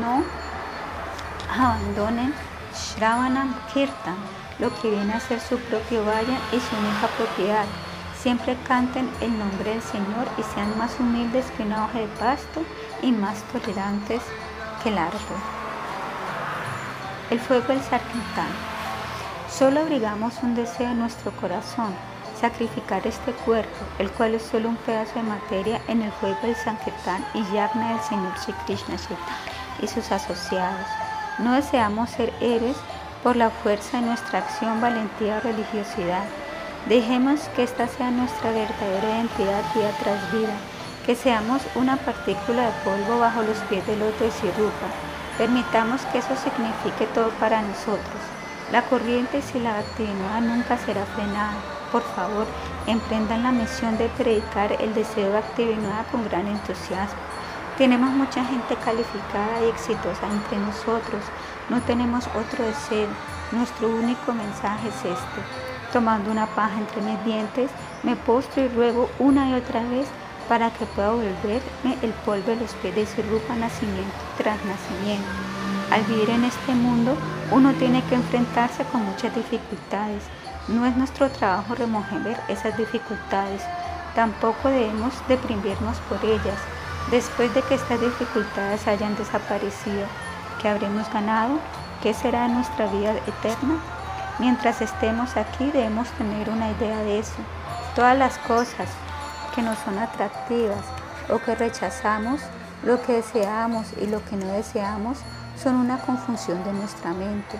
no 0.00 0.24
abandonen 1.56 2.34
Shravanam 2.74 3.54
Kirtan, 3.72 4.16
lo 4.58 4.74
que 4.80 4.90
viene 4.90 5.12
a 5.12 5.20
ser 5.20 5.40
su 5.40 5.56
propio 5.58 6.04
valle 6.04 6.36
y 6.52 6.58
su 6.58 6.76
única 6.76 7.06
propiedad. 7.16 7.66
Siempre 8.22 8.54
canten 8.68 9.10
el 9.22 9.38
nombre 9.38 9.70
del 9.70 9.80
Señor 9.80 10.28
y 10.36 10.42
sean 10.42 10.76
más 10.76 11.00
humildes 11.00 11.46
que 11.56 11.62
una 11.62 11.86
hoja 11.86 12.00
de 12.00 12.06
pasto 12.18 12.62
y 13.00 13.12
más 13.12 13.42
tolerantes 13.44 14.20
que 14.82 14.90
el 14.90 14.98
árbol. 14.98 15.40
El 17.30 17.40
fuego 17.40 17.68
del 17.68 17.80
Sarkirtan. 17.80 18.50
Solo 19.50 19.80
abrigamos 19.80 20.34
un 20.42 20.54
deseo 20.54 20.90
en 20.90 20.98
nuestro 20.98 21.30
corazón, 21.32 21.94
sacrificar 22.38 23.06
este 23.06 23.32
cuerpo, 23.32 23.86
el 23.98 24.10
cual 24.10 24.34
es 24.34 24.42
solo 24.42 24.68
un 24.68 24.76
pedazo 24.76 25.14
de 25.14 25.22
materia 25.22 25.80
en 25.88 26.02
el 26.02 26.12
fuego 26.12 26.40
del 26.42 26.56
Sankirtan 26.56 27.24
y 27.32 27.42
Yagna 27.54 27.92
del 27.92 28.00
Señor 28.00 28.38
Sri 28.38 28.52
Krishna 28.66 28.96
y 29.80 29.86
sus 29.86 30.12
asociados. 30.12 30.86
No 31.38 31.54
deseamos 31.54 32.10
ser 32.10 32.34
héroes 32.42 32.76
por 33.22 33.36
la 33.36 33.48
fuerza 33.48 33.98
de 33.98 34.08
nuestra 34.08 34.40
acción, 34.40 34.78
valentía 34.78 35.38
o 35.38 35.40
religiosidad. 35.40 36.24
Dejemos 36.86 37.40
que 37.54 37.62
esta 37.62 37.86
sea 37.86 38.10
nuestra 38.10 38.52
verdadera 38.52 39.16
identidad 39.16 39.62
día 39.74 39.90
tras 40.02 40.32
vida, 40.32 40.54
que 41.04 41.14
seamos 41.14 41.62
una 41.74 41.96
partícula 41.96 42.66
de 42.66 42.72
polvo 42.84 43.20
bajo 43.20 43.42
los 43.42 43.58
pies 43.68 43.86
del 43.86 44.00
loto 44.00 44.24
de 44.24 44.30
Sirupa. 44.30 44.88
Permitamos 45.36 46.00
que 46.06 46.18
eso 46.18 46.34
signifique 46.36 47.06
todo 47.14 47.30
para 47.38 47.60
nosotros. 47.62 48.20
La 48.72 48.82
corriente 48.82 49.42
y 49.54 49.58
la 49.58 49.78
actividad 49.78 50.40
nunca 50.40 50.78
será 50.78 51.04
frenada. 51.04 51.54
Por 51.92 52.02
favor, 52.14 52.46
emprendan 52.86 53.42
la 53.42 53.52
misión 53.52 53.98
de 53.98 54.08
predicar 54.08 54.72
el 54.80 54.94
deseo 54.94 55.32
de 55.32 55.38
actividad 55.38 56.06
con 56.10 56.24
gran 56.28 56.46
entusiasmo. 56.46 57.20
Tenemos 57.76 58.10
mucha 58.10 58.44
gente 58.44 58.74
calificada 58.84 59.64
y 59.64 59.68
exitosa 59.68 60.26
entre 60.26 60.58
nosotros. 60.58 61.22
No 61.68 61.80
tenemos 61.82 62.26
otro 62.28 62.64
deseo. 62.64 63.08
Nuestro 63.52 63.88
único 63.88 64.32
mensaje 64.32 64.88
es 64.88 64.96
este. 64.96 65.69
Tomando 65.92 66.30
una 66.30 66.46
paja 66.46 66.78
entre 66.78 67.02
mis 67.02 67.24
dientes, 67.24 67.70
me 68.04 68.14
postro 68.14 68.62
y 68.62 68.68
ruego 68.68 69.10
una 69.18 69.50
y 69.50 69.54
otra 69.54 69.82
vez 69.82 70.06
para 70.48 70.70
que 70.70 70.86
pueda 70.86 71.10
volverme 71.10 71.98
el 72.02 72.10
polvo 72.24 72.46
de 72.46 72.56
los 72.56 72.74
pies 72.74 72.94
de 72.94 73.06
su 73.06 73.22
rupa 73.22 73.54
nacimiento 73.56 74.14
tras 74.36 74.56
nacimiento. 74.64 75.28
Al 75.90 76.02
vivir 76.04 76.30
en 76.30 76.44
este 76.44 76.72
mundo, 76.72 77.16
uno 77.50 77.72
tiene 77.74 78.02
que 78.04 78.14
enfrentarse 78.14 78.84
con 78.84 79.04
muchas 79.04 79.34
dificultades. 79.34 80.22
No 80.68 80.86
es 80.86 80.96
nuestro 80.96 81.28
trabajo 81.30 81.74
remover 81.74 82.40
esas 82.48 82.76
dificultades. 82.76 83.62
Tampoco 84.14 84.68
debemos 84.68 85.12
deprimirnos 85.26 85.98
por 86.08 86.24
ellas. 86.24 86.58
Después 87.10 87.52
de 87.54 87.62
que 87.62 87.74
estas 87.74 88.00
dificultades 88.00 88.86
hayan 88.86 89.16
desaparecido, 89.16 90.06
¿qué 90.62 90.68
habremos 90.68 91.12
ganado? 91.12 91.58
¿Qué 92.00 92.14
será 92.14 92.46
nuestra 92.46 92.86
vida 92.86 93.14
eterna? 93.26 93.80
Mientras 94.40 94.80
estemos 94.80 95.36
aquí 95.36 95.70
debemos 95.70 96.08
tener 96.12 96.48
una 96.48 96.70
idea 96.70 96.96
de 97.00 97.18
eso. 97.18 97.36
Todas 97.94 98.16
las 98.16 98.38
cosas 98.38 98.88
que 99.54 99.60
nos 99.60 99.76
son 99.80 99.98
atractivas 99.98 100.80
o 101.28 101.38
que 101.40 101.54
rechazamos, 101.54 102.40
lo 102.82 103.02
que 103.02 103.12
deseamos 103.16 103.88
y 104.00 104.06
lo 104.06 104.24
que 104.24 104.36
no 104.36 104.46
deseamos, 104.46 105.18
son 105.62 105.74
una 105.76 105.98
confusión 105.98 106.64
de 106.64 106.72
nuestra 106.72 107.12
mente. 107.12 107.58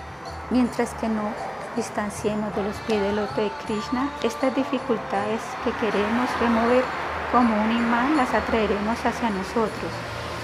Mientras 0.48 0.94
que 0.94 1.10
no 1.10 1.34
distanciemos 1.76 2.56
de 2.56 2.62
los 2.62 2.76
pies 2.86 3.02
del 3.02 3.16
loto 3.16 3.42
de 3.42 3.50
Krishna, 3.66 4.08
estas 4.22 4.56
dificultades 4.56 5.42
que 5.62 5.72
queremos 5.72 6.30
remover 6.40 6.82
como 7.30 7.62
un 7.62 7.72
imán 7.72 8.16
las 8.16 8.32
atraeremos 8.32 8.98
hacia 9.04 9.28
nosotros. 9.28 9.92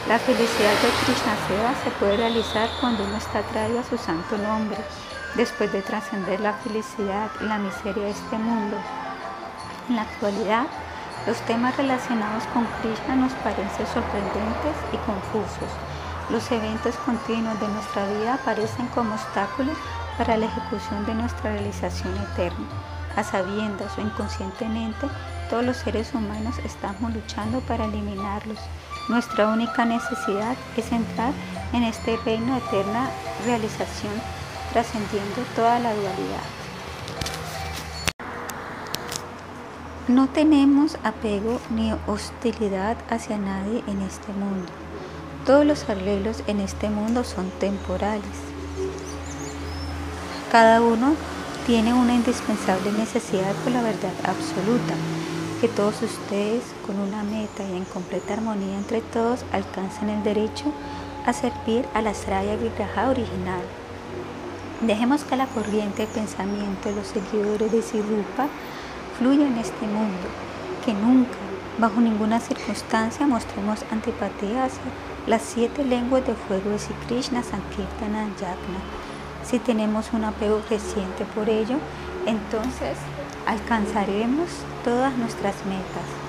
La 0.06 0.18
felicidad 0.18 0.76
de 0.82 0.90
Krishna 1.02 1.34
Seva 1.48 1.72
se 1.82 1.90
puede 1.98 2.18
realizar 2.18 2.68
cuando 2.78 3.04
uno 3.04 3.16
está 3.16 3.38
atraído 3.38 3.80
a 3.80 3.84
su 3.84 3.96
santo 3.96 4.36
nombre, 4.36 4.76
después 5.36 5.72
de 5.72 5.82
trascender 5.82 6.40
la 6.40 6.54
felicidad 6.54 7.30
y 7.40 7.44
la 7.44 7.58
miseria 7.58 8.04
de 8.04 8.10
este 8.10 8.38
mundo. 8.38 8.76
En 9.88 9.96
la 9.96 10.02
actualidad, 10.02 10.66
los 11.26 11.38
temas 11.42 11.76
relacionados 11.76 12.44
con 12.54 12.64
Krishna 12.80 13.16
nos 13.16 13.32
parecen 13.34 13.86
sorprendentes 13.92 14.76
y 14.92 14.96
confusos. 14.98 15.70
Los 16.30 16.50
eventos 16.50 16.96
continuos 17.04 17.60
de 17.60 17.68
nuestra 17.68 18.06
vida 18.08 18.34
aparecen 18.34 18.86
como 18.88 19.14
obstáculos 19.14 19.76
para 20.18 20.36
la 20.36 20.46
ejecución 20.46 21.04
de 21.06 21.14
nuestra 21.14 21.52
realización 21.52 22.16
eterna. 22.16 22.66
A 23.16 23.22
sabiendas 23.22 23.96
o 23.96 24.00
inconscientemente, 24.00 25.06
todos 25.48 25.64
los 25.64 25.76
seres 25.76 26.12
humanos 26.14 26.58
estamos 26.64 27.14
luchando 27.14 27.60
para 27.60 27.84
eliminarlos. 27.84 28.58
Nuestra 29.08 29.48
única 29.48 29.84
necesidad 29.84 30.56
es 30.76 30.90
entrar 30.90 31.32
en 31.72 31.84
este 31.84 32.16
reino 32.24 32.56
eterna 32.56 33.08
realización, 33.46 34.12
trascendiendo 34.76 35.40
toda 35.54 35.78
la 35.78 35.94
dualidad. 35.94 36.44
No 40.06 40.28
tenemos 40.28 40.98
apego 41.02 41.58
ni 41.70 41.94
hostilidad 42.06 42.98
hacia 43.08 43.38
nadie 43.38 43.82
en 43.86 44.02
este 44.02 44.34
mundo. 44.34 44.70
Todos 45.46 45.64
los 45.64 45.88
arreglos 45.88 46.42
en 46.46 46.60
este 46.60 46.90
mundo 46.90 47.24
son 47.24 47.48
temporales. 47.58 48.36
Cada 50.52 50.82
uno 50.82 51.14
tiene 51.64 51.94
una 51.94 52.14
indispensable 52.14 52.92
necesidad 52.92 53.54
por 53.64 53.72
la 53.72 53.80
verdad 53.80 54.12
absoluta 54.24 54.92
que 55.62 55.68
todos 55.68 56.02
ustedes, 56.02 56.62
con 56.86 57.00
una 57.00 57.22
meta 57.22 57.64
y 57.64 57.78
en 57.78 57.86
completa 57.86 58.34
armonía 58.34 58.76
entre 58.76 59.00
todos, 59.00 59.42
alcancen 59.52 60.10
el 60.10 60.22
derecho 60.22 60.66
a 61.24 61.32
servir 61.32 61.86
a 61.94 62.02
la 62.02 62.12
Sraya 62.12 62.56
Vigraha 62.56 63.08
original. 63.08 63.62
Dejemos 64.82 65.24
que 65.24 65.36
la 65.36 65.46
corriente 65.46 66.02
de 66.02 66.12
pensamiento 66.12 66.90
de 66.90 66.96
los 66.96 67.06
seguidores 67.06 67.72
de 67.72 67.80
Sirupa 67.80 68.46
fluya 69.18 69.46
en 69.46 69.56
este 69.56 69.86
mundo, 69.86 70.28
que 70.84 70.92
nunca, 70.92 71.38
bajo 71.78 71.98
ninguna 71.98 72.40
circunstancia, 72.40 73.26
mostremos 73.26 73.86
antipatía 73.90 74.64
hacia 74.64 74.82
las 75.26 75.40
siete 75.40 75.82
lenguas 75.82 76.26
de 76.26 76.34
fuego 76.34 76.68
de 76.70 76.78
Sri 76.78 76.94
Krishna, 77.06 77.42
Sankirtana, 77.42 78.28
Yagna. 78.38 78.80
Si 79.48 79.58
tenemos 79.58 80.12
un 80.12 80.24
apego 80.24 80.60
creciente 80.68 81.24
por 81.34 81.48
ello, 81.48 81.78
entonces 82.26 82.98
alcanzaremos 83.46 84.50
todas 84.84 85.16
nuestras 85.16 85.54
metas. 85.64 86.25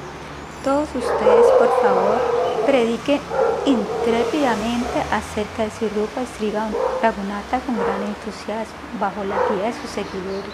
Todos 0.67 0.89
ustedes, 0.95 1.45
por 1.59 1.69
favor, 1.81 2.19
prediquen 2.65 3.21
intrépidamente 3.65 4.99
acerca 5.13 5.63
de 5.63 5.71
Sirupa 5.71 6.21
y 6.21 6.25
Sri 6.25 6.51
Raghunatha 6.51 7.61
con 7.65 7.77
gran 7.77 8.03
entusiasmo, 8.03 8.75
bajo 8.99 9.23
la 9.23 9.37
guía 9.47 9.67
de 9.67 9.73
sus 9.79 9.89
seguidores. 9.89 10.51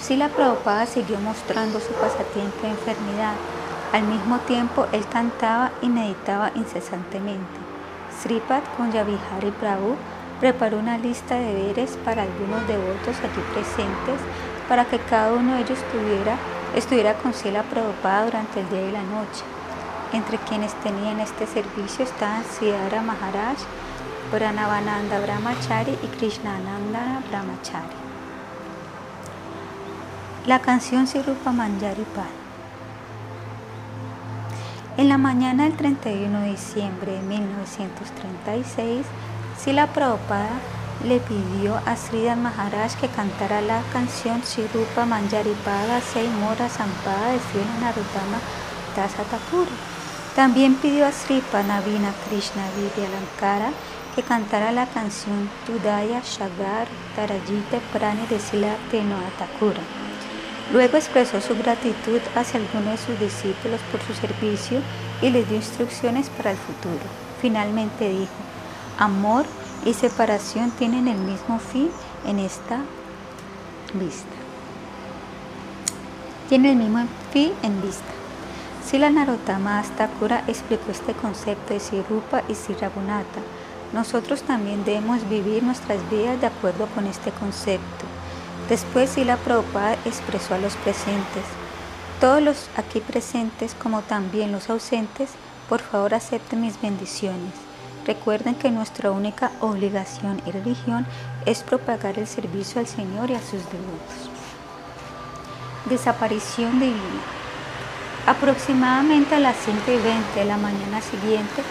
Sila 0.00 0.30
Prabhupada 0.30 0.86
siguió 0.86 1.20
mostrando 1.20 1.78
su 1.80 1.92
pasatiempo 1.92 2.62
de 2.62 2.70
enfermedad. 2.70 3.34
Al 3.92 4.04
mismo 4.04 4.38
tiempo, 4.38 4.86
él 4.92 5.04
cantaba 5.12 5.72
y 5.82 5.90
meditaba 5.90 6.50
incesantemente. 6.54 7.58
Sripad 8.22 8.62
con 8.78 8.90
Yavihari 8.90 9.50
Prabhu 9.60 9.96
preparó 10.40 10.78
una 10.78 10.96
lista 10.96 11.34
de 11.34 11.52
deberes 11.52 11.98
para 12.06 12.22
algunos 12.22 12.66
devotos 12.66 13.18
aquí 13.18 13.42
presentes 13.52 14.18
para 14.66 14.86
que 14.86 14.98
cada 14.98 15.34
uno 15.34 15.56
de 15.56 15.60
ellos 15.60 15.78
tuviera, 15.92 16.38
estuviera 16.74 17.14
con 17.14 17.32
Sila 17.32 17.62
Prabhupada 17.62 18.24
durante 18.24 18.60
el 18.60 18.68
día 18.68 18.88
y 18.88 18.92
la 18.92 19.02
noche. 19.02 19.44
Entre 20.12 20.38
quienes 20.38 20.74
tenían 20.82 21.20
este 21.20 21.46
servicio 21.46 22.04
estaban 22.04 22.44
Siddhara 22.44 23.02
Maharaj, 23.02 23.58
Pranavananda 24.30 25.20
Brahmachari 25.20 25.92
y 26.02 26.06
Krishnananda 26.16 27.22
Brahmachari. 27.28 27.94
La 30.46 30.60
canción 30.60 31.06
Sirupa 31.06 31.52
Manjari 31.52 32.04
Pad. 32.14 32.24
En 34.96 35.08
la 35.08 35.18
mañana 35.18 35.64
del 35.64 35.76
31 35.76 36.40
de 36.40 36.50
diciembre 36.50 37.12
de 37.12 37.22
1936, 37.22 39.06
Sila 39.58 39.88
Prabhupada 39.88 40.50
le 41.02 41.18
pidió 41.18 41.80
a 41.86 41.96
Sridhar 41.96 42.36
Maharaj 42.36 42.94
que 43.00 43.08
cantara 43.08 43.60
la 43.60 43.82
canción 43.92 44.42
Sirupa 44.42 45.04
Manjaripada 45.04 46.00
Mora 46.40 46.68
Sampada 46.68 47.32
de 47.32 47.38
Sri 47.40 47.62
Narottama 47.80 48.38
Dasa 48.96 49.24
También 50.34 50.76
pidió 50.76 51.06
a 51.06 51.12
Sri 51.12 51.42
Panavina 51.52 52.12
Krishna 52.28 52.64
Lankara 52.96 53.70
que 54.14 54.22
cantara 54.22 54.72
la 54.72 54.86
canción 54.86 55.50
Tudaya 55.66 56.22
Shagar 56.22 56.86
Tarajite 57.16 57.80
Prani 57.92 58.26
de 58.28 58.38
Sila 58.38 58.76
Tenoa 58.90 59.30
Luego 60.72 60.96
expresó 60.96 61.40
su 61.40 61.54
gratitud 61.56 62.20
hacia 62.34 62.60
algunos 62.60 62.92
de 62.92 63.06
sus 63.06 63.20
discípulos 63.20 63.80
por 63.92 64.00
su 64.02 64.14
servicio 64.14 64.80
y 65.20 65.30
les 65.30 65.46
dio 65.48 65.58
instrucciones 65.58 66.30
para 66.30 66.52
el 66.52 66.56
futuro. 66.56 67.04
Finalmente 67.42 68.08
dijo, 68.08 68.32
amor 68.98 69.44
y 69.84 69.94
separación 69.94 70.70
tienen 70.72 71.08
el 71.08 71.18
mismo 71.18 71.58
fin 71.58 71.90
en 72.26 72.38
esta 72.38 72.80
vista. 73.92 74.36
Tiene 76.48 76.72
el 76.72 76.76
mismo 76.76 77.06
fin 77.32 77.52
en 77.62 77.82
vista. 77.82 78.04
Sila 78.84 79.10
Narottama 79.10 79.82
Thakura 79.96 80.44
explicó 80.46 80.90
este 80.90 81.14
concepto 81.14 81.74
de 81.74 81.80
Sirupa 81.80 82.42
y 82.48 82.54
Siragunata. 82.54 83.40
Nosotros 83.92 84.42
también 84.42 84.84
debemos 84.84 85.28
vivir 85.28 85.62
nuestras 85.62 85.98
vidas 86.10 86.40
de 86.40 86.48
acuerdo 86.48 86.86
con 86.94 87.06
este 87.06 87.30
concepto. 87.30 88.04
Después 88.68 89.10
Sila 89.10 89.36
Prabhupada 89.36 89.94
expresó 90.04 90.54
a 90.54 90.58
los 90.58 90.74
presentes, 90.76 91.44
todos 92.20 92.42
los 92.42 92.68
aquí 92.76 93.00
presentes 93.00 93.74
como 93.74 94.02
también 94.02 94.52
los 94.52 94.70
ausentes, 94.70 95.30
por 95.68 95.80
favor 95.80 96.14
acepten 96.14 96.60
mis 96.60 96.80
bendiciones. 96.80 97.63
Recuerden 98.06 98.54
que 98.54 98.70
nuestra 98.70 99.10
única 99.10 99.50
obligación 99.60 100.42
y 100.44 100.50
religión 100.50 101.06
es 101.46 101.62
propagar 101.62 102.18
el 102.18 102.26
servicio 102.26 102.80
al 102.80 102.86
Señor 102.86 103.30
y 103.30 103.34
a 103.34 103.40
sus 103.40 103.64
devotos. 103.72 104.30
Desaparición 105.86 106.80
divina. 106.80 107.22
Aproximadamente 108.26 109.34
a 109.34 109.40
las 109.40 109.56
5 109.56 109.78
y 109.86 109.96
20 109.96 110.38
de 110.38 110.44
la 110.44 110.58
mañana 110.58 111.00
siguiente, 111.00 111.62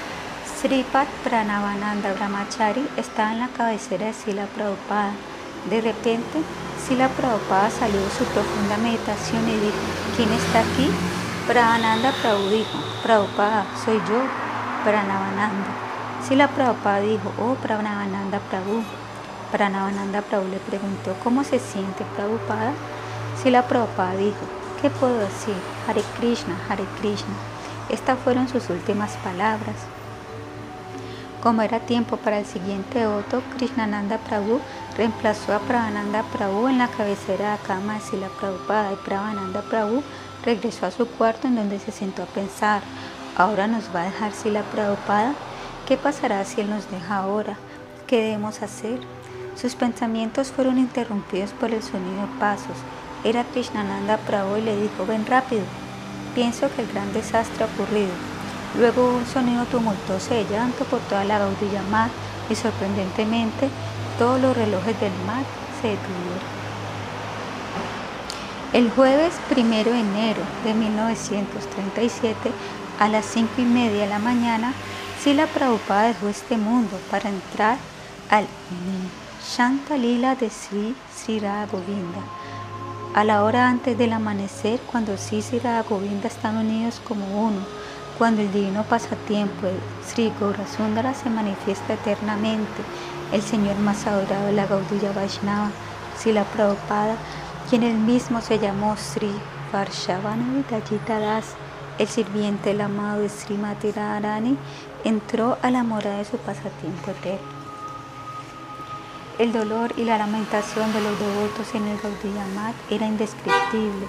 Sripat 0.60 1.08
Pranavananda 1.24 2.14
Brahmachari 2.14 2.88
estaba 2.98 3.34
en 3.34 3.40
la 3.40 3.48
cabecera 3.50 4.08
de 4.08 4.14
Sila 4.14 4.46
Prabhupada. 4.56 5.14
De 5.70 5.82
repente, 5.82 6.42
Sila 6.88 7.10
Prabhupada 7.10 7.70
salió 7.70 8.00
de 8.00 8.10
su 8.12 8.24
profunda 8.26 8.78
meditación 8.78 9.48
y 9.50 9.54
dijo, 9.54 9.78
¿quién 10.16 10.32
está 10.32 10.62
aquí? 10.62 10.90
Pranavananda 11.48 12.12
Prabhu 12.22 12.50
dijo, 12.50 12.78
Prabhupada, 13.04 13.66
soy 13.84 13.98
yo, 13.98 14.22
Pranavananda. 14.84 15.93
Sila 16.28 16.48
Prabhupada 16.48 17.02
dijo, 17.02 17.32
oh 17.40 17.56
Pranavananda 17.56 18.40
Prabhu. 18.40 18.84
Pranavananda 19.52 20.22
Prabhu 20.22 20.48
le 20.50 20.58
preguntó, 20.58 21.16
¿cómo 21.24 21.44
se 21.44 21.60
siente 21.60 22.06
Prabhupada? 22.16 22.72
Sila 23.42 23.68
Prabhupada 23.68 24.16
dijo, 24.16 24.46
¿Qué 24.84 24.90
puedo 24.90 25.18
decir? 25.18 25.56
Hare 25.88 26.04
Krishna, 26.20 26.58
Hare 26.68 26.84
Krishna. 27.00 27.34
Estas 27.88 28.20
fueron 28.20 28.50
sus 28.50 28.70
últimas 28.70 29.14
palabras. 29.24 29.78
Como 31.42 31.62
era 31.62 31.80
tiempo 31.80 32.18
para 32.18 32.40
el 32.40 32.46
siguiente 32.46 33.08
voto, 33.08 33.42
Krishnananda 33.56 34.18
Prabhu 34.18 34.60
reemplazó 34.98 35.54
a 35.54 35.60
Prabhananda 35.60 36.24
Prabhu 36.24 36.68
en 36.68 36.80
la 36.80 36.90
cabecera 36.90 37.52
de 37.52 37.58
la 37.58 37.64
cama 37.66 37.94
de 37.94 38.02
Sila 38.02 38.28
Prabhupada 38.42 38.92
y 38.92 38.96
Prabhananda 38.98 39.62
Prabhu 39.62 40.04
regresó 40.44 40.86
a 40.86 40.92
su 40.92 41.08
cuarto 41.08 41.48
en 41.48 41.56
donde 41.56 41.80
se 41.80 41.94
sentó 41.94 42.24
a 42.24 42.26
pensar. 42.26 42.82
Ahora 43.38 43.68
nos 43.68 43.86
va 43.96 44.02
a 44.02 44.06
dejar 44.06 44.34
Sila 44.34 44.64
Prabhupada. 44.64 45.34
¿Qué 45.88 45.98
pasará 45.98 46.46
si 46.46 46.62
él 46.62 46.70
nos 46.70 46.90
deja 46.90 47.18
ahora? 47.18 47.58
¿Qué 48.08 48.22
debemos 48.22 48.62
hacer? 48.62 49.02
Sus 49.60 49.76
pensamientos 49.76 50.50
fueron 50.50 50.78
interrumpidos 50.78 51.52
por 51.52 51.72
el 51.72 51.84
sonido 51.84 52.22
de 52.22 52.40
pasos. 52.40 52.78
Era 53.26 53.44
Krishnananda 53.44 54.18
Prabhu 54.18 54.56
y 54.58 54.62
le 54.62 54.82
dijo, 54.82 55.06
ven 55.06 55.26
rápido, 55.26 55.64
pienso 56.36 56.74
que 56.74 56.84
el 56.84 56.88
gran 56.88 57.12
desastre 57.12 57.66
ha 57.66 57.68
ocurrido. 57.68 58.12
Luego 58.80 59.04
hubo 59.04 59.18
un 59.18 59.26
sonido 59.26 59.66
tumultuoso 59.66 60.34
de 60.34 60.46
llanto 60.46 60.86
por 60.86 61.02
toda 61.02 61.26
la 61.26 61.40
gaudilla 61.40 61.82
mar 61.92 62.10
y 62.50 62.56
sorprendentemente 62.56 63.68
todos 64.18 64.40
los 64.40 64.56
relojes 64.56 64.98
del 65.02 65.14
mar 65.28 65.44
se 65.82 65.90
detuvieron. 65.90 66.54
El 68.72 68.90
jueves 68.90 69.34
primero 69.50 69.92
de 69.92 70.00
enero 70.00 70.42
de 70.64 70.74
1937, 70.74 72.52
a 73.00 73.10
las 73.10 73.26
cinco 73.26 73.54
y 73.58 73.66
media 73.66 74.04
de 74.04 74.10
la 74.10 74.20
mañana, 74.20 74.74
Sila 75.24 75.48
Prabhupada 75.48 76.08
dejó 76.08 76.28
este 76.28 76.58
mundo 76.58 77.00
para 77.10 77.30
entrar 77.30 77.78
al 78.30 78.46
Shanta 79.56 79.96
Lila 79.96 80.36
de 80.36 80.50
Sri 80.50 80.94
Sri 81.16 81.40
Govinda 81.72 82.20
a 83.14 83.24
la 83.24 83.46
hora 83.46 83.70
antes 83.70 83.98
del 83.98 84.12
amanecer, 84.12 84.82
cuando 84.92 85.16
Sisi 85.16 85.56
y 85.56 85.90
Govinda 85.90 86.28
están 86.28 86.58
unidos 86.58 87.00
como 87.08 87.26
uno, 87.42 87.62
cuando 88.18 88.42
el 88.42 88.52
divino 88.52 88.84
pasatiempo 88.84 89.68
de 89.68 89.80
Sri 90.06 90.34
Gaurasundara 90.42 91.14
se 91.14 91.30
manifiesta 91.30 91.94
eternamente, 91.94 92.82
el 93.32 93.42
Señor 93.42 93.78
más 93.78 94.06
adorado 94.06 94.48
de 94.48 94.52
la 94.52 94.66
Gaudilla 94.66 95.14
Vaishnava, 95.14 95.72
Sila 96.18 96.44
Prabhupada, 96.44 97.16
quien 97.70 97.84
él 97.84 97.96
mismo 97.96 98.42
se 98.42 98.60
llamó 98.60 98.98
Sri 98.98 99.32
Varshavana 99.72 100.66
Das, 101.08 101.56
el 102.00 102.08
sirviente 102.08 102.70
del 102.70 102.82
amado 102.82 103.22
de 103.22 103.30
Sri 103.30 103.58
Radharani, 103.58 104.58
entró 105.04 105.58
a 105.62 105.70
la 105.72 105.84
morada 105.84 106.18
de 106.18 106.26
su 106.26 106.38
pasatiempo 106.38 107.12
eterno. 107.12 107.64
El 109.40 109.52
dolor 109.52 109.94
y 109.98 110.04
la 110.04 110.18
lamentación 110.18 110.94
de 110.94 111.02
los 111.02 111.20
devotos 111.20 111.74
en 111.74 111.88
el 111.88 111.98
Gaudiya 112.00 112.46
era 112.90 113.08
indescriptible. 113.08 114.08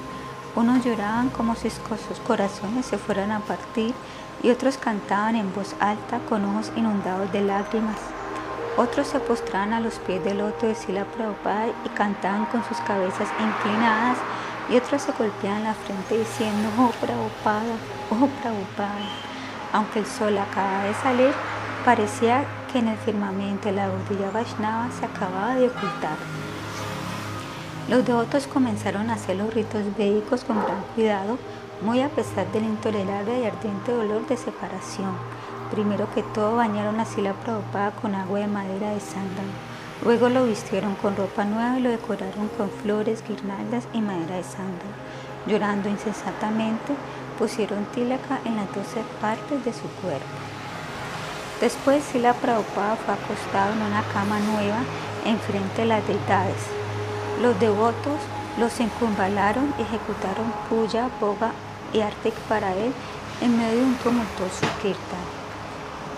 Unos 0.55 0.85
lloraban 0.85 1.31
como 1.31 1.55
si 1.55 1.71
sus 1.71 2.19
corazones 2.27 2.87
se 2.87 2.99
fueran 2.99 3.33
a 3.33 3.41
partir 3.41 3.95
y 4.43 4.51
otros 4.51 4.77
cantaban 4.77 5.35
en 5.35 5.53
voz 5.55 5.75
alta 5.81 6.19
con 6.29 6.45
ojos 6.45 6.71
inundados 6.77 7.33
de 7.33 7.41
lágrimas. 7.41 7.97
Otros 8.77 9.07
se 9.07 9.19
postraban 9.19 9.73
a 9.73 9.81
los 9.81 9.95
pies 10.01 10.23
del 10.25 10.39
loto 10.39 10.67
de 10.67 10.75
Sila 10.75 11.05
Prabhupada 11.05 11.69
y 11.69 11.89
cantaban 11.91 12.45
con 12.47 12.63
sus 12.65 12.79
cabezas 12.79 13.29
inclinadas 13.41 14.19
y 14.71 14.77
otros 14.77 15.03
se 15.03 15.13
golpeaban 15.13 15.65
la 15.65 15.75
frente 15.75 16.19
diciendo, 16.19 16.69
oh 16.79 16.91
Prabhupada, 17.01 17.77
oh 18.11 18.29
Prabhupada. 18.41 19.09
Aunque 19.73 20.01
el 20.01 20.07
sol 20.07 20.37
acaba 20.39 20.85
de 20.85 20.95
salir, 20.95 21.33
parecía 21.85 22.45
en 22.79 22.89
el 22.89 22.97
firmamento 22.99 23.71
la 23.71 23.89
Gaudilla 23.89 24.31
Vaishnava 24.33 24.89
se 24.91 25.05
acababa 25.05 25.55
de 25.55 25.69
ocultar. 25.69 26.17
Los 27.89 28.05
devotos 28.05 28.47
comenzaron 28.47 29.11
a 29.11 29.15
hacer 29.15 29.37
los 29.37 29.53
ritos 29.53 29.83
védicos 29.97 30.43
con 30.45 30.57
gran 30.57 30.83
cuidado, 30.95 31.39
muy 31.83 32.01
a 32.01 32.09
pesar 32.09 32.51
del 32.53 32.65
intolerable 32.65 33.41
y 33.41 33.45
ardiente 33.45 33.93
dolor 33.93 34.27
de 34.27 34.37
separación. 34.37 35.13
Primero 35.71 36.13
que 36.15 36.23
todo 36.23 36.57
bañaron 36.57 36.99
a 36.99 37.05
Sila 37.05 37.33
Prabhupada 37.33 37.93
con 37.93 38.15
agua 38.15 38.41
de 38.41 38.47
madera 38.47 38.91
de 38.91 39.01
sándalo. 39.01 39.74
Luego 40.05 40.29
lo 40.29 40.45
vistieron 40.45 40.97
con 40.97 41.17
ropa 41.17 41.45
nueva 41.45 41.79
y 41.79 41.83
lo 41.83 41.91
decoraron 41.91 42.49
con 42.59 42.69
flores, 42.71 43.25
guirnaldas 43.27 43.89
y 43.95 44.03
madera 44.03 44.37
de 44.37 44.45
sándalo. 44.45 44.93
Llorando 45.47 45.89
insensatamente, 45.89 46.95
pusieron 47.39 47.87
tilaka 47.87 48.39
en 48.45 48.57
las 48.57 48.69
doce 48.75 49.03
partes 49.21 49.65
de 49.65 49.73
su 49.73 49.89
cuerpo. 50.03 50.27
Después 51.61 52.05
Sila 52.05 52.35
Prabhupada 52.35 52.97
fue 52.97 53.15
acostado 53.15 53.73
en 53.73 53.83
una 53.83 54.03
cama 54.13 54.39
nueva 54.41 54.83
enfrente 55.25 55.83
de 55.83 55.87
las 55.89 56.07
deidades. 56.07 56.63
Los 57.41 57.59
devotos 57.59 58.21
los 58.59 58.73
circunvalaron 58.75 59.73
y 59.79 59.83
ejecutaron 59.83 60.53
puya, 60.69 61.09
boga 61.21 61.53
y 61.93 62.01
artik 62.01 62.35
para 62.49 62.75
él 62.75 62.93
en 63.41 63.57
medio 63.57 63.77
de 63.77 63.85
un 63.85 63.95
tumultuoso 63.97 64.67
kirtan. 64.83 65.34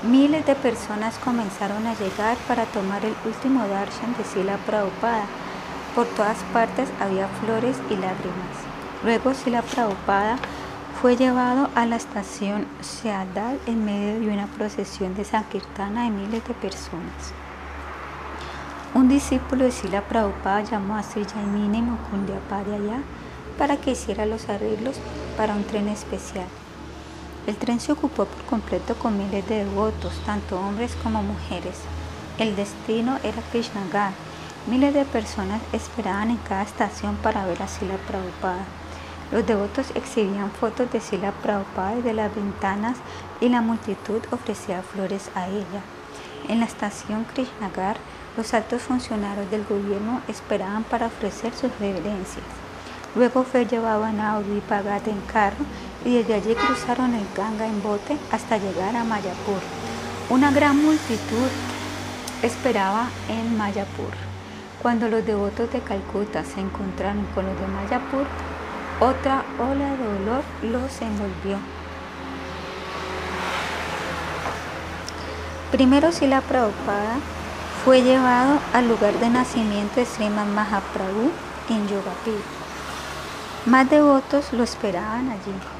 Miles 0.03 0.45
de 0.45 0.55
personas 0.55 1.19
comenzaron 1.25 1.87
a 1.87 1.95
llegar 1.95 2.37
para 2.47 2.67
tomar 2.67 3.03
el 3.05 3.15
último 3.25 3.67
darshan 3.67 4.15
de 4.19 4.25
Sila 4.25 4.59
Prabhupada. 4.59 5.25
Por 5.95 6.07
todas 6.09 6.37
partes 6.53 6.91
había 7.01 7.27
flores 7.29 7.79
y 7.89 7.95
lágrimas. 7.95 8.57
Luego 9.03 9.33
Sila 9.33 9.63
Prabhupada 9.63 10.37
fue 11.01 11.17
llevado 11.17 11.71
a 11.75 11.87
la 11.87 11.97
estación 11.97 12.67
Seadal 12.83 13.59
en 13.67 13.87
medio 13.87 14.21
de 14.21 14.35
una 14.35 14.47
procesión 14.49 15.15
de 15.15 15.25
Sankirtana 15.25 16.05
de 16.05 16.11
miles 16.11 16.47
de 16.47 16.55
personas. 16.55 17.33
Un 18.95 19.09
discípulo 19.09 19.65
de 19.65 19.73
Sila 19.73 20.03
Prabhupada 20.03 20.61
llamó 20.61 20.97
a 20.97 21.03
Sri 21.03 21.25
Jaimini 21.25 21.83
allá 22.51 23.01
para 23.57 23.79
que 23.79 23.93
hiciera 23.93 24.27
los 24.27 24.51
arreglos 24.51 24.97
para 25.39 25.55
un 25.55 25.65
tren 25.65 25.89
especial. 25.89 26.47
El 27.47 27.57
tren 27.57 27.79
se 27.79 27.93
ocupó 27.93 28.25
por 28.25 28.45
completo 28.47 28.97
con 28.97 29.17
miles 29.17 29.49
de 29.49 29.65
devotos, 29.65 30.13
tanto 30.27 30.59
hombres 30.59 30.97
como 31.01 31.23
mujeres. 31.23 31.77
El 32.39 32.57
destino 32.57 33.19
era 33.23 33.41
Krishnagar. 33.53 34.13
Miles 34.67 34.93
de 34.93 35.05
personas 35.05 35.63
esperaban 35.73 36.31
en 36.31 36.39
cada 36.39 36.63
estación 36.63 37.15
para 37.17 37.47
ver 37.47 37.63
a 37.63 37.69
Sila 37.69 37.99
Prabhupada. 38.09 38.65
Los 39.31 39.47
devotos 39.47 39.93
exhibían 39.95 40.51
fotos 40.51 40.91
de 40.91 41.01
Sila 41.01 41.31
Prabhupada 41.31 41.95
de 41.97 42.15
las 42.15 42.35
ventanas 42.35 42.97
y 43.41 43.49
la 43.49 43.61
multitud 43.61 44.23
ofrecía 44.33 44.83
flores 44.83 45.31
a 45.37 45.47
ella. 45.47 45.83
En 46.49 46.59
la 46.59 46.67
estación 46.67 47.25
Krishnagar, 47.33 47.97
los 48.37 48.55
altos 48.55 48.83
funcionarios 48.83 49.49
del 49.53 49.65
gobierno 49.65 50.21
esperaban 50.27 50.83
para 50.83 51.07
ofrecer 51.07 51.55
sus 51.55 51.71
reverencias. 51.79 52.45
Luego 53.15 53.45
fue 53.45 53.67
llevado 53.67 54.05
a 54.05 54.13
Nauru 54.13 54.57
y 54.59 54.61
Pagat 54.61 55.09
en 55.09 55.21
carro 55.33 55.65
y 56.07 56.15
desde 56.15 56.35
allí 56.35 56.55
cruzaron 56.55 57.15
el 57.15 57.27
Ganga 57.37 57.67
en 57.67 57.83
bote 57.83 58.17
hasta 58.31 58.59
llegar 58.59 58.95
a 58.95 59.03
Mayapur. 59.03 59.61
Una 60.31 60.53
gran 60.53 60.81
multitud 60.83 61.49
esperaba 62.45 63.09
en 63.29 63.59
Mayapur. 63.59 64.13
Cuando 64.81 65.09
los 65.09 65.27
devotos 65.27 65.73
de 65.73 65.81
Calcuta 65.81 66.45
se 66.45 66.61
encontraron 66.61 67.27
con 67.35 67.45
los 67.45 67.61
de 67.61 67.67
Mayapur, 67.67 68.25
otra 69.01 69.43
ola 69.59 69.97
de 69.97 70.05
dolor 70.05 70.45
los 70.63 71.03
envolvió. 71.03 71.59
Primero 75.73 76.13
Sila 76.13 76.41
Prabhupada 76.41 77.17
fue 77.85 78.03
llevado 78.03 78.61
al 78.73 78.89
lugar 78.89 79.15
de 79.19 79.29
nacimiento 79.29 79.97
de 79.97 80.07
Sriman 80.07 80.55
Mahaprabhu 80.55 81.33
en 81.69 81.89
Yogapur. 81.89 82.41
Más 83.67 83.91
devotos 83.91 84.53
lo 84.53 84.63
esperaban 84.63 85.31
allí. 85.31 85.76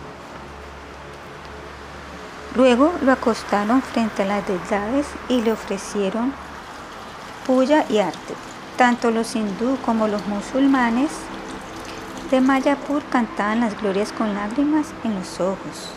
Luego 2.57 2.95
lo 3.03 3.13
acostaron 3.13 3.83
frente 3.83 4.23
a 4.23 4.27
las 4.27 4.47
deidades 4.47 5.07
y 5.29 5.43
le 5.43 5.53
ofrecieron 5.53 6.33
puya 7.47 7.85
y 7.91 7.99
arte. 7.99 8.35
Tanto 8.79 9.11
los 9.11 9.37
hindú 9.37 9.77
como 9.85 10.09
los 10.09 10.27
musulmanes 10.27 11.11
de 12.31 12.41
Mayapur 12.41 13.03
cantaban 13.05 13.61
las 13.61 13.79
glorias 13.79 14.11
con 14.11 14.35
lágrimas 14.35 14.89
en 15.05 15.15
los 15.15 15.39
ojos. 15.39 15.91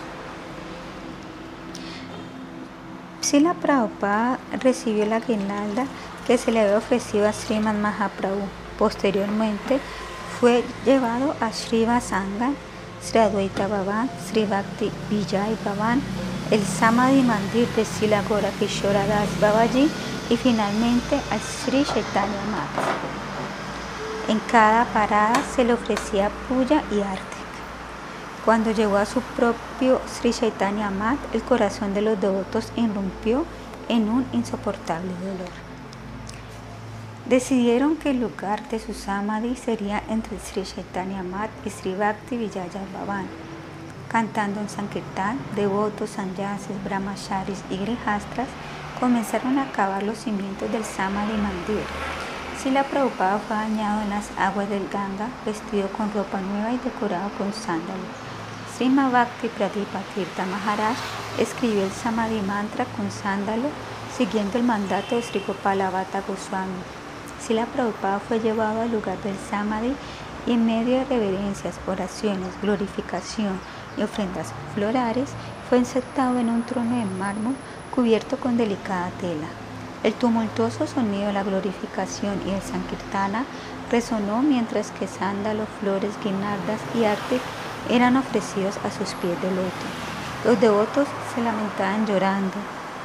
Sila 3.22 3.54
Prabhupada 3.54 4.40
recibió 4.62 5.06
la 5.06 5.22
guirnalda 5.22 5.86
que 6.28 6.38
se 6.38 6.52
le 6.52 6.62
había 6.62 6.78
ofrecido 6.78 7.28
a 7.28 7.34
Sriman 7.34 7.82
Mahaprabhu. 7.82 8.42
Posteriormente 8.78 9.80
fue 10.40 10.64
llevado 10.86 11.36
a 11.40 11.52
Sriva 11.54 12.02
Sangha, 12.02 12.52
Sri 13.02 13.20
Advaita 13.20 13.68
Bhavan, 13.68 14.10
Sri 14.28 14.46
Bhakti 14.46 14.92
Vijay 15.10 15.58
Bhavan, 15.66 16.02
el 16.52 16.66
Samadhi 16.66 17.22
Mandir 17.22 17.68
de 17.76 17.86
Sila 17.86 18.24
Gora 18.28 18.50
Kishora 18.58 19.06
Das 19.06 19.30
Babaji 19.40 19.88
y 20.30 20.38
finalmente 20.38 21.20
al 21.30 21.40
Sri 21.40 21.84
Chaitanya 21.84 22.44
Math. 22.50 24.30
En 24.30 24.40
cada 24.52 24.86
parada 24.86 25.42
se 25.56 25.64
le 25.64 25.74
ofrecía 25.74 26.32
puya 26.48 26.84
y 26.92 27.02
arte. 27.02 27.38
Cuando 28.46 28.72
llegó 28.72 28.98
a 28.98 29.06
su 29.06 29.22
propio 29.22 30.02
Sri 30.08 30.34
Chaitanya 30.34 30.90
Mat, 30.90 31.20
el 31.34 31.44
corazón 31.44 31.94
de 31.94 32.02
los 32.02 32.20
devotos 32.20 32.72
irrumpió 32.76 33.46
en 33.88 34.10
un 34.10 34.26
insoportable 34.34 35.12
dolor. 35.22 35.54
Decidieron 37.28 37.96
que 37.96 38.10
el 38.10 38.22
lugar 38.22 38.68
de 38.70 38.80
su 38.80 38.96
samadhi 38.96 39.56
sería 39.56 40.02
entre 40.10 40.40
Sri 40.40 40.64
Chaitanya 40.64 41.22
Mat 41.22 41.52
y 41.64 41.70
Sri 41.70 41.94
Bhakti 41.94 42.38
Vijaya. 42.38 42.82
Cantando 44.10 44.60
en 44.60 44.70
Sankirtan, 44.70 45.40
devotos, 45.56 46.10
sanyasis, 46.10 46.84
brahmacharis 46.84 47.62
y 47.70 47.78
grihastras 47.78 48.48
comenzaron 49.00 49.60
a 49.60 49.72
cavar 49.72 50.02
los 50.02 50.18
cimientos 50.18 50.72
del 50.72 50.84
samadhi 50.84 51.38
mandir. 51.38 51.84
Sila 52.58 52.84
Prabhupada 52.86 53.38
fue 53.38 53.56
bañado 53.56 54.02
en 54.02 54.10
las 54.10 54.32
aguas 54.36 54.68
del 54.68 54.90
Ganga, 54.90 55.30
vestido 55.46 55.90
con 55.90 56.12
ropa 56.12 56.42
nueva 56.42 56.72
y 56.72 56.80
decorado 56.80 57.30
con 57.38 57.54
sándalos. 57.54 58.10
Srima 58.76 59.10
Bhakti 59.10 59.48
Pradipa 59.48 60.00
Tirtha 60.16 60.46
Maharaj 60.48 60.98
escribió 61.38 61.84
el 61.84 61.92
Samadhi 61.92 62.42
Mantra 62.42 62.86
con 62.86 63.12
sándalo 63.12 63.70
siguiendo 64.18 64.58
el 64.58 64.64
mandato 64.64 65.16
de 65.16 65.22
Sri 65.22 65.44
Gopala 65.46 65.92
Bhatta 65.92 66.22
Goswami. 66.28 66.82
Sila 67.40 67.68
Prabhupada 67.68 68.20
fue 68.20 68.40
llevado 68.40 68.82
al 68.82 68.92
lugar 68.92 69.22
del 69.22 69.38
Samadhi 69.52 69.94
y 70.48 70.54
en 70.54 70.66
medio 70.66 70.98
de 70.98 71.06
reverencias, 71.06 71.80
oraciones, 71.88 72.60
glorificación 72.62 73.60
ofrendas 74.04 74.54
florales 74.74 75.30
fue 75.70 75.84
sentado 75.86 76.40
en 76.40 76.50
un 76.50 76.64
trono 76.64 76.98
de 76.98 77.06
mármol 77.06 77.56
cubierto 77.94 78.38
con 78.38 78.58
delicada 78.58 79.10
tela. 79.22 79.48
El 80.04 80.14
tumultuoso 80.14 80.88
sonido 80.88 81.28
de 81.28 81.34
la 81.34 81.44
glorificación 81.44 82.42
y 82.48 82.52
el 82.52 82.62
Sankirtana 82.62 83.46
resonó 83.92 84.42
mientras 84.42 84.92
que 84.92 85.08
sándalo, 85.08 85.66
flores, 85.80 86.14
guirnaldas 86.24 86.80
y 86.96 87.04
arte 87.04 87.40
eran 87.90 88.16
ofrecidos 88.16 88.78
a 88.86 88.92
sus 88.92 89.14
pies 89.16 89.42
de 89.42 89.52
loto. 89.52 89.86
Los 90.46 90.60
devotos 90.62 91.08
se 91.36 91.42
lamentaban 91.42 92.06
llorando, 92.08 92.56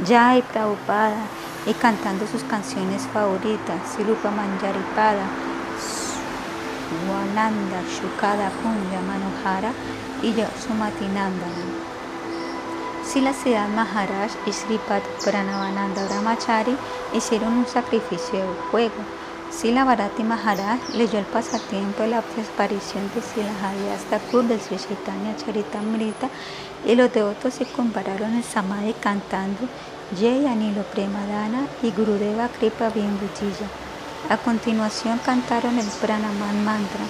ya 0.07 0.37
y 0.37 0.43
Prabhupada, 0.43 1.27
y 1.67 1.73
cantando 1.73 2.27
sus 2.27 2.43
canciones 2.45 3.03
favoritas, 3.13 3.81
Sirupa 3.97 4.31
Manjaripada, 4.31 5.25
Swananda, 6.87 7.83
Shukada 7.89 8.51
Kunja 8.63 9.01
Manohara 9.01 9.73
y 10.25 10.33
Sumatinandana. 10.67 11.65
Sila 13.05 13.35
Siddharth 13.35 13.75
Maharaj 13.75 14.31
y 14.47 14.53
Sripat 14.53 15.03
Pranavananda 15.23 16.07
Brahmachari 16.07 16.75
hicieron 17.13 17.53
un 17.59 17.67
sacrificio 17.67 18.39
de 18.39 18.55
fuego 18.71 19.05
Sila 19.51 19.85
Bharati 19.85 20.23
Maharaj 20.23 20.81
leyó 20.95 21.19
el 21.19 21.27
pasatiempo 21.27 22.03
de 22.03 22.09
la 22.09 22.19
aparición 22.19 23.11
de 23.15 23.21
Sila 23.21 23.53
hasta 23.95 24.19
Thakur 24.19 24.45
del 24.45 24.61
Sri 24.61 24.79
Chaitanya 24.79 25.37
Charitamrita 25.37 26.31
y 26.87 26.95
los 26.95 27.13
devotos 27.13 27.53
se 27.53 27.67
compararon 27.67 28.35
el 28.35 28.43
Samadhi 28.43 28.95
cantando 28.95 29.69
Jai 30.19 30.47
Anilo 30.47 30.85
Premadana 30.85 31.67
y 31.83 31.91
Gurudeva 31.91 32.49
Kripa 32.49 32.89
Vijaya. 32.89 33.69
A 34.31 34.39
continuación 34.39 35.19
cantaron 35.19 35.79
el 35.79 35.87
Pranaman 36.01 36.65
Mantra 36.65 37.05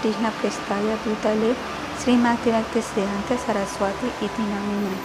Krishna 0.00 0.30
Prestaya 0.40 0.96
Bhutale 1.04 1.54
Srimati 1.98 2.50
Bhaktisiddhanta 2.50 3.36
Saraswati 3.44 4.06
y 4.20 4.28
Tinamina. 4.28 4.96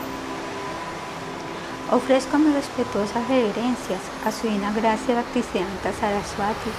Ofrezco 1.92 2.38
mis 2.38 2.54
respetuosas 2.54 3.28
reverencias 3.28 4.02
a 4.26 4.32
su 4.32 4.48
Gracia 4.76 5.16
Bhaktisiddhanta 5.16 5.92
Saraswati, 6.00 6.70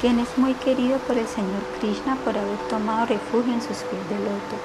quien 0.00 0.18
es 0.18 0.36
muy 0.36 0.54
querido 0.54 0.98
por 0.98 1.16
el 1.16 1.28
Señor 1.28 1.62
Krishna 1.78 2.16
por 2.24 2.36
haber 2.36 2.58
tomado 2.68 3.06
refugio 3.06 3.52
en 3.52 3.62
sus 3.62 3.78
pies 3.78 4.08
de 4.10 4.18
loto. 4.18 4.56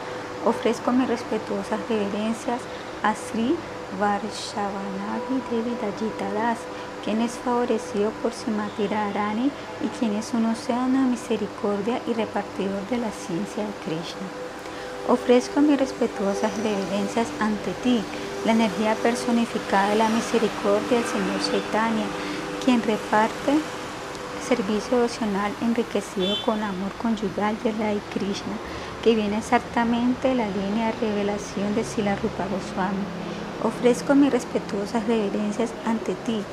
Ofrezco 0.45 0.91
mis 0.91 1.07
respetuosas 1.07 1.80
reverencias 1.88 2.61
a 3.03 3.14
Sri 3.14 3.56
Varshavanavi 3.99 5.41
Devi 5.51 5.75
Dajita 5.80 6.33
Das, 6.33 6.59
quien 7.03 7.22
es 7.22 7.33
favorecido 7.33 8.11
por 8.22 8.33
Simati 8.33 8.85
Arani 8.93 9.51
y 9.83 9.88
quien 9.99 10.15
es 10.15 10.33
un 10.33 10.45
océano 10.45 11.01
de 11.01 11.07
misericordia 11.07 12.01
y 12.07 12.14
repartidor 12.14 12.88
de 12.90 12.98
la 12.98 13.11
ciencia 13.11 13.64
de 13.64 13.73
Krishna. 13.83 14.27
Ofrezco 15.07 15.59
mis 15.61 15.77
respetuosas 15.77 16.51
reverencias 16.57 17.27
ante 17.40 17.72
ti, 17.83 18.01
la 18.45 18.53
energía 18.53 18.95
personificada 18.95 19.90
de 19.90 19.95
la 19.98 20.09
misericordia 20.09 20.99
del 20.99 21.07
Señor 21.07 21.41
Chaitanya, 21.41 22.06
quien 22.64 22.82
reparte 22.82 23.59
servicio 24.48 24.98
devocional 24.98 25.51
enriquecido 25.61 26.35
con 26.45 26.61
amor 26.61 26.91
conyugal 27.01 27.57
de 27.64 27.72
Rai 27.72 28.01
Krishna, 28.14 28.56
que 29.03 29.15
viene 29.15 29.38
exactamente 29.38 30.30
de 30.30 30.35
la 30.35 30.48
línea 30.48 30.88
de 30.88 31.07
revelación 31.07 31.75
de 31.75 31.83
Sila 31.83 32.15
Rupa 32.15 32.45
Goswami. 32.45 33.03
Ofrezco 33.64 34.15
mis 34.15 34.32
respetuosas 34.32 35.06
reverencias 35.07 35.72
ante 35.85 36.15
ti, 36.15 36.43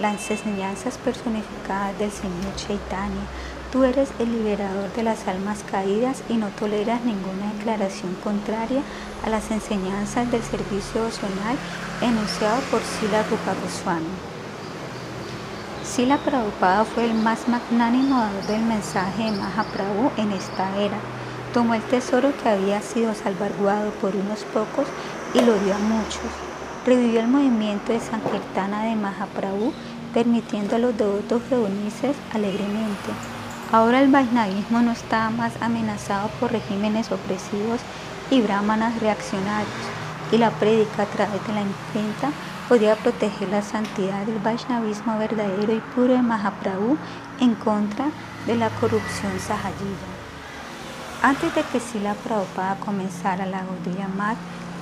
las 0.00 0.30
enseñanzas 0.30 0.98
personificadas 0.98 1.98
del 1.98 2.10
Señor 2.10 2.54
Chaitanya, 2.56 3.26
Tú 3.72 3.82
eres 3.82 4.08
el 4.20 4.30
liberador 4.30 4.92
de 4.92 5.02
las 5.02 5.26
almas 5.26 5.64
caídas 5.68 6.22
y 6.28 6.36
no 6.36 6.48
toleras 6.48 7.04
ninguna 7.04 7.52
declaración 7.58 8.14
contraria 8.22 8.80
a 9.24 9.28
las 9.28 9.50
enseñanzas 9.50 10.30
del 10.30 10.42
servicio 10.42 11.02
devocional 11.02 11.56
enunciado 12.00 12.60
por 12.70 12.80
Sila 12.80 13.24
Rupa 13.24 13.54
Goswami. 13.62 14.06
Sila 15.84 16.18
Prabhupada 16.18 16.84
fue 16.84 17.06
el 17.06 17.14
más 17.14 17.48
magnánimo 17.48 18.24
del 18.46 18.62
mensaje 18.62 19.24
de 19.24 19.32
Mahaprabhu 19.32 20.12
en 20.16 20.32
esta 20.32 20.74
era. 20.80 20.98
Tomó 21.52 21.74
el 21.74 21.82
tesoro 21.82 22.32
que 22.42 22.48
había 22.48 22.80
sido 22.82 23.14
salvaguardado 23.14 23.90
por 24.00 24.14
unos 24.14 24.44
pocos 24.44 24.86
y 25.34 25.40
lo 25.40 25.52
dio 25.58 25.74
a 25.74 25.78
muchos. 25.78 26.45
Revivió 26.86 27.18
el 27.18 27.26
movimiento 27.26 27.92
de 27.92 27.98
Sankirtana 27.98 28.84
de 28.84 28.94
Mahaprabhu, 28.94 29.72
permitiendo 30.14 30.76
a 30.76 30.78
los 30.78 30.96
devotos 30.96 31.42
reunirse 31.50 32.14
alegremente. 32.32 33.10
Ahora 33.72 34.00
el 34.00 34.08
Vaishnavismo 34.12 34.80
no 34.82 34.92
estaba 34.92 35.30
más 35.30 35.60
amenazado 35.60 36.28
por 36.38 36.52
regímenes 36.52 37.10
opresivos 37.10 37.80
y 38.30 38.40
brahmanas 38.40 39.00
reaccionarios, 39.00 39.72
y 40.30 40.38
la 40.38 40.52
prédica 40.52 41.02
a 41.02 41.06
través 41.06 41.44
de 41.48 41.54
la 41.54 41.62
imprenta 41.62 42.30
podía 42.68 42.94
proteger 42.94 43.48
la 43.48 43.62
santidad 43.62 44.24
del 44.24 44.38
Vaishnavismo 44.38 45.18
verdadero 45.18 45.74
y 45.74 45.80
puro 45.92 46.12
de 46.12 46.22
Mahaprabhu 46.22 46.96
en 47.40 47.56
contra 47.56 48.06
de 48.46 48.54
la 48.54 48.70
corrupción 48.70 49.32
sahayilla. 49.40 50.14
Antes 51.20 51.52
de 51.52 51.64
que 51.64 51.80
Sila 51.80 52.14
Prabhupada 52.14 52.76
comenzara 52.76 53.44
la 53.44 53.64
Gaudiya 53.64 54.06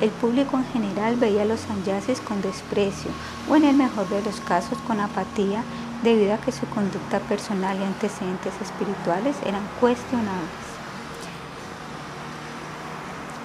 el 0.01 0.11
público 0.11 0.57
en 0.57 0.67
general 0.67 1.17
veía 1.17 1.43
a 1.43 1.47
los 1.47 1.61
sanyasis 1.61 2.21
con 2.21 2.43
desprecio 2.43 3.11
o 3.49 3.57
en 3.57 3.65
el 3.65 3.77
mejor 3.77 4.09
de 4.09 4.23
los 4.23 4.41
casos 4.41 4.79
con 4.87 5.01
apatía 5.01 5.63
debido 6.03 6.35
a 6.35 6.39
que 6.39 6.53
su 6.53 6.67
conducta 6.67 7.21
personal 7.21 7.79
y 7.79 7.85
antecedentes 7.85 8.53
espirituales 8.61 9.37
eran 9.47 9.63
cuestionables. 9.81 10.65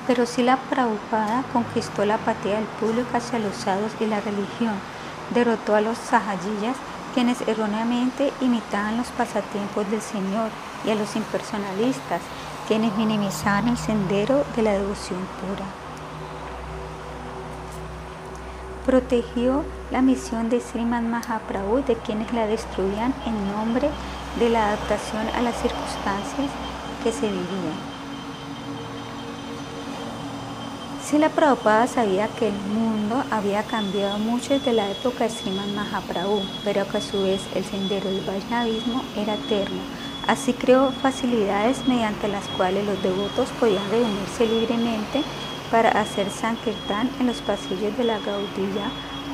Pero 0.08 0.26
si 0.26 0.42
la 0.42 0.58
Prabhupada 0.58 1.44
conquistó 1.54 2.04
la 2.04 2.16
apatía 2.16 2.56
del 2.56 2.66
público 2.66 3.16
hacia 3.16 3.38
los 3.38 3.56
sadhus 3.56 3.92
y 4.00 4.08
la 4.08 4.20
religión, 4.20 4.74
derrotó 5.34 5.76
a 5.76 5.82
los 5.82 6.00
sahajiyas, 6.00 6.76
quienes 7.14 7.42
erróneamente 7.48 8.34
imitaban 8.42 8.98
los 8.98 9.08
pasatiempos 9.10 9.90
del 9.92 10.02
Señor, 10.02 10.50
y 10.84 10.90
a 10.90 10.96
los 10.96 11.16
impersonalistas, 11.16 12.22
quienes 12.68 12.96
minimizaban 12.98 13.68
el 13.68 13.78
sendero 13.78 14.44
de 14.56 14.64
la 14.64 14.72
devoción 14.72 15.20
pura 15.42 15.66
protegió 18.90 19.64
la 19.92 20.02
misión 20.02 20.50
de 20.50 20.60
Sriman 20.60 21.12
Mahaprabhu 21.12 21.84
de 21.86 21.94
quienes 21.94 22.34
la 22.34 22.48
destruían 22.48 23.14
en 23.28 23.52
nombre 23.52 23.88
de 24.40 24.50
la 24.50 24.70
adaptación 24.70 25.28
a 25.36 25.44
las 25.44 25.54
circunstancias 25.62 26.50
que 27.04 27.12
se 27.12 27.28
vivían. 27.28 27.78
Sila 31.06 31.30
Prabhupada 31.30 31.86
sabía 31.86 32.30
que 32.30 32.48
el 32.48 32.56
mundo 32.56 33.24
había 33.30 33.62
cambiado 33.62 34.18
mucho 34.18 34.56
desde 34.56 34.74
la 34.74 34.90
época 34.90 35.26
de 35.26 35.30
Sriman 35.30 35.76
Mahaprabhu, 35.76 36.42
pero 36.64 36.88
que 36.88 36.98
a 36.98 37.02
su 37.02 37.22
vez 37.22 37.42
el 37.54 37.66
sendero 37.66 38.10
del 38.10 38.26
Vaishnavismo 38.26 39.04
era 39.16 39.36
eterno. 39.36 39.82
Así 40.26 40.54
creó 40.54 40.92
facilidades 40.94 41.88
mediante 41.88 42.28
las 42.28 42.48
cuales 42.58 42.88
los 42.88 43.04
devotos 43.04 43.50
podían 43.60 43.88
reunirse 43.92 44.48
libremente 44.48 45.22
para 45.72 45.90
hacer 45.90 46.30
Sankirtan 46.30 47.10
en 47.20 47.28
los 47.28 47.42
pasillos 47.42 47.98
de 47.98 48.04
la 48.04 48.20
Gaudiya 48.20 48.90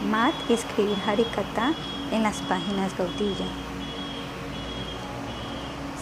Mat 0.09 0.33
y 0.49 0.53
escribir 0.53 0.97
Harikata 1.05 1.73
en 2.11 2.23
las 2.23 2.38
páginas 2.41 2.95
Gaudiya. 2.97 3.45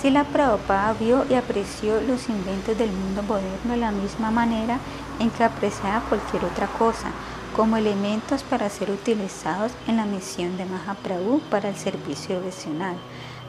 Sila 0.02 0.26
Prabhupada 0.26 0.94
vio 0.94 1.26
y 1.30 1.36
apreció 1.36 2.02
los 2.02 2.28
inventos 2.28 2.78
del 2.78 2.92
mundo 2.92 3.24
moderno 3.24 3.72
de 3.72 3.78
la 3.78 3.92
misma 3.92 4.32
manera 4.32 4.80
en 5.20 5.30
que 5.30 5.46
apreciaba 5.46 6.04
cualquier 6.10 6.44
otra 6.44 6.68
cosa, 6.68 7.12
como 7.56 7.78
elementos 7.78 8.44
para 8.44 8.70
ser 8.70 8.92
utilizados 8.92 9.72
en 9.88 9.98
la 9.98 10.06
misión 10.06 10.58
de 10.58 10.66
Mahaprabhu 10.66 11.40
para 11.50 11.70
el 11.70 11.78
servicio 11.78 12.36
devocional. 12.36 12.98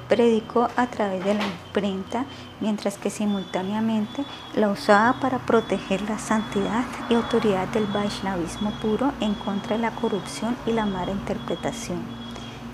Predicó 0.08 0.68
a 0.76 0.86
través 0.86 1.24
de 1.24 1.34
la 1.34 1.44
imprenta, 1.47 2.26
mientras 2.60 2.99
que 2.99 3.08
simultáneamente 3.08 4.24
la 4.55 4.68
usaba 4.68 5.15
para 5.20 5.39
proteger 5.39 6.02
la 6.02 6.18
santidad 6.18 6.84
y 7.08 7.15
autoridad 7.15 7.68
del 7.68 7.86
Vaishnavismo 7.86 8.70
puro 8.83 9.12
en 9.20 9.34
contra 9.34 9.76
de 9.76 9.83
la 9.83 9.92
corrupción 9.92 10.57
y 10.66 10.73
la 10.73 10.84
mala 10.84 11.12
interpretación. 11.12 12.02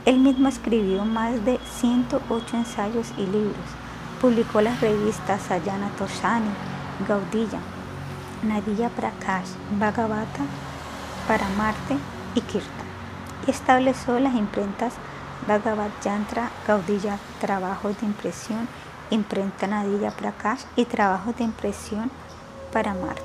Él 0.06 0.18
mismo 0.18 0.48
escribió 0.48 1.04
más 1.04 1.44
de 1.44 1.60
108 1.78 2.56
ensayos 2.56 3.12
y 3.16 3.26
libros. 3.26 3.68
Publicó 4.20 4.60
las 4.60 4.80
revistas 4.80 5.42
Sayana 5.42 5.90
Toshani, 5.98 6.50
Gaudiya, 7.06 7.60
Nadiya 8.42 8.88
Prakash, 8.88 9.50
Bhagavata, 9.78 10.42
Paramarte 11.28 11.96
y 12.34 12.40
Kirtan. 12.40 12.90
Y 13.46 13.50
estableció 13.50 14.18
las 14.18 14.34
imprentas 14.34 14.94
Bhagavat 15.46 15.90
Yantra, 16.02 16.50
Gaudiya, 16.66 17.18
Trabajos 17.40 17.98
de 18.00 18.06
Impresión, 18.06 18.68
Imprenta 19.10 19.66
Nadiya 19.66 20.10
Prakash 20.10 20.62
y 20.76 20.84
Trabajos 20.84 21.36
de 21.36 21.44
Impresión 21.44 22.10
Paramarte. 22.72 23.22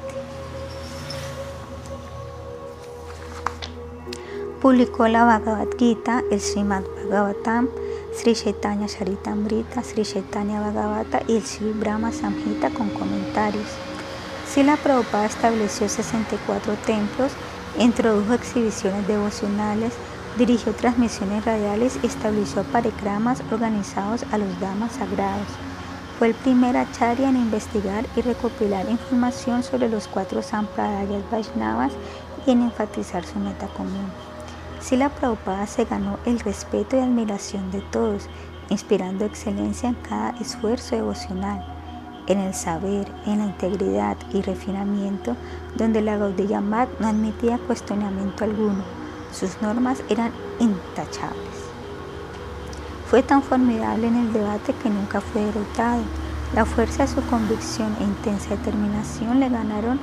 Publicó 4.62 5.08
la 5.08 5.26
Bhagavad 5.26 5.68
Gita, 5.78 6.24
el 6.32 6.42
Srimad 6.42 6.84
Bhagavatam, 7.10 7.70
Sri 8.16 8.34
Chaitanya 8.34 8.88
Charitamrita, 8.88 9.84
Sri 9.84 10.04
Chaitanya 10.04 10.62
Bhagavata 10.62 11.22
y 11.28 11.36
el 11.36 11.44
Sri 11.46 11.72
Brahma 11.72 12.12
Samhita 12.12 12.70
con 12.72 12.90
comentarios. 12.90 13.68
Sila 14.48 14.78
Prabhupada 14.78 15.26
estableció 15.26 15.90
64 15.90 16.76
templos, 16.86 17.32
introdujo 17.78 18.34
exhibiciones 18.34 19.06
devocionales, 19.08 19.94
dirigió 20.38 20.74
transmisiones 20.74 21.46
radiales 21.46 21.98
y 22.04 22.08
estableció 22.08 22.64
parikramas 22.64 23.42
organizados 23.52 24.24
a 24.32 24.38
los 24.38 24.60
damas 24.60 24.94
sagrados. 24.94 25.48
Fue 26.20 26.30
el 26.30 26.34
primer 26.34 26.78
acharya 26.78 27.30
en 27.30 27.38
investigar 27.38 28.06
y 28.16 28.22
recopilar 28.22 28.90
información 28.90 29.64
sobre 29.64 29.90
los 29.90 30.08
cuatro 30.08 30.42
sampradayas 30.42 31.24
Vaishnavas 31.30 31.94
y 32.46 32.52
en 32.52 32.62
enfatizar 32.62 33.26
su 33.26 33.40
meta 33.40 33.68
común. 33.68 34.12
Sila 34.80 35.10
Prabhupada 35.10 35.68
se 35.68 35.86
ganó 35.86 36.20
el 36.26 36.40
respeto 36.40 36.96
y 36.96 37.00
admiración 37.00 37.72
de 37.72 37.82
todos, 37.82 38.30
inspirando 38.70 39.26
excelencia 39.26 39.90
en 39.90 39.96
cada 39.96 40.30
esfuerzo 40.40 40.96
devocional, 40.96 41.66
en 42.28 42.40
el 42.40 42.54
saber, 42.54 43.12
en 43.26 43.40
la 43.40 43.46
integridad 43.46 44.18
y 44.34 44.42
refinamiento, 44.42 45.36
donde 45.76 46.02
la 46.02 46.18
Gaudiya 46.18 46.62
Mat 46.62 46.90
no 47.00 47.08
admitía 47.08 47.58
cuestionamiento 47.58 48.44
alguno. 48.44 49.05
Sus 49.38 49.62
normas 49.62 50.02
eran 50.08 50.32
intachables. 50.60 51.66
Fue 53.10 53.22
tan 53.22 53.44
formidable 53.44 54.08
en 54.08 54.16
el 54.16 54.32
debate 54.32 54.74
que 54.74 54.90
nunca 54.90 55.20
fue 55.20 55.42
derrotado. 55.42 56.04
La 56.54 56.64
fuerza 56.64 57.04
de 57.04 57.14
su 57.14 57.22
convicción 57.24 57.98
e 58.00 58.04
intensa 58.06 58.52
determinación 58.52 59.42
le 59.42 59.50
ganaron 59.50 60.00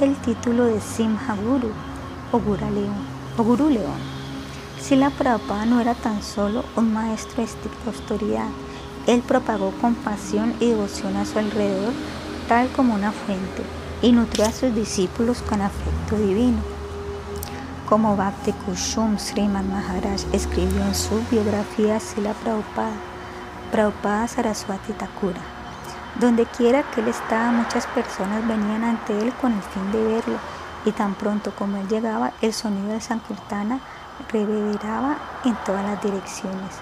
el 0.00 0.14
título 0.16 0.66
de 0.66 0.80
Simha 0.80 1.34
Guru 1.34 1.72
o 2.30 2.38
Guru 3.42 3.68
León. 3.68 3.98
Sila 4.80 5.10
Prabhupada 5.10 5.66
no 5.66 5.80
era 5.80 5.94
tan 5.94 6.22
solo 6.22 6.64
un 6.76 6.92
maestro 6.94 7.38
de 7.38 7.44
estricta 7.44 7.90
autoridad, 7.90 8.48
él 9.08 9.22
propagó 9.22 9.72
compasión 9.80 10.54
y 10.60 10.68
devoción 10.68 11.16
a 11.16 11.24
su 11.24 11.38
alrededor, 11.38 11.94
tal 12.46 12.68
como 12.68 12.94
una 12.94 13.10
fuente, 13.10 13.64
y 14.02 14.12
nutrió 14.12 14.44
a 14.44 14.52
sus 14.52 14.72
discípulos 14.72 15.42
con 15.42 15.62
afecto 15.62 16.16
divino. 16.16 16.77
Como 17.88 18.16
Bhakti 18.16 18.52
Kushum 18.52 19.18
Sriman 19.18 19.70
Maharaj 19.70 20.20
escribió 20.34 20.84
en 20.84 20.94
su 20.94 21.22
biografía 21.30 21.98
Sila 21.98 22.34
Prabhupada, 22.34 22.92
Prabhupada 23.72 24.28
Saraswati 24.28 24.92
Thakura. 24.92 25.40
Donde 26.20 26.44
quiera 26.44 26.82
que 26.82 27.00
él 27.00 27.08
estaba, 27.08 27.50
muchas 27.50 27.86
personas 27.86 28.46
venían 28.46 28.84
ante 28.84 29.18
él 29.18 29.32
con 29.40 29.54
el 29.54 29.62
fin 29.62 29.90
de 29.90 30.04
verlo, 30.04 30.36
y 30.84 30.92
tan 30.92 31.14
pronto 31.14 31.50
como 31.56 31.78
él 31.78 31.88
llegaba, 31.88 32.32
el 32.42 32.52
sonido 32.52 32.92
de 32.92 33.00
Sankirtana 33.00 33.80
reverberaba 34.30 35.16
en 35.46 35.56
todas 35.64 35.82
las 35.82 36.02
direcciones. 36.02 36.74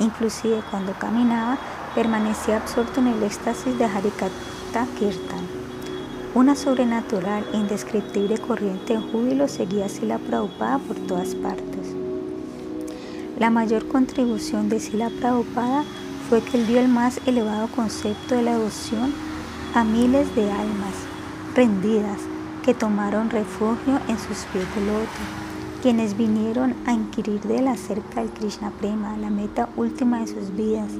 Inclusive 0.00 0.62
cuando 0.70 0.92
caminaba, 0.92 1.56
permanecía 1.94 2.58
absorto 2.58 3.00
en 3.00 3.06
el 3.06 3.22
éxtasis 3.22 3.78
de 3.78 3.86
Harikata 3.86 4.86
Kirtan. 4.98 5.51
Una 6.34 6.56
sobrenatural 6.56 7.44
indescriptible 7.52 8.38
corriente 8.38 8.94
de 8.94 9.00
júbilo 9.00 9.48
seguía 9.48 9.90
Sila 9.90 10.16
Prabhupada 10.16 10.78
por 10.78 10.96
todas 10.96 11.34
partes. 11.34 11.94
La 13.38 13.50
mayor 13.50 13.86
contribución 13.86 14.70
de 14.70 14.80
Sila 14.80 15.10
Prabhupada 15.20 15.84
fue 16.30 16.40
que 16.40 16.56
él 16.56 16.66
dio 16.66 16.80
el 16.80 16.88
más 16.88 17.20
elevado 17.26 17.68
concepto 17.68 18.34
de 18.34 18.44
la 18.44 18.56
devoción 18.56 19.12
a 19.74 19.84
miles 19.84 20.34
de 20.34 20.50
almas 20.50 20.94
rendidas 21.54 22.20
que 22.64 22.72
tomaron 22.72 23.28
refugio 23.28 24.00
en 24.08 24.18
sus 24.18 24.46
pies 24.52 24.64
de 24.74 24.86
loto 24.86 25.42
quienes 25.82 26.16
vinieron 26.16 26.76
a 26.86 26.92
inquirir 26.92 27.40
de 27.40 27.58
él 27.58 27.66
acerca 27.66 28.20
del 28.20 28.30
Krishna 28.30 28.70
Prema, 28.70 29.16
la 29.16 29.30
meta 29.30 29.68
última 29.76 30.20
de 30.20 30.28
sus 30.28 30.54
vidas. 30.54 30.92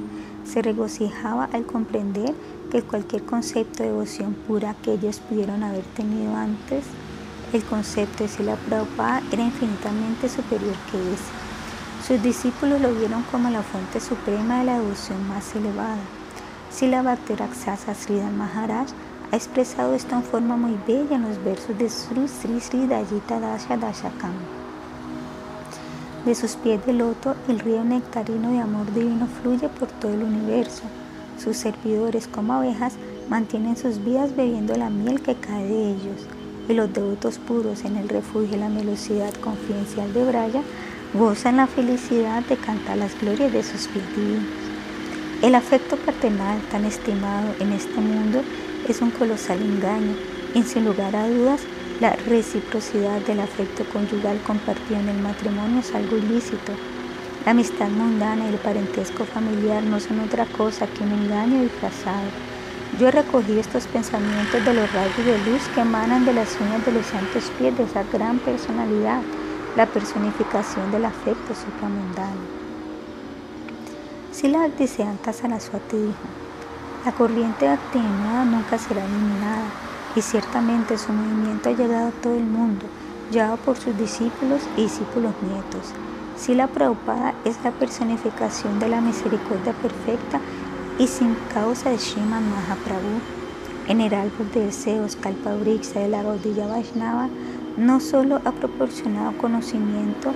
Se 0.45 0.61
regocijaba 0.61 1.49
al 1.53 1.65
comprender 1.65 2.35
que 2.73 2.81
cualquier 2.81 3.23
concepto 3.25 3.83
de 3.83 3.91
devoción 3.91 4.33
pura 4.33 4.75
que 4.83 4.95
ellos 4.95 5.21
pudieron 5.21 5.63
haber 5.63 5.85
tenido 5.95 6.35
antes, 6.35 6.85
el 7.53 7.63
concepto 7.65 8.25
de 8.25 8.31
Sila 8.31 8.57
Prabhupada 8.57 9.21
era 9.31 9.45
infinitamente 9.45 10.27
superior 10.31 10.75
que 10.91 10.97
ese. 11.13 11.31
Sus 12.09 12.23
discípulos 12.23 12.81
lo 12.81 12.95
vieron 12.95 13.25
como 13.31 13.51
la 13.51 13.63
fuente 13.63 14.01
suprema 14.01 14.61
de 14.61 14.65
la 14.65 14.79
devoción 14.79 15.29
más 15.29 15.55
elevada. 15.55 15.99
Sila 16.71 17.03
Bhaktiraksasa 17.03 17.95
Sridhar 17.95 18.33
Maharaj 18.33 18.87
ha 19.31 19.37
expresado 19.37 19.95
esto 19.95 20.15
en 20.15 20.23
forma 20.23 20.57
muy 20.57 20.79
bella 20.87 21.17
en 21.17 21.29
los 21.29 21.45
versos 21.45 21.77
de 21.77 21.91
Sri 21.91 22.27
Sri 22.27 22.59
Sri 22.59 22.87
Dayita 22.87 23.39
Dasha 23.39 23.77
Dashakam. 23.77 24.33
De 26.25 26.35
sus 26.35 26.57
pies 26.57 26.85
de 26.87 26.95
loto, 26.95 27.37
el 27.49 27.59
río 27.59 27.85
nectarino 27.85 28.51
de 28.51 28.61
amor 28.61 28.91
divino 28.95 29.27
fluye 29.43 29.69
por 29.69 29.89
todo 29.89 30.15
el 30.15 30.23
universo. 30.23 30.85
Sus 31.43 31.57
servidores 31.57 32.29
como 32.29 32.53
abejas 32.53 32.95
mantienen 33.29 33.77
sus 33.77 34.05
vidas 34.05 34.37
bebiendo 34.37 34.77
la 34.77 34.91
miel 34.91 35.21
que 35.21 35.35
cae 35.35 35.67
de 35.67 35.91
ellos. 35.91 36.27
Y 36.69 36.75
los 36.75 36.93
devotos 36.93 37.39
puros 37.39 37.85
en 37.85 37.97
el 37.97 38.09
refugio 38.09 38.57
y 38.57 38.61
la 38.61 38.69
velocidad 38.69 39.35
confidencial 39.35 40.13
de 40.15 40.25
Braya 40.25 40.63
gozan 41.15 41.57
la 41.57 41.67
felicidad 41.67 42.45
de 42.45 42.57
cantar 42.57 42.99
las 42.99 43.21
glorias 43.21 43.53
de 43.53 43.65
sus 43.65 43.89
pies 43.89 44.05
divinos. 44.15 44.45
El 45.43 45.57
afecto 45.57 45.97
paternal 45.97 46.61
tan 46.71 46.85
estimado 46.85 47.55
en 47.59 47.73
este 47.73 48.01
mundo 48.01 48.43
es 48.89 49.01
un 49.01 49.11
colosal 49.11 49.61
engaño 49.61 50.15
y 50.55 50.63
sin 50.63 50.85
lugar 50.85 51.17
a 51.17 51.29
dudas 51.29 51.63
la 52.01 52.15
reciprocidad 52.15 53.21
del 53.23 53.41
afecto 53.41 53.85
conyugal 53.93 54.41
compartido 54.47 55.01
en 55.01 55.09
el 55.09 55.19
matrimonio 55.19 55.81
es 55.81 55.93
algo 55.93 56.17
ilícito. 56.17 56.73
La 57.45 57.51
amistad 57.51 57.89
mundana 57.89 58.45
y 58.45 58.51
el 58.51 58.59
parentesco 58.59 59.25
familiar 59.25 59.83
no 59.83 59.99
son 59.99 60.21
otra 60.21 60.47
cosa 60.47 60.87
que 60.87 61.03
un 61.03 61.11
engaño 61.11 61.63
disfrazado. 61.63 62.29
Yo 63.01 63.09
he 63.09 63.11
recogido 63.11 63.59
estos 63.59 63.89
pensamientos 63.89 64.65
de 64.65 64.73
los 64.73 64.93
rayos 64.93 65.17
de 65.17 65.51
luz 65.51 65.63
que 65.75 65.81
emanan 65.81 66.25
de 66.25 66.35
las 66.35 66.57
uñas 66.61 66.87
de 66.87 66.93
los 66.93 67.05
santos 67.05 67.51
pies 67.59 67.77
de 67.77 67.83
esa 67.83 68.05
gran 68.13 68.39
personalidad, 68.39 69.23
la 69.77 69.87
personificación 69.87 70.93
del 70.93 71.05
afecto 71.05 71.53
supramundano. 71.53 72.43
Sila 74.31 74.59
Bhaktisiddhanta 74.59 75.33
Saraswati 75.33 75.97
dijo, 75.97 76.29
la 77.05 77.11
corriente 77.11 77.67
activa 77.67 78.45
nunca 78.45 78.79
será 78.79 79.05
eliminada, 79.05 79.65
y 80.15 80.23
ciertamente 80.23 80.97
su 80.97 81.13
movimiento 81.13 81.71
ha 81.71 81.73
llegado 81.73 82.09
a 82.09 82.23
todo 82.23 82.37
el 82.37 82.45
mundo, 82.45 82.87
llevado 83.33 83.57
por 83.57 83.77
sus 83.77 83.99
discípulos 83.99 84.63
y 84.77 84.83
discípulos 84.83 85.33
nietos. 85.43 85.93
Sila 86.43 86.67
Prabhupada 86.67 87.35
es 87.45 87.57
la 87.63 87.71
personificación 87.71 88.81
de 88.81 88.89
la 88.89 89.01
misericordia 89.01 89.73
perfecta 89.75 90.41
y 90.99 91.07
sin 91.07 91.37
causa 91.55 91.91
de 91.91 91.99
Shiman 91.99 92.43
Mahaprabhu. 92.51 93.21
en 93.87 94.01
el 94.01 94.13
árbol 94.13 94.51
de 94.53 94.67
deseos 94.67 95.15
Kalpabriksha 95.15 96.01
de 96.01 96.09
la 96.09 96.25
Gaudilla 96.25 96.67
Vaishnava, 96.67 97.29
no 97.77 98.01
solo 98.01 98.41
ha 98.45 98.51
proporcionado 98.51 99.39
conocimiento 99.39 100.33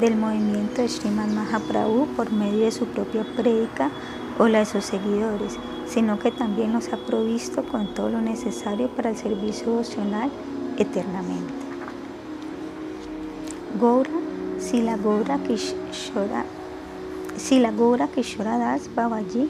del 0.00 0.16
movimiento 0.16 0.80
de 0.80 0.88
Sriman 0.88 1.34
Mahaprabhu 1.34 2.06
por 2.16 2.32
medio 2.32 2.64
de 2.64 2.72
su 2.72 2.86
propia 2.86 3.26
prédica 3.36 3.90
o 4.38 4.48
la 4.48 4.60
de 4.60 4.64
sus 4.64 4.86
seguidores, 4.86 5.58
sino 5.86 6.18
que 6.18 6.30
también 6.30 6.72
nos 6.72 6.90
ha 6.90 6.96
provisto 6.96 7.64
con 7.64 7.92
todo 7.92 8.08
lo 8.08 8.22
necesario 8.22 8.88
para 8.88 9.10
el 9.10 9.16
servicio 9.18 9.66
devocional 9.66 10.30
eternamente. 10.78 11.52
Goura, 14.60 14.68
Sila 14.68 14.96
Goura 14.96 15.38
Kishora, 15.38 16.44
Sila 17.36 17.72
Das 18.58 18.88
Babaji 18.88 19.48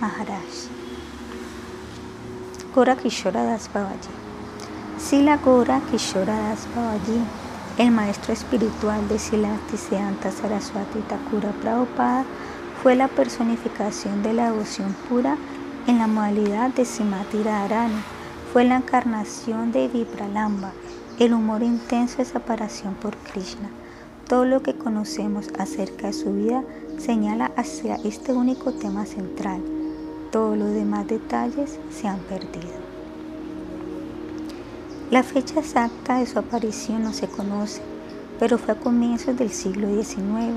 Maharaj. 0.00 0.68
Gora 2.74 2.94
Kishora 2.94 3.42
Das 3.44 3.68
Babaji. 3.68 4.10
Sila 4.98 5.38
Gora 5.38 5.80
Kishora 5.90 6.36
Das 6.50 6.66
Babaji, 6.74 7.24
el 7.78 7.90
maestro 7.90 8.34
espiritual 8.34 9.08
de 9.08 9.18
Siddhartha 9.18 9.78
Siddhanta 9.78 10.30
Saraswati 10.30 11.00
Thakura 11.08 11.52
Prabhupada, 11.62 12.24
fue 12.82 12.94
la 12.96 13.08
personificación 13.08 14.22
de 14.22 14.34
la 14.34 14.50
devoción 14.50 14.94
pura 15.08 15.38
en 15.86 15.98
la 15.98 16.06
modalidad 16.06 16.68
de 16.70 16.84
Simati 16.84 17.42
Radharani. 17.42 18.02
Fue 18.52 18.64
la 18.64 18.76
encarnación 18.76 19.72
de 19.72 19.88
Vipralamba, 19.88 20.72
el 21.18 21.32
humor 21.32 21.62
intenso 21.62 22.18
de 22.18 22.26
separación 22.26 22.94
por 22.94 23.16
Krishna. 23.16 23.70
Todo 24.30 24.44
lo 24.44 24.62
que 24.62 24.74
conocemos 24.74 25.48
acerca 25.58 26.06
de 26.06 26.12
su 26.12 26.32
vida 26.32 26.62
señala 26.98 27.50
hacia 27.56 27.96
este 27.96 28.32
único 28.32 28.70
tema 28.70 29.04
central. 29.04 29.60
Todos 30.30 30.56
los 30.56 30.72
demás 30.72 31.08
detalles 31.08 31.80
se 31.90 32.06
han 32.06 32.20
perdido. 32.20 32.78
La 35.10 35.24
fecha 35.24 35.58
exacta 35.58 36.20
de 36.20 36.26
su 36.26 36.38
aparición 36.38 37.02
no 37.02 37.12
se 37.12 37.26
conoce, 37.26 37.82
pero 38.38 38.56
fue 38.56 38.74
a 38.74 38.78
comienzos 38.78 39.36
del 39.36 39.50
siglo 39.50 39.88
XIX. 39.88 40.54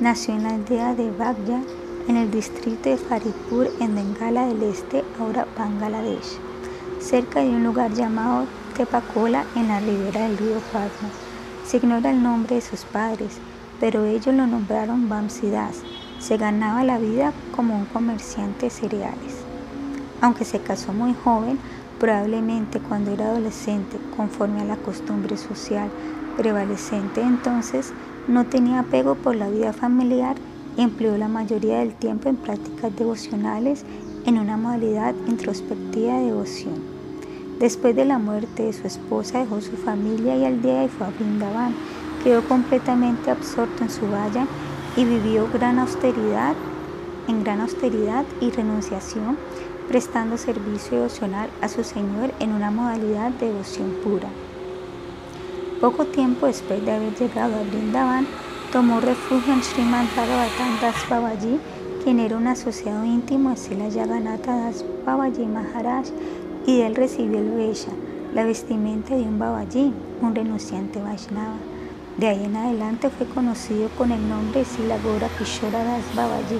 Nació 0.00 0.34
en 0.34 0.44
la 0.44 0.50
aldea 0.50 0.94
de 0.94 1.10
Bagya, 1.10 1.64
en 2.06 2.16
el 2.16 2.30
distrito 2.30 2.90
de 2.90 2.96
Faridpur, 2.96 3.72
en 3.80 3.96
Bengala 3.96 4.46
del 4.46 4.62
Este, 4.62 5.02
ahora 5.18 5.48
Bangladesh, 5.58 6.38
cerca 7.00 7.40
de 7.40 7.48
un 7.48 7.64
lugar 7.64 7.92
llamado 7.92 8.46
Tepacola, 8.76 9.46
en 9.56 9.66
la 9.66 9.80
ribera 9.80 10.28
del 10.28 10.38
río 10.38 10.60
Padma. 10.72 11.29
Se 11.70 11.76
ignora 11.76 12.10
el 12.10 12.20
nombre 12.20 12.56
de 12.56 12.62
sus 12.62 12.80
padres, 12.80 13.38
pero 13.78 14.04
ellos 14.04 14.34
lo 14.34 14.44
nombraron 14.44 15.08
Bamsidas. 15.08 15.82
Se 16.18 16.36
ganaba 16.36 16.82
la 16.82 16.98
vida 16.98 17.32
como 17.54 17.76
un 17.76 17.84
comerciante 17.84 18.66
de 18.66 18.70
cereales. 18.70 19.36
Aunque 20.20 20.44
se 20.44 20.58
casó 20.58 20.92
muy 20.92 21.14
joven, 21.14 21.60
probablemente 22.00 22.80
cuando 22.80 23.12
era 23.12 23.26
adolescente, 23.26 23.98
conforme 24.16 24.62
a 24.62 24.64
la 24.64 24.78
costumbre 24.78 25.36
social 25.36 25.88
prevalecente 26.36 27.20
entonces, 27.20 27.92
no 28.26 28.46
tenía 28.46 28.80
apego 28.80 29.14
por 29.14 29.36
la 29.36 29.48
vida 29.48 29.72
familiar 29.72 30.34
empleó 30.76 31.16
la 31.16 31.28
mayoría 31.28 31.78
del 31.78 31.94
tiempo 31.94 32.28
en 32.28 32.36
prácticas 32.36 32.96
devocionales 32.96 33.84
en 34.26 34.40
una 34.40 34.56
modalidad 34.56 35.14
introspectiva 35.28 36.14
de 36.14 36.24
devoción. 36.24 36.89
Después 37.60 37.94
de 37.94 38.06
la 38.06 38.18
muerte 38.18 38.62
de 38.62 38.72
su 38.72 38.86
esposa 38.86 39.40
dejó 39.40 39.60
su 39.60 39.76
familia 39.76 40.34
y 40.34 40.46
aldea 40.46 40.84
y 40.84 40.88
fue 40.88 41.06
a 41.06 41.10
Brindavan. 41.10 41.74
Quedó 42.24 42.42
completamente 42.48 43.30
absorto 43.30 43.84
en 43.84 43.90
su 43.90 44.08
valla 44.08 44.46
y 44.96 45.04
vivió 45.04 45.46
gran 45.52 45.78
austeridad, 45.78 46.54
en 47.28 47.44
gran 47.44 47.60
austeridad 47.60 48.24
y 48.40 48.50
renunciación, 48.50 49.36
prestando 49.88 50.38
servicio 50.38 50.96
devocional 50.96 51.50
a 51.60 51.68
su 51.68 51.84
Señor 51.84 52.32
en 52.40 52.52
una 52.52 52.70
modalidad 52.70 53.30
de 53.32 53.48
devoción 53.48 53.90
pura. 54.02 54.28
Poco 55.82 56.06
tiempo 56.06 56.46
después 56.46 56.82
de 56.82 56.92
haber 56.92 57.14
llegado 57.14 57.56
a 57.56 57.62
Brindavan, 57.62 58.26
tomó 58.72 59.00
refugio 59.00 59.52
en 59.52 59.62
Srimad 59.62 60.06
Bhagavatam 60.16 60.80
Das 60.80 60.96
Babaji, 61.10 61.60
quien 62.02 62.20
era 62.20 62.38
un 62.38 62.46
asociado 62.46 63.04
íntimo 63.04 63.50
de 63.50 63.56
Sila 63.58 63.88
Yaganatha 63.88 64.56
Das 64.56 64.82
Babaji 65.04 65.44
Maharaj, 65.44 66.06
y 66.66 66.78
de 66.78 66.86
él 66.86 66.94
recibió 66.94 67.38
el 67.38 67.50
Vesha, 67.52 67.90
la 68.34 68.44
vestimenta 68.44 69.14
de 69.14 69.22
un 69.22 69.38
Babaji, 69.38 69.92
un 70.20 70.34
renunciante 70.34 71.00
Vaishnava. 71.00 71.56
De 72.16 72.28
ahí 72.28 72.44
en 72.44 72.56
adelante 72.56 73.08
fue 73.10 73.26
conocido 73.26 73.88
con 73.96 74.12
el 74.12 74.28
nombre 74.28 74.64
Sila 74.64 74.98
Gora 75.02 75.28
Kishora 75.38 75.82
Das 75.84 76.14
Babaji. 76.14 76.58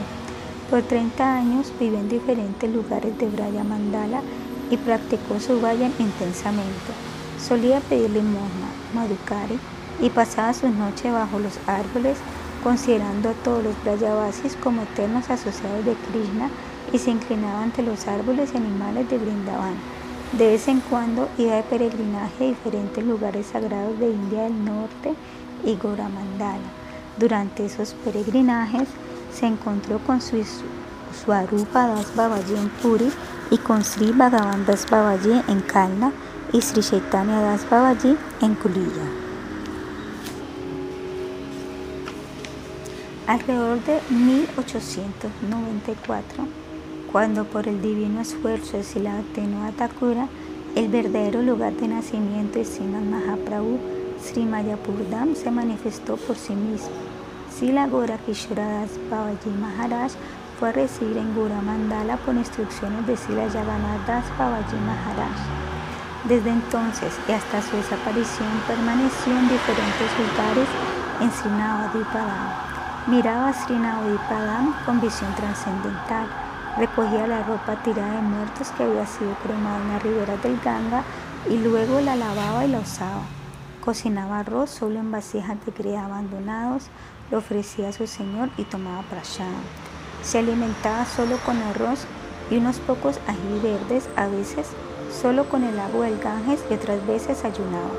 Por 0.70 0.83
30 0.83 1.37
años 1.37 1.73
vivió 1.79 1.99
en 1.99 2.09
diferentes 2.09 2.73
lugares 2.73 3.17
de 3.19 3.27
Braya 3.27 3.65
Mandala 3.65 4.23
y 4.70 4.77
practicó 4.77 5.39
su 5.41 5.61
vayan 5.61 5.93
intensamente. 5.99 6.93
Solía 7.39 7.81
pedir 7.81 8.11
limosna, 8.11 8.70
madukari 8.95 9.59
y 10.01 10.11
pasaba 10.11 10.55
sus 10.55 10.70
noches 10.70 11.12
bajo 11.12 11.39
los 11.39 11.59
árboles, 11.67 12.19
considerando 12.62 13.31
a 13.31 13.35
todos 13.45 13.65
los 13.65 13.83
Brayavasis 13.83 14.57
como 14.57 14.83
eternos 14.83 15.29
asociados 15.29 15.85
de 15.85 15.95
Krishna 15.95 16.49
y 16.93 16.99
se 16.99 17.10
inclinaba 17.10 17.62
ante 17.62 17.83
los 17.83 18.07
árboles 18.07 18.51
y 18.52 18.57
animales 18.57 19.09
de 19.09 19.19
Brindavan. 19.19 19.75
De 20.33 20.47
vez 20.47 20.69
en 20.69 20.81
cuando 20.81 21.28
iba 21.39 21.57
de 21.57 21.62
peregrinaje 21.65 22.44
a 22.44 22.49
diferentes 22.49 23.05
lugares 23.05 23.47
sagrados 23.47 23.99
de 23.99 24.10
India 24.10 24.44
del 24.44 24.65
Norte 24.65 25.15
y 25.65 25.75
Goramandala. 25.77 26.70
Durante 27.19 27.67
esos 27.67 27.94
peregrinajes 28.05 28.89
se 29.33 29.47
encontró 29.47 29.99
con 29.99 30.20
su 30.20 30.44
Swarupa 31.25 31.89
Das 31.89 32.15
Babaji 32.15 32.55
en 32.55 32.69
Puri 32.69 33.10
y 33.51 33.59
con 33.59 33.83
Sri 33.85 34.12
Bhagavan 34.12 34.65
Das 34.65 34.89
Babaji 34.89 35.43
en 35.49 35.60
Kalna 35.62 36.12
y 36.52 36.62
Sri 36.62 36.83
Chaitanya 36.83 37.41
Das 37.41 37.69
Babaji 37.69 38.17
en 38.41 38.55
Kulilla. 38.55 39.02
Alrededor 43.27 43.83
de 43.85 44.01
1894, 44.09 46.60
cuando 47.13 47.45
por 47.45 47.67
el 47.67 47.83
divino 47.83 48.21
esfuerzo 48.21 48.77
de 48.77 48.85
Sila 48.85 49.23
Thakura, 49.77 50.29
el 50.77 50.89
verdadero 50.89 51.43
lugar 51.43 51.73
de 51.73 51.89
nacimiento 51.89 52.59
de 52.59 52.65
Sriman 52.65 53.11
Mahaprabhu, 53.11 53.79
Sri 54.23 54.45
Mayapurdam, 54.45 55.35
se 55.35 55.51
manifestó 55.51 56.17
por 56.17 56.37
sí 56.37 56.55
mismo. 56.55 56.91
Sila 57.53 57.89
Gora 57.89 58.19
Das 58.55 58.91
Babaji 59.11 59.51
Maharaj 59.61 60.13
fue 60.59 60.69
a 60.69 60.73
recibir 60.73 61.17
en 61.17 61.35
Gura 61.35 61.61
Mandala 61.61 62.17
por 62.19 62.35
instrucciones 62.35 63.05
de 63.07 63.17
Sila 63.17 63.49
Jagannath 63.51 64.07
Das 64.07 64.25
Babaji 64.39 64.77
Maharaj. 64.77 65.37
Desde 66.29 66.51
entonces 66.51 67.13
y 67.29 67.33
hasta 67.33 67.61
su 67.63 67.77
desaparición 67.77 68.49
permaneció 68.69 69.33
en 69.37 69.49
diferentes 69.49 70.11
lugares 70.17 70.69
en 71.21 71.31
Srinavadipadam. 71.33 72.71
Miraba 73.09 73.49
a 73.49 73.53
Srinavadipadam 73.53 74.75
con 74.85 75.01
visión 75.01 75.35
trascendental. 75.35 76.50
Recogía 76.76 77.26
la 77.26 77.42
ropa 77.42 77.82
tirada 77.82 78.15
de 78.15 78.23
muertos 78.23 78.70
que 78.70 78.84
había 78.84 79.05
sido 79.05 79.34
cremada 79.42 79.78
en 79.82 79.89
la 79.89 79.99
ribera 79.99 80.36
del 80.36 80.58
Ganga 80.60 81.02
y 81.49 81.58
luego 81.58 82.00
la 82.00 82.15
lavaba 82.15 82.65
y 82.65 82.68
la 82.68 82.78
usaba. 82.78 83.23
Cocinaba 83.84 84.39
arroz 84.39 84.70
solo 84.70 85.00
en 85.00 85.10
vasijas 85.10 85.57
de 85.66 85.73
cría 85.73 86.05
abandonados, 86.05 86.84
lo 87.31 87.39
ofrecía 87.39 87.89
a 87.89 87.92
su 87.92 88.07
señor 88.07 88.50
y 88.57 88.65
tomaba 88.65 89.02
prashadam. 89.02 89.62
Se 90.23 90.39
alimentaba 90.39 91.07
solo 91.07 91.39
con 91.44 91.60
arroz 91.60 92.07
y 92.50 92.58
unos 92.58 92.78
pocos 92.78 93.18
ají 93.26 93.60
verdes, 93.62 94.08
a 94.15 94.28
veces 94.28 94.68
solo 95.10 95.49
con 95.49 95.65
el 95.65 95.78
agua 95.78 96.07
del 96.07 96.20
Ganges 96.20 96.65
y 96.70 96.74
otras 96.74 97.05
veces 97.05 97.44
ayunaba, 97.44 97.90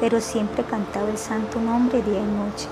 pero 0.00 0.20
siempre 0.20 0.64
cantaba 0.64 1.08
el 1.10 1.18
santo 1.18 1.60
nombre 1.60 2.02
día 2.02 2.20
y 2.20 2.24
noche. 2.24 2.66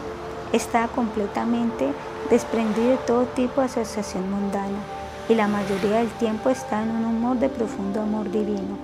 Estaba 0.52 0.88
completamente 0.88 1.94
desprendido 2.28 2.90
de 2.90 2.96
todo 2.98 3.24
tipo 3.26 3.60
de 3.60 3.66
asociación 3.66 4.28
mundana 4.30 5.03
y 5.28 5.34
la 5.34 5.48
mayoría 5.48 5.98
del 5.98 6.10
tiempo 6.10 6.50
estaba 6.50 6.82
en 6.82 6.90
un 6.90 7.04
humor 7.04 7.38
de 7.38 7.48
profundo 7.48 8.02
amor 8.02 8.30
divino. 8.30 8.76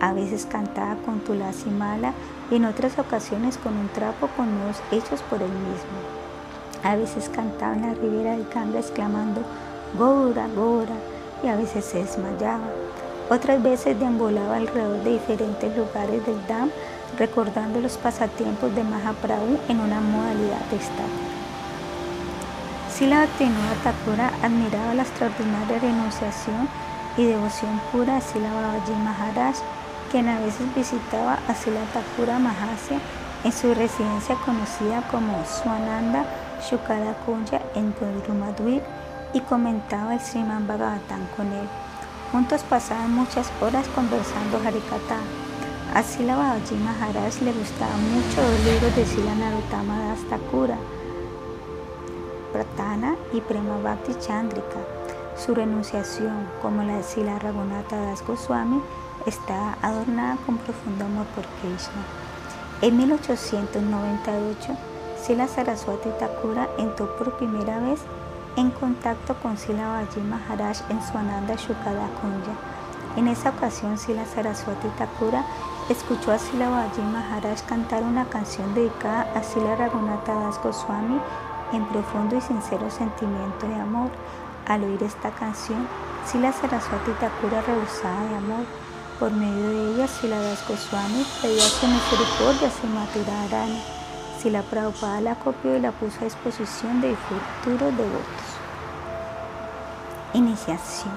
A 0.00 0.12
veces 0.12 0.46
cantaba 0.46 0.96
con 1.04 1.20
tulasi 1.20 1.70
mala 1.70 2.12
y 2.50 2.56
en 2.56 2.64
otras 2.64 2.98
ocasiones 2.98 3.58
con 3.58 3.76
un 3.76 3.88
trapo 3.88 4.28
con 4.36 4.58
nudos 4.58 4.82
hechos 4.90 5.22
por 5.22 5.40
él 5.42 5.50
mismo. 5.50 6.22
A 6.82 6.96
veces 6.96 7.28
cantaba 7.28 7.74
en 7.74 7.82
la 7.82 7.94
ribera 7.94 8.32
del 8.32 8.48
Ganges 8.52 8.86
exclamando 8.86 9.42
Gora, 9.96 10.48
Gora 10.56 10.96
y 11.44 11.48
a 11.48 11.56
veces 11.56 11.84
se 11.84 11.98
desmayaba. 11.98 12.66
Otras 13.30 13.62
veces 13.62 13.98
deambulaba 13.98 14.56
alrededor 14.56 15.02
de 15.04 15.12
diferentes 15.12 15.76
lugares 15.76 16.24
del 16.26 16.46
Dam, 16.48 16.70
recordando 17.18 17.80
los 17.80 17.96
pasatiempos 17.98 18.74
de 18.74 18.82
Mahaprabhu 18.82 19.58
en 19.68 19.80
una 19.80 20.00
modalidad 20.00 20.64
de 20.70 20.76
estado. 20.76 21.31
Sila 22.92 23.20
Bhaktivinoda 23.20 23.74
Thakura 23.82 24.30
admiraba 24.42 24.92
la 24.92 25.02
extraordinaria 25.02 25.78
renunciación 25.78 26.68
y 27.16 27.24
devoción 27.24 27.80
pura 27.90 28.18
a 28.18 28.20
Sila 28.20 28.52
Babaji 28.52 28.92
Maharaj, 29.02 29.56
quien 30.10 30.28
a 30.28 30.38
veces 30.40 30.74
visitaba 30.74 31.38
a 31.48 31.54
Sila 31.54 31.80
Thakura 31.94 32.38
Mahasya 32.38 33.00
en 33.44 33.52
su 33.52 33.72
residencia 33.72 34.34
conocida 34.44 35.08
como 35.10 35.42
Swananda 35.46 36.26
Shukada 36.68 37.14
Kunja 37.24 37.62
en 37.74 37.94
Gurudrumadwip 37.98 38.82
y 39.32 39.40
comentaba 39.40 40.12
el 40.12 40.20
Sriman 40.20 40.66
Bhagavatam 40.66 41.26
con 41.34 41.46
él. 41.46 41.68
Juntos 42.30 42.62
pasaban 42.62 43.14
muchas 43.14 43.50
horas 43.62 43.88
conversando 43.94 44.58
Harikata. 44.58 45.16
A 45.94 46.02
Sila 46.02 46.36
Babaji 46.36 46.74
Maharaj 46.74 47.40
le 47.40 47.52
gustaban 47.54 48.02
mucho 48.12 48.42
los 48.42 48.64
libros 48.66 48.94
de 48.96 49.06
Sila 49.06 49.34
Narottama 49.34 49.98
Das 50.08 50.28
Thakura, 50.28 50.76
Pratana 52.52 53.16
y 53.32 53.40
Prema 53.40 53.78
Bhakti 53.78 54.14
Chandrika. 54.20 54.78
Su 55.36 55.54
renunciación, 55.54 56.46
como 56.60 56.82
la 56.82 57.02
Sila 57.02 57.38
Raghunatha 57.38 57.96
Das 57.96 58.24
Goswami, 58.26 58.82
está 59.26 59.76
adornada 59.82 60.36
con 60.44 60.58
profundo 60.58 61.04
amor 61.04 61.26
por 61.34 61.44
Krishna. 61.60 62.02
En 62.82 62.96
1898, 62.98 64.76
Sila 65.20 65.48
Saraswati 65.48 66.10
Thakura 66.18 66.68
entró 66.78 67.16
por 67.16 67.36
primera 67.36 67.78
vez 67.78 68.00
en 68.56 68.70
contacto 68.70 69.34
con 69.36 69.56
Sila 69.56 69.88
Babaji 69.88 70.20
Maharaj 70.20 70.78
en 70.90 71.02
su 71.02 71.16
Ananda 71.16 71.54
Shukada 71.54 72.08
Kunja. 72.20 72.54
En 73.16 73.28
esa 73.28 73.50
ocasión, 73.50 73.98
Sila 73.98 74.26
Saraswati 74.26 74.88
Thakura 74.98 75.44
escuchó 75.88 76.32
a 76.32 76.38
Sila 76.38 76.68
Babaji 76.68 77.02
Maharaj 77.02 77.62
cantar 77.66 78.02
una 78.02 78.24
canción 78.26 78.74
dedicada 78.74 79.30
a 79.34 79.42
Sila 79.42 79.76
Raghunatha 79.76 80.34
Das 80.34 80.62
Goswami 80.62 81.20
en 81.72 81.86
profundo 81.86 82.36
y 82.36 82.40
sincero 82.40 82.90
sentimiento 82.90 83.66
de 83.66 83.74
amor. 83.74 84.10
Al 84.66 84.84
oír 84.84 85.02
esta 85.02 85.30
canción, 85.30 85.88
Sila 86.26 86.52
Saraswati 86.52 87.10
Thakura 87.18 87.62
rebosaba 87.62 88.24
de 88.24 88.36
amor. 88.36 88.64
Por 89.18 89.32
medio 89.32 89.68
de 89.68 89.94
ella, 89.94 90.08
Sila 90.08 90.40
Das 90.40 90.66
Goswami 90.66 91.24
pedía 91.40 91.62
su 91.62 91.86
misericordia 91.86 92.68
a 92.68 92.70
Srimati 92.70 93.22
Radharani. 93.24 93.82
Sila 94.40 94.62
Prabhupada 94.62 95.20
la 95.20 95.34
copió 95.36 95.76
y 95.76 95.80
la 95.80 95.92
puso 95.92 96.20
a 96.20 96.24
disposición 96.24 97.00
de 97.00 97.16
futuros 97.16 97.96
devotos. 97.96 98.48
Iniciación. 100.34 101.14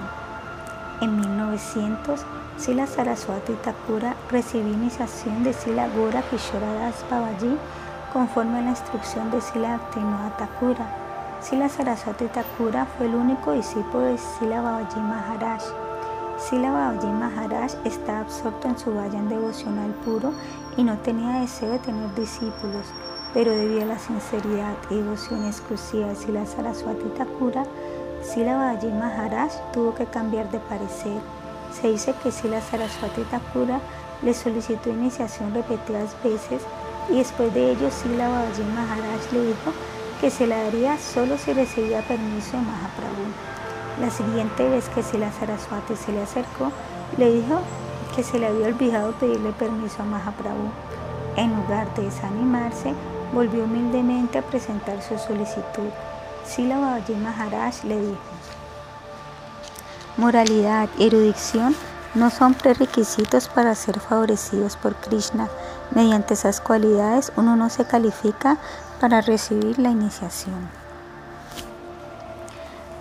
En 1.01 1.19
1900, 1.19 2.22
Sila 2.58 2.88
Saraswati 2.88 3.53
Thakura 3.53 4.16
recibió 4.30 4.74
iniciación 4.74 5.43
de 5.43 5.53
Sila 5.53 5.88
Gora 5.90 6.22
Kishora 6.22 6.74
Das 6.74 7.03
Babaji 7.09 7.58
conforme 8.16 8.60
a 8.60 8.61
la 8.61 8.69
instrucción 8.69 9.30
de 9.30 9.42
Sila 9.42 9.76
Bhaktivinoda 9.76 10.38
Thakura. 10.38 10.88
Sila 11.42 11.68
Saraswati 11.68 12.27
Thakura 12.27 12.85
fue 12.85 13.08
el 13.08 13.16
único 13.16 13.52
discípulo 13.52 14.06
de 14.06 14.18
Sila 14.18 14.61
Babaji 14.61 15.02
Maharaj. 15.02 15.61
Sila 16.38 16.72
Babaji 16.72 17.08
Maharaj 17.08 17.74
estaba 17.84 18.22
absorto 18.22 18.69
en 18.69 18.80
su 18.80 18.94
vayan 18.94 19.27
devocional 19.27 19.92
puro 20.06 20.32
y 20.77 20.84
no 20.85 20.98
tenía 21.00 21.42
deseo 21.42 21.72
de 21.72 21.80
tener 21.80 22.16
discípulos, 22.16 22.85
pero 23.34 23.52
debido 23.52 23.82
a 23.82 23.88
la 23.88 24.00
sinceridad 24.00 24.76
y 24.90 24.95
devoción 24.95 25.45
exclusiva 25.45 26.08
de 26.08 26.16
Sila 26.16 26.45
Saraswati 26.45 27.10
Thakura, 27.18 27.66
Sila 28.22 28.56
Babaji 28.56 28.94
Maharaj 28.94 29.52
tuvo 29.74 29.94
que 29.94 30.06
cambiar 30.06 30.50
de 30.52 30.60
parecer. 30.60 31.19
Se 31.74 31.90
dice 31.90 32.16
que 32.24 32.32
Sila 32.32 32.61
Saraswati 32.61 33.24
Thakura 33.24 33.82
le 34.22 34.34
solicitó 34.34 34.90
iniciación 34.90 35.53
repetidas 35.53 36.16
veces 36.24 36.61
y 37.09 37.17
después 37.17 37.53
de 37.53 37.72
ello 37.72 37.90
Sila 37.92 38.30
Babaji 38.30 38.64
Maharaj 38.64 39.32
le 39.32 39.45
dijo 39.48 39.74
que 40.22 40.30
se 40.30 40.48
la 40.48 40.64
daría 40.64 40.98
solo 40.98 41.38
si 41.38 41.53
recibía 41.53 42.01
permiso 42.01 42.58
de 42.58 42.64
Mahaprabhu. 42.64 43.25
La 44.01 44.09
siguiente 44.09 44.67
vez 44.67 44.90
que 44.90 45.03
Sila 45.03 45.32
Saraswati 45.32 45.95
se 45.95 46.11
le 46.11 46.24
acercó, 46.24 46.72
le 47.17 47.32
dijo 47.32 47.59
que 48.16 48.24
se 48.24 48.40
le 48.40 48.48
había 48.48 48.67
olvidado 48.67 49.11
pedirle 49.14 49.51
permiso 49.51 50.01
a 50.01 50.06
Mahaprabhu. 50.06 50.69
En 51.35 51.56
lugar 51.56 51.93
de 51.95 52.03
desanimarse, 52.03 52.93
volvió 53.34 53.66
humildemente 53.66 54.38
a 54.38 54.42
presentar 54.42 55.01
su 55.01 55.17
solicitud. 55.17 55.90
Sila 56.45 56.77
Babaji 56.80 57.14
Maharaj 57.16 57.84
le 57.84 58.00
dijo, 58.00 58.19
moralidad 60.17 60.90
erudición 61.00 61.75
no 62.14 62.30
son 62.30 62.53
prerequisitos 62.53 63.50
para 63.50 63.75
ser 63.75 64.00
favorecidos 64.00 64.77
por 64.77 64.95
Krishna. 64.95 65.50
Mediante 65.92 66.34
esas 66.34 66.62
cualidades 66.62 67.32
uno 67.36 67.56
no 67.56 67.70
se 67.70 67.86
califica 67.86 68.58
para 69.00 69.22
recibir 69.22 69.80
la 69.80 69.90
iniciación. 69.90 70.70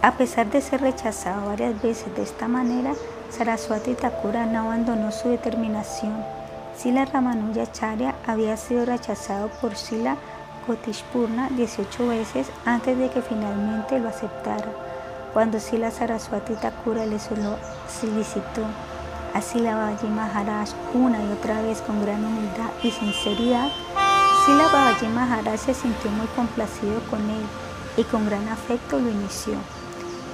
A 0.03 0.13
pesar 0.13 0.51
de 0.51 0.61
ser 0.61 0.83
rechazado 0.83 1.47
varias 1.47 1.81
veces 1.81 2.15
de 2.15 2.23
esta 2.23 2.47
manera, 2.47 2.93
Saraswati 3.31 3.95
Thakura 3.95 4.45
no 4.45 4.61
abandonó 4.61 5.11
su 5.11 5.31
determinación. 5.31 6.23
Sila 6.77 7.07
Ramanujacharya 7.07 8.15
había 8.27 8.57
sido 8.57 8.85
rechazado 8.85 9.49
por 9.61 9.77
Sila 9.77 10.17
Kotishpurna 10.67 11.49
18 11.51 12.07
veces 12.09 12.49
antes 12.65 12.99
de 12.99 13.09
que 13.09 13.23
finalmente 13.23 13.99
lo 13.99 14.09
aceptara. 14.09 14.69
Cuando 15.33 15.59
Sila 15.59 15.91
Saraswati 15.91 16.55
Thakura 16.55 17.07
le 17.07 17.19
solicitó 17.19 18.63
a 19.35 19.43
Sila 19.43 19.75
Babaji 19.75 20.07
Maharaj 20.07 20.69
una 20.95 21.21
y 21.21 21.33
otra 21.33 21.61
vez 21.61 21.83
con 21.83 22.01
gran 22.01 22.25
humildad 22.25 22.71
y 22.85 22.93
sinceridad, 22.93 23.69
Sila 24.47 24.69
Babaji 24.73 25.09
Maharaj 25.09 25.59
se 25.59 25.75
sintió 25.75 26.09
muy 26.13 26.29
complacido 26.29 27.01
con 27.11 27.19
él 27.29 27.45
y 27.97 28.05
con 28.05 28.27
gran 28.27 28.49
afecto 28.49 29.01
lo 29.01 29.11
inició. 29.11 29.55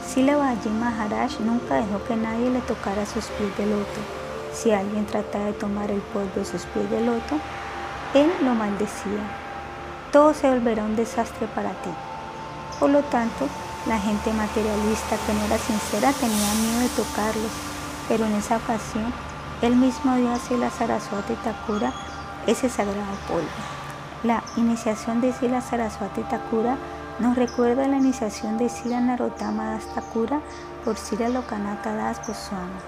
Sila 0.06 0.36
Babaji 0.36 0.68
Maharaj 0.68 1.40
nunca 1.40 1.76
dejó 1.76 2.04
que 2.04 2.14
nadie 2.14 2.50
le 2.50 2.60
tocara 2.60 3.06
sus 3.06 3.24
pies 3.24 3.56
de 3.56 3.66
loto. 3.66 4.00
Si 4.52 4.70
alguien 4.70 5.06
trataba 5.06 5.46
de 5.46 5.52
tomar 5.54 5.90
el 5.90 6.02
polvo 6.02 6.30
de 6.34 6.44
sus 6.44 6.62
pies 6.66 6.90
de 6.90 7.00
loto, 7.00 7.38
él 8.12 8.30
lo 8.42 8.54
maldecía. 8.54 9.24
Todo 10.12 10.34
se 10.34 10.50
volverá 10.50 10.84
un 10.84 10.96
desastre 10.96 11.46
para 11.54 11.70
ti. 11.70 11.90
Por 12.78 12.90
lo 12.90 13.00
tanto, 13.04 13.48
la 13.86 13.98
gente 13.98 14.30
materialista 14.32 15.16
que 15.26 15.32
no 15.32 15.44
era 15.44 15.56
sincera 15.56 16.12
tenía 16.12 16.54
miedo 16.54 16.80
de 16.80 16.88
tocarlos, 16.88 17.69
pero 18.10 18.26
en 18.26 18.34
esa 18.34 18.56
ocasión 18.56 19.12
él 19.62 19.76
mismo 19.76 20.16
dio 20.16 20.32
a 20.32 20.38
Sila 20.40 20.68
Saraswati 20.68 21.34
Thakura 21.44 21.92
ese 22.48 22.68
sagrado 22.68 23.14
polvo. 23.28 23.46
La 24.24 24.42
iniciación 24.56 25.20
de 25.20 25.32
Sila 25.32 25.60
Saraswati 25.60 26.22
Thakura 26.22 26.76
nos 27.20 27.36
recuerda 27.36 27.86
la 27.86 27.98
iniciación 27.98 28.58
de 28.58 28.68
Sila 28.68 29.00
Narottama 29.00 29.74
Das 29.74 29.94
Thakura 29.94 30.40
por 30.84 30.96
Sila 30.96 31.28
Lokanatha 31.28 31.94
Das 31.94 32.18
Goswami. 32.26 32.80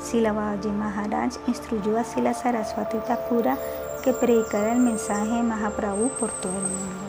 Sila 0.00 0.32
Babaji 0.32 0.68
Maharaj 0.68 1.34
instruyó 1.48 1.98
a 1.98 2.04
Sila 2.04 2.32
Saraswati 2.32 2.98
Thakura 2.98 3.58
que 4.04 4.12
predicara 4.12 4.72
el 4.72 4.78
mensaje 4.78 5.30
de 5.30 5.42
Mahaprabhu 5.42 6.10
por 6.10 6.30
todo 6.30 6.52
el 6.52 6.62
mundo. 6.62 7.04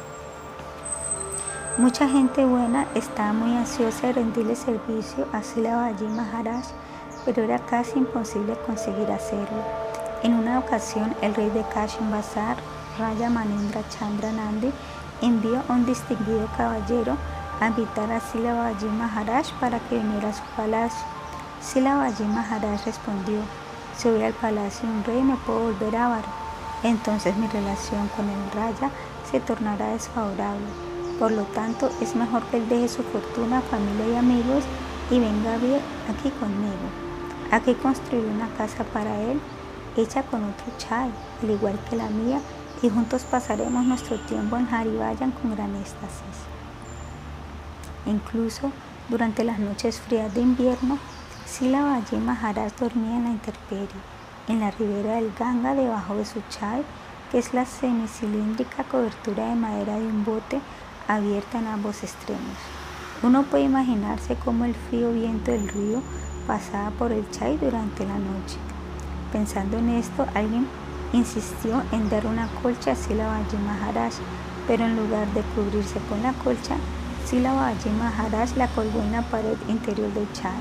Mucha 1.78 2.10
gente 2.10 2.44
buena 2.44 2.88
estaba 2.96 3.34
muy 3.34 3.56
ansiosa 3.56 4.08
de 4.08 4.14
rendirle 4.14 4.56
servicio 4.56 5.28
a 5.32 5.44
Sila 5.44 5.76
Babaji 5.76 6.06
Maharaj, 6.06 6.66
pero 7.26 7.44
era 7.44 7.60
casi 7.60 7.98
imposible 8.00 8.56
conseguir 8.66 9.12
hacerlo. 9.12 9.64
En 10.24 10.34
una 10.34 10.60
ocasión, 10.60 11.16
el 11.22 11.36
rey 11.36 11.50
de 11.50 11.64
Kashin 11.74 12.10
Bazar, 12.12 12.58
Raya 12.98 13.30
Manindra 13.30 13.82
Chandra 13.90 14.32
Nandi, 14.32 14.72
envió 15.22 15.62
a 15.68 15.74
un 15.74 15.86
distinguido 15.86 16.48
caballero 16.56 17.18
a 17.60 17.68
invitar 17.68 18.12
a 18.12 18.20
Sila 18.20 18.54
Babaji 18.54 18.86
Maharaj 18.86 19.48
para 19.60 19.80
que 19.80 19.98
viniera 19.98 20.30
a 20.30 20.34
su 20.34 20.44
palacio. 20.56 21.06
Sila 21.62 21.96
Babaji 21.96 22.24
Maharaj 22.24 22.86
respondió, 22.86 23.40
si 23.98 24.10
voy 24.10 24.24
al 24.24 24.34
palacio 24.34 24.88
de 24.88 24.96
un 24.96 25.04
rey 25.04 25.22
me 25.22 25.36
puedo 25.38 25.60
volver 25.60 25.96
avaro, 25.96 26.28
entonces 26.84 27.36
mi 27.38 27.48
relación 27.48 28.08
con 28.16 28.30
el 28.30 28.52
Raya 28.52 28.90
se 29.32 29.40
tornará 29.40 29.88
desfavorable. 29.94 30.68
Por 31.20 31.32
lo 31.32 31.44
tanto, 31.44 31.90
es 32.02 32.16
mejor 32.16 32.44
que 32.46 32.58
él 32.58 32.68
deje 32.68 32.90
su 32.90 33.04
fortuna, 33.04 33.62
familia 33.62 34.08
y 34.08 34.16
amigos 34.18 34.64
y 35.10 35.20
venga 35.20 35.54
aquí 35.54 36.30
conmigo. 36.40 37.05
Aquí 37.52 37.74
construiré 37.76 38.28
una 38.28 38.50
casa 38.58 38.84
para 38.86 39.22
él, 39.22 39.40
hecha 39.96 40.24
con 40.24 40.44
otro 40.44 40.66
chai, 40.78 41.10
al 41.42 41.50
igual 41.50 41.80
que 41.90 41.96
la 41.96 42.10
mía, 42.10 42.40
y 42.82 42.90
juntos 42.90 43.24
pasaremos 43.24 43.86
nuestro 43.86 44.20
tiempo 44.22 44.58
en 44.58 44.68
Harivayan 44.68 45.32
con 45.32 45.56
gran 45.56 45.76
éxtasis. 45.76 46.46
Incluso 48.06 48.72
durante 49.10 49.44
las 49.44 49.60
noches 49.60 50.00
frías 50.00 50.34
de 50.34 50.42
invierno, 50.42 50.98
Sila 51.46 51.82
Babaji 51.82 52.18
Maharaj 52.18 52.74
dormía 52.80 53.18
en 53.18 53.24
la 53.24 53.30
intemperie, 53.30 53.88
en 54.48 54.60
la 54.60 54.72
ribera 54.72 55.16
del 55.16 55.32
Ganga 55.38 55.74
debajo 55.74 56.16
de 56.16 56.26
su 56.26 56.42
chai, 56.50 56.84
que 57.32 57.40
es 57.40 57.54
la 57.54 57.66
semicilíndrica 57.66 58.84
cobertura 58.84 59.48
de 59.48 59.56
madera 59.56 59.98
de 59.98 60.08
un 60.08 60.26
bote 60.26 60.60
abierta 61.08 61.60
en 61.60 61.68
ambos 61.68 62.04
extremos. 62.04 62.58
Uno 63.24 63.44
puede 63.44 63.64
imaginarse 63.64 64.36
cómo 64.36 64.66
el 64.66 64.76
frío 64.76 65.12
viento 65.12 65.52
del 65.52 65.68
río 65.68 66.02
pasaba 66.48 66.92
por 66.92 67.12
el 67.12 67.30
chai 67.32 67.58
durante 67.58 68.06
la 68.06 68.18
noche. 68.18 68.58
Pensando 69.32 69.78
en 69.78 69.90
esto, 69.90 70.26
alguien 70.34 70.68
insistió 71.14 71.84
en 71.92 72.10
dar 72.10 72.26
una 72.26 72.48
colcha 72.62 72.92
a 72.92 72.96
Sila 72.96 73.28
Babaji 73.28 73.58
Maharaj, 73.58 74.14
pero 74.68 74.86
en 74.86 74.96
lugar 74.96 75.28
de 75.34 75.42
cubrirse 75.54 76.00
con 76.10 76.22
la 76.24 76.34
colcha, 76.34 76.76
Sila 77.26 77.54
Babaji 77.54 77.90
Maharaj 77.90 78.56
la 78.56 78.68
colgó 78.68 79.02
en 79.02 79.12
la 79.12 79.22
pared 79.24 79.58
interior 79.68 80.14
del 80.14 80.32
chai. 80.34 80.52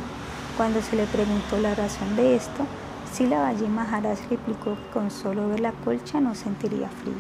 Cuando 0.57 0.81
se 0.83 0.97
le 0.97 1.07
preguntó 1.07 1.59
la 1.59 1.75
razón 1.75 2.17
de 2.17 2.37
esto, 2.37 2.67
Sila 3.13 3.39
Babaji 3.39 3.69
Maharaj 3.69 4.19
replicó 4.31 4.75
que 4.75 4.91
con 4.93 5.11
solo 5.11 5.49
ver 5.49 5.61
la 5.61 5.73
colcha 5.73 6.21
no 6.21 6.35
sentiría 6.35 6.89
frío. 6.89 7.15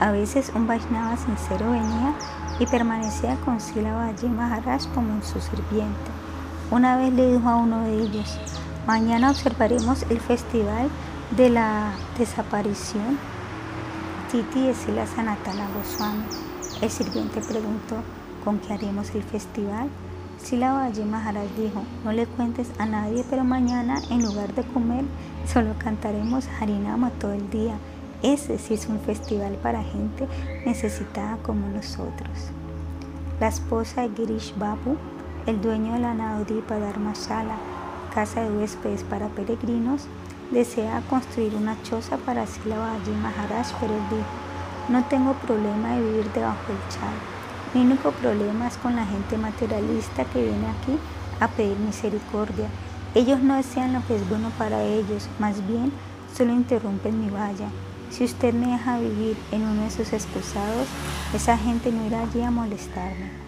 A 0.00 0.12
veces 0.12 0.52
un 0.54 0.66
Vaishnava 0.66 1.16
sincero 1.16 1.70
venía 1.70 2.14
y 2.60 2.66
permanecía 2.66 3.36
con 3.44 3.60
Sila 3.60 3.92
Babaji 3.94 4.28
Maharaj 4.28 4.86
como 4.94 5.22
su 5.22 5.40
sirviente. 5.40 6.17
Una 6.70 6.98
vez 6.98 7.14
le 7.14 7.32
dijo 7.32 7.48
a 7.48 7.56
uno 7.56 7.82
de 7.84 8.02
ellos, 8.02 8.38
mañana 8.86 9.30
observaremos 9.30 10.02
el 10.10 10.20
festival 10.20 10.90
de 11.34 11.48
la 11.48 11.92
desaparición. 12.18 13.18
Titi 14.30 14.66
de 14.66 14.74
Sila 14.74 15.06
Sanatana 15.06 15.66
Goswami. 15.74 16.24
El 16.82 16.90
sirviente 16.90 17.40
preguntó, 17.40 17.96
¿con 18.44 18.58
qué 18.58 18.74
haremos 18.74 19.14
el 19.14 19.22
festival? 19.22 19.88
Silavaji 20.42 21.04
Maharaj 21.04 21.48
dijo, 21.56 21.84
no 22.04 22.12
le 22.12 22.26
cuentes 22.26 22.70
a 22.78 22.84
nadie, 22.84 23.24
pero 23.30 23.44
mañana 23.44 24.02
en 24.10 24.22
lugar 24.22 24.52
de 24.54 24.62
comer 24.62 25.06
solo 25.50 25.72
cantaremos 25.78 26.46
Harinama 26.60 27.08
todo 27.12 27.32
el 27.32 27.48
día. 27.48 27.78
Ese 28.22 28.58
sí 28.58 28.74
es 28.74 28.86
un 28.88 29.00
festival 29.00 29.54
para 29.62 29.82
gente 29.82 30.28
necesitada 30.66 31.38
como 31.38 31.66
nosotros. 31.68 32.50
La 33.40 33.48
esposa 33.48 34.02
de 34.02 34.10
Girish 34.14 34.54
Babu, 34.58 34.98
el 35.48 35.62
dueño 35.62 35.94
de 35.94 36.00
la 36.00 36.12
Naudipa 36.12 36.78
Dharmashala, 36.78 37.56
casa 38.14 38.42
de 38.42 38.50
huéspedes 38.50 39.02
para 39.02 39.28
peregrinos, 39.28 40.06
desea 40.50 41.00
construir 41.08 41.54
una 41.54 41.82
choza 41.84 42.18
para 42.18 42.46
Silavaji 42.46 43.12
Maharaj, 43.12 43.66
pero 43.80 43.94
dijo, 43.94 44.26
no 44.90 45.02
tengo 45.04 45.32
problema 45.32 45.94
de 45.94 46.02
vivir 46.02 46.30
debajo 46.34 46.60
del 46.68 46.88
chal. 46.90 47.14
Mi 47.72 47.80
único 47.80 48.10
problema 48.10 48.68
es 48.68 48.76
con 48.76 48.94
la 48.94 49.06
gente 49.06 49.38
materialista 49.38 50.26
que 50.26 50.42
viene 50.42 50.66
aquí 50.66 50.98
a 51.40 51.48
pedir 51.48 51.78
misericordia. 51.78 52.68
Ellos 53.14 53.40
no 53.40 53.56
desean 53.56 53.94
lo 53.94 54.06
que 54.06 54.16
es 54.16 54.28
bueno 54.28 54.50
para 54.58 54.82
ellos, 54.82 55.30
más 55.38 55.66
bien 55.66 55.92
solo 56.36 56.52
interrumpen 56.52 57.24
mi 57.24 57.30
valla. 57.30 57.70
Si 58.10 58.22
usted 58.22 58.52
me 58.52 58.72
deja 58.72 58.98
vivir 58.98 59.38
en 59.50 59.62
uno 59.62 59.84
de 59.84 59.90
sus 59.90 60.12
excusados, 60.12 60.88
esa 61.32 61.56
gente 61.56 61.90
no 61.90 62.04
irá 62.04 62.20
allí 62.20 62.42
a 62.42 62.50
molestarme. 62.50 63.47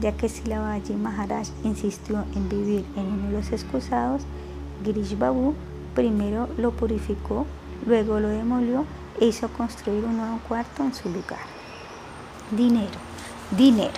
Ya 0.00 0.12
que 0.12 0.28
si 0.28 0.44
la 0.44 0.60
Valle 0.60 0.96
Maharaj 0.96 1.48
insistió 1.64 2.24
en 2.34 2.48
vivir 2.48 2.84
en 2.96 3.06
uno 3.06 3.26
de 3.28 3.32
los 3.32 3.52
excusados, 3.52 4.22
Girish 4.84 5.18
Babu 5.18 5.54
primero 5.94 6.48
lo 6.56 6.70
purificó, 6.70 7.46
luego 7.86 8.20
lo 8.20 8.28
demolió 8.28 8.84
e 9.20 9.26
hizo 9.26 9.48
construir 9.48 10.04
un 10.04 10.16
nuevo 10.18 10.38
cuarto 10.46 10.84
en 10.84 10.94
su 10.94 11.08
lugar. 11.08 11.40
Dinero 12.50 13.08
dinero. 13.50 13.92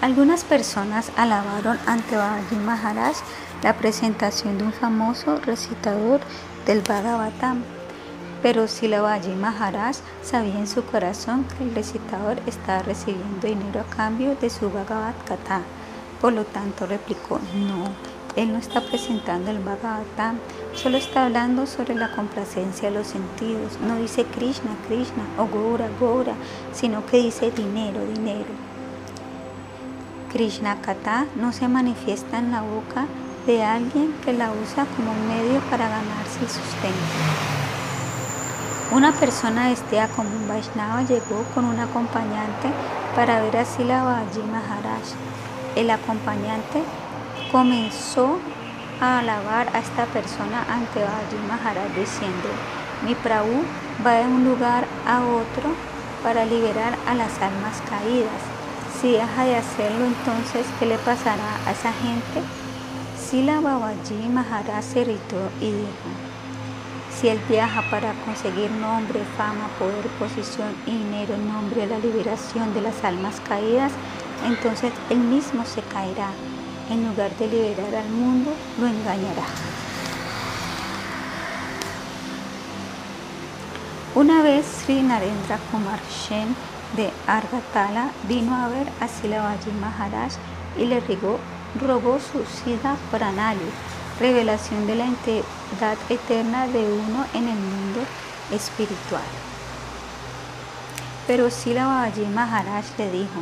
Algunas 0.00 0.44
personas 0.44 1.10
alabaron 1.16 1.78
ante 1.86 2.16
Babaji 2.16 2.56
Maharaj 2.56 3.16
la 3.62 3.76
presentación 3.76 4.56
de 4.56 4.64
un 4.64 4.72
famoso 4.72 5.36
recitador 5.40 6.20
del 6.66 6.80
Bhagavatam, 6.80 7.62
pero 8.42 8.68
Silavaji 8.68 9.30
Maharaj 9.30 9.96
sabía 10.22 10.58
en 10.58 10.66
su 10.66 10.84
corazón 10.84 11.44
que 11.44 11.64
el 11.64 11.74
recitador 11.74 12.38
estaba 12.46 12.82
recibiendo 12.82 13.46
dinero 13.46 13.80
a 13.80 13.96
cambio 13.96 14.34
de 14.36 14.50
su 14.50 14.70
Bhagavad 14.70 15.14
Gita. 15.28 15.62
Por 16.20 16.32
lo 16.32 16.44
tanto, 16.44 16.86
replicó, 16.86 17.38
no, 17.54 17.84
él 18.36 18.52
no 18.52 18.58
está 18.58 18.80
presentando 18.80 19.50
el 19.50 19.58
Bhagavatam, 19.58 20.38
solo 20.74 20.96
está 20.96 21.26
hablando 21.26 21.66
sobre 21.66 21.94
la 21.94 22.12
complacencia 22.12 22.90
de 22.90 22.98
los 22.98 23.08
sentidos. 23.08 23.78
No 23.86 23.96
dice 23.96 24.24
Krishna, 24.24 24.70
Krishna 24.86 25.24
o 25.38 25.46
Gora, 25.46 25.88
Gora, 25.98 26.34
sino 26.72 27.04
que 27.06 27.18
dice 27.18 27.50
dinero, 27.50 28.04
dinero. 28.06 28.70
Krishna 30.32 30.80
Kata 30.80 31.26
no 31.34 31.52
se 31.52 31.66
manifiesta 31.66 32.38
en 32.38 32.52
la 32.52 32.62
boca 32.62 33.06
de 33.46 33.64
alguien 33.64 34.14
que 34.24 34.32
la 34.32 34.52
usa 34.52 34.86
como 34.96 35.10
un 35.10 35.28
medio 35.28 35.60
para 35.70 35.88
ganarse 35.88 36.40
el 36.40 36.48
sustento. 36.48 37.59
Una 38.92 39.12
persona 39.12 39.68
vestida 39.68 40.08
como 40.08 40.30
un 40.30 40.48
Vaishnava 40.48 41.02
llegó 41.02 41.44
con 41.54 41.64
un 41.64 41.78
acompañante 41.78 42.68
para 43.14 43.40
ver 43.40 43.58
a 43.58 43.64
Silavaji 43.64 44.40
Maharaj. 44.40 45.14
El 45.76 45.90
acompañante 45.90 46.82
comenzó 47.52 48.40
a 49.00 49.20
alabar 49.20 49.68
a 49.74 49.78
esta 49.78 50.06
persona 50.06 50.64
ante 50.68 50.98
Baji 50.98 51.36
Maharaj 51.48 51.94
diciendo, 51.94 52.48
mi 53.06 53.14
Prabhu 53.14 53.62
va 54.04 54.14
de 54.14 54.26
un 54.26 54.44
lugar 54.44 54.84
a 55.06 55.20
otro 55.20 55.70
para 56.24 56.44
liberar 56.44 56.96
a 57.06 57.14
las 57.14 57.40
almas 57.40 57.80
caídas. 57.88 58.42
Si 59.00 59.12
deja 59.12 59.44
de 59.44 59.54
hacerlo, 59.54 60.04
entonces, 60.04 60.66
¿qué 60.80 60.86
le 60.86 60.98
pasará 60.98 61.58
a 61.64 61.70
esa 61.70 61.92
gente? 61.92 62.42
Sila 63.16 63.60
Babaji 63.60 64.28
Maharaj 64.28 64.82
se 64.82 65.02
irritó 65.02 65.48
y 65.60 65.66
dijo, 65.66 66.29
si 67.20 67.28
él 67.28 67.38
viaja 67.50 67.82
para 67.90 68.14
conseguir 68.24 68.70
nombre, 68.70 69.20
fama, 69.36 69.68
poder, 69.78 70.06
posición 70.18 70.74
y 70.86 70.92
dinero 70.92 71.34
en 71.34 71.48
nombre 71.48 71.82
de 71.82 71.86
la 71.88 71.98
liberación 71.98 72.72
de 72.72 72.80
las 72.80 73.04
almas 73.04 73.40
caídas, 73.46 73.92
entonces 74.46 74.90
él 75.10 75.18
mismo 75.18 75.66
se 75.66 75.82
caerá 75.82 76.30
en 76.88 77.06
lugar 77.06 77.30
de 77.36 77.46
liberar 77.46 77.94
al 77.94 78.08
mundo, 78.08 78.52
lo 78.80 78.86
engañará. 78.86 79.44
Una 84.14 84.42
vez 84.42 84.64
Sri 84.66 85.02
Narendra 85.02 85.58
Kumar 85.70 86.00
Shen 86.10 86.56
de 86.96 87.10
Argatala 87.26 88.10
vino 88.28 88.56
a 88.56 88.68
ver 88.68 88.88
a 88.98 89.06
Silavaji 89.06 89.70
Maharaj 89.78 90.32
y 90.78 90.86
le 90.86 91.00
robó 91.80 92.18
su 92.18 92.44
Siddha 92.44 92.96
Pranali, 93.10 93.70
revelación 94.20 94.86
de 94.86 94.94
la 94.96 95.06
entidad 95.06 95.96
eterna 96.10 96.68
de 96.68 96.84
uno 96.84 97.24
en 97.32 97.48
el 97.48 97.56
mundo 97.56 98.00
espiritual. 98.52 99.24
Pero 101.26 101.50
Silavaji 101.50 102.26
Maharaj 102.26 102.84
le 102.98 103.10
dijo, 103.10 103.40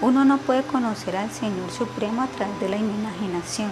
uno 0.00 0.24
no 0.24 0.38
puede 0.38 0.62
conocer 0.62 1.16
al 1.16 1.30
Señor 1.32 1.70
Supremo 1.70 2.22
a 2.22 2.28
través 2.28 2.58
de 2.60 2.68
la 2.68 2.76
imaginación. 2.76 3.70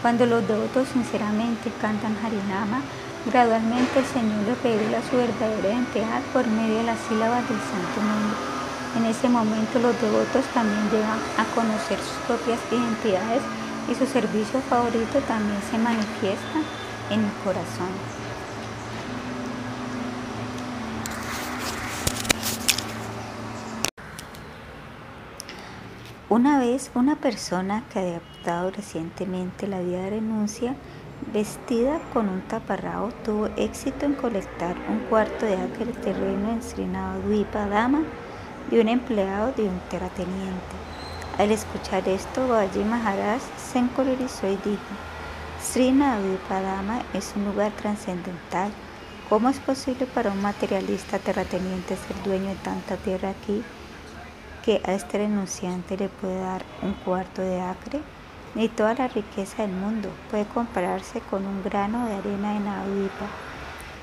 Cuando 0.00 0.24
los 0.24 0.46
devotos 0.46 0.88
sinceramente 0.92 1.72
cantan 1.80 2.16
Harinama, 2.22 2.80
gradualmente 3.26 3.98
el 3.98 4.06
Señor 4.06 4.44
le 4.46 4.54
revela 4.54 5.02
su 5.10 5.16
verdadera 5.16 5.74
identidad 5.74 6.22
por 6.32 6.46
medio 6.46 6.78
de 6.78 6.84
las 6.84 6.98
sílabas 7.08 7.42
del 7.48 7.58
Santo 7.58 8.00
Mundo. 8.00 8.36
En 8.96 9.04
ese 9.04 9.28
momento 9.28 9.78
los 9.80 10.00
devotos 10.00 10.44
también 10.54 10.88
llegan 10.90 11.18
a 11.36 11.44
conocer 11.54 11.98
sus 11.98 12.18
propias 12.26 12.60
identidades 12.70 13.42
y 13.90 13.94
su 13.94 14.06
servicio 14.06 14.60
favorito 14.60 15.18
también 15.26 15.60
se 15.70 15.78
manifiesta 15.78 16.60
en 17.10 17.24
el 17.24 17.32
corazón. 17.44 17.88
Una 26.28 26.58
vez 26.58 26.90
una 26.94 27.16
persona 27.16 27.84
que 27.90 28.00
había 28.00 28.16
adoptado 28.16 28.70
recientemente 28.70 29.66
la 29.66 29.80
vida 29.80 30.02
de 30.02 30.10
renuncia, 30.10 30.76
vestida 31.32 32.00
con 32.12 32.28
un 32.28 32.42
taparrao, 32.42 33.12
tuvo 33.24 33.46
éxito 33.56 34.04
en 34.04 34.12
colectar 34.12 34.76
un 34.90 34.98
cuarto 35.08 35.46
de 35.46 35.56
acre 35.56 35.86
de 35.86 35.92
terreno 35.94 36.52
en 36.52 36.62
Srinavadvipa 36.62 37.66
Dama 37.66 38.02
de 38.70 38.80
un 38.80 38.88
empleado 38.88 39.52
de 39.52 39.64
un 39.64 39.80
terrateniente. 39.88 40.76
Al 41.38 41.50
escuchar 41.50 42.06
esto, 42.08 42.46
Babaji 42.46 42.80
Maharaj 42.80 43.40
se 43.72 43.78
encolerizó 43.78 44.46
y 44.46 44.56
dijo, 44.56 44.94
Srinavadvipa 45.62 46.60
Dama 46.60 47.02
es 47.12 47.32
un 47.36 47.44
lugar 47.44 47.72
trascendental. 47.72 48.72
¿Cómo 49.28 49.48
es 49.48 49.58
posible 49.58 50.06
para 50.06 50.30
un 50.30 50.40
materialista 50.40 51.18
terrateniente 51.18 51.96
ser 51.96 52.22
dueño 52.24 52.48
de 52.48 52.56
tanta 52.56 52.96
tierra 52.96 53.30
aquí? 53.30 53.62
que 54.68 54.82
a 54.84 54.92
este 54.92 55.16
renunciante 55.16 55.96
le 55.96 56.10
puede 56.10 56.40
dar 56.40 56.62
un 56.82 56.92
cuarto 56.92 57.40
de 57.40 57.58
acre, 57.58 58.02
ni 58.54 58.68
toda 58.68 58.92
la 58.92 59.08
riqueza 59.08 59.62
del 59.62 59.72
mundo 59.72 60.10
puede 60.30 60.44
compararse 60.44 61.22
con 61.22 61.46
un 61.46 61.62
grano 61.62 62.06
de 62.06 62.14
arena 62.14 62.52
de 62.52 62.60
Naudipa. 62.60 63.26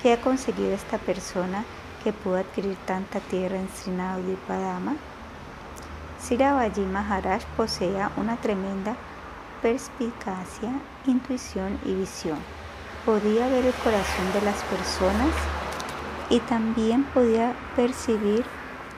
¿Qué 0.01 0.13
ha 0.13 0.21
conseguido 0.21 0.73
esta 0.73 0.97
persona 0.97 1.63
que 2.03 2.13
pudo 2.13 2.37
adquirir 2.37 2.75
tanta 2.87 3.19
tierra 3.19 3.57
en 3.57 3.69
Srinaudipa 3.69 4.57
Dama? 4.57 4.95
Siravaji 6.19 6.81
Maharaj 6.81 7.43
poseía 7.55 8.09
una 8.17 8.37
tremenda 8.37 8.95
perspicacia, 9.65 10.79
intuición 11.07 11.79
y 11.85 11.95
visión. 11.95 12.37
Podía 13.03 13.47
ver 13.47 13.65
el 13.65 13.73
corazón 13.73 14.31
de 14.31 14.41
las 14.41 14.61
personas 14.65 15.33
y 16.29 16.39
también 16.41 17.03
podía 17.05 17.55
percibir 17.75 18.45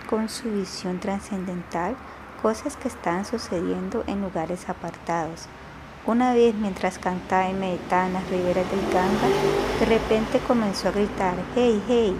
con 0.09 0.27
su 0.27 0.51
visión 0.51 0.99
trascendental 0.99 1.95
cosas 2.41 2.75
que 2.75 2.89
estaban 2.89 3.23
sucediendo 3.23 4.03
en 4.07 4.19
lugares 4.19 4.67
apartados. 4.67 5.45
Una 6.05 6.33
vez 6.33 6.53
mientras 6.53 6.99
cantaba 6.99 7.49
y 7.49 7.53
meditaba 7.53 8.07
en 8.07 8.13
las 8.13 8.29
riberas 8.29 8.69
del 8.69 8.91
Ganga, 8.91 9.29
de 9.79 9.85
repente 9.85 10.39
comenzó 10.45 10.89
a 10.89 10.91
gritar, 10.91 11.35
hey, 11.55 11.81
hey, 11.87 12.13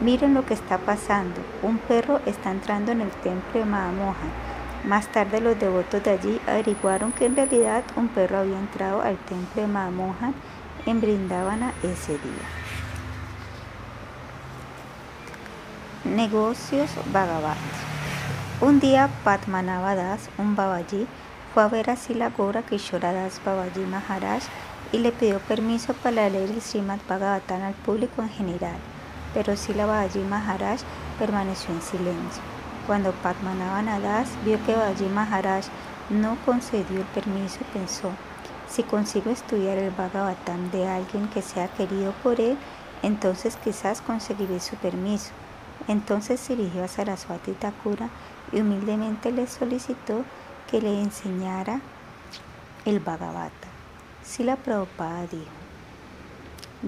miren 0.00 0.34
lo 0.34 0.46
que 0.46 0.54
está 0.54 0.78
pasando, 0.78 1.40
un 1.64 1.78
perro 1.78 2.20
está 2.26 2.52
entrando 2.52 2.92
en 2.92 3.00
el 3.00 3.10
templo 3.10 3.58
de 3.58 3.64
Mahamohan. 3.64 4.47
Más 4.84 5.08
tarde 5.08 5.40
los 5.40 5.58
devotos 5.58 6.02
de 6.02 6.10
allí 6.10 6.40
averiguaron 6.46 7.12
que 7.12 7.26
en 7.26 7.36
realidad 7.36 7.84
un 7.96 8.08
perro 8.08 8.38
había 8.38 8.58
entrado 8.58 9.02
al 9.02 9.16
templo 9.16 9.62
de 9.62 9.68
Mahamohan 9.68 10.34
en 10.86 11.00
Brindavana 11.00 11.72
ese 11.82 12.12
día. 12.12 12.48
Negocios 16.04 16.90
Bhagavat. 17.12 17.58
Un 18.60 18.80
día 18.80 19.10
Padmanabha 19.24 19.94
Das, 19.94 20.30
un 20.38 20.56
babaji, 20.56 21.06
fue 21.52 21.62
a 21.62 21.68
ver 21.68 21.90
a 21.90 21.96
Sila 21.96 22.30
Gora 22.30 22.62
Kishoradas 22.62 23.40
Babaji 23.44 23.80
Maharaj 23.80 24.42
y 24.92 24.98
le 24.98 25.12
pidió 25.12 25.38
permiso 25.40 25.92
para 25.94 26.28
leer 26.28 26.50
el 26.50 26.62
Srimad 26.62 27.00
Bhagavatam 27.08 27.62
al 27.62 27.74
público 27.74 28.22
en 28.22 28.30
general, 28.30 28.76
pero 29.34 29.56
Sila 29.56 29.86
Babaji 29.86 30.20
Maharaj 30.20 30.80
permaneció 31.18 31.74
en 31.74 31.82
silencio. 31.82 32.57
Cuando 32.88 33.12
Padmanabha 33.12 34.00
Das 34.00 34.30
vio 34.46 34.56
que 34.64 34.72
Babaji 34.74 35.10
Maharaj 35.10 35.66
no 36.08 36.38
concedió 36.46 37.00
el 37.00 37.06
permiso, 37.08 37.58
pensó, 37.74 38.10
si 38.66 38.82
consigo 38.82 39.30
estudiar 39.30 39.76
el 39.76 39.90
Bhagavatam 39.90 40.70
de 40.70 40.88
alguien 40.88 41.28
que 41.28 41.42
sea 41.42 41.68
querido 41.68 42.12
por 42.22 42.40
él, 42.40 42.56
entonces 43.02 43.58
quizás 43.62 44.00
conseguiré 44.00 44.58
su 44.58 44.76
permiso. 44.76 45.32
Entonces 45.86 46.40
se 46.40 46.56
dirigió 46.56 46.82
a 46.82 46.88
Saraswati 46.88 47.52
Thakura 47.52 48.08
y 48.52 48.60
humildemente 48.60 49.32
le 49.32 49.46
solicitó 49.48 50.24
que 50.70 50.80
le 50.80 51.02
enseñara 51.02 51.82
el 52.86 53.00
Bhagavata. 53.00 53.68
Sila 54.24 54.56
Prabhupada 54.56 55.26
dijo, 55.26 55.44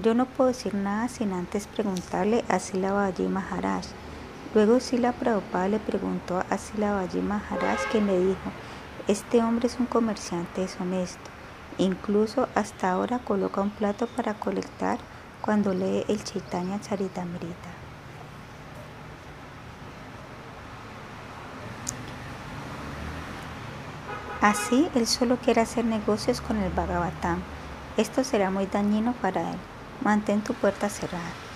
yo 0.03 0.15
no 0.15 0.25
puedo 0.25 0.49
decir 0.49 0.73
nada 0.73 1.09
sin 1.09 1.35
antes 1.35 1.67
preguntarle 1.67 2.43
a 2.49 2.59
Sila 2.59 2.91
Babaji 2.91 3.29
Maharaj. 3.29 3.85
Luego 4.53 4.81
Sila 4.81 5.13
Prabhupada 5.13 5.69
le 5.69 5.79
preguntó 5.79 6.43
a 6.51 6.59
Sila 6.59 6.93
Babaji 6.93 7.21
Maharaj 7.21 7.79
que 7.93 8.01
le 8.01 8.19
dijo, 8.19 8.51
este 9.07 9.43
hombre 9.43 9.69
es 9.69 9.79
un 9.79 9.87
comerciante 9.87 10.63
deshonesto. 10.63 11.31
Incluso 11.79 12.49
hasta 12.57 12.91
ahora 12.91 13.21
coloca 13.21 13.61
un 13.61 13.71
plato 13.71 14.09
para 14.09 14.35
colectar 14.35 14.99
cuando 15.41 15.73
lee 15.73 16.05
el 16.09 16.23
Chaitanya 16.25 16.81
Charitamrita. 16.81 17.71
Así, 24.41 24.89
él 24.95 25.07
solo 25.07 25.37
quiere 25.37 25.61
hacer 25.61 25.85
negocios 25.85 26.41
con 26.41 26.57
el 26.57 26.73
Bhagavatam. 26.73 27.41
Esto 27.97 28.25
será 28.25 28.51
muy 28.51 28.67
dañino 28.67 29.13
para 29.23 29.51
él. 29.51 29.59
Mantén 30.03 30.41
tu 30.41 30.55
puerta 30.55 30.89
cerrada. 30.89 31.50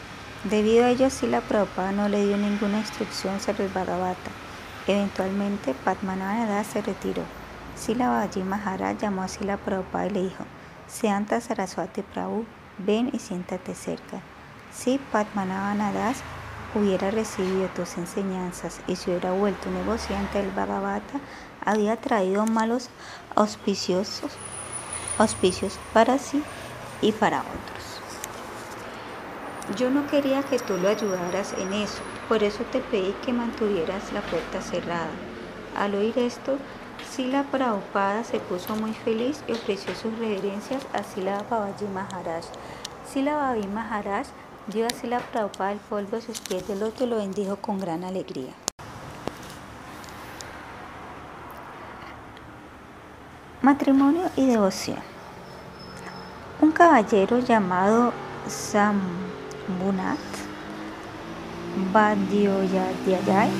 Debido 0.44 0.84
a 0.84 0.90
ello, 0.90 1.08
Sila 1.08 1.40
Prabhupada 1.40 1.92
no 1.92 2.06
le 2.10 2.26
dio 2.26 2.36
ninguna 2.36 2.78
instrucción 2.78 3.40
sobre 3.40 3.64
el 3.64 3.72
Bhagavata. 3.72 4.30
Eventualmente, 4.86 5.72
Padmanabha 5.72 6.62
se 6.64 6.82
retiró. 6.82 7.22
Sila 7.74 8.10
Babaji 8.10 8.42
Maharaj 8.42 8.98
llamó 8.98 9.22
a 9.22 9.28
Sila 9.28 9.56
Prabhupada 9.56 10.06
y 10.08 10.10
le 10.10 10.22
dijo, 10.24 10.44
Seanta 10.86 11.40
Saraswati 11.40 12.02
Prabhu, 12.02 12.44
ven 12.76 13.08
y 13.14 13.20
siéntate 13.20 13.74
cerca. 13.74 14.20
Si 14.70 14.98
Padmanabha 14.98 15.92
Das 15.92 16.18
hubiera 16.74 17.10
recibido 17.10 17.68
tus 17.68 17.96
enseñanzas 17.96 18.80
y 18.86 18.96
se 18.96 19.12
hubiera 19.12 19.32
vuelto 19.32 19.70
negociante 19.70 20.42
del 20.42 20.50
Bhagavata, 20.50 21.20
había 21.64 21.96
traído 21.96 22.44
malos 22.44 22.90
auspicios, 23.34 24.20
auspicios 25.16 25.78
para 25.94 26.18
sí 26.18 26.42
y 27.00 27.12
para 27.12 27.40
otros. 27.40 27.83
Yo 29.78 29.88
no 29.88 30.06
quería 30.06 30.42
que 30.42 30.58
tú 30.58 30.76
lo 30.76 30.90
ayudaras 30.90 31.54
en 31.54 31.72
eso, 31.72 32.02
por 32.28 32.42
eso 32.42 32.64
te 32.70 32.80
pedí 32.80 33.14
que 33.24 33.32
mantuvieras 33.32 34.12
la 34.12 34.20
puerta 34.20 34.60
cerrada. 34.60 35.08
Al 35.74 35.94
oír 35.94 36.18
esto, 36.18 36.58
Sila 37.10 37.44
Prabhupada 37.50 38.24
se 38.24 38.40
puso 38.40 38.76
muy 38.76 38.92
feliz 38.92 39.42
y 39.48 39.52
ofreció 39.52 39.94
sus 39.94 40.16
reverencias 40.18 40.86
a 40.92 41.02
Sila 41.02 41.44
Babaji 41.48 41.86
Maharaj. 41.86 42.44
Sila 43.10 43.36
Babaji 43.36 43.66
Maharaj 43.68 44.26
dio 44.66 44.86
a 44.86 44.90
Sila 44.90 45.20
Prabhupada 45.32 45.72
el 45.72 45.78
polvo 45.78 46.16
de 46.16 46.22
sus 46.22 46.40
pies 46.40 46.68
del 46.68 46.80
loto 46.80 47.04
y 47.04 47.06
lo 47.06 47.16
bendijo 47.16 47.56
con 47.56 47.80
gran 47.80 48.04
alegría. 48.04 48.52
Matrimonio 53.62 54.30
y 54.36 54.46
devoción. 54.46 54.98
Un 56.60 56.70
caballero 56.70 57.38
llamado 57.38 58.12
Sambunat 59.64 60.18
Badioyadhyayay 61.92 63.50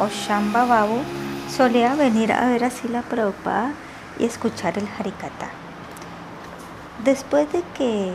o 0.00 0.08
Shamba 0.08 0.64
Babu 0.64 0.98
solía 1.48 1.94
venir 1.94 2.32
a 2.32 2.46
ver 2.46 2.64
a 2.64 2.70
Sila 2.70 3.02
Prabhupada 3.02 3.72
y 4.18 4.24
escuchar 4.24 4.78
el 4.78 4.88
Harikata. 4.98 5.48
Después 7.04 7.52
de 7.52 7.62
que 7.74 8.12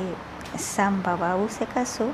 Babu 1.19 1.47
se 1.49 1.65
casó, 1.67 2.07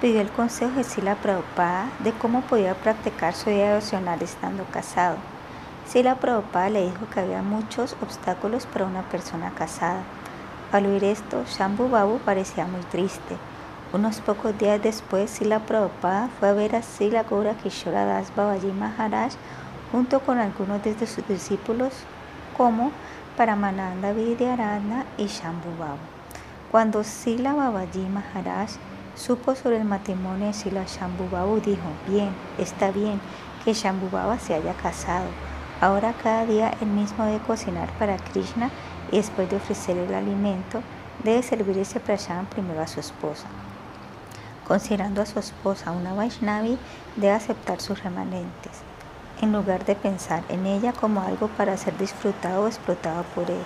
pidió 0.00 0.20
el 0.20 0.30
consejo 0.30 0.76
de 0.76 0.84
Sila 0.84 1.16
Prabhupada 1.16 1.88
de 1.98 2.12
cómo 2.12 2.40
podía 2.42 2.74
practicar 2.74 3.34
su 3.34 3.50
vida 3.50 3.68
devocional 3.68 4.22
estando 4.22 4.64
casado. 4.64 5.16
Sila 5.86 6.16
Prabhupada 6.16 6.70
le 6.70 6.86
dijo 6.86 7.06
que 7.12 7.20
había 7.20 7.42
muchos 7.42 7.96
obstáculos 8.00 8.64
para 8.66 8.86
una 8.86 9.02
persona 9.02 9.50
casada. 9.50 10.02
Al 10.72 10.86
oír 10.86 11.04
esto, 11.04 11.44
Shambhu 11.46 11.90
Babu 11.90 12.18
parecía 12.20 12.66
muy 12.66 12.80
triste. 12.84 13.36
Unos 13.94 14.20
pocos 14.20 14.58
días 14.58 14.82
después, 14.82 15.30
Sila 15.30 15.60
Prabhupada 15.60 16.28
fue 16.40 16.48
a 16.48 16.52
ver 16.52 16.74
a 16.74 16.82
Sila 16.82 17.22
Gaura 17.22 17.54
Kishora 17.54 18.04
Das 18.04 18.34
Babaji 18.34 18.72
Maharaj 18.72 19.34
junto 19.92 20.18
con 20.18 20.38
algunos 20.38 20.82
de 20.82 21.06
sus 21.06 21.24
discípulos 21.28 21.92
como 22.56 22.90
Paramananda 23.36 24.12
Vidyaradna 24.12 25.04
y 25.16 25.26
Shambhu 25.26 25.78
Babu. 25.78 26.00
Cuando 26.72 27.04
Sila 27.04 27.52
Babaji 27.52 28.00
Maharaj 28.00 28.70
supo 29.14 29.54
sobre 29.54 29.76
el 29.76 29.84
matrimonio 29.84 30.48
de 30.48 30.54
Sila 30.54 30.82
Shambhu 30.86 31.30
Babu, 31.30 31.60
dijo, 31.60 31.86
bien, 32.08 32.30
está 32.58 32.90
bien 32.90 33.20
que 33.64 33.74
Shambhu 33.74 34.10
Baba 34.10 34.40
se 34.40 34.54
haya 34.54 34.74
casado 34.74 35.28
Ahora 35.80 36.14
cada 36.20 36.46
día 36.46 36.74
él 36.80 36.88
mismo 36.88 37.24
debe 37.26 37.38
cocinar 37.44 37.92
para 37.98 38.16
Krishna 38.16 38.70
y 39.12 39.18
después 39.18 39.48
de 39.48 39.56
ofrecer 39.56 39.96
el 39.96 40.12
alimento, 40.14 40.82
debe 41.22 41.44
servir 41.44 41.78
ese 41.78 42.00
prashadam 42.00 42.46
primero 42.46 42.80
a 42.80 42.88
su 42.88 42.98
esposa. 42.98 43.46
Considerando 44.66 45.20
a 45.20 45.26
su 45.26 45.38
esposa 45.38 45.92
una 45.92 46.14
Vaishnavi, 46.14 46.78
debe 47.16 47.32
aceptar 47.32 47.80
sus 47.80 48.02
remanentes, 48.02 48.72
en 49.42 49.52
lugar 49.52 49.84
de 49.84 49.94
pensar 49.94 50.42
en 50.48 50.64
ella 50.64 50.92
como 50.92 51.20
algo 51.20 51.48
para 51.48 51.76
ser 51.76 51.96
disfrutado 51.98 52.62
o 52.62 52.66
explotado 52.66 53.24
por 53.34 53.50
él. 53.50 53.62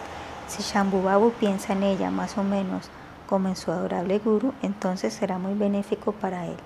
Si 0.49 0.62
Shambhu 0.62 1.33
piensa 1.39 1.75
en 1.75 1.85
ella 1.85 2.10
más 2.10 2.36
o 2.36 2.43
menos 2.43 2.91
como 3.28 3.49
en 3.49 3.57
su 3.57 3.70
adorable 3.70 4.18
guru, 4.18 4.55
entonces 4.62 5.15
será 5.15 5.39
muy 5.39 5.55
benéfico 5.55 6.12
para 6.12 6.47
él. 6.47 6.57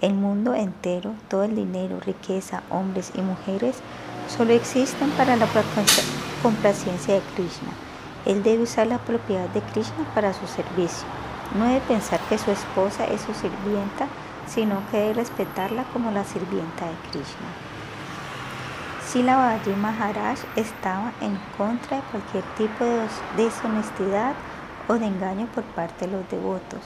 El 0.00 0.14
mundo 0.14 0.54
entero, 0.54 1.12
todo 1.28 1.44
el 1.44 1.54
dinero, 1.54 2.00
riqueza, 2.00 2.62
hombres 2.70 3.12
y 3.14 3.20
mujeres 3.20 3.76
solo 4.28 4.54
existen 4.54 5.10
para 5.10 5.36
la 5.36 5.46
complacencia 6.42 7.14
de 7.14 7.20
Krishna. 7.34 7.70
Él 8.24 8.42
debe 8.42 8.62
usar 8.62 8.86
la 8.86 8.98
propiedad 8.98 9.48
de 9.50 9.60
Krishna 9.60 10.04
para 10.14 10.32
su 10.32 10.46
servicio. 10.46 11.06
No 11.54 11.64
debe 11.64 11.80
pensar 11.80 12.20
que 12.28 12.38
su 12.38 12.50
esposa 12.50 13.04
es 13.04 13.22
su 13.22 13.32
sirvienta, 13.32 14.06
sino 14.46 14.82
que 14.90 14.98
debe 14.98 15.14
respetarla 15.14 15.84
como 15.92 16.10
la 16.10 16.24
sirvienta 16.24 16.86
de 16.86 16.94
Krishna. 17.10 17.48
Sila 19.06 19.58
Maharaj 19.80 20.38
estaba 20.56 21.12
en 21.22 21.38
contra 21.56 21.96
de 21.96 22.02
cualquier 22.10 22.44
tipo 22.58 22.84
de 22.84 23.06
deshonestidad 23.38 24.34
o 24.88 24.94
de 24.94 25.06
engaño 25.06 25.46
por 25.54 25.64
parte 25.64 26.06
de 26.06 26.12
los 26.12 26.28
devotos. 26.28 26.80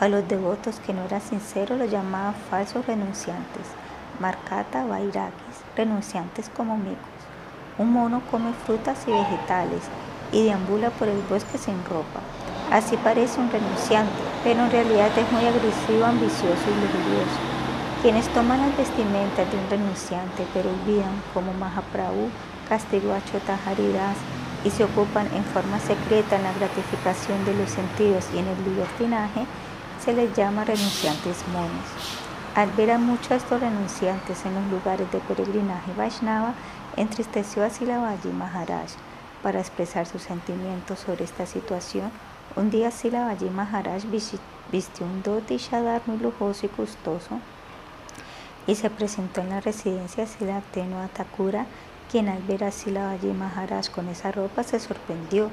A 0.00 0.08
los 0.08 0.26
devotos 0.26 0.80
que 0.80 0.94
no 0.94 1.02
eran 1.04 1.20
sinceros 1.20 1.78
los 1.78 1.90
llamaban 1.90 2.34
falsos 2.50 2.86
renunciantes. 2.86 3.66
Markata 4.20 4.86
Vairagis, 4.86 5.62
renunciantes 5.76 6.48
como 6.56 6.78
micos. 6.78 6.98
Un 7.76 7.92
mono 7.92 8.22
come 8.30 8.54
frutas 8.64 9.04
y 9.06 9.12
vegetales 9.12 9.82
y 10.32 10.44
deambula 10.44 10.88
por 10.90 11.08
el 11.08 11.20
bosque 11.28 11.58
sin 11.58 11.84
ropa. 11.84 12.20
Así 12.70 12.96
parece 12.98 13.40
un 13.40 13.50
renunciante, 13.50 14.12
pero 14.44 14.64
en 14.64 14.70
realidad 14.70 15.10
es 15.16 15.32
muy 15.32 15.46
agresivo, 15.46 16.04
ambicioso 16.04 16.64
y 16.66 16.80
lujurioso. 16.80 17.40
Quienes 18.02 18.28
toman 18.28 18.60
las 18.60 18.76
vestimentas 18.76 19.50
de 19.50 19.56
un 19.56 19.70
renunciante 19.70 20.46
pero 20.52 20.70
olvidan 20.70 21.22
como 21.32 21.52
Mahaprabhu 21.54 22.30
castigó 22.68 23.12
a 23.12 23.24
Chotaharidas 23.24 24.16
y 24.64 24.70
se 24.70 24.84
ocupan 24.84 25.26
en 25.34 25.44
forma 25.44 25.80
secreta 25.80 26.36
en 26.36 26.42
la 26.42 26.52
gratificación 26.52 27.44
de 27.44 27.54
los 27.54 27.70
sentidos 27.70 28.26
y 28.34 28.38
en 28.38 28.46
el 28.46 28.64
libertinaje, 28.64 29.46
se 30.04 30.12
les 30.12 30.34
llama 30.36 30.64
renunciantes 30.64 31.44
monos. 31.52 31.88
Al 32.54 32.70
ver 32.72 32.90
a 32.90 32.98
muchos 32.98 33.30
de 33.30 33.36
estos 33.36 33.60
renunciantes 33.60 34.44
en 34.44 34.54
los 34.54 34.66
lugares 34.70 35.10
de 35.10 35.18
peregrinaje 35.20 35.92
Vaishnava, 35.96 36.54
entristeció 36.96 37.64
a 37.64 37.70
Silavaji 37.70 38.28
Maharaj. 38.28 38.90
Para 39.42 39.60
expresar 39.60 40.06
sus 40.06 40.22
sentimientos 40.22 40.98
sobre 40.98 41.24
esta 41.24 41.46
situación, 41.46 42.10
un 42.58 42.70
día 42.70 42.90
Silavaji 42.90 43.50
Maharaj 43.50 44.02
vistió 44.72 45.06
un 45.06 45.22
dhoti 45.22 45.58
shadar 45.58 46.02
muy 46.06 46.18
lujoso 46.18 46.66
y 46.66 46.68
costoso 46.68 47.38
y 48.66 48.74
se 48.74 48.90
presentó 48.90 49.42
en 49.42 49.50
la 49.50 49.60
residencia 49.60 50.26
Silateno 50.26 51.00
Atakura, 51.00 51.66
quien 52.10 52.28
al 52.28 52.42
ver 52.42 52.64
a 52.64 52.72
Silavaji 52.72 53.28
Maharaj 53.28 53.90
con 53.90 54.08
esa 54.08 54.32
ropa 54.32 54.64
se 54.64 54.80
sorprendió. 54.80 55.50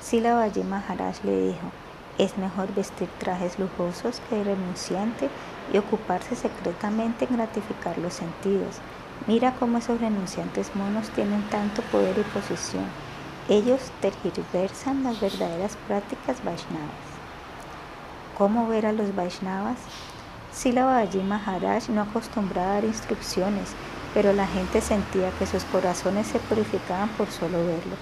Silavaji 0.00 0.62
Maharaj 0.62 1.22
le 1.24 1.48
dijo, 1.48 1.70
es 2.16 2.38
mejor 2.38 2.74
vestir 2.74 3.10
trajes 3.18 3.58
lujosos 3.58 4.22
que 4.30 4.42
renunciante 4.42 5.28
y 5.74 5.76
ocuparse 5.76 6.36
secretamente 6.36 7.26
en 7.26 7.36
gratificar 7.36 7.98
los 7.98 8.14
sentidos. 8.14 8.76
Mira 9.26 9.54
cómo 9.60 9.76
esos 9.76 10.00
renunciantes 10.00 10.74
monos 10.74 11.10
tienen 11.10 11.42
tanto 11.50 11.82
poder 11.82 12.16
y 12.18 12.22
posición. 12.22 13.05
Ellos 13.48 13.80
tergiversan 14.00 15.04
las 15.04 15.20
verdaderas 15.20 15.76
prácticas 15.86 16.42
Vaishnavas. 16.44 17.06
¿Cómo 18.36 18.68
ver 18.68 18.86
a 18.86 18.92
los 18.92 19.14
Vaishnavas? 19.14 19.78
Sila 20.52 20.84
Babaji 20.84 21.18
Maharaj 21.18 21.88
no 21.90 22.02
acostumbraba 22.02 22.70
a 22.70 22.74
dar 22.74 22.84
instrucciones, 22.84 23.70
pero 24.14 24.32
la 24.32 24.46
gente 24.48 24.80
sentía 24.80 25.30
que 25.38 25.46
sus 25.46 25.62
corazones 25.64 26.26
se 26.26 26.38
purificaban 26.40 27.08
por 27.10 27.30
solo 27.30 27.58
verlo. 27.58 27.96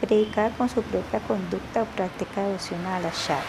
Predicaba 0.00 0.50
con 0.56 0.68
su 0.68 0.82
propia 0.82 1.20
conducta 1.20 1.82
o 1.82 1.86
práctica 1.86 2.42
devocional 2.42 3.04
a 3.04 3.10
Shah, 3.10 3.42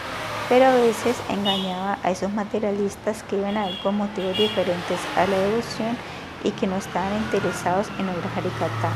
pero 0.48 0.66
a 0.66 0.74
veces 0.74 1.16
engañaba 1.28 1.98
a 2.02 2.10
esos 2.10 2.32
materialistas 2.32 3.22
que 3.24 3.38
iban 3.38 3.56
a 3.56 3.68
él 3.68 3.78
con 3.82 3.96
motivos 3.96 4.36
diferentes 4.36 5.00
a 5.16 5.26
la 5.26 5.38
devoción 5.38 5.96
y 6.44 6.52
que 6.52 6.66
no 6.66 6.76
estaban 6.76 7.16
interesados 7.16 7.88
en 7.98 8.08
obrar 8.08 8.30
Harikata. 8.36 8.92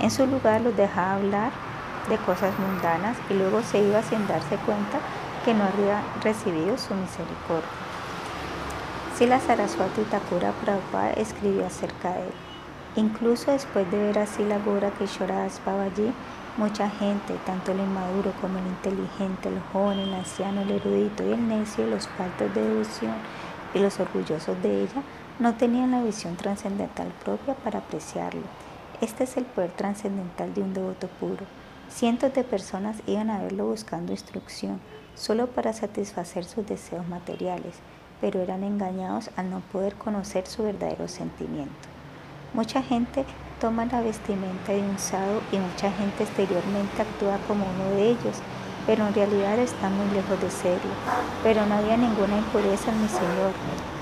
En 0.00 0.10
su 0.10 0.26
lugar 0.26 0.62
los 0.62 0.76
dejaba 0.76 1.14
hablar 1.14 1.71
de 2.08 2.16
cosas 2.18 2.58
mundanas 2.58 3.16
y 3.30 3.34
luego 3.34 3.62
se 3.62 3.78
iba 3.82 4.02
sin 4.02 4.26
darse 4.26 4.56
cuenta 4.56 4.98
que 5.44 5.54
no 5.54 5.64
había 5.64 6.02
recibido 6.22 6.78
su 6.78 6.94
misericordia. 6.94 7.68
Sila 9.16 9.38
Saraswati 9.40 10.02
Thakura 10.02 10.52
Prabhupada 10.64 11.12
escribió 11.12 11.66
acerca 11.66 12.12
de 12.12 12.22
él. 12.22 12.32
Incluso 12.96 13.52
después 13.52 13.90
de 13.90 13.98
ver 13.98 14.18
a 14.18 14.26
Sila 14.26 14.58
Gora 14.58 14.90
Kishoras 14.90 15.60
Babaji, 15.64 16.12
mucha 16.56 16.90
gente, 16.90 17.34
tanto 17.46 17.72
el 17.72 17.80
inmaduro 17.80 18.32
como 18.40 18.58
el 18.58 18.66
inteligente, 18.66 19.48
el 19.48 19.60
joven, 19.72 19.98
el 19.98 20.14
anciano, 20.14 20.62
el 20.62 20.72
erudito 20.72 21.26
y 21.26 21.32
el 21.32 21.48
necio, 21.48 21.86
los 21.86 22.08
faltos 22.08 22.54
de 22.54 22.62
devoción 22.62 23.14
y 23.74 23.78
los 23.78 23.98
orgullosos 23.98 24.60
de 24.62 24.82
ella, 24.82 25.02
no 25.38 25.54
tenían 25.54 25.92
la 25.92 26.02
visión 26.02 26.36
trascendental 26.36 27.08
propia 27.24 27.54
para 27.54 27.78
apreciarlo. 27.78 28.42
Este 29.00 29.24
es 29.24 29.36
el 29.36 29.44
poder 29.44 29.70
trascendental 29.72 30.52
de 30.52 30.60
un 30.62 30.74
devoto 30.74 31.08
puro. 31.18 31.44
Cientos 31.94 32.32
de 32.32 32.42
personas 32.42 32.96
iban 33.06 33.28
a 33.28 33.38
verlo 33.42 33.66
buscando 33.66 34.12
instrucción, 34.12 34.80
solo 35.14 35.46
para 35.46 35.74
satisfacer 35.74 36.44
sus 36.44 36.66
deseos 36.66 37.06
materiales, 37.06 37.76
pero 38.20 38.40
eran 38.40 38.64
engañados 38.64 39.30
al 39.36 39.50
no 39.50 39.60
poder 39.70 39.94
conocer 39.96 40.46
su 40.46 40.62
verdadero 40.62 41.06
sentimiento. 41.06 41.70
Mucha 42.54 42.82
gente 42.82 43.26
toma 43.60 43.84
la 43.84 44.00
vestimenta 44.00 44.72
de 44.72 44.80
un 44.80 44.98
sadhu 44.98 45.40
y 45.52 45.58
mucha 45.58 45.92
gente 45.92 46.24
exteriormente 46.24 47.02
actúa 47.02 47.38
como 47.46 47.66
uno 47.66 47.90
de 47.94 48.08
ellos, 48.08 48.38
pero 48.86 49.06
en 49.06 49.14
realidad 49.14 49.58
está 49.58 49.90
muy 49.90 50.06
lejos 50.14 50.40
de 50.40 50.50
serlo. 50.50 50.94
Pero 51.42 51.66
no 51.66 51.74
había 51.74 51.98
ninguna 51.98 52.38
impureza 52.38 52.90
en 52.90 53.02
mi 53.02 53.08
Señor. 53.08 53.52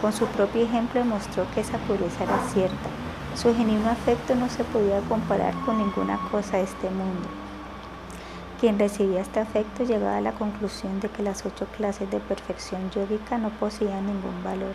Con 0.00 0.12
su 0.12 0.26
propio 0.26 0.62
ejemplo 0.62 1.04
mostró 1.04 1.44
que 1.52 1.60
esa 1.60 1.78
pureza 1.78 2.22
era 2.22 2.38
cierta. 2.52 2.88
Su 3.34 3.54
genuino 3.54 3.90
afecto 3.90 4.36
no 4.36 4.48
se 4.48 4.62
podía 4.64 5.00
comparar 5.08 5.54
con 5.66 5.78
ninguna 5.78 6.18
cosa 6.30 6.56
de 6.56 6.62
este 6.62 6.88
mundo. 6.88 7.39
Quien 8.60 8.78
recibía 8.78 9.22
este 9.22 9.40
afecto 9.40 9.84
llegaba 9.84 10.18
a 10.18 10.20
la 10.20 10.32
conclusión 10.32 11.00
de 11.00 11.08
que 11.08 11.22
las 11.22 11.46
ocho 11.46 11.64
clases 11.74 12.10
de 12.10 12.20
perfección 12.20 12.90
yógica 12.90 13.38
no 13.38 13.48
poseían 13.48 14.04
ningún 14.04 14.44
valor, 14.44 14.74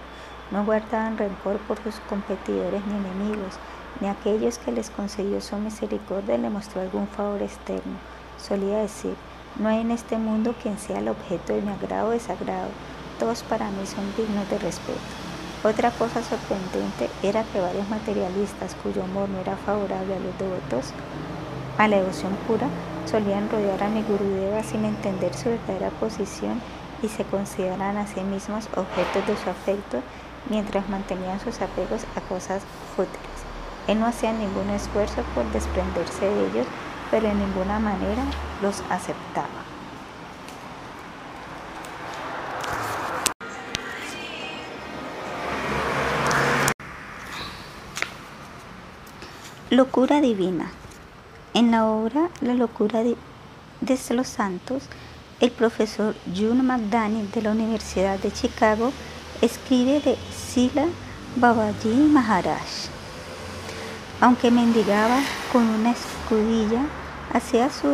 no 0.49 0.65
guardaban 0.65 1.19
rencor 1.19 1.59
por 1.67 1.77
sus 1.83 1.93
competidores 2.09 2.81
ni 2.87 2.95
enemigos, 2.95 3.59
ni 4.01 4.07
aquellos 4.07 4.57
que 4.57 4.71
les 4.71 4.89
concedió 4.89 5.39
su 5.39 5.57
misericordia 5.57 6.35
le 6.35 6.49
mostró 6.49 6.81
algún 6.81 7.07
favor 7.07 7.43
externo. 7.43 7.99
Solía 8.39 8.79
decir, 8.79 9.13
no 9.59 9.69
hay 9.69 9.81
en 9.81 9.91
este 9.91 10.17
mundo 10.17 10.55
quien 10.63 10.79
sea 10.79 10.97
el 10.97 11.07
objeto 11.07 11.53
de 11.53 11.61
mi 11.61 11.71
agrado 11.71 12.07
o 12.07 12.11
desagrado, 12.11 12.69
todos 13.19 13.43
para 13.43 13.69
mí 13.69 13.85
son 13.85 14.11
dignos 14.17 14.49
de 14.49 14.57
respeto. 14.57 14.99
Otra 15.63 15.91
cosa 15.91 16.23
sorprendente 16.23 17.07
era 17.21 17.43
que 17.43 17.61
varios 17.61 17.87
materialistas 17.87 18.75
cuyo 18.81 19.03
amor 19.03 19.29
no 19.29 19.39
era 19.41 19.55
favorable 19.57 20.15
a 20.15 20.19
los 20.19 20.35
devotos 20.39 20.91
a 21.77 21.87
la 21.87 21.97
devoción 21.97 22.33
pura 22.47 22.67
solían 23.07 23.49
rodear 23.49 23.83
a 23.83 23.89
mi 23.89 24.01
Gurudeva 24.03 24.63
sin 24.63 24.85
entender 24.85 25.33
su 25.33 25.49
verdadera 25.49 25.89
posición 25.91 26.61
y 27.01 27.07
se 27.09 27.23
consideraban 27.23 27.97
a 27.97 28.07
sí 28.07 28.21
mismos 28.21 28.67
objetos 28.75 29.27
de 29.27 29.37
su 29.37 29.49
afecto 29.49 30.01
mientras 30.49 30.89
mantenían 30.89 31.39
sus 31.39 31.61
apegos 31.61 32.05
a 32.15 32.21
cosas 32.21 32.63
fútiles. 32.95 33.19
Él 33.87 33.99
no 33.99 34.07
hacía 34.07 34.33
ningún 34.33 34.69
esfuerzo 34.69 35.21
por 35.35 35.45
desprenderse 35.51 36.25
de 36.25 36.47
ellos, 36.47 36.67
pero 37.11 37.27
en 37.27 37.37
ninguna 37.37 37.79
manera 37.79 38.23
los 38.61 38.81
aceptaba. 38.89 39.47
Locura 49.69 50.21
divina. 50.21 50.71
En 51.55 51.71
la 51.71 51.85
obra 51.85 52.27
La 52.41 52.53
locura 52.53 53.01
de, 53.01 53.15
los 54.09 54.27
santos, 54.27 54.83
el 55.39 55.51
profesor 55.51 56.13
June 56.35 56.61
McDaniel 56.61 57.31
de 57.31 57.41
la 57.41 57.51
Universidad 57.51 58.19
de 58.19 58.29
Chicago 58.29 58.91
escribe 59.41 60.01
de 60.01 60.17
Sila 60.35 60.85
Babaji 61.37 62.09
Maharaj. 62.11 62.89
Aunque 64.19 64.51
mendigaba 64.51 65.21
con 65.53 65.63
una 65.63 65.91
escudilla, 65.91 66.81
hacía 67.31 67.69
su 67.69 67.87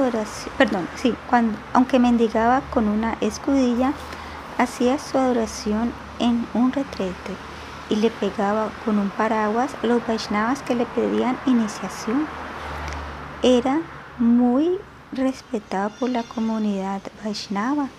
perdón, 0.57 0.87
sí, 0.95 1.13
cuando, 1.29 1.55
aunque 1.73 1.99
mendigaba 1.99 2.61
con 2.71 2.87
una 2.87 3.15
escudilla, 3.21 3.93
hacía 4.57 4.97
su 4.97 5.19
adoración 5.19 5.93
en 6.17 6.47
un 6.55 6.73
retrete 6.73 7.35
y 7.91 7.97
le 7.97 8.09
pegaba 8.09 8.71
con 8.83 8.97
un 8.97 9.11
paraguas 9.11 9.69
los 9.83 10.01
Vaishnavas 10.07 10.63
que 10.63 10.73
le 10.73 10.87
pedían 10.87 11.37
iniciación 11.45 12.25
era 13.43 13.81
muy 14.19 14.77
respetado 15.11 15.89
por 15.99 16.09
la 16.09 16.23
comunidad 16.23 17.01
Vaishnava 17.23 17.89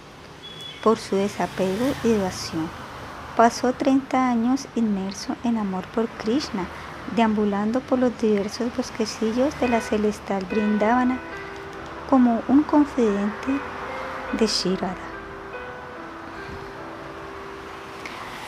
por 0.85 0.99
su 0.99 1.17
desapego 1.17 1.87
y 2.05 2.09
devoción. 2.09 2.69
Pasó 3.37 3.73
30 3.73 4.31
años 4.31 4.69
inmerso 4.77 5.35
en 5.43 5.59
amor 5.59 5.85
por 5.95 6.07
Krishna, 6.09 6.67
deambulando 7.17 7.81
por 7.81 7.99
los 7.99 8.17
diversos 8.21 8.75
bosquecillos 8.77 9.59
de 9.59 9.69
la 9.69 9.81
celestial 9.81 10.45
Brindavana 10.45 11.19
como 12.09 12.43
un 12.47 12.63
confidente 12.63 13.49
de 14.39 14.47
Shirada. 14.47 15.13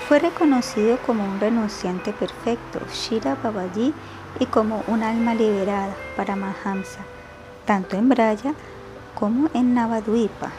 Fue 0.07 0.19
reconocido 0.19 0.99
como 0.99 1.25
un 1.25 1.41
renunciante 1.41 2.13
perfecto, 2.13 2.79
Shira 2.93 3.37
Babaji, 3.43 3.95
y 4.41 4.47
como 4.47 4.83
un 4.87 5.03
alma 5.03 5.35
liberada 5.35 5.95
para 6.17 6.37
Mahamsa, 6.37 7.01
tanto 7.65 7.97
en 7.97 8.09
Braya 8.09 8.55
como 9.15 9.49
en 9.55 9.75
Navadvipa. 9.75 10.51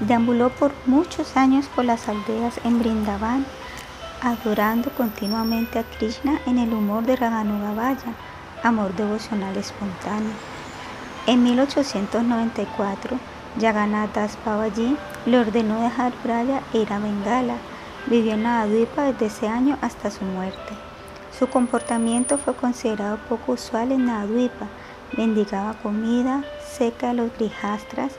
Deambuló 0.00 0.50
por 0.50 0.72
muchos 0.84 1.36
años 1.36 1.66
por 1.74 1.84
las 1.84 2.08
aldeas 2.08 2.60
en 2.64 2.78
Brindavan, 2.78 3.46
adorando 4.20 4.90
continuamente 4.90 5.78
a 5.78 5.84
Krishna 5.84 6.40
en 6.46 6.58
el 6.58 6.72
humor 6.72 7.04
de 7.04 7.16
Raganugavaya, 7.16 8.14
amor 8.62 8.94
devocional 8.94 9.56
espontáneo. 9.56 10.32
En 11.26 11.42
1894, 11.42 13.18
Jagannath 13.58 14.14
Das 14.14 14.38
Babaji 14.44 14.96
le 15.24 15.38
ordenó 15.38 15.80
dejar 15.80 16.12
Braya 16.22 16.62
e 16.72 16.78
ir 16.78 16.92
a 16.92 16.98
Bengala. 16.98 17.56
Vivió 18.06 18.34
en 18.34 18.42
Navadvipa 18.44 19.02
desde 19.04 19.26
ese 19.26 19.48
año 19.48 19.78
hasta 19.80 20.10
su 20.10 20.24
muerte. 20.24 20.85
Su 21.38 21.48
comportamiento 21.48 22.38
fue 22.38 22.54
considerado 22.54 23.18
poco 23.28 23.52
usual 23.52 23.92
en 23.92 24.06
Nadwipa. 24.06 24.68
Mendigaba 25.18 25.74
comida 25.74 26.42
seca 26.66 27.10
a 27.10 27.12
los 27.12 27.30
grijastras 27.36 28.12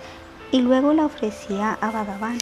y 0.52 0.62
luego 0.62 0.94
la 0.94 1.08
ofrecía 1.08 1.80
a 1.82 1.90
Bhagavan. 1.90 2.38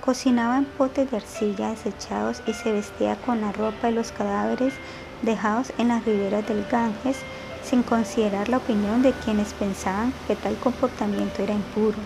Cocinaba 0.00 0.58
en 0.58 0.64
potes 0.64 1.10
de 1.10 1.16
arcilla 1.16 1.70
desechados 1.70 2.40
y 2.46 2.52
se 2.52 2.70
vestía 2.70 3.16
con 3.16 3.40
la 3.40 3.50
ropa 3.50 3.88
de 3.88 3.94
los 3.94 4.12
cadáveres 4.12 4.74
dejados 5.22 5.72
en 5.78 5.88
las 5.88 6.04
riberas 6.04 6.46
del 6.46 6.64
Ganges 6.70 7.16
sin 7.64 7.82
considerar 7.82 8.48
la 8.48 8.58
opinión 8.58 9.02
de 9.02 9.12
quienes 9.24 9.54
pensaban 9.54 10.12
que 10.28 10.36
tal 10.36 10.54
comportamiento 10.56 11.42
era 11.42 11.54
impuro. 11.54 11.98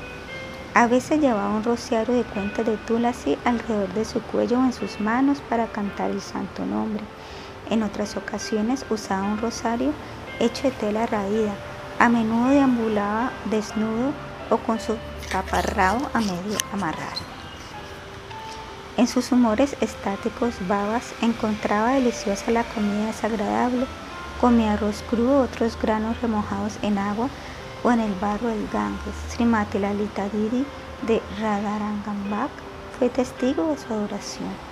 A 0.72 0.86
veces 0.86 1.20
llevaba 1.20 1.54
un 1.54 1.64
rociario 1.64 2.14
de 2.14 2.24
cuentas 2.24 2.64
de 2.64 2.78
Tulasi 2.78 3.36
alrededor 3.44 3.92
de 3.92 4.06
su 4.06 4.22
cuello 4.22 4.58
o 4.58 4.64
en 4.64 4.72
sus 4.72 5.00
manos 5.00 5.42
para 5.50 5.66
cantar 5.66 6.10
el 6.10 6.22
santo 6.22 6.64
nombre. 6.64 7.04
En 7.70 7.82
otras 7.82 8.16
ocasiones 8.16 8.84
usaba 8.90 9.22
un 9.24 9.38
rosario 9.38 9.92
hecho 10.40 10.64
de 10.64 10.70
tela 10.72 11.06
raída. 11.06 11.54
A 11.98 12.08
menudo 12.08 12.50
deambulaba 12.50 13.32
desnudo 13.46 14.12
o 14.50 14.56
con 14.58 14.80
su 14.80 14.96
taparrado 15.30 16.10
a 16.14 16.20
medio 16.20 16.58
amarrar. 16.72 17.16
En 18.96 19.06
sus 19.06 19.30
humores 19.30 19.76
estáticos, 19.80 20.54
babas 20.66 21.12
encontraba 21.22 21.92
deliciosa 21.92 22.50
la 22.50 22.64
comida 22.64 23.06
desagradable. 23.06 23.86
Comía 24.40 24.72
arroz 24.72 25.04
crudo, 25.08 25.42
otros 25.42 25.78
granos 25.80 26.20
remojados 26.20 26.78
en 26.82 26.98
agua 26.98 27.28
o 27.84 27.92
en 27.92 28.00
el 28.00 28.12
barro 28.14 28.48
del 28.48 28.68
Ganges. 28.72 29.14
Srimati 29.30 29.78
Lalita 29.78 30.28
Didi 30.30 30.64
de 31.06 31.22
Radharangambak 31.40 32.50
fue 32.98 33.08
testigo 33.08 33.68
de 33.68 33.78
su 33.78 33.92
adoración. 33.92 34.67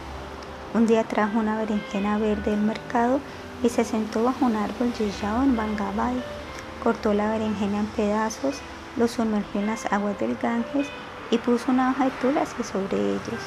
Un 0.77 0.87
día 0.87 1.05
trajo 1.05 1.39
una 1.39 1.57
berenjena 1.57 2.19
verde 2.19 2.51
del 2.51 2.61
mercado 2.61 3.19
y 3.63 3.71
se 3.71 3.83
sentó 3.83 4.23
bajo 4.23 4.45
un 4.45 4.57
árbol 4.57 4.93
yeyao 4.93 5.43
en 5.43 5.57
Bangabai. 5.57 6.23
cortó 6.85 7.15
la 7.15 7.31
berenjena 7.31 7.81
en 7.81 7.87
pedazos, 7.87 8.57
lo 8.99 9.09
sumergió 9.09 9.63
en 9.63 9.69
las 9.69 9.91
aguas 9.91 10.19
del 10.19 10.37
Ganges 10.37 10.87
y 11.31 11.39
puso 11.39 11.73
una 11.73 11.93
hoja 11.93 12.05
de 12.05 12.11
tulasi 12.21 12.63
sobre 12.63 12.99
ellos. 12.99 13.41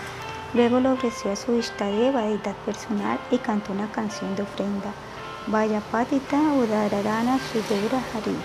Luego 0.56 0.80
lo 0.80 0.94
ofreció 0.94 1.32
a 1.32 1.36
su 1.36 1.56
Ishtadeva, 1.56 2.24
deidad 2.24 2.56
personal, 2.66 3.20
y 3.30 3.38
cantó 3.38 3.74
una 3.74 3.92
canción 3.92 4.36
de 4.36 4.42
ofrenda. 4.42 4.92
Vaya 5.46 5.82
patita 5.92 6.36
udararana 6.36 7.38
sudura 7.38 8.02
hari. 8.12 8.36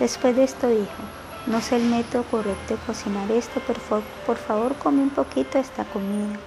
Después 0.00 0.34
de 0.34 0.42
esto 0.42 0.68
dijo, 0.68 1.02
no 1.46 1.60
sé 1.60 1.76
el 1.76 1.84
método 1.84 2.24
correcto 2.24 2.74
de 2.74 2.80
cocinar 2.80 3.30
esto, 3.30 3.62
pero 3.64 3.78
por 4.26 4.36
favor 4.36 4.74
come 4.82 5.00
un 5.00 5.10
poquito 5.10 5.58
esta 5.58 5.84
comida. 5.84 6.40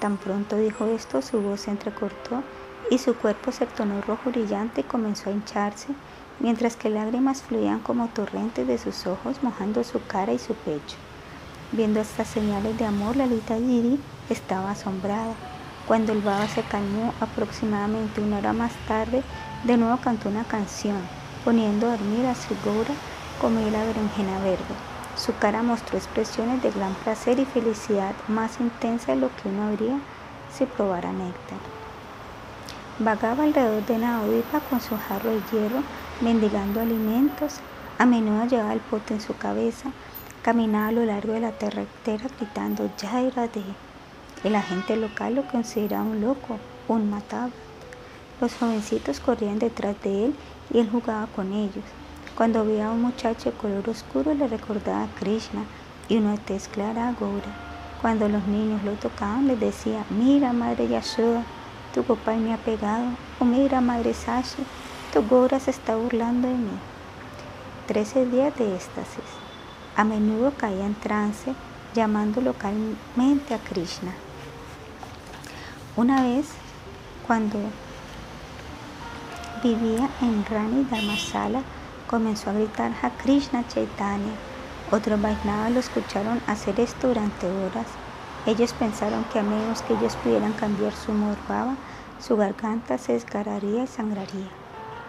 Tan 0.00 0.16
pronto 0.16 0.56
dijo 0.56 0.86
esto, 0.86 1.22
su 1.22 1.40
voz 1.40 1.62
se 1.62 1.70
entrecortó 1.70 2.42
y 2.90 2.98
su 2.98 3.14
cuerpo 3.14 3.52
se 3.52 3.66
tornó 3.66 4.00
rojo 4.02 4.30
brillante 4.30 4.82
y 4.82 4.84
comenzó 4.84 5.30
a 5.30 5.32
hincharse, 5.32 5.88
mientras 6.40 6.76
que 6.76 6.90
lágrimas 6.90 7.42
fluían 7.42 7.80
como 7.80 8.08
torrentes 8.08 8.66
de 8.66 8.78
sus 8.78 9.06
ojos 9.06 9.42
mojando 9.42 9.84
su 9.84 10.04
cara 10.06 10.32
y 10.32 10.38
su 10.38 10.54
pecho. 10.54 10.96
Viendo 11.72 12.00
estas 12.00 12.28
señales 12.28 12.78
de 12.78 12.84
amor, 12.84 13.16
la 13.16 13.26
Lita 13.26 13.56
Giri 13.56 14.00
estaba 14.28 14.72
asombrada. 14.72 15.34
Cuando 15.86 16.12
el 16.12 16.22
baba 16.22 16.48
se 16.48 16.62
calmó 16.62 17.14
aproximadamente 17.20 18.20
una 18.20 18.38
hora 18.38 18.52
más 18.52 18.72
tarde, 18.86 19.22
de 19.64 19.76
nuevo 19.76 19.98
cantó 19.98 20.28
una 20.28 20.44
canción, 20.44 21.08
poniendo 21.44 21.86
a 21.86 21.96
dormir 21.96 22.26
a 22.26 22.34
Sigora 22.34 22.94
comió 23.40 23.68
la 23.70 23.84
berenjena 23.84 24.38
verde. 24.38 24.93
Su 25.16 25.36
cara 25.36 25.62
mostró 25.62 25.96
expresiones 25.96 26.62
de 26.62 26.72
gran 26.72 26.92
placer 26.94 27.38
y 27.38 27.44
felicidad 27.44 28.14
más 28.26 28.58
intensa 28.60 29.12
de 29.12 29.20
lo 29.20 29.28
que 29.28 29.48
uno 29.48 29.68
habría 29.68 29.98
si 30.52 30.66
probara 30.66 31.12
néctar. 31.12 31.58
Vagaba 32.98 33.44
alrededor 33.44 33.86
de 33.86 33.98
Naodipa 33.98 34.60
con 34.70 34.80
su 34.80 34.96
jarro 34.96 35.30
de 35.30 35.40
hierro, 35.52 35.82
mendigando 36.20 36.80
alimentos. 36.80 37.54
A 37.98 38.06
menudo 38.06 38.46
llevaba 38.46 38.72
el 38.72 38.80
pote 38.80 39.14
en 39.14 39.20
su 39.20 39.36
cabeza. 39.36 39.90
Caminaba 40.42 40.88
a 40.88 40.92
lo 40.92 41.04
largo 41.04 41.32
de 41.32 41.40
la 41.40 41.52
terretera 41.52 42.24
gritando 42.38 42.90
Yaira 42.96 43.48
de. 43.48 43.64
El 44.42 44.54
agente 44.56 44.96
local 44.96 45.36
lo 45.36 45.48
consideraba 45.48 46.04
un 46.04 46.20
loco, 46.20 46.58
un 46.86 47.08
matado. 47.08 47.50
Los 48.40 48.54
jovencitos 48.54 49.20
corrían 49.20 49.58
detrás 49.58 49.96
de 50.02 50.26
él 50.26 50.34
y 50.72 50.78
él 50.78 50.90
jugaba 50.90 51.26
con 51.34 51.52
ellos. 51.52 51.84
Cuando 52.36 52.64
veía 52.64 52.88
a 52.88 52.90
un 52.90 53.02
muchacho 53.02 53.52
de 53.52 53.56
color 53.56 53.88
oscuro 53.88 54.34
le 54.34 54.48
recordaba 54.48 55.04
a 55.04 55.14
Krishna 55.20 55.64
y 56.08 56.18
de 56.18 56.38
tez 56.38 56.66
clara 56.66 57.08
a 57.08 57.12
Gaura. 57.12 57.46
Cuando 58.02 58.28
los 58.28 58.44
niños 58.48 58.82
lo 58.82 58.92
tocaban 58.94 59.46
les 59.46 59.60
decía, 59.60 60.04
mira 60.10 60.52
madre 60.52 60.88
Yashoda, 60.88 61.44
tu 61.94 62.02
papá 62.02 62.32
me 62.32 62.52
ha 62.52 62.56
pegado, 62.56 63.06
o 63.38 63.44
mira 63.44 63.80
madre 63.80 64.14
Sashi, 64.14 64.64
tu 65.12 65.24
Gaura 65.28 65.60
se 65.60 65.70
está 65.70 65.94
burlando 65.94 66.48
de 66.48 66.54
mí. 66.54 66.76
Trece 67.86 68.26
días 68.26 68.56
de 68.56 68.74
éxtasis. 68.74 69.24
A 69.96 70.02
menudo 70.02 70.52
caía 70.56 70.86
en 70.86 70.96
trance 70.96 71.54
llamando 71.94 72.40
localmente 72.40 73.54
a 73.54 73.58
Krishna. 73.58 74.12
Una 75.94 76.22
vez, 76.24 76.48
cuando 77.28 77.60
vivía 79.62 80.10
en 80.20 80.44
Rani 80.44 80.84
Dharmasala, 80.90 81.62
comenzó 82.14 82.50
a 82.50 82.52
gritar 82.52 82.92
a 83.02 83.10
Krishna 83.10 83.66
Chaitanya. 83.66 84.34
Otros 84.92 85.20
Vaisnavas 85.20 85.72
lo 85.72 85.80
escucharon 85.80 86.40
hacer 86.46 86.78
esto 86.78 87.08
durante 87.08 87.50
horas. 87.50 87.88
Ellos 88.46 88.72
pensaron 88.72 89.24
que 89.32 89.40
a 89.40 89.42
menos 89.42 89.82
que 89.82 89.94
ellos 89.94 90.14
pudieran 90.22 90.52
cambiar 90.52 90.92
su 90.92 91.10
humor 91.10 91.36
su 92.20 92.36
garganta 92.36 92.98
se 92.98 93.14
desgarraría 93.14 93.82
y 93.82 93.86
sangraría. 93.88 94.46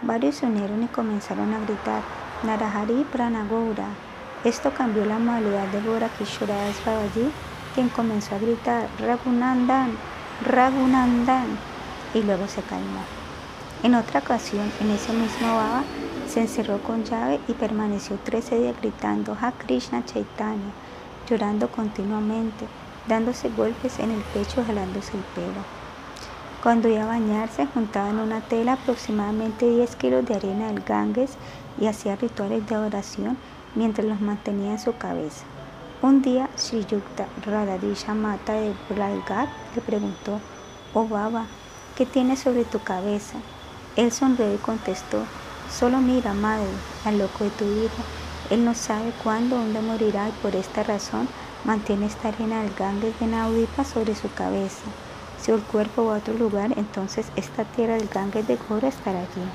Varios 0.02 0.34
se 0.34 0.46
unieron 0.46 0.82
y 0.82 0.88
comenzaron 0.88 1.54
a 1.54 1.60
gritar 1.60 2.02
Narahari 2.42 3.06
Pranagora. 3.12 3.86
Esto 4.42 4.72
cambió 4.74 5.04
la 5.04 5.20
modalidad 5.20 5.68
de 5.68 5.82
Gora 5.82 6.08
Kishora 6.08 6.56
Babaji, 6.84 7.30
quien 7.76 7.88
comenzó 7.88 8.34
a 8.34 8.38
gritar 8.38 8.88
Ragunandan, 8.98 9.96
Ragunandan, 10.44 11.56
y 12.14 12.22
luego 12.22 12.48
se 12.48 12.62
calmó. 12.62 13.02
En 13.84 13.94
otra 13.94 14.18
ocasión, 14.18 14.72
en 14.80 14.90
ese 14.90 15.12
mismo 15.12 15.54
Baba, 15.54 15.84
se 16.28 16.40
encerró 16.40 16.78
con 16.82 17.04
llave 17.04 17.40
y 17.48 17.52
permaneció 17.52 18.18
13 18.24 18.58
días 18.58 18.76
gritando 18.80 19.36
Ha 19.40 19.52
Krishna 19.52 20.04
Chaitanya, 20.04 20.72
llorando 21.28 21.68
continuamente, 21.68 22.66
dándose 23.08 23.48
golpes 23.50 23.98
en 23.98 24.10
el 24.10 24.20
pecho, 24.34 24.64
jalándose 24.64 25.16
el 25.16 25.22
pelo. 25.34 25.62
Cuando 26.62 26.88
iba 26.88 27.04
a 27.04 27.06
bañarse, 27.06 27.66
juntaba 27.66 28.10
en 28.10 28.18
una 28.18 28.40
tela 28.40 28.72
aproximadamente 28.72 29.68
10 29.68 29.96
kilos 29.96 30.26
de 30.26 30.34
arena 30.34 30.66
del 30.66 30.80
Ganges 30.80 31.36
y 31.80 31.86
hacía 31.86 32.16
rituales 32.16 32.66
de 32.66 32.74
adoración 32.74 33.36
mientras 33.74 34.06
los 34.06 34.20
mantenía 34.20 34.72
en 34.72 34.78
su 34.78 34.96
cabeza. 34.96 35.44
Un 36.02 36.22
día, 36.22 36.48
Sri 36.56 36.84
Yukta 36.84 37.26
Radadisha 37.44 38.14
Mata 38.14 38.52
de 38.54 38.74
Bralgat 38.88 39.48
le 39.74 39.82
preguntó, 39.82 40.40
Oh 40.92 41.06
Baba, 41.06 41.46
¿qué 41.96 42.04
tienes 42.04 42.40
sobre 42.40 42.64
tu 42.64 42.80
cabeza? 42.80 43.38
Él 43.96 44.12
sonrió 44.12 44.52
y 44.52 44.58
contestó, 44.58 45.24
Solo 45.70 45.98
mira, 45.98 46.32
madre, 46.32 46.68
al 47.04 47.18
loco 47.18 47.44
de 47.44 47.50
tu 47.50 47.64
hijo. 47.64 48.02
Él 48.50 48.64
no 48.64 48.74
sabe 48.74 49.12
cuándo 49.22 49.56
dónde 49.56 49.80
morirá 49.80 50.28
y 50.28 50.32
por 50.42 50.54
esta 50.54 50.82
razón 50.82 51.28
mantiene 51.64 52.06
esta 52.06 52.28
arena 52.28 52.62
del 52.62 52.72
Ganges 52.74 53.18
de 53.18 53.26
Naudipa 53.26 53.84
sobre 53.84 54.14
su 54.14 54.32
cabeza. 54.32 54.84
Si 55.40 55.50
el 55.50 55.60
cuerpo 55.60 56.06
va 56.06 56.14
a 56.14 56.18
otro 56.18 56.34
lugar, 56.34 56.72
entonces 56.76 57.26
esta 57.36 57.64
tierra 57.64 57.94
del 57.94 58.08
Ganges 58.08 58.46
de 58.46 58.56
Gora 58.68 58.88
estará 58.88 59.18
allí. 59.18 59.50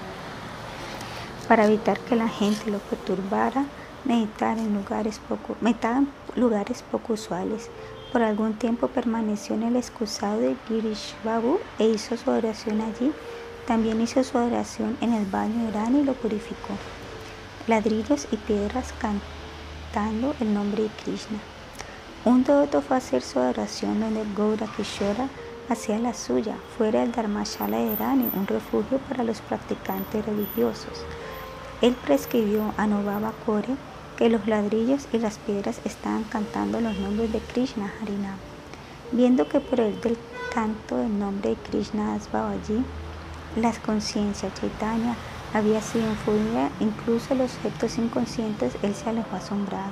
Para 1.48 1.66
evitar 1.66 2.00
que 2.02 2.16
la 2.16 2.28
gente 2.28 2.70
lo 2.70 2.80
perturbara, 2.80 3.66
meditar 4.04 4.58
en 4.58 4.74
lugares 4.74 5.20
poco, 5.20 5.56
en 5.62 6.08
lugares 6.36 6.84
poco 6.92 7.14
usuales. 7.14 7.70
Por 8.12 8.22
algún 8.22 8.54
tiempo 8.56 8.88
permaneció 8.90 9.56
en 9.56 9.64
el 9.64 9.76
excusado 9.78 10.40
de 10.40 10.56
Girish 10.68 11.16
Babu 11.24 11.60
e 11.80 11.88
hizo 11.88 12.18
su 12.18 12.30
oración 12.30 12.82
allí 12.82 13.14
también 13.68 14.02
hizo 14.02 14.24
su 14.24 14.38
adoración 14.38 14.98
en 15.02 15.14
el 15.14 15.26
baño 15.26 15.66
de 15.66 15.72
Rani 15.72 16.00
y 16.00 16.04
lo 16.04 16.14
purificó. 16.14 16.76
Ladrillos 17.68 18.28
y 18.32 18.38
piedras 18.38 18.94
cantando 19.00 20.36
el 20.40 20.54
nombre 20.54 20.84
de 20.84 20.90
Krishna. 21.04 21.40
Un 22.26 22.44
devoto 22.44 22.82
fue 22.82 22.98
a 22.98 23.00
hacer 23.00 23.22
su 23.22 23.40
adoración 23.40 24.00
donde 24.00 24.24
Gaura 24.36 24.68
Kishora 24.76 25.28
hacía 25.70 25.98
la 26.00 26.14
suya, 26.14 26.56
fuera 26.78 27.00
del 27.02 27.12
Dharmashala 27.12 27.78
de 27.78 27.96
Rani, 27.96 28.30
un 28.34 28.46
refugio 28.46 29.00
para 29.10 29.24
los 29.24 29.42
practicantes 29.42 30.26
religiosos. 30.26 31.06
Él 31.82 31.96
prescribió 32.06 32.74
a 32.78 32.88
Novaba 32.88 33.34
Kore 33.46 33.76
que 34.18 34.30
los 34.30 34.46
ladrillos 34.48 35.08
y 35.14 35.18
las 35.18 35.40
piedras 35.40 35.82
estaban 35.84 36.24
cantando 36.26 36.80
los 36.80 36.96
nombres 36.98 37.32
de 37.34 37.40
Krishna 37.40 37.92
Harinam. 38.02 38.38
Viendo 39.12 39.48
que 39.48 39.60
por 39.60 39.80
el 39.80 40.00
del 40.02 40.18
canto 40.54 41.02
el 41.02 41.18
nombre 41.18 41.52
de 41.52 41.56
Krishna 41.56 42.14
Asbabaji 42.14 42.84
la 43.56 43.74
conciencia 43.74 44.54
Chaitanya 44.54 45.16
había 45.54 45.82
sido 45.82 46.10
influida 46.10 46.70
incluso 46.80 47.36
los 47.36 47.56
objetos 47.58 47.98
inconscientes, 47.98 48.78
él 48.82 48.96
se 48.96 49.10
alejó 49.10 49.36
asombrado. 49.36 49.92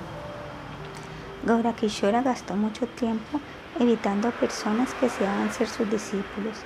Gaura 1.43 1.73
Kishora 1.73 2.21
gastó 2.21 2.55
mucho 2.55 2.87
tiempo 2.87 3.41
evitando 3.79 4.29
a 4.29 4.31
personas 4.31 4.93
que 4.93 5.07
deseaban 5.07 5.51
ser 5.51 5.67
sus 5.67 5.89
discípulos. 5.89 6.57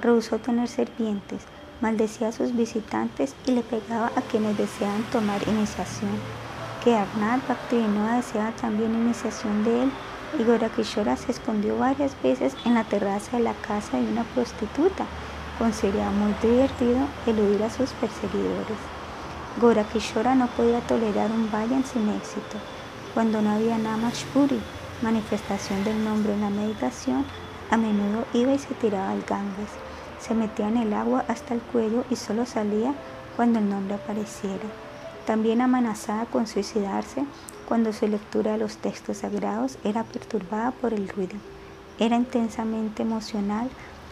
Rehusó 0.00 0.38
tener 0.38 0.68
serpientes, 0.68 1.42
maldecía 1.80 2.28
a 2.28 2.32
sus 2.32 2.56
visitantes 2.56 3.34
y 3.46 3.52
le 3.52 3.62
pegaba 3.62 4.10
a 4.16 4.22
quienes 4.22 4.56
deseaban 4.56 5.02
tomar 5.12 5.46
iniciación. 5.46 6.10
Que 6.82 6.96
Arnad 6.96 7.40
Bhaktivinoda 7.48 8.16
deseaba 8.16 8.50
también 8.52 8.94
iniciación 8.94 9.62
de 9.64 9.84
él 9.84 9.92
y 10.38 10.44
Gaura 10.44 10.68
Kishora 10.68 11.16
se 11.16 11.32
escondió 11.32 11.78
varias 11.78 12.20
veces 12.22 12.56
en 12.64 12.74
la 12.74 12.84
terraza 12.84 13.36
de 13.36 13.42
la 13.44 13.54
casa 13.54 13.98
de 13.98 14.08
una 14.10 14.24
prostituta 14.24 15.06
consideraba 15.60 16.10
muy 16.10 16.32
divertido 16.40 17.06
eludir 17.26 17.62
a 17.62 17.68
sus 17.68 17.90
perseguidores. 17.90 18.78
Gora 19.60 19.84
Kishora 19.84 20.34
no 20.34 20.46
podía 20.46 20.80
tolerar 20.80 21.30
un 21.30 21.50
vayan 21.52 21.84
sin 21.84 22.08
éxito. 22.08 22.56
Cuando 23.12 23.42
no 23.42 23.50
había 23.50 23.76
Namashpuri, 23.76 24.58
manifestación 25.02 25.84
del 25.84 26.02
nombre 26.02 26.32
en 26.32 26.40
la 26.40 26.48
meditación, 26.48 27.26
a 27.70 27.76
menudo 27.76 28.24
iba 28.32 28.54
y 28.54 28.58
se 28.58 28.72
tiraba 28.74 29.10
al 29.10 29.20
Ganges. 29.20 29.68
Se 30.18 30.34
metía 30.34 30.68
en 30.68 30.78
el 30.78 30.94
agua 30.94 31.26
hasta 31.28 31.52
el 31.52 31.60
cuello 31.60 32.04
y 32.08 32.16
solo 32.16 32.46
salía 32.46 32.94
cuando 33.36 33.58
el 33.58 33.68
nombre 33.68 33.96
apareciera. 33.96 34.64
También 35.26 35.60
amenazaba 35.60 36.24
con 36.24 36.46
suicidarse 36.46 37.26
cuando 37.68 37.92
su 37.92 38.08
lectura 38.08 38.52
de 38.52 38.58
los 38.58 38.78
textos 38.78 39.18
sagrados 39.18 39.76
era 39.84 40.04
perturbada 40.04 40.70
por 40.70 40.94
el 40.94 41.06
ruido. 41.06 41.36
Era 41.98 42.16
intensamente 42.16 43.02
emocional 43.02 43.68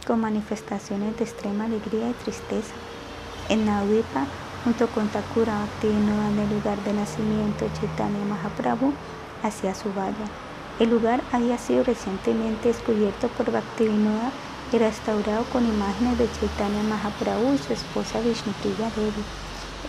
con 0.09 0.21
manifestaciones 0.23 1.19
de 1.19 1.25
extrema 1.25 1.67
alegría 1.67 2.09
y 2.09 2.15
tristeza. 2.15 2.73
En 3.51 3.67
Naudipa, 3.67 4.25
junto 4.65 4.89
con 4.89 5.09
Thakura 5.09 5.59
Bhaktivinoda 5.59 6.31
en 6.31 6.39
el 6.39 6.51
lugar 6.51 6.83
de 6.83 6.95
nacimiento 6.95 7.67
de 7.67 7.73
Chaitanya 7.75 8.25
Mahaprabhu, 8.25 8.95
hacia 9.43 9.75
su 9.75 9.93
valla. 9.93 10.27
El 10.81 10.89
lugar 10.89 11.21
había 11.31 11.59
sido 11.59 11.85
recientemente 11.85 12.69
descubierto 12.69 13.29
por 13.29 13.53
Bhaktivinoda 13.53 14.31
y 14.73 14.79
restaurado 14.79 15.45
con 15.53 15.69
imágenes 15.69 16.17
de 16.17 16.33
Chaitanya 16.33 16.83
Mahaprabhu 16.85 17.53
y 17.53 17.59
su 17.59 17.75
esposa 17.75 18.21
Vishnupriya 18.21 18.91
Devi. 18.97 19.25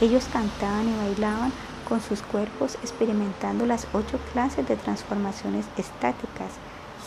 Ellos 0.01 0.25
cantaban 0.33 0.89
y 0.89 0.97
bailaban 0.97 1.53
con 1.87 2.01
sus 2.01 2.21
cuerpos 2.23 2.75
experimentando 2.83 3.65
las 3.65 3.87
ocho 3.93 4.19
clases 4.33 4.67
de 4.67 4.75
transformaciones 4.75 5.65
estáticas, 5.77 6.51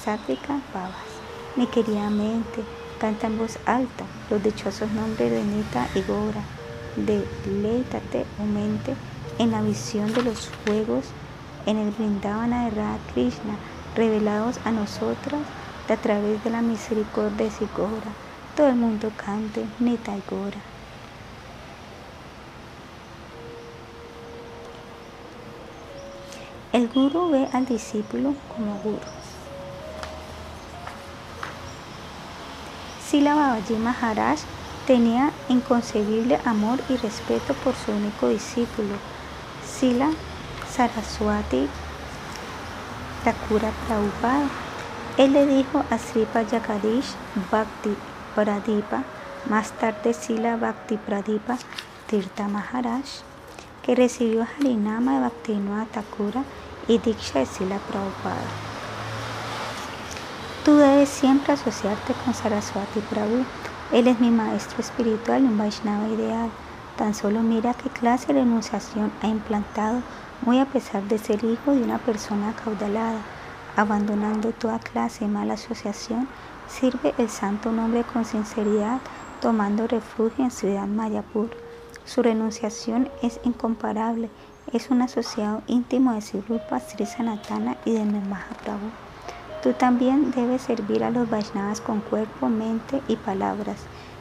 sátrica, 0.02 0.60
babas. 0.72 1.12
Mi 1.56 1.66
querida 1.66 2.08
mente, 2.08 2.64
canta 3.02 3.26
en 3.26 3.36
voz 3.36 3.58
alta 3.66 4.04
los 4.30 4.40
dichosos 4.44 4.88
nombres 4.92 5.28
de 5.28 5.42
Nita 5.42 5.88
y 5.96 6.02
Gora. 6.02 6.44
Deleítate, 6.94 8.24
o 8.38 8.44
mente, 8.44 8.94
en 9.40 9.50
la 9.50 9.60
visión 9.60 10.14
de 10.14 10.22
los 10.22 10.48
juegos 10.64 11.06
en 11.66 11.78
el 11.78 11.90
Vrindavana 11.90 12.66
de 12.66 12.70
Radha 12.70 12.98
Krishna, 13.12 13.56
revelados 13.96 14.60
a 14.64 14.70
nosotras 14.70 15.40
a 15.88 15.96
través 15.96 16.44
de 16.44 16.50
la 16.50 16.62
misericordia 16.62 17.46
de 17.46 17.66
Gora. 17.76 18.12
Todo 18.56 18.68
el 18.68 18.76
mundo 18.76 19.10
cante 19.16 19.66
Nita 19.80 20.16
y 20.16 20.22
Gora. 20.30 20.60
El 26.72 26.86
guru 26.86 27.32
ve 27.32 27.48
al 27.52 27.66
discípulo 27.66 28.34
como 28.54 28.78
guru. 28.78 29.21
Sila 33.12 33.34
Babaji 33.34 33.74
Maharaj 33.74 34.40
tenía 34.86 35.32
inconcebible 35.50 36.40
amor 36.46 36.78
y 36.88 36.96
respeto 36.96 37.52
por 37.52 37.74
su 37.74 37.92
único 37.92 38.28
discípulo, 38.28 38.94
Sila 39.66 40.08
Saraswati 40.74 41.68
Thakura 43.22 43.70
Prabhupada. 43.86 44.48
Él 45.18 45.34
le 45.34 45.46
dijo 45.46 45.84
a 45.90 45.98
Sripa 45.98 46.44
Jagadish 46.44 47.12
Bhakti 47.50 47.94
Pradipa, 48.34 49.02
más 49.50 49.72
tarde 49.72 50.14
Sila 50.14 50.56
Bhakti 50.56 50.96
Pradipa 50.96 51.58
Tirtha 52.06 52.48
Maharaj, 52.48 53.04
que 53.82 53.94
recibió 53.94 54.46
Harinama 54.56 55.16
de 55.16 55.20
Bhaktivinoda 55.20 55.84
Thakura 55.84 56.44
y 56.88 56.96
Diksha 56.96 57.40
de 57.40 57.44
Sila 57.44 57.76
Prabhupada. 57.76 58.71
Tú 60.64 60.76
debes 60.76 61.08
siempre 61.08 61.54
asociarte 61.54 62.14
con 62.24 62.34
Saraswati 62.34 63.00
Prabhu. 63.10 63.44
Él 63.92 64.06
es 64.06 64.20
mi 64.20 64.30
maestro 64.30 64.80
espiritual 64.80 65.42
y 65.42 65.46
un 65.46 65.58
Vaishnava 65.58 66.08
ideal. 66.08 66.50
Tan 66.96 67.14
solo 67.14 67.42
mira 67.42 67.74
qué 67.74 67.88
clase 67.88 68.28
de 68.28 68.40
renunciación 68.40 69.12
ha 69.22 69.26
implantado, 69.26 70.02
muy 70.42 70.60
a 70.60 70.66
pesar 70.66 71.02
de 71.04 71.18
ser 71.18 71.42
hijo 71.42 71.72
de 71.72 71.82
una 71.82 71.98
persona 71.98 72.50
acaudalada. 72.50 73.20
Abandonando 73.76 74.52
toda 74.52 74.78
clase 74.78 75.24
de 75.24 75.32
mala 75.32 75.54
asociación, 75.54 76.28
sirve 76.68 77.12
el 77.18 77.28
santo 77.28 77.72
nombre 77.72 78.04
con 78.04 78.24
sinceridad, 78.24 79.00
tomando 79.40 79.88
refugio 79.88 80.44
en 80.44 80.50
Ciudad 80.52 80.86
Mayapur. 80.86 81.50
Su 82.04 82.22
renunciación 82.22 83.10
es 83.20 83.40
incomparable 83.44 84.30
es 84.72 84.90
un 84.90 85.02
asociado 85.02 85.62
íntimo 85.66 86.14
de 86.14 86.20
Sirupa, 86.20 86.80
Sri 86.80 87.04
Sanatana 87.04 87.76
y 87.84 87.92
de 87.92 88.04
Mahaprabhu. 88.04 89.01
Tú 89.62 89.72
también 89.74 90.32
debes 90.32 90.62
servir 90.62 91.04
a 91.04 91.10
los 91.10 91.30
Vaishnavas 91.30 91.80
con 91.80 92.00
cuerpo, 92.00 92.48
mente 92.48 93.00
y 93.06 93.14
palabras. 93.14 93.76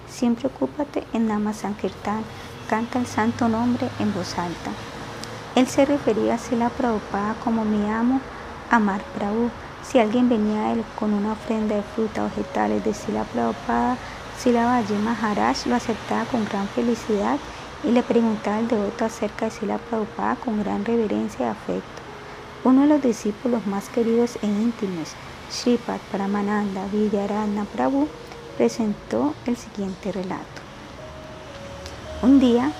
Siempre 0.07 0.45
ocúpate 0.45 1.03
en 1.13 1.27
Nama 1.27 1.51
Sankirtan, 1.51 2.23
canta 2.69 2.99
el 2.99 3.07
santo 3.07 3.49
nombre 3.49 3.89
en 3.99 4.13
voz 4.13 4.37
alta. 4.37 4.69
Él 5.55 5.65
se 5.65 5.85
refería 5.85 6.35
a 6.35 6.37
Sila 6.37 6.69
Prabhupada 6.69 7.33
como 7.43 7.65
mi 7.65 7.89
amo, 7.89 8.21
Amar 8.69 9.01
Prabhu. 9.17 9.49
Si 9.81 9.97
alguien 9.97 10.29
venía 10.29 10.61
a 10.61 10.73
él 10.73 10.83
con 10.99 11.11
una 11.11 11.31
ofrenda 11.31 11.75
de 11.75 11.81
fruta 11.81 12.21
o 12.21 12.25
vegetales 12.25 12.85
de 12.85 12.93
Sila 12.93 13.23
Prabhupada, 13.23 13.97
Sila 14.37 14.65
Valle 14.65 14.99
Maharaj 14.99 15.65
lo 15.65 15.73
aceptaba 15.73 16.25
con 16.25 16.45
gran 16.45 16.67
felicidad 16.67 17.39
y 17.83 17.89
le 17.89 18.03
preguntaba 18.03 18.57
al 18.57 18.67
devoto 18.67 19.05
acerca 19.05 19.45
de 19.45 19.51
Sila 19.51 19.79
Prabhupada 19.79 20.35
con 20.35 20.61
gran 20.61 20.85
reverencia 20.85 21.47
y 21.47 21.49
afecto. 21.49 22.01
Uno 22.63 22.81
de 22.83 22.87
los 22.89 23.01
discípulos 23.01 23.65
más 23.65 23.89
queridos 23.89 24.37
e 24.43 24.45
íntimos, 24.45 25.15
Sripad 25.51 25.99
Paramananda 26.09 26.87
Vidyarana 26.87 27.65
Prabhu, 27.65 28.07
presentó 28.57 29.33
el 29.45 29.57
siguiente 29.57 30.13
relato. 30.13 30.61
Un 32.21 32.39
día, 32.39 32.71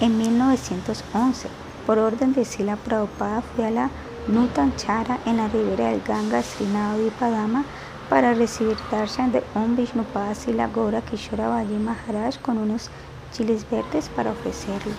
en 0.00 0.18
1911, 0.18 1.48
por 1.86 1.98
orden 1.98 2.34
de 2.34 2.44
Sila 2.44 2.76
Prabhupada, 2.76 3.40
fui 3.40 3.64
a 3.64 3.70
la 3.70 3.90
Nutanchara 4.28 5.18
en 5.24 5.38
la 5.38 5.48
ribera 5.48 5.88
del 5.88 6.02
Ganga 6.02 6.42
Srinavadipadama 6.42 7.64
para 8.10 8.34
recibir 8.34 8.76
darshan 8.90 9.32
de 9.32 9.42
Om 9.54 9.76
Vishnupada 9.76 10.34
Sila 10.34 10.66
Gora 10.66 11.00
Kishora 11.00 11.48
Maharaj 11.48 12.36
con 12.42 12.58
unos 12.58 12.90
chiles 13.32 13.64
verdes 13.70 14.10
para 14.14 14.32
ofrecerle. 14.32 14.92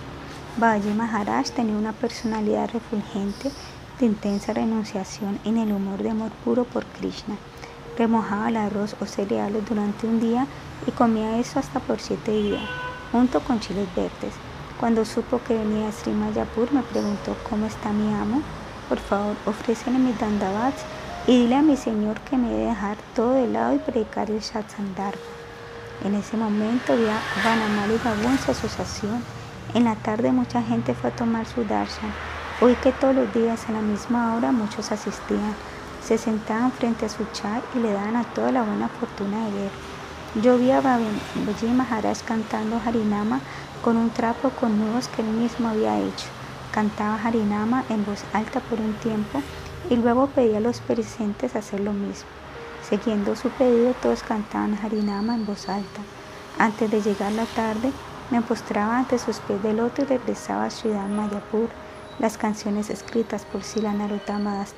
Babaji 0.56 0.90
Maharaj 0.90 1.50
tenía 1.50 1.76
una 1.76 1.92
personalidad 1.92 2.70
refulgente 2.72 3.52
de 4.00 4.06
intensa 4.06 4.54
renunciación 4.54 5.38
en 5.44 5.58
el 5.58 5.72
humor 5.72 6.02
de 6.02 6.10
amor 6.10 6.30
puro 6.42 6.64
por 6.64 6.84
Krishna. 6.86 7.36
Remojaba 7.98 8.48
el 8.48 8.56
arroz 8.56 8.96
o 9.00 9.04
cereales 9.04 9.62
durante 9.68 10.06
un 10.06 10.20
día 10.20 10.46
y 10.86 10.90
comía 10.90 11.38
eso 11.38 11.58
hasta 11.58 11.80
por 11.80 12.00
siete 12.00 12.32
días, 12.32 12.62
junto 13.12 13.40
con 13.40 13.60
chiles 13.60 13.86
verdes. 13.94 14.32
Cuando 14.80 15.04
supo 15.04 15.40
que 15.46 15.54
venía 15.54 15.88
a 15.88 15.92
Sri 15.92 16.12
Mayapur, 16.12 16.72
me 16.72 16.82
preguntó 16.82 17.36
cómo 17.48 17.66
está 17.66 17.92
mi 17.92 18.12
amo. 18.14 18.40
Por 18.88 18.98
favor, 18.98 19.36
ofrécele 19.44 19.98
mis 19.98 20.18
dandavats 20.18 20.82
y 21.26 21.42
dile 21.42 21.56
a 21.56 21.62
mi 21.62 21.76
señor 21.76 22.18
que 22.20 22.38
me 22.38 22.48
debe 22.48 22.70
dejar 22.70 22.96
todo 23.14 23.34
de 23.34 23.48
lado 23.48 23.74
y 23.74 23.78
predicar 23.78 24.30
el 24.30 24.42
Satsandharma. 24.42 25.20
En 26.04 26.14
ese 26.14 26.38
momento 26.38 26.96
vi 26.96 27.04
a 27.04 27.20
y 28.22 28.26
en 28.26 28.38
su 28.38 28.50
asociación. 28.50 29.22
En 29.74 29.84
la 29.84 29.94
tarde 29.96 30.32
mucha 30.32 30.62
gente 30.62 30.94
fue 30.94 31.10
a 31.10 31.16
tomar 31.16 31.44
su 31.46 31.64
darshan. 31.64 32.39
Hoy 32.62 32.74
que 32.74 32.92
todos 32.92 33.14
los 33.14 33.32
días 33.32 33.70
a 33.70 33.72
la 33.72 33.80
misma 33.80 34.34
hora 34.36 34.52
muchos 34.52 34.92
asistían. 34.92 35.54
Se 36.04 36.18
sentaban 36.18 36.70
frente 36.72 37.06
a 37.06 37.08
su 37.08 37.24
chai 37.32 37.62
y 37.74 37.78
le 37.78 37.90
daban 37.90 38.16
a 38.16 38.24
toda 38.34 38.52
la 38.52 38.62
buena 38.62 38.88
fortuna 38.88 39.46
de 39.46 39.52
ver. 39.52 39.70
Yo 40.42 40.58
vi 40.58 40.70
a 40.70 40.82
Babaji 40.82 41.68
Maharaj 41.74 42.18
cantando 42.26 42.78
Harinama 42.84 43.40
con 43.80 43.96
un 43.96 44.10
trapo 44.10 44.50
con 44.50 44.78
nudos 44.78 45.08
que 45.08 45.22
él 45.22 45.28
mismo 45.28 45.68
había 45.68 46.00
hecho. 46.00 46.26
Cantaba 46.70 47.18
Harinama 47.24 47.84
en 47.88 48.04
voz 48.04 48.24
alta 48.34 48.60
por 48.60 48.78
un 48.78 48.92
tiempo 48.92 49.40
y 49.88 49.96
luego 49.96 50.26
pedía 50.26 50.58
a 50.58 50.60
los 50.60 50.80
presentes 50.80 51.56
hacer 51.56 51.80
lo 51.80 51.94
mismo. 51.94 52.28
Siguiendo 52.86 53.36
su 53.36 53.48
pedido, 53.48 53.94
todos 54.02 54.22
cantaban 54.22 54.78
Harinama 54.82 55.34
en 55.34 55.46
voz 55.46 55.66
alta. 55.70 56.02
Antes 56.58 56.90
de 56.90 57.00
llegar 57.00 57.32
la 57.32 57.46
tarde, 57.46 57.90
me 58.30 58.42
postraba 58.42 58.98
ante 58.98 59.18
sus 59.18 59.38
pies 59.38 59.62
de 59.62 59.72
loto 59.72 60.02
y 60.02 60.04
regresaba 60.04 60.66
a 60.66 60.70
Ciudad 60.70 61.08
Mayapur. 61.08 61.70
Las 62.20 62.36
canciones 62.36 62.90
escritas 62.90 63.46
por 63.46 63.62
Sila 63.62 63.94
Narottama 63.94 64.58
Das 64.58 64.74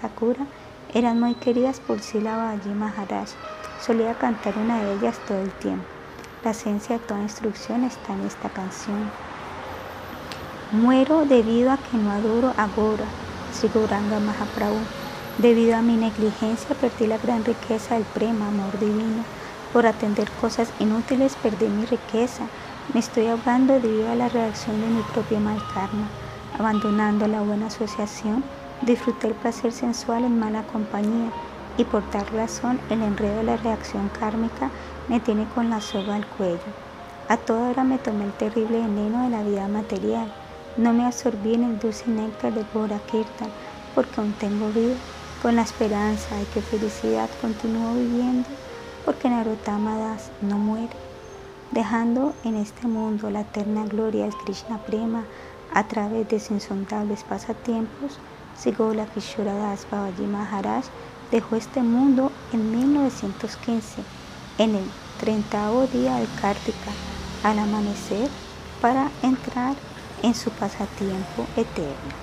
eran 0.95 1.19
muy 1.19 1.35
queridas 1.35 1.81
por 1.81 1.99
Sila 1.99 2.37
Babaji 2.37 2.69
Maharaj. 2.69 3.31
Solía 3.85 4.15
cantar 4.15 4.57
una 4.57 4.81
de 4.81 4.95
ellas 4.95 5.19
todo 5.27 5.43
el 5.43 5.51
tiempo. 5.51 5.85
La 6.45 6.53
esencia 6.53 6.99
de 6.99 7.05
toda 7.05 7.21
instrucción 7.21 7.83
está 7.83 8.13
en 8.13 8.27
esta 8.27 8.49
canción. 8.49 9.11
Muero 10.71 11.25
debido 11.25 11.73
a 11.73 11.79
que 11.79 11.97
no 11.97 12.13
adoro 12.13 12.55
a 12.57 12.69
Gora, 12.69 13.07
Siguranga 13.53 14.21
Mahaprabhu. 14.21 14.79
Debido 15.39 15.75
a 15.75 15.83
mi 15.83 15.97
negligencia 15.97 16.77
perdí 16.77 17.09
la 17.09 17.19
gran 17.19 17.45
riqueza 17.45 17.97
del 17.97 18.05
prema, 18.05 18.47
amor 18.47 18.79
divino. 18.79 19.25
Por 19.73 19.87
atender 19.87 20.31
cosas 20.41 20.69
inútiles 20.79 21.35
perdí 21.43 21.67
mi 21.67 21.87
riqueza. 21.87 22.45
Me 22.95 23.01
estoy 23.01 23.27
ahogando 23.27 23.81
debido 23.81 24.13
a 24.13 24.15
la 24.15 24.29
reacción 24.29 24.81
de 24.81 24.87
mi 24.87 25.03
propio 25.13 25.41
mal 25.41 25.61
karma. 25.75 26.07
Abandonando 26.59 27.27
la 27.27 27.41
buena 27.41 27.67
asociación, 27.67 28.45
disfruté 28.83 29.29
el 29.29 29.35
placer 29.35 29.73
sensual 29.73 30.25
en 30.25 30.39
mala 30.39 30.63
compañía 30.65 31.31
y 31.79 31.85
por 31.85 32.03
tal 32.11 32.27
razón 32.29 32.79
el 32.91 33.03
enredo 33.03 33.39
de 33.39 33.45
la 33.45 33.57
reacción 33.57 34.11
kármica 34.21 34.71
me 35.09 35.21
tiene 35.21 35.47
con 35.55 35.71
la 35.71 35.81
soga 35.81 36.15
al 36.15 36.27
cuello. 36.27 36.59
A 37.29 37.37
toda 37.37 37.71
hora 37.71 37.85
me 37.85 37.99
tomé 37.99 38.25
el 38.25 38.33
terrible 38.33 38.81
veneno 38.81 39.25
de 39.25 39.31
la 39.31 39.43
vida 39.43 39.69
material. 39.69 40.33
No 40.77 40.93
me 40.93 41.07
absorbí 41.07 41.55
en 41.55 41.65
el 41.65 41.79
dulce 41.79 42.05
néctar 42.11 42.53
de 42.53 42.65
Gora 42.75 42.99
Kirtan 43.11 43.49
porque 43.95 44.21
aún 44.21 44.33
tengo 44.33 44.69
vida 44.69 44.97
con 45.43 45.57
la 45.57 45.63
esperanza 45.63 46.37
de 46.37 46.45
que 46.47 46.61
felicidad 46.63 47.29
continúo 47.41 47.95
viviendo, 47.95 48.49
porque 49.05 49.29
Narottama 49.29 49.97
Das 49.97 50.31
no 50.41 50.57
muere, 50.57 50.95
dejando 51.73 52.33
en 52.45 52.57
este 52.57 52.87
mundo 52.87 53.29
la 53.29 53.41
eterna 53.41 53.85
gloria 53.85 54.25
del 54.25 54.37
Krishna 54.37 54.79
Prema 54.79 55.25
a 55.75 55.85
través 55.85 56.29
de 56.29 56.39
sus 56.39 56.53
insondables 56.53 57.25
pasatiempos, 57.25 58.19
Sigola 58.57 59.07
Kishora 59.07 59.55
Das 59.55 59.87
Babaji 59.91 60.27
Maharaj 60.27 60.85
dejó 61.31 61.57
este 61.57 61.83
mundo 61.83 62.31
en 62.53 62.71
1915, 62.71 64.03
en 64.59 64.75
el 64.75 64.85
30 65.21 65.87
día 65.93 66.17
del 66.17 66.29
Kartika, 66.41 66.93
al 67.43 67.59
amanecer, 67.59 68.29
para 68.81 69.11
entrar 69.23 69.75
en 70.23 70.35
su 70.35 70.51
pasatiempo 70.51 71.47
eterno. 71.57 72.22